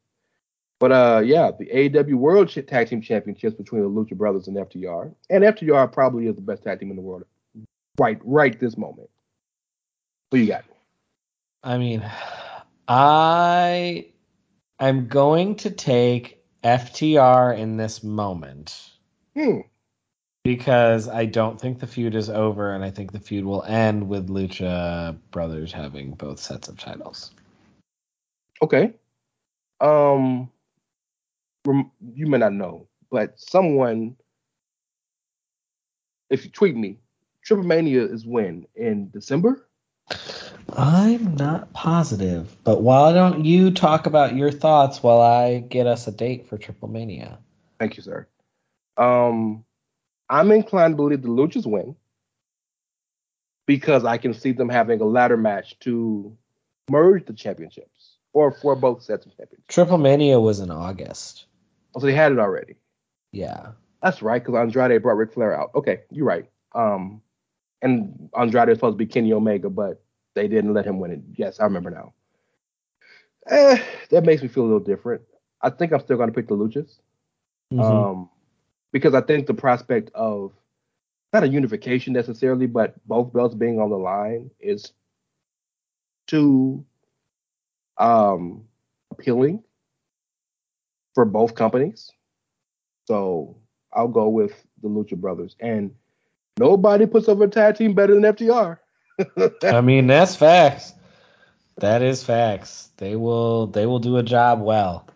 But 0.83 0.91
uh, 0.91 1.21
yeah, 1.23 1.49
the 1.57 1.67
AEW 1.67 2.15
World 2.15 2.49
Tag 2.67 2.89
Team 2.89 2.99
Championships 2.99 3.55
between 3.55 3.83
the 3.83 3.87
Lucha 3.87 4.17
Brothers 4.17 4.49
and 4.49 4.57
FTR, 4.57 5.15
and 5.29 5.41
FTR 5.45 5.89
probably 5.89 6.27
is 6.27 6.35
the 6.35 6.41
best 6.41 6.61
tag 6.61 6.81
team 6.81 6.89
in 6.89 6.97
the 6.97 7.01
world 7.01 7.23
right 7.97 8.19
right 8.25 8.59
this 8.59 8.77
moment. 8.77 9.09
Who 10.31 10.39
you 10.39 10.47
got? 10.47 10.65
I 11.63 11.77
mean, 11.77 12.03
I 12.89 14.07
I'm 14.77 15.07
going 15.07 15.55
to 15.55 15.69
take 15.69 16.43
FTR 16.65 17.57
in 17.57 17.77
this 17.77 18.03
moment 18.03 18.89
Hmm. 19.37 19.59
because 20.43 21.07
I 21.07 21.27
don't 21.27 21.61
think 21.61 21.79
the 21.79 21.87
feud 21.87 22.13
is 22.13 22.29
over, 22.29 22.75
and 22.75 22.83
I 22.83 22.91
think 22.91 23.13
the 23.13 23.21
feud 23.21 23.45
will 23.45 23.63
end 23.63 24.09
with 24.09 24.27
Lucha 24.27 25.17
Brothers 25.31 25.71
having 25.71 26.11
both 26.11 26.41
sets 26.41 26.67
of 26.67 26.77
titles. 26.77 27.31
Okay. 28.61 28.91
Um, 29.79 30.49
you 31.65 32.27
may 32.27 32.37
not 32.37 32.53
know, 32.53 32.87
but 33.11 33.39
someone, 33.39 34.15
if 36.29 36.43
you 36.43 36.51
tweet 36.51 36.75
me, 36.75 36.99
Triple 37.43 37.65
Mania 37.65 38.03
is 38.03 38.25
when 38.25 38.65
in 38.75 39.09
December. 39.09 39.67
I'm 40.75 41.35
not 41.35 41.71
positive, 41.73 42.55
but 42.63 42.81
why 42.81 43.13
don't 43.13 43.45
you 43.45 43.71
talk 43.71 44.05
about 44.05 44.35
your 44.35 44.51
thoughts 44.51 45.03
while 45.03 45.21
I 45.21 45.59
get 45.59 45.87
us 45.87 46.07
a 46.07 46.11
date 46.11 46.47
for 46.47 46.57
Triple 46.57 46.87
Mania? 46.87 47.37
Thank 47.79 47.97
you, 47.97 48.03
sir. 48.03 48.27
Um, 48.97 49.65
I'm 50.29 50.51
inclined 50.51 50.93
to 50.93 50.95
believe 50.95 51.21
the 51.21 51.27
Luchas 51.27 51.65
win 51.65 51.95
because 53.65 54.05
I 54.05 54.17
can 54.17 54.33
see 54.33 54.51
them 54.51 54.69
having 54.69 55.01
a 55.01 55.05
ladder 55.05 55.37
match 55.37 55.77
to 55.81 56.35
merge 56.89 57.25
the 57.25 57.33
championships 57.33 58.17
or 58.33 58.51
for 58.51 58.75
both 58.75 59.03
sets 59.03 59.25
of 59.25 59.35
championships. 59.37 59.73
Triple 59.73 59.97
Mania 59.97 60.39
was 60.39 60.59
in 60.59 60.71
August. 60.71 61.45
Oh, 61.95 61.99
so 61.99 62.05
they 62.05 62.13
had 62.13 62.31
it 62.31 62.39
already. 62.39 62.75
Yeah. 63.31 63.71
That's 64.01 64.21
right, 64.21 64.43
because 64.43 64.55
Andrade 64.59 65.01
brought 65.01 65.17
Ric 65.17 65.33
Flair 65.33 65.57
out. 65.57 65.71
Okay, 65.75 66.01
you're 66.11 66.25
right. 66.25 66.49
Um, 66.73 67.21
and 67.81 68.29
Andrade 68.37 68.69
was 68.69 68.77
supposed 68.77 68.93
to 68.95 68.97
be 68.97 69.05
Kenny 69.05 69.31
Omega, 69.33 69.69
but 69.69 70.03
they 70.35 70.47
didn't 70.47 70.73
let 70.73 70.85
him 70.85 70.99
win 70.99 71.11
it. 71.11 71.21
Yes, 71.35 71.59
I 71.59 71.65
remember 71.65 71.89
now. 71.89 72.13
Eh, 73.49 73.77
that 74.09 74.25
makes 74.25 74.41
me 74.41 74.47
feel 74.47 74.63
a 74.63 74.65
little 74.65 74.79
different. 74.79 75.21
I 75.61 75.69
think 75.69 75.91
I'm 75.93 75.99
still 75.99 76.17
going 76.17 76.29
to 76.29 76.33
pick 76.33 76.47
the 76.47 76.55
Luchas. 76.55 76.99
Mhm. 77.71 77.81
Um, 77.81 78.29
because 78.91 79.13
I 79.13 79.21
think 79.21 79.47
the 79.47 79.53
prospect 79.53 80.11
of 80.13 80.53
not 81.33 81.43
a 81.43 81.47
unification 81.47 82.13
necessarily, 82.13 82.67
but 82.67 82.95
both 83.07 83.33
belts 83.33 83.55
being 83.55 83.79
on 83.79 83.89
the 83.89 83.97
line 83.97 84.51
is 84.59 84.93
too 86.27 86.85
um, 87.97 88.65
appealing 89.11 89.63
for 91.13 91.25
both 91.25 91.55
companies. 91.55 92.11
So 93.05 93.57
I'll 93.93 94.07
go 94.07 94.29
with 94.29 94.53
the 94.81 94.87
Lucha 94.89 95.17
Brothers. 95.17 95.55
And 95.59 95.93
Nobody 96.59 97.05
puts 97.05 97.27
over 97.27 97.45
a 97.45 97.47
tag 97.47 97.75
team 97.77 97.93
better 97.93 98.13
than 98.13 98.23
FTR. 98.23 98.77
I 99.63 99.81
mean, 99.81 100.07
that's 100.07 100.35
facts. 100.35 100.93
That 101.77 102.01
is 102.01 102.23
facts. 102.23 102.91
They 102.97 103.15
will 103.15 103.67
they 103.67 103.85
will 103.85 103.99
do 103.99 104.17
a 104.17 104.23
job 104.23 104.61
well. 104.61 105.07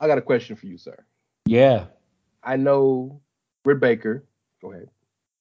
I 0.00 0.08
got 0.08 0.18
a 0.18 0.22
question 0.22 0.56
for 0.56 0.66
you, 0.66 0.78
sir. 0.78 1.04
Yeah. 1.46 1.86
I 2.42 2.56
know 2.56 3.20
Britt 3.62 3.78
Baker. 3.78 4.24
Go 4.60 4.72
ahead. 4.72 4.88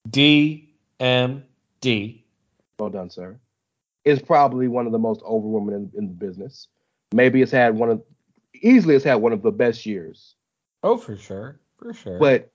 D 0.09 0.75
M 0.99 1.43
D. 1.79 2.23
Well 2.79 2.89
done, 2.89 3.09
sir. 3.09 3.39
Is 4.05 4.21
probably 4.21 4.67
one 4.67 4.85
of 4.85 4.91
the 4.91 4.99
most 4.99 5.21
over 5.23 5.47
women 5.47 5.73
in, 5.73 5.91
in 5.97 6.07
the 6.07 6.13
business. 6.13 6.67
Maybe 7.13 7.41
it's 7.41 7.51
had 7.51 7.75
one 7.75 7.89
of 7.89 8.03
easily 8.53 8.93
has 8.93 9.03
had 9.03 9.15
one 9.15 9.33
of 9.33 9.41
the 9.41 9.51
best 9.51 9.85
years. 9.85 10.35
Oh, 10.83 10.97
for 10.97 11.15
sure. 11.15 11.59
For 11.77 11.93
sure. 11.93 12.17
But 12.19 12.51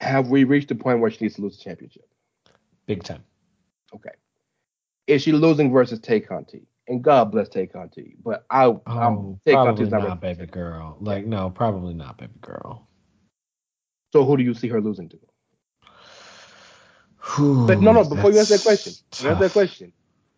have 0.00 0.28
we 0.28 0.44
reached 0.44 0.68
the 0.68 0.74
point 0.74 1.00
where 1.00 1.10
she 1.10 1.24
needs 1.24 1.36
to 1.36 1.42
lose 1.42 1.56
the 1.56 1.64
championship? 1.64 2.08
Big 2.86 3.02
time. 3.02 3.24
Okay. 3.94 4.10
Is 5.06 5.22
she 5.22 5.32
losing 5.32 5.72
versus 5.72 6.00
Tay 6.00 6.20
Conti? 6.20 6.66
And 6.86 7.02
God 7.02 7.30
bless 7.30 7.48
Tay 7.48 7.66
Conti, 7.66 8.16
but 8.24 8.46
I, 8.50 8.64
Oh, 8.64 8.82
I'm 8.86 9.40
Tay 9.44 9.52
probably 9.52 9.84
Conti's 9.84 9.90
not, 9.90 10.02
not. 10.08 10.20
baby 10.20 10.46
girl. 10.46 10.96
Like, 11.00 11.26
no, 11.26 11.50
probably 11.50 11.92
not, 11.92 12.16
baby 12.16 12.32
girl. 12.40 12.88
So 14.12 14.24
who 14.24 14.38
do 14.38 14.42
you 14.42 14.54
see 14.54 14.68
her 14.68 14.80
losing 14.80 15.08
to? 15.10 15.18
But 17.66 17.82
no, 17.82 17.92
no. 17.92 18.04
Before 18.04 18.30
you 18.30 18.38
answer 18.38 18.56
that 18.56 18.62
question, 18.62 18.94
you 19.20 19.28
answer 19.28 19.44
that 19.44 19.52
question. 19.52 19.92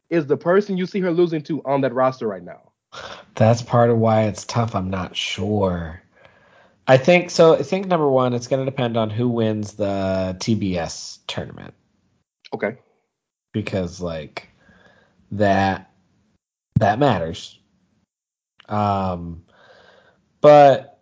Is 0.08 0.26
the 0.26 0.36
person 0.36 0.76
you 0.76 0.86
see 0.86 0.98
her 1.00 1.12
losing 1.12 1.42
to 1.42 1.62
on 1.64 1.82
that 1.82 1.94
roster 1.94 2.26
right 2.26 2.42
now? 2.42 2.69
That's 3.34 3.62
part 3.62 3.90
of 3.90 3.98
why 3.98 4.24
it's 4.24 4.44
tough. 4.44 4.74
I'm 4.74 4.90
not 4.90 5.16
sure. 5.16 6.02
I 6.86 6.96
think 6.96 7.30
so. 7.30 7.54
I 7.54 7.62
think 7.62 7.86
number 7.86 8.08
one, 8.10 8.34
it's 8.34 8.48
going 8.48 8.64
to 8.64 8.70
depend 8.70 8.96
on 8.96 9.10
who 9.10 9.28
wins 9.28 9.74
the 9.74 10.36
TBS 10.40 11.18
tournament 11.28 11.72
Okay. 12.52 12.76
because 13.52 14.00
like 14.00 14.48
that 15.30 15.90
that 16.80 16.98
matters. 16.98 17.58
Um, 18.68 19.44
but 20.40 20.98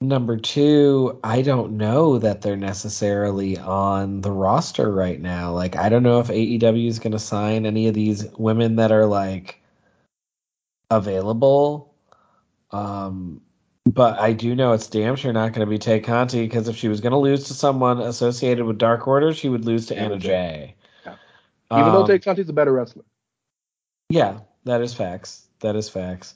number 0.00 0.36
two, 0.36 1.20
I 1.22 1.42
don't 1.42 1.76
know 1.76 2.18
that 2.18 2.42
they're 2.42 2.56
necessarily 2.56 3.58
on 3.58 4.22
the 4.22 4.32
roster 4.32 4.90
right 4.90 5.20
now. 5.20 5.52
Like, 5.52 5.76
I 5.76 5.88
don't 5.88 6.02
know 6.02 6.20
if 6.20 6.28
AEW 6.28 6.88
is 6.88 6.98
going 6.98 7.12
to 7.12 7.18
sign 7.18 7.66
any 7.66 7.86
of 7.86 7.94
these 7.94 8.26
women 8.38 8.76
that 8.76 8.90
are 8.92 9.06
like 9.06 9.59
available. 10.90 11.94
Um, 12.70 13.40
but 13.86 14.18
I 14.18 14.32
do 14.32 14.54
know 14.54 14.72
it's 14.72 14.86
damn 14.86 15.16
sure 15.16 15.32
not 15.32 15.52
going 15.52 15.66
to 15.66 15.70
be 15.70 15.78
Tay 15.78 16.00
Conti 16.00 16.42
because 16.42 16.68
if 16.68 16.76
she 16.76 16.88
was 16.88 17.00
going 17.00 17.12
to 17.12 17.18
lose 17.18 17.44
to 17.48 17.54
someone 17.54 18.00
associated 18.00 18.64
with 18.64 18.78
Dark 18.78 19.08
Order, 19.08 19.32
she 19.32 19.48
would 19.48 19.64
lose 19.64 19.86
to 19.86 19.98
Anna 19.98 20.18
Jay. 20.18 20.76
Jay. 21.04 21.14
Even 21.72 21.92
though 21.92 22.00
Um, 22.00 22.06
Tay 22.06 22.18
Conti's 22.18 22.48
a 22.48 22.52
better 22.52 22.72
wrestler. 22.72 23.04
yeah, 24.08 24.40
that 24.64 24.80
is 24.80 24.92
facts. 24.92 25.46
That 25.60 25.76
is 25.76 25.88
facts. 25.88 26.34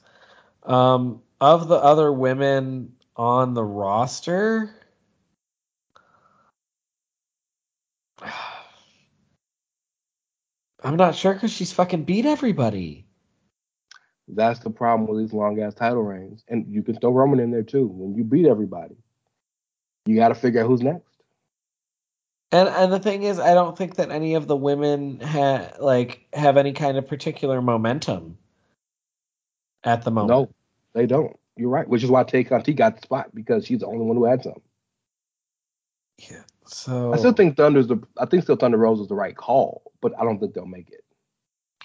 Um, 0.63 1.23
of 1.41 1.69
the 1.69 1.77
other 1.77 2.13
women 2.13 2.95
on 3.17 3.55
the 3.55 3.65
roster, 3.65 4.75
I'm 10.83 10.97
not 10.97 11.15
sure 11.15 11.35
because 11.35 11.53
she's 11.53 11.73
fucking 11.73 12.05
beat 12.05 12.27
everybody. 12.27 13.07
That's 14.29 14.61
the 14.61 14.71
problem 14.71 15.09
with 15.09 15.21
these 15.21 15.35
long 15.35 15.61
ass 15.61 15.75
title 15.75 16.03
reigns. 16.03 16.45
And 16.49 16.67
you 16.73 16.83
can 16.83 16.99
throw 16.99 17.11
Roman 17.11 17.41
in 17.41 17.51
there 17.51 17.63
too. 17.63 17.87
When 17.87 18.15
you 18.15 18.25
beat 18.25 18.47
everybody, 18.47 18.97
you 20.07 20.17
got 20.17 20.29
to 20.29 20.35
figure 20.35 20.63
out 20.63 20.67
who's 20.67 20.83
next. 20.83 21.15
And 22.53 22.69
and 22.69 22.93
the 22.93 23.01
thing 23.01 23.25
is, 23.25 23.39
I 23.39 23.55
don't 23.55 23.77
think 23.77 23.97
that 23.97 24.11
any 24.11 24.35
of 24.35 24.47
the 24.47 24.57
women 24.57 25.21
ha- 25.21 25.73
like 25.81 26.27
have 26.33 26.57
any 26.57 26.73
kind 26.73 26.97
of 26.97 27.09
particular 27.09 27.61
momentum 27.61 28.39
at 29.83 30.03
the 30.03 30.11
moment. 30.11 30.31
No, 30.31 30.55
they 30.95 31.07
don't. 31.07 31.37
You're 31.57 31.69
right. 31.69 31.89
Which 31.89 32.05
is 32.05 32.11
why 32.11 32.25
Tay 32.25 32.45
Conti 32.45 32.73
got 32.73 32.97
the 32.97 33.03
spot 33.03 33.35
because 33.35 33.67
she's 33.67 33.81
the 33.81 33.87
only 33.87 34.05
one 34.05 34.17
who 34.17 34.25
had 34.25 34.43
some. 34.43 34.61
Yeah. 36.19 36.43
So 36.67 37.13
I 37.13 37.17
still 37.17 37.33
think 37.33 37.57
Thunder's 37.57 37.89
the. 37.89 38.01
I 38.19 38.27
think 38.27 38.45
still 38.45 38.57
Thunder 38.57 38.79
Rose 38.79 39.01
is 39.01 39.09
the 39.09 39.15
right 39.15 39.37
call, 39.37 39.93
but 40.01 40.13
I 40.19 40.25
don't 40.25 40.39
think 40.39 40.55
they'll 40.55 40.65
make 40.65 40.91
it. 40.91 41.05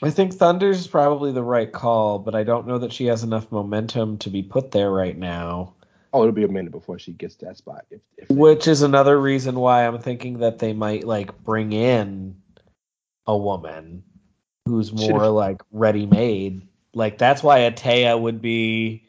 I 0.02 0.10
think 0.10 0.34
Thunder's 0.34 0.88
probably 0.88 1.32
the 1.32 1.44
right 1.44 1.72
call, 1.72 2.19
but 2.19 2.36
I 2.36 2.44
don't 2.44 2.68
know 2.68 2.78
that 2.78 2.94
she 2.94 3.06
has 3.08 3.24
enough 3.24 3.52
momentum 3.52 4.18
to 4.19 4.30
be 4.30 4.42
put 4.42 4.72
there 4.72 4.92
right 4.92 5.18
now. 5.18 5.74
Oh, 6.14 6.22
it'll 6.22 6.32
be 6.34 6.44
a 6.44 6.48
minute 6.48 6.72
before 6.72 6.98
she 6.98 7.11
gets 7.14 7.36
to 7.36 7.45
that 7.45 7.58
spot. 7.58 7.86
If, 7.92 8.02
if 8.18 8.30
Which 8.30 8.68
is 8.68 8.82
another 8.82 9.19
reason 9.19 9.60
why 9.60 9.86
I'm 9.86 10.00
thinking 10.00 10.40
that 10.40 10.60
they 10.60 10.74
might 10.74 11.03
like 11.03 11.38
bring 11.44 11.74
in 11.74 12.36
a 13.28 13.38
woman 13.38 14.03
who's 14.66 14.92
more 14.94 15.19
Should've- 15.19 15.34
like 15.34 15.61
ready 15.72 16.06
made. 16.06 16.68
Like 16.94 17.18
that's 17.18 17.44
why 17.44 17.60
Atea 17.60 18.19
would 18.19 18.42
be 18.42 19.03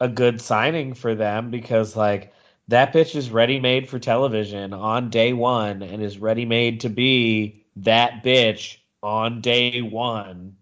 a 0.00 0.08
good 0.08 0.40
signing 0.40 0.94
for 0.94 1.14
them 1.14 1.50
because 1.50 1.96
like 1.96 2.32
that 2.68 2.92
bitch 2.92 3.16
is 3.16 3.30
ready 3.30 3.58
made 3.58 3.88
for 3.88 3.98
television 3.98 4.72
on 4.72 5.10
day 5.10 5.32
one 5.32 5.82
and 5.82 6.02
is 6.02 6.18
ready 6.18 6.44
made 6.44 6.80
to 6.80 6.88
be 6.88 7.64
that 7.76 8.22
bitch 8.22 8.78
on 9.04 9.40
day 9.40 9.82
one 9.82 10.56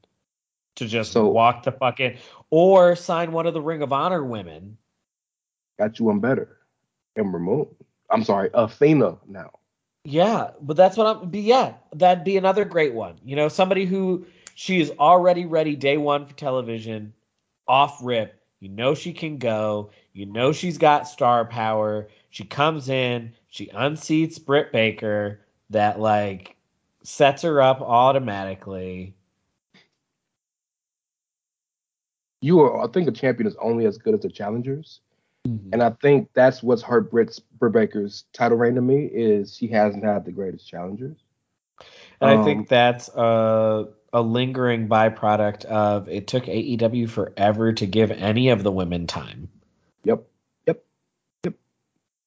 to 0.75 0.87
just 0.87 1.13
So- 1.13 1.29
walk 1.29 1.63
the 1.63 1.73
fuck 1.73 2.01
in 2.01 2.17
or 2.51 2.97
sign 2.97 3.33
one 3.33 3.47
of 3.47 3.55
the 3.55 3.61
Ring 3.61 3.83
of 3.83 3.93
Honor 3.93 4.25
women. 4.25 4.77
got 5.79 5.99
you 5.99 6.05
one 6.07 6.21
better, 6.21 6.59
Ember 7.17 7.39
Moon. 7.39 7.67
I'm 8.11 8.23
sorry, 8.25 8.51
Athena 8.53 9.19
now. 9.27 9.51
Yeah, 10.05 10.51
but 10.61 10.77
that's 10.77 10.97
what 10.97 11.07
I'm. 11.07 11.31
Be 11.31 11.41
yeah, 11.41 11.75
that'd 11.95 12.25
be 12.25 12.37
another 12.37 12.65
great 12.65 12.93
one. 12.93 13.19
You 13.25 13.37
know, 13.37 13.49
somebody 13.49 13.85
who 13.85 14.27
she 14.55 14.81
is 14.81 14.91
already 14.99 15.47
ready 15.47 15.77
day 15.77 15.97
one 15.97 16.27
for 16.27 16.35
television, 16.35 17.15
off 17.69 17.99
rip. 18.03 18.39
You 18.61 18.69
know 18.69 18.95
she 18.95 19.13
can 19.13 19.39
go. 19.39 19.91
You 20.13 20.27
know 20.27 20.53
she's 20.53 20.79
got 20.79 21.09
star 21.09 21.45
power. 21.45 22.09
She 22.31 22.45
comes 22.45 22.89
in, 22.89 23.33
she 23.49 23.67
unseats 23.69 24.45
Britt 24.45 24.73
Baker. 24.73 25.41
That 25.71 26.01
like 26.01 26.57
sets 27.03 27.43
her 27.43 27.61
up 27.61 27.81
automatically. 27.81 29.15
You 32.41 32.61
are. 32.61 32.83
I 32.85 32.89
think 32.89 33.09
a 33.09 33.13
champion 33.13 33.47
is 33.47 33.57
only 33.61 33.87
as 33.87 33.99
good 33.99 34.15
as 34.15 34.21
the 34.21 34.29
challengers, 34.29 35.01
Mm-hmm. 35.49 35.71
and 35.73 35.83
I 35.83 35.91
think 35.91 36.29
that's 36.35 36.63
what's 36.63 36.83
hurt 36.83 37.11
Britt's 37.11 37.41
Britt 37.41 37.73
Baker's 37.73 38.25
title 38.33 38.57
reign 38.57 38.77
to 38.77 38.81
me 38.81 39.07
is 39.07 39.57
she 39.57 39.67
hasn't 39.67 40.05
had 40.05 40.25
the 40.25 40.31
greatest 40.31 40.69
challengers. 40.69 41.17
And 42.21 42.31
I 42.31 42.35
Um, 42.35 42.45
think 42.45 42.69
that's 42.69 43.09
a 43.09 43.89
a 44.13 44.23
lingering 44.23 44.89
byproduct 44.89 45.65
of 45.65 46.09
it 46.09 46.29
took 46.29 46.45
AEW 46.45 47.09
forever 47.09 47.73
to 47.73 47.87
give 47.87 48.13
any 48.13 48.51
of 48.51 48.63
the 48.63 48.71
women 48.71 49.09
time. 49.09 49.49
Yep, 50.05 50.23
yep, 50.69 50.85
yep. 51.43 51.55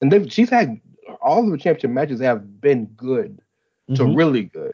And 0.01 0.11
then 0.11 0.27
she's 0.27 0.49
had 0.49 0.81
all 1.21 1.41
of 1.45 1.49
the 1.51 1.57
championship 1.57 1.91
matches 1.91 2.19
have 2.19 2.59
been 2.59 2.87
good 2.97 3.39
to 3.93 4.03
Mhm. 4.03 4.17
really 4.17 4.43
good. 4.43 4.73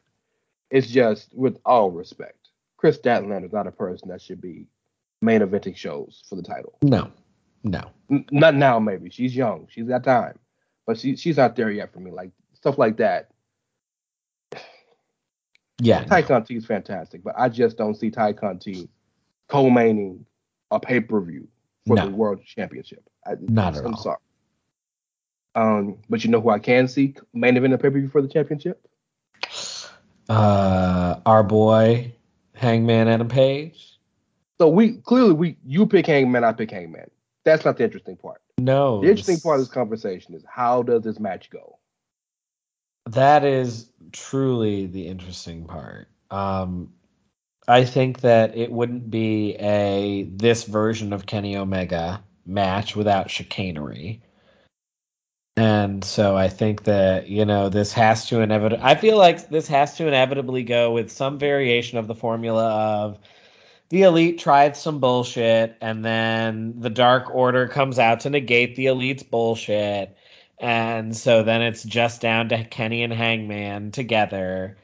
It's 0.70 0.88
just 0.88 1.34
with 1.36 1.58
all 1.66 1.92
respect, 1.92 2.50
Kris 2.78 2.98
Statlander 2.98 3.46
is 3.46 3.52
not 3.54 3.68
a 3.68 3.72
person 3.72 4.08
that 4.10 4.22
should 4.22 4.40
be 4.42 4.68
main 5.22 5.42
eventing 5.42 5.76
shows 5.76 6.24
for 6.30 6.36
the 6.36 6.42
title. 6.42 6.78
No, 6.82 7.12
no. 7.64 7.92
N- 8.10 8.26
not 8.32 8.56
now, 8.56 8.80
maybe 8.80 9.10
she's 9.10 9.36
young, 9.36 9.68
she's 9.70 9.88
got 9.88 10.04
time, 10.04 10.40
but 10.88 10.98
she 10.98 11.16
she's 11.16 11.38
not 11.38 11.56
there 11.56 11.72
yet 11.72 11.92
for 11.94 12.00
me. 12.00 12.12
Like 12.12 12.32
stuff 12.54 12.78
like 12.78 12.98
that. 12.98 13.32
Yeah. 15.84 16.04
Tay 16.04 16.22
Conti 16.22 16.56
is 16.56 16.66
fantastic, 16.66 17.24
but 17.24 17.34
I 17.38 17.50
just 17.50 17.76
don't 17.76 17.96
see 17.96 18.12
Tay 18.12 18.34
Conti 18.34 18.88
co-maining 19.50 20.24
a 20.70 20.80
pay-per-view 20.80 21.48
for 21.88 21.96
No. 21.96 22.06
the 22.06 22.16
World 22.16 22.40
Championship. 22.46 23.04
I, 23.26 23.32
Not 23.40 23.76
at 23.76 23.84
I'm 23.86 23.96
all. 23.96 24.00
sorry. 24.00 24.18
Um, 25.56 25.98
but 26.08 26.24
you 26.24 26.30
know 26.30 26.40
who 26.40 26.50
I 26.52 26.60
can 26.60 26.88
see 26.88 27.16
main 27.34 27.58
event 27.58 27.74
a 27.74 27.78
pay-per-view 27.80 28.10
for 28.10 28.22
the 28.22 28.28
championship? 28.28 28.88
Uh, 30.30 31.20
our 31.26 31.44
boy 31.44 32.14
Hangman 32.56 33.08
Adam 33.08 33.28
Page. 33.28 33.98
So 34.60 34.68
we 34.68 34.98
clearly 34.98 35.34
we 35.34 35.58
you 35.66 35.86
pick 35.86 36.06
Hangman, 36.08 36.44
I 36.44 36.54
pick 36.54 36.72
Hangman. 36.72 37.10
That's 37.44 37.66
not 37.66 37.78
the 37.78 37.84
interesting 37.84 38.18
part. 38.18 38.42
No, 38.60 39.02
The 39.02 39.10
interesting 39.10 39.40
part 39.40 39.60
of 39.60 39.62
this 39.66 39.74
conversation 39.74 40.36
is 40.36 40.44
how 40.48 40.84
does 40.84 41.02
this 41.02 41.20
match 41.20 41.50
go? 41.50 41.80
that 43.10 43.44
is 43.44 43.90
truly 44.12 44.86
the 44.86 45.08
interesting 45.08 45.66
part. 45.66 46.08
Um, 46.30 46.94
I 47.68 47.86
think 47.86 48.22
that 48.22 48.56
it 48.56 48.72
wouldn't 48.72 49.10
be 49.10 49.56
a 49.56 50.24
this 50.32 50.64
version 50.64 51.14
of 51.14 51.26
Kenny 51.26 51.56
Omega 51.58 52.24
match 52.46 52.96
without 52.96 53.30
chicanery. 53.30 54.22
And 55.58 56.04
so 56.04 56.38
I 56.38 56.48
think 56.50 56.84
that, 56.86 57.28
you 57.28 57.46
know, 57.46 57.70
this 57.70 57.92
has 57.94 58.26
to 58.28 58.42
inevitably, 58.42 58.84
I 58.84 58.96
feel 58.96 59.18
like 59.18 59.50
this 59.50 59.68
has 59.68 59.96
to 59.98 60.08
inevitably 60.08 60.64
go 60.64 60.92
with 60.94 61.12
some 61.12 61.38
variation 61.38 61.98
of 61.98 62.08
the 62.08 62.16
formula 62.16 62.66
of 62.70 63.20
the 63.90 64.04
elite 64.04 64.40
tried 64.40 64.78
some 64.78 65.00
bullshit 65.00 65.78
and 65.82 66.06
then 66.06 66.80
the 66.80 66.90
dark 66.90 67.30
order 67.34 67.68
comes 67.68 68.00
out 68.00 68.22
to 68.22 68.30
negate 68.30 68.76
the 68.76 68.88
elite's 68.88 69.24
bullshit 69.24 70.16
And 70.60 71.16
so 71.18 71.44
then 71.44 71.62
it's 71.62 71.84
just 71.84 72.22
down 72.22 72.50
to 72.50 72.66
Kenny 72.66 73.04
and 73.04 73.14
Hangman 73.14 73.92
together. 73.92 74.78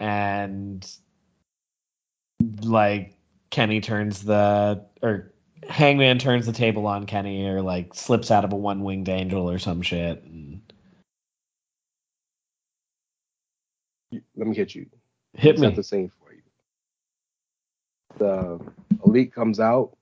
And 0.00 0.86
like 2.62 3.14
Kenny 3.50 3.80
turns 3.80 4.22
the 4.24 4.84
or 5.02 5.33
Hangman 5.68 6.18
turns 6.18 6.46
the 6.46 6.52
table 6.52 6.86
on 6.86 7.06
Kenny 7.06 7.46
or 7.46 7.62
like 7.62 7.94
slips 7.94 8.30
out 8.30 8.44
of 8.44 8.52
a 8.52 8.56
one 8.56 8.82
winged 8.82 9.08
angel 9.08 9.48
or 9.50 9.58
some 9.58 9.82
shit. 9.82 10.22
And 10.24 10.60
Let 14.36 14.46
me 14.46 14.54
hit 14.54 14.74
you. 14.74 14.86
hit 15.34 15.58
Set 15.58 15.70
me. 15.70 15.74
the 15.76 15.82
scene 15.82 16.10
for 16.20 16.32
you. 16.32 16.42
The 18.18 18.60
elite 19.06 19.32
comes 19.34 19.60
out. 19.60 19.96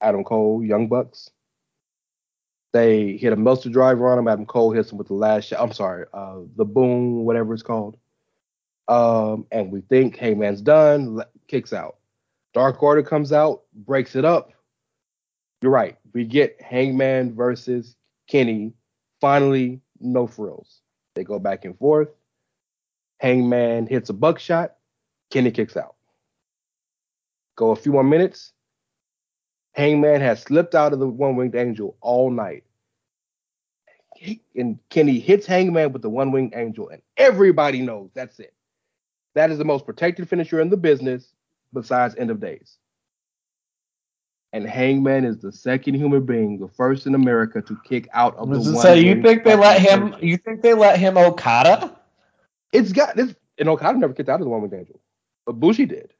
Adam 0.00 0.24
Cole, 0.24 0.64
Young 0.64 0.88
Bucks. 0.88 1.30
They 2.72 3.16
hit 3.16 3.32
a 3.32 3.36
Meltzer 3.36 3.68
driver 3.68 4.08
on 4.10 4.18
him. 4.18 4.28
Adam 4.28 4.46
Cole 4.46 4.70
hits 4.70 4.92
him 4.92 4.98
with 4.98 5.08
the 5.08 5.14
last 5.14 5.48
shot. 5.48 5.60
I'm 5.60 5.72
sorry, 5.72 6.06
uh, 6.14 6.38
the 6.56 6.64
boom, 6.64 7.24
whatever 7.24 7.52
it's 7.52 7.62
called. 7.62 7.96
Um, 8.88 9.46
and 9.52 9.70
we 9.70 9.82
think 9.82 10.16
Hangman's 10.16 10.62
done. 10.62 11.22
Kicks 11.48 11.72
out. 11.72 11.96
Dark 12.52 12.82
Order 12.82 13.02
comes 13.02 13.32
out, 13.32 13.62
breaks 13.74 14.16
it 14.16 14.24
up. 14.24 14.52
You're 15.62 15.72
right. 15.72 15.96
We 16.12 16.24
get 16.24 16.60
Hangman 16.60 17.34
versus 17.34 17.96
Kenny. 18.28 18.72
Finally, 19.20 19.80
no 20.00 20.26
frills. 20.26 20.80
They 21.14 21.24
go 21.24 21.38
back 21.38 21.64
and 21.64 21.78
forth. 21.78 22.08
Hangman 23.18 23.86
hits 23.86 24.08
a 24.10 24.14
buckshot. 24.14 24.76
Kenny 25.30 25.50
kicks 25.50 25.76
out. 25.76 25.94
Go 27.56 27.70
a 27.70 27.76
few 27.76 27.92
more 27.92 28.02
minutes. 28.04 28.52
Hangman 29.72 30.20
has 30.20 30.42
slipped 30.42 30.74
out 30.74 30.92
of 30.92 30.98
the 30.98 31.06
one 31.06 31.36
winged 31.36 31.54
angel 31.54 31.96
all 32.00 32.30
night. 32.30 32.64
And 34.56 34.78
Kenny 34.88 35.18
hits 35.18 35.46
Hangman 35.46 35.92
with 35.92 36.02
the 36.02 36.10
one 36.10 36.32
winged 36.32 36.54
angel, 36.56 36.88
and 36.88 37.00
everybody 37.16 37.80
knows 37.80 38.10
that's 38.14 38.40
it. 38.40 38.54
That 39.34 39.50
is 39.50 39.58
the 39.58 39.64
most 39.64 39.86
protected 39.86 40.28
finisher 40.28 40.60
in 40.60 40.68
the 40.68 40.76
business 40.76 41.32
besides 41.72 42.14
End 42.16 42.30
of 42.30 42.40
Days. 42.40 42.76
And 44.52 44.66
Hangman 44.66 45.24
is 45.24 45.38
the 45.38 45.52
second 45.52 45.94
human 45.94 46.26
being, 46.26 46.58
the 46.58 46.66
first 46.68 47.06
in 47.06 47.14
America 47.14 47.62
to 47.62 47.78
kick 47.84 48.08
out 48.12 48.36
of 48.36 48.50
the 48.50 48.58
one 48.58 48.82
So 48.82 48.92
you 48.94 49.22
think 49.22 49.44
they 49.44 49.54
let 49.54 49.80
him? 49.80 50.14
You 50.20 50.36
think 50.36 50.62
they 50.62 50.74
let 50.74 50.98
him 50.98 51.16
Okada? 51.16 51.96
It's 52.72 52.92
got 52.92 53.14
this, 53.14 53.34
and 53.58 53.68
Okada 53.68 53.98
never 53.98 54.12
kicked 54.12 54.28
out 54.28 54.40
of 54.40 54.44
the 54.44 54.50
one 54.50 54.60
winged 54.60 54.74
angel, 54.74 55.00
but 55.46 55.52
Bushi 55.52 55.86
did. 55.86 56.12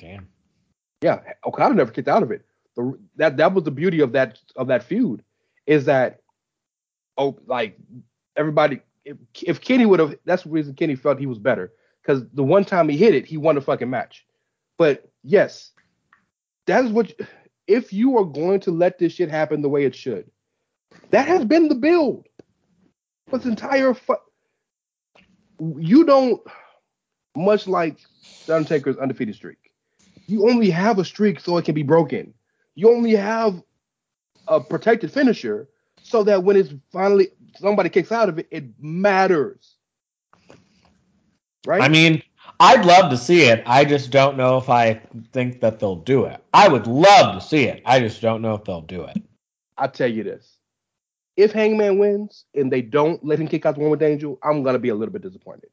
Damn. 0.00 0.28
Yeah, 1.02 1.20
Okada 1.46 1.74
never 1.74 1.92
kicked 1.92 2.08
out 2.08 2.22
of 2.22 2.30
it. 2.30 2.44
The, 2.76 2.98
that 3.16 3.36
that 3.36 3.54
was 3.54 3.64
the 3.64 3.70
beauty 3.70 4.00
of 4.00 4.12
that 4.12 4.38
of 4.56 4.66
that 4.68 4.82
feud, 4.82 5.22
is 5.66 5.84
that 5.84 6.20
oh 7.16 7.38
like 7.46 7.78
everybody 8.36 8.80
if, 9.04 9.16
if 9.42 9.60
Kenny 9.60 9.86
would 9.86 10.00
have 10.00 10.16
that's 10.24 10.42
the 10.42 10.50
reason 10.50 10.74
Kenny 10.74 10.96
felt 10.96 11.20
he 11.20 11.26
was 11.26 11.38
better 11.38 11.72
because 12.04 12.24
the 12.34 12.44
one 12.44 12.64
time 12.64 12.88
he 12.88 12.96
hit 12.96 13.14
it 13.14 13.26
he 13.26 13.36
won 13.36 13.54
the 13.54 13.60
fucking 13.60 13.90
match. 13.90 14.26
But 14.78 15.08
yes, 15.22 15.70
that 16.66 16.84
is 16.84 16.90
what 16.90 17.12
if 17.66 17.92
you 17.92 18.18
are 18.18 18.24
going 18.24 18.60
to 18.60 18.70
let 18.70 18.98
this 18.98 19.12
shit 19.12 19.30
happen 19.30 19.62
the 19.62 19.68
way 19.68 19.84
it 19.84 19.94
should, 19.94 20.30
that 21.10 21.26
has 21.26 21.44
been 21.44 21.68
the 21.68 21.74
build. 21.74 22.26
this 23.32 23.44
entire 23.46 23.94
fu- 23.94 24.16
you 25.78 26.04
don't 26.04 26.42
much 27.36 27.66
like 27.66 27.98
the 28.46 28.56
Undertaker's 28.56 28.98
undefeated 28.98 29.34
streak. 29.34 29.58
You 30.26 30.48
only 30.48 30.70
have 30.70 30.98
a 30.98 31.04
streak 31.04 31.40
so 31.40 31.56
it 31.56 31.64
can 31.64 31.74
be 31.74 31.82
broken. 31.82 32.34
You 32.74 32.90
only 32.90 33.14
have 33.14 33.62
a 34.48 34.60
protected 34.60 35.12
finisher 35.12 35.68
so 36.02 36.22
that 36.24 36.42
when 36.42 36.56
it's 36.56 36.74
finally 36.92 37.28
somebody 37.56 37.88
kicks 37.88 38.12
out 38.12 38.28
of 38.28 38.38
it, 38.38 38.48
it 38.50 38.64
matters. 38.80 39.76
Right? 41.66 41.82
I 41.82 41.88
mean, 41.88 42.22
I'd 42.60 42.84
love 42.84 43.10
to 43.10 43.16
see 43.16 43.42
it. 43.42 43.62
I 43.66 43.84
just 43.84 44.10
don't 44.10 44.36
know 44.36 44.58
if 44.58 44.68
I 44.68 45.00
think 45.32 45.60
that 45.60 45.80
they'll 45.80 45.96
do 45.96 46.24
it. 46.24 46.42
I 46.52 46.68
would 46.68 46.86
love 46.86 47.34
to 47.34 47.46
see 47.46 47.64
it. 47.64 47.82
I 47.84 48.00
just 48.00 48.20
don't 48.20 48.42
know 48.42 48.54
if 48.54 48.64
they'll 48.64 48.80
do 48.80 49.04
it. 49.04 49.22
I'll 49.76 49.90
tell 49.90 50.10
you 50.10 50.22
this. 50.22 50.56
If 51.36 51.52
Hangman 51.52 51.98
wins 51.98 52.44
and 52.54 52.70
they 52.70 52.80
don't 52.80 53.24
let 53.24 53.40
him 53.40 53.48
kick 53.48 53.66
out 53.66 53.74
the 53.74 53.80
one 53.80 53.90
winged 53.90 54.02
Angel, 54.02 54.38
I'm 54.42 54.62
gonna 54.62 54.78
be 54.78 54.90
a 54.90 54.94
little 54.94 55.12
bit 55.12 55.22
disappointed. 55.22 55.70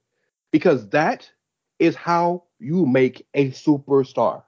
Because 0.51 0.89
that 0.89 1.29
is 1.77 1.95
how 1.95 2.43
you 2.59 2.85
make 2.85 3.27
a 3.35 3.51
superstar. 3.51 4.43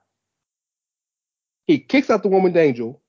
He 1.65 1.77
kicks 1.79 2.09
out 2.09 2.23
the 2.23 2.29
one 2.29 2.41
winged 2.43 2.57
Angel. 2.57 2.99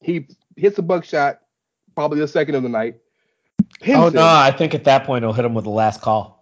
He 0.00 0.28
hits 0.56 0.78
a 0.78 0.82
buckshot, 0.82 1.40
probably 1.94 2.20
the 2.20 2.28
second 2.28 2.56
of 2.56 2.62
the 2.62 2.68
night. 2.68 2.96
Pins 3.80 3.98
oh 3.98 4.06
him. 4.08 4.14
no, 4.14 4.26
I 4.26 4.50
think 4.50 4.74
at 4.74 4.84
that 4.84 5.04
point 5.04 5.24
he'll 5.24 5.32
hit 5.32 5.44
him 5.44 5.54
with 5.54 5.64
the 5.64 5.70
last 5.70 6.02
call 6.02 6.37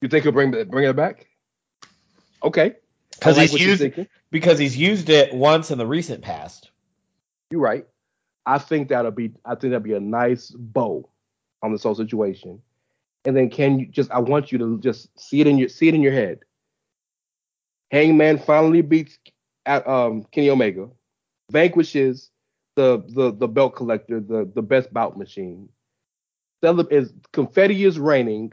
You 0.00 0.08
think 0.08 0.24
he'll 0.24 0.32
bring 0.32 0.50
bring 0.50 0.88
it 0.88 0.96
back? 0.96 1.26
Okay. 2.42 2.76
because 3.12 3.36
like 3.36 3.50
he's 3.50 3.60
used 3.60 4.06
because 4.30 4.58
he's 4.58 4.76
used 4.76 5.10
it 5.10 5.32
once 5.34 5.70
in 5.70 5.78
the 5.78 5.86
recent 5.86 6.22
past. 6.22 6.70
You're 7.50 7.60
right. 7.60 7.86
I 8.46 8.58
think 8.58 8.88
that'll 8.88 9.10
be 9.10 9.32
I 9.44 9.54
think 9.54 9.72
that'll 9.72 9.80
be 9.80 9.94
a 9.94 10.00
nice 10.00 10.50
bow 10.50 11.08
on 11.62 11.72
this 11.72 11.82
whole 11.82 11.94
situation. 11.94 12.60
And 13.26 13.36
then 13.36 13.50
can 13.50 13.78
you 13.78 13.86
just 13.86 14.10
I 14.10 14.18
want 14.20 14.50
you 14.50 14.58
to 14.58 14.78
just 14.80 15.18
see 15.20 15.40
it 15.40 15.46
in 15.46 15.58
your 15.58 15.68
see 15.68 15.88
it 15.88 15.94
in 15.94 16.00
your 16.00 16.12
head. 16.12 16.40
Hangman 17.90 18.38
finally 18.38 18.82
beats 18.82 19.18
at, 19.66 19.86
um, 19.86 20.24
Kenny 20.30 20.48
Omega, 20.48 20.88
vanquishes 21.50 22.30
the 22.76 23.04
the 23.08 23.32
the 23.32 23.48
belt 23.48 23.76
collector, 23.76 24.20
the 24.20 24.50
the 24.54 24.62
best 24.62 24.92
bout 24.94 25.18
machine. 25.18 25.68
Celeb 26.62 26.90
is 26.90 27.12
confetti 27.32 27.84
is 27.84 27.98
raining, 27.98 28.52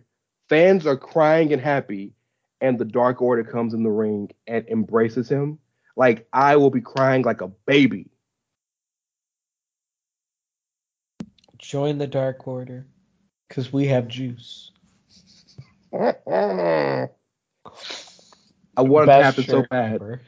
fans 0.50 0.85
are 0.85 0.98
crying 0.98 1.53
and 1.53 1.61
happy, 1.61 2.14
and 2.61 2.80
the 2.80 2.85
Dark 2.85 3.22
Order 3.22 3.43
comes 3.43 3.74
in 3.74 3.84
the 3.84 3.90
ring 3.90 4.32
and 4.48 4.67
embraces 4.67 5.30
him. 5.30 5.59
Like 5.95 6.27
I 6.34 6.58
will 6.58 6.69
be 6.69 6.82
crying 6.82 7.24
like 7.24 7.42
a 7.42 7.48
baby. 7.48 8.09
Join 11.58 11.98
the 11.98 12.08
Dark 12.08 12.48
Order 12.48 12.85
because 13.48 13.74
we 13.74 13.88
have 13.88 14.08
juice. 14.08 14.72
I 15.93 17.08
wanted 18.77 19.08
Best 19.08 19.38
to 19.38 19.42
happen 19.42 19.43
so 19.43 19.66
bad. 19.69 19.93
ever. 19.95 20.22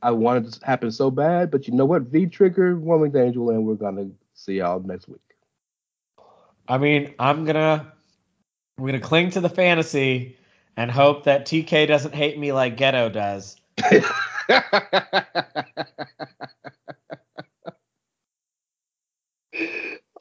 I 0.00 0.12
wanted 0.12 0.46
it 0.46 0.52
to 0.52 0.66
happen 0.66 0.92
so 0.92 1.10
bad, 1.10 1.50
but 1.50 1.66
you 1.66 1.74
know 1.74 1.84
what? 1.84 2.02
V 2.02 2.26
trigger, 2.26 2.76
one 2.76 3.00
winged 3.00 3.16
Angel, 3.16 3.50
and 3.50 3.66
we're 3.66 3.74
gonna 3.74 4.10
see 4.34 4.58
y'all 4.58 4.80
next 4.80 5.08
week. 5.08 5.18
I 6.68 6.78
mean, 6.78 7.14
I'm 7.18 7.44
gonna 7.44 7.92
I'm 8.78 8.86
gonna 8.86 9.00
cling 9.00 9.30
to 9.30 9.40
the 9.40 9.48
fantasy 9.48 10.36
and 10.76 10.88
hope 10.88 11.24
that 11.24 11.46
TK 11.46 11.88
doesn't 11.88 12.14
hate 12.14 12.38
me 12.38 12.52
like 12.52 12.76
Gedo 12.76 13.12
does. 13.12 13.56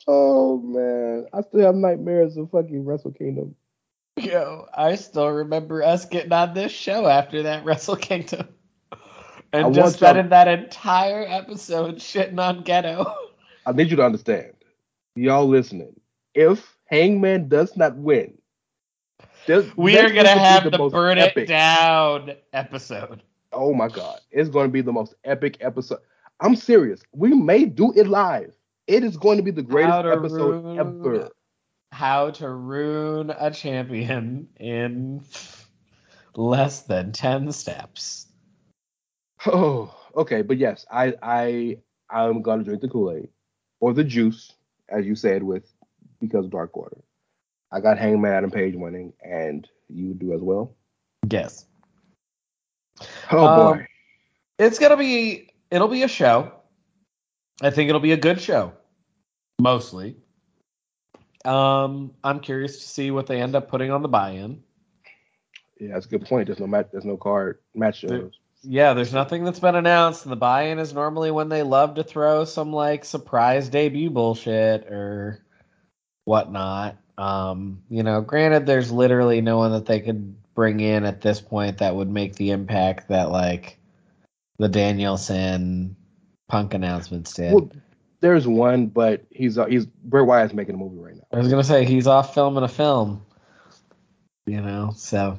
oh 0.07 0.57
man, 0.57 1.27
I 1.31 1.41
still 1.41 1.59
have 1.61 1.75
nightmares 1.75 2.35
of 2.37 2.49
fucking 2.49 2.83
Wrestle 2.83 3.11
Kingdom. 3.11 3.55
Yo, 4.15 4.65
I 4.75 4.95
still 4.95 5.29
remember 5.29 5.83
us 5.83 6.05
getting 6.05 6.33
on 6.33 6.55
this 6.55 6.71
show 6.71 7.05
after 7.05 7.43
that 7.43 7.63
Wrestle 7.63 7.95
Kingdom. 7.95 8.47
And 9.53 9.65
want 9.65 9.75
just 9.75 9.97
spending 9.97 10.29
that 10.29 10.47
entire 10.47 11.25
episode 11.27 11.97
shitting 11.97 12.39
on 12.39 12.63
Gedo. 12.63 13.13
I 13.67 13.71
need 13.73 13.91
you 13.91 13.97
to 13.97 14.03
understand, 14.03 14.53
y'all 15.15 15.47
listening. 15.47 15.99
If 16.33 16.75
Hangman 16.87 17.47
does 17.49 17.77
not 17.77 17.95
win, 17.95 18.36
this- 19.47 19.75
We 19.75 19.97
are 19.97 20.09
gonna 20.09 20.13
week 20.13 20.15
will 20.17 20.33
be 20.33 20.39
have 20.39 20.71
the 20.71 20.89
burn 20.89 21.17
epic. 21.17 21.43
it 21.43 21.47
down 21.47 22.31
episode. 22.53 23.23
Oh 23.53 23.73
my 23.73 23.87
god, 23.87 24.19
it's 24.29 24.49
going 24.49 24.67
to 24.67 24.71
be 24.71 24.81
the 24.81 24.91
most 24.93 25.15
epic 25.23 25.57
episode. 25.61 25.99
I'm 26.41 26.55
serious. 26.55 27.01
We 27.13 27.33
may 27.33 27.65
do 27.65 27.91
it 27.95 28.07
live. 28.07 28.53
It 28.85 29.03
is 29.03 29.17
going 29.17 29.37
to 29.37 29.43
be 29.43 29.51
the 29.51 29.63
greatest 29.63 30.01
to 30.03 30.11
episode 30.11 30.63
ruin- 30.63 30.79
ever. 30.79 31.29
How 31.91 32.29
to 32.31 32.49
ruin 32.49 33.31
a 33.31 33.49
champion 33.49 34.47
in 34.59 35.23
less 36.35 36.81
than 36.83 37.11
ten 37.13 37.51
steps. 37.51 38.27
Oh, 39.45 39.95
okay, 40.15 40.41
but 40.41 40.57
yes, 40.57 40.85
I 40.91 41.13
I 41.21 41.77
I'm 42.09 42.41
gonna 42.41 42.63
drink 42.63 42.81
the 42.81 42.89
Kool 42.89 43.11
Aid 43.11 43.29
or 43.79 43.93
the 43.93 44.03
juice, 44.03 44.51
as 44.89 45.05
you 45.05 45.15
said, 45.15 45.43
with 45.43 45.71
because 46.19 46.45
of 46.45 46.51
Dark 46.51 46.75
Order. 46.75 46.97
I 47.71 47.79
got 47.81 47.97
Hangman 47.97 48.31
Adam 48.33 48.51
Page 48.51 48.75
winning, 48.75 49.13
and 49.23 49.67
you 49.89 50.13
do 50.13 50.33
as 50.33 50.41
well. 50.41 50.75
Yes. 51.29 51.65
Oh 53.31 53.45
Um, 53.45 53.77
boy, 53.77 53.87
It's 54.59 54.79
gonna 54.79 54.97
be 54.97 55.49
it'll 55.69 55.87
be 55.87 56.03
a 56.03 56.07
show. 56.07 56.51
I 57.61 57.69
think 57.69 57.89
it'll 57.89 58.01
be 58.01 58.11
a 58.13 58.17
good 58.17 58.39
show. 58.39 58.73
Mostly. 59.59 60.15
Um, 61.45 62.13
I'm 62.23 62.39
curious 62.39 62.79
to 62.79 62.87
see 62.87 63.11
what 63.11 63.27
they 63.27 63.41
end 63.41 63.55
up 63.55 63.69
putting 63.69 63.91
on 63.91 64.01
the 64.01 64.07
buy-in. 64.07 64.61
yeah, 65.79 65.93
that's 65.93 66.05
a 66.05 66.09
good 66.09 66.25
point. 66.25 66.47
There's 66.47 66.59
no 66.59 66.67
match. 66.67 66.87
There's 66.91 67.05
no 67.05 67.17
card 67.17 67.59
match 67.75 68.01
There- 68.01 68.19
shows. 68.21 68.39
Yeah, 68.63 68.93
there's 68.95 69.13
nothing 69.13 69.43
that's 69.45 69.59
been 69.59 69.75
announced, 69.75 70.25
and 70.25 70.31
the 70.31 70.35
buy-in 70.35 70.79
is 70.79 70.91
normally 70.93 71.29
when 71.29 71.47
they 71.47 71.61
love 71.61 71.95
to 71.95 72.03
throw 72.03 72.43
some 72.43 72.73
like 72.73 73.05
surprise 73.05 73.69
debut 73.69 74.09
bullshit 74.09 74.87
or 74.91 75.45
whatnot. 76.25 76.97
Um, 77.17 77.81
you 77.89 78.03
know, 78.03 78.21
granted, 78.21 78.65
there's 78.65 78.91
literally 78.91 79.41
no 79.41 79.57
one 79.57 79.71
that 79.71 79.85
they 79.85 79.99
could 79.99 80.35
bring 80.53 80.79
in 80.79 81.03
at 81.03 81.21
this 81.21 81.41
point 81.41 81.79
that 81.79 81.95
would 81.95 82.09
make 82.09 82.35
the 82.35 82.51
impact 82.51 83.09
that 83.09 83.31
like 83.31 83.77
the 84.57 84.67
Danielson 84.67 85.95
Punk 86.47 86.73
announcements 86.73 87.33
did. 87.33 87.53
Well, 87.53 87.71
there's 88.19 88.47
one, 88.47 88.87
but 88.87 89.25
he's 89.29 89.57
uh, 89.57 89.65
he's 89.65 89.85
Bray 89.85 90.21
Wyatt's 90.21 90.53
making 90.53 90.75
a 90.75 90.77
movie 90.77 90.97
right 90.97 91.15
now. 91.15 91.23
I 91.31 91.37
was 91.37 91.49
gonna 91.49 91.63
say 91.63 91.85
he's 91.85 92.07
off 92.07 92.33
filming 92.33 92.63
a 92.63 92.67
film. 92.67 93.23
You 94.45 94.61
know, 94.61 94.93
so 94.95 95.37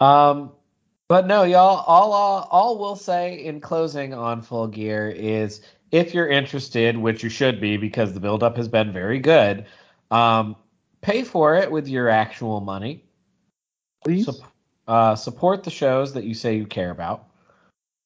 um 0.00 0.52
but 1.08 1.26
no, 1.26 1.44
y'all 1.44 1.84
all 1.86 2.12
all, 2.12 2.48
all 2.50 2.78
we'll 2.78 2.96
say 2.96 3.44
in 3.44 3.60
closing 3.60 4.14
on 4.14 4.42
full 4.42 4.66
gear 4.66 5.08
is 5.08 5.60
if 5.90 6.14
you're 6.14 6.28
interested, 6.28 6.96
which 6.96 7.22
you 7.22 7.28
should 7.28 7.60
be 7.60 7.76
because 7.76 8.12
the 8.12 8.20
buildup 8.20 8.56
has 8.56 8.68
been 8.68 8.92
very 8.92 9.18
good, 9.18 9.66
um, 10.10 10.56
pay 11.02 11.24
for 11.24 11.56
it 11.56 11.70
with 11.70 11.88
your 11.88 12.08
actual 12.08 12.60
money. 12.60 13.04
Please. 14.04 14.26
Sup- 14.26 14.52
uh, 14.88 15.14
support 15.14 15.62
the 15.62 15.70
shows 15.70 16.14
that 16.14 16.24
you 16.24 16.34
say 16.34 16.56
you 16.56 16.66
care 16.66 16.90
about. 16.90 17.28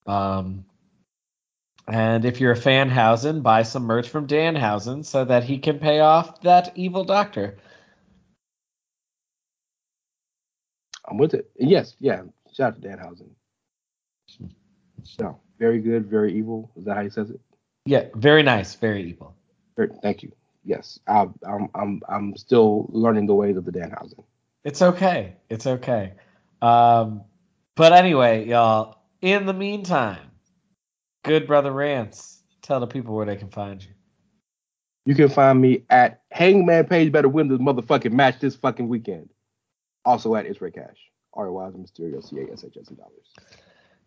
Um, 0.06 0.66
and 1.89 2.24
if 2.24 2.40
you're 2.40 2.52
a 2.52 2.56
fan 2.56 2.90
Housen, 2.90 3.42
buy 3.42 3.62
some 3.62 3.84
merch 3.84 4.08
from 4.08 4.26
Danhausen 4.26 5.05
so 5.05 5.24
that 5.24 5.44
he 5.44 5.58
can 5.58 5.78
pay 5.78 6.00
off 6.00 6.42
that 6.42 6.73
evil 6.74 7.05
doctor. 7.05 7.56
I'm 11.06 11.18
with 11.18 11.34
it. 11.34 11.50
Yes, 11.58 11.97
yeah. 12.00 12.23
Shout 12.52 12.74
out 12.74 12.82
to 12.82 12.89
Danhausen. 12.89 13.31
So 15.02 15.39
very 15.58 15.81
good, 15.81 16.06
very 16.06 16.34
evil. 16.34 16.70
Is 16.76 16.84
that 16.84 16.97
how 16.97 17.02
he 17.02 17.10
says 17.10 17.31
it? 17.31 17.40
Yeah, 17.86 18.06
very 18.14 18.42
nice, 18.42 18.74
very 18.74 19.05
evil. 19.05 19.34
Very, 19.76 19.90
thank 20.02 20.23
you. 20.23 20.32
Yes, 20.65 20.99
I, 21.07 21.26
I'm 21.47 21.68
I'm 21.75 22.01
I'm 22.09 22.36
still 22.36 22.89
learning 22.91 23.26
the 23.26 23.34
ways 23.34 23.57
of 23.57 23.65
the 23.65 23.73
Danhausen. 23.73 24.25
It's 24.65 24.81
okay. 24.81 25.36
It's 25.51 25.67
okay. 25.67 26.15
Um, 26.62 27.23
but 27.76 27.93
anyway, 27.93 28.47
y'all. 28.47 28.99
In 29.20 29.47
the 29.47 29.55
meantime, 29.55 30.31
good 31.23 31.47
brother 31.47 31.73
Rance, 31.73 32.43
tell 32.62 32.81
the 32.81 32.86
people 32.86 33.15
where 33.15 33.26
they 33.26 33.36
can 33.36 33.49
find 33.51 33.83
you. 33.83 33.91
You 35.07 35.15
can 35.15 35.28
find 35.28 35.60
me 35.60 35.84
at 35.91 36.23
Hangman 36.31 36.86
Page. 36.86 37.12
Better 37.12 37.28
win 37.28 37.49
this 37.49 37.59
motherfucking 37.59 38.12
match 38.12 38.41
this 38.41 38.55
fucking 38.55 38.89
weekend. 38.89 39.31
Also 40.05 40.34
at 40.34 40.47
Israel 40.47 40.73
Cash. 40.73 40.97
R 41.34 41.51
Y 41.51 41.67
S 41.67 41.73
Mysterio 41.75 42.26
C 42.26 42.39
A 42.41 42.52
S 42.52 42.65
H 42.65 42.76
S 42.81 42.89
dollars. 42.89 43.34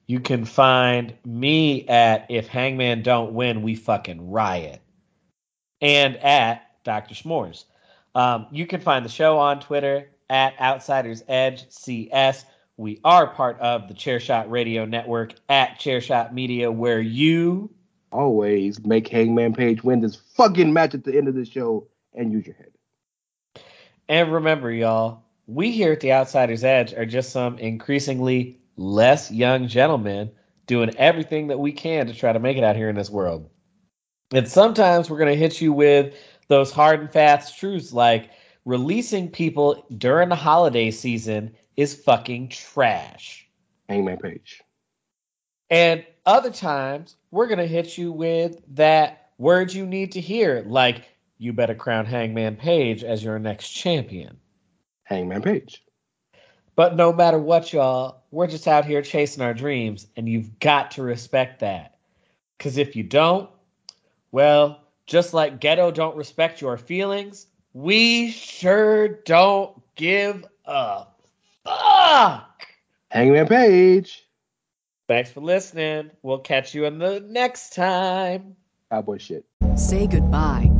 You 0.07 0.19
can 0.19 0.45
find 0.45 1.13
me 1.25 1.87
at 1.87 2.25
If 2.29 2.47
Hangman 2.47 3.03
Don't 3.03 3.33
Win, 3.33 3.61
We 3.61 3.75
Fucking 3.75 4.31
Riot. 4.31 4.81
And 5.81 6.17
at 6.17 6.83
Dr. 6.83 7.13
S'mores. 7.13 7.65
Um, 8.15 8.47
you 8.51 8.65
can 8.65 8.81
find 8.81 9.05
the 9.05 9.09
show 9.09 9.37
on 9.37 9.59
Twitter 9.59 10.09
at 10.29 10.59
Outsiders 10.59 11.23
Edge 11.27 11.65
CS. 11.69 12.45
We 12.77 12.99
are 13.03 13.27
part 13.27 13.59
of 13.59 13.87
the 13.87 13.93
Chairshot 13.93 14.49
Radio 14.49 14.85
Network 14.85 15.33
at 15.49 15.79
Chairshot 15.79 16.33
Media, 16.33 16.71
where 16.71 16.99
you 16.99 17.69
Always 18.11 18.83
make 18.85 19.09
Hangman 19.09 19.53
Page 19.53 19.83
win 19.83 19.99
this 19.99 20.15
fucking 20.15 20.71
match 20.71 20.93
at 20.93 21.03
the 21.03 21.17
end 21.17 21.27
of 21.27 21.35
the 21.35 21.45
show 21.45 21.87
and 22.13 22.31
use 22.31 22.45
your 22.45 22.55
head. 22.55 22.71
And 24.07 24.31
remember, 24.31 24.71
y'all, 24.71 25.23
we 25.45 25.71
here 25.71 25.91
at 25.91 25.99
the 25.99 26.13
Outsiders 26.13 26.63
Edge 26.63 26.93
are 26.93 27.05
just 27.05 27.31
some 27.31 27.57
increasingly 27.59 28.61
less 28.77 29.29
young 29.29 29.67
gentlemen 29.67 30.31
doing 30.67 30.95
everything 30.95 31.47
that 31.47 31.59
we 31.59 31.73
can 31.73 32.07
to 32.07 32.13
try 32.13 32.31
to 32.31 32.39
make 32.39 32.55
it 32.55 32.63
out 32.63 32.77
here 32.77 32.89
in 32.89 32.95
this 32.95 33.09
world. 33.09 33.49
And 34.31 34.47
sometimes 34.47 35.09
we're 35.09 35.17
going 35.17 35.33
to 35.33 35.39
hit 35.39 35.61
you 35.61 35.71
with 35.71 36.15
those 36.47 36.71
hard 36.71 36.99
and 36.99 37.11
fast 37.11 37.57
truths 37.57 37.93
like 37.93 38.31
releasing 38.65 39.29
people 39.29 39.85
during 39.97 40.29
the 40.29 40.35
holiday 40.35 40.91
season 40.91 41.53
is 41.77 41.95
fucking 41.95 42.49
trash. 42.49 43.47
Hangman 43.87 44.17
Page. 44.17 44.61
And 45.69 46.05
other 46.25 46.51
times 46.51 47.15
we're 47.31 47.47
going 47.47 47.59
to 47.59 47.67
hit 47.67 47.97
you 47.97 48.11
with 48.11 48.61
that 48.75 49.31
word 49.37 49.73
you 49.73 49.85
need 49.85 50.11
to 50.13 50.21
hear, 50.21 50.63
like 50.67 51.03
you 51.37 51.53
better 51.53 51.75
crown 51.75 52.05
Hangman 52.05 52.57
Page 52.57 53.03
as 53.03 53.23
your 53.23 53.39
next 53.39 53.69
champion. 53.69 54.37
Hangman 55.03 55.41
Page. 55.41 55.83
But 56.75 56.95
no 56.95 57.13
matter 57.13 57.39
what, 57.39 57.71
y'all, 57.71 58.23
we're 58.31 58.47
just 58.47 58.67
out 58.67 58.85
here 58.85 59.01
chasing 59.01 59.41
our 59.41 59.53
dreams, 59.53 60.07
and 60.15 60.27
you've 60.27 60.59
got 60.59 60.91
to 60.91 61.03
respect 61.03 61.61
that. 61.61 61.97
Because 62.57 62.77
if 62.77 62.95
you 62.95 63.03
don't, 63.03 63.49
well, 64.37 64.81
just 65.07 65.33
like 65.33 65.59
Gedo 65.59 65.91
don't 65.91 66.15
respect 66.15 66.61
your 66.61 66.77
feelings, 66.77 67.47
we 67.73 68.29
sure 68.29 69.07
don't 69.07 69.81
give 69.95 70.45
a 70.63 71.05
fuck. 71.65 72.67
Hangman 73.09 73.47
Page. 73.47 74.27
Thanks 75.07 75.31
for 75.31 75.41
listening. 75.41 76.11
We'll 76.21 76.37
catch 76.37 76.75
you 76.75 76.85
in 76.85 76.99
the 76.99 77.19
next 77.21 77.73
time. 77.73 78.55
Cowboy 78.91 79.17
shit. 79.17 79.43
Say 79.75 80.05
goodbye 80.05 80.69